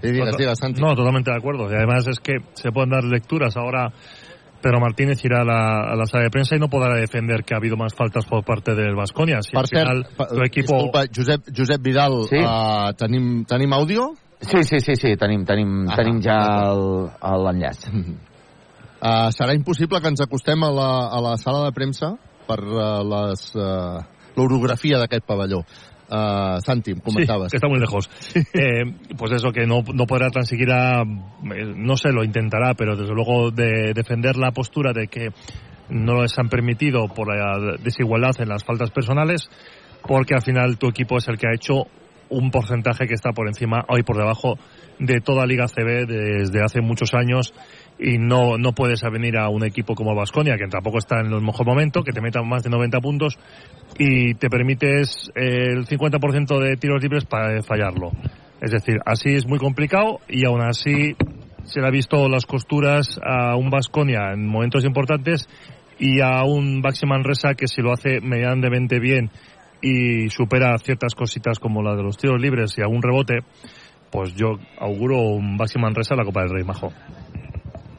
Sí, 0.02 0.10
digues, 0.12 0.36
digues, 0.38 0.58
Santi. 0.60 0.82
No, 0.82 0.96
totalmente 0.96 1.30
de 1.32 1.38
acuerdo. 1.38 1.70
Y 1.70 1.76
además 1.76 2.08
es 2.08 2.20
que 2.20 2.38
se 2.54 2.72
pueden 2.72 2.90
dar 2.90 3.04
lecturas. 3.04 3.56
Ahora 3.56 3.92
Pedro 4.62 4.80
Martínez 4.80 5.24
irá 5.26 5.42
a 5.42 5.46
la, 5.46 5.92
a 5.92 5.96
la 5.96 6.06
sala 6.06 6.24
de 6.24 6.30
prensa 6.32 6.56
y 6.56 6.60
no 6.60 6.70
podrá 6.70 6.96
defender 6.96 7.44
que 7.44 7.54
ha 7.54 7.58
habido 7.58 7.78
más 7.78 7.94
faltas 7.94 8.26
por 8.26 8.44
parte 8.44 8.74
del 8.74 8.96
Vasconia. 8.96 9.42
Si 9.42 9.52
Per 9.52 9.60
al 9.60 9.68
final 9.68 10.06
cert, 10.18 10.30
tu 10.30 10.44
equipo... 10.44 10.74
disculpa, 10.74 11.04
Josep, 11.16 11.42
Josep 11.56 11.82
Vidal, 11.82 12.14
Sí? 12.30 12.38
uh, 12.38 12.94
tenim, 12.98 13.46
tenim 13.46 13.74
àudio? 13.74 14.14
Sí, 14.42 14.64
sí, 14.64 14.80
sí, 14.80 14.96
sí, 14.96 15.16
tenim, 15.18 15.46
tenim, 15.46 15.86
Ah, 15.88 15.96
tenim 15.96 16.20
ja 16.22 16.38
el- 16.72 17.10
el- 17.22 17.44
l'enllaç. 17.46 17.86
Uh, 19.02 19.32
serà 19.34 19.56
impossible 19.58 19.98
que 19.98 20.12
ens 20.14 20.22
acostem 20.22 20.62
a 20.62 20.70
la, 20.70 20.90
a 21.10 21.22
la 21.26 21.38
sala 21.42 21.64
de 21.66 21.74
premsa 21.74 22.12
per 22.46 22.60
uh, 22.62 23.02
les, 23.02 23.48
uh, 23.58 24.04
l'orografia 24.38 25.00
d'aquest 25.02 25.26
pavelló. 25.26 25.64
Uh, 26.12 26.60
Santi, 26.60 26.92
em 26.92 27.00
comentaves. 27.00 27.48
Sí, 27.48 27.52
que 27.52 27.58
está 27.58 27.70
muy 27.70 27.80
lejos. 27.80 28.10
Eh, 28.54 28.84
pues 29.18 29.32
eso, 29.32 29.52
que 29.52 29.66
no, 29.66 29.82
no 29.94 30.06
podrá 30.06 30.30
tan 30.30 30.46
siquiera, 30.46 31.02
eh, 31.02 31.74
no 31.74 31.96
sé, 31.96 32.12
lo 32.12 32.24
intentará, 32.24 32.74
pero 32.74 32.98
desde 32.98 33.14
luego 33.14 33.50
de 33.50 33.94
defender 33.96 34.36
la 34.36 34.52
postura 34.52 34.92
de 34.94 35.08
que 35.08 35.30
no 35.90 36.22
les 36.22 36.38
han 36.38 36.50
permitido 36.50 37.08
por 37.08 37.28
la 37.34 37.78
desigualdad 37.82 38.36
en 38.40 38.50
las 38.50 38.64
faltas 38.64 38.92
personales, 38.92 39.50
porque 40.04 40.34
al 40.36 40.42
final 40.42 40.78
tu 40.78 40.90
equipo 40.90 41.18
es 41.18 41.28
el 41.30 41.38
que 41.38 41.48
ha 41.48 41.56
hecho 41.56 41.88
un 42.30 42.52
porcentaje 42.52 43.08
que 43.08 43.14
está 43.14 43.32
por 43.32 43.48
encima, 43.48 43.86
hoy 43.88 44.04
por 44.04 44.18
debajo, 44.18 44.58
de 45.00 45.20
toda 45.22 45.46
Liga 45.46 45.66
CB 45.68 46.08
desde 46.08 46.64
hace 46.64 46.82
muchos 46.82 47.14
años 47.14 47.54
y 48.02 48.18
no, 48.18 48.58
no 48.58 48.74
puedes 48.74 49.02
venir 49.04 49.38
a 49.38 49.50
un 49.50 49.64
equipo 49.64 49.94
como 49.94 50.16
Vasconia, 50.16 50.58
que 50.58 50.68
tampoco 50.68 50.98
está 50.98 51.20
en 51.20 51.28
el 51.28 51.42
mejor 51.42 51.68
momento, 51.68 52.02
que 52.02 52.12
te 52.12 52.20
metan 52.20 52.50
más 52.50 52.64
de 52.64 52.72
90 52.72 53.00
puntos 53.00 53.38
y 53.98 54.34
te 54.34 54.50
permites 54.50 55.32
eh, 55.36 55.68
el 55.70 55.86
50% 55.86 56.60
de 56.60 56.78
tiros 56.78 57.02
libres 57.02 57.26
para 57.26 57.62
fallarlo. 57.62 58.12
Es 58.60 58.72
decir, 58.72 58.98
así 59.06 59.36
es 59.36 59.46
muy 59.46 59.60
complicado 59.60 60.20
y 60.28 60.46
aún 60.46 60.62
así 60.62 61.16
se 61.64 61.80
le 61.80 61.88
ha 61.88 61.92
visto 61.92 62.28
las 62.28 62.48
costuras 62.48 63.20
a 63.24 63.56
un 63.56 63.70
Vasconia 63.70 64.32
en 64.34 64.48
momentos 64.48 64.84
importantes 64.84 65.48
y 66.00 66.22
a 66.22 66.44
un 66.44 66.82
Baxi 66.82 67.06
Manresa 67.06 67.54
que 67.54 67.68
si 67.68 67.82
lo 67.84 67.94
hace 67.94 68.20
medianamente 68.20 69.00
bien 69.00 69.30
y 69.80 70.30
supera 70.30 70.76
ciertas 70.80 71.14
cositas 71.14 71.60
como 71.60 71.84
la 71.84 71.96
de 71.96 72.02
los 72.02 72.18
tiros 72.18 72.42
libres 72.42 72.76
y 72.78 72.82
algún 72.82 73.04
rebote, 73.04 73.40
pues 74.12 74.34
yo 74.34 74.58
auguro 74.80 75.20
un 75.20 75.58
Baxi 75.58 75.78
Manresa 75.78 76.16
en 76.16 76.20
la 76.20 76.26
Copa 76.26 76.42
del 76.42 76.50
Rey, 76.50 76.64
majo. 76.64 76.92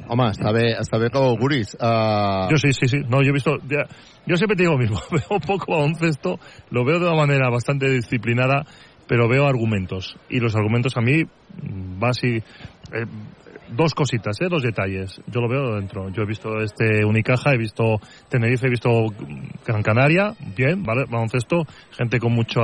Home, 0.09 0.31
està 0.33 0.53
bé, 0.53 0.65
està 0.81 0.99
bé 0.99 1.11
que 1.11 1.19
ho 1.19 1.31
auguris. 1.33 1.75
Uh... 1.79 2.51
Yo 2.51 2.59
sí, 2.59 2.73
sí, 2.73 2.89
sí. 2.89 2.99
No, 3.09 3.23
yo 3.23 3.31
he 3.31 3.33
visto. 3.33 3.57
ya- 3.69 3.87
yo 4.27 4.37
siempre 4.37 4.57
te 4.57 4.65
digo 4.65 4.79
mismo. 4.79 5.01
Veo 5.11 5.41
poco 5.41 5.73
baloncesto, 5.73 6.39
lo 6.71 6.85
veo 6.85 6.99
de 6.99 7.07
una 7.07 7.17
manera 7.17 7.51
bastante 7.51 7.89
disciplinada, 7.91 8.65
pero 9.07 9.29
veo 9.29 9.47
argumentos. 9.47 10.17
Y 10.29 10.39
los 10.41 10.55
argumentos 10.55 10.97
a 10.97 11.01
mí, 11.01 11.23
mm, 11.25 12.03
va 12.03 12.11
eh, 12.23 12.41
dos 13.75 13.95
cositas, 13.95 14.41
¿eh? 14.41 14.47
dos 14.49 14.63
detalles. 14.63 15.21
Yo 15.27 15.41
lo 15.41 15.49
veo 15.49 15.75
dentro. 15.77 16.09
Yo 16.11 16.23
he 16.23 16.27
visto 16.27 16.61
este 16.61 17.05
Unicaja, 17.05 17.53
he 17.53 17.59
visto 17.59 17.97
Tenerife, 18.29 18.67
he 18.67 18.71
visto 18.71 18.91
Gran 19.67 19.83
Canaria, 19.83 20.35
bien, 20.57 20.83
¿vale? 20.83 21.05
Baloncesto, 21.09 21.65
gente 21.97 22.19
con 22.19 22.33
mucha, 22.33 22.61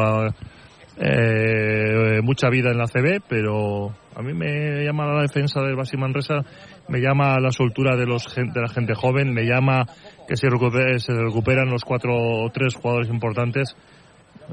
eh, 0.96 2.20
mucha 2.22 2.48
vida 2.50 2.70
en 2.70 2.78
la 2.78 2.86
CB, 2.86 3.22
pero 3.28 3.92
a 4.18 4.22
mí 4.22 4.34
me 4.34 4.84
llama 4.84 5.06
la 5.06 5.22
defensa 5.22 5.60
del 5.60 5.76
Basi 5.76 5.96
Manresa, 5.96 6.42
me 6.88 6.98
llama 6.98 7.38
la 7.40 7.52
soltura 7.52 7.96
de, 7.96 8.04
los, 8.04 8.24
de 8.34 8.60
la 8.60 8.68
gente 8.68 8.94
joven, 8.94 9.32
me 9.32 9.44
llama 9.44 9.86
que 10.26 10.36
se, 10.36 10.48
recupere- 10.48 10.98
se 10.98 11.12
recuperan 11.14 11.70
los 11.70 11.84
cuatro 11.84 12.12
o 12.14 12.50
tres 12.50 12.74
jugadores 12.74 13.08
importantes. 13.08 13.76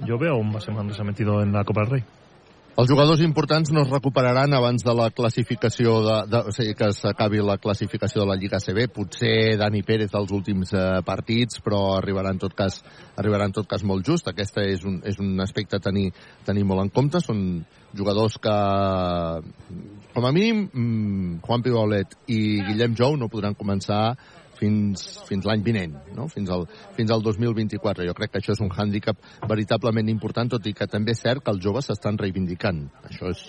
Yo 0.05 0.17
veo 0.17 0.35
un 0.37 0.51
Basi 0.51 0.71
Manresa 0.71 1.03
metido 1.03 1.41
en 1.41 1.51
la 1.51 1.63
Copa 1.63 1.81
del 1.81 1.89
Rey. 1.89 2.03
Els 2.75 2.89
jugadors 2.91 3.21
importants 3.23 3.69
no 3.71 3.85
es 3.85 3.91
recuperaran 3.91 4.51
abans 4.51 4.83
de 4.83 4.91
la 4.91 5.05
classificació 5.15 5.93
de, 6.03 6.15
de 6.27 6.39
o 6.49 6.51
sigui, 6.51 6.73
que 6.75 6.89
s'acabi 6.91 7.39
la 7.39 7.55
classificació 7.63 8.19
de 8.19 8.27
la 8.27 8.35
Lliga 8.35 8.59
CB. 8.59 8.89
Potser 8.91 9.55
Dani 9.61 9.79
Pérez 9.87 10.11
dels 10.11 10.33
últims 10.35 10.73
eh, 10.75 10.81
partits, 11.07 11.61
però 11.63 11.79
arribarà 11.95 12.33
en 12.35 12.41
tot 12.41 12.51
cas 12.57 12.81
arribarà 13.15 13.47
en 13.47 13.55
tot 13.55 13.69
cas 13.71 13.85
molt 13.87 14.03
just. 14.03 14.27
Aquest 14.27 14.59
és 14.65 14.83
un, 14.83 14.99
és 15.07 15.15
un 15.23 15.39
aspecte 15.39 15.79
a 15.79 15.85
tenir, 15.87 16.09
tenir 16.43 16.67
molt 16.67 16.83
en 16.83 16.91
compte. 16.91 17.23
Són 17.23 17.39
jugadors 17.95 18.35
que, 18.43 18.57
com 20.11 20.27
a 20.27 20.33
mínim, 20.35 20.65
mm, 20.67 21.39
Juan 21.47 21.63
Pibaulet 21.63 22.19
i 22.27 22.59
Guillem 22.59 22.99
Jou 22.99 23.15
no 23.15 23.31
podran 23.31 23.55
començar 23.55 24.17
fins, 24.59 25.05
fins 25.27 25.45
l'any 25.47 25.63
vinent, 25.65 25.95
no? 26.15 26.27
fins, 26.31 26.49
al, 26.53 26.65
fins 26.97 27.11
al 27.11 27.23
2024. 27.25 28.07
Jo 28.07 28.15
crec 28.17 28.33
que 28.33 28.41
això 28.41 28.55
és 28.55 28.63
un 28.63 28.71
hàndicap 28.71 29.19
veritablement 29.49 30.09
important, 30.11 30.51
tot 30.55 30.67
i 30.67 30.73
que 30.73 30.87
també 30.91 31.15
és 31.15 31.23
cert 31.23 31.43
que 31.43 31.53
els 31.53 31.63
joves 31.63 31.89
s'estan 31.89 32.19
reivindicant. 32.21 32.85
Això 33.09 33.31
és, 33.33 33.45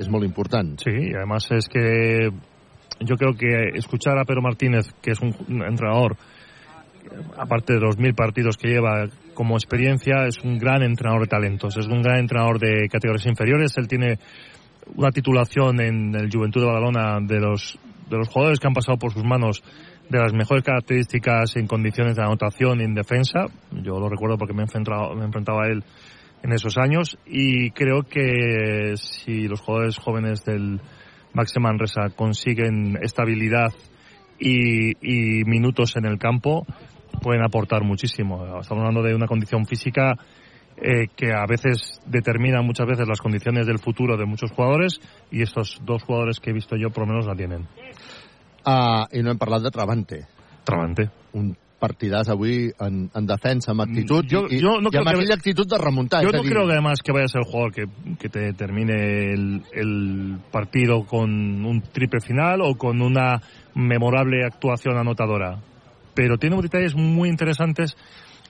és 0.00 0.10
molt 0.12 0.26
important. 0.28 0.76
Sí, 0.82 0.94
y 1.10 1.14
además 1.14 1.48
es 1.50 1.68
que 1.68 2.30
yo 3.00 3.16
creo 3.16 3.34
que 3.34 3.78
escuchar 3.78 4.18
a 4.18 4.24
Pedro 4.24 4.42
Martínez, 4.42 4.86
que 5.02 5.12
un 5.20 5.34
un 5.48 5.62
entrenador, 5.62 6.16
aparte 7.36 7.74
de 7.74 7.80
los 7.80 7.98
mil 7.98 8.14
partidos 8.14 8.56
que 8.56 8.68
lleva 8.68 9.06
como 9.34 9.56
experiencia, 9.56 10.26
es 10.26 10.38
un 10.42 10.58
gran 10.58 10.82
entrenador 10.82 11.22
de 11.22 11.28
talentos, 11.28 11.76
es 11.76 11.86
un 11.86 12.02
gran 12.02 12.18
entrenador 12.18 12.58
de 12.58 12.88
categorías 12.88 13.26
inferiores. 13.26 13.76
Él 13.76 13.86
tiene 13.86 14.18
una 14.94 15.10
titulación 15.10 15.80
en 15.80 16.14
el 16.14 16.30
Juventud 16.32 16.60
de 16.60 16.66
Badalona 16.66 17.18
de 17.20 17.40
los, 17.40 17.78
de 18.08 18.16
los 18.16 18.28
jugadores 18.28 18.58
que 18.58 18.66
han 18.66 18.74
pasado 18.74 18.98
por 18.98 19.12
sus 19.12 19.24
manos 19.24 19.62
de 20.08 20.18
las 20.18 20.32
mejores 20.32 20.64
características 20.64 21.56
en 21.56 21.66
condiciones 21.66 22.16
de 22.16 22.22
anotación 22.22 22.80
y 22.80 22.84
en 22.84 22.94
defensa. 22.94 23.46
Yo 23.70 23.98
lo 23.98 24.08
recuerdo 24.08 24.38
porque 24.38 24.54
me, 24.54 24.62
enfrentado, 24.62 25.14
me 25.14 25.24
enfrentaba 25.24 25.64
a 25.64 25.68
él 25.68 25.84
en 26.42 26.52
esos 26.52 26.76
años 26.78 27.18
y 27.26 27.70
creo 27.70 28.02
que 28.02 28.94
si 28.96 29.48
los 29.48 29.60
jugadores 29.60 29.98
jóvenes 29.98 30.44
del 30.44 30.80
Maxi 31.32 31.60
Manresa 31.60 32.10
consiguen 32.14 32.98
estabilidad 33.02 33.72
y, 34.38 34.92
y 35.00 35.44
minutos 35.44 35.96
en 35.96 36.06
el 36.06 36.18
campo, 36.18 36.66
pueden 37.20 37.42
aportar 37.42 37.82
muchísimo. 37.82 38.44
Estamos 38.60 38.82
hablando 38.82 39.02
de 39.02 39.14
una 39.14 39.26
condición 39.26 39.66
física 39.66 40.14
eh, 40.78 41.06
que 41.16 41.32
a 41.32 41.46
veces 41.46 42.02
determina 42.06 42.60
muchas 42.60 42.86
veces 42.86 43.08
las 43.08 43.20
condiciones 43.20 43.66
del 43.66 43.78
futuro 43.78 44.18
de 44.18 44.26
muchos 44.26 44.50
jugadores 44.50 45.00
y 45.30 45.40
estos 45.40 45.80
dos 45.82 46.02
jugadores 46.02 46.38
que 46.38 46.50
he 46.50 46.52
visto 46.52 46.76
yo 46.76 46.90
por 46.90 47.06
lo 47.06 47.14
menos 47.14 47.26
la 47.26 47.34
tienen. 47.34 47.66
Uh, 48.66 49.06
I 49.14 49.22
no 49.22 49.30
hem 49.30 49.38
parlat 49.38 49.62
de 49.62 49.70
Travante. 49.70 50.24
Travante. 50.66 51.08
Un 51.38 51.52
partidàs 51.78 52.30
avui 52.32 52.70
en, 52.82 53.02
en 53.14 53.26
defensa, 53.28 53.70
amb 53.70 53.82
actitud, 53.84 54.24
Yo- 54.26 54.46
i, 54.50 54.58
yo 54.58 54.80
no 54.80 54.88
i 54.90 54.96
amb 54.96 55.06
que- 55.06 55.12
aquella 55.14 55.34
actitud 55.36 55.68
de 55.68 55.78
remuntar. 55.78 56.22
Yo 56.24 56.30
a 56.30 56.32
no 56.32 56.42
dir, 56.42 56.50
creo 56.50 56.66
que 56.66 56.72
además 56.72 57.00
que 57.04 57.12
vaya 57.12 57.26
a 57.26 57.28
ser 57.28 57.42
el 57.44 57.46
jugador 57.50 57.72
que, 57.72 57.84
que 58.18 58.28
te 58.28 58.52
termine 58.54 59.32
el, 59.34 59.62
el 59.72 60.38
partido 60.50 61.04
con 61.04 61.30
un 61.64 61.82
triple 61.92 62.20
final 62.20 62.62
o 62.62 62.74
con 62.76 63.02
una 63.02 63.40
memorable 63.74 64.44
actuación 64.44 64.96
anotadora. 64.96 65.58
Pero 66.14 66.38
tiene 66.38 66.60
detalles 66.62 66.94
muy 66.96 67.28
interesantes 67.28 67.94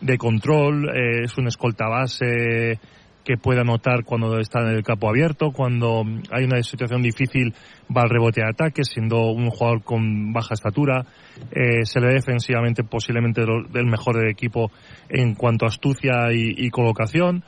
de 0.01 0.17
control, 0.17 0.89
eh, 0.91 1.25
es 1.25 1.37
un 1.37 1.49
escolta 1.49 1.89
base 1.89 2.79
que 3.27 3.37
puede 3.37 3.61
anotar 3.61 4.05
cuando 4.05 4.39
está 4.39 4.61
en 4.61 4.69
el 4.69 4.85
campo 4.85 5.09
abierto, 5.09 5.51
cuando 5.51 6.05
hay 6.31 6.45
una 6.45 6.63
situación 6.63 7.03
difícil 7.03 7.53
va 7.95 8.03
al 8.03 8.11
rebote 8.11 8.41
de 8.41 8.49
ataque, 8.49 8.85
siendo 8.85 9.31
un 9.33 9.51
jugador 9.51 9.83
con 9.83 10.33
baja 10.33 10.55
estatura, 10.55 11.05
eh, 11.51 11.85
se 11.85 12.01
le 12.01 12.07
ve 12.07 12.15
defensivamente 12.15 12.85
posiblemente 12.85 13.43
del 13.43 13.87
mejor 13.87 14.17
del 14.17 14.31
equipo 14.31 14.71
en 15.09 15.35
cuanto 15.35 15.67
a 15.67 15.69
astucia 15.69 16.33
y, 16.33 16.55
y 16.57 16.71
colocación. 16.71 17.43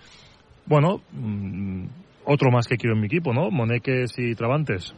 Bueno, 0.66 1.00
mm, 1.12 1.84
otro 2.24 2.50
más 2.50 2.66
que 2.66 2.76
quiero 2.76 2.94
en 2.94 3.00
mi 3.00 3.06
equipo, 3.06 3.32
¿no? 3.32 3.50
Moneques 3.50 4.18
y 4.18 4.34
Travantes. 4.34 4.94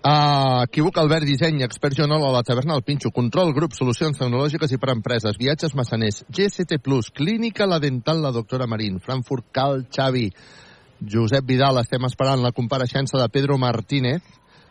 Uh, 0.00 0.62
equívoc 0.64 0.96
Albert 0.96 1.26
Disseny, 1.28 1.60
expert 1.60 1.92
jornal 1.92 2.22
a 2.24 2.30
la 2.32 2.40
taverna 2.42 2.72
del 2.72 2.82
Pinxo, 2.82 3.10
control, 3.12 3.52
grup, 3.52 3.74
solucions 3.76 4.16
tecnològiques 4.16 4.72
i 4.72 4.78
per 4.80 4.94
empreses, 4.94 5.36
viatges 5.36 5.74
massaners, 5.76 6.22
GST+, 6.32 6.78
clínica 7.12 7.66
La 7.68 7.78
Dental, 7.78 8.22
la 8.24 8.32
doctora 8.32 8.66
Marín, 8.66 8.96
Frankfurt 9.04 9.50
Cal 9.52 9.84
Xavi, 9.92 10.30
Josep 11.04 11.44
Vidal, 11.44 11.82
estem 11.84 12.08
esperant 12.08 12.40
la 12.40 12.52
compareixença 12.56 13.20
de 13.20 13.28
Pedro 13.28 13.58
Martínez 13.58 14.22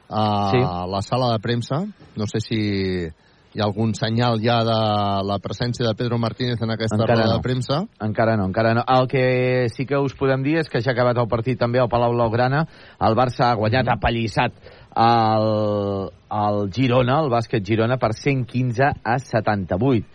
a 0.10 0.50
Sí. 0.50 0.58
la 0.90 1.02
sala 1.04 1.32
de 1.34 1.40
premsa. 1.40 1.86
No 2.16 2.26
sé 2.26 2.42
si 2.42 2.58
hi 3.54 3.60
ha 3.62 3.66
algun 3.66 3.96
senyal 3.96 4.38
ja 4.42 4.60
de 4.64 4.78
la 5.26 5.38
presència 5.42 5.86
de 5.88 5.96
Pedro 5.98 6.20
Martínez 6.22 6.62
en 6.62 6.70
aquesta 6.70 6.98
Encara 6.98 7.16
roda 7.22 7.30
no. 7.30 7.38
de 7.38 7.42
premsa. 7.42 7.80
Encara 8.00 8.36
no, 8.38 8.46
encara 8.46 8.74
no. 8.74 8.84
El 8.88 9.08
que 9.08 9.70
sí 9.70 9.86
que 9.86 9.98
us 9.98 10.14
podem 10.14 10.44
dir 10.44 10.58
és 10.60 10.70
que 10.70 10.82
ja 10.82 10.92
ha 10.92 10.94
acabat 10.94 11.18
el 11.18 11.28
partit 11.28 11.58
també 11.60 11.80
al 11.80 11.90
Palau 11.90 12.14
Blaugrana. 12.14 12.68
El 13.00 13.16
Barça 13.18 13.50
ha 13.50 13.56
guanyat, 13.56 13.90
ha 13.90 13.98
pallissat 14.02 14.54
el, 15.00 16.10
el 16.42 16.66
Girona, 16.76 17.22
el 17.24 17.32
bàsquet 17.32 17.66
Girona, 17.66 17.98
per 18.02 18.14
115 18.18 18.92
a 19.04 19.18
78. 19.24 20.06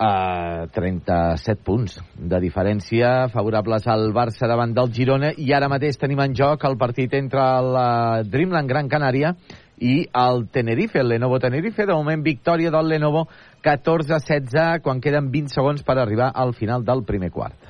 Uh, 0.00 0.64
37 0.72 1.60
punts 1.60 1.98
de 2.16 2.38
diferència 2.40 3.26
favorables 3.28 3.84
al 3.84 4.06
Barça 4.16 4.48
davant 4.48 4.72
del 4.72 4.88
Girona 4.96 5.34
i 5.36 5.50
ara 5.52 5.68
mateix 5.68 6.00
tenim 6.00 6.22
en 6.24 6.32
joc 6.38 6.64
el 6.64 6.78
partit 6.80 7.12
entre 7.18 7.42
el 7.58 7.76
eh, 7.76 8.22
Dreamland 8.32 8.72
Gran 8.72 8.88
Canària 8.88 9.34
i 9.76 10.06
el 10.22 10.46
Tenerife, 10.54 11.02
el 11.02 11.12
Lenovo 11.12 11.38
Tenerife. 11.38 11.84
De 11.84 11.92
moment, 11.92 12.24
victòria 12.24 12.72
del 12.72 12.88
Lenovo 12.94 13.26
14-16 13.64 14.80
quan 14.80 15.04
queden 15.04 15.28
20 15.36 15.52
segons 15.52 15.84
per 15.84 15.98
arribar 15.98 16.30
al 16.32 16.54
final 16.56 16.84
del 16.84 17.04
primer 17.04 17.30
quart. 17.30 17.69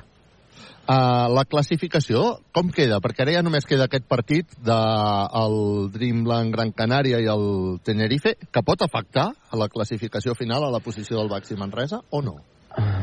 Uh, 0.91 1.29
la 1.31 1.43
classificació, 1.47 2.41
com 2.51 2.71
queda? 2.73 2.97
Perquè 2.99 3.23
ara 3.23 3.35
ja 3.37 3.43
només 3.45 3.67
queda 3.69 3.85
aquest 3.87 4.07
partit 4.11 4.49
del 4.65 5.57
Dreamland 5.93 6.51
Gran 6.51 6.73
Canària 6.75 7.21
i 7.21 7.29
el 7.31 7.45
Tenerife, 7.85 8.33
que 8.51 8.63
pot 8.65 8.81
afectar 8.83 9.29
a 9.31 9.59
la 9.61 9.69
classificació 9.71 10.33
final 10.35 10.65
a 10.65 10.71
la 10.73 10.81
posició 10.83 11.19
del 11.19 11.29
Baxi 11.31 11.55
Manresa 11.55 12.01
o 12.09 12.23
no? 12.25 12.35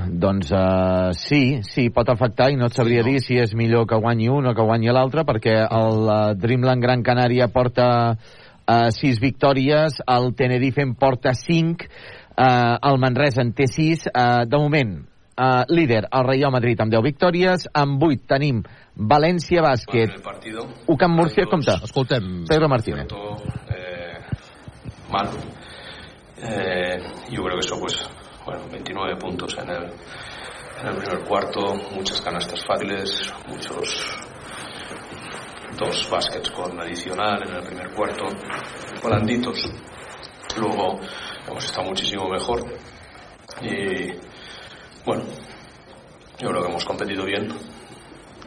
Doncs 0.08 0.52
uh, 0.52 1.14
sí, 1.16 1.60
sí, 1.64 1.88
pot 1.94 2.10
afectar 2.12 2.50
i 2.52 2.58
no 2.60 2.68
et 2.68 2.76
sabria 2.76 3.06
dir 3.06 3.22
si 3.24 3.38
és 3.40 3.54
millor 3.56 3.86
que 3.88 4.00
guanyi 4.00 4.28
un 4.32 4.50
o 4.50 4.54
que 4.56 4.68
guanyi 4.68 4.92
l'altre 4.92 5.24
perquè 5.28 5.58
el 5.64 6.04
uh, 6.04 6.20
Dreamland 6.36 6.84
Gran 6.84 7.04
Canària 7.06 7.48
porta 7.52 7.88
uh, 8.12 8.88
sis 8.92 9.20
victòries, 9.22 10.02
el 10.04 10.34
Tenerife 10.36 10.84
en 10.84 10.96
porta 10.98 11.32
cinc, 11.36 11.88
uh, 12.36 12.76
el 12.90 13.00
Manresa 13.00 13.44
en 13.44 13.54
té 13.56 13.68
sis. 13.70 14.10
Uh, 14.12 14.44
de 14.48 14.60
moment, 14.60 14.98
uh, 15.38 15.64
líder, 15.68 16.08
el 16.10 16.26
Real 16.26 16.52
Madrid 16.52 16.80
amb 16.82 16.92
10 16.92 17.02
victòries, 17.06 17.68
amb 17.72 18.02
8 18.02 18.26
tenim 18.28 18.62
València 18.98 19.62
Bàsquet, 19.62 20.18
partido. 20.24 20.66
UCAM 20.86 21.14
Murcia, 21.14 21.46
compte. 21.46 21.78
Escoltem. 21.84 22.44
Pedro 22.48 22.68
Martínez. 22.68 23.06
eh, 23.70 24.18
mal. 25.10 25.28
Eh, 26.42 26.98
yo 27.30 27.42
creo 27.42 27.58
que 27.58 27.66
eso, 27.66 27.78
pues, 27.80 27.98
bueno, 28.44 28.62
29 28.70 29.16
puntos 29.16 29.56
en 29.58 29.70
el, 29.70 29.84
en 30.80 30.86
el 30.86 30.96
primer 30.96 31.24
cuarto, 31.24 31.74
muchas 31.94 32.20
canastas 32.20 32.64
fáciles, 32.64 33.32
muchos 33.48 34.18
dos 35.78 36.08
baskets 36.10 36.50
con 36.50 36.80
adicional 36.80 37.42
en 37.48 37.54
el 37.54 37.62
primer 37.62 37.90
cuarto, 37.94 38.26
blanditos. 39.02 39.70
Luego 40.56 40.98
hemos 41.46 41.64
estado 41.64 41.88
muchísimo 41.88 42.28
mejor 42.28 42.64
y, 43.62 44.27
bueno, 45.04 45.24
yo 46.38 46.48
creo 46.48 46.62
que 46.62 46.68
hemos 46.68 46.84
competido 46.84 47.24
bien, 47.24 47.48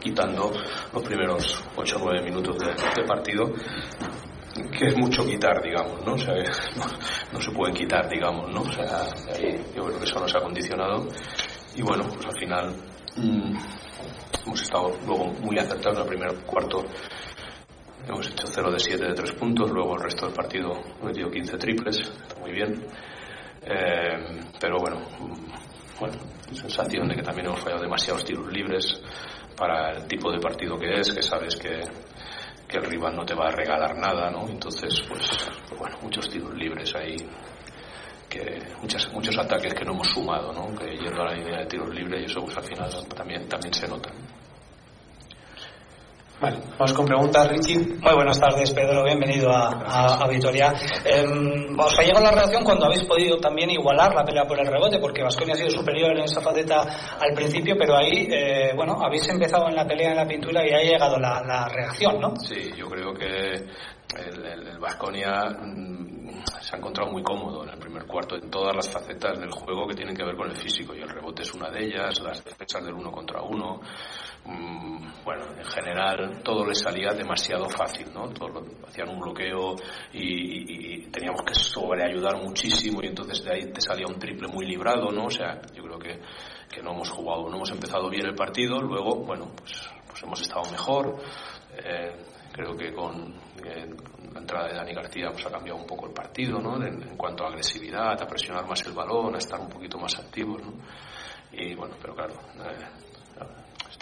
quitando 0.00 0.52
los 0.92 1.02
primeros 1.02 1.62
8 1.76 1.96
o 1.96 2.00
9 2.04 2.22
minutos 2.24 2.56
de, 2.58 2.66
de 3.02 3.06
partido, 3.06 3.52
que 4.78 4.88
es 4.88 4.96
mucho 4.96 5.24
quitar, 5.24 5.62
digamos, 5.62 6.04
¿no? 6.04 6.14
O 6.14 6.18
sea, 6.18 6.34
no, 6.76 6.84
no 7.32 7.40
se 7.40 7.50
pueden 7.52 7.74
quitar, 7.74 8.08
digamos, 8.08 8.50
¿no? 8.52 8.62
O 8.62 8.72
sea, 8.72 9.02
ahí 9.34 9.64
yo 9.74 9.84
creo 9.84 9.98
que 9.98 10.04
eso 10.04 10.20
nos 10.20 10.34
ha 10.34 10.40
condicionado 10.40 11.08
y 11.74 11.82
bueno, 11.82 12.04
pues 12.08 12.26
al 12.26 12.38
final 12.38 12.74
mm, 13.16 13.56
hemos 14.46 14.62
estado 14.62 14.92
luego 15.06 15.32
muy 15.40 15.58
acertados 15.58 15.98
en 15.98 16.02
el 16.02 16.08
primer 16.08 16.44
cuarto. 16.44 16.84
hemos 18.06 18.28
hecho 18.28 18.46
0 18.46 18.72
de 18.72 18.78
7 18.78 19.04
de 19.06 19.14
3 19.14 19.32
puntos, 19.32 19.70
luego 19.70 19.96
el 19.96 20.02
resto 20.02 20.26
del 20.26 20.34
partido 20.34 20.72
hemos 20.72 21.02
metido 21.02 21.30
15 21.30 21.56
triples, 21.56 22.00
está 22.00 22.40
muy 22.40 22.52
bien. 22.52 22.84
Eh, 23.64 24.40
pero 24.60 24.78
bueno, 24.78 25.00
mm, 25.20 26.00
bueno, 26.00 26.18
sensación 26.54 27.08
de 27.08 27.16
que 27.16 27.22
también 27.22 27.46
hemos 27.46 27.60
fallado 27.60 27.82
demasiados 27.82 28.24
tiros 28.24 28.50
libres 28.52 29.00
para 29.56 29.92
el 29.92 30.06
tipo 30.06 30.30
de 30.30 30.38
partido 30.38 30.78
que 30.78 31.00
es, 31.00 31.12
que 31.12 31.22
sabes 31.22 31.56
que, 31.56 31.80
que 32.68 32.76
el 32.78 32.84
rival 32.84 33.16
no 33.16 33.24
te 33.24 33.34
va 33.34 33.48
a 33.48 33.52
regalar 33.52 33.96
nada, 33.96 34.30
¿no? 34.30 34.48
Entonces, 34.48 35.02
pues, 35.08 35.28
pues 35.68 35.78
bueno, 35.78 35.98
muchos 36.02 36.28
tiros 36.28 36.54
libres 36.54 36.94
ahí 36.94 37.16
que 38.32 38.62
muchas, 38.80 39.12
muchos 39.12 39.36
ataques 39.36 39.74
que 39.74 39.84
no 39.84 39.92
hemos 39.92 40.08
sumado, 40.08 40.52
¿no? 40.54 40.74
que 40.74 40.96
yendo 40.96 41.20
a 41.20 41.26
la 41.26 41.38
idea 41.38 41.58
de 41.58 41.66
tiros 41.66 41.94
libres 41.94 42.22
y 42.22 42.24
eso 42.24 42.40
pues 42.40 42.56
al 42.56 42.64
final 42.64 42.90
también, 43.14 43.46
también 43.46 43.74
se 43.74 43.86
nota. 43.86 44.10
Vamos 46.42 46.92
con 46.92 47.06
preguntas, 47.06 47.48
Richie. 47.48 47.78
Muy 47.78 48.14
buenas 48.14 48.40
tardes, 48.40 48.72
Pedro. 48.72 49.04
Bienvenido 49.04 49.48
a, 49.52 50.24
a, 50.24 50.26
Vitoria. 50.26 50.74
Eh, 51.04 51.24
os 51.78 51.96
ha 51.96 52.02
llegado 52.02 52.24
la 52.24 52.32
reacción 52.32 52.64
cuando 52.64 52.86
habéis 52.86 53.04
podido 53.04 53.36
también 53.36 53.70
igualar 53.70 54.12
la 54.12 54.24
pelea 54.24 54.44
por 54.44 54.58
el 54.58 54.66
rebote, 54.66 54.98
porque 54.98 55.22
Vasconia 55.22 55.54
ha 55.54 55.56
sido 55.56 55.70
superior 55.70 56.10
en 56.10 56.24
esa 56.24 56.40
faceta 56.40 56.82
al 57.20 57.32
principio, 57.32 57.76
pero 57.78 57.96
ahí, 57.96 58.26
eh, 58.28 58.72
bueno, 58.74 58.98
habéis 59.00 59.28
empezado 59.28 59.68
en 59.68 59.76
la 59.76 59.86
pelea 59.86 60.10
en 60.10 60.16
la 60.16 60.26
pintura 60.26 60.66
y 60.66 60.72
ha 60.72 60.82
llegado 60.82 61.16
la, 61.16 61.44
la 61.46 61.68
reacción, 61.68 62.20
¿no? 62.20 62.34
Sí, 62.34 62.72
yo 62.76 62.88
creo 62.88 63.14
que 63.14 63.64
el 64.18 64.78
Vasconia 64.80 65.44
mm, 65.48 66.42
se 66.60 66.74
ha 66.74 66.78
encontrado 66.78 67.10
muy 67.12 67.22
cómodo 67.22 67.62
en 67.62 67.70
el 67.70 67.78
primer 67.78 68.04
cuarto 68.04 68.36
en 68.36 68.50
todas 68.50 68.74
las 68.74 68.88
facetas 68.88 69.38
del 69.38 69.50
juego 69.50 69.86
que 69.86 69.94
tienen 69.94 70.16
que 70.16 70.24
ver 70.24 70.36
con 70.36 70.50
el 70.50 70.56
físico 70.56 70.94
y 70.94 71.00
el 71.00 71.08
rebote 71.08 71.42
es 71.42 71.54
una 71.54 71.70
de 71.70 71.84
ellas, 71.84 72.20
las 72.20 72.44
defensas 72.44 72.84
del 72.84 72.94
uno 72.94 73.10
contra 73.10 73.42
uno, 73.42 73.80
bueno, 74.44 75.44
en 75.56 75.64
general 75.64 76.42
todo 76.42 76.66
le 76.66 76.74
salía 76.74 77.10
demasiado 77.12 77.68
fácil, 77.68 78.12
¿no? 78.12 78.28
Todo, 78.30 78.62
hacían 78.86 79.08
un 79.10 79.20
bloqueo 79.20 79.76
y, 80.12 81.10
teníamos 81.12 81.42
que 81.42 81.54
sobreayudar 81.54 82.42
muchísimo 82.42 83.00
y 83.02 83.08
entonces 83.08 83.44
de 83.44 83.52
ahí 83.52 83.72
te 83.72 83.80
salía 83.80 84.06
un 84.06 84.18
triple 84.18 84.48
muy 84.48 84.66
librado, 84.66 85.10
¿no? 85.10 85.26
O 85.26 85.30
sea, 85.30 85.60
yo 85.74 85.82
creo 85.82 85.98
que, 85.98 86.20
que 86.70 86.82
no 86.82 86.92
hemos 86.92 87.10
jugado, 87.10 87.48
no 87.48 87.56
hemos 87.56 87.70
empezado 87.70 88.08
bien 88.08 88.26
el 88.26 88.34
partido, 88.34 88.80
luego, 88.80 89.16
bueno, 89.16 89.52
pues, 89.56 89.88
pues 90.08 90.22
hemos 90.22 90.40
estado 90.40 90.62
mejor. 90.70 91.22
Eh, 91.76 92.16
creo 92.52 92.76
que 92.76 92.92
con, 92.92 93.34
la 94.32 94.40
entrada 94.40 94.68
de 94.68 94.74
Dani 94.74 94.94
García 94.94 95.30
pues 95.30 95.46
ha 95.46 95.50
cambiado 95.50 95.78
un 95.78 95.86
poco 95.86 96.06
el 96.06 96.12
partido, 96.12 96.58
¿no? 96.58 96.82
En, 96.84 97.16
cuanto 97.16 97.44
a 97.44 97.48
agresividad, 97.48 98.20
a 98.20 98.26
presionar 98.26 98.66
más 98.66 98.84
el 98.86 98.92
balón, 98.92 99.34
a 99.34 99.38
estar 99.38 99.60
un 99.60 99.68
poquito 99.68 99.98
más 99.98 100.18
activos, 100.18 100.62
¿no? 100.62 100.72
Y 101.52 101.74
bueno, 101.74 101.94
pero 102.00 102.14
claro, 102.14 102.34
eh, 102.56 103.11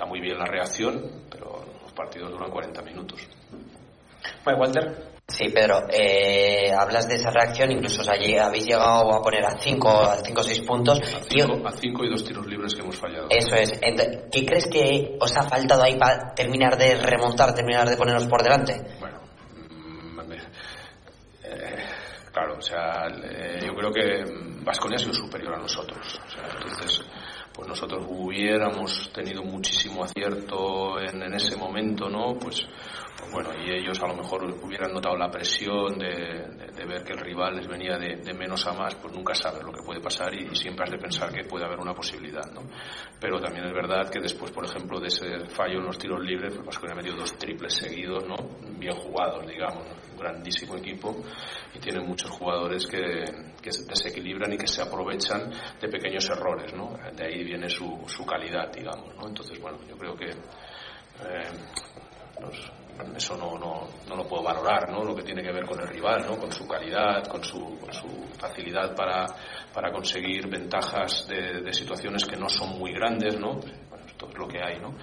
está 0.00 0.08
muy 0.08 0.20
bien 0.22 0.38
la 0.38 0.46
reacción, 0.46 1.26
pero 1.30 1.62
los 1.82 1.92
partidos 1.92 2.30
duran 2.30 2.50
40 2.50 2.80
minutos. 2.80 3.20
Bueno, 4.42 4.58
Walter. 4.58 5.10
Sí, 5.28 5.50
Pedro, 5.50 5.82
eh, 5.90 6.72
hablas 6.72 7.06
de 7.06 7.16
esa 7.16 7.30
reacción, 7.30 7.70
incluso 7.70 8.00
allí 8.10 8.34
habéis 8.38 8.64
llegado 8.64 9.12
a 9.12 9.20
poner 9.20 9.44
a 9.44 9.58
5 9.58 9.88
a 9.90 10.16
cinco 10.24 10.40
o 10.40 10.42
6 10.42 10.60
puntos. 10.62 11.00
A 11.00 11.20
5 11.20 12.02
y, 12.02 12.06
y 12.06 12.10
dos 12.10 12.24
tiros 12.24 12.46
libres 12.46 12.74
que 12.74 12.80
hemos 12.80 12.96
fallado. 12.96 13.26
Eso 13.28 13.54
es. 13.56 13.78
¿Qué 13.78 14.46
crees 14.46 14.68
que 14.68 15.18
os 15.20 15.36
ha 15.36 15.42
faltado 15.42 15.82
ahí 15.82 15.98
para 15.98 16.32
terminar 16.34 16.78
de 16.78 16.94
remontar, 16.94 17.52
terminar 17.52 17.86
de 17.86 17.98
ponernos 17.98 18.26
por 18.26 18.42
delante? 18.42 18.80
Bueno, 18.98 19.20
mm, 19.68 20.32
eh, 21.44 21.76
claro, 22.32 22.56
o 22.56 22.62
sea, 22.62 23.06
eh, 23.22 23.60
yo 23.66 23.74
creo 23.74 23.92
que 23.92 24.24
Vasconia 24.64 24.96
ha 24.96 24.98
sido 24.98 25.12
superior 25.12 25.56
a 25.56 25.58
nosotros. 25.58 26.18
O 26.26 26.30
sea, 26.30 26.48
entonces, 26.54 27.02
pues 27.60 27.68
nosotros 27.68 28.06
hubiéramos 28.08 29.12
tenido 29.12 29.42
muchísimo 29.42 30.02
acierto 30.02 30.98
en, 30.98 31.34
ese 31.34 31.56
momento, 31.56 32.08
¿no? 32.08 32.32
Pues, 32.38 32.66
pues, 33.18 33.30
bueno, 33.32 33.50
y 33.62 33.70
ellos 33.70 34.00
a 34.02 34.06
lo 34.06 34.16
mejor 34.16 34.44
hubieran 34.64 34.94
notado 34.94 35.14
la 35.14 35.30
presión 35.30 35.98
de, 35.98 36.86
ver 36.86 37.04
que 37.04 37.12
el 37.12 37.18
rival 37.18 37.56
les 37.56 37.68
venía 37.68 37.98
de, 37.98 38.32
menos 38.32 38.66
a 38.66 38.72
más, 38.72 38.94
pues 38.94 39.14
nunca 39.14 39.34
sabes 39.34 39.62
lo 39.62 39.72
que 39.72 39.82
puede 39.84 40.00
pasar 40.00 40.32
y, 40.32 40.56
siempre 40.56 40.84
has 40.84 40.90
de 40.90 40.96
pensar 40.96 41.30
que 41.30 41.44
puede 41.44 41.66
haber 41.66 41.78
una 41.78 41.92
posibilidad, 41.92 42.50
¿no? 42.50 42.62
Pero 43.20 43.38
también 43.38 43.66
es 43.66 43.74
verdad 43.74 44.08
que 44.10 44.20
después, 44.20 44.50
por 44.52 44.64
ejemplo, 44.64 44.98
de 44.98 45.08
ese 45.08 45.40
fallo 45.50 45.80
en 45.80 45.84
los 45.84 45.98
tiros 45.98 46.24
libres, 46.24 46.54
pues 46.54 46.64
Vasconia 46.64 46.94
metido 46.96 47.16
dos 47.16 47.36
triples 47.36 47.74
seguidos, 47.74 48.24
¿no? 48.26 48.36
Bien 48.78 48.94
jugados, 48.94 49.46
digamos, 49.46 49.84
un 50.09 50.09
grandísimo 50.20 50.76
equipo 50.76 51.16
y 51.74 51.78
tienen 51.78 52.06
muchos 52.06 52.30
jugadores 52.30 52.86
que, 52.86 53.24
que 53.60 53.72
se 53.72 53.84
desequilibran 53.84 54.52
y 54.52 54.56
que 54.56 54.66
se 54.66 54.82
aprovechan 54.82 55.50
de 55.80 55.88
pequeños 55.88 56.28
errores, 56.30 56.72
¿no? 56.74 56.94
De 57.16 57.24
ahí 57.24 57.42
viene 57.42 57.68
su, 57.68 58.04
su 58.06 58.24
calidad, 58.24 58.72
digamos, 58.72 59.14
¿no? 59.16 59.26
Entonces, 59.28 59.58
bueno, 59.60 59.78
yo 59.88 59.96
creo 59.96 60.14
que 60.14 60.30
eh, 60.30 61.50
eso 63.16 63.36
no, 63.36 63.58
no, 63.58 63.88
no, 64.08 64.16
lo 64.16 64.26
puedo 64.26 64.42
valorar, 64.42 64.90
¿no? 64.90 65.04
Lo 65.04 65.14
que 65.14 65.22
tiene 65.22 65.42
que 65.42 65.52
ver 65.52 65.64
con 65.64 65.80
el 65.80 65.88
rival, 65.88 66.24
¿no? 66.26 66.38
Con 66.38 66.52
su 66.52 66.66
calidad, 66.66 67.26
con 67.26 67.42
su, 67.44 67.78
con 67.78 67.92
su 67.92 68.08
facilidad 68.38 68.94
para, 68.94 69.26
para 69.72 69.90
conseguir 69.90 70.48
ventajas 70.48 71.26
de, 71.28 71.60
de, 71.62 71.72
situaciones 71.72 72.24
que 72.24 72.36
no 72.36 72.48
son 72.48 72.78
muy 72.78 72.92
grandes, 72.92 73.38
¿no? 73.38 73.58
Esto 74.06 74.28
es 74.28 74.38
lo 74.38 74.48
que 74.48 74.58
hay, 74.62 74.78
¿no? 74.78 74.94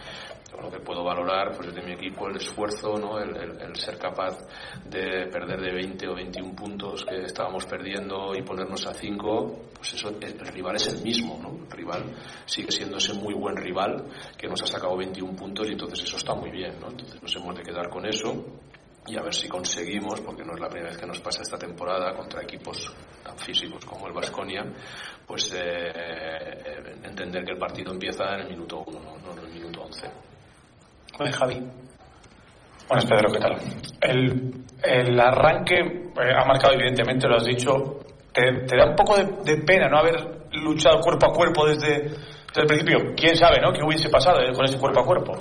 Lo 0.61 0.71
que 0.71 0.79
puedo 0.79 1.03
valorar 1.03 1.55
pues 1.55 1.73
de 1.73 1.81
mi 1.81 1.93
equipo 1.93 2.27
el 2.27 2.37
esfuerzo 2.37 2.97
¿no? 2.97 3.19
el, 3.19 3.75
ser 3.75 3.97
capaz 3.97 4.37
de 4.85 5.27
perder 5.27 5.61
de 5.61 5.73
20 5.73 6.07
o 6.07 6.15
21 6.15 6.55
puntos 6.55 7.05
que 7.05 7.23
estábamos 7.23 7.65
perdiendo 7.65 8.33
y 8.35 8.41
ponernos 8.41 8.85
a 8.87 8.93
5 8.93 9.59
pues 9.75 9.93
eso 9.93 10.09
el, 10.09 10.39
rival 10.39 10.75
es 10.75 10.87
el 10.87 11.03
mismo 11.03 11.39
¿no? 11.41 11.63
el 11.63 11.71
rival 11.71 12.15
sigue 12.45 12.71
siendo 12.71 12.97
ese 12.97 13.13
muy 13.13 13.33
buen 13.33 13.55
rival 13.55 14.05
que 14.37 14.47
nos 14.47 14.61
ha 14.63 14.67
sacado 14.67 14.97
21 14.97 15.35
puntos 15.35 15.67
y 15.67 15.73
entonces 15.73 16.03
eso 16.03 16.17
está 16.17 16.33
muy 16.33 16.49
bien 16.49 16.79
¿no? 16.79 16.89
entonces 16.89 17.21
nos 17.21 17.35
hemos 17.35 17.55
de 17.55 17.63
quedar 17.63 17.89
con 17.89 18.05
eso 18.05 18.45
y 19.07 19.17
a 19.17 19.21
ver 19.21 19.33
si 19.33 19.47
conseguimos, 19.47 20.19
porque 20.19 20.43
no 20.43 20.53
es 20.53 20.59
la 20.59 20.67
primera 20.67 20.89
vez 20.89 20.99
que 20.99 21.05
nos 21.05 21.21
pasa 21.21 21.41
esta 21.41 21.57
temporada 21.57 22.13
contra 22.13 22.43
equipos 22.43 22.93
tan 23.23 23.37
físicos 23.37 23.85
como 23.85 24.07
el 24.07 24.13
Vasconia, 24.13 24.65
pues 25.25 25.53
eh, 25.53 25.61
eh, 25.63 26.95
entender 27.03 27.45
que 27.45 27.53
el 27.53 27.57
partido 27.57 27.93
empieza 27.93 28.33
en 28.33 28.41
el 28.41 28.49
minuto 28.49 28.83
1, 28.85 28.99
no 28.99 29.31
en 29.31 29.39
el 29.39 29.53
minuto 29.53 29.81
11. 29.83 30.26
Bueno, 31.17 31.35
Javi. 31.35 31.59
Buenas, 32.87 33.05
Pedro, 33.05 33.31
¿qué 33.31 33.39
tal? 33.39 33.57
El, 34.01 34.53
el 34.83 35.19
arranque 35.19 35.79
eh, 35.79 36.33
ha 36.35 36.45
marcado, 36.45 36.73
evidentemente, 36.75 37.27
lo 37.27 37.37
has 37.37 37.45
dicho. 37.45 37.99
Te, 38.31 38.77
da 38.77 38.85
un 38.85 38.95
poco 38.95 39.17
de, 39.17 39.57
pena 39.57 39.89
no 39.89 39.97
haber 39.97 40.47
luchado 40.51 41.01
cuerpo 41.01 41.25
a 41.25 41.33
cuerpo 41.33 41.65
desde, 41.65 42.03
desde 42.03 42.61
el 42.61 42.67
principio. 42.67 43.15
¿Quién 43.15 43.35
sabe, 43.35 43.59
no? 43.59 43.73
¿Qué 43.73 43.81
hubiese 43.83 44.09
pasado 44.09 44.39
con 44.53 44.65
ese 44.65 44.77
cuerpo 44.77 44.99
a 44.99 45.05
cuerpo? 45.05 45.33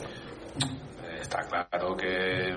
Está 1.21 1.43
claro 1.43 1.95
que 1.95 2.57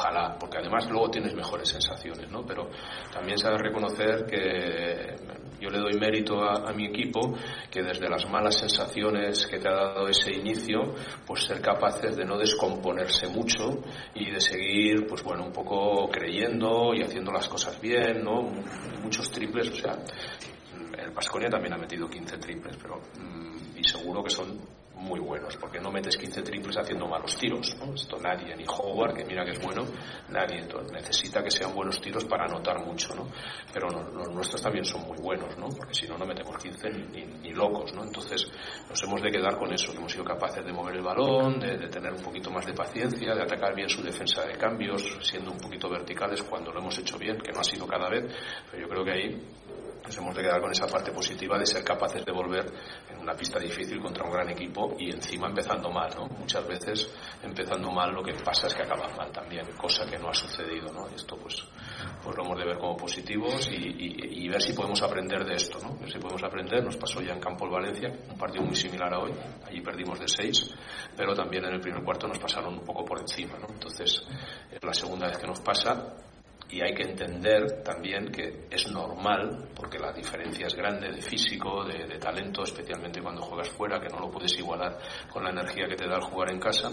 ojalá, 0.00 0.36
porque 0.38 0.58
además 0.58 0.88
luego 0.88 1.10
tienes 1.10 1.34
mejores 1.34 1.68
sensaciones, 1.68 2.30
¿no? 2.30 2.44
Pero 2.46 2.70
también 3.12 3.36
sabes 3.36 3.60
reconocer 3.60 4.24
que 4.24 5.14
yo 5.60 5.68
le 5.68 5.78
doy 5.78 5.98
mérito 6.00 6.42
a, 6.42 6.72
mi 6.72 6.86
equipo 6.86 7.34
que 7.70 7.82
desde 7.82 8.08
las 8.08 8.28
malas 8.30 8.56
sensaciones 8.56 9.46
que 9.46 9.58
te 9.58 9.68
ha 9.68 9.72
dado 9.72 10.08
ese 10.08 10.32
inicio, 10.32 10.94
pues 11.26 11.44
ser 11.44 11.60
capaces 11.60 12.16
de 12.16 12.24
no 12.24 12.38
descomponerse 12.38 13.28
mucho 13.28 13.82
y 14.14 14.30
de 14.30 14.40
seguir, 14.40 15.06
pues 15.06 15.22
bueno, 15.22 15.44
un 15.44 15.52
poco 15.52 16.08
creyendo 16.08 16.94
y 16.94 17.02
haciendo 17.02 17.30
las 17.30 17.46
cosas 17.48 17.78
bien, 17.80 18.24
¿no? 18.24 18.42
Muchos 19.02 19.30
triples, 19.30 19.70
o 19.70 19.74
sea, 19.74 19.98
el 20.98 21.12
Pasconia 21.12 21.50
también 21.50 21.74
ha 21.74 21.78
metido 21.78 22.08
15 22.08 22.38
triples, 22.38 22.76
pero 22.80 23.00
mm, 23.18 23.78
y 23.78 23.84
seguro 23.84 24.22
que 24.22 24.30
son 24.30 24.58
muy 25.00 25.18
buenos, 25.18 25.56
porque 25.56 25.80
no 25.80 25.90
metes 25.90 26.16
15 26.16 26.42
triples 26.42 26.76
haciendo 26.76 27.06
malos 27.06 27.36
tiros. 27.36 27.74
¿no? 27.78 27.94
Esto 27.94 28.18
nadie, 28.18 28.54
ni 28.54 28.64
Howard, 28.64 29.14
que 29.14 29.24
mira 29.24 29.44
que 29.44 29.52
es 29.52 29.62
bueno, 29.62 29.84
nadie. 30.28 30.58
Entonces, 30.58 30.92
necesita 30.92 31.42
que 31.42 31.50
sean 31.50 31.74
buenos 31.74 32.00
tiros 32.00 32.24
para 32.24 32.44
anotar 32.44 32.84
mucho, 32.84 33.14
¿no? 33.14 33.26
Pero 33.72 33.88
los 33.88 34.28
nuestros 34.28 34.62
también 34.62 34.84
son 34.84 35.02
muy 35.02 35.16
buenos, 35.18 35.56
¿no? 35.58 35.68
Porque 35.68 35.94
si 35.94 36.06
no, 36.06 36.18
no 36.18 36.26
metemos 36.26 36.56
15 36.56 36.90
ni, 36.90 37.50
locos, 37.52 37.92
¿no? 37.94 38.04
Entonces, 38.04 38.46
nos 38.88 39.02
hemos 39.02 39.20
de 39.22 39.30
quedar 39.30 39.56
con 39.58 39.72
eso, 39.72 39.92
hemos 39.92 40.12
sido 40.12 40.24
capaces 40.24 40.64
de 40.64 40.72
mover 40.72 40.96
el 40.96 41.02
balón, 41.02 41.58
de, 41.58 41.76
de, 41.76 41.88
tener 41.88 42.12
un 42.12 42.22
poquito 42.22 42.50
más 42.50 42.64
de 42.64 42.72
paciencia, 42.72 43.34
de 43.34 43.42
atacar 43.42 43.74
bien 43.74 43.88
su 43.88 44.02
defensa 44.02 44.42
de 44.46 44.56
cambios, 44.56 45.02
siendo 45.22 45.50
un 45.50 45.58
poquito 45.58 45.90
verticales 45.90 46.42
cuando 46.42 46.70
lo 46.70 46.78
hemos 46.78 46.96
hecho 46.98 47.18
bien, 47.18 47.38
que 47.38 47.50
no 47.52 47.60
ha 47.60 47.64
sido 47.64 47.86
cada 47.86 48.08
vez, 48.08 48.32
pero 48.70 48.82
yo 48.82 48.88
creo 48.88 49.04
que 49.04 49.12
ahí 49.12 49.42
nos 50.10 50.18
hemos 50.18 50.34
de 50.34 50.42
quedar 50.42 50.60
con 50.60 50.72
esa 50.72 50.88
parte 50.88 51.12
positiva 51.12 51.56
de 51.56 51.64
ser 51.64 51.84
capaces 51.84 52.24
de 52.24 52.32
volver 52.32 52.66
en 53.08 53.20
una 53.20 53.32
pista 53.34 53.60
difícil 53.60 54.00
contra 54.00 54.24
un 54.24 54.32
gran 54.32 54.50
equipo 54.50 54.96
y 54.98 55.08
encima 55.08 55.46
empezando 55.46 55.88
mal, 55.88 56.10
¿no? 56.16 56.26
Muchas 56.36 56.66
veces 56.66 57.08
empezando 57.40 57.92
mal 57.92 58.10
lo 58.10 58.20
que 58.20 58.32
pasa 58.34 58.66
es 58.66 58.74
que 58.74 58.82
acabas 58.82 59.16
mal 59.16 59.30
también, 59.30 59.64
cosa 59.78 60.04
que 60.10 60.18
no 60.18 60.30
ha 60.30 60.34
sucedido, 60.34 60.92
¿no? 60.92 61.06
Y 61.12 61.14
esto 61.14 61.36
pues, 61.36 61.64
pues 62.24 62.36
lo 62.36 62.44
hemos 62.44 62.58
de 62.58 62.64
ver 62.64 62.78
como 62.78 62.96
positivos 62.96 63.70
y, 63.70 64.48
ver 64.48 64.60
si 64.60 64.72
podemos 64.72 65.00
aprender 65.00 65.44
de 65.44 65.54
esto, 65.54 65.78
¿no? 65.78 65.96
Ver 65.96 66.10
si 66.10 66.18
podemos 66.18 66.42
aprender, 66.42 66.82
nos 66.82 66.96
pasó 66.96 67.20
ya 67.20 67.32
en 67.32 67.38
Campo 67.38 67.66
el 67.66 67.70
Valencia, 67.70 68.12
un 68.30 68.36
partido 68.36 68.64
muy 68.64 68.74
similar 68.74 69.14
a 69.14 69.20
hoy, 69.20 69.32
allí 69.64 69.80
perdimos 69.80 70.18
de 70.18 70.26
seis, 70.26 70.74
pero 71.16 71.34
también 71.34 71.66
en 71.66 71.74
el 71.74 71.80
primer 71.80 72.02
cuarto 72.02 72.26
nos 72.26 72.40
pasaron 72.40 72.74
un 72.74 72.84
poco 72.84 73.04
por 73.04 73.20
encima, 73.20 73.56
¿no? 73.60 73.68
Entonces, 73.72 74.24
es 74.72 74.82
la 74.82 74.92
segunda 74.92 75.28
vez 75.28 75.38
que 75.38 75.46
nos 75.46 75.60
pasa 75.60 76.16
y 76.72 76.80
hay 76.80 76.94
que 76.94 77.02
entender 77.02 77.82
también 77.82 78.30
que 78.30 78.66
es 78.70 78.90
normal, 78.90 79.68
porque 79.74 79.98
la 79.98 80.12
diferencia 80.12 80.66
es 80.66 80.74
grande 80.74 81.10
de 81.10 81.20
físico, 81.20 81.84
de, 81.84 82.18
talento, 82.18 82.62
especialmente 82.62 83.20
cuando 83.20 83.42
juegas 83.42 83.70
fuera, 83.70 83.98
que 83.98 84.08
no 84.08 84.20
lo 84.20 84.30
puedes 84.30 84.56
igualar 84.58 84.98
con 85.32 85.42
la 85.42 85.50
energía 85.50 85.88
que 85.88 85.96
te 85.96 86.06
da 86.06 86.16
el 86.16 86.22
jugar 86.22 86.50
en 86.50 86.60
casa, 86.60 86.90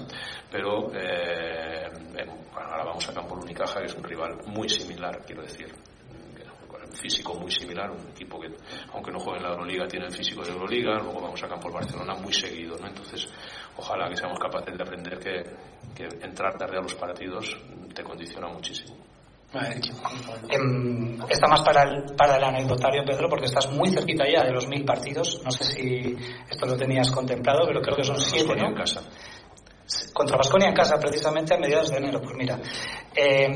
pero 0.50 0.92
eh, 0.96 1.86
ahora 2.54 2.86
vamos 2.86 3.08
a 3.10 3.14
Campo 3.14 3.36
Unicaja, 3.36 3.80
que 3.82 3.86
es 3.86 3.96
un 3.96 4.04
rival 4.04 4.38
muy 4.48 4.68
similar, 4.68 5.24
quiero 5.26 5.44
decir, 5.44 5.68
físico 6.94 7.36
muy 7.36 7.52
similar, 7.52 7.92
un 7.92 8.08
equipo 8.10 8.40
que, 8.40 8.48
aunque 8.94 9.12
no 9.12 9.20
juegue 9.20 9.38
en 9.38 9.44
la 9.44 9.50
Euroliga, 9.50 9.88
tiene 9.88 10.08
el 10.08 10.12
físico 10.12 10.44
de 10.44 10.52
Euroliga, 10.52 10.98
luego 11.00 11.22
vamos 11.22 11.44
a 11.44 11.48
Campo 11.48 11.72
Barcelona 11.72 12.16
muy 12.16 12.34
seguido, 12.34 12.78
¿no? 12.80 12.88
Entonces, 12.88 13.28
ojalá 13.76 14.10
que 14.10 14.18
seamos 14.18 14.40
capaces 14.40 14.76
de 14.76 14.84
aprender 14.84 15.20
que 15.20 16.08
entrar 16.22 16.58
tarde 16.58 16.78
a 16.78 16.82
los 16.82 16.96
partidos 16.96 17.56
te 17.94 18.04
condiciona 18.04 18.48
muchísimo. 18.48 19.07
Eh, 19.54 21.20
está 21.30 21.48
más 21.48 21.62
para 21.62 21.84
el, 21.84 22.16
para 22.18 22.36
el 22.36 22.44
anecdotario, 22.44 23.06
Pedro, 23.06 23.30
porque 23.30 23.46
estás 23.46 23.72
muy 23.72 23.90
cerquita 23.90 24.26
ya 24.30 24.44
de 24.44 24.52
los 24.52 24.68
mil 24.68 24.84
partidos. 24.84 25.42
No 25.44 25.52
sé 25.52 25.64
si 25.64 26.16
esto 26.50 26.66
lo 26.66 26.76
tenías 26.76 27.10
contemplado, 27.12 27.66
pero 27.66 27.82
creo 27.82 27.96
que 27.96 28.04
son 28.04 28.20
siete, 28.20 28.56
¿no? 28.56 28.68
en 28.68 28.76
casa. 28.76 29.02
Contra 30.14 30.36
Vasconia 30.36 30.68
en 30.68 30.76
casa, 30.76 31.00
precisamente 31.00 31.54
a 31.54 31.58
mediados 31.58 31.90
de 31.90 31.98
enero. 31.98 32.22
Pues 32.22 32.36
mira, 32.36 32.60
eh, 33.16 33.48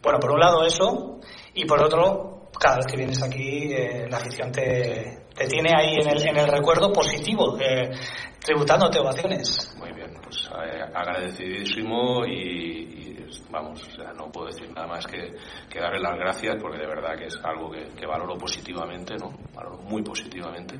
bueno, 0.00 0.18
por 0.20 0.30
un 0.30 0.38
lado 0.38 0.64
eso, 0.64 1.18
y 1.54 1.64
por 1.64 1.82
otro, 1.82 2.50
cada 2.58 2.76
vez 2.76 2.86
que 2.86 2.96
vienes 2.96 3.20
aquí, 3.22 3.72
eh, 3.72 4.06
la 4.08 4.18
afición 4.18 4.52
te, 4.52 5.26
te, 5.34 5.46
tiene 5.48 5.70
ahí 5.74 5.96
en 5.96 6.08
el, 6.08 6.28
en 6.28 6.36
el 6.36 6.46
recuerdo 6.46 6.92
positivo, 6.92 7.58
eh, 7.58 7.90
tributándote 8.38 9.00
ovaciones. 9.00 9.74
Muy 9.76 9.92
bien, 9.92 10.14
pues 10.22 10.48
agradecidísimo 10.94 12.24
y, 12.26 13.10
y 13.10 13.13
vamos, 13.50 13.82
o 13.86 13.90
sea, 13.90 14.12
no 14.12 14.30
puedo 14.30 14.46
decir 14.46 14.70
nada 14.72 14.86
más 14.86 15.06
que, 15.06 15.34
que, 15.68 15.80
darle 15.80 16.00
las 16.00 16.16
gracias 16.18 16.56
porque 16.60 16.78
de 16.78 16.86
verdad 16.86 17.16
que 17.16 17.26
es 17.26 17.36
algo 17.42 17.70
que, 17.70 18.06
valoro 18.06 18.36
positivamente, 18.36 19.16
¿no? 19.16 19.32
Valoro 19.54 19.78
muy 19.78 20.02
positivamente. 20.02 20.78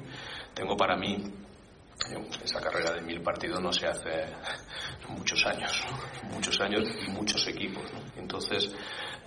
Tengo 0.53 0.77
para 0.77 0.97
mí 0.97 1.23
esa 2.43 2.61
carrera 2.61 2.93
de 2.93 3.01
mil 3.03 3.23
partidos 3.23 3.61
no 3.61 3.73
se 3.73 3.87
hace 3.87 4.27
muchos 5.09 5.45
años, 5.47 5.85
muchos 6.31 6.61
años 6.61 6.85
y 7.07 7.11
muchos 7.11 7.47
equipos. 7.49 7.85
Entonces 8.17 8.75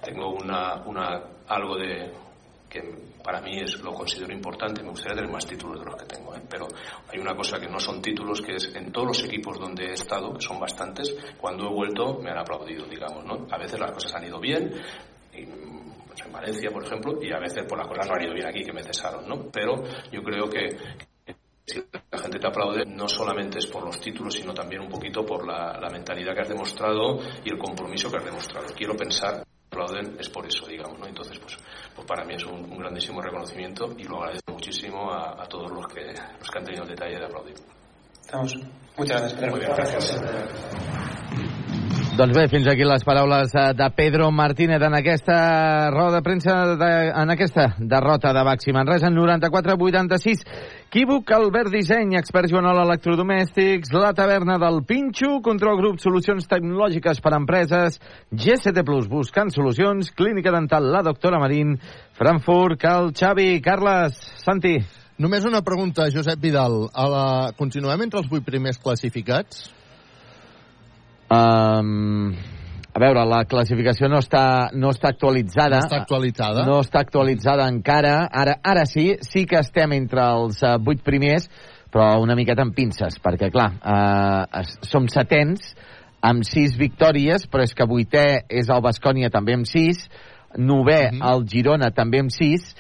tengo 0.02 0.34
una, 0.34 0.84
una 0.86 1.22
algo 1.48 1.78
de 1.78 2.12
para 3.24 3.42
mí 3.42 3.60
es 3.60 3.80
lo 3.82 3.94
considero 3.94 4.32
importante. 4.34 4.82
Me 4.82 4.90
gustaría 4.90 5.16
tener 5.16 5.32
más 5.32 5.46
títulos 5.46 5.80
de 5.80 5.86
los 5.86 5.96
que 5.96 6.06
tengo, 6.06 6.34
¿eh? 6.36 6.42
pero 6.50 6.68
hay 7.12 7.20
una 7.20 7.36
cosa 7.36 7.60
que 7.60 7.68
no 7.68 7.80
son 7.80 8.02
títulos, 8.02 8.42
que 8.42 8.56
es 8.56 8.74
en 8.74 8.92
todos 8.92 9.08
los 9.08 9.24
equipos 9.26 9.60
donde 9.60 9.88
he 9.88 9.94
estado, 9.94 10.34
que 10.34 10.42
son 10.42 10.60
bastantes, 10.60 11.16
cuando 11.38 11.66
he 11.66 11.74
vuelto 11.74 12.20
me 12.22 12.32
han 12.32 12.38
aplaudido, 12.38 12.86
digamos, 12.86 13.26
¿no? 13.26 13.46
A 13.52 13.58
veces 13.58 13.80
las 13.80 13.92
cosas 13.92 14.16
han 14.16 14.26
ido 14.26 14.40
bien, 14.40 14.72
pues 16.08 16.26
en 16.26 16.32
Valencia, 16.32 16.72
por 16.72 16.86
ejemplo, 16.86 17.20
y 17.22 17.32
a 17.34 17.40
veces 17.40 17.66
por 17.68 17.78
las 17.78 17.88
cosas 17.88 18.08
no 18.08 18.14
han 18.16 18.24
ido 18.24 18.34
bien 18.34 18.48
aquí, 18.48 18.64
que 18.64 18.74
me 18.74 18.84
cesaron, 18.84 19.28
¿no? 19.28 19.50
Pero 19.52 19.84
yo 20.12 20.24
creo 20.24 20.50
que 20.50 20.78
si 21.66 21.84
la 22.10 22.20
gente 22.20 22.40
te 22.40 22.48
aplaude, 22.48 22.86
no 22.86 23.10
solamente 23.10 23.60
es 23.60 23.68
por 23.68 23.84
los 23.84 24.00
títulos, 24.00 24.36
sino 24.36 24.54
también 24.54 24.82
un 24.82 24.90
poquito 24.90 25.26
por 25.26 25.46
la, 25.46 25.78
la 25.78 25.90
mentalidad 25.90 26.34
que 26.34 26.42
has 26.42 26.50
demostrado 26.50 27.20
y 27.44 27.52
el 27.52 27.58
compromiso 27.58 28.10
que 28.10 28.18
has 28.18 28.26
demostrado. 28.26 28.68
Quiero 28.74 28.96
pensar 28.96 29.44
aplauden 29.78 30.16
es 30.20 30.30
por 30.30 30.46
eso, 30.46 30.66
digamos, 30.66 31.00
¿no? 31.00 31.08
Entonces, 31.08 31.38
pues, 31.40 31.58
pues 31.96 32.08
para 32.08 32.26
mí 32.26 32.34
es 32.36 32.44
un, 32.46 32.72
un 32.72 32.78
grandísimo 32.80 33.22
reconocimiento 33.22 33.94
y 33.98 34.04
lo 34.04 34.18
agradezco 34.18 34.54
muchísimo 34.54 35.12
a, 35.12 35.42
a, 35.42 35.46
todos 35.48 35.72
los 35.72 35.86
que, 35.88 36.02
los 36.40 36.50
que 36.50 36.60
han 36.60 36.66
tenido 36.66 36.84
el 36.84 36.90
detalle 36.90 37.18
de 37.18 37.26
aplaudir. 37.26 37.56
Estamos. 38.22 38.56
Muchas 38.98 39.22
gracias, 39.22 39.34
Pedro. 39.34 39.52
Muy 39.52 39.60
bien, 39.60 39.72
gracias. 39.76 40.22
Doncs 42.18 42.34
bé, 42.34 42.48
fins 42.50 42.66
aquí 42.66 42.82
les 42.82 43.04
paraules 43.06 43.52
de 43.54 43.88
Pedro 43.96 44.32
Martínez 44.32 44.82
en 44.82 44.96
aquesta 44.96 45.92
roda 45.92 46.16
de 46.16 46.22
premsa, 46.24 46.76
de, 46.76 47.10
en 47.10 47.30
aquesta 47.30 47.76
derrota 47.78 48.34
de 48.34 48.44
Baxi 48.44 48.74
Manresa, 48.74 49.12
94-86. 49.12 50.42
Quívoc, 50.88 51.32
Albert 51.36 51.68
Disseny, 51.74 52.16
expert 52.16 52.48
Joanol 52.48 52.78
Electrodomèstics, 52.86 53.90
la 53.92 54.14
taverna 54.16 54.56
del 54.62 54.78
Pinxo, 54.88 55.42
Control 55.44 55.76
Grup, 55.82 55.98
solucions 56.00 56.48
tecnològiques 56.48 57.20
per 57.20 57.34
a 57.34 57.40
empreses, 57.42 57.98
GCT 58.32 58.86
Plus, 58.88 59.10
buscant 59.12 59.52
solucions, 59.52 60.14
Clínica 60.16 60.54
Dental, 60.56 60.88
la 60.94 61.02
doctora 61.04 61.42
Marín, 61.44 61.76
Frankfurt, 62.16 62.80
Cal, 62.80 63.12
Xavi, 63.12 63.60
Carles, 63.66 64.16
Santi. 64.40 64.78
Només 65.20 65.44
una 65.50 65.60
pregunta, 65.60 66.08
Josep 66.14 66.40
Vidal. 66.40 66.86
A 66.96 67.10
la... 67.12 67.26
Continuem 67.60 68.08
entre 68.08 68.24
els 68.24 68.32
vuit 68.32 68.48
primers 68.48 68.80
classificats? 68.80 69.68
Um, 71.28 72.32
a 72.98 73.02
veure, 73.04 73.24
la 73.30 73.44
classificació 73.46 74.08
no 74.10 74.18
està, 74.24 74.72
no 74.74 74.90
està 74.90 75.12
actualitzada. 75.14 75.78
No 75.78 75.86
està 75.86 76.00
actualitzada. 76.02 76.64
No 76.66 76.78
està 76.82 77.04
actualitzada 77.06 77.68
encara. 77.70 78.24
Ara, 78.26 78.56
ara 78.66 78.88
sí, 78.90 79.12
sí 79.22 79.44
que 79.46 79.60
estem 79.62 79.94
entre 80.00 80.24
els 80.34 80.64
uh, 80.66 80.80
vuit 80.82 81.04
primers, 81.06 81.46
però 81.94 82.16
una 82.24 82.34
miqueta 82.36 82.66
amb 82.66 82.74
pinces, 82.74 83.20
perquè, 83.22 83.52
clar, 83.54 83.68
uh, 83.86 84.64
som 84.82 85.06
setens, 85.14 85.76
amb 86.26 86.42
sis 86.48 86.74
victòries, 86.80 87.46
però 87.52 87.68
és 87.68 87.76
que 87.78 87.86
vuitè 87.86 88.26
és 88.50 88.74
el 88.74 88.82
Bascònia 88.82 89.30
també 89.30 89.54
amb 89.60 89.70
sis, 89.70 90.08
novè 90.58 91.12
mm 91.12 91.20
-hmm. 91.20 91.30
el 91.30 91.46
Girona 91.54 91.92
també 91.94 92.24
amb 92.26 92.34
sis, 92.34 92.74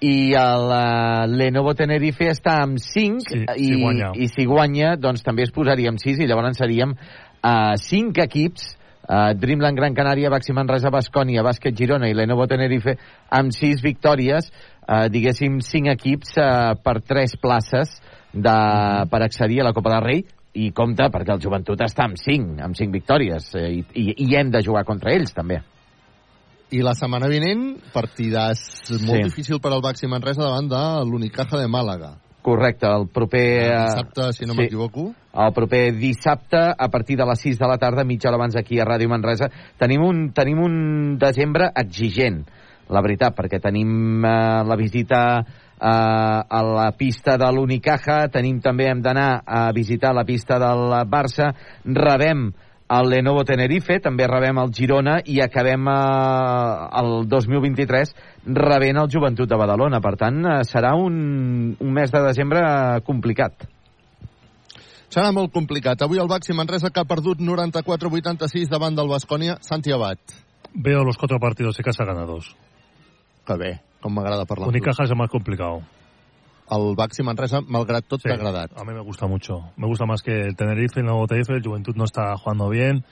i 0.00 0.34
el 0.38 0.70
uh, 0.70 1.26
Lenovo 1.26 1.74
Tenerife 1.74 2.30
està 2.30 2.62
amb 2.62 2.78
5 2.78 3.20
sí, 3.26 3.42
i, 3.56 3.66
si 3.66 3.80
guanya. 3.80 4.12
i 4.14 4.28
si 4.28 4.44
guanya 4.44 4.96
doncs 4.96 5.22
també 5.22 5.42
es 5.42 5.50
posaria 5.50 5.88
amb 5.88 5.98
6 5.98 6.20
i 6.20 6.26
llavors 6.26 6.58
seríem 6.58 6.90
uh, 6.92 7.74
5 7.76 8.22
equips 8.22 8.76
uh, 9.08 9.32
Dreamland 9.38 9.76
Gran 9.78 9.94
Canària, 9.94 10.30
Baxi 10.32 10.52
Manresa, 10.56 10.90
Bascònia, 10.90 11.44
Bàsquet 11.46 11.76
Girona 11.76 12.08
i 12.10 12.14
Lenovo 12.16 12.46
Tenerife 12.50 12.96
amb 13.30 13.52
6 13.54 13.82
victòries 13.84 14.50
uh, 14.50 15.06
diguéssim 15.12 15.60
5 15.60 15.92
equips 15.94 16.36
uh, 16.38 16.72
per 16.82 17.00
3 17.02 17.36
places 17.42 17.98
de, 18.32 18.56
per 19.10 19.22
accedir 19.22 19.60
a 19.62 19.68
la 19.68 19.74
Copa 19.76 19.94
del 19.94 20.04
Rei 20.08 20.24
i 20.54 20.70
compte 20.70 21.06
perquè 21.10 21.34
el 21.34 21.42
Joventut 21.42 21.80
està 21.82 22.06
amb 22.06 22.18
5 22.18 22.60
amb 22.62 22.76
5 22.78 22.94
victòries 22.94 23.48
eh, 23.58 23.70
i, 23.80 23.84
i, 23.98 24.04
i 24.26 24.36
hem 24.38 24.52
de 24.54 24.62
jugar 24.62 24.84
contra 24.86 25.10
ells 25.14 25.34
també 25.34 25.60
i 26.74 26.80
la 26.82 26.94
setmana 26.96 27.28
vinent, 27.30 27.76
partidàs 27.94 28.60
molt 29.04 29.20
Sí. 29.20 29.24
difícil 29.28 29.60
per 29.62 29.70
al 29.72 29.82
Baxi 29.84 30.08
Manresa 30.10 30.42
davant 30.42 30.66
de 30.70 30.82
l'Unicaja 31.06 31.60
de 31.60 31.68
Màlaga. 31.70 32.16
Correcte, 32.44 32.84
el 32.86 33.08
proper... 33.08 33.72
El 33.72 33.86
dissabte, 33.88 34.32
si 34.36 34.44
no 34.44 34.52
m'equivoco. 34.52 35.06
El 35.32 35.52
proper 35.56 35.94
dissabte, 35.96 36.60
a 36.76 36.88
partir 36.92 37.16
de 37.16 37.24
les 37.24 37.40
6 37.40 37.56
de 37.58 37.70
la 37.70 37.78
tarda, 37.80 38.04
mitja 38.04 38.28
hora 38.28 38.36
abans 38.36 38.58
aquí 38.60 38.76
a 38.78 38.84
Ràdio 38.84 39.08
Manresa, 39.08 39.48
tenim 39.80 40.04
un, 40.04 40.26
tenim 40.36 40.60
un 40.60 40.74
desembre 41.16 41.70
exigent, 41.80 42.42
la 42.92 43.00
veritat, 43.00 43.32
perquè 43.38 43.62
tenim 43.64 44.20
eh, 44.28 44.34
la 44.68 44.76
visita 44.76 45.22
eh, 45.40 45.88
a 45.88 46.60
la 46.68 46.90
pista 46.98 47.38
de 47.40 47.48
l'Unicaja, 47.48 48.26
tenim 48.28 48.60
també, 48.60 48.90
hem 48.92 49.00
d'anar 49.00 49.40
a 49.46 49.64
visitar 49.72 50.12
la 50.12 50.26
pista 50.28 50.60
del 50.60 50.92
Barça, 51.08 51.48
rebem 51.88 52.50
el 52.88 53.08
Lenovo 53.08 53.44
Tenerife, 53.48 53.96
també 54.04 54.26
rebem 54.28 54.58
el 54.60 54.72
Girona 54.76 55.16
i 55.24 55.38
acabem 55.40 55.88
eh, 55.88 56.88
el 57.00 57.28
2023 57.30 58.12
rebent 58.58 59.00
el 59.00 59.08
Joventut 59.12 59.48
de 59.48 59.58
Badalona. 59.58 60.00
Per 60.04 60.14
tant, 60.20 60.42
eh, 60.44 60.58
serà 60.68 60.94
un, 61.00 61.76
un 61.80 61.94
mes 61.96 62.12
de 62.12 62.22
desembre 62.26 62.60
complicat. 63.06 63.66
Serà 65.14 65.30
molt 65.32 65.52
complicat. 65.54 66.00
Avui 66.02 66.18
el 66.18 66.28
Baxi 66.28 66.56
Manresa 66.56 66.90
que 66.90 67.00
ha 67.00 67.08
perdut 67.08 67.38
94-86 67.38 68.68
davant 68.68 68.96
del 68.98 69.08
Bascònia. 69.08 69.60
Santi 69.62 69.92
Abad. 69.94 70.18
Veo 70.74 71.04
los 71.04 71.16
cuatro 71.16 71.38
partidos 71.38 71.76
de 71.76 71.84
casa 71.84 72.04
ganados. 72.04 72.56
Que 73.46 73.56
bé, 73.60 73.74
com 74.02 74.12
m'agrada 74.12 74.44
parlar. 74.44 74.66
amb 74.66 74.72
tu. 74.72 74.78
Unicaja 74.78 75.04
es 75.04 75.10
el 75.10 75.16
más 75.16 75.30
complicado. 75.30 75.82
El 76.70 76.94
Baxi 76.96 77.22
Manresa, 77.22 77.60
malgrat 77.60 78.06
tot, 78.08 78.22
Sí, 78.22 78.28
t'ha 78.28 78.38
agradat. 78.38 78.72
A 78.80 78.84
mí 78.84 78.94
me 78.94 79.02
gusta 79.02 79.26
mucho. 79.26 79.72
Me 79.76 79.86
gusta 79.86 80.06
más 80.06 80.22
que 80.22 80.32
el 80.32 80.56
Tenerife, 80.56 81.00
el 81.00 81.06
nuevo 81.06 81.26
Tenerife. 81.26 81.52
El 81.54 81.62
Juventud 81.62 81.94
no 81.96 82.04
está 82.04 82.34
jugando 82.36 82.68
bien. 82.70 83.04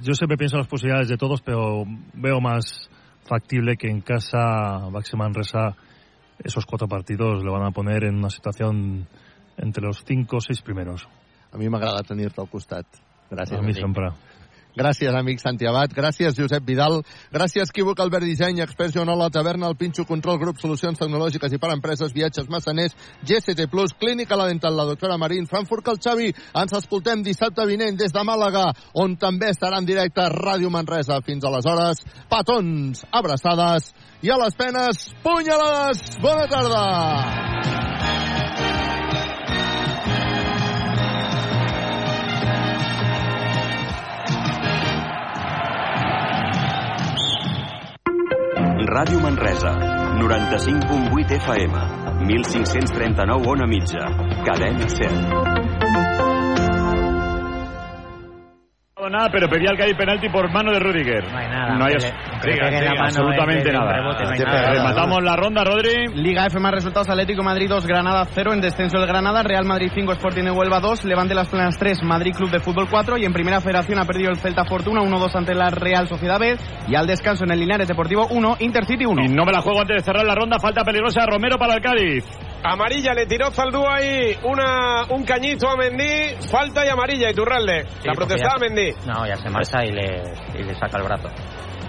Yo 0.00 0.14
siempre 0.14 0.38
pienso 0.38 0.56
en 0.56 0.60
las 0.60 0.68
posibilidades 0.68 1.08
de 1.08 1.18
todos, 1.18 1.42
pero 1.42 1.84
veo 2.14 2.40
más 2.40 2.88
factible 3.28 3.76
que 3.76 3.88
en 3.88 4.00
casa 4.00 4.88
Baxi 4.90 5.16
Manresa 5.16 5.76
esos 6.42 6.64
cuatro 6.64 6.88
partidos 6.88 7.42
le 7.44 7.50
van 7.50 7.64
a 7.64 7.70
poner 7.70 8.04
en 8.04 8.16
una 8.16 8.30
situación 8.30 9.06
entre 9.56 9.84
los 9.84 10.02
cinco 10.04 10.36
o 10.36 10.40
seis 10.40 10.62
primeros. 10.62 11.08
A 11.52 11.58
mi 11.58 11.68
m'agrada 11.68 12.02
tenir-te 12.02 12.40
al 12.40 12.48
costat. 12.48 12.86
Gràcies, 13.30 13.58
a 13.58 13.62
mi 13.62 13.74
sempre. 13.74 14.10
Gràcies, 14.76 15.14
amic 15.16 15.40
Santi 15.40 15.66
Abad. 15.66 15.94
Gràcies, 15.96 16.36
Josep 16.36 16.64
Vidal. 16.68 17.00
Gràcies, 17.32 17.72
Quívoc, 17.72 18.00
Albert 18.04 18.26
Disseny, 18.28 18.60
Experts 18.60 18.92
Joanol, 18.94 19.18
La 19.18 19.30
Taverna, 19.32 19.70
El 19.70 19.76
Pinxo, 19.80 20.04
Control 20.04 20.38
Grup, 20.38 20.60
Solucions 20.60 21.00
Tecnològiques 21.00 21.56
i 21.56 21.60
per 21.62 21.72
Empreses, 21.72 22.12
Viatges 22.12 22.50
Massaners, 22.52 22.92
GCT 23.24 23.70
Plus, 23.72 23.96
Clínica 23.96 24.36
La 24.36 24.50
Dental, 24.50 24.76
la 24.76 24.84
doctora 24.84 25.16
Marín, 25.16 25.48
Frankfurt, 25.48 25.88
el 25.88 26.00
Xavi. 26.04 26.28
Ens 26.60 26.76
escoltem 26.76 27.24
dissabte 27.24 27.64
vinent 27.66 27.96
des 27.96 28.12
de 28.12 28.24
Màlaga, 28.28 28.68
on 28.92 29.16
també 29.16 29.48
estarà 29.54 29.80
en 29.80 29.88
directe 29.88 30.28
Ràdio 30.36 30.68
Manresa. 30.70 31.22
Fins 31.24 31.48
aleshores, 31.48 32.04
petons, 32.28 33.06
abraçades 33.10 33.94
i 34.20 34.30
a 34.30 34.40
les 34.44 34.60
penes, 34.60 35.08
punyalades. 35.24 36.18
Bona 36.20 36.48
tarda! 36.52 37.95
Ràdio 48.86 49.18
Manresa, 49.18 49.72
95.8 50.20 51.40
FM, 51.42 51.74
1539 52.22 53.42
on 53.50 53.62
a 53.62 53.66
mitja, 53.66 54.06
cadena 54.46 54.86
100. 54.86 56.05
Nada, 59.04 59.28
pero 59.30 59.46
pedía 59.48 59.70
el 59.72 59.76
Cádiz 59.78 59.94
penalti 59.94 60.28
por 60.30 60.50
mano 60.50 60.72
de 60.72 60.78
Rudiger. 60.80 61.30
No 61.30 61.38
hay 61.38 61.48
nada. 61.48 61.74
No 61.76 61.84
hay 61.84 61.94
le- 61.96 62.98
absolutamente 62.98 63.70
nada. 63.70 63.92
rebote, 63.92 64.24
no 64.24 64.30
hay 64.30 64.38
nada. 64.38 64.72
Rematamos 64.72 65.22
la 65.22 65.36
ronda, 65.36 65.64
Rodri. 65.64 66.06
Liga 66.14 66.46
F 66.46 66.58
más 66.58 66.72
resultados 66.72 67.08
Atlético 67.10 67.42
Madrid 67.42 67.68
2, 67.68 67.86
Granada 67.86 68.24
0 68.24 68.54
en 68.54 68.62
descenso 68.62 68.98
del 68.98 69.06
Granada, 69.06 69.42
Real 69.42 69.66
Madrid 69.66 69.90
5, 69.94 70.12
Sporting 70.12 70.44
de 70.44 70.50
Huelva 70.50 70.80
2, 70.80 71.04
Levante 71.04 71.34
Las 71.34 71.48
Planas 71.48 71.76
3, 71.78 72.02
Madrid 72.04 72.32
Club 72.34 72.50
de 72.50 72.60
Fútbol 72.60 72.88
4 72.90 73.18
y 73.18 73.26
en 73.26 73.34
Primera 73.34 73.60
Federación 73.60 73.98
ha 73.98 74.06
perdido 74.06 74.30
el 74.30 74.36
Celta 74.38 74.64
Fortuna 74.64 75.02
1-2 75.02 75.36
ante 75.36 75.54
la 75.54 75.68
Real 75.68 76.08
Sociedad 76.08 76.40
B 76.40 76.56
y 76.88 76.94
al 76.94 77.06
descanso 77.06 77.44
en 77.44 77.50
el 77.52 77.60
Linares 77.60 77.88
Deportivo 77.88 78.26
1, 78.30 78.56
Intercity 78.60 79.04
1. 79.04 79.24
Y 79.24 79.28
no 79.28 79.44
me 79.44 79.52
la 79.52 79.60
juego 79.60 79.82
antes 79.82 79.96
de 79.98 80.02
cerrar 80.04 80.24
la 80.24 80.34
ronda. 80.34 80.56
Falta 80.58 80.82
peligrosa 80.84 81.26
Romero 81.26 81.58
para 81.58 81.74
el 81.74 81.82
Cádiz. 81.82 82.24
Amarilla, 82.62 83.14
le 83.14 83.26
tiró 83.26 83.50
Zaldú 83.50 83.86
ahí 83.86 84.36
una, 84.44 85.04
un 85.10 85.24
cañito 85.24 85.68
a 85.68 85.76
Mendy. 85.76 86.36
Falta 86.50 86.84
y 86.84 86.88
amarilla, 86.88 87.30
Iturralde. 87.30 87.86
Sí, 87.86 88.08
la 88.08 88.12
protestaba 88.14 88.56
Mendy. 88.60 88.92
No, 89.06 89.26
ya 89.26 89.36
se 89.36 89.50
marcha 89.50 89.84
y 89.84 89.92
le, 89.92 90.22
y 90.54 90.62
le 90.64 90.74
saca 90.74 90.98
el 90.98 91.04
brazo. 91.04 91.28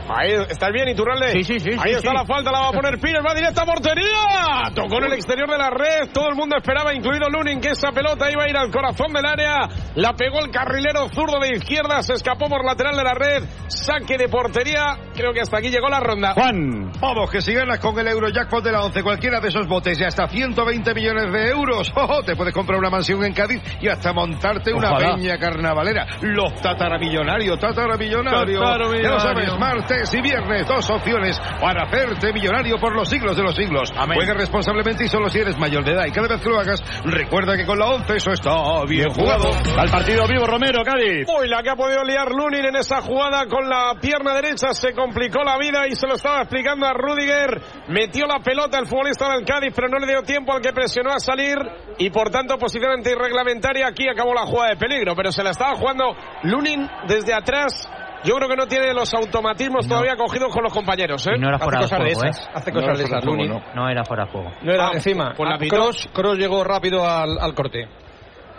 Ahí, 0.10 0.32
¿estás 0.50 0.72
bien, 0.72 0.88
Iturralde? 0.90 1.32
Sí, 1.32 1.44
sí, 1.44 1.60
sí, 1.60 1.72
Ahí 1.72 1.92
sí, 1.92 1.98
está 1.98 2.11
sí. 2.11 2.16
la 2.16 2.26
falta, 2.26 2.52
la 2.52 2.60
va 2.61 2.68
a 2.69 2.72
poner 2.72 3.00
Pires, 3.00 3.22
va 3.26 3.34
directa 3.34 3.64
a 3.64 3.66
portería. 3.66 4.72
Tocó 4.74 4.98
en 5.00 5.06
el 5.06 5.14
exterior 5.14 5.50
de 5.50 5.58
la 5.58 5.69
red, 5.69 6.10
todo 6.14 6.30
el 6.30 6.36
mundo 6.36 6.56
esperaba, 6.58 6.94
incluido 6.94 7.30
Lunin, 7.30 7.60
que 7.60 7.69
esa 7.69 7.92
pelota 7.92 8.32
iba 8.32 8.44
a 8.44 8.50
ir 8.50 8.58
al 8.58 8.72
corazón 8.72 9.11
del 9.14 9.26
área. 9.26 9.68
La 9.95 10.14
pegó 10.14 10.40
el 10.40 10.52
carrilero 10.52 11.08
zurdo 11.10 11.40
de 11.40 11.58
izquierda, 11.58 12.02
se 12.02 12.14
escapó 12.14 12.48
por 12.48 12.64
lateral 12.66 12.95
de 12.95 13.03
la 13.03 13.14
red. 13.14 13.44
Saque 13.68 14.18
de 14.18 14.27
portería, 14.30 14.98
creo 15.14 15.34
que 15.34 15.42
hasta 15.42 15.58
aquí 15.58 15.69
llegó 15.69 15.90
la 15.90 16.00
ronda. 16.00 16.34
Juan. 16.34 16.92
Vamos, 17.00 17.30
que 17.30 17.42
si 17.42 17.53
ganas 17.53 17.80
con 17.80 17.98
el 18.00 18.08
Eurojackpot 18.08 18.64
de 18.64 18.72
la 18.72 18.84
11, 18.84 19.03
cualquiera 19.03 19.40
de 19.40 19.50
esos 19.50 19.68
botes 19.68 20.00
y 20.00 20.03
hasta 20.03 20.27
120 20.27 20.94
millones 20.94 21.32
de 21.32 21.50
euros, 21.50 21.92
¡ojo! 21.95 22.24
te 22.24 22.36
puedes 22.36 22.53
comprar 22.53 22.80
una 22.80 22.90
mansión 22.90 23.24
en 23.24 23.34
Cádiz 23.34 23.61
y 23.82 23.88
hasta 23.88 24.14
montarte 24.14 24.74
una 24.74 24.95
peña 24.95 25.38
carnavalera. 25.38 26.06
Los 26.22 26.56
tataramillonarios, 26.61 27.60
tataramillonarios. 27.60 28.61
Tataramillonario. 28.61 29.03
Ya 29.03 29.10
lo 29.11 29.19
sabes, 29.19 29.50
martes 29.98 30.14
y 30.14 30.22
viernes, 30.22 30.67
dos 30.67 30.90
opciones 30.90 31.40
para 31.59 31.84
hacerte 31.84 32.32
millonario 32.34 32.77
por 32.77 32.95
los 32.95 33.09
siglos 33.09 33.35
de 33.35 33.43
los 33.43 33.56
siglos. 33.56 33.92
Juega 34.14 34.34
responsablemente 34.34 35.06
y 35.06 35.08
solo 35.08 35.30
si 35.30 35.40
eres 35.40 35.58
mayor 35.58 35.84
de 35.84 35.93
edad. 35.93 36.06
Y 36.06 36.11
cada 36.11 36.27
vez 36.27 36.42
que 36.42 36.50
lo 36.50 36.59
hagas, 36.59 36.84
recuerda 37.03 37.58
que 37.58 37.66
con 37.66 37.80
la 37.80 37.88
11 37.88 38.16
eso 38.16 38.32
está 38.32 38.84
bien 38.88 39.09
jugado. 39.09 39.51
Al 39.77 39.90
partido 39.90 40.27
vivo 40.27 40.45
Romero, 40.45 40.84
Cádiz. 40.84 41.27
Uy, 41.27 41.48
la 41.48 41.64
que 41.64 41.69
ha 41.69 41.76
podido 41.76 42.03
liar 42.03 42.30
Lunin 42.30 42.66
en 42.66 42.76
esa 42.76 43.01
jugada 43.01 43.45
con 43.48 43.67
la 43.67 43.95
pierna 44.00 44.35
derecha 44.35 44.74
se 44.74 44.93
complicó 44.93 45.43
la 45.43 45.58
vida 45.58 45.88
y 45.88 45.95
se 45.95 46.08
lo 46.08 46.16
estaba 46.16 46.42
explicando 46.42 46.85
a 46.85 46.93
Rudiger. 46.93 47.61
Metió 47.90 48.27
la 48.27 48.40
pelota 48.40 48.80
el 48.80 48.85
futbolista 48.85 49.32
del 49.32 49.45
Cádiz, 49.45 49.74
pero 49.76 49.88
no 49.90 49.98
le 50.00 50.08
dio 50.08 50.22
tiempo 50.22 50.53
al 50.53 50.61
que 50.61 50.74
presionó 50.74 51.11
a 51.11 51.19
salir 51.19 51.58
y 51.98 52.09
por 52.09 52.30
tanto 52.30 52.58
posición 52.58 52.92
antirreglamentaria. 52.92 53.88
Aquí 53.88 54.08
acabó 54.08 54.34
la 54.34 54.45
jugada 54.45 54.69
de 54.69 54.77
peligro, 54.77 55.16
pero 55.16 55.32
se 55.32 55.43
la 55.43 55.51
estaba 55.51 55.76
jugando 55.76 56.16
Lunin 56.43 56.88
desde 57.08 57.34
atrás. 57.34 57.90
Yo 58.24 58.36
creo 58.36 58.50
que 58.50 58.56
no 58.56 58.68
tiene 58.68 58.94
los 58.94 59.14
automatismos 59.14 59.88
todavía 59.88 60.16
cogidos 60.16 60.52
con 60.54 60.64
los 60.64 60.74
compañeros, 60.74 61.26
¿eh? 61.28 61.32
Y 61.36 61.40
no 61.40 61.50
era 61.50 61.60
fuera 61.60 61.80
de 61.82 61.88
juego, 61.88 62.06
esas. 62.06 62.48
¿eh? 62.48 62.52
Hace 62.54 62.72
cosas 62.72 62.98
de 62.98 63.04
esas, 63.06 63.24
Lunin. 63.24 63.54
No 63.76 63.90
era 63.90 64.04
fuera 64.04 64.26
de 64.26 64.32
juego. 64.32 64.52
No 64.64 64.74
era 64.74 64.88
Ah, 64.88 64.92
encima. 64.94 65.34
pues 65.38 65.50
la 65.50 65.56
Ah, 65.56 65.60
pitó. 65.60 65.76
Kroos, 65.76 66.10
Kroos 66.14 66.38
llegó 66.38 66.64
rápido 66.64 67.08
al, 67.08 67.38
al 67.40 67.54
corte. 67.54 67.88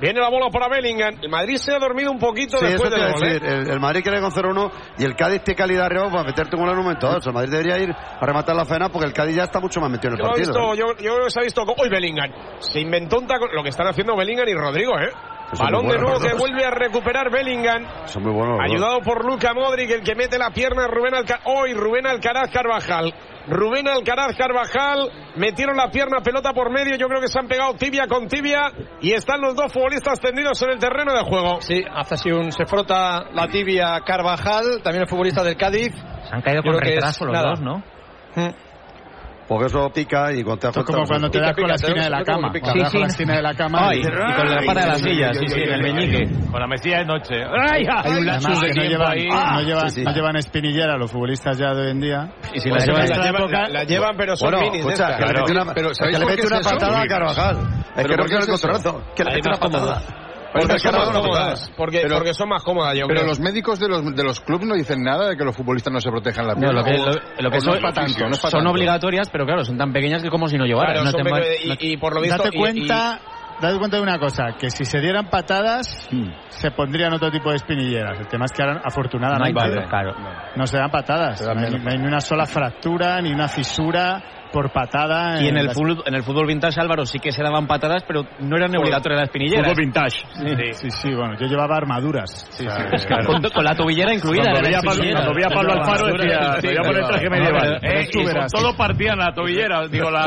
Viene 0.01 0.20
la 0.20 0.28
bola 0.31 0.47
para 0.49 0.69
Bellingham. 0.69 1.17
El 1.20 1.28
Madrid 1.28 1.57
se 1.57 1.75
ha 1.75 1.78
dormido 1.81 2.12
un 2.12 2.20
poquito 2.20 2.57
Sí, 2.59 2.67
eso 2.67 2.85
después 2.85 2.95
te 2.95 3.01
del 3.01 3.12
gol. 3.15 3.23
¿eh? 3.25 3.33
decir. 3.41 3.45
El, 3.49 3.70
el 3.73 3.81
Madrid 3.81 4.01
quiere 4.05 4.20
con 4.20 4.31
0-1 4.31 4.70
y 4.99 5.05
el 5.05 5.17
Cádiz 5.17 5.43
tiene 5.43 5.59
calidad 5.59 5.87
arriba 5.87 6.09
para 6.09 6.23
meterte 6.23 6.55
un 6.55 6.62
gol 6.62 6.70
en 6.70 6.78
un 6.78 6.85
momento. 6.85 7.09
O 7.09 7.20
sea, 7.20 7.31
el 7.31 7.35
Madrid 7.35 7.51
debería 7.51 7.78
ir 7.78 7.91
a 7.91 8.25
rematar 8.25 8.55
la 8.55 8.65
faena 8.65 8.91
porque 8.91 9.09
el 9.09 9.12
Cádiz 9.12 9.35
ya 9.35 9.43
está 9.43 9.59
mucho 9.59 9.81
más 9.81 9.91
metido 9.91 10.15
en 10.15 10.20
el 10.20 10.25
Yo, 10.25 10.31
partido. 10.31 10.53
visto, 10.53 10.73
¿eh? 10.75 10.77
yo, 10.77 10.87
yo 11.03 11.15
creo 11.15 11.25
que 11.25 11.31
se 11.33 11.41
ha 11.41 11.43
visto. 11.43 11.62
Hoy 11.62 11.89
Bellingham. 11.89 12.31
Se 12.61 12.78
inventó 12.81 13.19
un 13.19 13.27
taco. 13.27 13.49
Lo 13.49 13.65
que 13.65 13.70
están 13.70 13.89
haciendo 13.89 14.17
Bellingham 14.17 14.47
y 14.49 14.55
Rodrigo, 14.55 14.97
¿eh? 15.01 15.11
Balón 15.57 15.89
de 15.89 15.99
nuevo 15.99 16.18
que 16.20 16.35
vuelve 16.35 16.65
a 16.65 16.70
recuperar 16.70 17.31
Bellingham. 17.31 17.86
Son 18.07 18.23
muy. 18.23 18.59
Ayudado 18.62 19.01
por 19.01 19.25
Luca 19.25 19.55
Modric, 19.55 19.91
el 19.91 20.02
que 20.02 20.15
mete 20.15 20.39
la 20.39 20.51
pierna 20.51 20.86
Rubén 20.86 21.15
Alcaraz. 21.15 21.43
Hoy 21.47 21.73
Rubén 21.75 22.07
Alcaraz 22.07 22.51
Carvajal. 22.51 23.15
Rubén 23.49 23.89
Alcaraz 23.89 24.36
Carvajal. 24.36 25.10
Metieron 25.36 25.77
la 25.77 25.91
pierna, 25.91 26.20
pelota 26.20 26.52
por 26.52 26.70
medio. 26.70 26.97
Yo 26.97 27.09
creo 27.09 27.20
que 27.20 27.28
se 27.28 27.39
han 27.39 27.49
pegado 27.49 27.75
tibia 27.75 28.07
con 28.07 28.28
tibia. 28.28 28.70
Y 29.01 29.12
están 29.12 29.41
los 29.41 29.55
dos 29.55 29.73
futbolistas 29.73 30.20
tendidos 30.20 30.60
en 30.62 30.70
el 30.70 30.78
terreno 30.78 31.15
de 31.15 31.23
juego. 31.23 31.60
Sí, 31.62 31.83
hace 31.94 32.15
así 32.15 32.31
un. 32.31 32.52
Se 32.52 32.67
frota 32.67 33.25
la 33.33 33.49
tibia 33.49 34.01
Carvajal, 34.05 34.83
también 34.83 35.02
el 35.02 35.09
futbolista 35.09 35.43
del 35.43 35.57
Cádiz. 35.57 35.94
Se 35.94 36.35
han 36.35 36.43
caído 36.43 36.62
con 36.62 36.75
es 36.75 36.81
retraso 36.81 37.25
los 37.25 37.33
nada. 37.33 37.51
dos, 37.51 37.60
¿no? 37.60 37.83
Porque 39.49 39.65
eso 39.67 39.89
pica 39.89 40.31
y 40.33 40.44
cuando 40.44 40.70
te 40.70 40.78
es 40.81 40.85
como 40.85 41.05
cuando 41.07 41.31
te 41.31 41.41
das 41.41 41.57
con 41.57 41.68
la 41.68 41.75
esquina 41.77 42.05
de 42.05 42.10
la 42.10 42.23
cama. 42.23 42.52
Te 42.52 42.60
das 42.78 42.93
con 42.93 43.01
la 43.01 43.07
esquina 43.07 43.36
de 43.36 43.43
la 43.43 43.55
cama. 43.55 43.94
Y 43.94 44.02
con 44.02 44.15
la 44.15 44.62
pata 44.67 44.81
de 44.83 44.86
la 44.89 44.99
silla, 44.99 45.33
sí, 45.33 45.49
sí, 45.49 45.60
en 45.62 45.73
el 45.73 45.83
meñique. 45.83 46.51
Con 46.51 46.60
la 46.60 46.67
mesilla 46.67 46.99
de 46.99 47.05
noche. 47.07 47.35
Hay 47.44 47.86
un 48.18 48.27
lapsus 48.27 48.60
de 48.60 48.68
que 48.68 48.75
no 48.75 48.85
llevan, 48.91 49.18
no 50.05 50.12
llevan, 50.12 50.36
espinillera 50.36 50.97
los 50.99 51.10
futbolistas 51.10 51.57
ya 51.57 51.73
de 51.73 51.83
hoy 51.83 51.91
en 51.93 52.01
día. 52.01 52.31
Y 52.52 52.60
si 52.60 52.68
Pues 52.68 52.86
la 52.86 52.93
en 52.93 53.07
llevan, 53.07 53.09
la 53.09 53.25
llevan- 53.25 53.43
época- 53.43 53.68
La 53.70 53.85
llevan, 53.85 54.17
pero 54.18 54.36
son 54.36 54.51
minis. 54.55 54.73
de 54.73 54.78
escucha, 54.81 55.05
estas. 55.12 55.17
que 55.17 55.25
le 55.33 55.41
mete 55.41 55.52
una, 55.52 55.75
Pero 55.75 55.89
que 55.89 55.94
¿sabéis 55.94 56.18
le 56.18 56.27
mete 56.27 56.47
una 56.47 56.60
patada 56.60 57.01
a 57.02 57.07
Carvajal. 57.07 57.57
Es 57.57 57.62
¿Pero 57.97 58.09
que 58.09 58.17
no 58.17 58.25
es 58.25 58.33
el 58.33 58.51
controlazo. 58.52 59.02
Que 59.17 59.25
le 59.25 59.31
mete 59.35 59.49
una 59.49 59.59
patada. 59.59 60.02
Porque 60.52 60.67
Porque 60.67 60.78
son 60.81 60.93
más 60.94 61.09
cómodas. 61.10 61.70
Porque, 61.77 62.01
Pero- 62.02 62.15
porque 62.17 62.35
son 62.35 62.49
más 62.49 62.62
cómodas, 62.62 62.94
yo 62.94 63.07
Pero 63.07 63.20
creo. 63.20 63.28
los 63.28 63.41
médicos 63.41 63.78
de 63.78 63.89
los, 63.89 64.15
de 64.17 64.25
los 64.25 64.41
clubes 64.41 64.67
no 64.67 64.75
dicen 64.75 65.02
nada 65.02 65.28
de 65.28 65.36
que 65.36 65.44
los 65.44 65.55
futbolistas 65.57 65.93
no 65.93 66.01
se 66.01 66.10
protejan 66.10 66.47
la 66.47 66.55
No, 66.55 66.60
pierna. 66.60 66.78
lo 66.81 66.85
que, 66.85 66.94
o- 66.94 67.07
lo, 67.07 67.12
lo 67.43 67.51
que 67.51 67.59
o 67.59 67.60
son, 67.60 67.70
no 67.70 67.77
es 67.77 67.83
para 67.83 67.93
tanto, 67.94 68.25
no 68.25 68.31
es 68.35 68.39
pa' 68.41 68.51
son 68.51 68.60
tanto. 68.60 68.70
obligatorias, 68.70 69.28
pero 69.31 69.44
claro, 69.44 69.65
son 69.65 69.77
tan 69.77 69.93
pequeñas 69.93 70.23
que 70.23 70.31
como 70.31 70.49
si 70.49 70.57
no 70.57 70.65
llevaran. 70.65 70.94
Claro, 71.05 71.10
no 71.23 71.39
y, 71.78 71.93
y 71.93 71.97
por 71.99 72.15
lo 72.15 72.20
visto. 72.23 72.36
Date 72.39 72.51
y- 72.57 72.59
cuenta, 72.59 73.20
date 73.60 73.78
cuenta 73.78 73.97
de 73.99 74.02
una 74.02 74.18
cosa, 74.18 74.57
que 74.59 74.70
si 74.70 74.85
se 74.85 75.01
dieran 75.01 75.28
patadas, 75.28 76.09
se 76.49 76.70
pondrían 76.70 77.12
otro 77.12 77.31
tipo 77.31 77.51
de 77.51 77.57
espinilleras. 77.57 78.18
El 78.18 78.28
tema 78.28 78.47
es 78.47 78.52
que 78.52 78.62
ahora, 78.62 78.81
afortunadamente, 78.85 79.52
No 79.52 79.60
hay 79.60 79.70
vale, 79.75 79.86
claro. 79.89 80.15
no 80.57 80.67
se 80.67 80.78
dan 80.78 80.91
patadas. 80.91 81.43
No 81.43 81.60
hay, 81.60 81.70
no 81.78 81.91
hay 81.91 81.99
ni 81.99 82.07
una 82.07 82.20
sola 82.20 82.47
fractura, 82.47 83.20
ni 83.20 83.33
una 83.33 83.49
fisura 83.49 84.23
por 84.52 84.70
patada. 84.73 85.43
Y 85.43 85.49
en 85.49 85.57
el, 85.57 85.67
las- 85.67 85.75
fútbol, 85.75 86.02
en 86.07 86.15
el 86.15 86.23
fútbol 86.23 86.47
vintage, 86.47 86.81
Álvaro, 86.81 87.05
sí 87.07 87.18
que 87.18 87.33
se 87.33 87.43
daban 87.43 87.67
patadas, 87.67 88.05
pero 88.07 88.23
no 88.41 88.57
eran 88.57 88.75
obligatorias 88.77 89.20
las 89.20 89.28
espinilleras. 89.28 89.65
Fútbol 89.70 89.85
vintage. 89.85 90.17
Sí, 90.35 90.73
sí, 90.73 90.91
sí, 90.91 91.15
bueno, 91.15 91.35
yo 91.39 91.47
llevaba 91.47 91.77
armaduras. 91.77 92.49
O 92.51 92.52
sea, 92.52 93.25
Con, 93.27 93.43
con 93.43 93.65
la 93.65 93.75
tobillera 93.75 94.12
incluida. 94.15 94.51
Cuando 94.51 94.62
veía, 94.62 94.78
Pablo, 94.78 94.91
espinillera. 94.93 95.20
cuando 95.20 95.35
veía 95.35 95.47
a 95.47 95.51
Pablo 95.51 95.73
Alfaro 95.73 96.07
decía, 96.17 96.52
Sí, 96.55 96.60
te 96.60 96.68
voy 96.68 96.77
a 96.77 96.83
poner 96.83 97.07
traje 97.07 97.31
medieval. 97.31 97.81
todo 98.52 98.77
partían 98.77 99.18
la 99.18 99.33
tobillera, 99.33 99.86
digo 99.89 100.10
la 100.10 100.27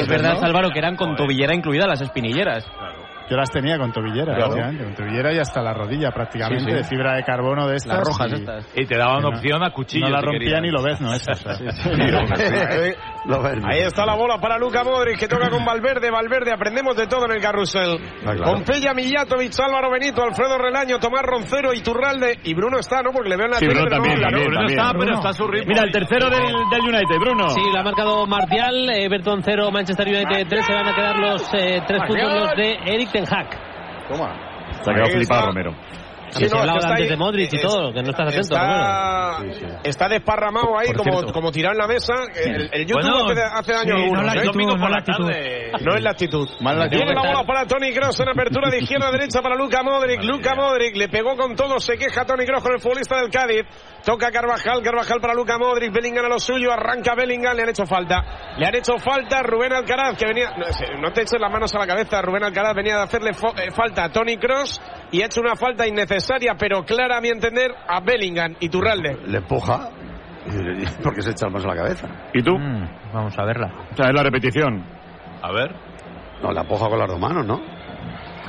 Es 0.00 0.08
verdad. 0.08 0.38
Álvaro, 0.42 0.70
que 0.70 0.78
eran 0.78 0.96
con 0.96 1.16
tobillera 1.16 1.54
incluida 1.54 1.86
las 1.86 2.00
espinilleras. 2.00 2.66
Yo 3.28 3.36
las 3.36 3.50
tenía 3.50 3.76
con 3.78 3.92
tobillera, 3.92 4.34
Claro. 4.36 4.54
con 4.54 4.94
tobillera 4.94 5.32
y 5.32 5.38
hasta 5.38 5.60
la 5.62 5.74
rodilla 5.74 6.10
prácticamente, 6.12 6.64
Sí, 6.64 6.70
sí. 6.70 6.76
de 6.76 6.84
fibra 6.84 7.14
de 7.16 7.24
carbono 7.24 7.66
de 7.66 7.76
estas. 7.76 7.98
Las 7.98 8.06
rojas 8.06 8.30
y- 8.30 8.34
estas. 8.34 8.68
Y 8.76 8.86
te 8.86 8.96
daban 8.96 9.22
No, 9.22 9.28
opción 9.30 9.64
a 9.64 9.70
cuchillo. 9.70 10.06
No 10.06 10.12
la 10.12 10.20
si 10.20 10.26
rompía 10.26 10.40
querías. 10.40 10.62
ni 10.62 10.70
lo 10.70 10.82
ves, 10.82 11.00
¿no? 11.00 11.10
Lo 13.26 13.42
ven. 13.42 13.66
Ahí 13.66 13.80
está 13.80 14.06
la 14.06 14.14
bola 14.14 14.38
para 14.38 14.56
Luca 14.58 14.84
Modric 14.84 15.18
que 15.18 15.26
toca 15.28 15.50
con 15.50 15.64
Valverde. 15.64 16.10
Valverde, 16.10 16.52
aprendemos 16.52 16.96
de 16.96 17.06
todo 17.08 17.24
en 17.26 17.32
el 17.32 17.42
carrusel. 17.42 17.98
Ah, 18.24 18.32
claro. 18.34 18.44
Con 18.52 18.62
Pella, 18.64 18.94
Millatovic, 18.94 19.52
Álvaro 19.58 19.90
Benito, 19.90 20.22
Alfredo 20.22 20.58
Relaño, 20.58 20.98
Tomás 20.98 21.22
Roncero, 21.22 21.72
Iturralde 21.74 22.38
y 22.44 22.54
Bruno 22.54 22.78
está, 22.78 23.02
¿no? 23.02 23.10
Porque 23.10 23.30
le 23.30 23.36
veo 23.36 23.46
en 23.46 23.50
la 23.52 23.58
Sí, 23.58 23.66
Bruno 23.66 23.82
no 23.84 23.90
también, 23.90 24.14
¿no? 24.16 24.22
también, 24.22 24.46
Bruno 24.50 24.66
está, 24.68 24.92
pero 24.96 25.14
está 25.14 25.28
a 25.30 25.32
su 25.32 25.46
ritmo. 25.48 25.68
Mira, 25.68 25.82
el 25.82 25.90
tercero 25.90 26.30
del, 26.30 26.42
del 26.70 26.80
United, 26.80 27.18
Bruno. 27.18 27.50
Sí, 27.50 27.60
lo 27.72 27.80
ha 27.80 27.82
marcado 27.82 28.26
Martial, 28.26 28.90
Everton 28.90 29.42
0, 29.42 29.70
Manchester 29.72 30.06
United 30.06 30.46
3, 30.48 30.64
se 30.64 30.72
van 30.72 30.86
a 30.88 30.94
quedar 30.94 31.16
los 31.18 31.42
eh, 31.54 31.82
tres 31.86 32.00
puntos 32.06 32.32
los 32.32 32.54
de 32.56 32.72
Eric 32.86 33.10
Ten 33.16 33.24
Hag. 33.24 33.48
Toma. 34.08 34.36
Se 34.84 34.90
ha 34.90 34.94
quedado 34.94 35.10
flipado. 35.10 35.46
Romero. 35.46 35.74
Sí, 36.30 36.46
no, 36.52 36.58
hablaba 36.60 36.78
antes 36.82 37.02
ahí- 37.02 37.08
de 37.08 37.16
Modric 37.16 37.52
y 37.52 37.56
es- 37.56 37.62
todo, 37.62 37.92
que 37.92 38.02
no 38.02 38.10
estás 38.10 38.28
atento, 38.28 38.54
Está, 38.56 39.38
está 39.84 40.08
desparramado 40.08 40.78
ahí, 40.78 40.92
como, 40.92 41.32
como 41.32 41.52
tirado 41.52 41.72
en 41.72 41.78
la 41.78 41.86
mesa. 41.86 42.14
El, 42.34 42.68
el 42.72 42.86
YouTube 42.86 43.02
Bueno, 43.02 43.26
hace, 43.30 43.42
hace 43.42 43.72
daño 43.72 43.84
sí, 43.84 43.90
a 43.90 43.94
no 43.96 44.02
algunos. 44.02 44.24
la 44.24 44.32
¿eh? 44.32 44.38
actitud, 44.38 44.60
no 44.62 44.68
por 44.72 44.80
la 44.80 44.88
la 44.88 44.96
actitud. 44.98 45.30
No 45.84 45.94
es 45.94 46.02
la 46.02 46.10
actitud. 46.10 46.48
Mal 46.60 46.78
la 46.78 46.86
la 46.86 47.20
bola 47.22 47.44
para 47.46 47.66
Tony 47.66 47.92
Cross 47.92 48.20
en 48.20 48.28
apertura 48.28 48.70
de 48.70 48.78
izquierda 48.78 49.08
a 49.08 49.12
derecha 49.12 49.40
para 49.42 49.54
Luca 49.56 49.82
Modric. 49.82 50.22
Luca 50.22 50.54
Modric 50.54 50.96
le 50.96 51.08
pegó 51.08 51.36
con 51.36 51.54
todo. 51.54 51.78
Se 51.80 51.96
queja 51.96 52.24
Tony 52.24 52.44
Cross 52.46 52.62
con 52.62 52.72
el 52.74 52.80
futbolista 52.80 53.16
del 53.20 53.30
Cádiz. 53.30 53.64
Toca 54.04 54.30
Carvajal. 54.30 54.82
Carvajal 54.82 55.20
para 55.20 55.34
Luca 55.34 55.58
Modric. 55.58 55.92
Bellingham 55.92 56.24
a 56.26 56.28
lo 56.28 56.38
suyo. 56.38 56.72
Arranca 56.72 57.14
Bellingham. 57.14 57.56
Le 57.56 57.62
han 57.64 57.68
hecho 57.70 57.86
falta. 57.86 58.54
Le 58.56 58.66
han 58.66 58.74
hecho 58.74 58.98
falta 58.98 59.42
Rubén 59.42 59.72
Alcaraz 59.72 60.16
que 60.16 60.26
venía. 60.26 60.50
No, 60.56 61.00
no 61.02 61.12
te 61.12 61.22
eches 61.22 61.40
las 61.40 61.50
manos 61.52 61.74
a 61.74 61.78
la 61.78 61.86
cabeza. 61.86 62.22
Rubén 62.22 62.44
Alcaraz 62.44 62.74
venía 62.74 62.96
de 62.96 63.02
hacerle 63.02 63.32
fo- 63.32 63.54
eh, 63.58 63.70
falta 63.70 64.04
a 64.04 64.08
Tony 64.10 64.36
Cross 64.38 64.80
y 65.10 65.22
ha 65.22 65.26
hecho 65.26 65.40
una 65.40 65.56
falta 65.56 65.86
innecesaria, 65.86 66.54
pero 66.58 66.84
clara 66.84 67.18
a 67.18 67.20
mi 67.20 67.28
entender, 67.28 67.72
a 67.88 68.00
Bellingham 68.00 68.56
y 68.60 68.68
Turralde. 68.68 69.18
Le 69.26 69.38
empuja. 69.38 69.90
Porque 71.02 71.22
se 71.22 71.30
echa 71.30 71.46
el 71.46 71.52
más 71.52 71.64
a 71.64 71.68
la 71.68 71.76
cabeza. 71.76 72.08
¿Y 72.32 72.42
tú? 72.42 72.52
Mm, 72.52 73.12
vamos 73.12 73.38
a 73.38 73.44
verla. 73.44 73.88
O 73.92 73.96
sea, 73.96 74.08
es 74.08 74.14
la 74.14 74.22
repetición. 74.22 74.84
A 75.42 75.52
ver. 75.52 75.74
No, 76.42 76.52
la 76.52 76.62
empuja 76.62 76.88
con 76.88 76.98
las 76.98 77.08
dos 77.08 77.18
manos, 77.18 77.46
¿no? 77.46 77.60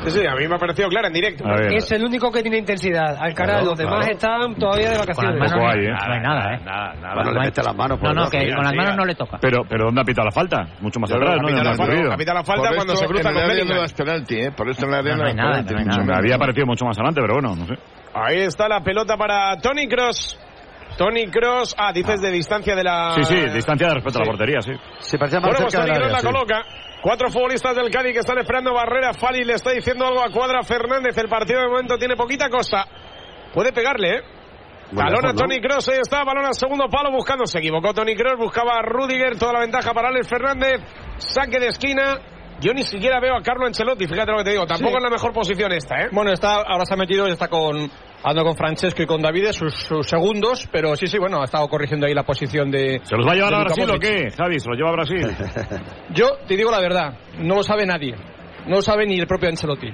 Sí, 0.04 0.12
sí, 0.12 0.28
a 0.28 0.36
mí 0.36 0.48
me 0.48 0.56
ha 0.56 0.58
parecido 0.58 0.88
clara 0.90 1.08
en 1.08 1.14
directo. 1.14 1.44
Ver. 1.44 1.74
Es 1.74 1.92
el 1.92 2.04
único 2.06 2.32
que 2.32 2.42
tiene 2.42 2.58
intensidad. 2.60 3.18
Alcaraz, 3.20 3.64
los 3.66 3.78
demás 3.78 4.06
claro. 4.06 4.12
están 4.14 4.56
todavía 4.56 4.92
de 4.92 4.98
vacaciones. 5.00 5.52
Poco 5.52 5.68
hay, 5.68 5.80
¿eh? 5.86 5.90
No 5.92 6.14
hay 6.14 6.20
nada, 6.22 6.54
¿eh? 6.54 6.60
Nada, 6.64 6.94
nada. 6.96 7.14
Bueno, 7.16 7.32
le 7.32 7.40
mete 7.40 7.64
las 7.64 7.76
manos. 7.76 7.98
No, 7.98 8.02
por 8.04 8.16
no, 8.16 8.30
debajo. 8.30 8.32
que 8.32 8.54
con 8.56 8.64
las 8.64 8.74
manos 8.76 8.96
no 8.96 9.06
le 9.06 9.16
toca. 9.16 9.38
Pero, 9.42 9.64
pero 9.68 9.86
¿dónde 9.86 10.02
ha 10.02 10.04
pitado 10.04 10.26
la 10.26 10.32
falta? 10.32 10.68
Mucho 10.82 11.00
más 11.00 11.12
atrás, 11.12 11.38
¿no? 11.42 11.48
ha 11.48 11.50
pitado 11.50 11.64
la 11.64 11.76
falta, 11.76 12.14
ha 12.14 12.18
pitado 12.18 12.38
la 12.38 12.44
falta 12.44 12.68
Por 12.68 12.76
cuando 12.76 12.96
se 12.96 13.06
cruza 13.08 13.24
con 13.24 13.38
el 13.38 13.38
área 13.44 13.48
no 13.48 13.58
Bellingham. 13.58 13.82
das 13.82 13.94
penalti, 13.94 14.36
¿eh? 14.40 14.52
Por 14.56 14.70
esto 14.70 14.86
en 14.86 14.94
el 14.94 15.00
área 15.00 15.16
No, 15.16 15.22
no 15.24 15.28
hay 15.30 15.34
nada, 15.36 15.62
no 15.62 15.86
nada. 15.86 16.04
Me 16.04 16.16
había 16.16 16.38
parecido 16.38 16.66
mucho 16.68 16.86
más 16.86 16.98
adelante, 16.98 17.22
pero 17.22 17.34
bueno, 17.36 17.56
no 17.56 17.66
sé. 17.66 17.74
Ahí 18.14 18.42
está 18.42 18.68
la 18.68 18.82
pelota 18.82 19.18
para 19.18 19.58
Tony 19.58 19.88
Cross. 19.88 20.40
Tony 20.98 21.28
Cross. 21.28 21.76
Ah, 21.78 21.92
dices 21.94 22.22
de 22.22 22.32
distancia 22.32 22.76
de 22.76 22.84
la. 22.84 23.12
Sí, 23.16 23.24
sí, 23.24 23.36
distancia 23.54 23.88
de 23.88 23.94
respecto 23.96 24.20
a 24.20 24.22
la 24.22 24.26
Sí. 24.26 24.30
portería, 24.32 24.62
sí. 24.62 24.72
Sí, 25.00 25.18
parecía 25.18 25.40
más 25.40 25.50
Bueno, 25.50 25.60
pues 25.66 25.72
cerca 25.74 25.86
Tony 25.86 25.94
del 26.00 26.10
Kroos 26.10 26.14
área, 26.14 26.14
la 26.14 26.20
sí. 26.20 26.26
coloca. 26.26 26.87
Cuatro 27.02 27.30
futbolistas 27.30 27.76
del 27.76 27.92
Cádiz 27.92 28.14
que 28.14 28.20
están 28.20 28.40
esperando 28.40 28.74
barrera. 28.74 29.14
Fali 29.14 29.44
le 29.44 29.54
está 29.54 29.72
diciendo 29.72 30.06
algo 30.06 30.22
a 30.22 30.32
Cuadra 30.32 30.64
Fernández. 30.64 31.18
El 31.18 31.30
partido 31.30 31.62
de 31.62 31.68
momento 31.68 31.98
tiene 31.98 32.16
poquita 32.16 32.50
cosa. 32.50 32.86
Puede 33.54 33.72
pegarle, 33.72 34.18
¿eh? 34.18 34.22
Balón 34.92 35.26
a. 35.26 35.34
Tony 35.34 35.60
Cross, 35.60 35.90
ahí 35.90 36.00
está, 36.02 36.24
balón 36.24 36.46
al 36.46 36.54
segundo 36.54 36.88
palo 36.88 37.12
buscando, 37.12 37.46
se 37.46 37.60
equivocó 37.60 37.94
Tony 37.94 38.16
Cross, 38.16 38.38
buscaba 38.38 38.78
a 38.78 38.82
Rudiger, 38.82 39.38
toda 39.38 39.54
la 39.54 39.60
ventaja 39.60 39.94
para 39.94 40.08
Alex 40.08 40.30
Fernández, 40.30 40.82
saque 41.18 41.60
de 41.60 41.68
esquina, 41.68 42.20
yo 42.60 42.74
ni 42.74 42.84
siquiera 42.84 43.20
veo 43.20 43.36
a 43.38 43.42
Carlo 43.42 43.66
Ancelotti, 43.66 44.08
fíjate 44.08 44.32
lo 44.32 44.38
que 44.40 44.44
te 44.46 44.52
digo, 44.52 44.66
tampoco 44.66 44.92
Sí. 44.92 44.98
es 44.98 45.04
la 45.04 45.10
mejor 45.10 45.34
posición 45.34 45.72
esta, 45.72 46.02
¿eh? 46.02 46.10
Bueno, 46.12 46.32
está, 46.32 46.56
ahora 46.62 46.86
se 46.86 46.94
ha 46.94 46.98
metido 46.98 47.28
y 47.28 47.32
está 47.32 47.48
con 47.48 47.90
hablando 48.24 48.44
con 48.50 48.56
Francesco 48.58 49.04
y 49.04 49.06
con 49.06 49.22
David, 49.22 49.52
sus, 49.52 49.74
sus 49.76 50.08
segundos, 50.08 50.68
pero 50.72 50.96
sí, 50.96 51.08
sí, 51.08 51.18
bueno, 51.20 51.40
ha 51.42 51.46
estado 51.46 51.68
corrigiendo 51.70 52.08
ahí 52.08 52.14
la 52.14 52.24
posición 52.24 52.72
de. 52.72 53.00
¿Se 53.04 53.16
los 53.16 53.26
va 53.28 53.32
a 53.34 53.36
llevar 53.36 53.54
a 53.54 53.60
Brasil 53.64 53.90
o 53.90 54.00
qué, 54.00 54.32
Javi? 54.36 54.60
¿Se 54.60 54.70
los 54.70 54.78
lleva 54.78 54.90
a 54.90 54.94
Brasil? 54.94 55.28
Yo 56.14 56.38
te 56.48 56.56
digo 56.58 56.72
la 56.72 56.80
verdad, 56.80 57.14
no 57.40 57.56
lo 57.56 57.64
sabe 57.64 57.86
nadie. 57.86 58.16
No 58.66 58.78
lo 58.78 58.82
sabe 58.82 59.06
ni 59.06 59.18
el 59.18 59.28
propio 59.28 59.48
Ancelotti, 59.48 59.88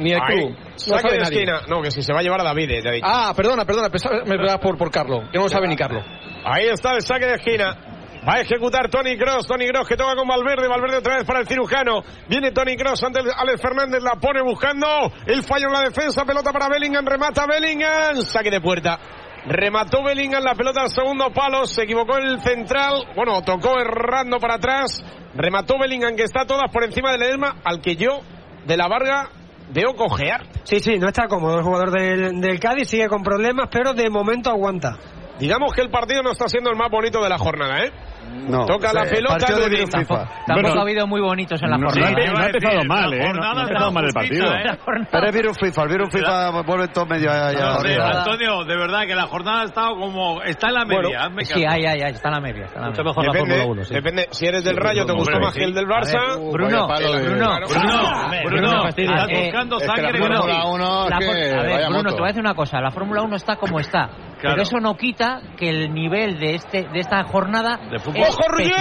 ni 0.00 0.12
el 0.12 0.20
club. 0.20 0.50
No 0.50 0.76
sabe 0.76 1.12
de 1.14 1.18
nadie. 1.20 1.38
esquina, 1.44 1.62
no, 1.66 1.80
que 1.80 1.90
si 1.90 2.02
se 2.02 2.12
va 2.12 2.18
a 2.20 2.22
llevar 2.22 2.40
a 2.42 2.44
David, 2.44 2.70
eh, 2.70 2.82
te 2.82 2.88
ha 2.88 2.92
dicho. 2.92 3.06
Ah, 3.08 3.32
perdona, 3.34 3.64
perdona, 3.64 3.88
me 4.26 4.36
pegaba 4.36 4.58
por, 4.60 4.76
por 4.76 4.90
Carlo, 4.90 5.20
que 5.32 5.38
no 5.38 5.44
lo 5.44 5.48
sabe 5.48 5.66
ni 5.66 5.76
Carlo. 5.76 6.02
Ahí 6.44 6.66
está 6.68 6.94
el 6.94 7.00
saque 7.00 7.24
de 7.26 7.34
esquina. 7.36 7.97
Va 8.26 8.34
a 8.34 8.40
ejecutar 8.40 8.88
Tony 8.90 9.16
Cross. 9.16 9.46
Tony 9.46 9.68
Cross 9.68 9.88
que 9.88 9.96
toca 9.96 10.14
con 10.14 10.26
Valverde. 10.28 10.68
Valverde 10.68 10.98
otra 10.98 11.16
vez 11.16 11.24
para 11.24 11.40
el 11.40 11.46
cirujano. 11.46 12.02
Viene 12.28 12.52
Tony 12.52 12.76
Cross 12.76 13.04
ante 13.04 13.20
el- 13.20 13.30
Alex 13.36 13.60
Fernández. 13.60 14.02
La 14.02 14.12
pone 14.20 14.42
buscando. 14.42 14.86
El 15.26 15.42
fallo 15.44 15.66
en 15.68 15.72
la 15.72 15.80
defensa. 15.82 16.24
Pelota 16.24 16.52
para 16.52 16.68
Bellingham. 16.68 17.06
Remata 17.06 17.46
Bellingham. 17.46 18.16
Saque 18.22 18.50
de 18.50 18.60
puerta. 18.60 18.98
Remató 19.46 20.02
Bellingham 20.02 20.42
la 20.42 20.54
pelota 20.54 20.82
al 20.82 20.90
segundo 20.90 21.30
palo. 21.32 21.64
Se 21.64 21.84
equivocó 21.84 22.18
el 22.18 22.40
central. 22.40 23.04
Bueno, 23.14 23.40
tocó 23.42 23.78
errando 23.80 24.38
para 24.38 24.54
atrás. 24.54 25.02
Remató 25.34 25.78
Bellingham 25.78 26.16
que 26.16 26.24
está 26.24 26.44
todas 26.44 26.70
por 26.72 26.84
encima 26.84 27.12
de 27.12 27.18
Ledesma. 27.18 27.56
Al 27.64 27.80
que 27.80 27.96
yo, 27.96 28.20
de 28.66 28.76
la 28.76 28.88
Varga, 28.88 29.30
veo 29.70 29.94
cojear. 29.94 30.46
Sí, 30.64 30.80
sí, 30.80 30.98
no 30.98 31.08
está 31.08 31.28
cómodo 31.28 31.58
el 31.58 31.64
jugador 31.64 31.92
del, 31.92 32.40
del 32.40 32.58
Cádiz, 32.60 32.88
sigue 32.88 33.06
con 33.08 33.22
problemas, 33.22 33.68
pero 33.70 33.94
de 33.94 34.10
momento 34.10 34.50
aguanta. 34.50 34.96
Digamos 35.38 35.72
que 35.72 35.82
el 35.82 35.90
partido 35.90 36.22
no 36.22 36.32
está 36.32 36.48
siendo 36.48 36.70
el 36.70 36.76
más 36.76 36.90
bonito 36.90 37.22
de 37.22 37.28
la 37.28 37.38
jornada, 37.38 37.78
¿eh? 37.84 37.92
No, 38.28 38.64
Toca 38.66 38.92
la 38.92 39.04
sí, 39.04 39.14
pelota 39.16 39.46
de 39.46 39.52
Lunin. 39.54 39.70
Virus 39.70 39.90
FIFA. 39.96 40.16
Tampoco 40.18 40.44
Bueno, 40.62 40.78
ha 40.78 40.82
habido 40.82 41.06
muy 41.06 41.20
bonitos 41.20 41.62
en 41.62 41.70
la 41.70 41.76
no, 41.78 41.88
jornada. 41.90 42.10
¿eh? 42.12 42.30
no 42.32 42.38
ha 42.38 42.46
empezado 42.46 42.84
mal, 42.86 43.12
¿eh? 43.14 43.32
No, 43.32 43.42
ha 43.44 43.62
empezado 43.62 43.92
mal 43.92 44.04
el 44.04 44.12
partido. 44.12 44.46
justita, 44.46 44.72
¿eh? 44.72 44.78
Pero 45.10 45.26
es 45.26 45.34
virus 45.34 45.58
FIFA, 45.58 45.82
el 45.82 45.88
virus 45.88 46.08
FIFA 46.12 46.62
vuelve 46.62 46.88
todo 46.88 47.06
medio 47.06 47.30
allá 47.30 47.52
No 47.74 47.80
sé, 47.80 47.88
arriba. 47.88 48.10
Antonio, 48.20 48.64
de 48.64 48.76
verdad 48.76 49.00
que 49.06 49.14
la 49.14 49.26
jornada 49.26 49.60
ha 49.62 49.64
estado 49.64 49.94
como. 49.96 50.42
Está 50.42 50.68
en 50.68 50.74
la 50.74 50.84
Bueno, 50.84 51.02
media. 51.08 51.24
hazme 51.24 51.44
Sí, 51.44 51.52
caso. 51.62 51.66
ahí, 51.74 51.84
ahí, 51.86 52.00
ahí, 52.02 52.12
está 52.12 52.28
en 52.28 52.34
la 52.34 52.40
media. 52.40 52.64
Está 52.64 52.76
en 52.78 52.82
la 52.82 52.88
Mucho 52.90 53.02
media. 53.02 53.10
mejor 53.10 53.24
la 53.26 53.32
Depende, 53.32 53.54
Fórmula 53.56 53.72
1, 53.80 53.84
sí. 53.84 53.94
depende. 53.94 54.28
Si 54.30 54.46
eres 54.46 54.64
del 54.64 54.76
Rayo, 54.76 55.04
te 55.06 55.12
gustó 55.12 55.40
más 55.40 55.54
que 55.54 55.64
el 55.64 55.74
del 55.74 55.86
Barça. 55.86 56.52
Bruno, 56.52 56.88
palo 56.88 57.12
de- 57.12 57.28
Bruno. 57.28 57.58
Bruno, 57.68 58.28
Bruno, 58.44 58.82
fastidio. 58.84 59.10
estás 59.14 59.28
Eh, 59.30 59.42
buscando 59.44 59.78
la 59.78 59.86
sangre 59.86 60.12
Bruno, 60.20 60.36
Fórmula 60.38 60.64
1 60.66 61.08
la 61.08 61.18
es 61.18 61.26
for- 61.26 61.34
que 61.36 61.42
a 61.42 61.62
ver, 61.62 61.70
vaya 61.72 61.88
Bruno, 61.88 62.02
moto. 62.02 62.08
te 62.14 62.20
voy 62.20 62.24
a 62.24 62.26
decir 62.28 62.40
una 62.40 62.54
cosa. 62.54 62.80
La 62.80 62.90
Fórmula 62.90 63.22
1 63.22 63.36
está 63.36 63.56
como 63.56 63.80
está. 63.80 64.08
Claro. 64.40 64.54
Pero 64.56 64.62
eso 64.62 64.78
no 64.78 64.94
quita 64.96 65.40
que 65.56 65.68
el 65.68 65.92
nivel 65.92 66.38
de 66.38 66.54
este 66.54 66.84
de 66.92 67.00
esta 67.00 67.24
jornada 67.24 67.76
De 67.90 67.98
fútbol. 67.98 68.22
es 68.22 68.28
¡Ojo, 68.30 68.48
Rullé! 68.48 68.72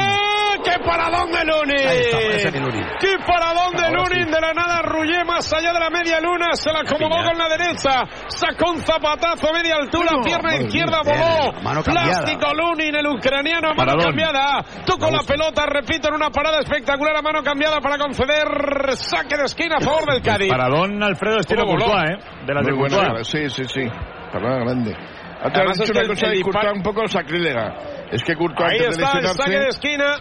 ¡Qué 0.64 0.80
paradón 0.84 1.32
de 1.32 1.46
Lunin! 1.46 2.88
¡Qué 3.00 3.16
paradón 3.26 3.76
de 3.76 3.90
Lunin! 3.92 4.32
De 4.32 4.42
la 4.42 4.54
nada, 4.54 4.82
Rullé 4.82 5.24
más 5.24 5.52
allá 5.54 5.72
de 5.74 5.80
la 5.80 5.90
media 5.90 6.20
luna. 6.20 6.48
Se 6.54 6.72
la 6.72 6.80
acomodó 6.82 7.24
con 7.24 7.38
la 7.38 7.48
derecha. 7.50 8.04
Sacó 8.28 8.72
un 8.72 8.78
zapatazo 8.82 9.50
a 9.50 9.54
media 9.54 9.76
altura. 9.76 10.10
Pierna 10.24 10.56
izquierda 10.58 11.00
Bien, 11.04 11.18
voló. 11.20 11.62
mano 11.64 11.84
cambiada. 11.84 12.22
Plástico 12.22 12.54
Lunin, 12.54 12.96
el 12.96 13.08
ucraniano 13.08 13.70
a 13.70 13.74
mano 13.74 13.78
Paradón. 13.78 14.06
cambiada. 14.06 14.64
Tocó 14.86 15.10
la 15.12 15.22
pelota, 15.24 15.66
repito, 15.68 16.10
en 16.10 16.16
una 16.16 16.30
parada 16.30 16.60
espectacular 16.60 17.16
a 17.18 17.22
mano 17.22 17.42
cambiada 17.44 17.80
para 17.80 17.98
conceder 17.98 18.48
saque 18.96 19.38
de 19.38 19.46
esquina 19.46 19.78
a 19.78 19.82
favor 19.82 20.06
del 20.12 20.22
Cádiz. 20.22 20.50
Paradón 20.50 21.02
Alfredo 21.04 21.40
estilo. 21.40 21.66
Courtois, 21.66 22.12
¿eh? 22.12 22.18
De 22.46 22.54
las 22.54 22.66
de 22.66 22.72
Courtois. 22.74 23.28
sí, 23.28 23.50
sí, 23.50 23.64
sí. 23.66 23.82
Perdón, 24.32 24.66
grande. 24.66 24.96
Antes 25.42 25.60
Además 25.60 25.78
dicho 25.80 25.94
que 25.94 26.00
una 26.00 26.02
el- 26.02 26.08
cosa 26.08 26.26
el 26.28 26.38
de 26.38 26.42
Courtois 26.42 26.74
un 26.74 26.84
poco 26.84 27.08
sacrílega. 27.08 27.76
Es 28.12 28.24
que 28.24 28.36
Courtois 28.36 28.72
Ahí 28.72 28.80
antes 28.80 28.98
de 28.98 29.04
está 29.04 29.18
el 29.18 29.24
lesionarse... 29.24 29.44
saque 29.44 29.60
de 29.60 29.68
esquina. 29.68 30.16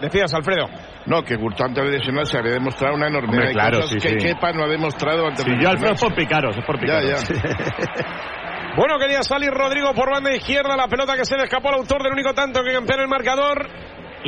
Decías, 0.00 0.34
Alfredo. 0.34 0.66
No, 1.06 1.22
que 1.22 1.36
Courtois 1.38 1.68
antes 1.68 1.84
de 1.84 1.90
lesionarse 1.98 2.38
había 2.38 2.52
demostrado 2.54 2.94
una 2.96 3.06
enormidad 3.06 3.32
Hombre, 3.34 3.46
de 3.48 3.52
claro, 3.54 3.76
cosas 3.80 3.90
sí, 3.90 3.98
que 4.00 4.20
sí. 4.20 4.26
Kepa 4.26 4.52
no 4.52 4.64
ha 4.64 4.68
demostrado 4.68 5.26
antes 5.26 5.44
Sí, 5.44 5.50
de 5.50 5.62
yo 5.62 5.68
Alfredo 5.70 5.92
es 5.94 6.00
por 6.00 6.14
picaros, 6.14 6.56
es 6.56 6.64
por 6.64 6.76
Ya, 6.86 6.98
picaros. 7.00 7.28
ya. 7.28 7.36
Bueno, 8.76 8.98
quería 8.98 9.22
salir 9.22 9.50
Rodrigo 9.50 9.94
por 9.94 10.10
banda 10.10 10.34
izquierda. 10.34 10.76
La 10.76 10.86
pelota 10.86 11.16
que 11.16 11.24
se 11.24 11.34
le 11.36 11.44
escapó 11.44 11.68
al 11.70 11.76
autor 11.76 12.02
del 12.02 12.12
único 12.12 12.34
tanto 12.34 12.62
que 12.62 12.72
campeó 12.74 12.96
en 12.96 13.02
el 13.04 13.08
marcador. 13.08 13.66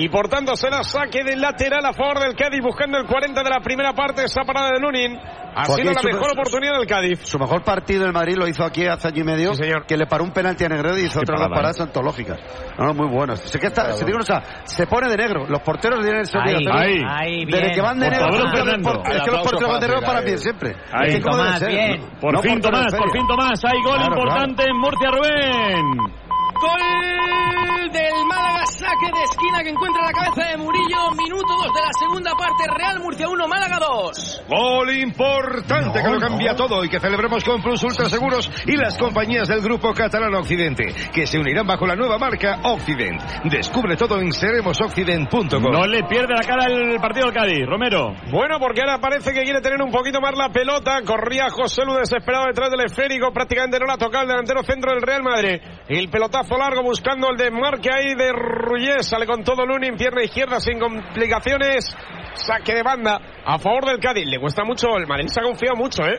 Y 0.01 0.09
por 0.09 0.29
tanto 0.29 0.55
se 0.55 0.71
la 0.71 0.83
saque 0.85 1.25
del 1.25 1.41
lateral 1.41 1.85
a 1.85 1.93
favor 1.93 2.21
del 2.21 2.35
Cádiz 2.37 2.61
buscando 2.63 2.99
el 2.99 3.07
40 3.07 3.43
de 3.43 3.51
la 3.51 3.61
primera 3.61 3.93
parte. 3.93 4.23
Esa 4.25 4.43
parada 4.45 4.71
de 4.71 4.79
Lunin 4.81 5.19
ha 5.57 5.65
sido 5.65 5.93
la 5.93 6.01
su- 6.01 6.07
mejor 6.07 6.27
su- 6.27 6.33
oportunidad 6.39 6.79
del 6.79 6.87
Cádiz. 6.87 7.19
Su 7.25 7.37
mejor 7.39 7.65
partido 7.65 8.07
en 8.07 8.13
Madrid 8.13 8.37
lo 8.39 8.47
hizo 8.47 8.65
aquí 8.65 8.87
hace 8.87 9.09
año 9.09 9.23
y 9.23 9.25
medio, 9.25 9.53
que 9.89 9.97
le 9.97 10.07
paró 10.07 10.23
un 10.23 10.31
penalti 10.31 10.65
a 10.65 10.69
Negredo 10.69 10.97
y 10.99 11.07
hizo 11.07 11.19
otras 11.21 11.41
dos 11.41 11.49
parada, 11.49 11.55
paradas 11.57 11.81
antológicas. 11.81 12.39
No, 12.79 12.87
no, 12.87 12.95
muy 12.95 13.09
buenas. 13.09 13.41
Se, 13.41 13.59
que 13.59 13.67
está, 13.67 13.91
se, 13.93 14.05
digo 14.05 14.19
una 14.19 14.25
cosa, 14.25 14.63
se 14.65 14.87
pone 14.87 15.09
de 15.11 15.17
negro. 15.17 15.47
Los 15.49 15.61
porteros 15.63 15.99
tienen 16.01 16.21
esa 16.23 16.39
Ahí, 16.45 16.55
obligación. 16.55 16.79
ahí. 16.79 17.03
ahí, 17.39 17.45
Desde 17.47 17.61
bien. 17.61 17.75
que 17.75 17.81
van 17.81 17.99
de 17.99 18.07
Por 18.07 18.13
negro, 18.19 18.29
favor, 18.33 18.39
es 18.39 18.53
que 18.53 18.57
los 18.59 18.65
Fernando. 18.67 18.89
por- 18.93 18.99
es 19.01 19.05
que 19.09 19.13
los 19.13 19.21
Aplauso 19.27 19.43
porteros 19.51 19.71
van 19.73 19.81
de 19.81 19.87
negro 19.89 20.03
para 20.07 20.21
bien 20.21 20.39
siempre. 20.39 20.77
Ahí. 20.93 21.09
Es 21.09 21.15
que 21.17 21.21
Tomás, 21.23 21.67
bien. 21.67 22.01
¿no? 22.01 22.21
Por 22.21 22.33
No 22.35 22.43
fin 22.43 22.61
Tomás, 22.61 22.93
de 22.93 22.99
por 22.99 23.11
fin 23.11 23.27
Tomás. 23.27 23.65
Hay 23.65 23.83
gol 23.83 23.97
Claro, 23.99 24.15
importante 24.15 24.63
en 24.63 24.77
Murcia, 24.79 25.09
Rubén. 25.11 26.28
Gol 26.55 27.91
del 27.93 28.25
Málaga, 28.27 28.65
saque 28.67 29.07
de 29.07 29.23
esquina 29.23 29.63
que 29.63 29.69
encuentra 29.71 30.03
la 30.03 30.13
cabeza 30.13 30.51
de 30.51 30.57
Murillo. 30.57 31.11
Minuto 31.17 31.47
2 31.47 31.75
de 31.75 31.81
la 31.81 31.93
segunda 31.99 32.31
parte, 32.33 32.65
Real 32.75 33.01
Murcia 33.01 33.29
1, 33.29 33.49
Málaga 33.49 33.79
2. 33.79 34.43
Gol 34.49 34.97
importante 34.97 36.03
que 36.03 36.09
lo 36.09 36.19
cambia 36.19 36.57
todo 36.57 36.85
y 36.85 36.89
que 36.89 36.99
celebremos 36.99 37.45
con 37.45 37.63
Plus 37.63 37.83
Ultra 37.85 38.09
Seguros 38.09 38.51
y 38.67 38.77
las 38.77 38.97
compañías 38.99 39.49
del 39.49 39.61
Grupo 39.61 39.93
Catalán 39.93 40.35
Occidente, 40.35 40.95
que 41.13 41.27
se 41.27 41.39
unirán 41.39 41.67
bajo 41.67 41.87
la 41.87 41.95
nueva 41.95 42.19
marca 42.19 42.61
Occident. 42.65 43.21
Descubre 43.45 43.97
todo 43.97 44.19
en 44.19 44.33
seremosoccident.com. 44.33 45.63
No 45.63 45.87
le 45.87 46.03
pierde 46.05 46.35
la 46.35 46.43
cara 46.43 46.65
el 46.67 46.99
partido 46.99 47.27
del 47.27 47.35
Cádiz, 47.35 47.67
Romero. 47.67 48.15
Bueno, 48.31 48.59
porque 48.59 48.81
ahora 48.81 48.99
parece 48.99 49.33
que 49.33 49.43
quiere 49.43 49.61
tener 49.61 49.81
un 49.83 49.91
poquito 49.91 50.21
más 50.21 50.35
la 50.37 50.49
pelota. 50.49 51.03
Corría 51.05 51.51
José 51.51 51.85
Lu 51.85 51.95
desesperado 51.95 52.47
detrás 52.47 52.71
del 52.71 52.81
esférico. 52.81 53.33
Prácticamente 53.33 53.79
no 53.79 53.87
la 53.87 53.97
tocaba 53.97 54.23
el 54.23 54.29
delantero 54.29 54.63
centro 54.63 54.93
del 54.93 55.03
Real 55.03 55.23
Madrid. 55.23 55.61
El 55.89 56.09
pelotazo 56.39 56.59
largo 56.59 56.83
buscando 56.83 57.31
el 57.31 57.37
desmarque 57.37 57.89
ahí 57.93 58.15
de 58.15 58.33
Rullés. 58.33 59.09
Sale 59.09 59.27
con 59.27 59.43
todo 59.43 59.65
Lunin, 59.67 59.97
pierna 59.97 60.23
izquierda 60.23 60.61
sin 60.61 60.79
complicaciones. 60.79 61.97
Saque 62.35 62.75
de 62.75 62.83
banda 62.83 63.19
a 63.45 63.59
favor 63.59 63.87
del 63.87 63.99
Cádiz. 63.99 64.27
Le 64.27 64.39
cuesta 64.39 64.65
mucho. 64.65 64.89
El 64.97 65.07
Madrid 65.07 65.29
se 65.29 65.41
ha 65.41 65.45
confiado 65.45 65.77
mucho, 65.77 66.05
¿eh? 66.05 66.19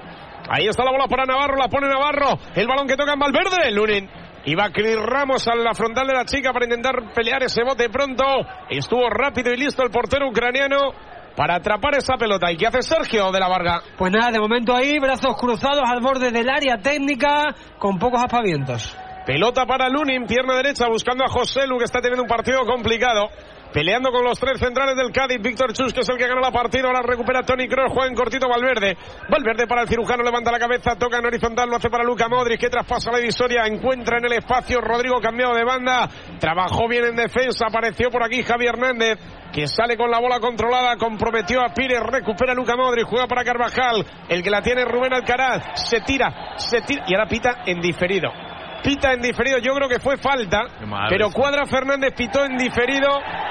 Ahí 0.50 0.68
está 0.68 0.84
la 0.84 0.92
bola 0.92 1.08
para 1.08 1.26
Navarro. 1.26 1.56
La 1.58 1.68
pone 1.68 1.88
Navarro. 1.88 2.38
El 2.56 2.68
balón 2.68 2.88
que 2.88 2.98
toca 2.98 3.14
en 3.14 3.20
Valverde. 3.20 3.72
Lunin. 3.72 4.10
Iba 4.46 4.70
Cris 4.72 4.96
Ramos 4.98 5.48
a 5.48 5.56
la 5.56 5.74
frontal 5.74 6.08
de 6.08 6.14
la 6.14 6.26
chica 6.26 6.52
para 6.52 6.66
intentar 6.66 7.14
pelear 7.14 7.44
ese 7.44 7.64
bote 7.64 7.90
pronto. 7.90 8.24
Estuvo 8.70 9.10
rápido 9.10 9.54
y 9.54 9.58
listo 9.58 9.84
el 9.84 9.92
portero 9.92 10.30
ucraniano 10.30 10.92
para 11.36 11.56
atrapar 11.56 11.96
esa 11.96 12.16
pelota. 12.16 12.52
¿Y 12.52 12.58
qué 12.58 12.68
hace 12.68 12.82
Sergio 12.82 13.32
de 13.32 13.40
la 13.40 13.48
Varga? 13.48 13.82
Pues 13.98 14.12
nada, 14.12 14.32
de 14.32 14.40
momento 14.40 14.76
ahí, 14.76 14.98
brazos 15.00 15.36
cruzados 15.38 15.84
al 15.86 16.02
borde 16.02 16.32
del 16.32 16.50
área 16.50 16.78
técnica, 16.78 17.54
con 17.78 18.00
pocos 18.00 18.22
aspavientos. 18.24 18.98
Pelota 19.30 19.68
para 19.68 19.88
Lunin, 19.90 20.26
pierna 20.26 20.56
derecha, 20.56 20.88
buscando 20.88 21.24
a 21.24 21.28
José 21.28 21.68
Lu, 21.68 21.78
que 21.78 21.84
está 21.84 22.02
teniendo 22.02 22.24
un 22.24 22.28
partido 22.28 22.66
complicado. 22.66 23.30
Peleando 23.72 24.10
con 24.12 24.24
los 24.24 24.40
tres 24.40 24.58
centrales 24.58 24.96
del 24.98 25.12
Cádiz, 25.12 25.40
Víctor 25.40 25.72
Chus, 25.72 25.94
que 25.94 26.00
es 26.00 26.10
el 26.10 26.18
que 26.18 26.28
gana 26.28 26.42
la 26.42 26.50
partida, 26.50 26.88
ahora 26.88 27.04
recupera 27.04 27.44
Tony 27.44 27.68
Kroos, 27.68 27.92
juega 27.94 28.08
en 28.08 28.16
cortito 28.16 28.50
Valverde. 28.50 28.98
Valverde 29.30 29.68
para 29.68 29.84
el 29.84 29.88
cirujano, 29.88 30.24
levanta 30.24 30.52
la 30.52 30.58
cabeza, 30.58 30.96
toca 30.96 31.20
en 31.20 31.28
horizontal, 31.28 31.70
lo 31.70 31.76
hace 31.76 31.92
para 31.92 32.04
Luca 32.04 32.28
Modric, 32.28 32.60
que 32.60 32.70
traspasa 32.72 33.12
la 33.12 33.20
divisoria, 33.20 33.68
encuentra 33.68 34.18
en 34.18 34.26
el 34.26 34.34
espacio 34.34 34.82
Rodrigo 34.82 35.22
cambiado 35.22 35.54
de 35.54 35.64
banda, 35.64 36.10
trabajó 36.40 36.88
bien 36.88 37.06
en 37.06 37.16
defensa, 37.16 37.68
apareció 37.68 38.10
por 38.10 38.24
aquí 38.24 38.42
Javier 38.42 38.74
Hernández, 38.74 39.20
que 39.54 39.68
sale 39.68 39.96
con 39.96 40.10
la 40.10 40.20
bola 40.20 40.40
controlada, 40.40 40.98
comprometió 40.98 41.62
a 41.62 41.72
Pires, 41.72 42.02
recupera 42.02 42.56
Luca 42.56 42.76
Modric, 42.76 43.06
juega 43.06 43.28
para 43.28 43.44
Carvajal, 43.44 44.04
el 44.28 44.42
que 44.42 44.50
la 44.50 44.64
tiene 44.64 44.86
Rubén 44.86 45.14
Alcaraz, 45.14 45.88
se 45.88 46.02
tira, 46.02 46.56
se 46.58 46.82
tira, 46.82 47.04
y 47.08 47.14
ahora 47.14 47.28
pita 47.28 47.62
en 47.68 47.80
diferido. 47.80 48.49
Pita 48.84 49.14
en 49.14 49.22
diferido, 49.22 49.58
yo 49.60 49.74
creo 49.74 49.90
que 49.90 50.00
fue 50.00 50.18
falta, 50.18 50.64
pero. 51.10 51.30
Cuadra 51.32 51.66
Fernández 51.66 52.14
pitó 52.16 52.46
en 52.46 52.58
diferido 52.58 53.10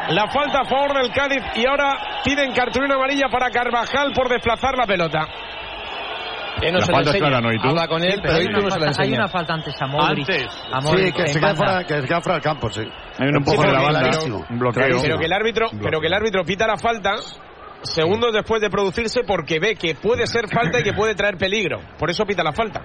la 0.09 0.27
falta 0.29 0.61
a 0.61 0.65
favor 0.65 0.95
del 1.03 1.13
Cádiz 1.13 1.43
y 1.57 1.67
ahora 1.67 2.21
piden 2.25 2.53
cartulina 2.53 2.95
amarilla 2.95 3.29
para 3.31 3.51
Carvajal 3.51 4.13
por 4.15 4.29
desplazar 4.29 4.77
la 4.77 4.87
pelota. 4.87 5.27
Eh, 6.61 6.73
no 6.73 6.79
La 6.79 6.87
se 6.87 6.93
falta 6.93 7.11
es 7.11 7.17
clara, 7.19 7.41
¿no? 7.41 7.53
¿Y 7.53 7.59
tú? 7.61 7.69
Habla 7.69 7.87
con 7.87 8.03
él, 8.03 8.15
Sí, 8.15 8.19
pero 8.21 8.35
hay, 8.35 8.47
una 8.47 8.53
no 8.59 8.59
se 8.59 8.65
le 8.65 8.71
falta, 8.71 8.85
hay 8.85 8.89
enseña. 9.07 9.19
una 9.19 9.29
falta 9.29 9.55
antes 9.55 9.75
a 9.81 9.87
Modric. 9.87 10.29
Antes. 10.31 10.47
A 10.73 10.81
Modric 10.81 11.07
Sí, 11.07 11.13
que 11.13 11.27
se, 11.29 11.41
queda 11.41 11.55
fuera, 11.55 11.85
que 11.85 12.01
se 12.01 12.07
queda 12.09 12.21
fuera 12.21 12.35
del 12.35 12.43
campo, 12.43 12.71
sí. 12.71 12.81
Hay 13.19 13.29
un 13.29 13.37
empujón 13.37 13.61
Sí, 13.61 13.67
de 13.67 13.73
la 13.73 13.83
banda. 13.83 14.45
Un 14.51 14.59
bloqueo. 14.59 15.01
Pero 15.03 15.19
que 15.19 15.27
el 15.27 15.33
árbitro, 15.33 15.67
pero 15.81 16.01
que 16.01 16.07
el 16.09 16.15
árbitro 16.15 16.45
pita 16.45 16.67
la 16.67 16.77
falta 16.77 17.15
segundos 17.83 18.33
después 18.33 18.61
de 18.61 18.71
producirse 18.71 19.21
porque 19.25 19.61
ve 19.61 19.77
que 19.77 19.95
puede 19.95 20.27
ser 20.27 20.49
falta 20.53 20.81
y 20.81 20.83
que 20.83 20.95
puede 20.95 21.15
traer 21.15 21.37
peligro. 21.37 21.79
Por 21.97 22.11
eso 22.11 22.25
pita 22.25 22.43
la 22.43 22.53
falta. 22.53 22.83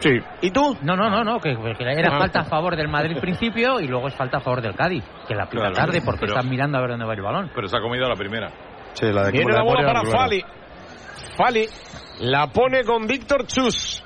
Sí. 0.00 0.10
¿Y 0.40 0.50
tú? 0.50 0.76
No, 0.82 0.96
no, 0.96 1.08
no, 1.10 1.22
no, 1.22 1.38
que, 1.40 1.54
que 1.56 1.84
era 1.84 2.16
Ah. 2.16 2.18
falta 2.18 2.40
a 2.40 2.44
favor 2.44 2.74
del 2.76 2.88
Madrid 2.88 3.18
principio 3.20 3.78
y 3.80 3.86
luego 3.86 4.08
es 4.08 4.14
falta 4.14 4.38
a 4.38 4.40
favor 4.40 4.60
del 4.62 4.74
Cádiz, 4.74 5.04
que 5.28 5.34
la 5.34 5.44
pita 5.46 5.60
Claro, 5.70 5.74
tarde 5.74 6.00
porque 6.04 6.20
pero- 6.26 6.32
están 6.34 6.50
mirando 6.50 6.78
a 6.78 6.80
ver 6.80 6.90
dónde 6.90 7.04
va 7.06 7.14
el 7.14 7.22
balón. 7.22 7.50
Pero 7.54 7.68
se 7.68 7.76
ha 7.76 7.80
comido 7.80 8.08
la 8.08 8.16
primera. 8.16 8.50
Sí, 8.94 9.06
la 9.12 9.24
de 9.24 9.32
Viene 9.32 9.52
la 9.52 9.62
bola 9.62 9.86
para. 9.86 10.02
Fali. 10.04 10.42
Fali 11.36 11.66
la 12.20 12.46
pone 12.48 12.82
con 12.84 13.06
Víctor 13.06 13.46
Chus. 13.46 14.02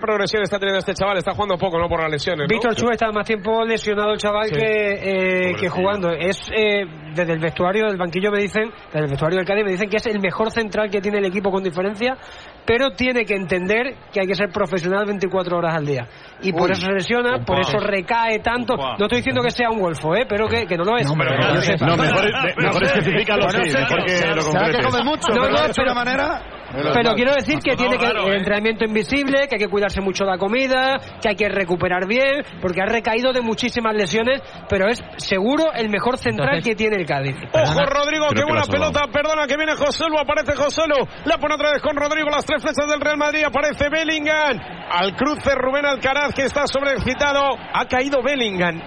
¿Qué 0.00 0.06
progresión 0.06 0.42
está 0.42 0.58
teniendo 0.58 0.78
este 0.78 0.94
chaval? 0.94 1.18
Está 1.18 1.32
jugando 1.32 1.58
poco, 1.58 1.78
¿no? 1.78 1.86
Por 1.86 2.00
las 2.00 2.10
lesiones. 2.10 2.48
¿no? 2.48 2.54
Víctor 2.54 2.74
Chu 2.74 2.88
está 2.90 3.12
más 3.12 3.26
tiempo 3.26 3.64
lesionado 3.66 4.12
el 4.12 4.18
chaval 4.18 4.46
Sí. 4.48 4.54
que, 4.54 5.50
eh, 5.50 5.54
que 5.60 5.68
jugando. 5.68 6.08
Es 6.10 6.40
eh, 6.56 6.84
desde 7.14 7.34
el 7.34 7.38
vestuario 7.38 7.86
del 7.86 7.98
banquillo 7.98 8.30
me 8.30 8.40
dicen, 8.40 8.70
desde 8.86 9.04
el 9.04 9.10
vestuario 9.10 9.36
del 9.38 9.46
Cádiz 9.46 9.64
me 9.64 9.72
dicen 9.72 9.90
que 9.90 9.98
es 9.98 10.06
el 10.06 10.18
mejor 10.20 10.50
central 10.50 10.88
que 10.90 11.02
tiene 11.02 11.18
el 11.18 11.26
equipo 11.26 11.50
con 11.50 11.62
diferencia, 11.62 12.16
pero 12.64 12.92
tiene 12.92 13.24
que 13.26 13.34
entender 13.34 13.94
que 14.10 14.20
hay 14.20 14.26
que 14.26 14.34
ser 14.34 14.48
profesional 14.50 15.04
24 15.04 15.58
horas 15.58 15.74
al 15.76 15.84
día. 15.84 16.08
Y 16.40 16.52
por 16.52 16.62
Uy. 16.62 16.72
eso 16.72 16.86
se 16.86 16.92
lesiona, 16.92 17.44
por 17.44 17.60
eso 17.60 17.78
recae 17.78 18.38
tanto. 18.38 18.74
Opa. 18.74 18.96
No 18.98 19.04
estoy 19.04 19.18
diciendo 19.18 19.42
que 19.42 19.50
sea 19.50 19.68
un 19.70 19.80
golfo, 19.80 20.14
¿eh? 20.14 20.24
pero 20.26 20.48
que, 20.48 20.66
que 20.66 20.76
no 20.78 20.84
lo 20.84 20.96
es. 20.96 21.06
No, 21.06 21.14
pero 21.18 21.36
no. 21.36 21.46
No, 21.86 21.96
mejor, 22.02 22.24
mejor 22.56 22.84
especifícalo, 22.84 23.50
sí. 23.50 23.58
Mejor 23.70 24.04
que 24.06 24.12
lo 24.34 24.40
¿Será 24.40 24.64
que 24.64 24.72
concretes. 24.72 24.86
come 24.86 25.04
mucho? 25.04 25.28
No, 25.34 25.42
pero 25.42 25.50
no, 25.52 25.58
de 25.60 25.66
hecho 25.66 25.72
pero- 25.76 25.92
una 25.92 26.04
manera... 26.04 26.42
Pero 26.72 27.14
quiero 27.14 27.32
decir 27.34 27.58
que 27.58 27.76
tiene 27.76 27.98
que 27.98 28.06
raro, 28.06 28.26
el 28.26 28.34
¿eh? 28.34 28.36
entrenamiento 28.38 28.84
invisible, 28.84 29.48
que 29.48 29.56
hay 29.56 29.60
que 29.60 29.68
cuidarse 29.68 30.00
mucho 30.00 30.24
la 30.24 30.38
comida, 30.38 30.98
que 31.20 31.28
hay 31.28 31.36
que 31.36 31.48
recuperar 31.48 32.06
bien, 32.06 32.44
porque 32.60 32.80
ha 32.82 32.86
recaído 32.86 33.32
de 33.32 33.40
muchísimas 33.40 33.94
lesiones, 33.94 34.40
pero 34.68 34.88
es 34.88 35.00
seguro 35.16 35.72
el 35.74 35.88
mejor 35.88 36.16
central 36.18 36.48
Entonces- 36.56 36.70
que 36.70 36.76
tiene 36.76 36.96
el 36.96 37.06
Cádiz. 37.06 37.36
Ojo 37.52 37.80
Rodrigo, 37.86 38.26
qué 38.30 38.36
que 38.36 38.44
buena 38.44 38.62
pelota, 38.62 39.00
perdona 39.12 39.46
que 39.46 39.56
viene 39.56 39.74
Joselu, 39.74 40.18
aparece 40.18 40.54
Joselu, 40.54 41.06
la 41.24 41.38
pone 41.38 41.54
otra 41.54 41.70
vez 41.72 41.82
con 41.82 41.96
Rodrigo, 41.96 42.28
las 42.30 42.44
tres 42.44 42.62
flechas 42.62 42.86
del 42.88 43.00
Real 43.00 43.16
Madrid, 43.16 43.42
aparece 43.44 43.88
Bellingham, 43.88 44.58
al 44.90 45.14
cruce 45.16 45.54
Rubén 45.54 45.86
Alcaraz 45.86 46.32
que 46.34 46.44
está 46.44 46.66
sobreexcitado, 46.66 47.40
ha 47.72 47.84
caído 47.86 48.22
Bellingham, 48.22 48.80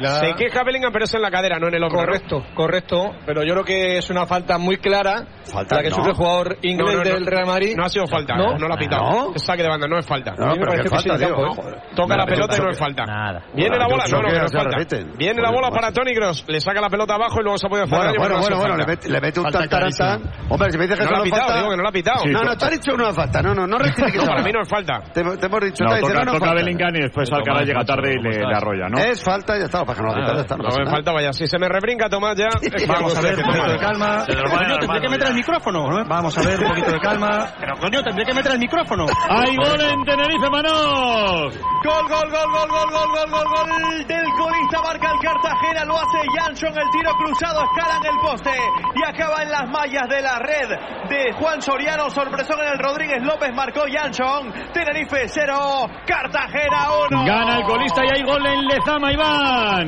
La- 0.00 0.20
se 0.20 0.34
queja 0.34 0.62
Bellingham 0.64 0.92
pero 0.92 1.04
es 1.04 1.14
en 1.14 1.22
la 1.22 1.30
cadera, 1.30 1.58
no 1.58 1.68
en 1.68 1.74
el 1.74 1.82
hombro. 1.82 2.00
Correcto, 2.00 2.42
correcto, 2.54 3.12
pero 3.26 3.42
yo 3.44 3.52
creo 3.54 3.64
que 3.64 3.98
es 3.98 4.10
una 4.10 4.26
falta 4.26 4.58
muy 4.58 4.76
clara 4.78 5.24
Falta, 5.44 5.76
la 5.76 5.82
que 5.82 5.90
no. 5.90 5.96
sufre 5.96 6.10
el 6.10 6.16
jugador 6.16 6.56
inglés 6.62 6.94
no, 6.96 7.02
no. 7.04 7.10
del 7.10 7.21
Real 7.26 7.46
Madrid. 7.46 7.74
No 7.76 7.84
ha 7.84 7.88
sido 7.88 8.06
falta, 8.06 8.34
No. 8.36 8.56
no, 8.58 8.68
la 8.68 8.74
ha 8.74 8.78
pitado, 8.78 9.02
No. 9.02 9.34
es 9.34 9.44
saque 9.44 9.62
de 9.62 9.68
banda, 9.68 9.86
no 9.86 9.98
es 9.98 10.06
falta. 10.06 10.32
No, 10.32 10.54
pero 10.54 10.72
que 10.72 10.82
sí, 10.82 10.88
falta, 10.88 11.14
en 11.14 11.20
campo, 11.20 11.62
tío. 11.62 11.70
¿eh? 11.70 11.82
Toca 11.94 12.16
la 12.16 12.26
pelota 12.26 12.56
y 12.56 12.60
no 12.60 12.70
es 12.70 12.78
falta. 12.78 13.04
Nada. 13.04 13.42
Viene 13.54 13.78
la 13.78 13.86
bola, 13.86 14.04
no, 14.10 14.22
no, 14.22 14.28
no 14.28 14.44
es 14.46 14.52
falta. 14.52 14.76
repiten. 14.76 15.12
Viene 15.16 15.42
la 15.42 15.50
bola 15.50 15.70
para 15.70 15.92
Tony 15.92 16.14
Cross, 16.14 16.44
le 16.48 16.60
saca 16.60 16.80
la 16.80 16.88
pelota 16.88 17.14
abajo 17.14 17.40
y 17.40 17.42
luego 17.42 17.58
se 17.58 17.66
ha 17.66 17.70
podido 17.70 17.84
hacer 17.84 17.98
Bueno, 18.18 18.38
bueno, 18.40 18.56
bueno, 18.58 18.76
le 18.76 18.86
mete, 18.86 19.08
le 19.08 19.20
mete 19.20 19.40
un 19.40 19.50
tantarantán. 19.50 20.22
Hombre, 20.48 20.70
si 20.70 20.78
me 20.78 20.84
dices 20.84 20.98
que 20.98 21.04
No 21.04 21.10
la 21.10 21.16
ha 21.16 21.20
no 21.20 21.24
es 21.24 21.30
pitado, 21.30 21.46
falta... 21.46 21.58
digo 21.58 21.70
que 21.70 21.76
no 21.76 21.82
la 21.82 21.88
ha 21.88 21.92
pitado. 21.92 22.24
No, 22.26 22.40
no, 22.42 22.56
te 22.56 22.64
has 22.64 22.70
dicho 22.70 22.94
una 22.94 23.12
falta. 23.12 23.42
No, 23.42 23.54
no, 23.54 23.66
no 23.66 23.78
rectifiques. 23.82 24.20
No, 24.22 24.26
para 24.26 24.42
mí 24.42 24.52
no 24.52 24.62
es 24.62 24.68
falta. 24.68 25.00
Te, 25.12 25.20
hemos 25.20 25.36
dicho, 25.38 25.84
No, 25.84 25.96
toca, 25.98 26.14
no, 26.14 26.24
no 26.24 26.38
toca. 26.38 26.54
Bellingham 26.54 26.96
y 26.96 27.00
después 27.02 27.32
Alcaraz 27.32 27.64
llega 27.66 27.84
tarde 27.84 28.12
y 28.14 28.16
¿cómo 28.16 28.28
le, 28.30 28.54
arrolla, 28.56 28.88
¿no? 28.88 28.98
Es 28.98 29.22
falta 29.22 29.56
ya 29.58 29.64
está. 29.64 29.84
Para 29.84 29.96
que 29.98 30.02
no 30.02 30.14
la 30.14 30.34
ya 30.34 30.40
está. 30.40 30.56
No 30.56 30.64
nada. 30.64 30.90
falta, 30.90 31.12
vaya. 31.12 31.32
Si 31.32 31.46
se 31.46 31.58
me 31.58 31.68
rebrinca 31.68 32.08
Tomás 32.08 32.36
ya. 32.36 32.48
es 32.62 32.86
Vamos 32.86 33.16
a 33.16 33.20
ver, 33.20 33.38
un 33.38 33.44
poquito 33.44 33.70
de 33.72 33.78
calma. 33.78 34.24
Tendré 34.26 35.00
que 35.00 35.08
meter 35.08 35.28
el 35.28 35.34
micrófono. 35.34 35.90
¿no? 35.90 36.04
Vamos 36.06 36.36
a 36.38 36.42
ver, 36.42 36.60
un 36.60 36.68
poquito 36.68 36.90
de 36.92 37.00
calma. 37.00 37.11
Pero 37.60 37.76
coño, 37.78 38.02
tendré 38.02 38.24
que 38.24 38.34
meter 38.34 38.52
el 38.52 38.58
micrófono. 38.58 39.06
¡Hay 39.28 39.56
gol 39.56 39.80
en 39.80 40.04
Tenerife, 40.04 40.50
Manos! 40.50 41.58
Gol, 41.84 42.08
gol, 42.08 42.30
gol, 42.30 42.50
gol, 42.50 42.68
gol, 42.68 42.90
gol, 42.90 43.08
gol, 43.10 43.30
gol, 43.30 43.46
gol 43.48 43.72
del 44.06 44.26
colista 44.38 44.82
marca 44.82 45.10
el 45.12 45.18
Cartagena, 45.20 45.84
lo 45.84 45.96
hace 45.96 46.18
Jansson, 46.36 46.70
el 46.70 46.90
tiro 46.90 47.12
cruzado, 47.14 47.64
escala 47.64 47.96
en 47.98 48.06
el 48.06 48.20
poste 48.20 48.50
y 48.94 49.02
acaba 49.04 49.42
en 49.42 49.50
las 49.50 49.68
mallas 49.68 50.08
de 50.08 50.22
la 50.22 50.38
red 50.38 50.68
de 51.08 51.32
Juan 51.32 51.60
Soriano, 51.60 52.10
sorpresón 52.10 52.60
en 52.60 52.72
el 52.72 52.78
Rodríguez 52.78 53.22
López, 53.22 53.50
marcó 53.54 53.82
Jansson, 53.90 54.52
Tenerife 54.72 55.28
0, 55.28 55.88
Cartagena 56.06 56.88
1. 57.10 57.24
Gana 57.24 57.58
el 57.58 57.64
colista 57.64 58.04
y 58.04 58.08
hay 58.16 58.22
gol 58.22 58.44
en 58.46 58.66
Lezama, 58.66 59.12
Iván. 59.12 59.86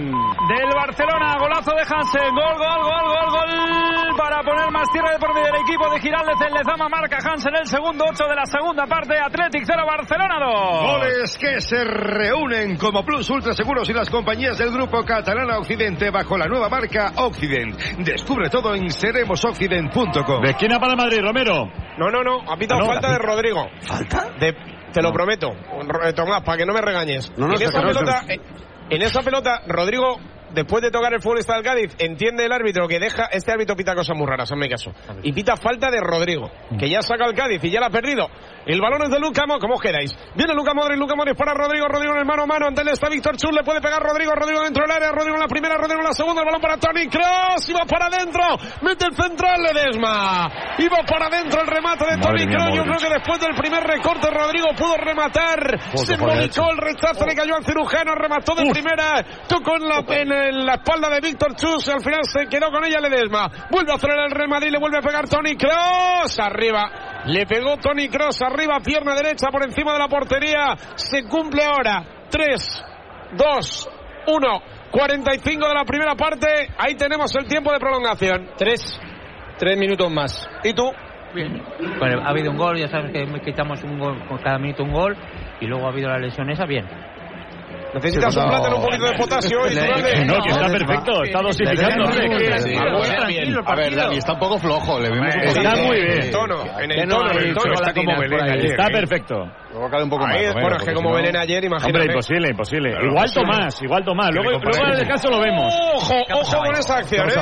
del 0.48 0.70
Barcelona, 0.74 1.36
golazo 1.38 1.72
de 1.74 1.82
Hansen, 1.82 2.34
gol, 2.34 2.56
gol, 2.58 2.82
gol, 2.82 3.06
gol, 3.06 3.30
gol, 3.30 4.16
para 4.16 4.42
poner 4.42 4.70
más 4.70 4.88
tierra 4.90 5.12
de 5.12 5.18
por 5.18 5.34
medio 5.34 5.46
del 5.46 5.62
equipo 5.62 5.88
de 5.90 6.00
Giraldez 6.00 6.40
en 6.46 6.54
Lezama, 6.54 6.88
marca 6.88 7.13
Hansen 7.16 7.54
el 7.56 7.66
segundo, 7.66 8.04
8 8.08 8.24
de 8.28 8.34
la 8.34 8.46
segunda 8.46 8.86
parte, 8.86 9.18
Athletic 9.18 9.64
0, 9.66 9.82
Barcelona 9.86 10.34
2. 10.40 10.82
Goles 10.92 11.36
que 11.38 11.60
se 11.60 11.84
reúnen 11.84 12.76
como 12.76 13.04
Plus 13.04 13.28
Ultra 13.30 13.52
Seguros 13.52 13.88
y 13.88 13.92
las 13.92 14.08
compañías 14.10 14.58
del 14.58 14.70
grupo 14.72 15.04
Catalana 15.04 15.58
Occidente 15.58 16.10
bajo 16.10 16.36
la 16.38 16.46
nueva 16.46 16.68
marca 16.68 17.12
Occident. 17.16 17.76
Descubre 17.98 18.48
todo 18.50 18.74
en 18.74 18.88
seremosoccident.com. 18.90 20.42
De 20.42 20.50
esquina 20.50 20.78
para 20.78 20.94
Madrid, 20.96 21.18
Romero. 21.22 21.66
No, 21.98 22.10
no, 22.10 22.22
no. 22.22 22.40
Ha 22.52 22.56
pitado 22.56 22.80
no, 22.80 22.86
falta 22.86 23.12
de. 23.12 23.18
Rodrigo. 23.18 23.66
¿Falta? 23.80 24.30
De- 24.38 24.54
te 24.92 25.02
lo 25.02 25.10
prometo. 25.12 25.50
Ro- 25.50 26.06
eh, 26.06 26.12
Tomás, 26.12 26.42
para 26.42 26.58
que 26.58 26.64
no 26.66 26.72
me 26.72 26.80
regañes. 26.80 27.32
No, 27.36 27.48
no, 27.48 27.54
en, 27.56 27.62
esa 27.62 27.80
pelota, 27.82 28.22
eh, 28.28 28.38
en 28.90 29.02
esa 29.02 29.22
pelota, 29.22 29.60
Rodrigo, 29.66 30.18
después 30.54 30.82
de 30.82 30.90
tocar 30.90 31.12
el 31.12 31.20
futbolista 31.20 31.54
del 31.54 31.62
Cádiz, 31.64 31.94
entiende 31.98 32.44
el 32.44 32.52
árbitro 32.52 32.86
que 32.88 32.98
deja. 32.98 33.26
Este 33.26 33.52
árbitro 33.52 33.76
pita 33.76 33.94
cosas 33.94 34.16
muy 34.16 34.26
raras, 34.26 34.50
hazme 34.50 34.68
caso. 34.68 34.92
Y 35.22 35.32
pita 35.32 35.56
falta 35.56 35.90
de 35.90 36.00
Rodrigo, 36.00 36.50
que 36.78 36.88
ya 36.88 37.02
saca 37.02 37.26
el 37.26 37.34
Cádiz 37.34 37.62
y 37.64 37.70
ya 37.70 37.80
la 37.80 37.86
ha 37.86 37.90
perdido. 37.90 38.28
El 38.66 38.80
balón 38.80 39.02
es 39.02 39.10
de 39.10 39.18
Luca 39.20 39.44
Mo- 39.46 39.58
¿Cómo 39.58 39.74
os 39.74 39.80
quedáis? 39.80 40.16
Viene 40.34 40.54
Luca 40.54 40.72
Modric, 40.72 40.96
Luca 40.98 41.14
Modric 41.14 41.36
para 41.36 41.52
Rodrigo, 41.52 41.86
Rodrigo 41.86 42.14
en 42.14 42.20
el 42.20 42.24
mano 42.24 42.44
a 42.44 42.46
mano. 42.46 42.66
Ante 42.66 42.80
él 42.80 42.88
está 42.88 43.10
Víctor 43.10 43.36
Chur, 43.36 43.52
le 43.52 43.62
puede 43.62 43.80
pegar 43.82 44.02
Rodrigo, 44.02 44.32
Rodrigo 44.34 44.62
dentro 44.62 44.84
del 44.86 44.90
área, 44.96 45.12
Rodrigo 45.12 45.34
en 45.36 45.40
la 45.42 45.48
primera, 45.48 45.76
Rodrigo 45.76 46.00
en 46.00 46.06
la 46.06 46.14
segunda. 46.14 46.40
El 46.40 46.46
balón 46.46 46.62
para 46.62 46.78
Tony 46.78 47.06
Cross, 47.08 47.68
y 47.68 47.72
va 47.74 47.84
para 47.84 48.06
adentro. 48.06 48.40
Mete 48.80 49.04
el 49.06 49.14
central, 49.14 49.60
Ledesma. 49.62 50.50
Y 50.78 50.88
va 50.88 51.02
para 51.06 51.26
adentro 51.26 51.60
el 51.60 51.66
remate 51.66 52.04
de 52.06 52.16
Tony 52.22 52.46
Kroos. 52.46 52.74
Yo 52.74 52.84
Modric. 52.84 52.96
creo 52.96 52.98
que 53.10 53.14
después 53.18 53.40
del 53.40 53.54
primer 53.54 53.82
recorte, 53.84 54.30
Rodrigo 54.30 54.68
pudo 54.78 54.96
rematar. 54.96 55.80
Se 55.96 56.16
molicó 56.16 56.70
el 56.70 56.78
rechazo, 56.78 57.26
le 57.26 57.34
cayó 57.34 57.56
al 57.56 57.64
cirujano, 57.64 58.14
remató 58.14 58.54
de 58.54 58.70
primera. 58.70 59.24
Tocó 59.46 59.76
en 59.76 59.88
la, 59.88 59.98
en, 60.08 60.32
en 60.48 60.66
la 60.66 60.74
espalda 60.74 61.08
de 61.10 61.20
Víctor 61.20 61.54
Chus. 61.56 61.88
Al 61.88 62.00
final 62.00 62.20
se 62.24 62.46
quedó 62.46 62.70
con 62.70 62.84
ella 62.84 63.00
Ledesma. 63.00 63.50
Vuelve 63.70 63.92
a 63.92 63.96
acelerar 63.96 64.26
el 64.26 64.32
Real 64.32 64.48
Madrid, 64.48 64.70
le 64.70 64.78
vuelve 64.78 64.98
a 64.98 65.02
pegar 65.02 65.28
Tony 65.28 65.56
Cross. 65.56 66.38
Arriba. 66.38 67.22
Le 67.26 67.46
pegó 67.46 67.76
Tony 67.78 68.08
Cross 68.08 68.42
arriba, 68.42 68.78
pierna 68.84 69.14
derecha 69.14 69.48
por 69.50 69.64
encima 69.64 69.92
de 69.92 69.98
la 69.98 70.08
portería. 70.08 70.76
Se 70.96 71.24
cumple 71.24 71.64
ahora. 71.64 72.04
3, 72.30 72.84
2, 73.36 73.88
1. 74.26 74.62
45 74.90 75.68
de 75.68 75.74
la 75.74 75.84
primera 75.84 76.14
parte. 76.14 76.46
Ahí 76.78 76.94
tenemos 76.94 77.34
el 77.34 77.46
tiempo 77.46 77.72
de 77.72 77.78
prolongación. 77.78 78.50
Tres, 78.56 79.00
tres 79.58 79.78
minutos 79.78 80.10
más. 80.10 80.48
¿Y 80.62 80.72
tú? 80.72 80.92
Bien. 81.34 81.60
Bueno, 81.98 82.22
ha 82.22 82.28
habido 82.28 82.52
un 82.52 82.56
gol, 82.56 82.78
ya 82.78 82.88
sabes 82.88 83.10
que 83.10 83.26
quitamos 83.44 83.82
un 83.82 83.98
gol 83.98 84.24
con 84.28 84.38
cada 84.38 84.56
minuto 84.58 84.84
un 84.84 84.92
gol 84.92 85.16
y 85.60 85.66
luego 85.66 85.86
ha 85.86 85.90
habido 85.90 86.08
la 86.08 86.18
lesión 86.18 86.48
esa, 86.48 86.64
bien. 86.64 86.86
Necesitas 87.94 88.36
un 88.36 88.48
plátano, 88.48 88.76
un 88.76 88.82
poquito 88.82 89.06
de 89.06 89.12
potasio. 89.16 89.58
y 89.66 89.74
Que 89.74 90.24
no, 90.24 90.42
que 90.42 90.50
está 90.50 90.66
perfecto, 90.66 91.22
está 91.24 91.40
dosificando. 91.40 92.04
hombre, 92.04 93.60
A 93.66 93.74
ver. 93.74 93.94
Dani, 93.96 94.16
está 94.18 94.32
un 94.34 94.38
poco 94.38 94.58
flojo. 94.58 94.98
Le 95.00 95.10
vimos 95.10 95.34
un 95.34 95.40
Está 95.42 95.74
muy 95.76 95.96
En 95.98 96.06
el 96.10 96.18
bien. 96.18 96.30
tono, 96.30 96.64
en 96.80 96.90
el 96.90 97.08
no 97.08 97.16
tono, 97.16 97.30
en 97.30 97.36
el 97.38 97.54
tono. 97.54 97.72
Está 97.74 97.92
chocolatinas 97.92 98.16
como 98.16 98.20
Belén. 98.20 98.66
Está 98.66 98.86
perfecto. 98.88 99.34
Luego 99.72 99.90
cae 99.90 100.02
un 100.04 100.10
poco 100.10 100.26
más. 100.26 100.36
Ahí 100.36 100.52
bueno, 100.52 100.76
es 100.76 100.84
que 100.84 100.92
como 100.94 101.10
no- 101.10 101.16
Belén 101.16 101.36
ayer, 101.36 101.56
Hombre, 101.64 101.66
imagínate. 101.68 102.04
imposible, 102.06 102.48
imposible. 102.50 102.90
Pero 102.92 103.06
Igual 103.06 103.26
no. 103.26 103.32
Tomás, 103.42 103.82
igual 103.82 104.04
Tomás. 104.04 104.30
Luego, 104.34 104.50
en 104.52 104.90
el 104.92 104.98
descanso 104.98 105.28
lo 105.30 105.40
vemos. 105.40 105.74
Ojo, 105.94 106.14
ojo 106.34 106.58
con 106.64 106.74
esa 106.76 106.96
acción. 106.98 107.28
¿eh? 107.28 107.34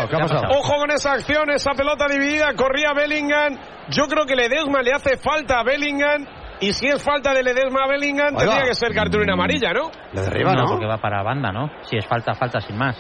Ojo 0.51 0.75
con 0.77 0.91
esa 0.91 1.13
acción, 1.13 1.51
esa 1.51 1.73
pelota 1.73 2.07
dividida, 2.09 2.53
corría 2.55 2.93
Bellingham. 2.95 3.59
Yo 3.89 4.05
creo 4.07 4.25
que 4.27 4.35
Ledesma 4.37 4.83
le 4.83 4.93
hace 4.93 5.17
falta 5.17 5.61
a 5.61 5.65
Bellingham. 5.65 6.27
Y 6.61 6.73
si 6.73 6.87
es 6.87 7.03
falta 7.03 7.35
de 7.35 7.43
Ledesma 7.43 7.85
a 7.85 7.89
Bellingham, 7.89 8.37
Ahí 8.37 8.47
tendría 8.47 8.69
que 8.69 8.75
ser 8.75 8.95
cartulina 8.95 9.35
amarilla, 9.35 9.73
¿no? 9.73 9.91
Le 10.13 10.21
derriba, 10.21 10.53
no, 10.55 10.63
¿no? 10.63 10.69
porque 10.69 10.87
va 10.87 10.99
para 10.99 11.23
banda, 11.23 11.51
¿no? 11.53 11.71
Si 11.83 11.97
es 11.97 12.07
falta, 12.07 12.35
falta 12.35 12.61
sin 12.61 12.77
más. 12.77 12.97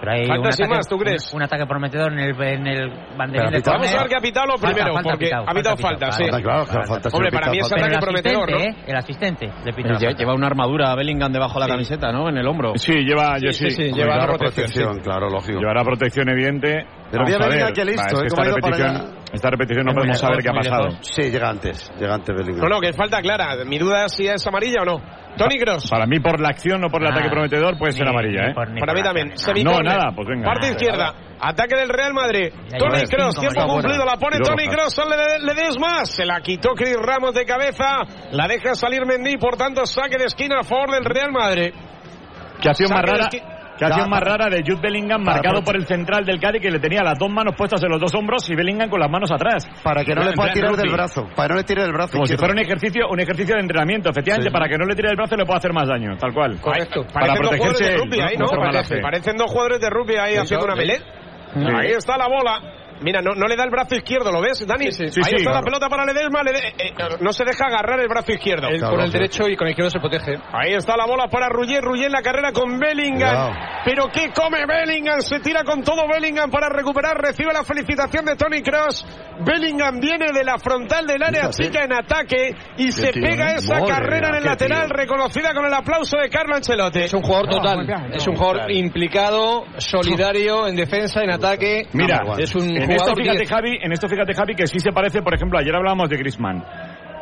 Pero 0.00 0.12
hay 0.12 0.26
Falta 0.26 0.48
un 0.48 0.52
sin 0.52 0.64
ataque, 0.64 0.76
más, 0.76 0.88
¿tú 0.88 0.96
crees? 0.96 1.32
Un, 1.32 1.36
un 1.36 1.42
ataque 1.42 1.66
prometedor 1.66 2.12
en 2.12 2.18
el, 2.20 2.42
en 2.42 2.66
el 2.66 2.90
banderín 3.18 3.50
de 3.50 3.60
Vamos 3.60 3.92
a 3.92 3.98
ver 3.98 4.08
qué 4.08 4.16
ha 4.16 4.20
pitado 4.20 4.46
lo 4.46 4.54
primero, 4.54 4.94
falta, 4.94 5.10
porque 5.10 5.30
ha 5.34 5.52
pitado 5.52 5.76
falta, 5.76 6.12
sí. 6.12 6.24
Que 6.24 7.10
Hombre, 7.12 7.30
para 7.30 7.50
mí 7.50 7.58
es 7.58 7.70
ataque 7.70 7.98
prometedor, 8.00 8.50
¿no? 8.50 8.58
¿eh? 8.58 8.76
El 8.86 8.96
asistente 8.96 9.46
le 9.46 9.72
pita 9.72 9.74
Pero 9.74 9.92
la 9.92 9.98
lle- 9.98 10.04
falta. 10.06 10.18
Lleva 10.18 10.34
una 10.34 10.46
armadura 10.46 10.94
Bellingham 10.94 11.32
debajo 11.32 11.54
de 11.54 11.60
la 11.60 11.68
camiseta, 11.68 12.12
¿no? 12.12 12.30
En 12.30 12.38
el 12.38 12.46
hombro. 12.46 12.72
Sí, 12.76 12.92
lleva, 13.04 13.36
yo 13.38 13.52
sí. 13.52 13.70
sí, 13.70 13.70
sí, 13.70 13.82
lleva 13.92 14.14
claro, 14.14 14.32
la 14.32 14.38
protección, 14.38 15.00
claro, 15.00 15.28
lógico. 15.28 15.60
Llevará 15.60 15.84
protección 15.84 16.30
evidente. 16.30 16.86
Pero 17.10 17.24
Vamos 17.24 17.32
mira, 17.38 17.44
a 17.44 17.48
mira 17.50 17.64
ver. 17.66 17.74
qué 17.74 17.84
listo, 17.84 18.02
Va, 18.02 18.06
es 18.06 18.22
que 18.22 18.28
Cómo 18.28 18.42
esta 18.42 18.54
repetición, 18.54 19.14
esta 19.32 19.50
repetición 19.50 19.84
no 19.84 19.90
Es 19.90 19.96
podemos 19.96 20.18
saber 20.20 20.38
qué 20.42 20.48
ha 20.48 20.52
pasado. 20.52 20.88
lejos. 20.88 21.06
Sí, 21.10 21.22
llega 21.30 21.48
antes, 21.50 21.92
llega 21.98 22.14
antes 22.14 22.34
Bellingham. 22.36 22.62
No, 22.62 22.68
no, 22.68 22.80
que 22.80 22.88
es 22.90 22.96
falta 22.96 23.20
clara. 23.20 23.56
Mi 23.64 23.78
duda 23.78 24.04
es 24.06 24.12
si 24.14 24.26
es 24.28 24.46
amarilla 24.46 24.82
o 24.82 24.84
no. 24.84 25.20
Tony 25.36 25.58
Cross. 25.58 25.88
Para 25.90 26.06
mí, 26.06 26.18
por 26.20 26.40
la 26.40 26.48
acción, 26.48 26.80
no 26.80 26.88
por 26.88 27.02
el 27.02 27.08
Ah, 27.08 27.12
ataque 27.12 27.30
prometedor, 27.30 27.78
puede 27.78 27.92
ser 27.92 28.06
amarilla, 28.08 28.48
¿eh? 28.50 28.54
Para 28.54 28.92
mí 28.94 29.02
también. 29.02 29.32
No, 29.64 29.78
nada, 29.80 30.12
pues 30.14 30.26
venga. 30.28 30.44
Parte 30.46 30.68
izquierda. 30.70 31.14
Ataque 31.40 31.76
del 31.76 31.88
Real 31.88 32.12
Madrid. 32.12 32.52
Tony 32.78 33.02
Cross, 33.08 33.38
tiempo 33.40 33.66
cumplido. 33.66 34.04
La 34.04 34.16
pone 34.16 34.38
Tony. 34.38 34.66
Cross. 34.68 35.00
Le, 35.08 35.38
le 35.46 35.54
des 35.54 35.78
más. 35.78 36.10
Se 36.10 36.24
la 36.26 36.40
quitó 36.40 36.70
Chris 36.74 36.96
Ramos 37.00 37.32
de 37.34 37.44
cabeza. 37.44 37.98
La 38.32 38.46
deja 38.46 38.74
salir 38.74 39.06
Mendy. 39.06 39.36
Por 39.38 39.56
tanto, 39.56 39.86
saque 39.86 40.18
de 40.18 40.26
esquina 40.26 40.60
a 40.60 40.64
favor 40.64 40.90
del 40.90 41.04
Real 41.04 41.32
Madrid. 41.32 41.72
Que 42.60 42.68
acción 42.68 42.90
más 42.92 43.02
rara. 43.02 43.28
Que 43.80 43.86
acción 43.86 44.10
más 44.10 44.20
para- 44.20 44.36
rara 44.36 44.50
de 44.54 44.62
Jude 44.62 44.80
Bellingham 44.82 45.22
marcado 45.22 45.62
por 45.62 45.74
el 45.76 45.86
central 45.86 46.24
del 46.24 46.38
Cádiz 46.38 46.60
que 46.62 46.70
le 46.70 46.78
tenía 46.78 47.02
las 47.02 47.18
dos 47.18 47.30
manos 47.30 47.54
puestas 47.56 47.82
en 47.82 47.88
los 47.90 47.98
dos 48.00 48.14
hombros 48.14 48.48
y 48.50 48.54
Bellingham 48.54 48.90
con 48.90 49.00
las 49.00 49.10
manos 49.10 49.32
atrás. 49.32 49.66
Para 49.82 50.04
que 50.04 50.14
no 50.14 50.22
le 50.22 50.32
pueda 50.34 50.52
tirar 50.52 50.76
del 50.76 50.92
brazo. 50.92 51.26
Para 51.34 51.48
que 51.48 51.54
no 51.54 51.58
le 51.60 51.64
tire 51.64 51.82
del 51.82 51.92
brazo. 51.92 52.12
Como 52.12 52.26
si 52.26 52.36
fuera 52.36 52.52
un 52.52 52.60
ejercicio, 52.60 53.08
un 53.10 53.20
ejercicio 53.20 53.54
de 53.54 53.62
entrenamiento, 53.62 54.10
efectivamente, 54.10 54.50
para 54.50 54.68
que 54.68 54.76
no 54.76 54.84
le 54.84 54.94
tire 54.94 55.08
el 55.10 55.16
brazo 55.16 55.36
le 55.36 55.44
pueda 55.46 55.58
hacer 55.58 55.72
más 55.72 55.88
daño, 55.88 56.16
tal 56.18 56.32
cual. 56.32 56.60
Correcto. 56.60 57.06
Para 57.12 57.34
protegerse 57.34 57.96
parecen 59.00 59.36
dos 59.36 59.50
jugadores 59.50 59.80
de 59.80 59.90
rugby 59.90 60.16
ahí 60.16 60.36
haciendo 60.36 60.66
una 60.66 60.76
melee. 60.76 61.00
Ahí 61.54 61.90
está 61.96 62.16
la 62.16 62.28
bola. 62.28 62.60
Mira, 63.02 63.20
no, 63.22 63.34
no 63.34 63.46
le 63.46 63.56
da 63.56 63.64
el 63.64 63.70
brazo 63.70 63.94
izquierdo, 63.96 64.30
¿lo 64.30 64.40
ves, 64.40 64.66
Dani? 64.66 64.92
Sí, 64.92 65.08
sí. 65.08 65.20
Ahí 65.24 65.30
Sí, 65.30 65.36
está 65.36 65.52
la 65.52 65.62
pelota 65.62 65.88
para 65.88 66.04
Ledesma. 66.04 66.42
Lede- 66.42 66.68
eh, 66.68 66.74
eh, 66.78 67.16
no 67.20 67.32
se 67.32 67.44
deja 67.44 67.66
agarrar 67.66 68.00
el 68.00 68.08
brazo 68.08 68.32
izquierdo. 68.32 68.68
Él 68.68 68.80
con 68.80 69.00
el 69.00 69.10
derecho 69.10 69.48
y 69.48 69.56
con 69.56 69.66
el 69.66 69.72
izquierdo 69.72 69.90
se 69.90 70.00
protege. 70.00 70.36
Ahí 70.52 70.74
está 70.74 70.96
la 70.96 71.06
bola 71.06 71.28
para 71.28 71.48
Ruggier, 71.48 71.82
Ruggier 71.82 72.06
en 72.06 72.12
la 72.12 72.22
carrera 72.22 72.52
con 72.52 72.78
Bellingham. 72.78 73.18
Cuidado. 73.18 73.52
Pero 73.84 74.04
qué 74.12 74.30
come 74.34 74.66
Bellingham, 74.66 75.20
se 75.22 75.40
tira 75.40 75.64
con 75.64 75.82
todo 75.82 76.06
Bellingham 76.06 76.50
para 76.50 76.68
recuperar, 76.68 77.16
recibe 77.16 77.52
la 77.52 77.64
felicitación 77.64 78.24
de 78.26 78.36
Tony 78.36 78.60
Cross. 78.62 79.06
Bellingham 79.44 80.00
viene 80.00 80.32
de 80.32 80.44
la 80.44 80.58
frontal 80.58 81.06
del 81.06 81.22
área 81.22 81.44
Fíjate. 81.50 81.64
chica 81.64 81.84
en 81.84 81.92
ataque 81.94 82.54
y 82.76 82.92
se 82.92 83.10
tío, 83.12 83.22
pega 83.22 83.52
¿eh? 83.52 83.54
esa 83.56 83.74
Madre 83.80 83.88
carrera 83.88 84.28
en 84.28 84.34
el 84.34 84.44
lateral, 84.44 84.86
tío. 84.88 84.96
reconocida 84.96 85.54
con 85.54 85.64
el 85.64 85.72
aplauso 85.72 86.18
de 86.18 86.28
Carlo 86.28 86.54
Ancelotti. 86.56 86.98
Es 87.00 87.14
un 87.14 87.22
jugador 87.22 87.48
total. 87.48 87.88
Es 88.12 88.26
un 88.28 88.36
jugador 88.36 88.70
implicado, 88.70 89.64
solidario, 89.78 90.66
en 90.66 90.76
defensa, 90.76 91.22
en 91.22 91.30
ataque. 91.30 91.86
Mira, 91.94 92.20
es 92.38 92.54
un 92.54 92.89
en 92.90 92.96
esto 92.96 93.14
fíjate 93.14 93.38
10. 93.38 93.50
Javi, 93.50 93.78
en 93.80 93.92
esto 93.92 94.08
fíjate 94.08 94.34
Javi 94.34 94.54
que 94.54 94.66
sí 94.66 94.78
se 94.78 94.92
parece, 94.92 95.22
por 95.22 95.34
ejemplo, 95.34 95.58
ayer 95.58 95.74
hablábamos 95.74 96.08
de 96.08 96.16
Griezmann. 96.16 96.64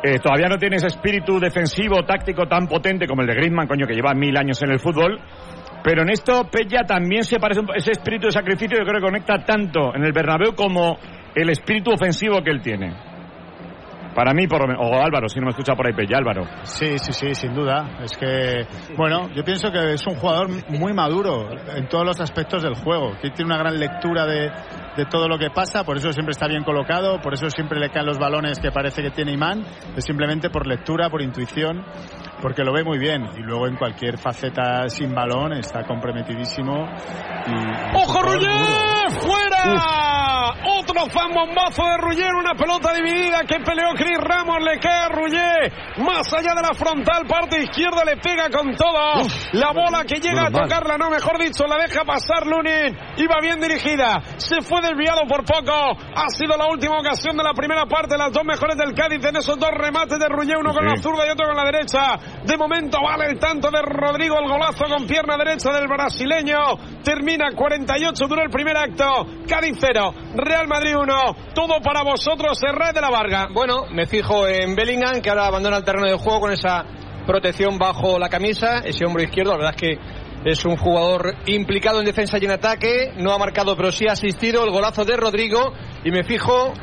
Eh, 0.01 0.17
todavía 0.19 0.47
no 0.47 0.57
tiene 0.57 0.77
ese 0.77 0.87
espíritu 0.87 1.39
defensivo, 1.39 2.03
táctico 2.03 2.47
tan 2.47 2.67
potente 2.67 3.05
como 3.05 3.21
el 3.21 3.27
de 3.27 3.35
Griezmann, 3.35 3.67
coño, 3.67 3.85
que 3.85 3.93
lleva 3.93 4.13
mil 4.13 4.35
años 4.37 4.61
en 4.61 4.71
el 4.71 4.79
fútbol. 4.79 5.19
Pero 5.83 6.01
en 6.01 6.09
esto 6.09 6.49
Pella 6.49 6.83
también 6.85 7.23
se 7.23 7.39
parece 7.39 7.61
un 7.61 7.69
ese 7.75 7.91
espíritu 7.91 8.27
de 8.27 8.31
sacrificio 8.31 8.77
yo 8.77 8.85
creo 8.85 8.99
que 8.99 9.05
conecta 9.05 9.45
tanto 9.45 9.95
en 9.95 10.03
el 10.03 10.11
Bernabéu 10.11 10.53
como 10.55 10.97
el 11.35 11.49
espíritu 11.49 11.91
ofensivo 11.91 12.41
que 12.41 12.51
él 12.51 12.61
tiene. 12.61 12.93
Para 14.15 14.33
mí, 14.33 14.47
por 14.47 14.61
lo 14.61 14.67
menos, 14.67 14.83
o 14.85 15.01
Álvaro, 15.01 15.29
si 15.29 15.39
no 15.39 15.45
me 15.45 15.51
escucha 15.51 15.75
por 15.75 15.87
ahí 15.87 15.93
Pella, 15.93 16.17
Álvaro. 16.17 16.45
Sí, 16.63 16.97
sí, 16.97 17.13
sí, 17.13 17.33
sin 17.35 17.53
duda. 17.53 17.99
Es 18.03 18.17
que, 18.17 18.65
bueno, 18.97 19.29
yo 19.33 19.43
pienso 19.43 19.71
que 19.71 19.93
es 19.93 20.05
un 20.07 20.15
jugador 20.15 20.49
muy 20.69 20.93
maduro 20.93 21.49
en 21.75 21.87
todos 21.87 22.05
los 22.05 22.19
aspectos 22.19 22.63
del 22.63 22.75
juego. 22.75 23.11
Que 23.21 23.29
tiene 23.29 23.53
una 23.53 23.57
gran 23.57 23.79
lectura 23.79 24.25
de, 24.25 24.51
de 24.97 25.05
todo 25.05 25.27
lo 25.27 25.37
que 25.37 25.49
pasa, 25.49 25.83
por 25.83 25.97
eso 25.97 26.11
siempre 26.11 26.31
está 26.31 26.47
bien 26.47 26.63
colocado, 26.63 27.19
por 27.21 27.33
eso 27.33 27.49
siempre 27.49 27.79
le 27.79 27.89
caen 27.89 28.05
los 28.05 28.17
balones 28.17 28.59
que 28.59 28.71
parece 28.71 29.01
que 29.01 29.11
tiene 29.11 29.33
imán. 29.33 29.63
Es 29.95 30.05
simplemente 30.05 30.49
por 30.49 30.67
lectura, 30.67 31.09
por 31.09 31.21
intuición, 31.21 31.85
porque 32.41 32.63
lo 32.63 32.73
ve 32.73 32.83
muy 32.83 32.97
bien. 32.97 33.27
Y 33.37 33.41
luego 33.41 33.67
en 33.67 33.75
cualquier 33.75 34.17
faceta 34.17 34.87
sin 34.89 35.13
balón 35.13 35.53
está 35.53 35.83
comprometidísimo. 35.83 36.87
Y, 37.47 37.97
¡Ojo, 37.97 38.21
duro. 38.23 38.53
¡Fuera! 39.21 40.53
Otro 40.79 41.05
zambombazo 41.09 41.83
de 41.83 41.97
Ruggier, 41.97 42.33
una 42.33 42.53
pelota 42.53 42.93
dividida 42.93 43.43
que 43.43 43.59
peleó 43.59 43.89
Chris 43.95 44.17
Ramos, 44.17 44.57
le 44.63 44.79
cae 44.79 45.05
a 45.05 45.09
Ruggier, 45.09 45.71
más 45.97 46.31
allá 46.33 46.53
de 46.55 46.61
la 46.61 46.73
frontal, 46.73 47.25
parte 47.27 47.63
izquierda, 47.63 48.03
le 48.05 48.17
pega 48.17 48.49
con 48.49 48.75
todo. 48.75 49.27
la 49.53 49.71
bola 49.71 50.03
que 50.05 50.19
llega 50.19 50.47
a 50.47 50.51
tocarla, 50.51 50.97
no, 50.97 51.09
mejor 51.09 51.37
dicho, 51.39 51.65
la 51.67 51.77
deja 51.77 52.03
pasar 52.03 52.45
Lunin, 52.45 52.97
iba 53.17 53.35
bien 53.41 53.59
dirigida, 53.59 54.21
se 54.37 54.61
fue 54.61 54.81
desviado 54.81 55.21
por 55.27 55.43
poco, 55.45 55.71
ha 55.71 56.29
sido 56.29 56.57
la 56.57 56.67
última 56.67 56.99
ocasión 56.99 57.37
de 57.37 57.43
la 57.43 57.53
primera 57.53 57.85
parte, 57.85 58.17
las 58.17 58.31
dos 58.31 58.43
mejores 58.45 58.77
del 58.77 58.93
Cádiz 58.93 59.23
en 59.25 59.37
esos 59.37 59.57
dos 59.57 59.71
remates 59.71 60.17
de 60.17 60.27
Ruggier, 60.27 60.57
uno 60.57 60.73
con 60.73 60.85
la 60.85 60.97
zurda 60.97 61.27
y 61.27 61.29
otro 61.29 61.47
con 61.47 61.55
la 61.55 61.65
derecha. 61.65 62.19
De 62.45 62.57
momento 62.57 62.99
vale 63.01 63.25
el 63.27 63.39
tanto 63.39 63.69
de 63.69 63.81
Rodrigo, 63.81 64.37
el 64.39 64.49
golazo 64.49 64.85
con 64.85 65.05
pierna 65.05 65.37
derecha 65.37 65.71
del 65.73 65.87
brasileño. 65.87 66.77
Termina 67.03 67.51
48, 67.53 68.27
dura 68.27 68.43
el 68.43 68.49
primer 68.49 68.77
acto. 68.77 69.25
Cádiz 69.47 69.77
0, 69.79 70.13
Real 70.35 70.67
Madrid 70.67 70.95
1. 70.95 71.35
Todo 71.53 71.81
para 71.81 72.03
vosotros, 72.03 72.57
Herrera 72.63 72.93
de 72.93 73.01
la 73.01 73.09
Varga. 73.09 73.47
Bueno, 73.53 73.85
me 73.91 74.05
fijo 74.05 74.47
en 74.47 74.75
Bellingham, 74.75 75.21
que 75.21 75.29
ahora 75.29 75.47
abandona 75.47 75.77
el 75.77 75.83
terreno 75.83 76.07
de 76.07 76.17
juego 76.17 76.39
con 76.39 76.51
esa 76.51 76.85
protección 77.27 77.77
bajo 77.77 78.17
la 78.17 78.29
camisa. 78.29 78.79
Ese 78.79 79.05
hombro 79.05 79.21
izquierdo, 79.21 79.51
la 79.51 79.57
verdad 79.57 79.75
es 79.75 79.81
que 79.81 79.99
es 80.45 80.63
un 80.63 80.77
jugador 80.77 81.35
implicado 81.47 81.99
en 81.99 82.05
defensa 82.05 82.37
y 82.39 82.45
en 82.45 82.51
ataque. 82.51 83.13
No 83.17 83.33
ha 83.33 83.37
marcado, 83.37 83.75
pero 83.75 83.91
sí 83.91 84.07
ha 84.07 84.13
asistido 84.13 84.63
el 84.63 84.71
golazo 84.71 85.03
de 85.03 85.17
Rodrigo. 85.17 85.73
Y 86.03 86.11
me 86.11 86.23
fijo 86.23 86.73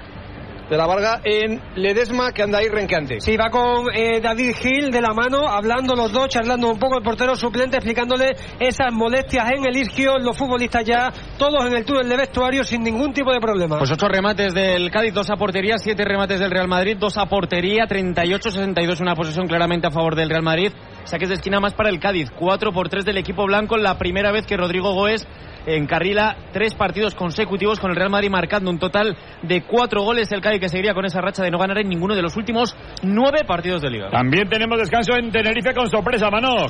de 0.69 0.77
la 0.77 0.86
Varga 0.86 1.20
en 1.25 1.61
Ledesma, 1.77 2.33
que 2.33 2.43
anda 2.43 2.59
ahí 2.59 2.69
renqueante. 2.69 3.20
Sí, 3.20 3.36
va 3.36 3.51
con 3.51 3.86
eh, 3.95 4.20
David 4.20 4.55
Gil 4.57 4.91
de 4.91 5.01
la 5.01 5.12
mano, 5.12 5.49
hablando 5.49 5.95
los 5.95 6.12
dos, 6.12 6.28
charlando 6.28 6.69
un 6.69 6.78
poco 6.78 6.99
el 6.99 7.05
portero 7.05 7.36
suplente, 7.36 7.77
explicándole 7.77 8.36
esas 8.59 8.93
molestias 8.93 9.51
en 9.53 9.67
el 9.67 9.77
isquio, 9.77 10.19
los 10.19 10.36
futbolistas 10.36 10.85
ya, 10.85 11.12
todos 11.39 11.65
en 11.67 11.77
el 11.77 11.85
túnel 11.85 12.09
de 12.09 12.17
vestuario 12.17 12.65
sin 12.65 12.83
ningún 12.83 13.12
tipo 13.12 13.33
de 13.33 13.41
problema. 13.41 13.78
Pues 13.78 13.91
ocho 13.91 14.09
remates 14.09 14.55
del 14.55 14.91
Cádiz, 14.91 15.15
dos 15.15 15.31
a 15.31 15.36
portería, 15.36 15.78
siete 15.78 16.05
remates 16.05 16.41
del 16.41 16.51
Real 16.51 16.69
Madrid, 16.69 16.97
dos 16.99 17.17
a 17.17 17.27
portería, 17.27 17.85
38-62, 17.86 19.01
una 19.01 19.15
posesión 19.15 19.47
claramente 19.47 19.86
a 19.86 19.91
favor 19.91 20.15
del 20.15 20.31
Real 20.31 20.43
Madrid. 20.43 20.73
Saques 21.05 21.28
de 21.28 21.36
esquina 21.36 21.61
más 21.61 21.75
para 21.75 21.89
el 21.89 22.01
Cádiz, 22.01 22.31
4 22.36 22.73
por 22.73 22.89
3 22.89 23.05
del 23.05 23.19
equipo 23.19 23.45
blanco, 23.47 23.77
la 23.77 23.97
primera 23.97 24.33
vez 24.33 24.45
que 24.47 24.57
Rodrigo 24.57 24.93
Goes 24.93 25.27
encarrila 25.67 26.36
tres 26.53 26.75
partidos 26.75 27.15
consecutivos 27.15 27.78
con 27.81 27.91
el 27.91 27.97
Real 27.97 28.11
Madrid 28.11 28.31
marcando 28.31 28.70
un 28.70 28.78
total 28.78 29.17
de 29.43 29.62
cuatro 29.62 30.03
goles. 30.03 30.31
El 30.33 30.41
Cádiz 30.41 30.61
que 30.61 30.69
seguiría 30.69 30.95
con 30.95 31.05
esa 31.05 31.20
racha 31.20 31.43
de 31.43 31.51
no 31.51 31.59
ganar 31.59 31.78
en 31.78 31.89
ninguno 31.89 32.15
de 32.15 32.23
los 32.23 32.36
últimos 32.36 32.77
nueve 33.03 33.45
partidos 33.47 33.83
de 33.83 33.91
liga. 33.91 34.11
También 34.11 34.49
tenemos 34.49 34.78
descanso 34.78 35.17
en 35.17 35.31
Tenerife 35.31 35.75
con 35.75 35.89
sorpresa, 35.89 36.31
Mano. 36.31 36.67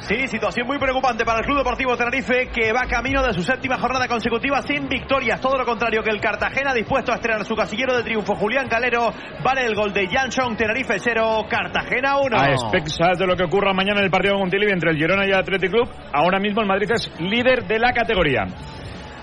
Sí, 0.00 0.26
situación 0.26 0.66
muy 0.66 0.78
preocupante 0.78 1.24
para 1.24 1.40
el 1.40 1.44
Club 1.44 1.58
Deportivo 1.58 1.96
Tenerife 1.96 2.48
que 2.48 2.72
va 2.72 2.86
camino 2.88 3.22
de 3.22 3.32
su 3.32 3.42
séptima 3.42 3.78
jornada 3.78 4.08
consecutiva 4.08 4.62
sin 4.62 4.88
victorias. 4.88 5.40
Todo 5.40 5.56
lo 5.56 5.64
contrario 5.64 6.02
que 6.02 6.10
el 6.10 6.20
Cartagena 6.20 6.72
dispuesto 6.72 7.12
a 7.12 7.16
estrenar 7.16 7.44
su 7.44 7.54
casillero 7.54 7.96
de 7.96 8.02
triunfo. 8.02 8.34
Julián 8.34 8.68
Calero 8.68 9.12
vale 9.44 9.64
el 9.64 9.74
gol 9.74 9.92
de 9.92 10.08
Janson. 10.08 10.56
Tenerife 10.56 10.98
0, 10.98 11.46
Cartagena 11.48 12.18
1. 12.18 12.36
A 12.36 12.50
expensas 12.50 13.18
de 13.18 13.26
lo 13.26 13.36
que 13.36 13.44
ocurra 13.44 13.72
mañana 13.72 14.00
en 14.00 14.06
el 14.06 14.10
partido 14.10 14.34
con 14.34 14.42
Montilivi 14.42 14.72
entre 14.72 14.90
el 14.90 14.96
Girona 14.96 15.26
y 15.26 15.30
el 15.30 15.38
Athletic 15.38 15.70
Club, 15.70 15.88
ahora 16.12 16.40
mismo 16.40 16.62
el 16.62 16.66
Madrid 16.66 16.90
es 16.92 17.10
líder 17.20 17.66
de 17.66 17.78
la 17.78 17.92
categoría. 17.92 18.46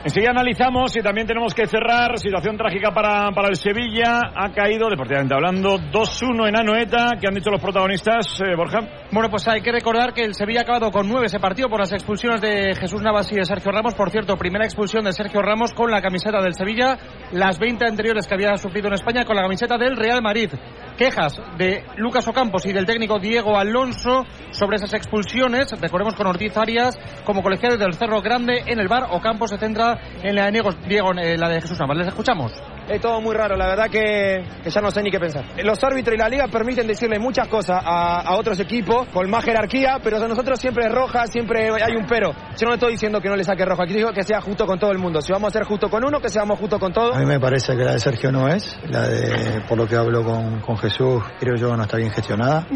Enseguida 0.08 0.32
analizamos 0.32 0.96
y 0.96 1.02
también 1.02 1.28
tenemos 1.28 1.54
que 1.54 1.68
cerrar. 1.68 2.18
Situación 2.18 2.56
trágica 2.56 2.92
para, 2.92 3.30
para 3.32 3.50
el 3.50 3.58
Sevilla. 3.58 4.22
Ha 4.34 4.54
caído, 4.54 4.90
deportivamente 4.90 5.36
hablando, 5.36 5.78
2-1 5.78 6.48
en 6.48 6.56
Anoeta. 6.56 7.18
¿Qué 7.20 7.28
han 7.28 7.34
dicho 7.34 7.50
los 7.50 7.60
protagonistas, 7.60 8.40
eh, 8.40 8.56
Borja? 8.56 8.80
Bueno, 9.12 9.30
pues 9.30 9.46
hay 9.50 9.60
que 9.60 9.70
recordar 9.70 10.14
que 10.14 10.24
el 10.24 10.34
Sevilla 10.34 10.62
ha 10.62 10.64
acabado 10.64 10.92
con 10.92 11.10
nueve 11.10 11.26
ese 11.26 11.42
partido 11.42 11.68
por 11.68 11.82
las 11.82 11.92
expulsiones 11.92 12.40
de 12.40 12.74
Jesús 12.76 13.02
Navas 13.02 13.30
y 13.34 13.36
de 13.36 13.44
Sergio 13.44 13.70
Ramos. 13.70 13.96
Por 13.96 14.10
cierto, 14.10 14.38
primera 14.38 14.64
expulsión 14.64 15.04
de 15.04 15.12
Sergio 15.12 15.42
Ramos 15.42 15.74
con 15.74 15.92
la 15.92 16.02
camiseta 16.02 16.42
del 16.42 16.54
Sevilla, 16.54 16.98
las 17.34 17.60
20 17.60 17.86
anteriores 17.86 18.28
que 18.28 18.34
había 18.34 18.56
sufrido 18.56 18.88
en 18.88 18.94
España 18.94 19.26
con 19.26 19.36
la 19.36 19.42
camiseta 19.42 19.78
del 19.78 19.98
Real 19.98 20.22
Madrid. 20.22 20.52
Quejas 20.98 21.40
de 21.58 21.86
Lucas 21.96 22.28
Ocampos 22.28 22.66
y 22.66 22.74
del 22.74 22.88
técnico 22.88 23.20
Diego 23.20 23.58
Alonso 23.58 24.26
sobre 24.50 24.78
esas 24.78 24.94
expulsiones. 24.94 25.72
Recordemos 25.80 26.16
con 26.16 26.26
Ortiz 26.26 26.58
Arias 26.58 26.98
como 27.24 27.44
colegiado 27.44 27.78
del 27.78 27.94
Cerro 27.94 28.22
Grande 28.22 28.64
en 28.66 28.80
el 28.80 28.88
bar. 28.88 29.08
Ocampos 29.12 29.52
se 29.52 29.58
centra 29.58 30.00
en 30.24 30.36
la 30.36 30.50
de 30.50 30.64
Diego, 30.88 31.12
en 31.16 31.40
la 31.40 31.50
de 31.50 31.62
Jesús 31.62 31.80
Navas. 31.80 31.98
Les 31.98 32.08
escuchamos. 32.08 32.52
Es 32.90 33.02
todo 33.02 33.20
muy 33.20 33.36
raro, 33.36 33.56
la 33.58 33.68
verdad 33.68 33.90
que, 33.90 34.44
que 34.64 34.70
ya 34.70 34.82
no 34.82 34.92
sé 34.92 35.02
ni 35.04 35.12
qué 35.12 35.20
pensar. 35.20 35.44
Los 35.64 35.84
árbitros 35.84 36.16
y 36.16 36.18
la 36.18 36.30
liga 36.30 36.48
permiten 36.48 36.88
decirle 36.88 37.20
muchas 37.20 37.48
cosas 37.48 37.82
a, 37.84 38.22
a 38.22 38.38
otros 38.38 38.60
equipos 38.60 39.08
con 39.10 39.30
más 39.30 39.44
jerarquía, 39.44 40.00
pero 40.02 40.18
a 40.18 40.28
nosotros 40.28 40.60
siempre 40.60 40.86
es 40.86 40.92
roja, 40.92 41.28
siempre 41.28 41.70
hay 41.70 41.96
un 41.96 42.06
pero. 42.06 42.32
Yo 42.32 42.66
no 42.66 42.70
le 42.70 42.76
estoy 42.76 42.92
diciendo 42.94 43.20
que 43.20 43.30
no 43.30 43.36
le 43.36 43.44
saque 43.44 43.66
roja, 43.66 43.84
aquí 43.84 43.94
digo 43.94 44.12
que 44.12 44.24
sea 44.24 44.40
justo 44.42 44.66
con 44.66 44.80
todo 44.80 44.92
el 44.92 45.00
mundo. 45.00 45.22
Si 45.22 45.32
vamos 45.32 45.50
a 45.50 45.52
ser 45.58 45.64
justo 45.66 45.90
con 45.90 46.04
uno, 46.04 46.20
que 46.20 46.30
seamos 46.30 46.58
justo 46.60 46.80
con 46.80 46.94
todos. 46.94 47.16
A 47.16 47.20
mí 47.20 47.26
me 47.26 47.40
parece 47.40 47.76
que 47.76 47.84
la 47.84 47.94
de 47.94 48.00
Sergio 48.00 48.32
no 48.32 48.48
es, 48.48 48.78
la 48.90 49.08
de, 49.08 49.62
por 49.68 49.78
lo 49.78 49.88
que 49.88 49.96
hablo 49.96 50.24
con, 50.24 50.62
con 50.62 50.78
Jesús, 50.78 51.22
creo 51.40 51.56
yo 51.56 51.76
no 51.76 51.84
está 51.84 51.98
bien 51.98 52.12
gestionada, 52.12 52.68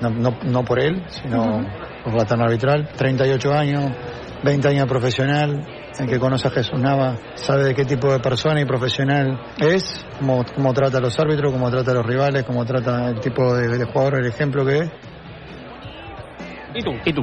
no, 0.00 0.10
no, 0.10 0.38
no 0.44 0.64
por 0.64 0.80
él, 0.80 1.04
sino 1.08 1.60
por 2.04 2.14
la 2.14 2.24
terna 2.24 2.44
arbitral. 2.44 2.88
38 2.96 3.52
años, 3.52 3.92
20 4.42 4.68
años 4.68 4.82
de 4.82 4.88
profesional, 4.88 5.66
el 5.98 6.08
que 6.08 6.18
conoce 6.18 6.48
a 6.48 6.50
Jesús 6.50 6.80
Nava 6.80 7.16
sabe 7.34 7.64
de 7.64 7.74
qué 7.74 7.84
tipo 7.84 8.12
de 8.12 8.20
persona 8.20 8.60
y 8.60 8.64
profesional 8.64 9.40
es, 9.58 10.04
cómo, 10.18 10.72
trata 10.72 10.98
a 10.98 11.00
los 11.00 11.18
árbitros, 11.18 11.52
cómo 11.52 11.70
trata 11.70 11.90
a 11.90 11.94
los 11.94 12.06
rivales, 12.06 12.44
cómo 12.44 12.64
trata 12.64 13.10
el 13.10 13.20
tipo 13.20 13.54
de 13.54 13.84
jugador, 13.84 14.20
el 14.20 14.26
ejemplo 14.26 14.64
que 14.64 14.78
es. 14.78 14.90
¿Y 16.74 16.82
tú? 16.82 16.92
¿Y 17.04 17.12
tú? 17.12 17.22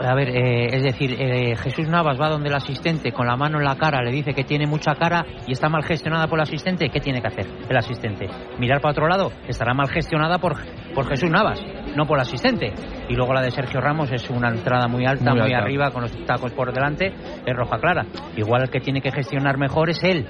A 0.00 0.14
ver, 0.14 0.28
eh, 0.28 0.76
es 0.76 0.82
decir, 0.82 1.14
eh, 1.18 1.54
Jesús 1.56 1.88
Navas 1.88 2.20
va 2.20 2.28
donde 2.28 2.48
el 2.48 2.54
asistente 2.54 3.12
con 3.12 3.26
la 3.26 3.36
mano 3.36 3.58
en 3.58 3.64
la 3.64 3.76
cara, 3.76 4.02
le 4.02 4.10
dice 4.10 4.34
que 4.34 4.42
tiene 4.42 4.66
mucha 4.66 4.94
cara 4.96 5.24
y 5.46 5.52
está 5.52 5.68
mal 5.68 5.84
gestionada 5.84 6.26
por 6.26 6.38
el 6.38 6.42
asistente. 6.42 6.88
¿Qué 6.88 7.00
tiene 7.00 7.20
que 7.20 7.28
hacer 7.28 7.46
el 7.68 7.76
asistente? 7.76 8.26
¿Mirar 8.58 8.80
para 8.80 8.92
otro 8.92 9.06
lado? 9.08 9.30
Estará 9.46 9.72
mal 9.72 9.88
gestionada 9.88 10.38
por, 10.38 10.56
por 10.94 11.06
Jesús 11.08 11.30
Navas, 11.30 11.60
no 11.96 12.06
por 12.06 12.18
el 12.18 12.22
asistente. 12.22 12.72
Y 13.08 13.14
luego 13.14 13.34
la 13.34 13.42
de 13.42 13.52
Sergio 13.52 13.80
Ramos 13.80 14.10
es 14.10 14.28
una 14.30 14.48
entrada 14.48 14.88
muy 14.88 15.06
alta, 15.06 15.30
Muy 15.30 15.42
muy, 15.42 15.52
alta. 15.52 15.64
arriba, 15.64 15.90
con 15.90 16.02
los 16.02 16.12
tacos 16.26 16.52
por 16.52 16.72
delante, 16.72 17.12
es 17.46 17.56
roja 17.56 17.78
clara. 17.78 18.04
Igual 18.36 18.62
el 18.62 18.70
que 18.70 18.80
tiene 18.80 19.00
que 19.00 19.12
gestionar 19.12 19.58
mejor 19.58 19.90
es 19.90 20.02
él. 20.02 20.26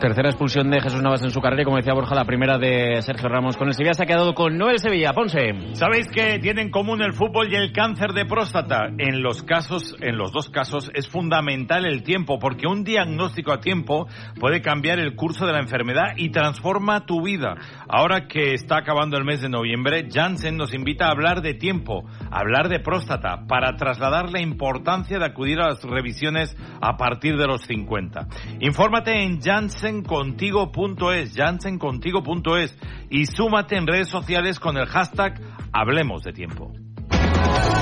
Tercera 0.00 0.28
expulsión 0.28 0.70
de 0.70 0.80
Jesús 0.80 1.00
Navas 1.02 1.22
en 1.22 1.30
su 1.30 1.40
carrera 1.40 1.62
y 1.62 1.64
como 1.64 1.76
decía 1.76 1.94
Borja, 1.94 2.14
la 2.14 2.24
primera 2.24 2.58
de 2.58 3.00
Sergio 3.00 3.28
Ramos. 3.28 3.56
Con 3.56 3.68
el 3.68 3.74
Sevilla 3.74 3.94
se 3.94 4.02
ha 4.02 4.06
quedado 4.06 4.34
con 4.34 4.58
Noel 4.58 4.78
Sevilla. 4.78 5.12
Ponce. 5.12 5.52
¿Sabéis 5.72 6.08
que 6.08 6.38
tiene 6.40 6.62
en 6.62 6.70
común 6.70 7.00
el 7.00 7.14
fútbol 7.14 7.50
y 7.50 7.54
el 7.54 7.72
cáncer 7.72 8.12
de 8.12 8.26
próstata? 8.26 8.88
En 8.98 9.22
los 9.22 9.42
casos, 9.42 9.96
en 10.00 10.18
los 10.18 10.32
dos 10.32 10.50
casos, 10.50 10.90
es 10.94 11.08
fundamental 11.08 11.86
el 11.86 12.02
tiempo, 12.02 12.38
porque 12.38 12.66
un 12.66 12.84
diagnóstico 12.84 13.52
a 13.52 13.60
tiempo 13.60 14.06
puede 14.38 14.60
cambiar 14.60 14.98
el 14.98 15.14
curso 15.14 15.46
de 15.46 15.52
la 15.52 15.60
enfermedad 15.60 16.14
y 16.16 16.30
transforma 16.30 17.06
tu 17.06 17.22
vida. 17.22 17.54
Ahora 17.88 18.26
que 18.26 18.52
está 18.52 18.78
acabando 18.78 19.16
el 19.16 19.24
mes 19.24 19.40
de 19.40 19.48
noviembre, 19.48 20.08
Janssen 20.12 20.56
nos 20.56 20.74
invita 20.74 21.06
a 21.06 21.12
hablar 21.12 21.40
de 21.40 21.54
tiempo, 21.54 22.04
a 22.30 22.40
hablar 22.40 22.68
de 22.68 22.80
próstata, 22.80 23.46
para 23.46 23.76
trasladar 23.76 24.30
la 24.30 24.42
importancia 24.42 25.18
de 25.18 25.24
acudir 25.24 25.60
a 25.60 25.68
las 25.68 25.82
revisiones 25.82 26.56
a 26.80 26.96
partir 26.96 27.36
de 27.36 27.46
los 27.46 27.62
50. 27.62 28.26
Infórmate 28.60 29.22
en 29.22 29.40
janssencontigo.es, 29.84 31.34
janssencontigo.es 31.34 32.78
y 33.10 33.26
súmate 33.26 33.76
en 33.76 33.86
redes 33.86 34.08
sociales 34.08 34.58
con 34.58 34.78
el 34.78 34.86
hashtag 34.86 35.38
Hablemos 35.72 36.22
de 36.22 36.32
Tiempo. 36.32 36.72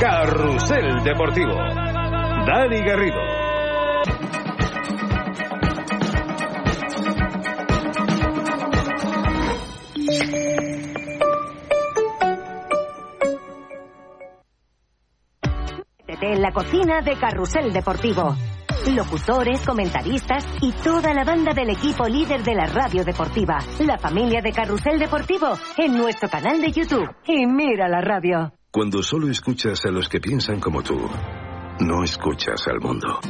Carrusel 0.01 1.05
Deportivo. 1.05 1.55
Dani 1.55 2.81
Garrido. 2.81 3.21
Métete 16.09 16.33
en 16.33 16.43
la 16.43 16.51
cocina 16.53 17.01
de 17.03 17.17
Carrusel 17.17 17.73
Deportivo. 17.73 18.35
Locutores, 18.95 19.61
comentaristas 19.61 20.45
y 20.61 20.73
toda 20.73 21.15
la 21.15 21.25
banda 21.25 21.53
del 21.55 21.71
equipo 21.71 22.07
líder 22.07 22.43
de 22.43 22.55
la 22.55 22.67
radio 22.67 23.05
deportiva. 23.05 23.59
La 23.81 23.99
familia 23.99 24.41
de 24.43 24.53
Carrusel 24.53 24.99
Deportivo 24.99 25.59
en 25.77 25.95
nuestro 25.95 26.29
canal 26.29 26.61
de 26.61 26.73
YouTube. 26.73 27.09
Y 27.27 27.47
mira 27.47 27.89
la 27.89 28.01
radio. 28.01 28.53
Cuando 28.71 29.03
solo 29.03 29.29
escuchas 29.29 29.85
a 29.85 29.91
los 29.91 30.09
que 30.09 30.21
piensan 30.21 30.59
como 30.59 30.83
tú, 30.83 30.99
no 31.81 32.03
escuchas 32.03 32.67
al 32.67 32.81
mundo. 32.81 33.21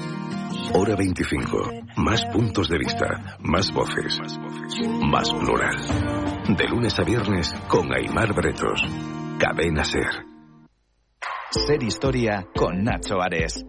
Hora 0.74 0.96
25. 0.96 1.58
Más 1.96 2.24
puntos 2.26 2.68
de 2.68 2.78
vista, 2.78 3.38
más 3.40 3.72
voces, 3.72 4.18
más 5.02 5.30
plural. 5.30 5.76
De 6.56 6.68
lunes 6.68 6.98
a 6.98 7.02
viernes 7.02 7.52
con 7.68 7.92
Aymar 7.92 8.32
Bretos. 8.34 8.82
Cadena 9.38 9.84
Ser. 9.84 10.24
Ser 11.50 11.82
Historia 11.82 12.46
con 12.54 12.82
Nacho 12.82 13.20
Ares. 13.20 13.64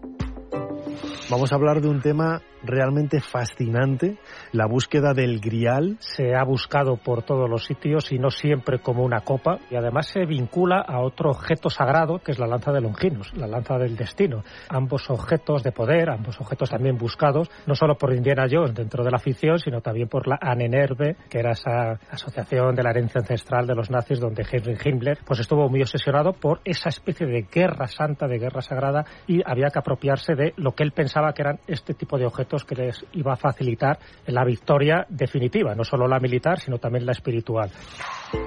Vamos 1.30 1.52
a 1.52 1.56
hablar 1.56 1.82
de 1.82 1.88
un 1.88 2.02
tema 2.02 2.42
realmente 2.64 3.20
fascinante, 3.22 4.18
la 4.52 4.66
búsqueda 4.66 5.14
del 5.14 5.40
grial. 5.40 5.98
Se 6.00 6.36
ha 6.36 6.44
buscado 6.44 6.98
por 6.98 7.24
todos 7.24 7.50
los 7.50 7.66
sitios 7.66 8.12
y 8.12 8.20
no 8.20 8.30
siempre 8.30 8.80
como 8.80 9.04
una 9.04 9.22
copa 9.22 9.60
y 9.70 9.76
además 9.76 10.08
se 10.08 10.26
vincula 10.26 10.80
a 10.80 11.02
otro 11.02 11.30
objeto 11.30 11.70
sagrado 11.70 12.20
que 12.20 12.32
es 12.32 12.40
la 12.40 12.48
lanza 12.48 12.72
de 12.72 12.82
Longinos, 12.82 13.34
la 13.36 13.48
lanza 13.48 13.78
del 13.78 13.96
destino. 13.96 14.44
Ambos 14.70 15.10
objetos 15.10 15.64
de 15.64 15.72
poder, 15.72 16.10
ambos 16.10 16.40
objetos 16.40 16.70
también 16.70 16.98
buscados, 16.98 17.50
no 17.66 17.76
solo 17.76 17.96
por 17.96 18.14
Indiana 18.14 18.48
Jones 18.50 18.74
dentro 18.74 19.04
de 19.04 19.12
la 19.12 19.20
ficción, 19.20 19.60
sino 19.60 19.82
también 19.82 20.08
por 20.08 20.28
la 20.28 20.38
Anenerve, 20.42 21.16
que 21.30 21.40
era 21.40 21.52
esa 21.52 22.00
asociación 22.10 22.76
de 22.76 22.84
la 22.84 22.92
herencia 22.92 23.20
ancestral 23.20 23.68
de 23.68 23.76
los 23.76 23.90
nazis 23.90 24.20
donde 24.20 24.46
Heinrich 24.50 24.86
Himmler 24.86 25.20
pues 25.26 25.40
estuvo 25.40 25.70
muy 25.70 25.82
obsesionado 25.82 26.34
por 26.34 26.62
esa 26.64 26.90
especie 26.90 27.28
de 27.28 27.44
guerra 27.52 27.88
santa, 27.88 28.28
de 28.28 28.40
guerra 28.40 28.62
sagrada 28.62 29.06
y 29.28 29.42
había 29.46 29.70
que 29.70 29.80
apropiarse 29.80 30.36
de 30.36 30.54
lo 30.58 30.74
que 30.74 30.84
él 30.84 30.92
pensaba 30.92 31.34
que 31.34 31.42
eran 31.42 31.60
este 31.68 31.94
tipo 31.94 32.18
de 32.18 32.26
objetos 32.26 32.53
que 32.62 32.76
les 32.76 33.04
iba 33.14 33.34
a 33.34 33.36
facilitar 33.36 33.98
la 34.28 34.46
victoria 34.46 35.06
definitiva, 35.10 35.74
no 35.74 35.84
solo 35.84 36.08
la 36.08 36.20
militar, 36.20 36.60
sino 36.60 36.78
también 36.78 37.06
la 37.06 37.14
espiritual. 37.14 37.72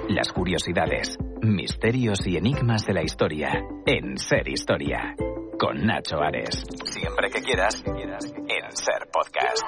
Las 0.08 0.32
curiosidades, 0.32 1.16
misterios 1.42 2.26
y 2.26 2.36
enigmas 2.36 2.86
de 2.86 2.94
la 2.94 3.02
historia 3.02 3.50
en 3.84 4.16
Ser 4.16 4.48
Historia. 4.48 5.14
Con 5.58 5.86
Nacho 5.86 6.18
Ares. 6.18 6.64
Siempre 6.84 7.30
que 7.30 7.40
quieras, 7.40 7.82
en 7.86 8.76
Ser 8.76 9.08
Podcast. 9.10 9.64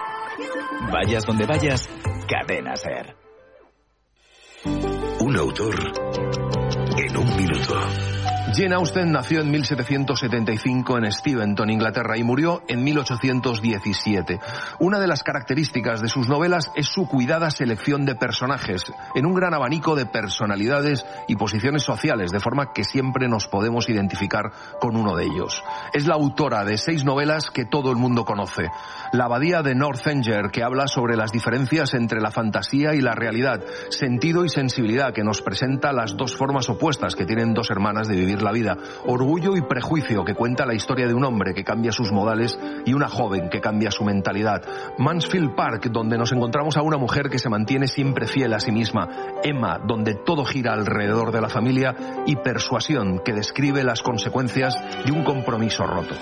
Vayas 0.93 1.25
donde 1.25 1.47
vayas, 1.47 1.89
cadena 2.29 2.77
Ser. 2.77 3.17
Un 5.21 5.37
autor 5.37 5.75
en 6.99 7.17
un 7.17 7.37
minuto. 7.37 8.18
Jane 8.55 8.75
Austen 8.75 9.13
nació 9.13 9.43
en 9.43 9.51
1775 9.51 10.99
en 10.99 11.13
Steventon, 11.13 11.69
Inglaterra, 11.69 12.17
y 12.17 12.25
murió 12.25 12.63
en 12.67 12.83
1817. 12.83 14.41
Una 14.81 14.99
de 14.99 15.07
las 15.07 15.23
características 15.23 16.01
de 16.01 16.09
sus 16.09 16.29
novelas 16.29 16.71
es 16.75 16.87
su 16.87 17.07
cuidada 17.07 17.51
selección 17.51 18.07
de 18.07 18.15
personajes, 18.15 18.87
en 19.15 19.27
un 19.27 19.35
gran 19.35 19.53
abanico 19.53 19.95
de 19.95 20.07
personalidades 20.07 21.05
y 21.29 21.37
posiciones 21.37 21.83
sociales, 21.83 22.31
de 22.31 22.41
forma 22.41 22.73
que 22.73 22.85
siempre 22.85 23.29
nos 23.29 23.47
podemos 23.47 23.89
identificar 23.91 24.51
con 24.81 24.97
uno 24.97 25.15
de 25.15 25.25
ellos. 25.25 25.63
Es 25.93 26.07
la 26.07 26.15
autora 26.15 26.65
de 26.65 26.79
seis 26.79 27.05
novelas 27.05 27.51
que 27.51 27.67
todo 27.67 27.91
el 27.91 27.97
mundo 27.97 28.25
conoce. 28.25 28.71
La 29.13 29.25
abadía 29.25 29.63
de 29.63 29.75
Northanger, 29.75 30.51
que 30.51 30.63
habla 30.63 30.89
sobre 30.89 31.17
las 31.17 31.33
diferencias 31.33 31.93
entre 31.93 32.21
la 32.21 32.31
fantasía 32.31 32.95
y 32.95 33.03
la 33.03 33.15
realidad, 33.15 33.63
sentido 33.91 34.45
y 34.45 34.49
sensibilidad, 34.49 35.13
que 35.13 35.23
nos 35.23 35.43
presenta 35.43 35.93
las 35.93 36.17
dos 36.17 36.35
formas 36.35 36.69
opuestas 36.71 37.15
que 37.15 37.27
tienen 37.27 37.53
dos 37.53 37.71
hermanas 37.71 38.09
de 38.09 38.17
vivir 38.17 38.38
la 38.43 38.53
vida. 38.53 38.77
Orgullo 39.07 39.57
y 39.57 39.63
prejuicio, 39.63 40.25
que 40.25 40.35
cuenta 40.35 40.67
la 40.67 40.75
historia 40.75 41.07
de 41.07 41.15
un 41.15 41.25
hombre 41.25 41.55
que 41.55 41.65
cambia 41.65 41.93
sus 41.93 42.13
modales 42.13 42.59
y 42.85 42.95
una 42.95 43.09
joven 43.09 43.49
que 43.49 43.61
cambia 43.61 43.91
su 43.91 44.05
mentalidad. 44.05 44.63
Mansfield 44.99 45.55
Park, 45.55 45.89
donde 45.91 46.19
nos 46.19 46.33
encontramos 46.33 46.77
a 46.77 46.83
una 46.83 46.97
mujer 46.97 47.29
que 47.31 47.39
se 47.39 47.49
mantiene 47.49 47.87
siempre 47.87 48.27
fiel 48.27 48.53
a 48.55 48.61
sí 48.61 48.73
misma. 48.73 49.09
Emma, 49.43 49.79
donde 49.79 50.15
todo 50.15 50.45
gira 50.45 50.73
alrededor 50.73 51.33
de 51.33 51.41
la 51.41 51.49
familia. 51.49 51.95
Y 52.27 52.37
Persuasión, 52.37 53.21
que 53.25 53.33
describe 53.33 53.85
las 53.85 54.03
consecuencias 54.03 54.75
de 55.05 55.13
un 55.13 55.25
compromiso 55.25 55.85
roto. 55.85 56.15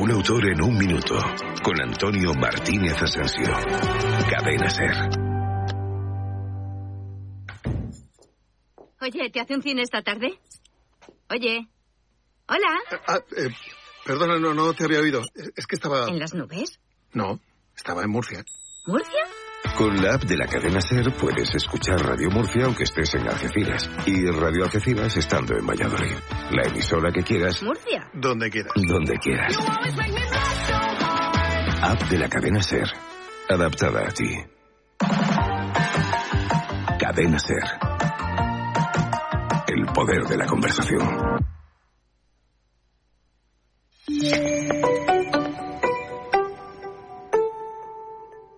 Un 0.00 0.10
autor 0.10 0.48
en 0.48 0.62
un 0.62 0.76
minuto. 0.78 1.14
Con 1.62 1.80
Antonio 1.80 2.32
Martínez 2.34 3.02
Asensio. 3.02 3.52
Cadena 4.30 4.70
Ser. 4.70 5.28
Oye, 9.00 9.30
¿te 9.30 9.40
hace 9.40 9.54
un 9.54 9.62
cine 9.62 9.82
esta 9.82 10.02
tarde? 10.02 10.38
Oye. 11.30 11.68
Hola. 12.48 12.78
Ah, 13.06 13.18
eh, 13.36 13.50
perdona, 14.04 14.38
no, 14.38 14.54
no 14.54 14.72
te 14.74 14.84
había 14.84 15.00
oído. 15.00 15.20
Es- 15.34 15.52
Es 15.56 15.66
que 15.66 15.76
estaba... 15.76 16.06
¿En 16.08 16.18
las 16.18 16.34
nubes? 16.34 16.80
No, 17.12 17.40
estaba 17.76 18.02
en 18.02 18.10
Murcia. 18.10 18.44
¿Murcia? 18.86 19.20
Con 19.76 19.96
la 20.02 20.14
app 20.14 20.22
de 20.22 20.36
la 20.36 20.46
cadena 20.46 20.80
Ser 20.80 21.12
puedes 21.16 21.54
escuchar 21.54 22.00
Radio 22.00 22.30
Murcia 22.30 22.64
aunque 22.64 22.84
estés 22.84 23.14
en 23.14 23.28
Algeciras. 23.28 23.90
Y 24.06 24.24
Radio 24.30 24.64
Algeciras 24.64 25.16
estando 25.16 25.56
en 25.56 25.66
Valladolid. 25.66 26.14
La 26.52 26.62
emisora 26.68 27.10
que 27.12 27.22
quieras, 27.22 27.62
¿Murcia? 27.62 28.08
Donde 28.14 28.50
quieras. 28.50 28.72
donde 28.76 29.14
quieras. 29.18 29.54
App 31.82 32.02
de 32.08 32.18
la 32.18 32.28
cadena 32.28 32.62
Ser. 32.62 32.88
Adaptada 33.48 34.06
a 34.08 34.10
ti. 34.12 34.34
Cadena 36.98 37.38
Ser. 37.38 37.97
Poder 39.98 40.22
de 40.28 40.36
la 40.36 40.46
conversación. 40.46 41.08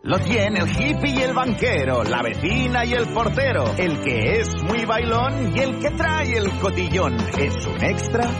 Lo 0.02 0.18
tiene 0.18 0.58
el 0.58 0.68
hippie 0.68 1.14
y 1.14 1.22
el 1.22 1.32
banquero, 1.32 2.04
la 2.04 2.20
vecina 2.20 2.84
y 2.84 2.92
el 2.92 3.06
portero, 3.14 3.72
el 3.78 4.02
que 4.02 4.40
es 4.40 4.62
muy 4.64 4.84
bailón 4.84 5.56
y 5.56 5.60
el 5.60 5.78
que 5.78 5.90
trae 5.92 6.36
el 6.36 6.50
cotillón. 6.58 7.16
Es 7.38 7.66
un 7.66 7.84
extra 7.84 8.30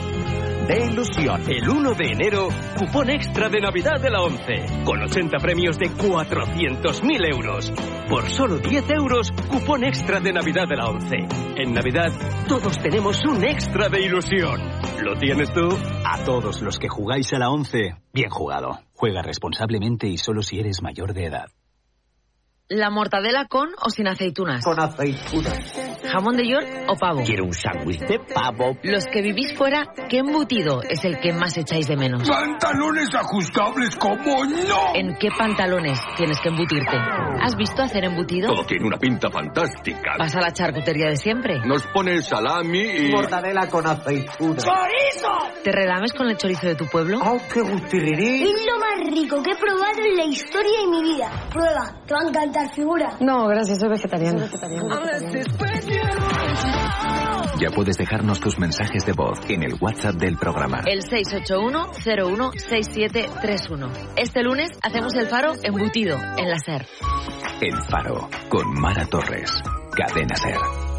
de 0.67 0.87
ilusión. 0.87 1.43
El 1.49 1.69
1 1.69 1.95
de 1.95 2.07
enero, 2.07 2.49
cupón 2.79 3.11
extra 3.11 3.49
de 3.49 3.61
Navidad 3.61 4.01
de 4.01 4.11
la 4.11 4.23
11, 4.23 4.85
con 4.85 5.03
80 5.03 5.39
premios 5.39 5.79
de 5.79 5.87
400.000 5.91 7.35
euros. 7.35 7.73
Por 8.09 8.29
solo 8.29 8.59
10 8.59 8.91
euros, 8.91 9.33
cupón 9.49 9.85
extra 9.85 10.21
de 10.21 10.33
Navidad 10.33 10.69
de 10.69 10.77
la 10.77 10.87
11. 10.87 11.17
En 11.57 11.73
Navidad, 11.73 12.13
todos 12.49 12.79
tenemos 12.79 13.21
un 13.25 13.45
extra 13.45 13.89
de 13.89 14.03
ilusión. 14.03 14.61
¿Lo 15.03 15.17
tienes 15.17 15.53
tú? 15.53 15.69
A 16.05 16.25
todos 16.25 16.63
los 16.63 16.79
que 16.79 16.89
jugáis 16.89 17.33
a 17.33 17.39
la 17.39 17.51
11, 17.51 17.97
bien 18.13 18.31
jugado. 18.31 18.81
Juega 18.95 19.23
responsablemente 19.23 20.07
y 20.07 20.19
solo 20.19 20.43
si 20.43 20.61
eres 20.61 20.83
mayor 20.83 21.15
de 21.15 21.27
edad. 21.27 21.47
¿La 22.69 22.89
mortadela 22.89 23.47
con 23.47 23.71
o 23.85 23.91
sin 23.91 24.07
aceitunas? 24.07 24.65
Con 24.65 24.79
aceitunas. 24.79 25.90
¿Jamón 26.11 26.37
de 26.37 26.49
York 26.49 26.67
o 26.89 26.97
pavo? 26.97 27.23
Quiero 27.25 27.45
un 27.45 27.53
sándwich 27.53 28.01
de 28.01 28.19
pavo. 28.19 28.77
Los 28.83 29.07
que 29.07 29.23
vivís 29.23 29.55
fuera, 29.55 29.85
¿qué 30.09 30.19
embutido 30.19 30.83
es 30.83 31.05
el 31.05 31.21
que 31.21 31.33
más 31.33 31.57
echáis 31.57 31.87
de 31.87 31.97
menos? 31.97 32.29
Pantalones 32.29 33.15
ajustables, 33.15 33.95
como 33.97 34.45
no? 34.45 34.95
¿En 34.95 35.17
qué 35.19 35.29
pantalones 35.37 36.01
tienes 36.17 36.41
que 36.41 36.49
embutirte? 36.49 36.97
¿Has 36.97 37.55
visto 37.57 37.83
hacer 37.83 38.05
embutido? 38.05 38.49
Todo 38.49 38.67
tiene 38.67 38.87
una 38.87 38.99
pinta 38.99 39.31
fantástica. 39.31 40.17
¿Vas 40.19 40.35
a 40.35 40.41
la 40.41 40.53
charcutería 40.53 41.11
de 41.11 41.17
siempre? 41.17 41.61
Nos 41.65 41.87
pone 41.87 42.21
salami 42.23 42.81
y... 42.81 43.13
Mortadela 43.13 43.69
con 43.69 43.87
aceituna. 43.87 44.57
¡Chorizo! 44.57 45.63
¿Te 45.63 45.71
relames 45.71 46.13
con 46.13 46.29
el 46.29 46.37
chorizo 46.37 46.67
de 46.67 46.75
tu 46.75 46.87
pueblo? 46.87 47.21
¡Oh, 47.23 47.39
qué 47.53 47.61
gustirrirí! 47.61 48.43
Es 48.43 48.67
lo 48.67 48.79
más 48.79 49.15
rico 49.15 49.43
que 49.43 49.53
he 49.53 49.57
probado 49.57 50.01
en 50.05 50.17
la 50.17 50.25
historia 50.25 50.81
de 50.81 50.87
mi 50.89 51.03
vida. 51.03 51.31
Prueba, 51.53 51.95
te 52.05 52.15
va 52.15 52.21
a 52.21 52.29
encantar, 52.29 52.75
figura. 52.75 53.17
No, 53.21 53.47
gracias, 53.47 53.79
soy 53.79 53.91
vegetariana. 53.91 54.49
Ya 57.61 57.71
puedes 57.71 57.97
dejarnos 57.99 58.41
tus 58.41 58.59
mensajes 58.59 59.05
de 59.05 59.13
voz 59.13 59.39
en 59.49 59.63
el 59.63 59.75
WhatsApp 59.79 60.15
del 60.15 60.39
programa. 60.39 60.81
El 60.87 61.03
681-016731. 61.03 63.91
Este 64.17 64.43
lunes 64.43 64.71
hacemos 64.83 65.15
el 65.15 65.27
faro 65.27 65.53
embutido 65.63 66.17
en 66.39 66.49
la 66.49 66.59
SER. 66.59 66.87
El 67.61 67.77
Faro 67.83 68.31
con 68.49 68.73
Mara 68.81 69.05
Torres. 69.05 69.53
Cadena 69.95 70.37
Ser. 70.37 70.90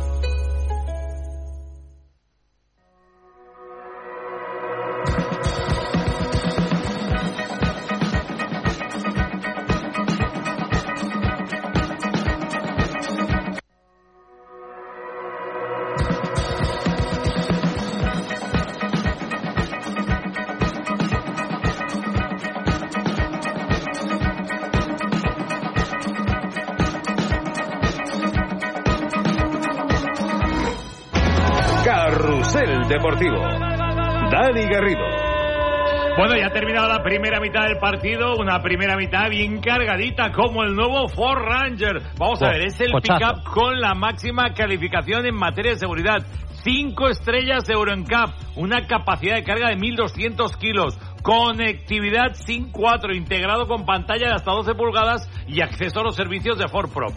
Bueno, 36.21 36.37
ya 36.37 36.49
ha 36.49 36.51
terminado 36.51 36.87
la 36.87 37.01
primera 37.01 37.39
mitad 37.39 37.63
del 37.63 37.79
partido, 37.79 38.35
una 38.37 38.61
primera 38.61 38.95
mitad 38.95 39.27
bien 39.27 39.59
cargadita 39.59 40.31
como 40.31 40.61
el 40.61 40.75
nuevo 40.75 41.07
Ford 41.07 41.41
Ranger. 41.41 41.99
Vamos 42.19 42.39
a 42.43 42.49
ver, 42.49 42.67
es 42.67 42.79
el 42.79 42.91
pickup 42.91 43.43
con 43.51 43.81
la 43.81 43.95
máxima 43.95 44.53
calificación 44.53 45.25
en 45.25 45.33
materia 45.33 45.71
de 45.71 45.79
seguridad. 45.79 46.19
Cinco 46.63 47.09
estrellas 47.09 47.67
Euro 47.69 47.95
NCAP, 47.95 48.29
una 48.55 48.85
capacidad 48.85 49.33
de 49.33 49.43
carga 49.43 49.69
de 49.69 49.77
1200 49.77 50.57
kilos, 50.57 50.95
conectividad 51.23 52.35
SYNC 52.35 52.71
4 52.71 53.15
integrado 53.15 53.67
con 53.67 53.83
pantalla 53.83 54.27
de 54.27 54.35
hasta 54.35 54.51
12 54.51 54.75
pulgadas 54.75 55.27
y 55.47 55.61
acceso 55.61 56.01
a 56.01 56.03
los 56.03 56.15
servicios 56.15 56.59
de 56.59 56.67
Ford 56.67 56.91
Pro. 56.93 57.07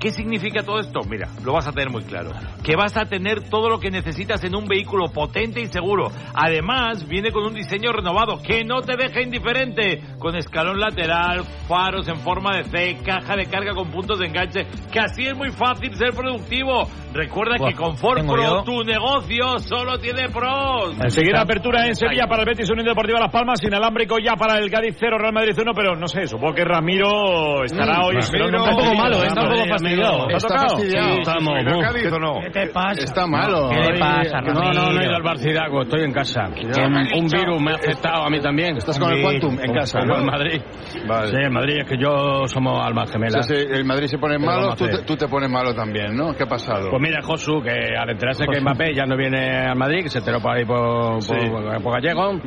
¿Qué 0.00 0.10
significa 0.12 0.62
todo 0.62 0.78
esto? 0.80 1.00
Mira, 1.08 1.28
lo 1.44 1.52
vas 1.52 1.68
a 1.68 1.72
tener 1.72 1.90
muy 1.90 2.02
claro. 2.04 2.30
Que 2.64 2.74
vas 2.74 2.96
a 2.96 3.04
tener 3.04 3.50
todo 3.50 3.68
lo 3.68 3.78
que 3.78 3.90
necesitas 3.90 4.42
en 4.44 4.56
un 4.56 4.64
vehículo 4.66 5.08
potente 5.12 5.60
y 5.60 5.66
seguro. 5.66 6.08
Además, 6.34 7.06
viene 7.06 7.30
con 7.30 7.44
un 7.44 7.52
diseño 7.54 7.92
renovado 7.92 8.40
que 8.42 8.64
no 8.64 8.80
te 8.80 8.96
deja 8.96 9.20
indiferente. 9.20 10.00
Con 10.18 10.36
escalón 10.36 10.80
lateral, 10.80 11.44
faros 11.68 12.08
en 12.08 12.16
forma 12.16 12.56
de 12.56 12.64
C, 12.64 12.96
caja 13.04 13.36
de 13.36 13.44
carga 13.44 13.74
con 13.74 13.90
puntos 13.90 14.18
de 14.20 14.26
enganche. 14.28 14.66
Que 14.90 15.00
así 15.00 15.26
es 15.26 15.36
muy 15.36 15.50
fácil 15.50 15.94
ser 15.94 16.14
productivo. 16.14 16.88
Recuerda 17.12 17.56
Buah, 17.58 17.68
que 17.70 17.74
con 17.76 17.96
Ford 17.98 18.24
Pro 18.24 18.42
yo. 18.42 18.62
tu 18.62 18.82
negocio 18.84 19.58
solo 19.58 19.98
tiene 19.98 20.28
pros. 20.30 20.94
Enseguida 21.02 21.42
apertura 21.42 21.86
en 21.86 21.94
Sevilla 21.94 22.26
para 22.26 22.42
el 22.42 22.48
Betis 22.48 22.70
Unión 22.70 22.86
Deportiva 22.86 23.18
Las 23.20 23.32
Palmas, 23.32 23.62
inalámbrico 23.62 24.16
ya 24.18 24.32
para 24.34 24.58
el 24.58 24.70
Cádiz 24.70 24.96
0 24.98 25.18
Real 25.18 25.34
Madrid 25.34 25.54
1, 25.60 25.72
pero 25.74 25.96
no 25.96 26.06
sé, 26.06 26.26
supongo 26.26 26.54
que 26.54 26.64
Ramiro 26.64 27.64
estará 27.64 27.98
Mm, 27.98 28.02
hoy. 28.04 28.14
Ramiro, 28.14 28.20
esperando 28.20 28.58
está 28.58 28.70
un 28.70 28.76
poco 28.76 28.94
malo, 28.94 29.16
¿eh? 29.22 29.26
está 29.26 29.40
un 29.42 29.48
poco 29.50 29.66
fastidiado. 29.96 30.26
¿Te 30.26 30.34
ha 30.34 30.36
Está 30.36 30.48
tocado? 30.48 30.68
fastidiado. 30.68 31.12
Sí, 31.14 31.20
Estamos, 31.20 31.54
sí, 31.58 31.64
sí. 31.64 31.76
¿El 31.76 31.82
Cádiz 31.82 32.12
o 32.12 32.18
no? 32.18 32.40
¿Qué 32.40 32.50
te 32.50 32.66
pasa? 32.68 33.00
Está 33.04 33.26
malo. 33.26 33.68
¿Qué 33.70 33.92
le 33.92 33.98
pasa, 33.98 34.40
no, 34.40 34.52
no, 34.54 34.92
no 34.92 35.00
he 35.00 35.04
ido 35.04 35.16
al 35.16 35.22
Barcidago, 35.22 35.82
estoy 35.82 36.04
en 36.04 36.12
casa. 36.12 36.44
Un, 36.46 37.28
virus 37.28 37.60
me 37.60 37.72
ha 37.72 37.74
afectado 37.74 38.24
a 38.24 38.30
mí 38.30 38.40
también. 38.40 38.76
¿Estás 38.76 38.98
con 38.98 39.12
el 39.12 39.22
Quantum 39.22 39.58
en 39.60 39.72
casa, 39.72 40.00
no? 40.04 40.16
el 40.16 40.24
Madrid. 40.24 40.60
Vale. 41.06 41.28
Sí, 41.28 41.36
el 41.36 41.50
Madrid 41.50 41.78
es 41.82 41.88
que 41.88 41.96
yo 41.98 42.46
somos 42.46 42.80
almas 42.84 43.10
gemelas. 43.10 43.46
Sí, 43.46 43.54
sí, 43.54 43.66
el 43.70 43.84
Madrid 43.84 44.06
se 44.06 44.18
pone 44.18 44.36
¿Qué 44.38 44.44
malo, 44.46 44.70
tú 44.74 44.84
te, 44.86 44.92
hacer? 44.92 45.06
tú 45.06 45.16
te 45.16 45.28
pones 45.28 45.50
malo 45.50 45.74
también, 45.74 46.14
¿no? 46.16 46.32
¿Qué 46.34 46.44
ha 46.44 46.46
pasado? 46.48 46.90
Pues 46.90 47.02
mira, 47.02 47.20
Josu, 47.22 47.62
que 47.62 47.70
al 47.96 48.10
enterarse 48.10 48.44
que. 48.46 48.60
Mbappé 48.60 48.94
ya 48.94 49.04
no 49.06 49.16
viene 49.16 49.66
al 49.66 49.76
Madrid, 49.76 50.02
que 50.04 50.08
se 50.08 50.18
enteró 50.18 50.40
por 50.40 50.52
ahí 50.56 50.64
por, 50.64 51.22
Sí. 51.22 51.34
por, 51.50 51.82
por 51.82 51.92
Gallego, 51.94 52.40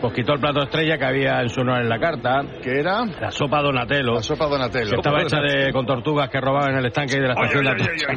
pues 0.00 0.12
quitó 0.14 0.32
el 0.34 0.40
plato 0.40 0.62
estrella 0.62 0.96
que 0.98 1.04
había 1.04 1.40
en 1.40 1.48
su 1.48 1.60
honor 1.60 1.80
en 1.82 1.88
la 1.88 1.98
carta. 1.98 2.40
¿Qué 2.62 2.80
era? 2.80 3.04
La 3.20 3.30
sopa 3.30 3.60
Donatello. 3.62 4.14
La 4.14 4.22
sopa 4.22 4.46
Donatello. 4.46 4.90
Que 4.90 4.96
estaba 4.96 5.22
hecha 5.22 5.38
de, 5.40 5.72
con 5.72 5.86
tortugas 5.86 6.28
que 6.30 6.40
robaban 6.40 6.72
en 6.72 6.78
el 6.78 6.86
estanque 6.88 7.20
de 7.20 7.28
la 7.28 7.34
estación 7.34 7.64
de 7.64 7.70
Atocha. 7.70 8.12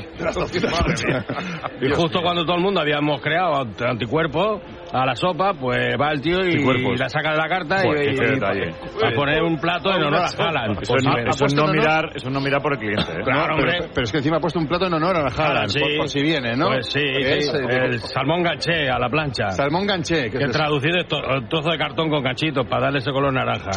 Y 1.82 1.90
justo 1.94 2.22
cuando 2.22 2.44
todo 2.46 2.56
el 2.58 2.62
mundo 2.62 2.82
habíamos 2.82 3.22
creado 3.22 3.54
ant- 3.66 3.90
anticuerpos 3.90 4.62
a 4.94 5.06
la 5.06 5.16
sopa, 5.16 5.54
pues 5.54 5.96
va 6.00 6.12
el 6.12 6.22
tío 6.22 6.40
y, 6.40 6.64
la 6.98 7.08
saca 7.10 7.32
de 7.32 7.38
la 7.38 7.48
carta 7.48 7.78
y, 7.86 9.06
a 9.06 9.16
poner 9.16 9.42
un 9.44 9.58
plato 9.58 9.90
en 9.94 10.04
honor 10.04 10.22
a 10.24 10.44
Haaland. 10.44 10.82
Eso, 10.82 10.94
Pues 10.94 11.06
no, 11.06 11.14
sí, 11.14 11.20
eso 11.28 11.46
es 11.46 11.56
no 11.56 11.68
mirar, 11.68 12.10
eso 12.16 12.28
es 12.28 12.34
no 12.34 12.42
mirar 12.42 12.62
por 12.62 12.74
el 12.74 12.80
cliente. 12.80 13.12
¿eh? 13.12 13.22
Claro, 13.24 13.48
No, 13.48 13.56
hombre. 13.56 13.72
pero, 13.80 13.92
pero 13.94 14.04
es 14.04 14.12
que 14.12 14.18
encima 14.18 14.38
ha 14.38 14.40
puesto 14.40 14.60
un 14.60 14.68
plato 14.68 14.88
en 14.88 14.94
honor 14.94 15.16
a 15.18 15.28
Haaland, 15.28 15.70
sí. 15.70 15.80
por, 15.80 15.98
por 15.98 16.10
si 16.10 16.22
viene, 16.22 16.56
¿no? 16.56 16.68
Pues 16.68 16.88
sí, 16.88 17.00
Es, 17.02 17.50
el 17.54 18.00
salmón 18.00 18.44
ganché 18.44 18.90
a 18.90 19.00
la 19.00 19.10
plancha. 19.10 19.50
Salmón 19.52 19.86
ganché. 19.88 20.30
Que 20.30 20.44
es 20.44 20.52
traducido 20.52 20.98
es 21.00 21.08
to- 21.08 21.22
trozo 21.50 21.72
de 21.72 21.78
cartón 21.78 22.10
con 22.10 22.24
cachitos 22.24 22.66
para 22.68 22.84
darle 22.86 23.00
ese 23.00 23.12
color 23.12 23.34
naranja. 23.34 23.72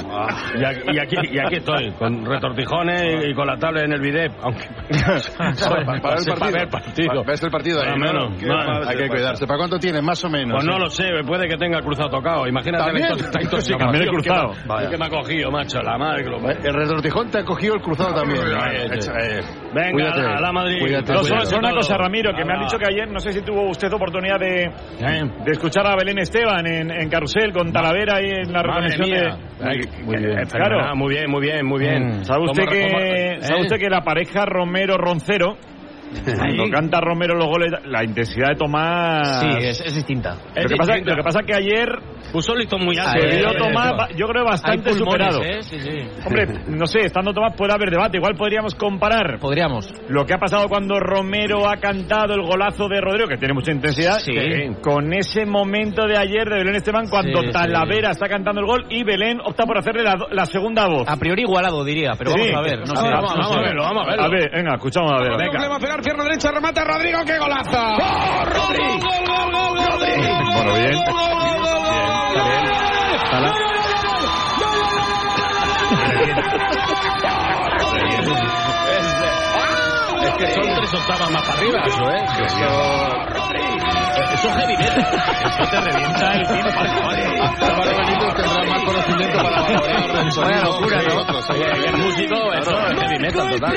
Y, 0.58 0.64
aquí, 0.64 0.80
y, 0.92 0.98
aquí, 0.98 1.16
y 1.32 1.38
aquí 1.38 1.56
estoy, 1.56 1.92
con 1.92 2.24
retortijones 2.26 3.24
y 3.28 3.34
con 3.34 3.46
la 3.46 3.56
tablet 3.56 3.84
en 3.84 3.92
el 3.92 4.00
bidet, 4.00 4.32
aunque... 4.42 4.64
para, 5.38 5.84
para 6.00 6.16
el 6.18 6.24
partido. 6.26 6.52
ver 6.52 6.62
el 6.62 6.68
partido. 6.68 7.08
Para- 7.08 7.22
ves 7.22 7.42
el 7.42 7.50
partido 7.50 7.80
Hay 7.82 8.96
que 8.96 9.08
cuidarse. 9.08 9.46
¿Para 9.46 9.58
cuánto 9.58 9.78
tiene? 9.78 10.00
Más 10.02 10.22
o 10.24 10.28
menos. 10.30 10.52
Pues 10.54 10.64
no 10.64 10.78
lo 10.78 10.88
sé, 10.90 11.03
puede 11.26 11.48
que 11.48 11.56
tenga 11.56 11.78
el 11.78 11.84
cruzado 11.84 12.08
tocado. 12.10 12.46
Imagínate 12.46 12.84
¿También? 12.84 13.08
la, 13.08 13.14
la 13.34 13.42
intoxicación. 13.42 13.78
También 13.78 14.02
el 14.04 14.10
que 14.10 14.14
cruzado. 14.16 14.48
me- 14.52 14.66
Vaya. 14.66 14.90
que 14.90 14.96
me 14.98 15.04
ha 15.06 15.08
cogido, 15.10 15.50
macho, 15.50 15.82
la 15.82 15.98
madre 15.98 16.24
que 16.24 16.30
lo 16.30 16.38
El 16.50 16.74
retortijón 16.74 17.30
te 17.30 17.38
ha 17.38 17.44
cogido 17.44 17.74
el 17.74 17.80
cruzado 17.82 18.14
también. 18.14 18.40
Echa, 18.92 19.12
eh. 19.20 19.40
Venga, 19.74 19.92
Cuídate. 19.92 20.20
a 20.20 20.40
la 20.40 20.52
Madrid. 20.52 20.78
Cuídate, 20.80 21.12
No, 21.12 21.20
cuídate. 21.20 21.28
solo, 21.28 21.46
solo 21.46 21.58
una 21.68 21.74
cosa, 21.76 21.96
Ramiro, 21.98 22.32
que 22.34 22.44
me 22.44 22.52
han 22.54 22.60
dicho 22.60 22.78
que 22.78 22.86
ayer, 22.86 23.08
no 23.10 23.18
sé 23.20 23.32
si 23.32 23.42
tuvo 23.42 23.68
usted 23.68 23.92
oportunidad 23.92 24.38
de, 24.38 24.70
de 25.44 25.52
escuchar 25.52 25.86
a 25.86 25.96
Belén 25.96 26.18
Esteban 26.18 26.66
en, 26.66 26.90
en 26.90 27.08
Carrusel 27.08 27.52
con 27.52 27.72
Talavera 27.72 28.16
ahí 28.16 28.30
en 28.30 28.52
la 28.52 28.62
reconexión 28.62 29.08
de... 29.10 29.54
Muy 30.04 30.16
bien, 30.18 30.38
eh, 30.38 30.42
claro. 30.50 30.94
Muy 30.96 31.14
bien, 31.14 31.30
muy 31.30 31.40
bien, 31.40 31.66
muy 31.66 31.80
bien. 31.80 32.24
¿Sabe 32.24 32.44
usted, 32.44 32.64
¿Cómo- 32.64 32.72
que, 32.72 33.36
¿sabe 33.40 33.60
eh? 33.60 33.62
usted 33.62 33.76
que 33.78 33.88
la 33.88 34.02
pareja 34.02 34.44
Romero-Roncero, 34.46 35.56
cuando 36.36 36.64
canta 36.70 37.00
Romero 37.00 37.34
los 37.34 37.46
goles, 37.46 37.72
la 37.84 38.04
intensidad 38.04 38.48
de 38.50 38.56
Tomás... 38.56 39.40
Sí, 39.40 39.48
es, 39.66 39.80
es 39.80 39.94
distinta. 39.94 40.36
Lo 40.54 40.68
que, 40.68 40.76
pasa, 40.76 40.96
lo 40.98 41.16
que 41.16 41.22
pasa 41.22 41.40
que 41.46 41.54
ayer 41.54 41.88
Puso 42.32 42.52
el 42.54 42.60
listón 42.60 42.84
muy 42.84 42.96
alto. 42.98 43.20
se 43.20 43.26
eh, 43.28 43.38
vio 43.38 43.50
eh, 43.50 43.56
Tomás, 43.58 43.92
eh, 44.10 44.14
yo 44.16 44.26
creo, 44.26 44.44
bastante 44.44 44.90
pulmones, 44.90 45.34
superado. 45.34 45.42
¿eh? 45.42 45.62
Sí, 45.62 45.78
sí. 45.78 45.98
Hombre, 46.26 46.46
no 46.68 46.86
sé, 46.86 47.00
estando 47.00 47.32
Tomás 47.32 47.54
puede 47.56 47.72
haber 47.72 47.90
debate. 47.90 48.16
Igual 48.16 48.34
podríamos 48.36 48.74
comparar 48.74 49.38
Podríamos. 49.38 49.92
lo 50.08 50.24
que 50.24 50.34
ha 50.34 50.38
pasado 50.38 50.68
cuando 50.68 50.98
Romero 50.98 51.68
ha 51.68 51.76
cantado 51.76 52.34
el 52.34 52.42
golazo 52.42 52.88
de 52.88 53.00
Rodrigo, 53.00 53.28
que 53.28 53.36
tiene 53.36 53.54
mucha 53.54 53.72
intensidad, 53.72 54.18
Sí. 54.18 54.32
que- 54.32 54.74
con 54.82 55.12
ese 55.12 55.44
momento 55.46 56.06
de 56.06 56.16
ayer 56.16 56.48
de 56.48 56.56
Belén 56.58 56.76
Esteban 56.76 57.06
cuando 57.08 57.40
Sí, 57.40 57.46
sí. 57.46 57.52
Talavera 57.52 58.10
está 58.10 58.26
cantando 58.28 58.60
el 58.60 58.66
gol 58.66 58.86
y 58.90 59.04
Belén 59.04 59.38
opta 59.44 59.64
por 59.64 59.78
hacerle 59.78 60.02
la, 60.02 60.46
segunda 60.46 60.86
voz. 60.88 61.08
A 61.08 61.16
priori 61.16 61.42
igualado, 61.42 61.84
diría, 61.84 62.12
pero 62.18 62.30
Sí. 62.32 62.50
vamos 62.50 62.56
a 62.56 62.62
ver. 62.62 62.78
No 62.80 62.86
sé, 62.96 63.08
vamos, 63.10 63.30
vamos 63.32 63.52
sé. 63.52 63.58
a 63.58 63.62
verlo, 63.62 63.82
vamos 63.82 64.02
a 64.06 64.10
verlo. 64.10 64.22
A 64.24 64.28
ver, 64.28 64.50
venga, 64.52 64.74
escuchamos 64.74 65.12
a 65.12 65.20
ver. 65.22 65.30
Venga. 65.38 65.60
Va 65.94 66.00
a 66.00 66.02
pegar 66.02 66.02
pierna 66.02 66.24
derecha, 66.24 66.50
remata 66.50 66.84
Rodrigo, 66.84 67.24
qué 67.24 67.38
golazo. 67.38 67.70
Bueno, 70.54 70.74
bien. 70.74 70.90
Bien, 70.90 71.02
está 72.14 72.44
bien. 72.44 72.64
Ojalá. 73.22 73.54
Es 80.24 80.34
que 80.34 80.54
son 80.54 80.74
tres 80.74 80.94
octavas 80.94 81.30
más 81.30 81.42
para 81.42 81.58
arriba, 81.58 81.82
eso, 81.86 82.10
¿eh? 82.10 82.24
Eso 84.44 84.48
es 84.48 84.56
heavy 84.56 84.76
metal. 84.82 84.98
Eso 85.00 85.70
te 85.70 85.80
revienta 85.80 86.32
el 86.34 86.42
¿vale? 86.44 87.22
Álvaro 87.60 87.96
Benítez 87.96 88.34
tendrá 88.34 88.64
más 88.70 88.82
conocimiento 88.84 89.36
para 89.38 89.62
valorar 89.62 90.24
el 90.24 90.32
sonido 90.32 90.54
Vaya 90.54 90.64
locura, 90.64 90.98
que 90.98 91.06
¿no? 91.08 91.14
el 91.84 91.96
músico, 92.02 92.52
eso 92.52 92.70
es 92.70 93.00
heavy 93.00 93.18
metal 93.20 93.50
total. 93.50 93.74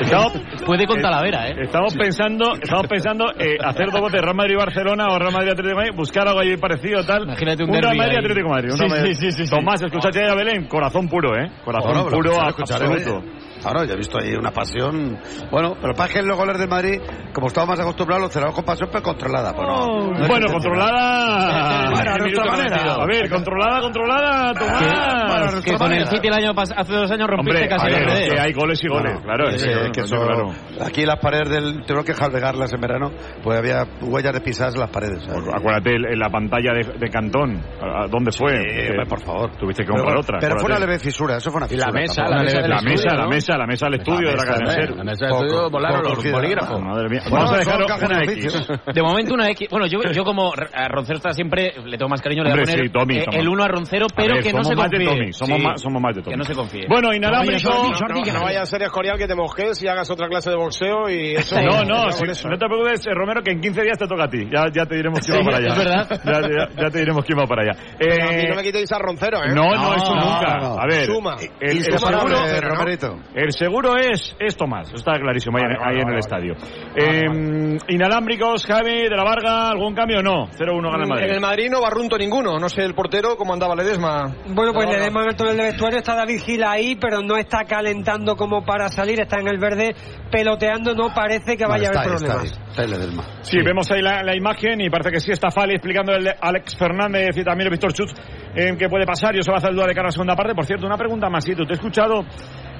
Estamos, 0.00 0.32
Puede 0.66 0.86
con 0.86 1.00
Talavera, 1.00 1.48
¿eh? 1.48 1.54
estamos 1.62 1.94
pensando, 1.94 2.54
estamos 2.60 2.86
pensando 2.88 3.26
eh, 3.38 3.56
hacer 3.64 3.90
dos 3.92 4.00
voces 4.00 4.20
Real 4.20 4.34
Madrid 4.34 4.56
Barcelona 4.56 5.06
o 5.10 5.18
Real 5.18 5.32
Madrid 5.32 5.50
Atlético 5.50 5.68
de 5.68 5.74
Madrid, 5.76 5.92
buscar 5.96 6.26
algo 6.26 6.40
ahí 6.40 6.56
parecido 6.56 7.04
tal. 7.04 7.22
Imagínate 7.24 7.62
un 7.62 7.70
Real 7.70 7.82
derbi 7.82 7.98
Madrid. 7.98 8.16
Atlético 8.18 8.48
de 8.48 8.52
Madrid. 8.54 8.70
un 8.72 8.78
Sí, 8.78 8.84
Real 8.84 8.98
Madrid. 8.98 9.14
sí, 9.14 9.32
sí. 9.32 9.50
Tomás, 9.50 9.82
escuchaste 9.82 10.24
a 10.28 10.34
Belén, 10.34 10.66
corazón 10.66 11.08
puro, 11.08 11.36
¿eh? 11.36 11.50
Corazón 11.64 12.10
puro 12.10 12.32
ahora, 12.32 12.46
a- 12.46 12.50
escucharé. 12.50 12.86
absoluto. 12.86 13.22
Ahora, 13.64 13.84
ya 13.86 13.94
he 13.94 13.96
visto 13.96 14.18
ahí 14.18 14.32
una 14.34 14.50
pasión. 14.50 15.18
Bueno, 15.50 15.76
pero 15.80 15.94
para 15.94 16.12
que 16.12 16.22
los 16.22 16.36
goles 16.36 16.58
del 16.58 16.68
Madrid, 16.68 17.00
como 17.32 17.46
estamos 17.48 17.68
más 17.70 17.80
acostumbrados, 17.80 18.22
los 18.24 18.32
cerramos 18.32 18.54
con 18.54 18.64
pasión, 18.64 18.88
pero 18.90 19.02
controlada. 19.02 19.52
Pues 19.54 19.66
no, 19.68 20.06
no 20.10 20.22
es 20.22 20.28
bueno, 20.28 20.46
controlada. 20.52 21.90
Bueno, 21.90 22.10
a 22.12 22.18
nuestra 22.18 22.44
manera. 22.44 22.94
A 22.94 23.06
ver, 23.06 23.30
controlada, 23.30 23.80
controlada, 23.80 24.52
Tomás. 24.54 25.64
Que 25.64 25.74
con 25.74 25.92
el 25.92 26.06
City 26.08 26.28
el 26.28 26.34
año 26.34 26.52
pas- 26.54 26.72
hace 26.76 26.92
dos 26.92 27.10
años 27.10 27.28
rompiste 27.28 27.62
Hombre, 27.62 27.68
casi 27.68 27.86
ver, 27.86 28.30
que 28.34 28.40
hay 28.40 28.52
goles 28.52 28.80
y 28.82 28.88
goles, 28.88 29.20
claro. 29.22 29.50
Sí, 29.50 29.54
es 29.56 29.62
sí, 29.62 29.90
que, 29.92 30.00
eso- 30.00 30.16
claro. 30.16 30.48
Aquí 30.84 31.04
las 31.04 31.18
paredes 31.20 31.48
del. 31.50 31.84
Tengo 31.86 32.02
que 32.04 32.14
jalvegarlas 32.14 32.72
en 32.72 32.80
verano, 32.80 33.10
pues 33.42 33.58
había 33.58 33.84
huellas 34.00 34.32
de 34.32 34.40
pisadas 34.40 34.74
en 34.74 34.80
las 34.80 34.90
paredes. 34.90 35.22
¿sabes? 35.24 35.48
Acuérdate, 35.54 35.90
en 35.94 36.18
la 36.18 36.30
pantalla 36.30 36.72
de, 36.72 36.98
de 36.98 37.10
Cantón, 37.10 37.60
¿a- 37.80 38.04
a 38.04 38.06
¿dónde 38.08 38.32
fue? 38.32 38.52
Sí, 38.60 39.08
por 39.08 39.20
favor. 39.20 39.50
Tuviste 39.56 39.82
que 39.84 39.90
Pero, 39.92 40.02
comprar 40.04 40.18
otra. 40.18 40.38
pero 40.40 40.56
fue 40.56 40.66
una 40.66 40.74
acuérdate. 40.76 40.86
leve 40.86 40.98
fisura, 40.98 41.36
eso 41.36 41.50
fue 41.50 41.58
una 41.58 41.68
fisura. 41.68 41.86
la 41.92 42.00
mesa 42.00 42.22
la 42.28 42.42
mesa, 42.42 43.14
la 43.16 43.26
mesa, 43.28 43.51
la 43.58 43.66
mesa 43.66 43.86
del 43.86 44.00
estudio 44.00 44.30
de 44.30 44.36
la 44.36 44.44
cadena 44.44 44.64
mesa, 44.66 44.80
SER. 44.80 44.96
La 44.96 45.04
mesa 45.04 45.26
del 45.26 45.34
estudio 45.34 45.70
volaron 45.70 46.02
los 46.02 46.32
bolígrafos. 46.32 46.80
Madre 46.82 47.08
mía. 47.08 47.20
Bueno, 47.28 47.36
Vamos 47.46 47.52
a 47.52 47.58
dejar 47.58 47.82
una 47.82 48.18
de 48.20 48.32
X. 48.32 48.68
De 48.94 49.02
momento 49.02 49.34
una 49.34 49.50
X. 49.50 49.68
Bueno, 49.70 49.86
yo, 49.86 50.00
yo 50.12 50.24
como 50.24 50.52
a 50.52 50.88
Roncero 50.88 51.16
está 51.18 51.32
siempre, 51.32 51.72
le 51.84 51.96
tengo 51.98 52.08
más 52.08 52.20
cariño, 52.20 52.42
le 52.42 52.50
voy 52.50 52.60
a 52.60 52.62
poner 52.64 52.80
sí, 52.86 52.92
Tommy, 52.92 53.16
eh, 53.18 53.24
el 53.32 53.48
1 53.48 53.64
a 53.64 53.68
Roncero, 53.68 54.06
A 54.06 54.14
pero 54.14 54.34
ver, 54.34 54.42
que 54.42 54.52
no 54.52 54.62
somos 54.64 54.68
se 54.68 54.76
más 54.76 54.90
de 54.90 54.96
confíe. 54.98 55.14
Tommy, 55.18 55.32
somos 55.32 55.58
Sí, 55.58 55.64
más- 55.64 55.80
somos 55.82 56.02
más 56.02 56.14
de 56.16 56.22
Tommy. 56.22 56.32
Que 56.32 56.38
no 56.38 56.44
se 56.44 56.54
confíe. 56.54 56.86
Bueno, 56.88 57.12
inalámbrico. 57.14 57.70
No, 57.70 58.32
no 58.32 58.40
vaya 58.42 58.62
a 58.62 58.66
ser 58.66 58.82
escorial 58.82 59.16
que 59.18 59.26
te 59.26 59.34
mojes 59.34 59.82
y 59.82 59.88
hagas 59.88 60.10
otra 60.10 60.28
clase 60.28 60.50
de 60.50 60.56
boxeo 60.56 61.08
y 61.10 61.34
eso. 61.36 61.56
No, 61.60 61.82
no, 61.84 62.10
si- 62.12 62.24
no 62.48 62.58
te 62.58 62.66
preocupes, 62.66 63.06
eh, 63.06 63.10
Romero, 63.14 63.42
que 63.42 63.50
en 63.52 63.60
15 63.60 63.82
días 63.82 63.98
te 63.98 64.06
toca 64.06 64.24
a 64.24 64.28
ti. 64.28 64.46
Ya, 64.50 64.66
ya 64.72 64.86
te 64.86 64.96
diremos 64.96 65.20
quién 65.20 65.38
va 65.40 65.44
para 65.44 65.56
allá. 65.58 65.68
es 65.68 65.78
verdad. 65.78 66.70
Ya, 66.80 66.90
te 66.90 66.98
diremos 66.98 67.24
quién 67.24 67.38
va 67.38 67.46
para 67.46 67.62
allá. 67.62 67.72
A 67.72 67.96
Eh, 68.00 68.48
no 68.48 68.56
me 68.56 68.62
quitéis 68.62 68.90
a 68.92 68.98
Roncero, 68.98 69.42
¿eh? 69.44 69.48
no, 69.54 69.70
no, 69.74 69.94
eso 69.94 70.14
no, 70.14 70.20
nunca. 70.24 70.58
no. 70.58 70.78
A 70.78 70.86
ver, 70.86 71.06
Suma. 71.06 71.36
el, 71.60 71.82
seguro, 71.82 72.36
eh, 72.46 72.60
Romerito. 72.60 73.18
El 73.42 73.52
seguro 73.52 73.96
es, 73.96 74.34
es 74.38 74.56
Tomás, 74.56 74.88
eso 74.88 74.96
está 74.96 75.18
clarísimo 75.18 75.58
ahí, 75.58 75.64
en- 75.64 75.82
ahí 75.82 76.00
en 76.00 76.08
el 76.08 76.18
estadio. 76.18 76.54
Eh, 76.96 77.78
inalámbricos, 77.88 78.64
Javi, 78.66 79.08
de 79.08 79.16
la 79.16 79.24
Varga, 79.24 79.70
¿algún 79.70 79.94
cambio? 79.94 80.22
No, 80.22 80.48
0-1 80.50 80.90
gana 80.90 81.02
el 81.04 81.08
Madrid. 81.08 81.24
En 81.28 81.34
el 81.34 81.40
Madrid 81.40 81.68
no 81.70 81.80
barrunto 81.80 82.16
ninguno. 82.18 82.58
No 82.58 82.68
sé 82.68 82.82
el 82.84 82.94
portero 82.94 83.36
cómo 83.36 83.52
andaba 83.52 83.74
Ledesma. 83.74 84.34
Bueno, 84.48 84.72
pues 84.72 84.86
No, 84.86 84.92
le 84.92 84.98
no. 84.98 85.04
demos 85.04 85.26
el 85.26 85.36
túnel 85.36 85.56
de 85.56 85.62
vestuario, 85.64 85.98
está 85.98 86.14
David 86.14 86.40
Gil 86.44 86.64
ahí, 86.64 86.96
pero 86.96 87.20
no 87.22 87.36
está 87.36 87.64
calentando 87.64 88.36
como 88.36 88.64
para 88.64 88.88
salir, 88.88 89.20
está 89.20 89.40
en 89.40 89.48
el 89.48 89.58
verde 89.58 89.94
peloteando, 90.30 90.94
no 90.94 91.12
parece 91.14 91.56
que 91.56 91.66
vaya 91.66 91.90
No, 91.90 91.98
a 91.98 92.02
haber 92.02 92.12
está 92.14 92.32
ahí, 92.32 92.38
problemas. 92.38 92.44
está 92.44 92.60
ahí, 92.62 92.68
está 92.70 92.82
ahí 92.82 92.88
Ledesma. 92.88 93.24
Sí, 93.42 93.58
vemos 93.64 93.90
ahí 93.90 94.02
la, 94.02 94.22
la 94.22 94.36
imagen 94.36 94.80
y 94.80 94.88
parece 94.90 95.10
que 95.10 95.20
sí 95.20 95.30
está 95.32 95.50
Fali 95.50 95.74
explicando 95.74 96.12
el 96.14 96.28
Alex 96.40 96.76
Fernández 96.76 97.36
y 97.36 97.44
también 97.44 97.66
el 97.66 97.72
Víctor 97.72 97.92
Chutz 97.92 98.12
en 98.54 98.76
qué 98.76 98.88
puede 98.88 99.06
pasar. 99.06 99.34
Yo 99.34 99.42
se 99.42 99.50
va 99.50 99.56
a 99.56 99.58
hacer 99.58 99.72
duda 99.74 99.86
de 99.86 99.94
cara 99.94 100.06
a 100.06 100.08
la 100.08 100.12
segunda 100.12 100.36
parte. 100.36 100.54
Por 100.54 100.64
cierto, 100.64 100.86
una 100.86 100.96
pregunta 100.96 101.28
más. 101.28 101.44
¿Tú 101.44 101.64
te 101.64 101.72
he 101.72 101.74
escuchado 101.74 102.24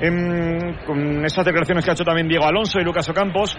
em, 0.00 0.84
con 0.84 1.24
esas 1.24 1.44
declaraciones 1.44 1.84
que 1.84 1.90
ha 1.90 1.94
hecho 1.94 2.04
también 2.04 2.28
Diego 2.28 2.46
Alonso 2.46 2.78
y 2.80 2.84
Lucas 2.84 3.08
Ocampos? 3.08 3.56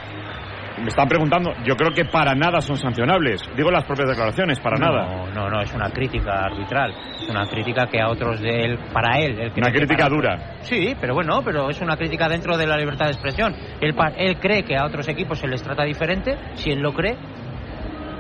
Me 0.82 0.88
están 0.88 1.08
preguntando, 1.08 1.52
yo 1.64 1.76
creo 1.76 1.92
que 1.92 2.06
para 2.06 2.34
nada 2.34 2.60
son 2.60 2.78
sancionables. 2.78 3.42
Digo 3.56 3.70
las 3.70 3.86
propias 3.86 4.10
declaraciones, 4.10 4.60
para 4.60 4.78
nada. 4.78 5.06
No, 5.06 5.28
no, 5.28 5.50
no, 5.50 5.62
es 5.62 5.72
una 5.74 5.90
crítica 5.92 6.46
arbitral. 6.46 6.94
Es 7.22 7.30
una 7.30 7.46
crítica 7.46 7.86
que 7.86 8.02
a 8.02 8.10
otros 8.10 8.42
de 8.42 8.66
él, 8.66 8.80
para 8.92 9.20
él. 9.20 9.40
él 9.40 9.52
Una 9.56 9.72
crítica 9.72 10.10
dura. 10.10 10.56
Sí, 10.62 10.96
pero 11.00 11.14
bueno, 11.14 11.42
pero 11.46 11.70
es 11.70 11.80
una 11.80 11.96
crítica 11.96 12.28
dentro 12.28 12.58
de 12.58 12.66
la 12.66 12.76
libertad 12.76 13.06
de 13.06 13.12
expresión. 13.12 13.56
Él, 13.82 13.96
él 14.18 14.40
cree 14.40 14.64
que 14.64 14.76
a 14.76 14.86
otros 14.86 15.08
equipos 15.08 15.38
se 15.38 15.48
les 15.48 15.62
trata 15.62 15.84
diferente, 15.84 16.38
si 16.56 16.72
él 16.72 16.80
lo 16.80 16.92
cree. 16.92 17.18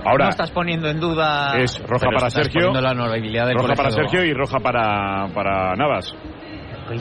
Ahora 0.05 0.25
no 0.25 0.29
estás 0.31 0.51
poniendo 0.51 0.89
en 0.89 0.99
duda. 0.99 1.57
es 1.57 1.81
roja 1.87 2.07
para 2.13 2.29
Sergio, 2.29 2.71
la 2.73 2.93
del 2.93 3.55
roja 3.55 3.73
para. 3.73 3.89
Sergio 3.89 4.23
y 4.23 4.33
roja 4.33 4.59
para, 4.59 5.27
para 5.33 5.75
Navas. 5.75 6.13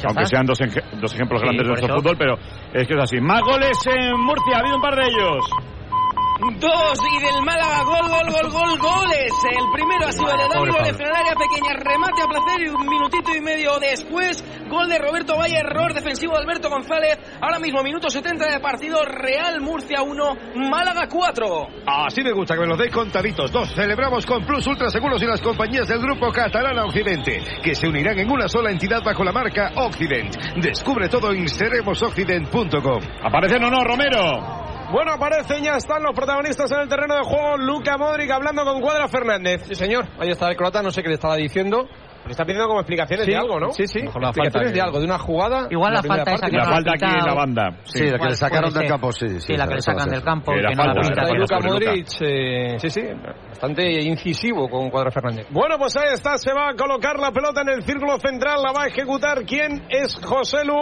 Aunque 0.07 0.27
sean 0.27 0.47
dos, 0.47 0.59
dos 1.01 1.15
ejemplos 1.15 1.41
Sí, 1.41 1.45
grandes 1.47 1.63
de 1.67 1.69
nuestro 1.69 1.87
eso. 1.87 1.97
fútbol, 1.97 2.17
pero 2.19 2.35
es 2.73 2.87
que 2.87 2.95
es 2.95 3.01
así. 3.01 3.21
Más 3.21 3.43
goles 3.43 3.79
en 3.87 4.21
Murcia, 4.21 4.57
ha 4.57 4.61
habido 4.61 4.77
un 4.77 4.83
par 4.83 4.95
de 4.97 5.03
ellos. 5.03 5.45
Dos 6.43 6.99
y 6.99 7.23
del 7.23 7.45
Málaga, 7.45 7.85
gol, 7.85 8.09
gol, 8.09 8.33
gol, 8.33 8.51
gol, 8.51 8.79
goles. 8.79 9.31
El 9.49 9.71
primero 9.73 10.09
ha 10.09 10.13
sido 10.13 10.27
de 10.27 10.49
Dávila, 10.49 10.73
Pablo. 10.73 10.85
de 10.85 10.95
Fernaria, 10.95 11.35
pequeña 11.35 11.73
remate 11.75 12.21
a 12.21 12.27
placer 12.27 12.63
y 12.63 12.69
un 12.69 12.85
minutito 12.85 13.31
y 13.37 13.41
medio 13.41 13.79
después, 13.79 14.45
gol 14.69 14.89
de 14.89 14.99
Roberto 14.99 15.37
Valle, 15.37 15.59
error 15.59 15.95
defensivo 15.95 16.33
de 16.33 16.41
Alberto 16.41 16.69
González. 16.69 17.21
Ahora 17.41 17.61
mismo, 17.61 17.85
minuto 17.85 18.11
70 18.11 18.45
de 18.51 18.59
partido, 18.59 19.05
Real 19.05 19.61
Murcia 19.61 20.03
1, 20.03 20.37
Málaga 20.69 21.07
4. 21.09 21.69
Así 21.87 22.23
me 22.23 22.33
gusta 22.33 22.55
que 22.55 22.61
me 22.63 22.67
los 22.67 22.79
deis 22.79 22.93
contaditos. 22.93 23.53
Dos, 23.53 23.73
celebramos 23.73 24.27
con 24.27 24.45
Plus 24.45 24.67
Ultra 24.67 24.91
Seguros 24.91 25.23
y 25.23 25.27
las 25.27 25.41
compañías 25.41 25.87
del 25.87 26.01
grupo 26.01 26.33
catalán 26.33 26.77
Occidente, 26.81 27.41
que 27.63 27.77
se 27.77 27.87
unirán 27.87 28.19
en 28.19 28.29
una 28.29 28.49
sola 28.49 28.73
entidad 28.73 29.01
bajo 29.05 29.23
la 29.23 29.31
marca 29.31 29.71
Occident. 29.77 30.35
Descubre 30.57 31.09
todo 31.09 31.31
en 31.33 31.47
seremosoccident.com. 31.47 33.01
¿Aparecen 33.23 33.63
o 33.63 33.71
no, 33.71 33.85
Romero? 33.85 34.62
Bueno, 34.93 35.13
aparecen, 35.13 35.65
ya 35.65 35.77
están 35.77 36.03
los 36.03 36.15
protagonistas 36.15 36.71
en 36.73 36.81
el 36.81 36.89
terreno 36.89 37.15
de 37.17 37.23
juego. 37.23 37.57
Luca 37.57 37.97
Modric 37.97 38.31
hablando 38.31 38.63
con 38.65 38.81
Cuadra 38.81 39.09
Fernández. 39.09 39.63
Sí, 39.67 39.75
señor. 39.75 40.05
Ahí 40.21 40.29
está 40.31 40.49
el 40.51 40.57
croata, 40.57 40.83
no 40.83 40.91
sé 40.91 41.03
qué 41.03 41.09
le 41.09 41.15
estaba 41.15 41.37
diciendo. 41.37 41.89
Le 42.25 42.31
está 42.31 42.45
pidiendo 42.45 42.69
como 42.69 42.79
explicaciones 42.81 43.25
Sí, 43.27 43.33
de 43.33 43.37
algo, 43.37 43.59
¿no? 43.59 43.71
sí, 43.73 43.85
sí. 43.89 44.01
Mejor 44.03 44.23
la 44.23 44.29
explicaciones 44.29 44.69
falta 44.69 44.77
de 44.77 44.81
algo, 44.81 44.99
de 45.01 45.05
una 45.07 45.19
jugada. 45.19 45.67
Igual 45.71 45.93
la 45.95 46.03
falta 46.05 46.31
esa 46.35 46.47
que 46.47 46.57
La 46.57 46.65
falta 46.67 46.93
aquí 46.93 47.05
en 47.05 47.27
la 47.27 47.35
banda. 47.35 47.63
Sí, 47.85 48.05
la 48.11 48.19
que 48.19 48.25
le 48.27 48.35
sacaron 48.37 48.73
del 48.73 48.83
ser. 48.83 48.91
campo, 48.91 49.13
sí. 49.13 49.29
Sí, 49.29 49.41
Sí, 49.41 49.57
la 49.57 49.67
que 49.67 49.75
le 49.75 49.81
sacan 49.83 50.09
del 50.09 50.23
campo. 50.23 50.53
Que 50.53 50.61
no 50.63 50.85
la 50.85 50.95
con 50.95 51.39
Luca. 51.41 51.59
Modric, 51.67 52.07
eh, 52.21 52.75
sí, 52.79 52.91
sí, 52.91 53.03
bastante 53.49 54.03
incisivo 54.03 54.69
con 54.69 54.89
Cuadra 54.91 55.11
Fernández. 55.11 55.47
Bueno, 55.51 55.79
pues 55.79 55.97
ahí 55.97 56.13
está, 56.13 56.37
se 56.39 56.53
va 56.53 56.69
a 56.69 56.75
colocar 56.75 57.19
la 57.19 57.33
pelota 57.33 57.63
en 57.63 57.71
el 57.71 57.83
círculo 57.83 58.19
central, 58.21 58.63
la 58.63 58.71
va 58.73 58.85
a 58.85 58.87
ejecutar. 58.87 59.45
¿Quién 59.45 59.87
es 59.89 60.15
José 60.25 60.65
Lu? 60.65 60.77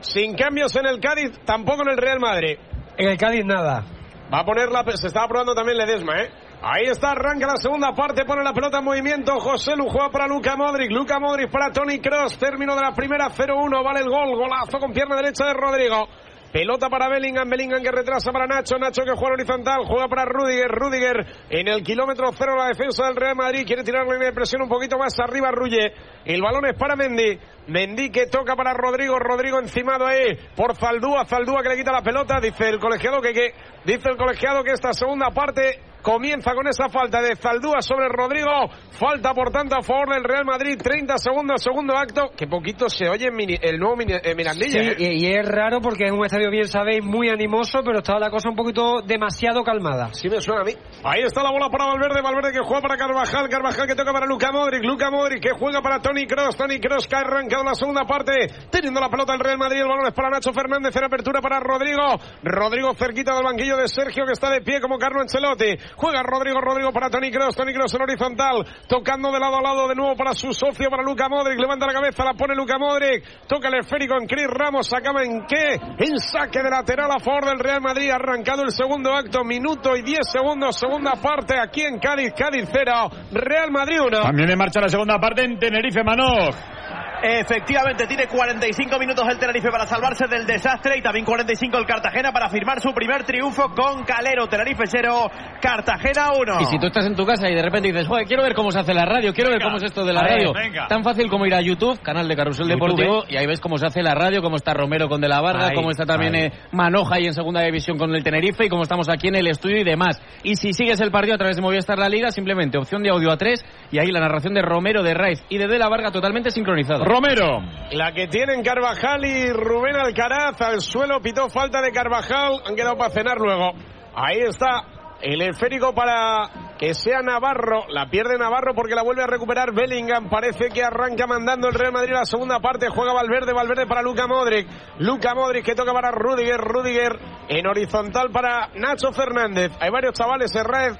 Sin 0.00 0.34
cambios 0.34 0.74
en 0.76 0.84
el 0.86 0.98
Cádiz, 1.00 1.30
tampoco 1.46 1.82
en 1.84 1.90
el 1.90 1.96
Real 1.96 2.18
Madrid. 2.20 2.58
En 2.96 3.08
el 3.08 3.16
Cádiz 3.18 3.44
nada. 3.44 3.84
Va 4.32 4.40
a 4.40 4.44
poner 4.44 4.70
la... 4.70 4.84
Se 4.96 5.08
estaba 5.08 5.28
probando 5.28 5.54
también 5.54 5.78
Ledesma, 5.78 6.20
¿eh? 6.20 6.30
Ahí 6.62 6.84
está, 6.84 7.10
arranca 7.10 7.46
la 7.46 7.56
segunda 7.56 7.92
parte, 7.92 8.24
pone 8.24 8.44
la 8.44 8.52
pelota 8.52 8.78
en 8.78 8.84
movimiento. 8.84 9.38
José 9.40 9.74
Lu 9.74 9.88
juega 9.88 10.10
para 10.10 10.28
Luca 10.28 10.56
Modric. 10.56 10.92
Luca 10.92 11.18
Modric 11.18 11.50
para 11.50 11.72
Tony 11.72 11.98
Cross. 11.98 12.38
Término 12.38 12.76
de 12.76 12.82
la 12.82 12.92
primera, 12.92 13.28
0-1. 13.28 13.84
Vale 13.84 14.00
el 14.00 14.08
gol. 14.08 14.36
Golazo 14.36 14.78
con 14.78 14.92
pierna 14.92 15.16
derecha 15.16 15.46
de 15.46 15.54
Rodrigo. 15.54 16.06
Pelota 16.52 16.90
para 16.90 17.08
Bellingham, 17.08 17.48
Bellingham 17.48 17.82
que 17.82 17.90
retrasa 17.90 18.30
para 18.30 18.46
Nacho, 18.46 18.76
Nacho 18.78 19.04
que 19.04 19.12
juega 19.12 19.34
horizontal, 19.34 19.86
juega 19.86 20.06
para 20.06 20.26
Rudiger, 20.26 20.68
Rudiger 20.68 21.26
en 21.48 21.66
el 21.66 21.82
kilómetro 21.82 22.30
cero 22.36 22.56
la 22.58 22.68
defensa 22.68 23.06
del 23.06 23.16
Real 23.16 23.34
Madrid, 23.34 23.64
quiere 23.66 23.82
tirar 23.82 24.06
la 24.06 24.12
línea 24.12 24.28
de 24.28 24.34
presión 24.34 24.60
un 24.60 24.68
poquito 24.68 24.98
más 24.98 25.18
arriba, 25.18 25.50
Rulle, 25.50 25.94
el 26.26 26.42
balón 26.42 26.66
es 26.66 26.76
para 26.76 26.94
Mendy, 26.94 27.38
Mendy 27.68 28.10
que 28.10 28.26
toca 28.26 28.54
para 28.54 28.74
Rodrigo, 28.74 29.18
Rodrigo 29.18 29.60
encimado 29.60 30.06
ahí 30.06 30.36
por 30.54 30.76
Zaldúa, 30.76 31.24
Zaldúa 31.24 31.62
que 31.62 31.70
le 31.70 31.76
quita 31.76 31.90
la 31.90 32.02
pelota, 32.02 32.38
dice 32.38 32.68
el 32.68 32.78
colegiado 32.78 33.22
que, 33.22 33.32
que 33.32 33.54
dice 33.86 34.10
el 34.10 34.18
colegiado 34.18 34.62
que 34.62 34.72
esta 34.72 34.92
segunda 34.92 35.30
parte 35.30 35.80
comienza 36.02 36.52
con 36.54 36.66
esa 36.66 36.88
falta 36.88 37.22
de 37.22 37.36
Zaldúa 37.36 37.80
sobre 37.80 38.08
Rodrigo, 38.08 38.50
falta 38.98 39.32
por 39.34 39.50
tanto 39.50 39.76
a 39.76 39.82
favor 39.82 40.12
del 40.14 40.24
Real 40.24 40.44
Madrid, 40.44 40.76
30 40.82 41.16
segundos, 41.18 41.62
segundo 41.62 41.96
acto, 41.96 42.30
que 42.36 42.46
poquito 42.46 42.88
se 42.88 43.08
oye 43.08 43.28
en 43.28 43.34
Mini- 43.34 43.58
el 43.62 43.78
nuevo 43.78 43.96
Mini- 43.96 44.20
eh, 44.22 44.34
Mirandilla. 44.34 44.80
Sí, 44.96 45.04
¿eh? 45.04 45.12
y, 45.14 45.26
y 45.26 45.32
es 45.34 45.46
raro 45.48 45.80
porque 45.80 46.04
es 46.04 46.12
un 46.12 46.24
estadio, 46.24 46.50
bien 46.50 46.66
sabéis, 46.66 47.02
muy 47.04 47.28
animoso, 47.28 47.80
pero 47.84 47.98
estaba 47.98 48.18
la 48.18 48.30
cosa 48.30 48.48
un 48.50 48.56
poquito 48.56 49.00
demasiado 49.02 49.62
calmada. 49.62 50.10
Sí 50.12 50.28
me 50.28 50.40
suena 50.40 50.62
a 50.62 50.64
mí. 50.64 50.72
Ahí 51.04 51.22
está 51.22 51.42
la 51.42 51.50
bola 51.50 51.68
para 51.68 51.86
Valverde, 51.86 52.20
Valverde 52.20 52.52
que 52.52 52.60
juega 52.64 52.80
para 52.82 52.96
Carvajal, 52.96 53.48
Carvajal 53.48 53.86
que 53.86 53.94
toca 53.94 54.12
para 54.12 54.26
Luca 54.26 54.50
Modric, 54.52 54.82
Luca 54.84 55.10
Modric 55.10 55.42
que 55.42 55.50
juega 55.58 55.80
para 55.80 56.00
Tony 56.00 56.26
Cross, 56.26 56.56
Tony 56.56 56.80
Cross 56.80 57.06
que 57.06 57.16
ha 57.16 57.20
arrancado 57.20 57.64
la 57.64 57.74
segunda 57.74 58.04
parte, 58.04 58.32
teniendo 58.70 59.00
la 59.00 59.08
pelota 59.08 59.34
el 59.34 59.40
Real 59.40 59.58
Madrid, 59.58 59.80
el 59.80 59.88
balón 59.88 60.06
es 60.06 60.14
para 60.14 60.30
Nacho 60.30 60.52
Fernández. 60.52 60.94
En 60.96 61.04
apertura 61.04 61.40
para 61.40 61.60
Rodrigo, 61.60 62.18
Rodrigo 62.42 62.94
cerquita 62.94 63.34
del 63.34 63.44
banquillo 63.44 63.76
de 63.76 63.88
Sergio 63.88 64.24
que 64.26 64.32
está 64.32 64.50
de 64.50 64.60
pie 64.62 64.80
como 64.80 64.98
Carlo 64.98 65.20
Ancelotti, 65.20 65.76
juega 65.96 66.22
Rodrigo, 66.22 66.60
Rodrigo 66.60 66.92
para 66.92 67.10
Tony 67.10 67.30
Cross, 67.30 67.56
Tony 67.56 67.72
Cross 67.72 67.94
en 67.94 68.02
horizontal, 68.02 68.66
tocando 68.88 69.30
de 69.32 69.38
lado 69.38 69.56
a 69.56 69.62
lado 69.62 69.88
de 69.88 69.94
nuevo 69.94 70.16
para 70.16 70.34
su 70.34 70.52
socio, 70.52 70.90
para 70.90 71.02
Luca 71.02 71.28
Modric, 71.28 71.58
levanta 71.58 71.86
la 71.86 71.92
cabeza, 71.92 72.24
la 72.24 72.34
pone 72.34 72.54
Luca 72.54 72.78
Modric, 72.78 73.46
toca 73.46 73.68
el 73.68 73.80
esférico 73.80 74.16
en 74.18 74.26
Chris 74.26 74.46
Ramos, 74.48 74.92
acaba 74.92 75.22
en 75.22 75.46
qué, 75.46 75.78
en 75.98 76.18
saque 76.18 76.62
de 76.62 76.70
lateral 76.70 77.10
a 77.10 77.18
favor 77.18 77.46
del 77.46 77.58
Real 77.58 77.80
Madrid, 77.80 78.10
arrancado 78.10 78.62
el 78.62 78.72
segundo 78.72 79.14
acto, 79.14 79.44
minuto 79.44 79.96
y 79.96 80.02
10 80.02 80.20
segundos, 80.30 80.76
segunda 80.76 81.12
parte 81.12 81.54
aquí 81.58 81.82
en 81.82 81.98
Cádiz, 81.98 82.32
Cádiz 82.36 82.68
0, 82.72 83.10
Real 83.32 83.70
Madrid 83.70 84.00
1. 84.00 84.22
También 84.22 84.50
en 84.50 84.58
marcha 84.58 84.80
la 84.80 84.88
segunda 84.88 85.18
parte 85.18 85.44
en 85.44 85.58
Tenerife, 85.58 86.02
Manoj. 86.02 86.81
Efectivamente, 87.22 88.06
tiene 88.06 88.26
45 88.26 88.98
minutos 88.98 89.24
el 89.28 89.38
Tenerife 89.38 89.70
para 89.70 89.86
salvarse 89.86 90.26
del 90.26 90.44
desastre 90.46 90.98
y 90.98 91.02
también 91.02 91.24
45 91.24 91.78
el 91.78 91.86
Cartagena 91.86 92.32
para 92.32 92.48
firmar 92.50 92.80
su 92.80 92.92
primer 92.92 93.24
triunfo 93.24 93.70
con 93.74 94.02
Calero. 94.04 94.48
Tenerife 94.48 94.84
0, 94.86 95.30
Cartagena 95.60 96.32
1. 96.36 96.60
Y 96.60 96.64
si 96.66 96.78
tú 96.78 96.86
estás 96.86 97.06
en 97.06 97.14
tu 97.14 97.24
casa 97.24 97.48
y 97.48 97.54
de 97.54 97.62
repente 97.62 97.88
dices, 97.92 98.06
joder, 98.08 98.26
quiero 98.26 98.42
ver 98.42 98.54
cómo 98.54 98.70
se 98.72 98.80
hace 98.80 98.92
la 98.92 99.04
radio, 99.04 99.32
quiero 99.32 99.50
ver 99.50 99.62
cómo 99.62 99.76
es 99.76 99.84
esto 99.84 100.04
de 100.04 100.12
la 100.12 100.22
ver, 100.22 100.32
radio. 100.32 100.52
venga. 100.52 100.88
Tan 100.88 101.04
fácil 101.04 101.28
como 101.30 101.46
ir 101.46 101.54
a 101.54 101.60
YouTube, 101.60 102.00
canal 102.02 102.26
de 102.26 102.34
Carrusel 102.34 102.66
YouTube, 102.68 102.88
Deportivo, 102.88 103.22
¿eh? 103.24 103.26
y 103.30 103.36
ahí 103.36 103.46
ves 103.46 103.60
cómo 103.60 103.78
se 103.78 103.86
hace 103.86 104.02
la 104.02 104.14
radio, 104.14 104.42
cómo 104.42 104.56
está 104.56 104.74
Romero 104.74 105.08
con 105.08 105.20
De 105.20 105.28
la 105.28 105.40
Varga, 105.40 105.68
Ahí, 105.68 105.74
cómo 105.76 105.90
está 105.90 106.04
también 106.04 106.34
ahí. 106.34 106.42
eh, 106.46 106.52
Manoja 106.72 107.16
ahí 107.16 107.26
en 107.26 107.34
segunda 107.34 107.62
división 107.62 107.98
con 107.98 108.14
el 108.14 108.24
Tenerife 108.24 108.66
y 108.66 108.68
cómo 108.68 108.82
estamos 108.82 109.08
aquí 109.08 109.28
en 109.28 109.36
el 109.36 109.46
estudio 109.46 109.78
y 109.78 109.84
demás. 109.84 110.20
Y 110.42 110.56
si 110.56 110.72
sigues 110.72 111.00
el 111.00 111.10
partido 111.12 111.34
a 111.36 111.38
través 111.38 111.56
de 111.56 111.62
Movistar 111.62 111.98
La 111.98 112.08
Liga, 112.08 112.30
simplemente 112.32 112.78
opción 112.78 113.02
de 113.02 113.10
audio 113.10 113.30
a 113.30 113.36
3 113.36 113.64
y 113.92 113.98
ahí 114.00 114.10
la 114.10 114.20
narración 114.20 114.54
de 114.54 114.62
Romero, 114.62 115.02
de 115.02 115.14
Raiz 115.14 115.42
y 115.48 115.58
de 115.58 115.68
De 115.68 115.78
la 115.78 115.88
Varga 115.88 116.10
totalmente 116.10 116.50
sincronizado. 116.50 117.04
Romero. 117.12 117.60
La 117.90 118.12
que 118.12 118.26
tienen 118.26 118.62
Carvajal 118.62 119.22
y 119.26 119.52
Rubén 119.52 119.96
Alcaraz 119.96 120.58
al 120.62 120.80
suelo, 120.80 121.20
pitó 121.20 121.50
falta 121.50 121.82
de 121.82 121.92
Carvajal, 121.92 122.62
han 122.64 122.74
quedado 122.74 122.96
para 122.96 123.10
cenar 123.10 123.36
luego. 123.38 123.72
Ahí 124.14 124.38
está 124.40 125.18
el 125.20 125.42
esférico 125.42 125.94
para 125.94 126.72
que 126.78 126.94
sea 126.94 127.20
Navarro, 127.20 127.84
la 127.88 128.06
pierde 128.06 128.38
Navarro 128.38 128.74
porque 128.74 128.94
la 128.94 129.02
vuelve 129.02 129.22
a 129.22 129.26
recuperar 129.26 129.74
Bellingham, 129.74 130.30
parece 130.30 130.70
que 130.70 130.82
arranca 130.82 131.26
mandando 131.26 131.68
el 131.68 131.74
Real 131.74 131.92
Madrid 131.92 132.14
la 132.14 132.24
segunda 132.24 132.60
parte, 132.60 132.88
juega 132.88 133.12
Valverde, 133.12 133.52
Valverde 133.52 133.86
para 133.86 134.00
Luca 134.00 134.26
Modric, 134.26 134.66
Luca 134.98 135.34
Modric 135.34 135.66
que 135.66 135.74
toca 135.74 135.92
para 135.92 136.10
Rudiger, 136.10 136.58
Rudiger 136.58 137.18
en 137.48 137.66
horizontal 137.66 138.30
para 138.30 138.70
Nacho 138.74 139.12
Fernández, 139.12 139.70
hay 139.78 139.90
varios 139.90 140.14
chavales 140.14 140.50
red 140.54 140.94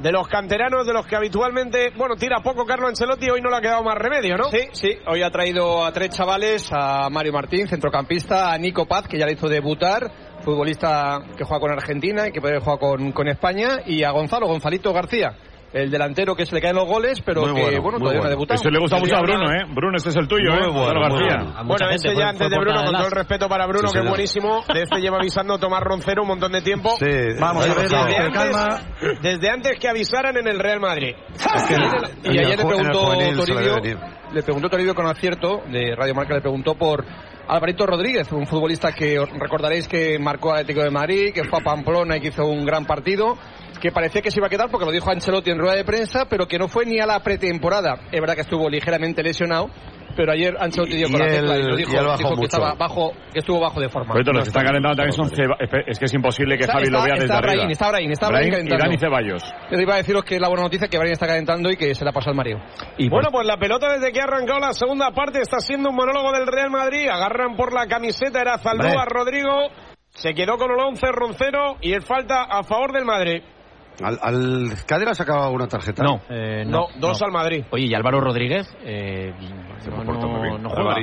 de 0.00 0.12
los 0.12 0.28
canteranos, 0.28 0.86
de 0.86 0.92
los 0.92 1.06
que 1.06 1.16
habitualmente, 1.16 1.90
bueno, 1.96 2.16
tira 2.16 2.40
poco 2.40 2.64
Carlo 2.64 2.86
Ancelotti, 2.86 3.30
hoy 3.30 3.40
no 3.40 3.50
le 3.50 3.56
ha 3.56 3.60
quedado 3.60 3.82
más 3.82 3.96
remedio, 3.96 4.36
¿no? 4.36 4.44
Sí, 4.50 4.68
sí, 4.72 4.90
hoy 5.06 5.22
ha 5.22 5.30
traído 5.30 5.84
a 5.84 5.92
tres 5.92 6.10
chavales, 6.10 6.68
a 6.72 7.08
Mario 7.10 7.32
Martín, 7.32 7.66
centrocampista, 7.66 8.52
a 8.52 8.58
Nico 8.58 8.86
Paz, 8.86 9.08
que 9.08 9.18
ya 9.18 9.26
le 9.26 9.32
hizo 9.32 9.48
debutar, 9.48 10.10
futbolista 10.44 11.20
que 11.36 11.44
juega 11.44 11.60
con 11.60 11.72
Argentina 11.72 12.28
y 12.28 12.32
que 12.32 12.40
puede 12.40 12.60
jugar 12.60 12.78
con, 12.78 13.12
con 13.12 13.28
España, 13.28 13.80
y 13.86 14.04
a 14.04 14.10
Gonzalo, 14.10 14.46
Gonzalito 14.46 14.92
García, 14.92 15.36
el 15.72 15.90
delantero 15.90 16.34
que 16.34 16.46
se 16.46 16.54
le 16.54 16.60
caen 16.62 16.76
los 16.76 16.86
goles, 16.86 17.20
pero 17.20 17.42
Muy 17.42 17.54
que, 17.54 17.60
bueno, 17.62 17.82
bueno, 17.82 17.98
todavía 17.98 18.00
no 18.00 18.08
ha 18.08 18.28
bueno. 18.28 18.30
debutado. 18.30 18.60
Ese 18.60 18.70
le 18.70 18.78
gusta 18.78 18.96
mucho 18.98 19.16
a 19.16 19.20
Bruno, 19.20 19.52
¿eh? 19.52 19.64
Bruno, 19.74 19.96
este 19.96 20.08
es 20.10 20.16
el 20.16 20.26
tuyo, 20.28 20.50
Muy 20.52 20.62
¿eh? 20.64 20.72
bueno, 20.72 21.00
García. 21.00 21.36
bueno. 21.44 21.64
Bueno, 21.66 21.90
este 21.90 22.14
ya 22.16 22.28
antes 22.30 22.48
de 22.50 22.58
Bruno, 22.58 22.84
con 22.84 22.92
todo 22.94 23.06
el 23.06 23.12
respeto 23.12 23.48
para 23.48 23.66
Bruno, 23.66 23.88
Sí, 23.88 23.94
que 23.94 24.04
es 24.04 24.08
buenísimo. 24.08 24.64
De 24.72 24.82
este 24.82 25.00
lleva 25.00 25.18
avisando 25.18 25.58
Tomás 25.58 25.82
Roncero 25.82 26.22
un 26.22 26.28
montón 26.28 26.52
de 26.52 26.62
tiempo. 26.62 26.90
Sí. 26.98 27.06
Vamos 27.38 27.68
a 27.68 27.74
ver, 27.74 27.88
Calma, 27.88 28.06
desde 28.06 28.32
calma. 28.32 28.64
antes, 28.64 29.20
desde 29.22 29.50
antes 29.50 29.78
que 29.78 29.88
avisaran 29.88 30.36
en 30.36 30.48
el 30.48 30.58
Real 30.58 30.80
Madrid. 30.80 31.14
Y 32.24 32.38
ayer 32.38 32.46
le 32.46 32.52
en 32.54 32.60
el 32.60 32.66
preguntó 32.66 32.98
juvenil 33.04 33.34
se 33.34 33.40
le 33.40 33.46
Toribio, 33.54 33.74
ve 33.74 33.80
venir. 33.80 33.98
le 34.32 34.42
preguntó 34.42 34.68
Toribio 34.68 34.94
con 34.94 35.06
acierto 35.06 35.62
de 35.70 35.94
Radio 35.96 36.14
Marca, 36.14 36.34
le 36.34 36.40
preguntó 36.40 36.74
por 36.74 37.04
Alvarito 37.46 37.86
Rodríguez, 37.86 38.30
un 38.32 38.46
futbolista 38.46 38.92
que 38.92 39.18
os 39.18 39.28
recordaréis 39.30 39.88
que 39.88 40.18
marcó 40.18 40.52
Atlético 40.52 40.82
de 40.82 40.90
Madrid, 40.90 41.32
que 41.32 41.44
fue 41.44 41.58
a 41.60 41.62
Pamplona 41.62 42.16
y 42.16 42.20
que 42.20 42.28
hizo 42.28 42.44
un 42.46 42.64
gran 42.66 42.84
partido, 42.84 43.38
que 43.80 43.92
parecía 43.92 44.20
que 44.22 44.30
se 44.30 44.40
iba 44.40 44.46
a 44.46 44.50
quedar 44.50 44.68
porque 44.70 44.86
lo 44.86 44.92
dijo 44.92 45.10
Ancelotti 45.10 45.50
en 45.50 45.58
rueda 45.58 45.74
de 45.76 45.84
prensa, 45.84 46.26
pero 46.28 46.46
que 46.46 46.58
no 46.58 46.68
fue 46.68 46.84
ni 46.86 46.98
a 46.98 47.06
la 47.06 47.20
pretemporada. 47.20 47.94
Es 48.10 48.20
verdad 48.20 48.34
que 48.34 48.40
estuvo 48.42 48.68
ligeramente 48.68 49.22
lesionado, 49.22 49.70
pero 50.16 50.32
ayer 50.32 50.56
Ancelotti 50.58 50.96
dio 50.96 51.06
Y 51.06 51.10
con 51.12 51.20
la 51.20 51.26
tecla 51.28 51.56
y 51.58 51.62
lo 51.62 51.76
dijo, 51.76 51.90
y 51.92 51.94
dijo 51.94 52.16
que 52.16 52.24
mucho. 52.36 52.42
estaba 52.44 52.74
bajo, 52.74 53.12
que 53.32 53.38
estuvo 53.38 53.60
bajo 53.60 53.80
de 53.80 53.88
forma. 53.88 54.14
Los 54.14 54.26
No 54.26 54.32
que 54.32 54.38
están 54.48 54.48
está- 54.48 54.64
calentando 54.64 54.96
también 54.96 55.12
son 55.12 55.30
Ceba- 55.30 55.56
Es 55.86 55.98
que 55.98 56.04
es 56.06 56.14
imposible 56.14 56.56
que 56.56 56.62
Está- 56.64 56.72
Javi 56.74 56.86
lo 56.90 56.98
está- 56.98 57.04
vea 57.04 57.14
desde 57.14 57.24
está 57.26 57.38
arriba. 57.38 57.52
Brahim, 57.54 57.70
está 57.70 57.88
Brahim, 57.88 58.10
está 58.10 58.28
Brahim 58.28 58.48
y 58.48 58.50
calentando. 58.50 58.84
Dani 58.84 58.98
Ceballos. 58.98 59.42
Yo 59.70 59.78
iba 59.78 59.94
a 59.94 59.96
deciros 59.98 60.24
que 60.24 60.34
es 60.34 60.40
la 60.40 60.48
buena 60.48 60.64
noticia 60.64 60.88
que 60.88 60.98
Brahim 60.98 61.12
está 61.12 61.26
calentando 61.28 61.70
y 61.70 61.76
que 61.76 61.94
se 61.94 62.04
la 62.04 62.12
pasa 62.12 62.30
al 62.30 62.36
mareo. 62.36 62.58
bueno, 63.10 63.28
pues 63.30 63.46
la 63.46 63.56
pelota 63.58 63.92
desde 63.92 64.10
que 64.12 64.20
ha 64.20 64.24
arrancado 64.24 64.58
la 64.58 64.72
segunda 64.72 65.12
parte 65.12 65.40
está 65.40 65.60
siendo 65.60 65.90
un 65.90 65.94
monólogo 65.96 66.32
del 66.32 66.46
Real 66.48 66.70
Madrid. 66.70 67.08
Agarran 67.08 67.54
por 67.56 67.72
la 67.72 67.86
camiseta, 67.86 68.40
era 68.40 68.58
Zaldúa. 68.58 69.04
Rodrigo. 69.06 69.68
Se 70.10 70.34
quedó 70.34 70.56
con 70.56 70.70
el 70.72 70.80
11 70.80 71.06
Roncero 71.12 71.76
y 71.80 71.92
el 71.92 72.02
falta 72.02 72.42
a 72.42 72.64
favor 72.64 72.92
del 72.92 73.04
Madrid. 73.04 73.40
¿Al, 74.02 74.18
al 74.22 74.68
Cádiz 74.86 75.04
le 75.04 75.10
ha 75.10 75.14
sacado 75.14 75.44
alguna 75.44 75.66
tarjeta? 75.66 76.02
No, 76.02 76.20
eh, 76.28 76.64
No, 76.66 76.86
dos 76.98 77.20
al 77.22 77.32
Madrid. 77.32 77.64
Oye, 77.70 77.86
y 77.86 77.94
Álvaro 77.94 78.20
Rodríguez 78.20 78.66
eh, 78.84 79.32
no, 79.88 80.04
no, 80.04 80.58
no 80.58 80.70
juega. 80.70 80.94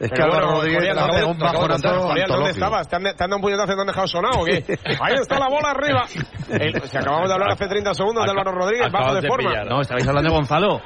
Es 0.00 0.10
que 0.10 0.20
Álvaro 0.20 0.46
bueno, 0.46 0.60
Rodríguez 0.62 0.96
un 1.26 1.38
bajonazo 1.38 2.14
¿Dónde 2.26 2.50
estabas? 2.50 2.88
¿Te 2.88 2.96
han, 2.96 3.02
te 3.02 3.10
han 3.10 3.16
dado 3.30 3.36
un 3.36 3.42
puñetazo 3.42 3.72
y 3.72 3.74
te 3.76 3.80
han 3.80 3.86
dejado 3.86 4.06
sonado 4.08 4.40
o 4.40 4.44
qué? 4.44 4.54
Ahí 5.00 5.14
está 5.14 5.38
la 5.38 5.48
bola 5.48 5.70
arriba. 5.70 6.02
El- 6.50 6.82
si 6.82 6.96
acabamos 6.96 7.28
de 7.28 7.34
hablar 7.34 7.52
hace 7.52 7.68
30 7.68 7.94
segundos 7.94 8.24
de 8.24 8.30
Álvaro 8.30 8.52
Rodríguez, 8.52 8.90
bajo 8.90 9.14
de 9.14 9.28
forma. 9.28 9.64
No, 9.64 9.80
estabais 9.80 10.06
hablando 10.08 10.30
de 10.30 10.36
Gonzalo. 10.36 10.80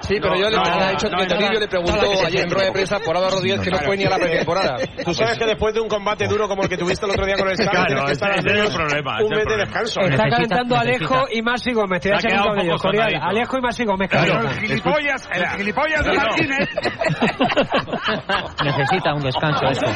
Sí, 0.00 0.16
pero 0.20 0.36
yo 0.36 0.48
le 0.48 0.56
no, 0.56 0.62
he 0.64 0.70
no, 0.70 0.90
dicho 0.90 1.08
no, 1.08 1.18
que 1.18 1.26
no, 1.26 1.34
Toribio 1.34 1.60
le 1.60 1.68
preguntó 1.68 1.96
no, 1.96 2.14
no, 2.14 2.26
ayer 2.26 2.44
en 2.44 2.50
rueda 2.50 2.66
de 2.66 2.72
prensa 2.72 2.98
por 3.00 3.16
Álvaro 3.16 3.36
Rodríguez 3.36 3.60
que 3.60 3.70
no 3.70 3.78
fue 3.78 3.96
ni 3.96 4.04
a 4.04 4.10
la 4.10 4.16
pretemporada. 4.18 4.76
Tú 5.04 5.14
sabes 5.14 5.38
que 5.38 5.46
después 5.46 5.74
de 5.74 5.80
un 5.80 5.88
combate 5.88 6.26
duro 6.28 6.48
como 6.48 6.62
el 6.62 6.68
que 6.68 6.76
tuviste 6.76 7.04
el 7.06 7.12
otro 7.12 7.26
día 7.26 7.36
con 7.36 7.48
el 7.48 7.56
Claro, 7.56 7.84
tienes 7.86 8.04
que 8.04 8.12
estar 8.12 8.30
al 8.32 8.42
problema, 8.72 9.18
un 9.22 9.30
mes 9.30 9.44
de 9.44 9.56
descanso. 9.56 10.00
Está 10.00 10.28
calentando 10.28 10.76
Alejo 10.76 11.24
y 11.30 11.42
Maxi 11.42 11.72
Gómez. 11.72 12.00
Te 12.00 12.10
voy 12.10 12.16
a 12.16 12.20
Se 12.20 12.28
ha 12.28 12.30
echar 12.30 12.40
un 12.40 12.44
quedado 12.44 12.50
un 12.50 12.56
cabello, 12.56 12.72
poco 12.76 12.82
Jorial. 12.88 13.04
sonadito. 13.10 13.28
Alejo 13.28 13.58
y 13.58 13.60
Maxi 13.60 13.84
Gómez. 13.84 14.10
Claro. 14.10 14.40
El 14.48 14.60
gilipollas, 14.60 15.28
el 15.32 15.48
gilipollas 15.58 16.04
de 16.04 16.12
Martínez. 16.12 16.68
Necesita 18.64 19.14
un 19.14 19.22
descanso 19.22 19.66
esto. 19.66 19.86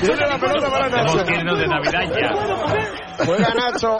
Tiene 0.00 0.26
la 0.26 0.38
pelota 0.38 0.70
para 0.70 0.88
Nacho. 0.88 1.24
De 1.24 1.66
Navidad 1.66 2.02
ya. 2.20 3.24
Juega 3.24 3.48
Nacho. 3.54 3.98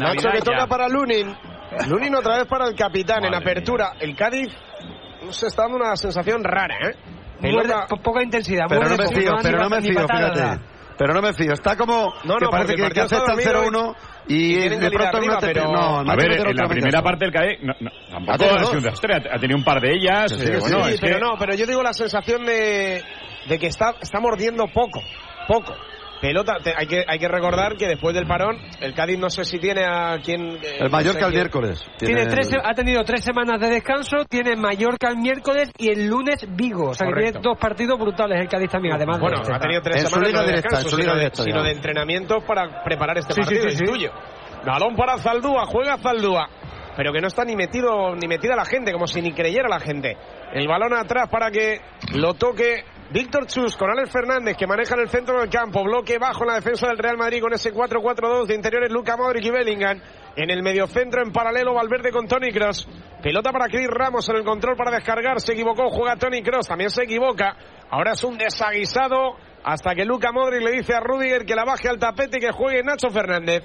Nacho 0.00 0.28
que 0.30 0.40
toca 0.40 0.66
para 0.66 0.88
Lunin. 0.88 1.34
Lunin 1.86 2.14
otra 2.14 2.38
vez 2.38 2.46
para 2.46 2.66
el 2.68 2.74
capitán 2.74 3.24
en 3.24 3.34
apertura. 3.34 3.92
El 4.00 4.16
Cádiz 4.16 4.48
se 5.30 5.46
está 5.46 5.62
dando 5.62 5.76
una 5.78 5.96
sensación 5.96 6.42
rara, 6.44 6.74
¿eh? 6.88 6.94
Muerde- 7.40 7.74
poca 8.02 8.22
intensidad. 8.22 8.64
Pero 8.68 8.82
no 8.82 8.88
muerde 8.88 9.04
me 9.04 9.08
poco, 9.10 9.20
fío, 9.20 9.32
pero 9.42 9.58
no 9.58 9.68
me 9.70 9.80
fío, 9.82 9.94
patada 10.06 10.32
fíjate. 10.32 10.40
da. 10.40 10.58
Pero 10.98 11.14
no 11.14 11.22
me 11.22 11.32
fío. 11.32 11.52
Está 11.52 11.76
como 11.76 12.12
No, 12.24 12.34
que 12.38 12.44
no, 12.46 12.50
parece 12.50 12.74
que, 12.74 12.82
el 12.82 12.92
que 12.92 13.00
está 13.02 13.16
aceptan 13.18 13.36
dormido 13.36 13.94
0-1 13.94 13.96
y, 14.26 14.54
que 14.56 14.68
de 14.70 14.90
pronto 14.90 15.22
ir 15.22 15.28
no 15.28 15.34
arriba, 15.36 15.38
te... 15.38 15.46
pero- 15.46 15.72
No, 15.72 16.00
el 16.00 16.10
A 16.10 16.16
ver, 16.16 16.32
en 16.48 16.56
la 16.56 16.66
primera 16.68 17.02
parte 17.02 17.24
el 17.26 17.32
CAE 17.32 17.58
no, 17.62 17.72
no, 17.78 17.90
tampoco 18.10 18.32
Ha 18.32 18.38
tenido 18.38 18.78
un 18.78 18.86
ha, 18.88 19.34
ha 19.36 19.38
tenido 19.38 19.56
un 19.58 19.64
par 19.64 19.80
de 19.80 19.92
ellas. 19.94 20.32
Sí, 20.32 20.42
eh, 20.42 20.46
sí, 20.54 20.60
bueno, 20.60 20.84
sí, 20.84 20.94
es 20.94 21.00
pero 21.00 21.18
que- 21.18 21.24
no, 21.24 21.34
pero 21.38 21.54
yo 21.54 21.66
digo 21.66 21.82
la 21.84 21.92
sensación 21.92 22.44
de, 22.44 23.04
de 23.48 23.58
que 23.60 23.68
está, 23.68 23.94
está 24.00 24.18
mordiendo 24.18 24.66
poco, 24.74 25.00
poco. 25.46 25.72
Pelota, 26.20 26.56
te- 26.62 26.74
hay, 26.76 26.86
que, 26.86 27.04
hay 27.06 27.18
que 27.18 27.28
recordar 27.28 27.76
que 27.76 27.86
después 27.86 28.12
del 28.14 28.26
parón, 28.26 28.56
el 28.80 28.92
Cádiz 28.92 29.18
no 29.18 29.30
sé 29.30 29.44
si 29.44 29.58
tiene 29.58 29.84
a 29.84 30.16
quien... 30.22 30.56
eh, 30.56 30.78
El 30.78 30.84
no 30.84 30.90
Mallorca 30.90 31.20
sé 31.20 31.26
el 31.26 31.30
quién- 31.30 31.40
miércoles. 31.42 31.84
Tiene 31.98 32.26
tres, 32.26 32.50
ha 32.64 32.74
tenido 32.74 33.04
tres 33.04 33.22
semanas 33.22 33.60
de 33.60 33.68
descanso, 33.70 34.24
tiene 34.28 34.56
Mallorca 34.56 35.08
el 35.10 35.16
miércoles 35.18 35.70
y 35.78 35.90
el 35.90 36.06
lunes 36.08 36.44
Vigo. 36.56 36.90
O 36.90 36.94
sea 36.94 37.06
que 37.06 37.14
tiene 37.22 37.38
dos 37.40 37.56
partidos 37.58 37.98
brutales 37.98 38.40
el 38.40 38.48
Cádiz 38.48 38.70
también, 38.70 38.94
además 38.94 39.20
Bueno, 39.20 39.36
de 39.36 39.42
este. 39.42 39.54
ha 39.54 39.58
tenido 39.60 39.80
tres 39.82 40.02
En 40.02 40.06
semanas 40.08 40.32
no 40.32 40.40
de 40.40 40.46
directa, 40.48 40.68
descanso, 40.76 40.96
sino, 40.96 41.12
de, 41.12 41.18
directa, 41.20 41.42
sino 41.44 41.62
de 41.62 41.70
entrenamientos 41.70 42.44
para 42.44 42.82
preparar 42.82 43.18
este 43.18 43.34
Sí, 43.34 43.40
partido, 43.40 43.62
sí, 43.70 43.76
sí. 43.76 43.84
intuyo. 43.84 44.10
Balón 44.66 44.96
para 44.96 45.18
Zaldúa, 45.18 45.66
juega 45.66 45.98
Zaldúa. 45.98 46.48
Pero 46.96 47.12
que 47.12 47.20
no 47.20 47.28
está 47.28 47.44
ni 47.44 47.54
metido 47.54 48.16
ni 48.16 48.26
metida 48.26 48.56
la 48.56 48.64
gente, 48.64 48.90
como 48.92 49.06
si 49.06 49.22
ni 49.22 49.32
creyera 49.32 49.68
la 49.68 49.78
gente. 49.78 50.16
El 50.52 50.66
balón 50.66 50.94
atrás 50.94 51.28
para 51.30 51.48
que 51.52 51.80
lo 52.14 52.34
toque 52.34 52.82
Víctor 53.10 53.46
Chus 53.46 53.74
con 53.74 53.90
Alex 53.90 54.10
Fernández, 54.12 54.54
que 54.54 54.66
maneja 54.66 54.94
en 54.94 55.00
el 55.00 55.08
centro 55.08 55.40
del 55.40 55.48
campo. 55.48 55.82
Bloque 55.82 56.18
bajo 56.18 56.42
en 56.42 56.48
la 56.48 56.54
defensa 56.56 56.88
del 56.88 56.98
Real 56.98 57.16
Madrid 57.16 57.40
con 57.40 57.54
ese 57.54 57.72
4-4-2 57.72 58.44
de 58.44 58.54
interiores 58.54 58.92
Luca 58.92 59.16
Modric 59.16 59.46
y 59.46 59.50
Bellingham. 59.50 59.98
En 60.36 60.50
el 60.50 60.62
mediocentro 60.62 61.22
en 61.22 61.32
paralelo 61.32 61.72
Valverde 61.72 62.10
con 62.10 62.28
Tony 62.28 62.52
Cross. 62.52 62.86
Pelota 63.22 63.50
para 63.50 63.68
Chris 63.68 63.88
Ramos 63.88 64.28
en 64.28 64.36
el 64.36 64.44
control 64.44 64.76
para 64.76 64.90
descargar. 64.90 65.40
Se 65.40 65.54
equivocó, 65.54 65.88
juega 65.88 66.16
Tony 66.16 66.42
Cross, 66.42 66.68
también 66.68 66.90
se 66.90 67.04
equivoca. 67.04 67.56
Ahora 67.88 68.12
es 68.12 68.22
un 68.24 68.36
desaguisado 68.36 69.36
hasta 69.64 69.94
que 69.94 70.04
Luca 70.04 70.30
Modric 70.30 70.60
le 70.60 70.72
dice 70.72 70.94
a 70.94 71.00
Rudiger 71.00 71.46
que 71.46 71.54
la 71.54 71.64
baje 71.64 71.88
al 71.88 71.98
tapete 71.98 72.36
y 72.36 72.40
que 72.40 72.52
juegue 72.52 72.82
Nacho 72.82 73.08
Fernández. 73.08 73.64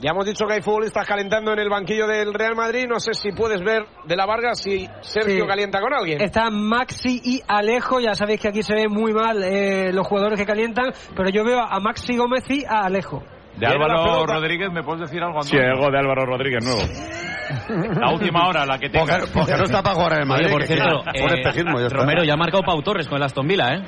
Ya 0.00 0.10
hemos 0.10 0.24
dicho 0.26 0.46
que 0.46 0.54
hay 0.54 0.62
futbolistas 0.62 1.04
calentando 1.06 1.52
en 1.52 1.58
el 1.58 1.68
banquillo 1.68 2.06
del 2.06 2.32
Real 2.32 2.54
Madrid. 2.54 2.86
No 2.88 3.00
sé 3.00 3.14
si 3.14 3.32
puedes 3.32 3.60
ver 3.62 3.84
de 4.04 4.14
la 4.16 4.26
Vargas 4.26 4.60
si 4.62 4.88
Sergio 5.00 5.42
Sí. 5.42 5.46
calienta 5.48 5.80
con 5.80 5.92
alguien. 5.92 6.20
Está 6.22 6.50
Maxi 6.50 7.20
y 7.24 7.42
Alejo, 7.48 7.98
ya 7.98 8.14
sabéis 8.14 8.40
que 8.40 8.48
aquí 8.48 8.62
se 8.62 8.74
ve 8.74 8.88
muy 8.88 9.12
mal 9.12 9.42
eh, 9.42 9.92
los 9.92 10.06
jugadores 10.06 10.38
que 10.38 10.46
calientan, 10.46 10.92
pero 11.16 11.30
yo 11.30 11.44
veo 11.44 11.60
a 11.60 11.80
Maxi 11.80 12.16
Gómez 12.16 12.44
y 12.48 12.64
a 12.64 12.84
Alejo. 12.84 13.24
De 13.56 13.66
Álvaro. 13.66 14.24
Rodríguez, 14.24 14.70
¿me 14.70 14.84
puedes 14.84 15.00
decir 15.00 15.20
algo, 15.20 15.42
Sí, 15.42 15.56
Antonio? 15.56 15.74
algo 15.74 15.90
de 15.90 15.98
Álvaro 15.98 16.26
Rodríguez 16.26 16.64
nuevo. 16.64 16.80
La 18.00 18.12
última 18.12 18.46
hora, 18.46 18.64
la 18.64 18.78
que 18.78 18.88
tenga. 18.88 19.18
Porque, 19.18 19.32
porque 19.34 19.52
no 19.56 19.64
está 19.64 19.82
para 19.82 19.94
jugar 19.96 20.12
en 20.12 20.18
el 20.20 20.26
Madrid. 20.26 20.44
Oye, 20.46 20.52
por 20.54 20.62
cierto, 20.64 21.02
que- 21.12 21.20
por 21.20 21.32
eh, 21.32 21.40
espejismo, 21.42 21.80
ya 21.80 21.86
está. 21.86 21.98
Romero 21.98 22.22
ya 22.22 22.34
ha 22.34 22.36
marcado 22.36 22.62
Pau 22.62 22.80
Torres 22.82 23.08
con 23.08 23.16
el 23.16 23.24
Aston 23.24 23.48
Villa, 23.48 23.74
¿eh? 23.74 23.82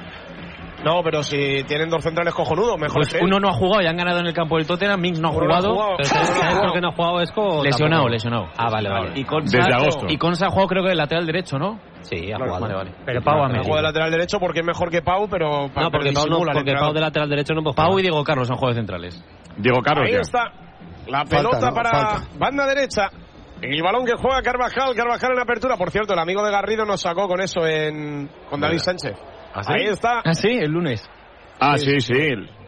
No, 0.84 1.02
pero 1.02 1.22
si 1.22 1.62
tienen 1.64 1.90
dos 1.90 2.02
centrales 2.02 2.32
cojonudos, 2.32 2.78
mejor 2.78 3.02
Pues 3.02 3.14
uno 3.22 3.38
no 3.38 3.48
ha 3.50 3.52
jugado 3.52 3.82
y 3.82 3.86
han 3.86 3.96
ganado 3.96 4.20
en 4.20 4.26
el 4.26 4.32
campo 4.32 4.56
del 4.56 4.66
Tottenham, 4.66 4.98
Minks 5.00 5.20
no 5.20 5.28
ha 5.28 5.32
jugado. 5.32 5.74
no 5.74 5.94
ha 5.98 6.04
¿sabes 6.04 6.30
jugado. 6.30 6.60
por 6.62 6.72
qué 6.72 6.80
no 6.80 6.88
ha 6.88 6.92
jugado 6.92 7.20
Esco? 7.20 7.62
Lesionado, 7.64 8.08
lesionado. 8.08 8.48
Ah, 8.56 8.70
vale, 8.70 8.88
vale. 8.88 9.10
Y 9.14 9.24
Consa, 9.24 9.58
Desde 9.58 9.74
agosto. 9.74 10.06
Y 10.08 10.16
Consa 10.16 10.46
ha 10.46 10.50
jugado 10.50 10.68
creo 10.68 10.82
que 10.84 10.88
de 10.90 10.94
lateral 10.96 11.26
derecho, 11.26 11.58
¿no? 11.58 11.78
Sí, 12.00 12.16
ha 12.32 12.36
Claro, 12.36 12.44
jugado. 12.46 12.60
Vale, 12.62 12.74
vale. 12.74 12.90
Pero 13.04 13.20
Pau 13.22 13.34
ha 13.34 13.42
No 13.42 13.48
metido. 13.48 13.64
juega 13.64 13.76
de 13.80 13.82
lateral 13.88 14.10
derecho 14.10 14.38
porque 14.40 14.60
es 14.60 14.66
mejor 14.66 14.90
que 14.90 15.02
Pau, 15.02 15.28
pero... 15.28 15.68
No, 15.68 15.90
porque 15.90 16.12
Pau, 16.12 16.26
no, 16.28 16.38
porque 16.38 16.72
Pau 16.72 16.92
de 16.94 17.00
lateral 17.00 17.28
derecho 17.28 17.52
no 17.54 17.62
puede 17.62 17.74
Pau 17.76 17.98
y. 17.98 18.02
Diego 18.02 18.24
Carlos 18.24 18.50
han 18.50 18.56
jugado 18.56 18.74
de 18.74 18.80
centrales. 18.80 19.24
Diego 19.58 19.82
Carlos 19.82 20.06
Ahí 20.06 20.12
ya. 20.14 20.20
está. 20.20 20.44
La 21.08 21.26
Falta, 21.26 21.36
pelota 21.36 21.68
¿no? 21.70 21.74
para 21.74 21.90
Falta. 21.90 22.38
banda 22.38 22.66
derecha. 22.66 23.10
El 23.60 23.82
balón 23.82 24.06
que 24.06 24.14
juega 24.14 24.40
Carvajal, 24.40 24.94
Carvajal 24.94 25.32
en 25.32 25.40
apertura. 25.40 25.76
Por 25.76 25.90
cierto, 25.90 26.14
el 26.14 26.18
amigo 26.18 26.42
de 26.42 26.50
Garrido 26.50 26.86
nos 26.86 27.02
sacó 27.02 27.28
con 27.28 27.42
eso 27.42 27.66
en 27.66 28.30
con 28.48 28.58
David 28.60 28.78
Sánchez. 28.78 29.14
Sí? 29.62 29.72
Ahí 29.72 29.84
está. 29.86 30.20
Ah, 30.24 30.34
sí, 30.34 30.48
el 30.48 30.70
lunes. 30.70 31.08
Ah, 31.60 31.76
sí, 31.76 32.00
sí. 32.00 32.14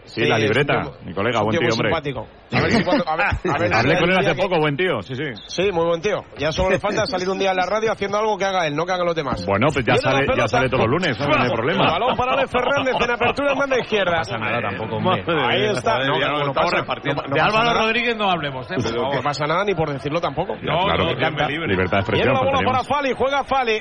Sí, 0.04 0.22
Sí, 0.24 0.28
la 0.28 0.36
libreta. 0.36 0.82
tío- 0.82 0.96
Mi 1.06 1.14
colega, 1.14 1.40
buen 1.42 1.52
tío 1.52 1.60
tío, 1.60 1.68
hombre. 1.74 1.88
simpático. 1.90 2.26
A 2.52 2.60
ver 2.60 2.72
si 2.72 2.84
cuando, 2.84 3.08
a 3.08 3.16
ver, 3.16 3.26
a 3.26 3.56
ver, 3.58 3.72
Hablé 3.72 3.98
con 3.98 4.10
él 4.10 4.18
hace 4.18 4.34
que- 4.34 4.42
poco, 4.42 4.58
buen 4.58 4.76
tío. 4.76 5.00
Sí, 5.00 5.14
sí. 5.14 5.24
Sí, 5.46 5.70
muy 5.72 5.84
buen 5.86 6.02
tío. 6.02 6.24
Ya 6.36 6.50
solo 6.52 6.70
le 6.70 6.80
falta 6.80 7.06
salir 7.06 7.30
un 7.30 7.38
día 7.38 7.52
en 7.52 7.56
la 7.56 7.64
radio 7.66 7.92
haciendo 7.92 8.18
algo 8.18 8.36
que 8.36 8.44
haga 8.44 8.66
él, 8.66 8.74
no 8.74 8.84
que 8.84 8.92
hagan 8.92 9.06
los 9.06 9.14
demás. 9.14 9.46
Bueno, 9.46 9.68
pues 9.72 9.86
ya 9.86 9.94
sale, 9.96 10.26
ya 10.36 10.48
sale 10.48 10.68
todos 10.68 10.84
los 10.86 11.00
lunes, 11.00 11.18
¿no? 11.18 11.26
Hay 11.34 11.50
problema. 11.50 11.92
Balón 11.92 12.16
para 12.16 12.32
Alex 12.32 12.50
Fernández 12.50 12.94
en 13.00 13.10
apertura 13.12 13.52
en 13.52 13.58
banda 13.58 13.78
izquierda. 13.78 14.10
No 14.10 14.18
pasa 14.18 14.38
nada 14.38 14.60
tampoco, 14.60 14.96
hombre. 14.96 15.24
Ahí 15.46 15.64
está. 15.66 15.98
No, 16.04 16.18
ya 16.20 16.26
no, 16.26 16.32
no 16.32 16.38
estamos 16.48 16.54
pasa- 16.72 16.76
repartiendo. 16.82 17.22
no- 17.22 17.28
no 17.28 17.34
de 17.36 17.40
Álvaro. 17.40 17.78
Rodríguez 17.80 18.16
no 18.16 18.28
hablemos, 18.30 18.70
¿eh? 18.72 18.74
no 18.94 19.22
pasa 19.22 19.46
nada 19.46 19.64
ni 19.64 19.74
por 19.74 19.90
decirlo 19.90 20.20
tampoco. 20.20 20.56
No, 20.60 20.84
claro. 20.84 21.04
Libertad 21.14 21.98
de 21.98 22.00
expresión. 22.00 22.34
la 22.34 22.40
bola 22.40 22.60
para. 22.66 22.82
Fali, 22.84 23.12
juega 23.16 23.44
Fali. 23.44 23.80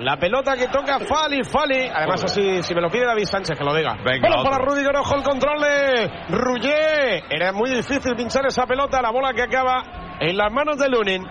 La 0.00 0.16
pelota 0.16 0.56
que 0.56 0.68
toca 0.68 0.98
Fali, 1.00 1.44
Fali. 1.44 1.88
Además, 1.94 2.24
así, 2.24 2.62
si 2.62 2.74
me 2.74 2.80
lo 2.80 2.88
pide 2.90 3.04
David 3.06 3.24
Sánchez, 3.26 3.56
que 3.58 3.64
lo 3.64 3.74
diga. 3.74 3.96
Venga, 4.04 4.28
Bola 4.28 4.42
para 4.50 4.64
Rudiger, 4.64 4.96
ojo 4.96 5.14
el 5.16 5.22
control 5.22 5.60
de 5.60 6.10
Ruggier. 6.28 7.24
Era 7.30 7.52
muy 7.52 7.70
difícil 7.70 8.14
pinchar 8.16 8.46
esa 8.46 8.66
pelota, 8.66 9.00
la 9.02 9.10
bola 9.10 9.32
que 9.32 9.42
acaba 9.42 9.82
en 10.20 10.36
las 10.36 10.52
manos 10.52 10.78
de 10.78 10.88
Lunin, 10.88 11.26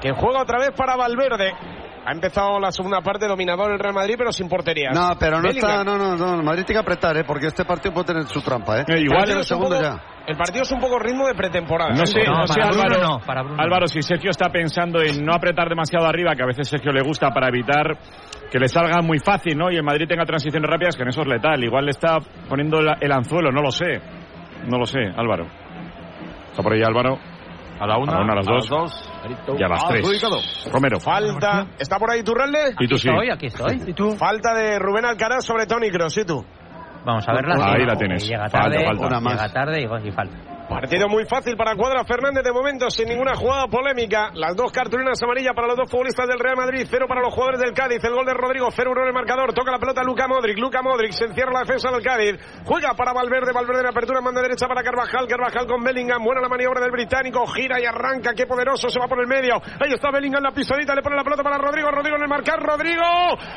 que 0.00 0.12
juega 0.12 0.42
otra 0.42 0.58
vez 0.58 0.70
para 0.76 0.96
Valverde. 0.96 1.52
Ha 2.06 2.12
empezado 2.12 2.58
la 2.58 2.72
segunda 2.72 3.02
parte 3.02 3.26
dominador 3.28 3.70
el 3.72 3.78
Real 3.78 3.94
Madrid, 3.94 4.14
pero 4.16 4.32
sin 4.32 4.48
portería. 4.48 4.90
No, 4.92 5.10
pero 5.20 5.36
no 5.42 5.48
Bellingham. 5.48 5.70
está, 5.70 5.84
no, 5.84 5.98
no, 5.98 6.16
no, 6.16 6.34
el 6.36 6.42
Madrid 6.42 6.64
tiene 6.64 6.78
que 6.80 6.82
apretar, 6.82 7.14
¿eh? 7.18 7.24
Porque 7.24 7.48
este 7.48 7.66
partido 7.66 7.92
puede 7.92 8.06
tener 8.06 8.26
su 8.26 8.40
trampa, 8.40 8.80
¿eh? 8.80 8.84
igual 9.00 9.24
el 9.24 9.30
es 9.30 9.36
un 9.36 9.44
segundo 9.44 9.76
poco- 9.76 9.82
ya. 9.82 10.02
El 10.28 10.36
partido 10.36 10.62
es 10.62 10.70
un 10.72 10.78
poco 10.78 10.98
ritmo 10.98 11.26
de 11.26 11.34
pretemporada. 11.34 11.90
No 11.94 12.06
sé, 12.06 12.22
no, 12.24 12.46
sé 12.46 12.60
Álvaro, 12.60 13.18
para 13.26 13.42
Bruno. 13.42 13.62
Álvaro, 13.62 13.86
si 13.88 14.02
Sergio 14.02 14.30
está 14.30 14.50
pensando 14.50 15.00
en 15.00 15.24
no 15.24 15.32
apretar 15.32 15.68
demasiado 15.68 16.06
arriba, 16.06 16.34
que 16.36 16.42
a 16.42 16.46
veces 16.46 16.68
Sergio 16.68 16.92
le 16.92 17.00
gusta 17.02 17.30
para 17.30 17.48
evitar 17.48 17.96
que 18.50 18.58
le 18.58 18.68
salga 18.68 19.00
muy 19.02 19.18
fácil, 19.20 19.56
¿no? 19.56 19.70
Y 19.70 19.76
el 19.76 19.82
Madrid 19.82 20.06
tenga 20.06 20.24
transiciones 20.26 20.68
rápidas, 20.70 20.96
que 20.96 21.02
en 21.02 21.08
eso 21.08 21.22
es 21.22 21.28
letal. 21.28 21.64
Igual 21.64 21.86
le 21.86 21.92
está 21.92 22.18
poniendo 22.48 22.80
la- 22.82 22.98
el 23.00 23.10
anzuelo, 23.10 23.50
no 23.50 23.62
lo 23.62 23.70
sé. 23.70 24.00
No 24.66 24.78
lo 24.78 24.84
sé, 24.84 25.00
Álvaro. 25.16 25.46
Está 26.50 26.62
por 26.62 26.72
ahí 26.74 26.82
Álvaro. 26.82 27.18
A 27.80 27.86
la 27.86 27.96
una, 27.96 28.12
a, 28.16 28.24
la, 28.24 28.32
a 28.32 28.36
las 28.36 28.48
a 28.48 28.50
dos. 28.52 28.70
las 28.70 28.80
dos. 29.46 29.58
Ya 29.58 29.68
vas 29.68 29.86
tres. 29.88 30.00
Adjudicado. 30.04 30.36
Romero. 30.72 30.98
Falta. 31.00 31.66
¿Está 31.78 31.96
por 31.98 32.10
ahí 32.10 32.22
Turralde? 32.24 32.74
Y 32.80 32.88
tú 32.88 32.98
sí. 32.98 33.08
Estoy, 33.08 33.30
aquí 33.30 33.46
estoy. 33.46 33.82
¿Y 33.86 33.92
tú? 33.94 34.10
Falta 34.16 34.52
de 34.52 34.78
Rubén 34.80 35.04
Alcaraz 35.04 35.44
sobre 35.44 35.64
Tony 35.66 35.88
Kroos, 35.90 36.18
¿y 36.18 36.24
tú? 36.24 36.44
Vamos 37.08 37.26
a 37.26 37.32
verla. 37.32 37.54
Ahí 37.72 37.86
la 37.86 37.96
tienes. 37.96 38.28
Llega 38.28 38.50
Falta, 38.50 38.68
tarde, 38.70 38.84
falta. 38.84 39.06
Una 39.06 39.20
más. 39.20 39.32
llega 39.32 39.48
tarde 39.48 39.80
y, 39.80 40.08
y 40.08 40.12
falta. 40.12 40.36
Partido 40.68 41.08
muy 41.08 41.24
fácil 41.24 41.56
para 41.56 41.74
Cuadra 41.76 42.04
Fernández 42.04 42.44
de 42.44 42.52
momento, 42.52 42.90
sin 42.90 43.08
ninguna 43.08 43.34
jugada 43.34 43.66
polémica. 43.68 44.28
Las 44.34 44.54
dos 44.54 44.70
cartulinas 44.70 45.16
amarillas 45.22 45.54
para 45.54 45.66
los 45.66 45.78
dos 45.78 45.90
futbolistas 45.90 46.28
del 46.28 46.38
Real 46.38 46.56
Madrid, 46.56 46.86
cero 46.90 47.06
para 47.08 47.22
los 47.22 47.32
jugadores 47.32 47.60
del 47.60 47.72
Cádiz. 47.72 48.04
El 48.04 48.12
gol 48.12 48.26
de 48.26 48.34
Rodrigo, 48.34 48.68
0-1 48.68 49.00
en 49.00 49.06
el 49.08 49.14
marcador. 49.14 49.54
Toca 49.54 49.72
la 49.72 49.78
pelota 49.78 50.04
Luca 50.04 50.28
Modric. 50.28 50.58
Luca 50.58 50.82
Modric 50.82 51.12
se 51.12 51.24
encierra 51.24 51.52
la 51.52 51.60
defensa 51.60 51.90
del 51.90 52.02
Cádiz. 52.02 52.36
Juega 52.66 52.92
para 52.92 53.14
Valverde. 53.14 53.52
Valverde 53.54 53.80
en 53.80 53.86
apertura, 53.86 54.20
manda 54.20 54.42
derecha 54.42 54.68
para 54.68 54.82
Carvajal. 54.82 55.26
Carvajal 55.26 55.66
con 55.66 55.82
Bellingham. 55.82 56.22
Buena 56.22 56.42
la 56.42 56.50
maniobra 56.50 56.82
del 56.82 56.90
británico. 56.90 57.46
Gira 57.46 57.80
y 57.80 57.86
arranca. 57.86 58.34
Qué 58.36 58.46
poderoso. 58.46 58.90
Se 58.90 59.00
va 59.00 59.08
por 59.08 59.20
el 59.20 59.26
medio. 59.26 59.56
Ahí 59.80 59.94
está 59.94 60.10
Bellingham 60.10 60.42
la 60.42 60.52
pisadita. 60.52 60.94
Le 60.94 61.00
pone 61.00 61.16
la 61.16 61.24
pelota 61.24 61.42
para 61.42 61.56
Rodrigo. 61.56 61.90
Rodrigo 61.90 62.16
en 62.16 62.22
el 62.24 62.28
marcar. 62.28 62.60
Rodrigo 62.60 63.08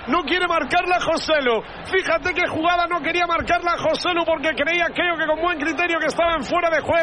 no 0.07 0.23
quiere 0.23 0.47
marcarla 0.47 1.01
Joselu. 1.01 1.61
Fíjate 1.91 2.33
qué 2.33 2.47
jugada 2.47 2.87
no 2.87 3.01
quería 3.01 3.27
marcarla 3.27 3.75
Joselu 3.77 4.23
porque 4.23 4.55
creía, 4.55 4.87
creo 4.95 5.17
que 5.17 5.27
con 5.27 5.41
buen 5.41 5.59
criterio, 5.59 5.99
que 5.99 6.07
estaban 6.07 6.41
fuera 6.43 6.69
de 6.69 6.79
juego. 6.79 7.00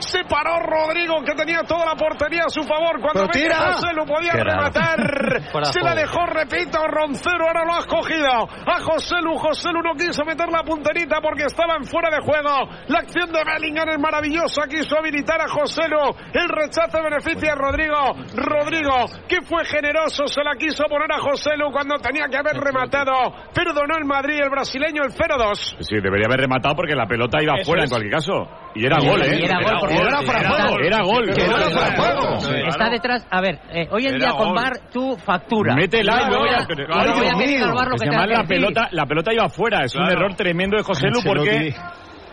Se 0.00 0.24
paró 0.24 0.58
Rodrigo 0.60 1.22
que 1.24 1.34
tenía 1.34 1.62
toda 1.62 1.86
la 1.86 1.94
portería 1.94 2.42
a 2.46 2.50
su 2.50 2.62
favor. 2.62 3.00
Cuando 3.00 3.12
Pero 3.12 3.26
ve 3.26 3.32
que 3.32 3.40
tira. 3.40 3.72
Joselu 3.72 4.04
podía 4.06 4.32
Qué 4.32 4.44
raro. 4.44 4.70
rematar. 4.70 5.64
Se 5.72 5.80
la 5.80 5.94
dejó, 5.94 6.26
repito, 6.26 6.78
Roncero. 6.86 7.46
Ahora 7.46 7.64
lo 7.64 7.74
has 7.74 7.86
cogido. 7.86 8.28
A 8.66 8.80
Joselu. 8.80 9.36
Joselu 9.38 9.82
no 9.82 9.94
quiso 9.94 10.24
meter 10.24 10.48
la 10.48 10.62
punterita 10.62 11.20
porque 11.20 11.44
estaban 11.44 11.84
fuera 11.84 12.10
de 12.10 12.20
juego. 12.22 12.68
La 12.88 13.00
acción 13.00 13.30
de 13.32 13.42
Bellingham 13.44 13.88
es 13.90 13.98
maravillosa. 13.98 14.62
Quiso 14.68 14.98
habilitar 14.98 15.40
a 15.40 15.48
Joselu. 15.48 16.14
El 16.32 16.48
rechazo 16.48 17.02
beneficia 17.02 17.52
a 17.52 17.56
Rodrigo. 17.56 18.14
Rodrigo, 18.34 19.06
que 19.28 19.42
fue 19.42 19.64
generoso, 19.64 20.26
se 20.26 20.42
la 20.42 20.54
quiso 20.56 20.84
poner 20.88 21.10
a 21.12 21.18
Joselu 21.20 21.70
cuando 21.72 21.96
tenía 21.98 22.26
que 22.28 22.36
haber 22.36 22.56
rematado. 22.56 23.12
Perdonó 23.54 23.96
el 23.96 24.04
Madrid, 24.04 24.40
el 24.42 24.50
brasileño, 24.50 25.02
el 25.04 25.12
0-2. 25.12 25.76
Sí, 25.80 25.96
debería 26.00 26.26
haber 26.26 26.40
rematado 26.40 26.74
porque 26.76 26.94
la 26.94 27.06
pelota 27.06 27.42
iba 27.42 27.54
Eso 27.56 27.66
fuera 27.66 27.84
es. 27.84 27.90
en 27.90 27.94
cualquier 27.94 28.12
caso. 28.14 28.48
Y 28.74 28.86
era 28.86 28.98
gol, 29.00 29.22
¿eh? 29.22 29.37
Y 29.38 29.44
era 29.44 29.60
gol, 29.62 29.76
porque 29.80 29.96
era 29.96 30.22
fuera 30.22 30.40
de 30.40 30.48
juego. 30.48 30.78
Era 30.80 31.02
gol. 31.02 31.24
Que 31.34 31.46
no 31.48 31.56
era 31.56 31.70
fuera 31.70 31.90
de 31.90 31.96
juego. 31.96 32.68
Está 32.68 32.90
detrás, 32.90 33.26
a 33.30 33.40
ver, 33.40 33.58
eh, 33.70 33.88
hoy 33.90 34.06
en 34.06 34.14
Era 34.16 34.26
día 34.30 34.36
con. 34.36 34.54
VAR 34.54 34.78
tú 34.92 35.16
factura. 35.16 35.74
Métela 35.74 36.22
y 36.22 36.28
luego 36.30 36.46
ya. 36.46 36.66
Hoy 36.68 37.18
voy 37.18 37.26
a 37.28 37.34
pedir 37.38 37.62
al 37.62 37.72
VAR 37.72 37.88
lo 37.88 37.96
que 37.96 38.08
que 38.08 38.16
la 38.16 38.44
pelota, 38.44 38.88
la 38.92 39.06
pelota 39.06 39.32
iba 39.32 39.48
fuera. 39.48 39.84
Es 39.84 39.94
un 39.94 40.02
Claro. 40.04 40.20
error 40.20 40.34
tremendo 40.36 40.76
de 40.76 40.82
José 40.82 41.08
Lu 41.08 41.20
porque. 41.24 41.74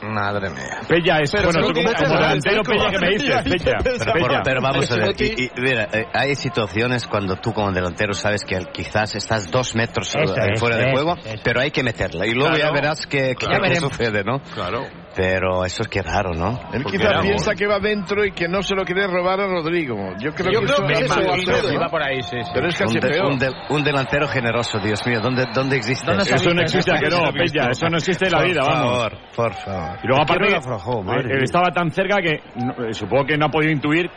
Madre 0.02 0.50
mía. 0.50 0.82
Pella 0.88 1.20
es. 1.22 1.32
Pero 1.32 1.46
bueno, 1.52 1.68
tú 1.68 1.74
como, 1.74 1.90
delantero, 1.90 2.62
Pella, 2.64 2.90
que 2.92 3.00
me 3.00 3.10
dices? 3.12 3.42
Pella. 3.44 3.78
Pero, 3.82 4.14
Pella. 4.14 4.42
pero 4.44 4.62
vamos 4.62 4.92
a 4.92 4.96
ver, 4.98 5.16
y, 5.20 5.44
y, 5.46 5.52
mira, 5.58 5.88
eh, 5.92 6.06
hay 6.14 6.36
situaciones 6.36 7.08
cuando 7.08 7.38
tú 7.38 7.54
como 7.54 7.72
delantero 7.72 8.14
sabes 8.14 8.44
que 8.44 8.60
quizás 8.72 9.16
estás 9.16 9.50
dos 9.50 9.74
metros 9.74 10.10
Eso 10.14 10.36
es, 10.36 10.60
fuera 10.60 10.76
de 10.78 10.84
eso, 10.84 10.92
juego, 10.92 11.16
eso. 11.24 11.42
pero 11.44 11.62
hay 11.62 11.72
que 11.72 11.82
meterla. 11.82 12.28
Y 12.28 12.32
luego 12.34 12.54
Claro. 12.54 12.66
ya 12.66 12.72
verás 12.72 13.08
que, 13.08 13.36
que- 13.36 13.46
Ya 13.48 13.58
veremos. 13.60 13.92
sucede, 13.94 14.24
¿no? 14.24 14.42
Claro. 14.54 14.86
Pero 15.16 15.64
eso 15.64 15.84
es 15.84 15.88
que 15.88 16.02
raro, 16.02 16.32
¿no? 16.34 16.60
Él 16.74 16.84
Porque 16.84 16.98
quizá 16.98 17.22
piensa 17.22 17.56
que 17.56 17.66
va 17.68 17.80
dentro 17.80 18.26
y 18.26 18.32
que 18.34 18.48
no 18.50 18.62
se 18.62 18.76
lo 18.76 18.84
quiere 18.84 19.08
robar 19.08 19.40
a 19.40 19.48
Rodrigo. 19.48 19.96
Yo 20.20 20.32
creo 20.34 20.52
Yo 20.52 20.60
que 20.60 20.66
creo 20.66 20.78
eso 20.78 20.88
que 20.88 20.94
es 20.94 21.02
eso, 21.02 21.68
¿no? 21.70 21.74
iba 21.74 21.88
por 21.88 22.04
ahí, 22.04 22.22
sí, 22.22 22.38
sí. 22.44 22.52
Pero 22.54 22.68
es 22.68 22.80
Un, 22.82 22.86
casi 22.88 23.00
de- 23.00 23.08
peor. 23.10 23.26
un 23.32 23.40
de- 23.40 23.52
un 23.70 23.84
delantero 23.84 24.28
generoso, 24.28 24.78
Dios 24.80 25.06
mío, 25.08 25.22
¿dónde, 25.22 25.46
dónde 25.54 25.78
existe 25.78 26.06
¿Dónde 26.06 26.24
eso? 26.24 26.36
Eso 26.36 26.50
no 26.54 26.62
existe, 26.62 26.92
¿a 26.92 27.00
que 27.00 27.08
no, 27.10 27.24
Eso. 27.24 27.32
Pella. 27.32 27.70
Eso 27.72 27.88
no 27.90 27.98
existe 27.98 28.26
en 28.26 28.32
la 28.34 28.38
Por 28.40 28.48
vida, 28.48 28.62
vamos. 28.66 28.92
favor, 28.92 29.18
por 29.36 29.54
favor. 29.54 30.00
Y 30.04 30.08
luego 30.08 30.24
aparte, 30.24 30.44
¿Quién 30.44 30.52
lo 30.52 30.58
aflojó? 30.60 31.04
Mía. 31.04 31.16
estaba 31.44 31.70
tan 31.72 31.92
cerca 31.92 32.18
que 32.22 32.40
no- 32.56 32.86
eh, 32.88 32.94
supongo 32.94 33.26
que 33.26 33.38
no 33.38 33.46
ha 33.46 33.50
podido 33.50 33.72
intuir 33.72 34.10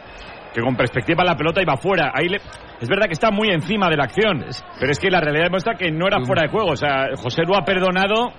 que 0.53 0.61
con 0.63 0.75
perspectiva 0.75 1.23
la 1.25 1.37
pelota 1.37 1.63
iba 1.63 1.77
fuera. 1.77 2.11
Ahí 2.13 2.29
le- 2.29 2.41
es 2.81 2.89
verdad 2.89 3.07
que 3.07 3.13
está 3.13 3.31
muy 3.31 3.49
encima 3.51 3.89
de 3.89 3.97
la 3.97 4.05
acción, 4.05 4.45
pero 4.81 4.91
es 4.91 4.99
que 4.99 5.11
la 5.11 5.21
realidad 5.21 5.45
demuestra 5.45 5.75
que 5.77 5.91
no 5.93 6.07
era 6.09 6.21
fuera 6.25 6.43
de 6.43 6.49
juego. 6.49 6.71
O 6.73 6.77
sea, 6.77 7.07
José 7.17 7.43
Lu 7.47 7.55
ha 7.55 7.63
perdonado 7.65 8.33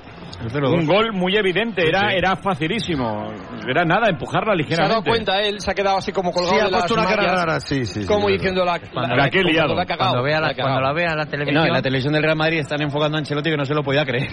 un 0.63 0.85
gol 0.85 1.11
muy 1.13 1.35
evidente, 1.35 1.87
era, 1.87 2.13
era 2.13 2.35
facilísimo. 2.35 3.31
Era 3.67 3.83
nada, 3.85 4.09
empujarla 4.09 4.53
Se 4.55 4.73
ha 4.73 4.87
dado 4.87 5.01
ligeramente. 5.01 5.09
cuenta 5.09 5.41
él, 5.41 5.59
se 5.59 5.71
ha 5.71 5.73
quedado 5.73 5.97
así 5.97 6.11
como 6.11 6.31
colgado 6.31 6.55
Sí, 6.55 6.61
ha 6.61 6.65
de 6.65 6.71
las 6.71 6.81
puesto 6.81 6.93
una 6.95 7.05
cara 7.09 7.35
rara, 7.35 7.59
sí, 7.59 7.85
sí. 7.85 8.05
como 8.05 8.27
sí, 8.27 8.33
diciendo 8.33 8.63
la, 8.65 8.79
Cuando 8.79 9.15
la 9.15 9.29
que 9.29 9.43
liado. 9.43 9.75
la 9.75 9.85
Cuando, 9.85 10.23
vea 10.23 10.39
la, 10.39 10.47
la 10.47 10.51
ha 10.51 10.55
cagado. 10.55 10.69
cuando 10.75 10.81
la 10.87 10.93
vea 10.93 11.11
en 11.11 11.17
la 11.17 11.25
televisión. 11.25 11.61
No, 11.61 11.67
en 11.67 11.73
la 11.73 11.81
televisión 11.81 12.13
del 12.13 12.23
Real 12.23 12.37
Madrid 12.37 12.59
están 12.59 12.81
enfocando 12.81 13.17
a 13.17 13.19
Ancelotti 13.19 13.49
que 13.49 13.57
no 13.57 13.65
se 13.65 13.73
lo 13.73 13.83
podía 13.83 14.05
creer. 14.05 14.29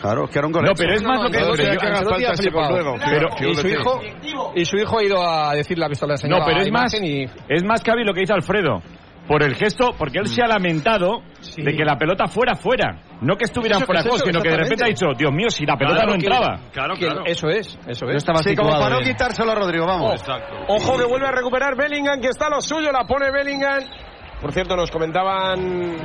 Claro, 0.00 0.26
que 0.26 0.38
era 0.38 0.46
un 0.46 0.52
gol 0.52 0.64
No, 0.64 0.72
pero 0.76 0.94
es 0.94 1.02
más 1.02 1.22
lo 1.22 1.30
que... 1.30 1.38
No, 1.40 1.46
haga 1.46 2.04
falta 2.04 2.34
luego. 2.70 2.96
Pero- 3.04 3.28
Y 3.50 3.54
su 3.54 3.68
hijo, 3.68 4.00
y 4.54 4.64
su 4.64 4.76
hijo 4.76 4.98
ha 4.98 5.04
ido 5.04 5.22
a 5.22 5.54
visto 5.88 6.06
la 6.06 6.16
señora 6.16 6.40
No, 6.40 6.46
pero 6.46 6.60
es 6.60 6.70
más, 6.70 6.92
y 7.00 7.24
es 7.48 7.64
más 7.64 7.82
Cavi 7.82 8.04
lo 8.04 8.12
que 8.12 8.20
dice 8.20 8.32
Alfredo. 8.32 8.82
Por 9.26 9.42
el 9.42 9.54
gesto, 9.56 9.90
porque 9.98 10.18
él 10.20 10.28
se 10.28 10.40
ha 10.42 10.46
lamentado 10.46 11.22
de 11.56 11.72
que 11.76 11.84
la 11.84 11.96
pelota 11.96 12.26
fuera 12.28 12.54
fuera. 12.54 13.02
No 13.20 13.36
que 13.36 13.44
estuvieran 13.44 13.80
fuera 13.82 14.02
de 14.02 14.10
sino 14.18 14.40
que 14.40 14.50
de 14.50 14.56
repente 14.56 14.84
ha 14.84 14.88
dicho, 14.88 15.06
Dios 15.16 15.32
mío, 15.32 15.48
si 15.50 15.64
la 15.66 15.76
pelota 15.76 16.02
Claro 16.02 16.12
no 16.12 16.18
que- 16.18 16.26
entraba. 16.26 16.60
Claro, 16.72 16.94
que 16.94 17.06
claro. 17.06 17.22
eso 17.26 17.48
es, 17.48 17.78
eso 17.88 18.06
es. 18.08 18.16
estaba 18.16 18.38
Sí, 18.40 18.54
como 18.54 18.70
para 18.70 18.96
no 18.96 19.00
quitárselo 19.00 19.50
a 19.50 19.54
Rodrigo, 19.54 19.86
vamos. 19.86 20.12
Exacto. 20.20 20.54
Ojo 20.68 20.96
que 20.98 21.04
vuelve 21.04 21.26
a 21.26 21.32
recuperar 21.32 21.76
Bellingham, 21.76 22.20
que 22.20 22.28
está 22.28 22.46
a 22.46 22.50
lo 22.50 22.60
suyo, 22.60 22.92
la 22.92 23.04
pone 23.04 23.30
Bellingham. 23.32 23.82
Por 24.40 24.52
cierto, 24.52 24.76
nos 24.76 24.90
comentaban, 24.90 25.96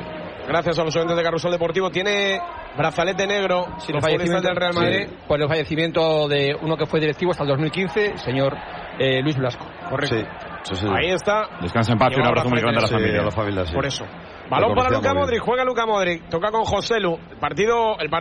gracias 0.48 0.80
a 0.80 0.83
los 0.83 0.95
oyentes 0.95 1.17
de 1.17 1.24
Carrusel 1.24 1.51
Deportivo, 1.51 1.90
tiene 1.91 2.40
brazalete 2.77 3.27
negro, 3.27 3.66
Sí, 3.80 3.91
los 3.91 4.03
el 4.03 4.11
futbolistas 4.14 4.41
fallecimiento, 4.41 4.48
del 4.48 4.56
Real 4.56 4.74
Madrid. 4.74 5.08
sí, 5.09 5.25
por 5.27 5.41
el 5.41 5.48
fallecimiento 5.50 6.27
de 6.30 6.56
uno 6.61 6.77
que 6.77 6.85
fue 6.85 7.00
directivo 7.01 7.32
hasta 7.32 7.43
el 7.43 7.50
2015, 7.50 8.17
señor 8.17 8.56
eh, 8.98 9.22
Luis 9.22 9.35
Blasco. 9.38 9.66
Correcto. 9.90 10.16
Sí, 10.16 10.24
sí, 10.64 10.75
sí. 10.75 10.88
Ahí 10.88 11.11
está. 11.11 11.48
Descansa 11.61 11.93
en 11.93 11.98
paz 11.99 12.11
y 12.15 12.19
un 12.19 12.27
abrazo 12.27 12.49
muy 12.49 12.59
grande 12.59 12.80
a 12.80 12.81
la 12.81 12.88
familia. 12.88 13.22
a 13.22 13.25
la 13.25 13.31
familia. 13.31 13.64
Por 13.73 13.85
eso. 13.85 14.06
Balón 14.49 14.75
para 14.75 14.90
Luca. 14.90 15.14
Modric, 15.14 15.40
juega 15.41 15.64
Luca 15.64 15.85
Modric, 15.85 16.27
toca 16.30 16.51
con 16.51 16.65
Joselu. 16.65 17.17
Partido, 17.40 17.98
el 17.99 18.09
partido 18.09 18.19